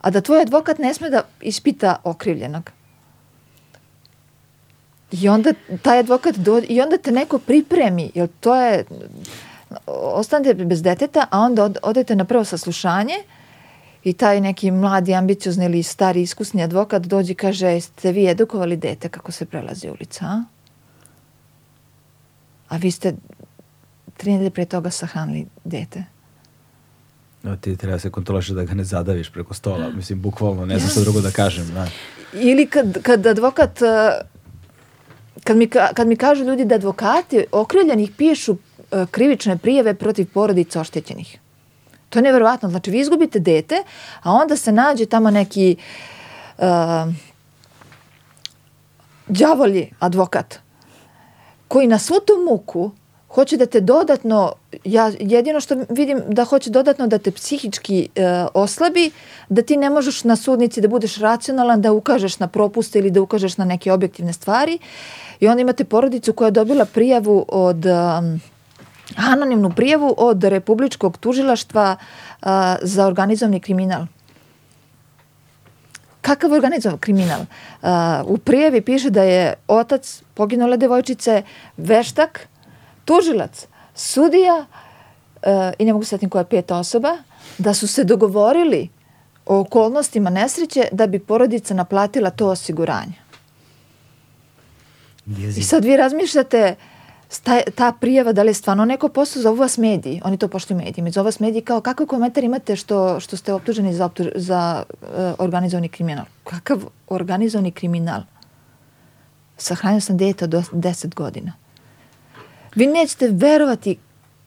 A 0.01 0.09
da 0.09 0.21
tvoj 0.21 0.41
advokat 0.41 0.77
ne 0.77 0.93
sme 0.93 1.09
da 1.09 1.23
ispita 1.41 1.95
okrivljenog. 2.03 2.71
I 5.11 5.29
onda 5.29 5.53
taj 5.81 5.99
advokat 5.99 6.35
do, 6.35 6.61
i 6.69 6.81
onda 6.81 6.97
te 6.97 7.11
neko 7.11 7.39
pripremi, 7.39 8.11
jer 8.15 8.29
to 8.39 8.55
je 8.55 8.85
ostanete 9.87 10.65
bez 10.65 10.81
deteta, 10.81 11.27
a 11.31 11.39
onda 11.39 11.63
od, 11.63 11.77
odete 11.83 12.15
na 12.15 12.25
prvo 12.25 12.43
saslušanje 12.43 13.15
i 14.03 14.13
taj 14.13 14.41
neki 14.41 14.71
mladi, 14.71 15.13
ambiciozni 15.13 15.65
ili 15.65 15.83
stari, 15.83 16.21
iskusni 16.21 16.63
advokat 16.63 17.01
dođe 17.01 17.31
i 17.31 17.35
kaže, 17.35 17.81
ste 17.81 18.11
vi 18.11 18.27
edukovali 18.27 18.77
dete 18.77 19.09
kako 19.09 19.31
se 19.31 19.45
prelazi 19.45 19.89
ulica, 19.89 20.25
a? 20.25 20.43
A 22.69 22.77
vi 22.77 22.91
ste 22.91 23.13
tri 24.22 24.32
nedelje 24.32 24.50
pre 24.50 24.66
toga 24.66 24.90
sahranili 24.90 25.45
dete. 25.64 26.03
No, 27.43 27.56
ti 27.58 27.75
treba 27.75 28.00
se 28.00 28.09
kontroliš 28.09 28.48
da 28.48 28.64
ga 28.64 28.74
ne 28.74 28.83
zadaviš 28.83 29.32
preko 29.33 29.53
stola. 29.53 29.90
Mislim, 30.00 30.22
bukvalno, 30.22 30.66
ne 30.66 30.80
znam 30.80 30.90
što 30.90 31.01
drugo 31.01 31.22
da 31.22 31.32
kažem. 31.32 31.74
Da. 31.74 31.88
Ili 32.33 32.67
kad, 32.67 33.01
kad 33.01 33.25
advokat 33.27 33.80
kad 35.43 35.58
mi, 35.58 35.67
kad 35.69 36.08
mi 36.08 36.16
kažu 36.16 36.43
ljudi 36.43 36.66
da 36.66 36.75
advokati 36.75 37.45
okrivljenih 37.51 38.11
pišu 38.17 38.51
uh, 38.51 38.58
krivične 39.11 39.58
prijeve 39.58 39.93
protiv 39.93 40.27
porodica 40.33 40.82
oštećenih. 40.82 41.40
To 42.09 42.19
je 42.19 42.24
neverovatno. 42.24 42.69
Znači, 42.69 42.91
vi 42.91 43.00
izgubite 43.00 43.40
dete, 43.40 43.83
a 44.22 44.32
onda 44.32 44.56
se 44.56 44.72
nađe 44.72 45.06
tamo 45.06 45.32
neki 45.32 45.75
uh, 46.58 46.66
đavolji 49.27 49.93
advokat 50.00 50.59
koji 51.67 51.88
na 51.88 52.00
svu 52.00 52.16
tu 52.27 52.33
muku 52.50 52.91
hoće 53.33 53.57
da 53.57 53.65
te 53.65 53.81
dodatno, 53.81 54.53
ja 54.83 55.11
jedino 55.19 55.59
što 55.59 55.75
vidim 55.89 56.21
da 56.27 56.43
hoće 56.43 56.69
dodatno 56.69 57.07
da 57.07 57.17
te 57.17 57.31
psihički 57.31 58.09
e, 58.15 58.45
oslabi, 58.53 59.11
da 59.49 59.61
ti 59.61 59.77
ne 59.77 59.89
možeš 59.89 60.23
na 60.23 60.35
sudnici 60.35 60.81
da 60.81 60.87
budeš 60.87 61.17
racionalan, 61.17 61.81
da 61.81 61.91
ukažeš 61.91 62.39
na 62.39 62.47
propuste 62.47 62.99
ili 62.99 63.11
da 63.11 63.21
ukažeš 63.21 63.57
na 63.57 63.65
neke 63.65 63.91
objektivne 63.91 64.33
stvari. 64.33 64.79
I 65.39 65.47
onda 65.47 65.61
imate 65.61 65.83
porodicu 65.83 66.33
koja 66.33 66.47
je 66.47 66.51
dobila 66.51 66.85
prijavu 66.85 67.45
od 67.47 67.85
um, 67.85 68.41
anonimnu 69.15 69.71
prijavu 69.75 70.15
od 70.17 70.43
Republičkog 70.43 71.17
tužilaštva 71.17 71.95
uh, 71.95 72.47
za 72.81 73.07
organizovani 73.07 73.59
kriminal. 73.59 74.05
Kakav 76.21 76.53
organizovan 76.53 76.97
kriminal? 76.97 77.41
Uh, 77.41 77.89
u 78.25 78.37
prijavi 78.37 78.81
piše 78.81 79.09
da 79.09 79.23
je 79.23 79.53
otac 79.67 80.21
poginule 80.33 80.77
devojčice 80.77 81.43
veštak, 81.77 82.47
tužilac, 83.11 83.67
sudija 83.95 84.57
uh, 84.57 85.49
i 85.80 85.85
ne 85.85 85.93
mogu 85.93 86.06
setim 86.06 86.30
koja 86.30 86.40
je 86.40 86.49
peta 86.49 86.77
osoba, 86.77 87.17
da 87.57 87.73
su 87.73 87.88
se 87.88 88.03
dogovorili 88.03 88.90
o 89.45 89.59
okolnostima 89.59 90.30
nesreće 90.30 90.88
da 90.91 91.07
bi 91.07 91.19
porodica 91.19 91.73
naplatila 91.73 92.30
to 92.30 92.48
osiguranje. 92.48 93.14
Jezik. 95.25 95.64
I 95.64 95.67
sad 95.67 95.85
vi 95.85 95.98
razmišljate 95.98 96.75
ta, 97.43 97.61
ta 97.75 97.91
prijava 97.91 98.33
da 98.33 98.43
li 98.43 98.49
je 98.49 98.53
stvarno 98.53 98.85
neko 98.85 99.09
posao, 99.09 99.41
zovu 99.41 99.56
vas 99.56 99.77
mediji, 99.77 100.22
oni 100.23 100.38
to 100.38 100.48
poštuju 100.48 100.77
mediji, 100.77 101.11
zovu 101.11 101.25
vas 101.25 101.40
mediji 101.40 101.61
kao 101.61 101.81
kakav 101.81 102.07
komentar 102.07 102.43
imate 102.43 102.75
što, 102.75 103.19
što 103.19 103.38
ste 103.38 103.53
optuženi 103.53 103.93
za, 103.93 104.06
optuž, 104.06 104.27
za 104.35 104.83
uh, 105.01 105.07
organizovani 105.38 105.90
kriminal. 105.90 106.25
Kakav 106.43 106.83
organizovani 107.07 107.72
kriminal? 107.72 108.22
Sahranio 109.57 110.01
sam 110.01 110.17
dete 110.17 110.45
od 110.45 110.51
10 110.51 111.14
godina. 111.14 111.60
Vi 112.75 112.88
nećete 112.88 113.27
verovati 113.32 113.98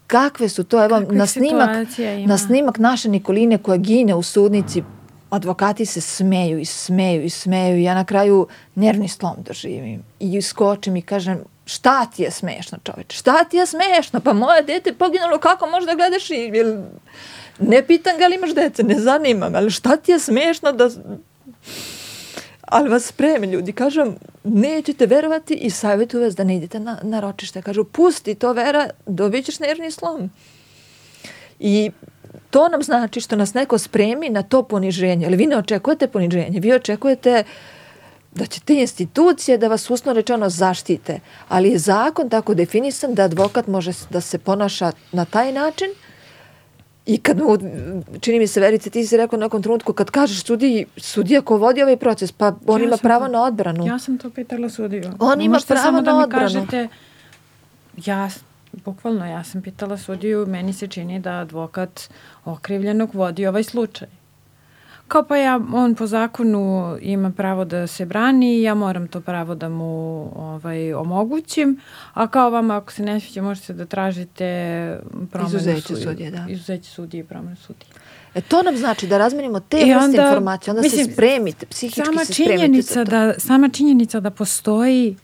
kakve 0.07 0.49
su 0.49 0.65
to, 0.65 0.85
evo, 0.85 1.01
na 1.11 1.27
snimak, 1.27 1.71
na 2.27 2.39
snimak 2.39 2.79
naše 2.79 3.09
Nikoline 3.09 3.59
koja 3.59 3.77
gine 3.77 4.15
u 4.15 4.23
sudnici, 4.23 4.83
advokati 5.31 5.87
se 5.87 6.01
smeju 6.01 6.59
i 6.59 6.65
smeju 6.65 7.25
i 7.25 7.31
smeju. 7.31 7.81
Ja 7.83 7.95
na 7.95 8.05
kraju 8.05 8.47
nervni 8.75 9.09
slom 9.09 9.37
doživim 9.47 10.03
i 10.21 10.43
skočim 10.43 10.97
i 10.97 11.03
kažem 11.03 11.45
šta 11.67 12.07
ti 12.07 12.23
je 12.23 12.31
smešno 12.31 12.79
čoveče, 12.85 13.17
šta 13.17 13.45
ti 13.45 13.57
je 13.57 13.67
smešno, 13.67 14.21
pa 14.21 14.33
moje 14.33 14.63
dete 14.63 14.93
poginulo, 14.93 15.39
kako 15.39 15.67
možeš 15.67 15.87
da 15.87 15.95
gledaš 15.95 16.31
i 16.31 16.35
jel, 16.35 16.77
ne 17.59 17.87
pitam 17.87 18.19
ga 18.19 18.27
li 18.27 18.35
imaš 18.35 18.55
dece, 18.55 18.83
ne 18.83 19.01
zanima 19.01 19.49
me, 19.49 19.59
ali 19.59 19.71
šta 19.71 19.97
ti 19.97 20.13
je 20.13 20.19
smešno 20.19 20.73
da 20.73 20.91
ali 22.67 22.89
vas 22.89 23.05
spreme 23.05 23.47
ljudi, 23.47 23.73
kažem, 23.73 24.17
nećete 24.45 25.07
verovati 25.07 25.55
i 25.55 25.71
savjetuju 25.71 26.23
vas 26.23 26.35
da 26.35 26.45
ne 26.45 26.57
idete 26.57 26.81
na, 26.81 26.99
na 27.03 27.21
ročište. 27.21 27.63
Kažu, 27.63 27.85
pusti 27.85 28.35
to 28.35 28.53
vera, 28.53 28.91
dobit 29.07 29.45
ćeš 29.45 29.59
nervni 29.59 29.91
slom. 29.91 30.31
I 31.59 31.91
to 32.51 32.69
nam 32.69 32.83
znači 32.83 33.21
što 33.21 33.37
nas 33.37 33.55
neko 33.55 33.79
spremi 33.79 34.29
na 34.29 34.43
to 34.43 34.63
poniženje. 34.63 35.27
Ali 35.27 35.37
vi 35.37 35.47
ne 35.47 35.57
očekujete 35.57 36.09
poniženje, 36.09 36.61
vi 36.61 36.73
očekujete 36.73 37.45
da 38.35 38.47
će 38.47 38.61
te 38.61 38.75
institucije 38.75 39.59
da 39.59 39.69
vas 39.69 39.91
usno 39.91 40.13
rečeno 40.13 40.49
zaštite. 40.51 41.21
Ali 41.49 41.71
je 41.71 41.79
zakon 41.79 42.29
tako 42.29 42.55
definisan 42.55 43.15
da 43.15 43.23
advokat 43.23 43.67
može 43.67 43.93
da 44.11 44.21
se 44.21 44.39
ponaša 44.39 44.93
na 45.13 45.25
taj 45.25 45.53
način 45.53 45.89
I 47.07 47.19
kad 47.19 47.39
mu, 47.39 47.59
čini 48.21 48.39
mi 48.39 48.47
se, 48.47 48.61
Verice, 48.61 48.91
ti 48.91 49.07
si 49.07 49.17
rekao 49.17 49.39
na 49.39 49.47
nekom 49.47 49.63
trenutku, 49.63 49.93
kad 49.93 50.11
kažeš 50.11 50.45
sudiji, 50.45 50.87
sudija 50.97 51.43
ko 51.43 51.57
vodi 51.57 51.83
ovaj 51.83 51.97
proces, 51.97 52.33
pa 52.33 52.55
on 52.67 52.81
ja 52.81 52.87
ima 52.87 52.97
pravo 52.97 53.27
to, 53.27 53.33
na 53.33 53.43
odbranu. 53.43 53.87
Ja 53.87 53.99
sam 53.99 54.19
to 54.19 54.31
pitala 54.31 54.71
sudiju. 54.71 55.13
On 55.19 55.41
ima 55.41 55.53
Možete 55.53 55.75
pravo 55.75 55.85
samo 55.85 55.97
na 55.97 56.03
da 56.03 56.17
mi 56.17 56.23
odbranu. 56.23 56.45
Kažete, 56.45 56.89
ja, 58.07 58.31
bukvalno, 58.73 59.27
ja 59.27 59.45
sam 59.45 59.63
pitala 59.63 59.99
sudiju, 59.99 60.47
meni 60.47 60.73
se 60.73 60.87
čini 60.87 61.21
da 61.21 61.31
advokat 61.31 62.11
okrivljenog 62.45 63.15
vodi 63.15 63.47
ovaj 63.47 63.63
slučaj. 63.63 64.09
Kao 65.09 65.23
pa 65.23 65.37
ja, 65.37 65.61
on 65.73 65.95
po 65.95 66.07
zakonu 66.07 66.97
ima 67.01 67.31
pravo 67.31 67.65
da 67.65 67.87
se 67.87 68.07
brani 68.07 68.57
i 68.59 68.63
ja 68.63 68.75
moram 68.75 69.09
to 69.09 69.21
pravo 69.21 69.55
da 69.55 69.69
mu 69.69 69.85
ovaj, 70.37 70.95
omogućim, 70.95 71.81
a 72.15 72.27
kao 72.27 72.51
vama 72.51 72.77
ako 72.77 72.93
se 72.93 73.03
ne 73.03 73.21
sviđa 73.21 73.43
možete 73.43 73.73
da 73.73 73.87
tražite 73.87 74.45
promenu 75.31 75.57
Izuzeće 75.57 75.97
sudije. 75.97 76.31
da. 76.31 76.47
Izuzeće 76.49 76.91
sudije 76.91 77.21
i 77.21 77.25
promenu 77.25 77.57
sudije. 77.57 77.87
E 78.35 78.41
to 78.41 78.63
nam 78.63 78.77
znači 78.77 79.07
da 79.07 79.19
razmenimo 79.19 79.61
te 79.61 79.77
I 79.81 79.95
vrste 79.95 80.05
onda, 80.05 80.29
informacije, 80.29 80.71
onda 80.73 80.83
mislim, 80.83 81.07
se 81.07 81.13
spremite, 81.13 81.67
psihički 81.67 82.03
sama 82.05 82.25
se 82.25 82.33
spremite 82.33 82.57
činjenica 82.57 82.95
za 82.95 83.05
to. 83.05 83.11
da 83.11 83.35
sama 83.39 83.69
činjenica 83.69 84.21
da 84.21 84.31
postoji 84.31 85.17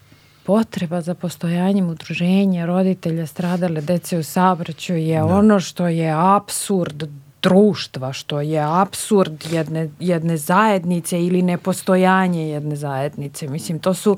potreba 0.42 1.00
za 1.00 1.14
postojanjem 1.14 1.88
udruženja 1.88 2.66
roditelja 2.66 3.26
stradale 3.26 3.80
dece 3.80 4.18
u 4.18 4.22
saobraćaju 4.22 4.98
je 4.98 5.18
da. 5.18 5.24
ono 5.24 5.60
što 5.60 5.88
je 5.88 6.14
apsurd 6.36 7.08
društva, 7.42 8.12
što 8.12 8.40
je 8.40 8.60
apsurd 8.82 9.44
jedne, 9.50 9.90
jedne 10.00 10.36
zajednice 10.36 11.24
ili 11.24 11.42
nepostojanje 11.42 12.48
jedne 12.48 12.76
zajednice. 12.76 13.48
Mislim, 13.48 13.78
to 13.78 13.94
su... 13.94 14.16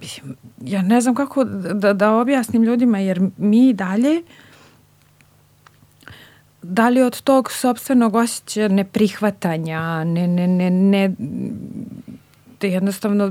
Mislim, 0.00 0.36
ja 0.60 0.82
ne 0.82 1.00
znam 1.00 1.14
kako 1.14 1.44
da, 1.44 1.92
da 1.92 2.12
objasnim 2.12 2.62
ljudima, 2.62 2.98
jer 2.98 3.20
mi 3.36 3.72
dalje 3.72 4.22
da 6.62 6.88
li 6.88 7.02
od 7.02 7.20
tog 7.20 7.52
sobstvenog 7.52 8.14
osjećaja 8.14 8.68
neprihvatanja, 8.68 10.04
ne, 10.04 10.28
ne, 10.28 10.48
ne, 10.48 10.70
ne, 10.70 11.14
da 12.60 12.66
jednostavno 12.66 13.24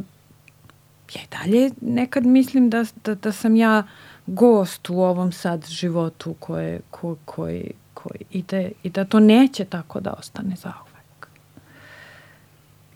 ja 1.15 1.21
i 1.21 1.27
dalje 1.31 1.71
nekad 1.81 2.25
mislim 2.25 2.69
da, 2.69 2.85
da, 3.05 3.15
da 3.15 3.31
sam 3.31 3.55
ja 3.55 3.83
gost 4.27 4.89
u 4.89 5.01
ovom 5.01 5.31
sad 5.31 5.65
životu 5.67 6.35
koje, 6.39 6.81
ko, 6.91 7.15
koji, 7.25 7.71
koji 7.93 8.21
ide 8.31 8.71
i 8.83 8.89
da 8.89 9.05
to 9.05 9.19
neće 9.19 9.65
tako 9.65 9.99
da 9.99 10.13
ostane 10.19 10.55
zauvek. 10.55 11.27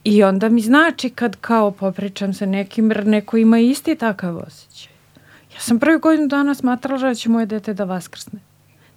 I 0.04 0.24
onda 0.24 0.50
mi 0.50 0.62
znači 0.62 1.10
kad 1.10 1.36
kao 1.36 1.72
popričam 1.72 2.34
sa 2.34 2.46
nekim, 2.46 2.92
jer 2.92 3.08
neko 3.08 3.38
ima 3.38 3.60
isti 3.60 3.96
takav 3.96 4.38
osjećaj. 4.48 4.94
Ja 5.56 5.60
sam 5.60 5.80
prvi 5.80 6.00
godinu 6.00 6.28
dana 6.28 6.56
smatrala 6.56 7.02
da 7.02 7.16
će 7.16 7.30
moje 7.30 7.46
dete 7.46 7.74
da 7.74 7.84
vaskrsne. 7.84 8.40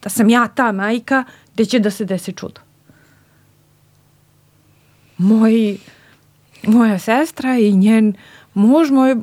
Da 0.02 0.08
sam 0.08 0.28
ja 0.28 0.48
ta 0.48 0.72
majka 0.72 1.24
gde 1.54 1.64
će 1.64 1.78
da 1.78 1.90
se 1.90 2.04
desi 2.04 2.32
čudo. 2.32 2.60
Moj, 5.18 5.78
moja 6.66 6.98
sestra 6.98 7.58
i 7.58 7.72
njen 7.72 8.14
muž, 8.54 8.90
moj, 8.90 9.16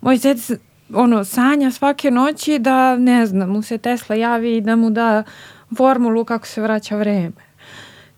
moj 0.00 0.16
zec 0.16 0.50
ono, 0.94 1.24
sanja 1.24 1.70
svake 1.70 2.10
noći 2.10 2.58
da, 2.58 2.96
ne 2.96 3.26
znam, 3.26 3.50
mu 3.50 3.62
se 3.62 3.78
Tesla 3.78 4.16
javi 4.16 4.56
i 4.56 4.60
da 4.60 4.76
mu 4.76 4.90
da 4.90 5.22
formulu 5.76 6.24
kako 6.24 6.46
se 6.46 6.60
vraća 6.60 6.96
vreme. 6.96 7.32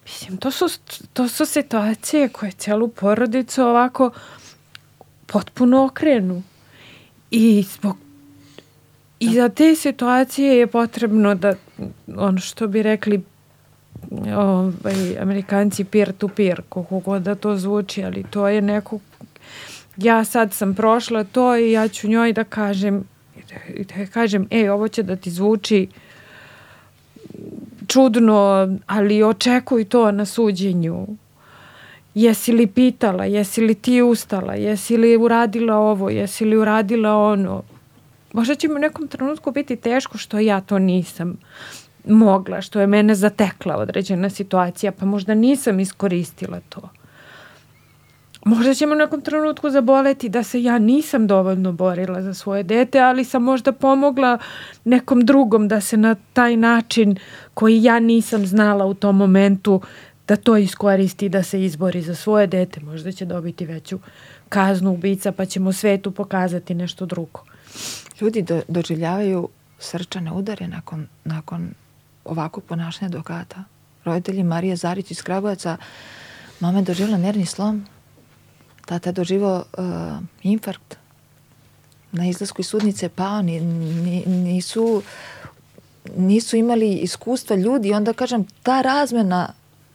Mislim, 0.04 0.36
to 0.36 0.50
su, 0.50 0.68
to 1.12 1.28
su 1.28 1.46
situacije 1.46 2.28
koje 2.28 2.52
celu 2.52 2.88
porodicu 2.88 3.62
ovako 3.62 4.10
potpuno 5.26 5.84
okrenu. 5.84 6.42
I 7.30 7.62
zbog 7.62 7.96
I 9.22 9.34
za 9.34 9.48
te 9.48 9.76
situacije 9.76 10.56
je 10.56 10.66
potrebno 10.66 11.34
da, 11.34 11.54
ono 12.16 12.38
što 12.38 12.66
bi 12.66 12.82
rekli 12.82 13.22
ovaj, 14.36 15.18
amerikanci 15.20 15.84
peer 15.84 16.12
to 16.12 16.28
peer, 16.28 16.62
koliko 16.68 16.98
god 16.98 17.22
da 17.22 17.34
to 17.34 17.56
zvuči, 17.56 18.04
ali 18.04 18.24
to 18.30 18.48
je 18.48 18.62
neko 18.62 18.98
ja 19.96 20.24
sad 20.24 20.52
sam 20.52 20.74
prošla 20.74 21.24
to 21.24 21.56
i 21.56 21.72
ja 21.72 21.88
ću 21.88 22.08
njoj 22.08 22.32
da 22.32 22.44
kažem 22.44 23.04
da 23.78 24.06
kažem, 24.06 24.46
ej, 24.50 24.70
ovo 24.70 24.88
će 24.88 25.02
da 25.02 25.16
ti 25.16 25.30
zvuči 25.30 25.88
čudno, 27.86 28.68
ali 28.86 29.22
očekuj 29.22 29.84
to 29.84 30.12
na 30.12 30.24
suđenju. 30.24 31.06
Jesi 32.14 32.52
li 32.52 32.66
pitala, 32.66 33.24
jesi 33.24 33.60
li 33.60 33.74
ti 33.74 34.02
ustala, 34.02 34.54
jesi 34.54 34.96
li 34.96 35.16
uradila 35.16 35.76
ovo, 35.76 36.10
jesi 36.10 36.44
li 36.44 36.56
uradila 36.56 37.16
ono. 37.16 37.62
Možda 38.32 38.54
će 38.54 38.68
mi 38.68 38.74
u 38.74 38.78
nekom 38.78 39.08
trenutku 39.08 39.50
biti 39.50 39.76
teško 39.76 40.18
što 40.18 40.38
ja 40.38 40.60
to 40.60 40.78
nisam 40.78 41.36
mogla, 42.08 42.60
što 42.60 42.80
je 42.80 42.86
mene 42.86 43.14
zatekla 43.14 43.76
određena 43.76 44.30
situacija, 44.30 44.92
pa 44.92 45.06
možda 45.06 45.34
nisam 45.34 45.80
iskoristila 45.80 46.60
to 46.68 46.88
možda 48.44 48.74
će 48.74 48.86
me 48.86 48.92
u 48.92 48.98
nekom 48.98 49.20
trenutku 49.20 49.70
zaboleti 49.70 50.28
da 50.28 50.42
se 50.42 50.62
ja 50.62 50.78
nisam 50.78 51.26
dovoljno 51.26 51.72
borila 51.72 52.22
za 52.22 52.34
svoje 52.34 52.62
dete, 52.62 53.00
ali 53.00 53.24
sam 53.24 53.42
možda 53.42 53.72
pomogla 53.72 54.38
nekom 54.84 55.20
drugom 55.20 55.68
da 55.68 55.80
se 55.80 55.96
na 55.96 56.14
taj 56.32 56.56
način 56.56 57.16
koji 57.54 57.82
ja 57.82 58.00
nisam 58.00 58.46
znala 58.46 58.84
u 58.84 58.94
tom 58.94 59.16
momentu 59.16 59.80
da 60.28 60.36
to 60.36 60.56
iskoristi 60.56 61.28
da 61.28 61.42
se 61.42 61.64
izbori 61.64 62.02
za 62.02 62.14
svoje 62.14 62.46
dete. 62.46 62.80
Možda 62.80 63.12
će 63.12 63.24
dobiti 63.24 63.66
veću 63.66 63.98
kaznu 64.48 64.92
ubica 64.92 65.32
pa 65.32 65.44
ćemo 65.44 65.72
svetu 65.72 66.10
pokazati 66.10 66.74
nešto 66.74 67.06
drugo. 67.06 67.44
Ljudi 68.20 68.42
do, 68.42 68.62
doživljavaju 68.68 69.48
srčane 69.78 70.32
udare 70.32 70.68
nakon, 70.68 71.06
nakon 71.24 71.74
ovakvog 72.24 72.64
ponašanja 72.64 73.08
advokata. 73.08 73.64
Roditelji 74.04 74.42
Marije 74.42 74.76
Zarić 74.76 75.10
iz 75.10 75.22
Kragujevaca, 75.22 75.76
mama 76.60 76.78
je 76.78 76.84
doživjela 76.84 77.18
nervni 77.18 77.46
slom, 77.46 77.86
tata 78.86 79.08
je 79.08 79.12
doživao 79.12 79.64
uh, 79.78 79.84
infarkt 80.42 80.96
na 82.12 82.26
izlasku 82.26 82.60
iz 82.60 82.66
sudnice 82.66 83.08
pao, 83.08 83.42
ni, 83.42 83.60
ni, 83.60 84.22
nisu, 84.26 85.02
nisu 86.16 86.56
imali 86.56 86.92
iskustva 86.94 87.56
ljudi, 87.56 87.92
onda 87.92 88.12
kažem, 88.12 88.46
ta 88.62 88.82
razmena 88.82 89.52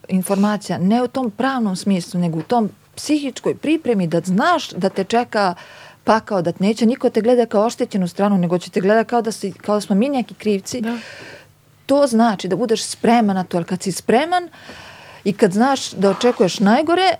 informacija, 0.08 0.78
ne 0.78 1.04
u 1.04 1.08
tom 1.08 1.32
pravnom 1.32 1.76
smislu, 1.76 2.20
nego 2.20 2.40
u 2.40 2.44
tom 2.44 2.70
psihičkoj 2.96 3.56
pripremi 3.56 4.08
da 4.08 4.22
znaš 4.26 4.70
da 4.70 4.90
te 4.90 5.04
čeka 5.04 5.56
pakao, 6.04 6.42
da 6.42 6.54
neće 6.60 6.86
niko 6.86 7.10
te 7.10 7.22
gleda 7.22 7.46
kao 7.46 7.66
oštećenu 7.66 8.08
stranu, 8.08 8.38
nego 8.38 8.58
će 8.58 8.72
te 8.72 8.82
gleda 8.82 9.04
kao 9.04 9.22
da, 9.22 9.32
si, 9.32 9.52
kao 9.52 9.76
da 9.76 9.82
smo 9.82 9.96
mi 9.96 10.10
neki 10.10 10.34
krivci. 10.34 10.82
Da. 10.82 10.98
To 11.86 12.08
znači 12.08 12.48
da 12.48 12.56
budeš 12.56 12.84
spreman 12.84 13.36
na 13.36 13.44
to, 13.44 13.58
ali 13.58 13.66
kad 13.66 13.84
si 13.84 13.92
spreman 13.92 14.50
i 15.24 15.34
kad 15.34 15.54
znaš 15.54 15.92
da 15.92 16.10
očekuješ 16.10 16.60
najgore, 16.60 17.16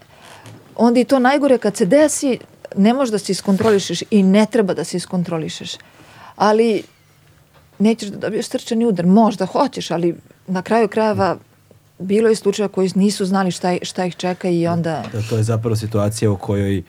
onda 0.78 1.00
i 1.00 1.04
to 1.04 1.20
najgore 1.20 1.58
kad 1.58 1.78
se 1.78 1.86
desi, 1.86 2.40
ne 2.76 2.94
možeš 2.94 3.12
da 3.12 3.20
se 3.20 3.32
iskontrolišeš 3.32 4.04
i 4.12 4.24
ne 4.24 4.46
treba 4.52 4.74
da 4.74 4.84
se 4.84 4.98
iskontrolišeš. 4.98 5.72
Ali 6.36 6.84
nećeš 7.80 8.10
da 8.10 8.18
dobiješ 8.18 8.48
srčani 8.48 8.86
udar. 8.86 9.06
Možda 9.06 9.46
hoćeš, 9.46 9.92
ali 9.92 10.16
na 10.48 10.62
kraju 10.62 10.88
krajeva 10.88 11.38
bilo 12.00 12.30
je 12.30 12.36
slučaja 12.36 12.68
koji 12.68 12.92
nisu 12.96 13.26
znali 13.26 13.52
šta, 13.52 13.76
šta 13.82 14.06
ih 14.06 14.16
čeka 14.16 14.50
i 14.50 14.68
onda... 14.68 15.04
Da, 15.14 15.22
to 15.30 15.38
je 15.38 15.44
zapravo 15.44 15.76
situacija 15.76 16.32
u 16.32 16.38
kojoj 16.38 16.84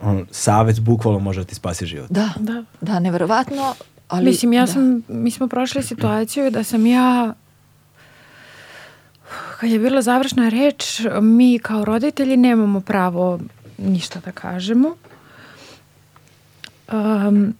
on, 0.00 0.26
savet 0.30 0.80
bukvalno 0.80 1.18
može 1.18 1.40
da 1.40 1.46
ti 1.46 1.54
spasi 1.54 1.86
život. 1.86 2.10
Da, 2.10 2.30
da, 2.38 2.64
da 2.80 3.00
neverovatno, 3.00 3.74
ali... 4.08 4.24
Mislim, 4.24 4.52
ja 4.52 4.60
da. 4.60 4.72
sam, 4.72 5.02
mi 5.08 5.30
smo 5.30 5.48
prošli 5.48 5.82
situaciju 5.82 6.50
da 6.50 6.64
sam 6.64 6.86
ja 6.86 7.34
kad 9.60 9.70
je 9.70 9.78
bila 9.78 10.02
završna 10.02 10.48
reč, 10.48 11.00
mi 11.20 11.58
kao 11.58 11.84
roditelji 11.84 12.36
nemamo 12.36 12.80
pravo 12.80 13.40
ništa 13.78 14.20
da 14.24 14.32
kažemo. 14.32 14.96
Um, 16.92 17.54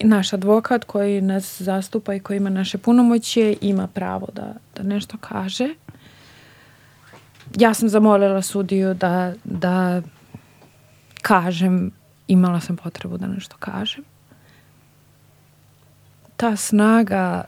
naš 0.00 0.32
advokat 0.32 0.84
koji 0.84 1.20
nas 1.20 1.62
zastupa 1.62 2.14
i 2.14 2.20
koji 2.20 2.36
ima 2.36 2.50
naše 2.50 2.78
punomoće 2.78 3.56
ima 3.60 3.86
pravo 3.86 4.28
da, 4.32 4.54
da 4.76 4.82
nešto 4.82 5.16
kaže. 5.20 5.68
ja 7.56 7.74
sam 7.74 7.88
zamolila 7.88 8.42
sudiju 8.42 8.94
da, 8.94 9.32
da 9.44 10.02
kažem, 11.22 11.90
imala 12.28 12.60
sam 12.60 12.76
potrebu 12.76 13.18
da 13.18 13.26
nešto 13.26 13.56
kažem. 13.58 14.04
Ta 16.36 16.56
snaga 16.56 17.44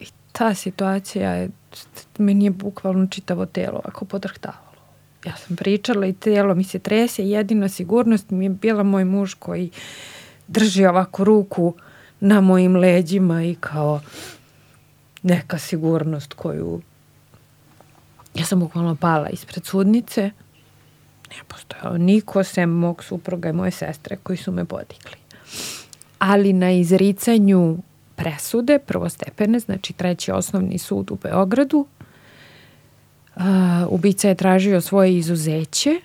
i 0.00 0.06
ta 0.32 0.54
situacija 0.54 1.32
je, 1.32 1.50
meni 2.18 2.44
je 2.44 2.50
bukvalno 2.50 3.06
čitavo 3.06 3.46
telo 3.46 3.78
ovako 3.84 4.04
podrhtavalo. 4.04 4.72
Ja 5.24 5.36
sam 5.36 5.56
pričala 5.56 6.06
i 6.06 6.12
telo 6.12 6.54
mi 6.54 6.64
se 6.64 6.78
trese, 6.78 7.28
jedina 7.28 7.68
sigurnost 7.68 8.30
mi 8.30 8.44
je 8.44 8.50
bila 8.50 8.82
moj 8.82 9.04
muž 9.04 9.34
koji 9.34 9.70
drži 10.46 10.86
ovako 10.86 11.24
ruku 11.24 11.74
na 12.20 12.40
mojim 12.40 12.76
leđima 12.76 13.44
i 13.44 13.54
kao 13.54 14.00
neka 15.22 15.58
sigurnost 15.58 16.34
koju 16.34 16.82
ja 18.34 18.44
sam 18.44 18.60
bukvalno 18.60 18.96
pala 18.96 19.28
ispred 19.28 19.64
sudnice 19.64 20.30
ne 21.30 21.36
postojao 21.48 21.98
niko 21.98 22.44
sem 22.44 22.70
mog 22.70 23.04
supruga 23.04 23.48
i 23.48 23.52
moje 23.52 23.70
sestre 23.70 24.16
koji 24.16 24.36
su 24.36 24.52
me 24.52 24.64
podigli 24.64 25.16
ali 26.18 26.52
na 26.52 26.72
izricanju 26.72 27.78
presude 28.16 28.78
prvostepene, 28.78 29.58
znači 29.58 29.92
treći 29.92 30.32
osnovni 30.32 30.78
sud 30.78 31.10
u 31.10 31.18
Beogradu 31.22 31.86
uh, 33.36 33.42
ubica 33.88 34.28
je 34.28 34.34
tražio 34.34 34.80
svoje 34.80 35.16
izuzeće 35.16 36.00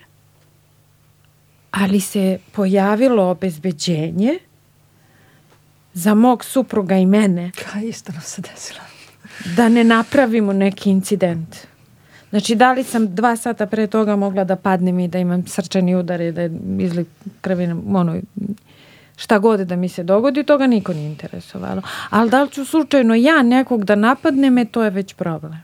ali 1.70 2.00
se 2.00 2.38
pojavilo 2.52 3.30
obezbeđenje 3.30 4.38
za 5.92 6.14
mog 6.14 6.44
supruga 6.44 6.96
i 6.96 7.06
mene. 7.06 7.50
Ka 7.72 7.80
isto 7.80 8.12
nam 8.12 8.22
se 8.22 8.42
desilo. 8.42 8.80
Da 9.56 9.68
ne 9.68 9.84
napravimo 9.84 10.52
neki 10.52 10.90
incident. 10.90 11.56
Znači, 12.30 12.54
da 12.54 12.72
li 12.72 12.84
sam 12.84 13.14
dva 13.14 13.36
sata 13.36 13.66
pre 13.66 13.86
toga 13.86 14.16
mogla 14.16 14.44
da 14.44 14.56
padnem 14.56 14.98
i 14.98 15.08
da 15.08 15.18
imam 15.18 15.46
srčani 15.46 15.96
udar 15.96 16.20
i 16.20 16.32
da 16.32 16.42
izli 16.78 17.06
krvi, 17.40 17.64
ono, 17.94 18.20
šta 19.18 19.38
god 19.38 19.60
da 19.60 19.76
mi 19.76 19.88
se 19.88 20.02
dogodi, 20.02 20.44
toga 20.44 20.66
niko 20.66 20.92
nije 20.92 21.06
interesovalo. 21.06 21.82
Ali 22.10 22.30
da 22.30 22.42
li 22.42 22.50
ću 22.50 22.64
slučajno 22.64 23.14
ja 23.14 23.42
nekog 23.42 23.84
da 23.84 23.94
napadne 23.94 24.50
me, 24.50 24.64
to 24.64 24.84
je 24.84 24.90
već 24.90 25.14
problem. 25.14 25.62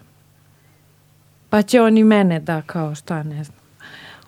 Pa 1.51 1.63
će 1.63 1.83
oni 1.83 2.05
mene 2.05 2.41
da, 2.41 2.63
kao 2.63 2.95
šta, 2.95 3.23
ne 3.23 3.45
znam 3.45 3.65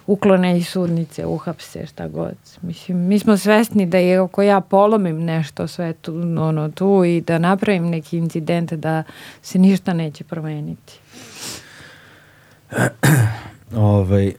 uklone 0.06 0.58
iz 0.58 0.68
sudnice, 0.68 1.26
uhapse, 1.26 1.86
šta 1.86 2.08
god. 2.08 2.36
Mislim, 2.62 2.98
mi 2.98 3.18
smo 3.18 3.36
svesni 3.36 3.86
da 3.86 3.98
je 3.98 4.18
ako 4.18 4.42
ja 4.42 4.60
polomim 4.60 5.24
nešto 5.24 5.66
sve 5.66 5.92
tu, 5.92 6.14
ono, 6.38 6.70
tu 6.70 7.04
i 7.04 7.20
da 7.20 7.38
napravim 7.38 7.86
neki 7.86 8.18
incident 8.18 8.72
da 8.72 9.02
se 9.42 9.58
ništa 9.58 9.92
neće 9.92 10.24
promeniti. 10.24 11.00
ovaj, 13.76 14.32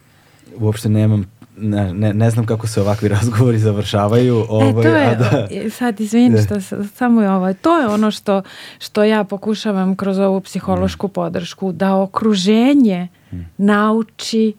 uopšte 0.60 0.90
nemam 0.90 1.37
ne, 1.58 1.94
ne, 1.94 2.14
ne 2.14 2.30
znam 2.30 2.46
kako 2.46 2.68
se 2.68 2.82
ovakvi 2.82 3.08
razgovori 3.18 3.60
završavaju. 3.60 4.46
Ovaj, 4.50 4.70
e, 4.70 4.74
to 4.74 4.90
je, 4.90 5.06
a 5.06 5.16
da, 5.16 5.70
sad 5.70 6.00
izvini 6.00 6.38
što 6.42 6.62
samo 6.96 7.22
je 7.22 7.32
ovo, 7.32 7.54
to 7.54 7.80
je 7.80 7.88
ono 7.88 8.12
što, 8.12 8.42
što 8.80 9.04
ja 9.04 9.24
pokušavam 9.24 9.96
kroz 9.96 10.20
ovu 10.20 10.42
psihološku 10.42 11.08
podršku, 11.08 11.72
da 11.72 11.96
okruženje 11.96 13.08
hmm. 13.30 13.50
nauči 13.58 14.54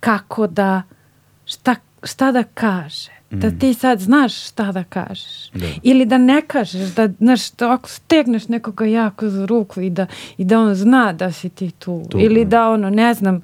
kako 0.00 0.46
da, 0.46 0.82
šta, 1.44 1.74
šta 2.02 2.32
da 2.32 2.42
kaže. 2.42 3.10
Da 3.30 3.48
mm. 3.48 3.58
ti 3.58 3.74
sad 3.74 4.00
znaš 4.00 4.46
šta 4.46 4.72
da 4.72 4.84
kažeš. 4.84 5.50
Da. 5.50 5.66
Ili 5.82 6.04
da 6.06 6.18
ne 6.18 6.42
kažeš, 6.46 6.94
da, 6.94 7.08
znaš, 7.18 7.50
da 7.50 7.72
ako 7.72 7.88
stegneš 7.88 8.48
nekoga 8.48 8.86
jako 8.86 9.28
za 9.28 9.46
ruku 9.46 9.80
i 9.80 9.90
da, 9.90 10.06
i 10.38 10.44
da 10.44 10.60
on 10.60 10.74
zna 10.74 11.12
da 11.12 11.32
si 11.32 11.48
ti 11.48 11.70
tu. 11.70 12.02
tu 12.10 12.18
Ili 12.18 12.44
da 12.44 12.68
ono, 12.68 12.90
ne 12.90 13.14
znam, 13.14 13.42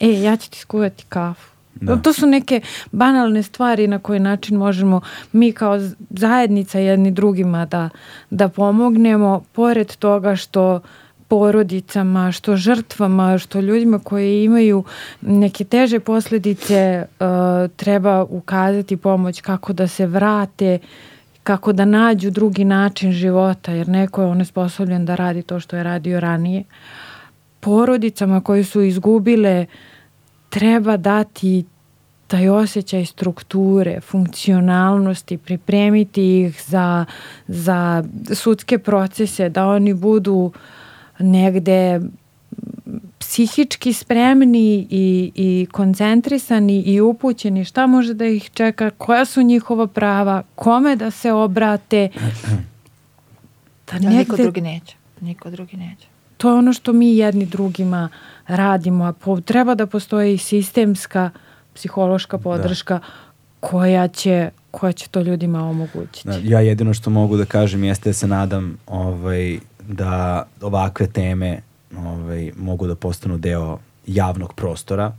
e, 0.00 0.20
ja 0.20 0.36
ću 0.36 0.50
ti 0.50 0.58
skuvati 0.58 1.04
kafu. 1.08 1.57
Da. 1.80 1.96
To 1.96 2.12
su 2.12 2.26
neke 2.26 2.60
banalne 2.92 3.42
stvari 3.42 3.86
na 3.86 3.98
koji 3.98 4.20
način 4.20 4.56
možemo 4.56 5.00
mi 5.32 5.52
kao 5.52 5.78
zajednica 6.10 6.78
jedni 6.78 7.10
drugima 7.10 7.66
da, 7.66 7.88
da 8.30 8.48
pomognemo, 8.48 9.44
pored 9.52 9.96
toga 9.96 10.36
što 10.36 10.74
uh, 10.74 10.80
porodicama, 11.28 12.32
što 12.32 12.56
žrtvama, 12.56 13.38
što 13.38 13.60
ljudima 13.60 13.98
koji 13.98 14.44
imaju 14.44 14.84
neke 15.20 15.64
teže 15.64 16.00
posledice 16.00 17.04
uh, 17.04 17.26
treba 17.76 18.24
ukazati 18.24 18.96
pomoć 18.96 19.40
kako 19.40 19.72
da 19.72 19.88
se 19.88 20.06
vrate, 20.06 20.78
kako 21.42 21.72
da 21.72 21.84
nađu 21.84 22.30
drugi 22.30 22.64
način 22.64 23.12
života, 23.12 23.72
jer 23.72 23.88
neko 23.88 24.22
je 24.22 24.28
onesposobljen 24.28 25.06
da 25.06 25.14
radi 25.14 25.42
to 25.42 25.60
što 25.60 25.76
je 25.76 25.82
radio 25.82 26.20
ranije. 26.20 26.64
Porodicama 27.60 28.40
koji 28.40 28.64
su 28.64 28.82
izgubile 28.82 29.66
treba 30.58 30.96
dati 30.96 31.64
taj 32.26 32.48
osjećaj 32.48 33.04
strukture, 33.06 34.00
funkcionalnosti, 34.00 35.38
pripremiti 35.38 36.40
ih 36.40 36.62
za, 36.66 37.04
za 37.48 38.04
sudske 38.34 38.78
procese, 38.78 39.48
da 39.48 39.66
oni 39.66 39.94
budu 39.94 40.34
uh, 40.34 40.52
negde 41.18 42.00
psihički 43.18 43.92
spremni 43.92 44.86
i, 44.90 45.32
i 45.34 45.66
koncentrisani 45.72 46.82
i 46.82 47.00
upućeni 47.00 47.64
šta 47.64 47.86
može 47.86 48.14
da 48.14 48.26
ih 48.26 48.50
čeka, 48.50 48.90
koja 48.90 49.24
su 49.24 49.42
njihova 49.42 49.86
prava, 49.86 50.42
kome 50.54 50.96
da 50.96 51.10
se 51.10 51.32
obrate. 51.32 52.08
Da 53.92 53.98
negde, 53.98 54.18
niko 54.18 54.36
drugi 54.36 54.60
neće. 54.60 54.96
Niko 55.20 55.50
drugi 55.50 55.76
neće. 55.76 56.06
To 56.36 56.48
je 56.48 56.54
ono 56.54 56.72
što 56.72 56.92
mi 56.92 57.16
jedni 57.16 57.46
drugima 57.46 58.08
radimo, 58.48 59.04
a 59.04 59.12
po, 59.12 59.40
treba 59.40 59.74
da 59.74 59.86
postoji 59.86 60.38
sistemska 60.38 61.30
psihološka 61.74 62.36
da. 62.36 62.42
podrška 62.42 62.94
da. 62.94 63.06
koja 63.60 64.08
će 64.08 64.50
koja 64.70 64.92
će 64.92 65.08
to 65.08 65.20
ljudima 65.20 65.68
omogućiti. 65.68 66.28
Da, 66.28 66.38
ja 66.42 66.60
jedino 66.60 66.94
što 66.94 67.10
mogu 67.10 67.36
da 67.36 67.44
kažem 67.44 67.84
jeste 67.84 68.08
da 68.10 68.14
se 68.14 68.26
nadam 68.26 68.78
ovaj, 68.86 69.58
da 69.88 70.46
ovakve 70.60 71.06
teme 71.06 71.60
ovaj, 71.96 72.52
mogu 72.56 72.86
da 72.86 72.94
postanu 72.94 73.38
deo 73.38 73.78
javnog 74.06 74.54
prostora 74.54 75.12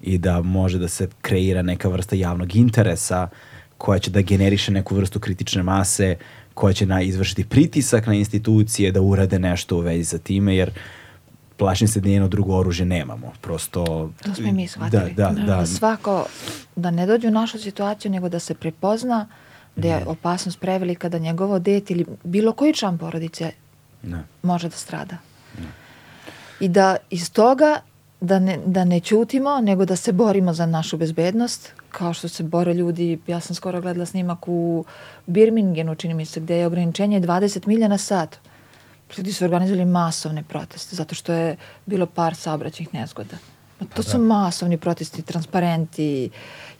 i 0.00 0.18
da 0.18 0.42
može 0.42 0.78
da 0.78 0.88
se 0.88 1.08
kreira 1.20 1.62
neka 1.62 1.88
vrsta 1.88 2.16
javnog 2.16 2.56
interesa 2.56 3.28
koja 3.78 3.98
će 3.98 4.10
da 4.10 4.20
generiše 4.20 4.72
neku 4.72 4.94
vrstu 4.94 5.20
kritične 5.20 5.62
mase, 5.62 6.16
koja 6.54 6.72
će 6.72 6.86
na, 6.86 7.02
izvršiti 7.02 7.44
pritisak 7.44 8.06
na 8.06 8.14
institucije 8.14 8.92
da 8.92 9.00
urade 9.00 9.38
nešto 9.38 9.76
u 9.76 9.80
vezi 9.80 10.04
sa 10.04 10.18
time, 10.18 10.56
jer 10.56 10.70
plašim 11.58 11.88
se 11.88 12.00
da 12.00 12.08
njeno 12.08 12.28
drugo 12.28 12.56
oružje 12.56 12.86
nemamo. 12.86 13.32
Prosto... 13.40 14.10
To 14.22 14.34
smo 14.34 14.52
mi 14.52 14.68
shvatili. 14.68 15.14
Da, 15.14 15.30
da, 15.30 15.40
da. 15.40 15.44
da 15.44 15.66
svako, 15.66 16.26
da 16.76 16.90
ne 16.90 17.06
dođe 17.06 17.28
u 17.28 17.30
našu 17.30 17.58
situaciju, 17.58 18.10
nego 18.10 18.28
da 18.28 18.38
se 18.38 18.54
prepozna 18.54 19.26
da 19.76 19.88
je 19.88 20.04
opasnost 20.06 20.60
prevelika 20.60 21.08
da 21.08 21.18
njegovo 21.18 21.58
dete 21.58 21.94
ili 21.94 22.06
bilo 22.24 22.52
koji 22.52 22.74
član 22.74 22.98
porodice 22.98 23.50
ne. 24.02 24.22
može 24.42 24.68
da 24.68 24.76
strada. 24.76 25.16
Ne. 25.58 25.66
I 26.60 26.68
da 26.68 26.96
iz 27.10 27.32
toga 27.32 27.80
da 28.20 28.38
ne, 28.38 28.58
da 28.66 28.84
ne 28.84 29.00
ćutimo, 29.00 29.60
nego 29.60 29.84
da 29.84 29.96
se 29.96 30.12
borimo 30.12 30.52
za 30.52 30.66
našu 30.66 30.96
bezbednost, 30.96 31.72
kao 31.90 32.14
što 32.14 32.28
se 32.28 32.42
bore 32.42 32.74
ljudi, 32.74 33.18
ja 33.26 33.40
sam 33.40 33.56
skoro 33.56 33.80
gledala 33.80 34.06
snimak 34.06 34.48
u 34.48 34.84
Birmingenu, 35.26 35.94
čini 35.94 36.14
mi 36.14 36.24
se, 36.24 36.40
gde 36.40 36.56
je 36.56 36.66
ograničenje 36.66 37.20
20 37.20 37.66
milja 37.66 37.88
na 37.88 37.98
sat. 37.98 38.38
Ljudi 39.16 39.32
su 39.32 39.44
organizovali 39.44 39.84
masovne 39.84 40.42
proteste, 40.42 40.96
zato 40.96 41.14
što 41.14 41.32
je 41.32 41.56
bilo 41.86 42.06
par 42.06 42.34
saobraćajnih 42.34 42.94
nezgoda. 42.94 43.36
Ma 43.80 43.86
to 43.86 43.92
pa 43.96 44.02
su 44.02 44.18
da. 44.18 44.24
masovni 44.24 44.76
protesti, 44.76 45.22
transparenti. 45.22 46.30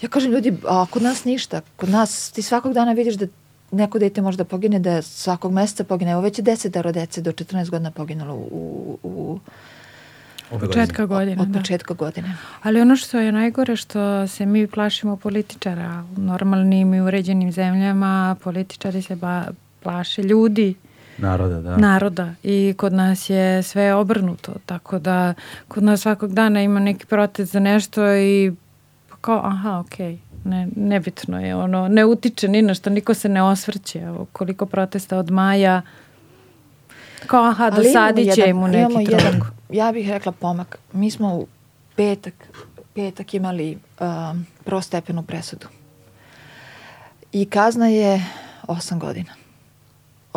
Ja 0.02 0.08
kažem 0.08 0.32
ljudi, 0.32 0.56
a 0.68 0.86
kod 0.90 1.02
nas 1.02 1.24
ništa. 1.24 1.60
Kod 1.76 1.88
nas 1.88 2.30
ti 2.30 2.42
svakog 2.42 2.72
dana 2.72 2.92
vidiš 2.92 3.14
da 3.14 3.26
neko 3.70 3.98
dete 3.98 4.22
može 4.22 4.36
da 4.36 4.44
pogine, 4.44 4.78
da 4.78 5.02
svakog 5.02 5.52
meseca 5.52 5.84
pogine. 5.84 6.12
Evo 6.12 6.20
već 6.20 6.38
je 6.38 6.42
desetaro 6.42 6.92
dece 6.92 7.20
do 7.20 7.32
14 7.32 7.70
godina 7.70 7.90
poginulo 7.90 8.34
u, 8.34 8.98
u 9.02 9.38
Ove 10.50 10.66
početka 10.66 11.06
godine. 11.06 11.42
Od, 11.42 11.48
od 11.48 11.54
početka 11.54 11.94
da. 11.94 11.98
godine. 11.98 12.36
Ali 12.62 12.80
ono 12.80 12.96
što 12.96 13.18
je 13.18 13.32
najgore 13.32 13.76
što 13.76 14.26
se 14.26 14.46
mi 14.46 14.66
plašimo 14.66 15.16
političara 15.16 16.04
u 16.16 16.20
normalnim 16.20 16.94
i 16.94 17.00
uređenim 17.00 17.52
zemljama, 17.52 18.36
političari 18.42 19.02
se 19.02 19.16
ba, 19.16 19.44
plaše 19.82 20.22
ljudi. 20.22 20.74
Naroda, 21.18 21.60
da. 21.60 21.76
Naroda 21.76 22.34
i 22.42 22.74
kod 22.76 22.92
nas 22.92 23.30
je 23.30 23.62
sve 23.62 23.94
obrnuto, 23.94 24.52
tako 24.66 24.98
da 24.98 25.34
kod 25.68 25.82
nas 25.82 26.00
svakog 26.00 26.34
dana 26.34 26.62
ima 26.62 26.80
neki 26.80 27.06
protest 27.06 27.52
za 27.52 27.60
nešto 27.60 28.14
i 28.14 28.52
kao 29.20 29.40
aha, 29.44 29.78
okej. 29.78 30.12
Okay 30.12 30.28
ne, 30.44 30.68
nebitno 30.76 31.40
je, 31.40 31.56
ono, 31.56 31.88
ne 31.88 32.04
utiče 32.04 32.48
ni 32.48 32.62
na 32.62 32.74
što, 32.74 32.90
niko 32.90 33.14
se 33.14 33.28
ne 33.28 33.42
osvrće, 33.42 33.98
evo, 33.98 34.26
koliko 34.32 34.66
protesta 34.66 35.18
od 35.18 35.30
maja, 35.30 35.82
kao 37.26 37.44
aha, 37.44 37.70
dosadit 37.70 38.34
će 38.34 38.54
mu 38.54 38.68
neki 38.68 39.04
truk. 39.04 39.44
ja 39.70 39.92
bih 39.92 40.10
rekla 40.10 40.32
pomak. 40.32 40.78
Mi 40.92 41.10
smo 41.10 41.34
u 41.34 41.46
petak, 41.96 42.34
petak 42.94 43.34
imali 43.34 43.78
um, 44.00 44.46
prostepenu 44.64 45.22
presudu. 45.22 45.66
I 47.32 47.44
kazna 47.44 47.88
je 47.88 48.24
8 48.66 48.98
godina. 48.98 49.32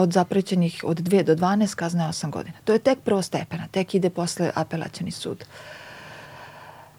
Od 0.01 0.13
zaprećenih 0.13 0.83
od 0.87 0.99
2 0.99 1.23
do 1.23 1.35
12 1.35 1.75
kazna 1.75 2.03
je 2.03 2.09
8 2.09 2.29
godina. 2.29 2.57
To 2.65 2.73
je 2.73 2.79
tek 2.79 2.99
prvostepena, 3.05 3.67
tek 3.71 3.95
ide 3.95 4.09
posle 4.09 4.51
apelacijani 4.55 5.11
sud. 5.11 5.43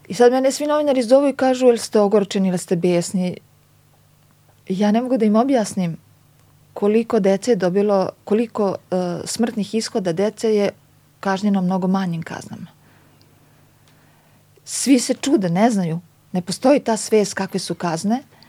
I 0.09 0.15
sad 0.15 0.33
mene 0.33 0.53
svi 0.53 0.67
novinari 0.67 1.03
zovu 1.03 1.29
i 1.29 1.37
kažu, 1.37 1.67
jel 1.67 1.79
ste 1.79 2.01
ogorčeni 2.01 2.49
ili 2.49 2.59
ste 2.59 2.77
besni? 2.77 3.37
Ja 4.69 4.91
ne 4.91 5.03
mogu 5.03 5.17
da 5.19 5.25
im 5.25 5.37
objasnim 5.37 5.97
koliko 6.75 7.21
dece 7.21 7.51
je 7.51 7.57
dobilo, 7.57 8.11
koliko 8.25 8.69
uh, 8.69 8.99
smrtnih 9.25 9.75
ishoda 9.75 10.13
dece 10.13 10.55
je 10.55 10.71
kažnjeno 11.21 11.63
mnogo 11.63 11.87
manjim 11.87 12.23
kaznama. 12.23 12.67
Svi 14.65 14.99
se 14.99 15.15
čude, 15.15 15.51
ne 15.51 15.71
znaju. 15.71 16.01
Ne 16.33 16.43
postoji 16.43 16.81
ta 16.81 16.97
svest 16.97 17.35
kakve 17.35 17.61
su 17.61 17.75
kazne, 17.75 18.23
Uh, 18.23 18.42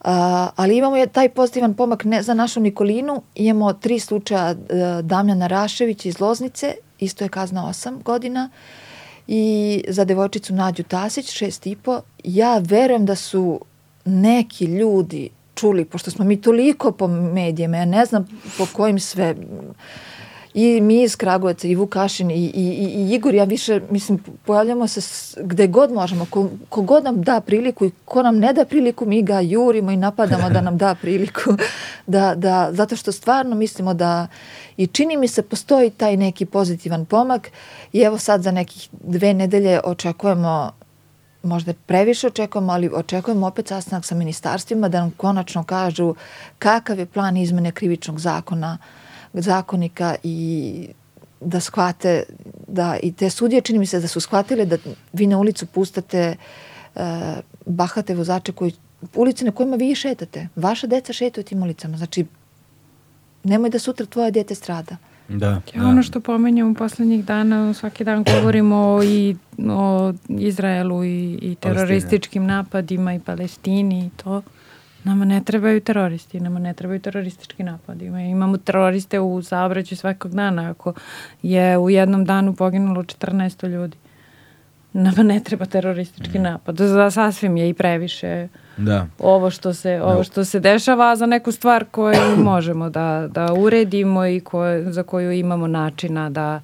ali 0.00 0.76
imamo 0.76 0.96
je 0.96 1.06
taj 1.06 1.28
pozitivan 1.28 1.74
pomak 1.74 2.04
ne 2.04 2.22
za 2.22 2.34
našu 2.34 2.60
Nikolinu. 2.60 3.22
Imamo 3.34 3.72
tri 3.72 3.98
slučaja 4.00 4.50
uh, 4.50 4.56
Damjana 5.04 5.46
Rašević 5.46 6.06
iz 6.06 6.20
Loznice, 6.20 6.74
isto 6.98 7.24
je 7.24 7.28
kazna 7.28 7.62
8 7.68 8.02
godina. 8.02 8.50
I 9.26 9.84
za 9.88 10.04
devojčicu 10.04 10.54
Nađu 10.54 10.82
Tasić, 10.82 11.30
šest 11.30 11.66
i 11.66 11.76
po. 11.76 12.00
Ja 12.24 12.58
verujem 12.58 13.06
da 13.06 13.14
su 13.14 13.60
neki 14.04 14.64
ljudi 14.64 15.30
čuli, 15.54 15.84
pošto 15.84 16.10
smo 16.10 16.24
mi 16.24 16.40
toliko 16.40 16.92
po 16.92 17.06
medijima, 17.08 17.76
ja 17.76 17.84
ne 17.84 18.04
znam 18.04 18.28
po 18.58 18.66
kojim 18.72 19.00
sve 19.00 19.34
i 20.54 20.80
mi 20.80 21.02
iz 21.02 21.16
Kragovaca 21.16 21.68
i 21.68 21.74
Vukašin 21.74 22.30
i, 22.30 22.34
i, 22.34 22.64
i 22.94 23.14
Igor, 23.14 23.34
ja 23.34 23.44
više, 23.44 23.80
mislim, 23.90 24.18
pojavljamo 24.44 24.88
se 24.88 25.00
gde 25.42 25.66
god 25.66 25.92
možemo, 25.92 26.26
ko, 26.30 26.48
ko 26.68 26.82
god 26.82 27.04
nam 27.04 27.22
da 27.22 27.40
priliku 27.40 27.84
i 27.84 27.90
ko 28.04 28.22
nam 28.22 28.38
ne 28.38 28.52
da 28.52 28.64
priliku, 28.64 29.06
mi 29.06 29.22
ga 29.22 29.40
jurimo 29.40 29.90
i 29.90 29.96
napadamo 29.96 30.50
da 30.50 30.60
nam 30.60 30.76
da 30.76 30.94
priliku, 30.94 31.56
da, 32.06 32.34
da, 32.34 32.68
zato 32.72 32.96
što 32.96 33.12
stvarno 33.12 33.56
mislimo 33.56 33.94
da 33.94 34.26
i 34.76 34.86
čini 34.86 35.16
mi 35.16 35.28
se 35.28 35.42
postoji 35.42 35.90
taj 35.90 36.16
neki 36.16 36.46
pozitivan 36.46 37.04
pomak 37.04 37.50
i 37.92 38.00
evo 38.00 38.18
sad 38.18 38.42
za 38.42 38.50
nekih 38.50 38.88
dve 38.92 39.34
nedelje 39.34 39.80
očekujemo 39.84 40.70
možda 41.42 41.72
previše 41.86 42.26
očekujemo, 42.26 42.72
ali 42.72 42.90
očekujemo 42.94 43.46
opet 43.46 43.68
sastanak 43.68 44.04
sa 44.04 44.14
ministarstvima 44.14 44.88
da 44.88 45.00
nam 45.00 45.10
konačno 45.10 45.64
kažu 45.64 46.14
kakav 46.58 46.98
je 46.98 47.06
plan 47.06 47.36
izmene 47.36 47.72
krivičnog 47.72 48.20
zakona, 48.20 48.78
zakonika 49.34 50.14
i 50.22 50.88
da 51.40 51.60
shvate 51.60 52.22
da 52.68 52.96
i 53.02 53.12
te 53.12 53.30
sudije 53.30 53.60
čini 53.60 53.78
mi 53.78 53.86
se 53.86 54.00
da 54.00 54.08
su 54.08 54.20
shvatile 54.20 54.64
da 54.66 54.76
vi 55.12 55.26
na 55.26 55.38
ulicu 55.38 55.66
pustate 55.66 56.36
uh, 56.94 57.02
bahate 57.66 58.14
vozače 58.14 58.52
koji 58.52 58.72
ulice 59.14 59.44
na 59.44 59.50
kojima 59.50 59.76
vi 59.76 59.94
šetate. 59.94 60.48
Vaša 60.56 60.86
deca 60.86 61.12
šetaju 61.12 61.44
tim 61.44 61.62
ulicama. 61.62 61.96
Znači, 61.96 62.24
nemoj 63.44 63.70
da 63.70 63.78
sutra 63.78 64.06
tvoje 64.06 64.30
dete 64.30 64.54
strada. 64.54 64.96
Da, 65.28 65.46
Ja, 65.46 65.82
da. 65.82 65.88
ono 65.88 66.02
što 66.02 66.20
pomenjamo 66.20 66.74
poslednjih 66.74 67.24
dana, 67.24 67.74
svaki 67.74 68.04
dan 68.04 68.24
govorimo 68.24 69.00
i 69.04 69.36
o 69.70 70.12
Izraelu 70.28 71.04
i, 71.04 71.38
i 71.42 71.54
terorističkim 71.54 72.46
napadima 72.46 73.14
i 73.14 73.20
Palestini 73.20 74.06
i 74.06 74.10
to. 74.22 74.42
Nama 75.04 75.24
ne 75.24 75.40
trebaju 75.40 75.80
teroristi, 75.80 76.40
nama 76.40 76.58
ne 76.60 76.74
trebaju 76.74 77.00
teroristički 77.00 77.62
napadi. 77.62 78.04
Ima- 78.06 78.20
Imamo 78.22 78.56
teroriste 78.58 79.20
u 79.20 79.42
saobraćaju 79.42 79.96
svakog 79.96 80.32
dana. 80.32 80.70
Ako 80.70 80.92
je 81.42 81.78
u 81.78 81.90
jednom 81.90 82.24
danu 82.24 82.54
poginulo 82.54 83.02
14 83.02 83.64
ljudi, 83.64 83.96
nama 84.92 85.22
ne 85.24 85.40
treba 85.40 85.66
teroristički 85.66 86.38
napad. 86.40 86.76
Za 86.76 87.10
sasvim 87.10 87.56
je 87.56 87.68
i 87.68 87.74
previše 87.74 88.48
Da. 88.76 89.06
ovo 89.18 89.50
što 89.50 89.74
se 89.74 90.00
ovo 90.02 90.24
što 90.24 90.44
se 90.44 90.60
dešava 90.60 91.10
a 91.10 91.16
za 91.16 91.26
neku 91.26 91.52
stvar 91.52 91.84
koju 91.84 92.14
možemo 92.44 92.90
da 92.90 93.28
da 93.28 93.52
uredimo 93.54 94.26
i 94.26 94.40
koje, 94.40 94.92
za 94.92 95.02
koju 95.02 95.32
imamo 95.32 95.66
načina 95.66 96.30
da 96.30 96.60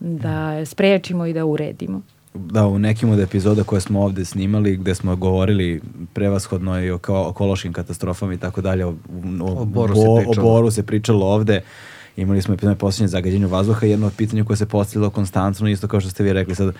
da 0.00 0.66
sprečimo 0.66 1.26
i 1.26 1.32
da 1.32 1.44
uredimo. 1.44 2.00
Da, 2.34 2.66
u 2.66 2.78
nekim 2.78 3.10
od 3.10 3.20
epizoda 3.20 3.62
koje 3.64 3.80
smo 3.80 4.02
ovde 4.02 4.24
snimali, 4.24 4.76
gde 4.76 4.94
smo 4.94 5.16
govorili 5.16 5.80
prevashodno 6.12 6.80
i 6.80 6.90
o 6.90 6.98
kao- 6.98 7.30
ekološkim 7.30 7.72
katastrofama 7.72 8.34
i 8.34 8.38
tako 8.38 8.60
dalje, 8.60 8.86
o, 8.86 8.94
o, 9.40 9.52
O 9.52 9.64
Boru 9.64 9.94
se 9.94 10.00
bo- 10.00 10.16
pričalo. 10.18 10.48
o 10.48 10.52
Boru 10.52 10.70
se 10.70 10.82
pričalo 10.82 11.26
ovde, 11.26 11.60
imali 12.16 12.42
smo 12.42 12.54
epizod 12.54 12.78
posljednje 12.78 13.08
zagađenju 13.08 13.48
vazduha, 13.48 13.86
jedno 13.86 14.06
od 14.06 14.12
pitanja 14.14 14.44
koje 14.44 14.56
se 14.56 14.66
postavilo 14.66 15.10
konstantno, 15.10 15.68
isto 15.68 15.88
kao 15.88 16.00
što 16.00 16.10
ste 16.10 16.24
vi 16.24 16.32
rekli 16.32 16.54
sad, 16.54 16.74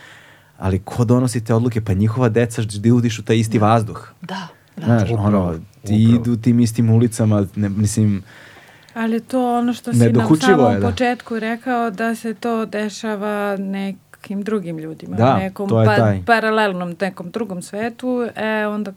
ali 0.59 0.79
ko 0.79 1.05
donosi 1.05 1.41
te 1.41 1.55
odluke? 1.55 1.81
Pa 1.81 1.93
njihova 1.95 2.29
deca 2.29 2.63
da 2.63 2.95
udišu 2.95 3.23
taj 3.23 3.37
isti 3.37 3.59
vazduh. 3.59 4.09
Da, 4.23 4.49
da. 4.77 4.85
Znaš, 4.85 5.11
Upravo, 5.11 5.27
ono, 5.29 5.53
ti 5.53 5.59
upravo. 6.07 6.23
idu 6.23 6.37
tim 6.37 6.61
istim 6.61 6.91
ulicama, 6.91 7.47
ne, 7.57 7.69
mislim, 7.69 8.23
Ali 8.95 9.21
to 9.21 9.59
ono 9.59 9.73
što 9.73 9.93
si 9.93 9.99
na 9.99 10.05
Nedokučivo 10.05 10.39
samom 10.53 10.73
je, 10.73 10.81
da. 10.81 10.89
početku 10.89 11.39
rekao 11.39 11.91
da 11.91 12.15
se 12.15 12.35
to 12.35 12.67
dešava 12.67 13.57
nekim 14.23 14.43
drugim 14.43 14.79
ljudima, 14.79 15.17
Da, 15.17 15.37
nekom 15.37 15.69
to 15.69 15.81
je 15.81 15.87
pa- 15.87 15.97
taj. 15.97 16.23
paralelnom 16.25 16.97
nekom 17.01 17.31
drugom 17.31 17.63
svetu, 17.63 18.29
e 18.37 18.67
onda 18.67 18.93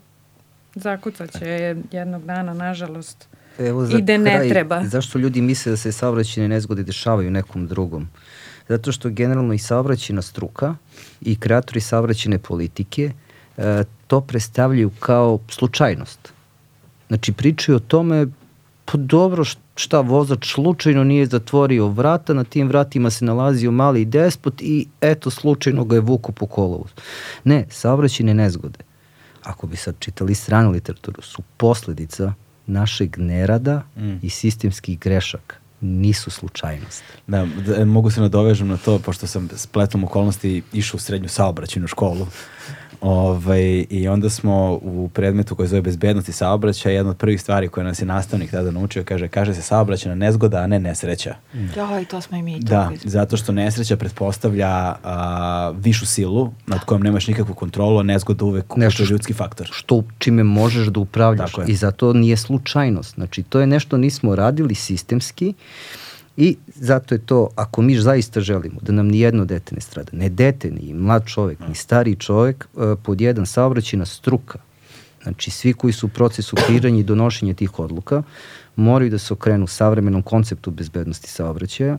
zakucat 0.75 1.37
će 1.39 1.47
jednog 1.91 2.25
dana, 2.25 2.53
nažalost. 2.53 3.27
Evo 3.59 3.85
za 3.85 3.97
I 3.97 4.01
da 4.01 4.17
ne 4.17 4.31
kraj, 4.31 4.49
treba. 4.49 4.83
Zašto 4.85 5.19
ljudi 5.19 5.41
misle 5.41 5.69
da 5.69 5.77
se 5.77 5.91
saobraćajne 5.91 6.49
nezgode 6.49 6.83
dešavaju 6.83 7.31
nekom 7.31 7.67
drugom? 7.67 8.07
Zato 8.67 8.91
što 8.91 9.09
generalno 9.09 9.53
i 9.53 9.57
saobraćajna 9.57 10.21
struka 10.21 10.75
i 11.21 11.39
kreatori 11.39 11.81
saobraćajne 11.81 12.37
politike 12.37 13.11
e, 13.57 13.83
to 14.07 14.21
predstavljaju 14.21 14.91
kao 14.99 15.39
slučajnost. 15.49 16.33
Znači 17.07 17.33
pričaju 17.33 17.75
o 17.75 17.79
tome 17.79 18.27
pa 18.85 18.97
dobro 18.97 19.43
šta 19.75 19.99
vozač 20.01 20.53
slučajno 20.53 21.03
nije 21.03 21.25
zatvorio 21.25 21.87
vrata, 21.87 22.33
na 22.33 22.43
tim 22.43 22.67
vratima 22.67 23.09
se 23.09 23.25
nalazio 23.25 23.71
mali 23.71 24.05
despot 24.05 24.61
i 24.61 24.87
eto 25.01 25.29
slučajno 25.29 25.85
ga 25.85 25.95
je 25.95 26.01
vuku 26.01 26.31
po 26.31 26.47
kolovu. 26.47 26.85
Ne, 27.43 27.65
saobraćajne 27.69 28.33
nezgode 28.33 28.79
ako 29.45 29.67
bi 29.67 29.77
sad 29.77 29.95
čitali 29.99 30.35
stranu 30.35 30.71
literaturu, 30.71 31.21
su 31.21 31.41
posledica 31.57 32.33
našeg 32.67 33.17
nerada 33.17 33.83
Mm. 33.97 34.19
i 34.21 34.29
sistemskih 34.29 34.99
grešaka. 34.99 35.55
Nisu 35.81 36.31
slučajnost. 36.31 37.03
Da, 37.27 37.47
da, 37.67 37.85
mogu 37.85 38.11
se 38.11 38.21
nadovežem 38.21 38.67
na 38.67 38.77
to, 38.77 38.99
pošto 38.99 39.27
sam 39.27 39.49
spletom 39.55 40.03
okolnosti 40.03 40.63
išao 40.73 40.95
u 40.97 40.99
srednju 40.99 41.29
saobraćajnu 41.29 41.87
školu. 41.87 42.27
Ovaj, 43.05 43.85
I 43.89 44.07
onda 44.07 44.29
smo 44.29 44.71
u 44.73 45.09
predmetu 45.13 45.55
koji 45.55 45.67
zove 45.67 45.81
bezbednost 45.81 46.29
i 46.29 46.33
saobraćaj, 46.33 46.93
jedna 46.95 47.09
od 47.11 47.17
prvih 47.17 47.41
stvari 47.41 47.67
koje 47.67 47.83
nas 47.83 48.01
je 48.01 48.05
nastavnik 48.05 48.51
tada 48.51 48.71
naučio, 48.71 49.03
kaže, 49.03 49.27
kaže 49.27 49.53
se 49.53 49.61
saobraćajna 49.61 50.15
nezgoda, 50.15 50.57
a 50.57 50.67
ne 50.67 50.79
nesreća. 50.79 51.35
Ja, 51.77 51.99
i 52.01 52.05
to 52.05 52.21
smo 52.21 52.37
i 52.37 52.41
mi. 52.41 52.59
Da, 52.59 52.91
zato 53.03 53.37
što 53.37 53.51
nesreća 53.51 53.97
pretpostavlja 53.97 54.67
a, 55.03 55.73
višu 55.75 56.05
silu 56.05 56.51
nad 56.67 56.79
kojom 56.79 57.01
nemaš 57.01 57.27
nikakvu 57.27 57.53
kontrolu, 57.55 57.99
a 57.99 58.03
nezgoda 58.03 58.45
uvek 58.45 58.75
Nešto 58.77 59.03
što- 59.03 59.13
ljudski 59.13 59.33
faktor. 59.33 59.67
Što 59.71 60.03
čime 60.17 60.43
možeš 60.43 60.87
da 60.87 60.99
upravljaš 60.99 61.57
je. 61.57 61.63
i 61.67 61.75
zato 61.75 62.13
nije 62.13 62.37
slučajnost. 62.37 63.15
Znači 63.15 63.43
to 63.43 63.59
je 63.59 63.67
nešto 63.67 63.97
nismo 63.97 64.35
radili 64.35 64.75
sistemski 64.75 65.53
i 66.37 66.57
zato 66.75 67.15
je 67.15 67.19
to, 67.19 67.49
ako 67.55 67.81
mi 67.81 67.95
zaista 67.97 68.41
želimo 68.41 68.79
da 68.81 68.93
nam 68.93 69.07
ni 69.07 69.19
jedno 69.19 69.45
dete 69.45 69.75
ne 69.75 69.81
strada, 69.81 70.09
ne 70.13 70.29
dete, 70.29 70.71
ni 70.71 70.93
mlad 70.93 71.25
čovek, 71.25 71.59
ni 71.67 71.75
stari 71.75 72.15
čovek, 72.15 72.67
e, 72.77 72.95
pod 73.03 73.21
jedan 73.21 73.45
saobraćajna 73.45 74.05
struka, 74.05 74.59
znači 75.23 75.51
svi 75.51 75.73
koji 75.73 75.93
su 75.93 76.05
u 76.05 76.09
procesu 76.09 76.55
kreiranja 76.55 76.99
i 76.99 77.03
donošenja 77.03 77.53
tih 77.53 77.79
odluka, 77.79 78.23
moraju 78.75 79.11
da 79.11 79.17
se 79.17 79.33
okrenu 79.33 79.67
savremenom 79.67 80.21
konceptu 80.21 80.71
bezbednosti 80.71 81.29
saobraćaja 81.29 81.97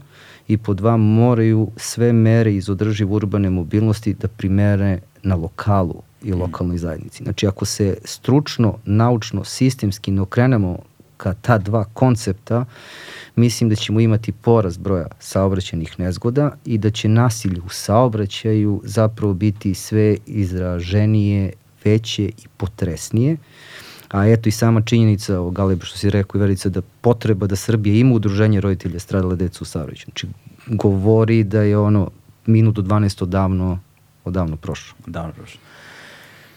i 0.48 0.56
po 0.56 0.74
dva 0.74 0.96
moraju 0.96 1.70
sve 1.76 2.12
mere 2.12 2.54
iz 2.54 2.70
održive 2.70 3.10
urbane 3.10 3.50
mobilnosti 3.50 4.14
da 4.14 4.28
primere 4.28 5.00
na 5.22 5.34
lokalu 5.34 6.02
i 6.22 6.32
lokalnoj 6.32 6.78
zajednici. 6.78 7.24
Znači 7.24 7.46
ako 7.46 7.64
se 7.64 7.96
stručno, 8.04 8.78
naučno, 8.84 9.44
sistemski 9.44 10.10
ne 10.10 10.20
okrenemo 10.20 10.78
ka 11.16 11.34
ta 11.34 11.58
dva 11.58 11.84
koncepta, 11.84 12.64
mislim 13.36 13.70
da 13.70 13.76
ćemo 13.76 14.00
imati 14.00 14.32
porast 14.32 14.80
broja 14.80 15.06
saobraćajnih 15.18 16.00
nezgoda 16.00 16.50
i 16.64 16.78
da 16.78 16.90
će 16.90 17.08
nasilje 17.08 17.60
u 17.60 17.68
saobraćaju 17.68 18.80
zapravo 18.84 19.34
biti 19.34 19.74
sve 19.74 20.16
izraženije, 20.26 21.52
veće 21.84 22.24
i 22.24 22.48
potresnije. 22.56 23.36
A 24.08 24.26
eto 24.26 24.48
i 24.48 24.52
sama 24.52 24.82
činjenica 24.82 25.40
o 25.40 25.50
Galeb 25.50 25.82
što 25.82 25.98
si 25.98 26.10
rekao 26.10 26.38
i 26.38 26.42
Verica 26.42 26.68
da 26.68 26.82
potreba 27.00 27.46
da 27.46 27.56
Srbija 27.56 27.94
ima 27.94 28.14
udruženje 28.14 28.60
roditelja 28.60 28.98
stradale 28.98 29.36
decu 29.36 29.64
u 29.64 29.66
saobraćaju. 29.66 30.04
Znači 30.04 30.26
govori 30.66 31.44
da 31.44 31.62
je 31.62 31.78
ono 31.78 32.10
minut 32.46 32.74
do 32.74 32.82
12 32.82 33.22
odavno, 33.22 33.78
odavno 34.24 34.56
prošlo. 34.56 34.96
Davno 35.06 35.32
prošlo. 35.32 35.60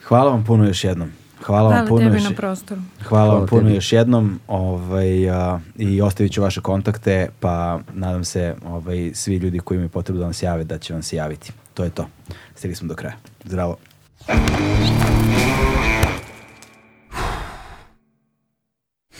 Hvala 0.04 0.32
vam 0.32 0.44
puno 0.46 0.66
još 0.66 0.84
jednom. 0.84 1.12
Hvala 1.43 1.69
vam 1.69 1.72
Hvala 1.72 1.88
puno 1.88 2.14
još 2.14 2.24
na 2.24 2.35
prostoru. 2.35 2.82
Hvala, 3.03 3.26
vam 3.26 3.34
Hvala 3.34 3.48
puno 3.48 3.61
tebi. 3.61 3.76
još 3.76 3.93
jednom 3.93 4.40
ovaj, 4.48 5.30
a, 5.30 5.59
i 5.77 6.01
ostavit 6.01 6.32
ću 6.32 6.42
vaše 6.42 6.61
kontakte, 6.61 7.30
pa 7.40 7.80
nadam 7.93 8.24
se 8.24 8.56
ovaj, 8.66 9.11
svi 9.14 9.35
ljudi 9.35 9.59
koji 9.59 9.76
imaju 9.76 9.90
potrebu 9.90 10.19
da 10.19 10.26
vam 10.26 10.34
se 10.34 10.45
jave, 10.45 10.64
da 10.64 10.77
će 10.77 10.93
vam 10.93 11.03
se 11.03 11.16
javiti. 11.16 11.51
To 11.74 11.84
je 11.84 11.90
to. 11.90 12.08
Stigli 12.56 12.76
smo 12.76 12.88
do 12.88 12.95
kraja. 12.95 13.16
Zdravo. 13.43 13.77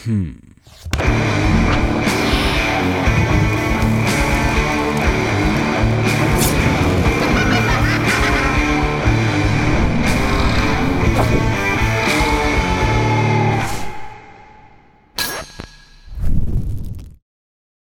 Hmm. 0.04 0.50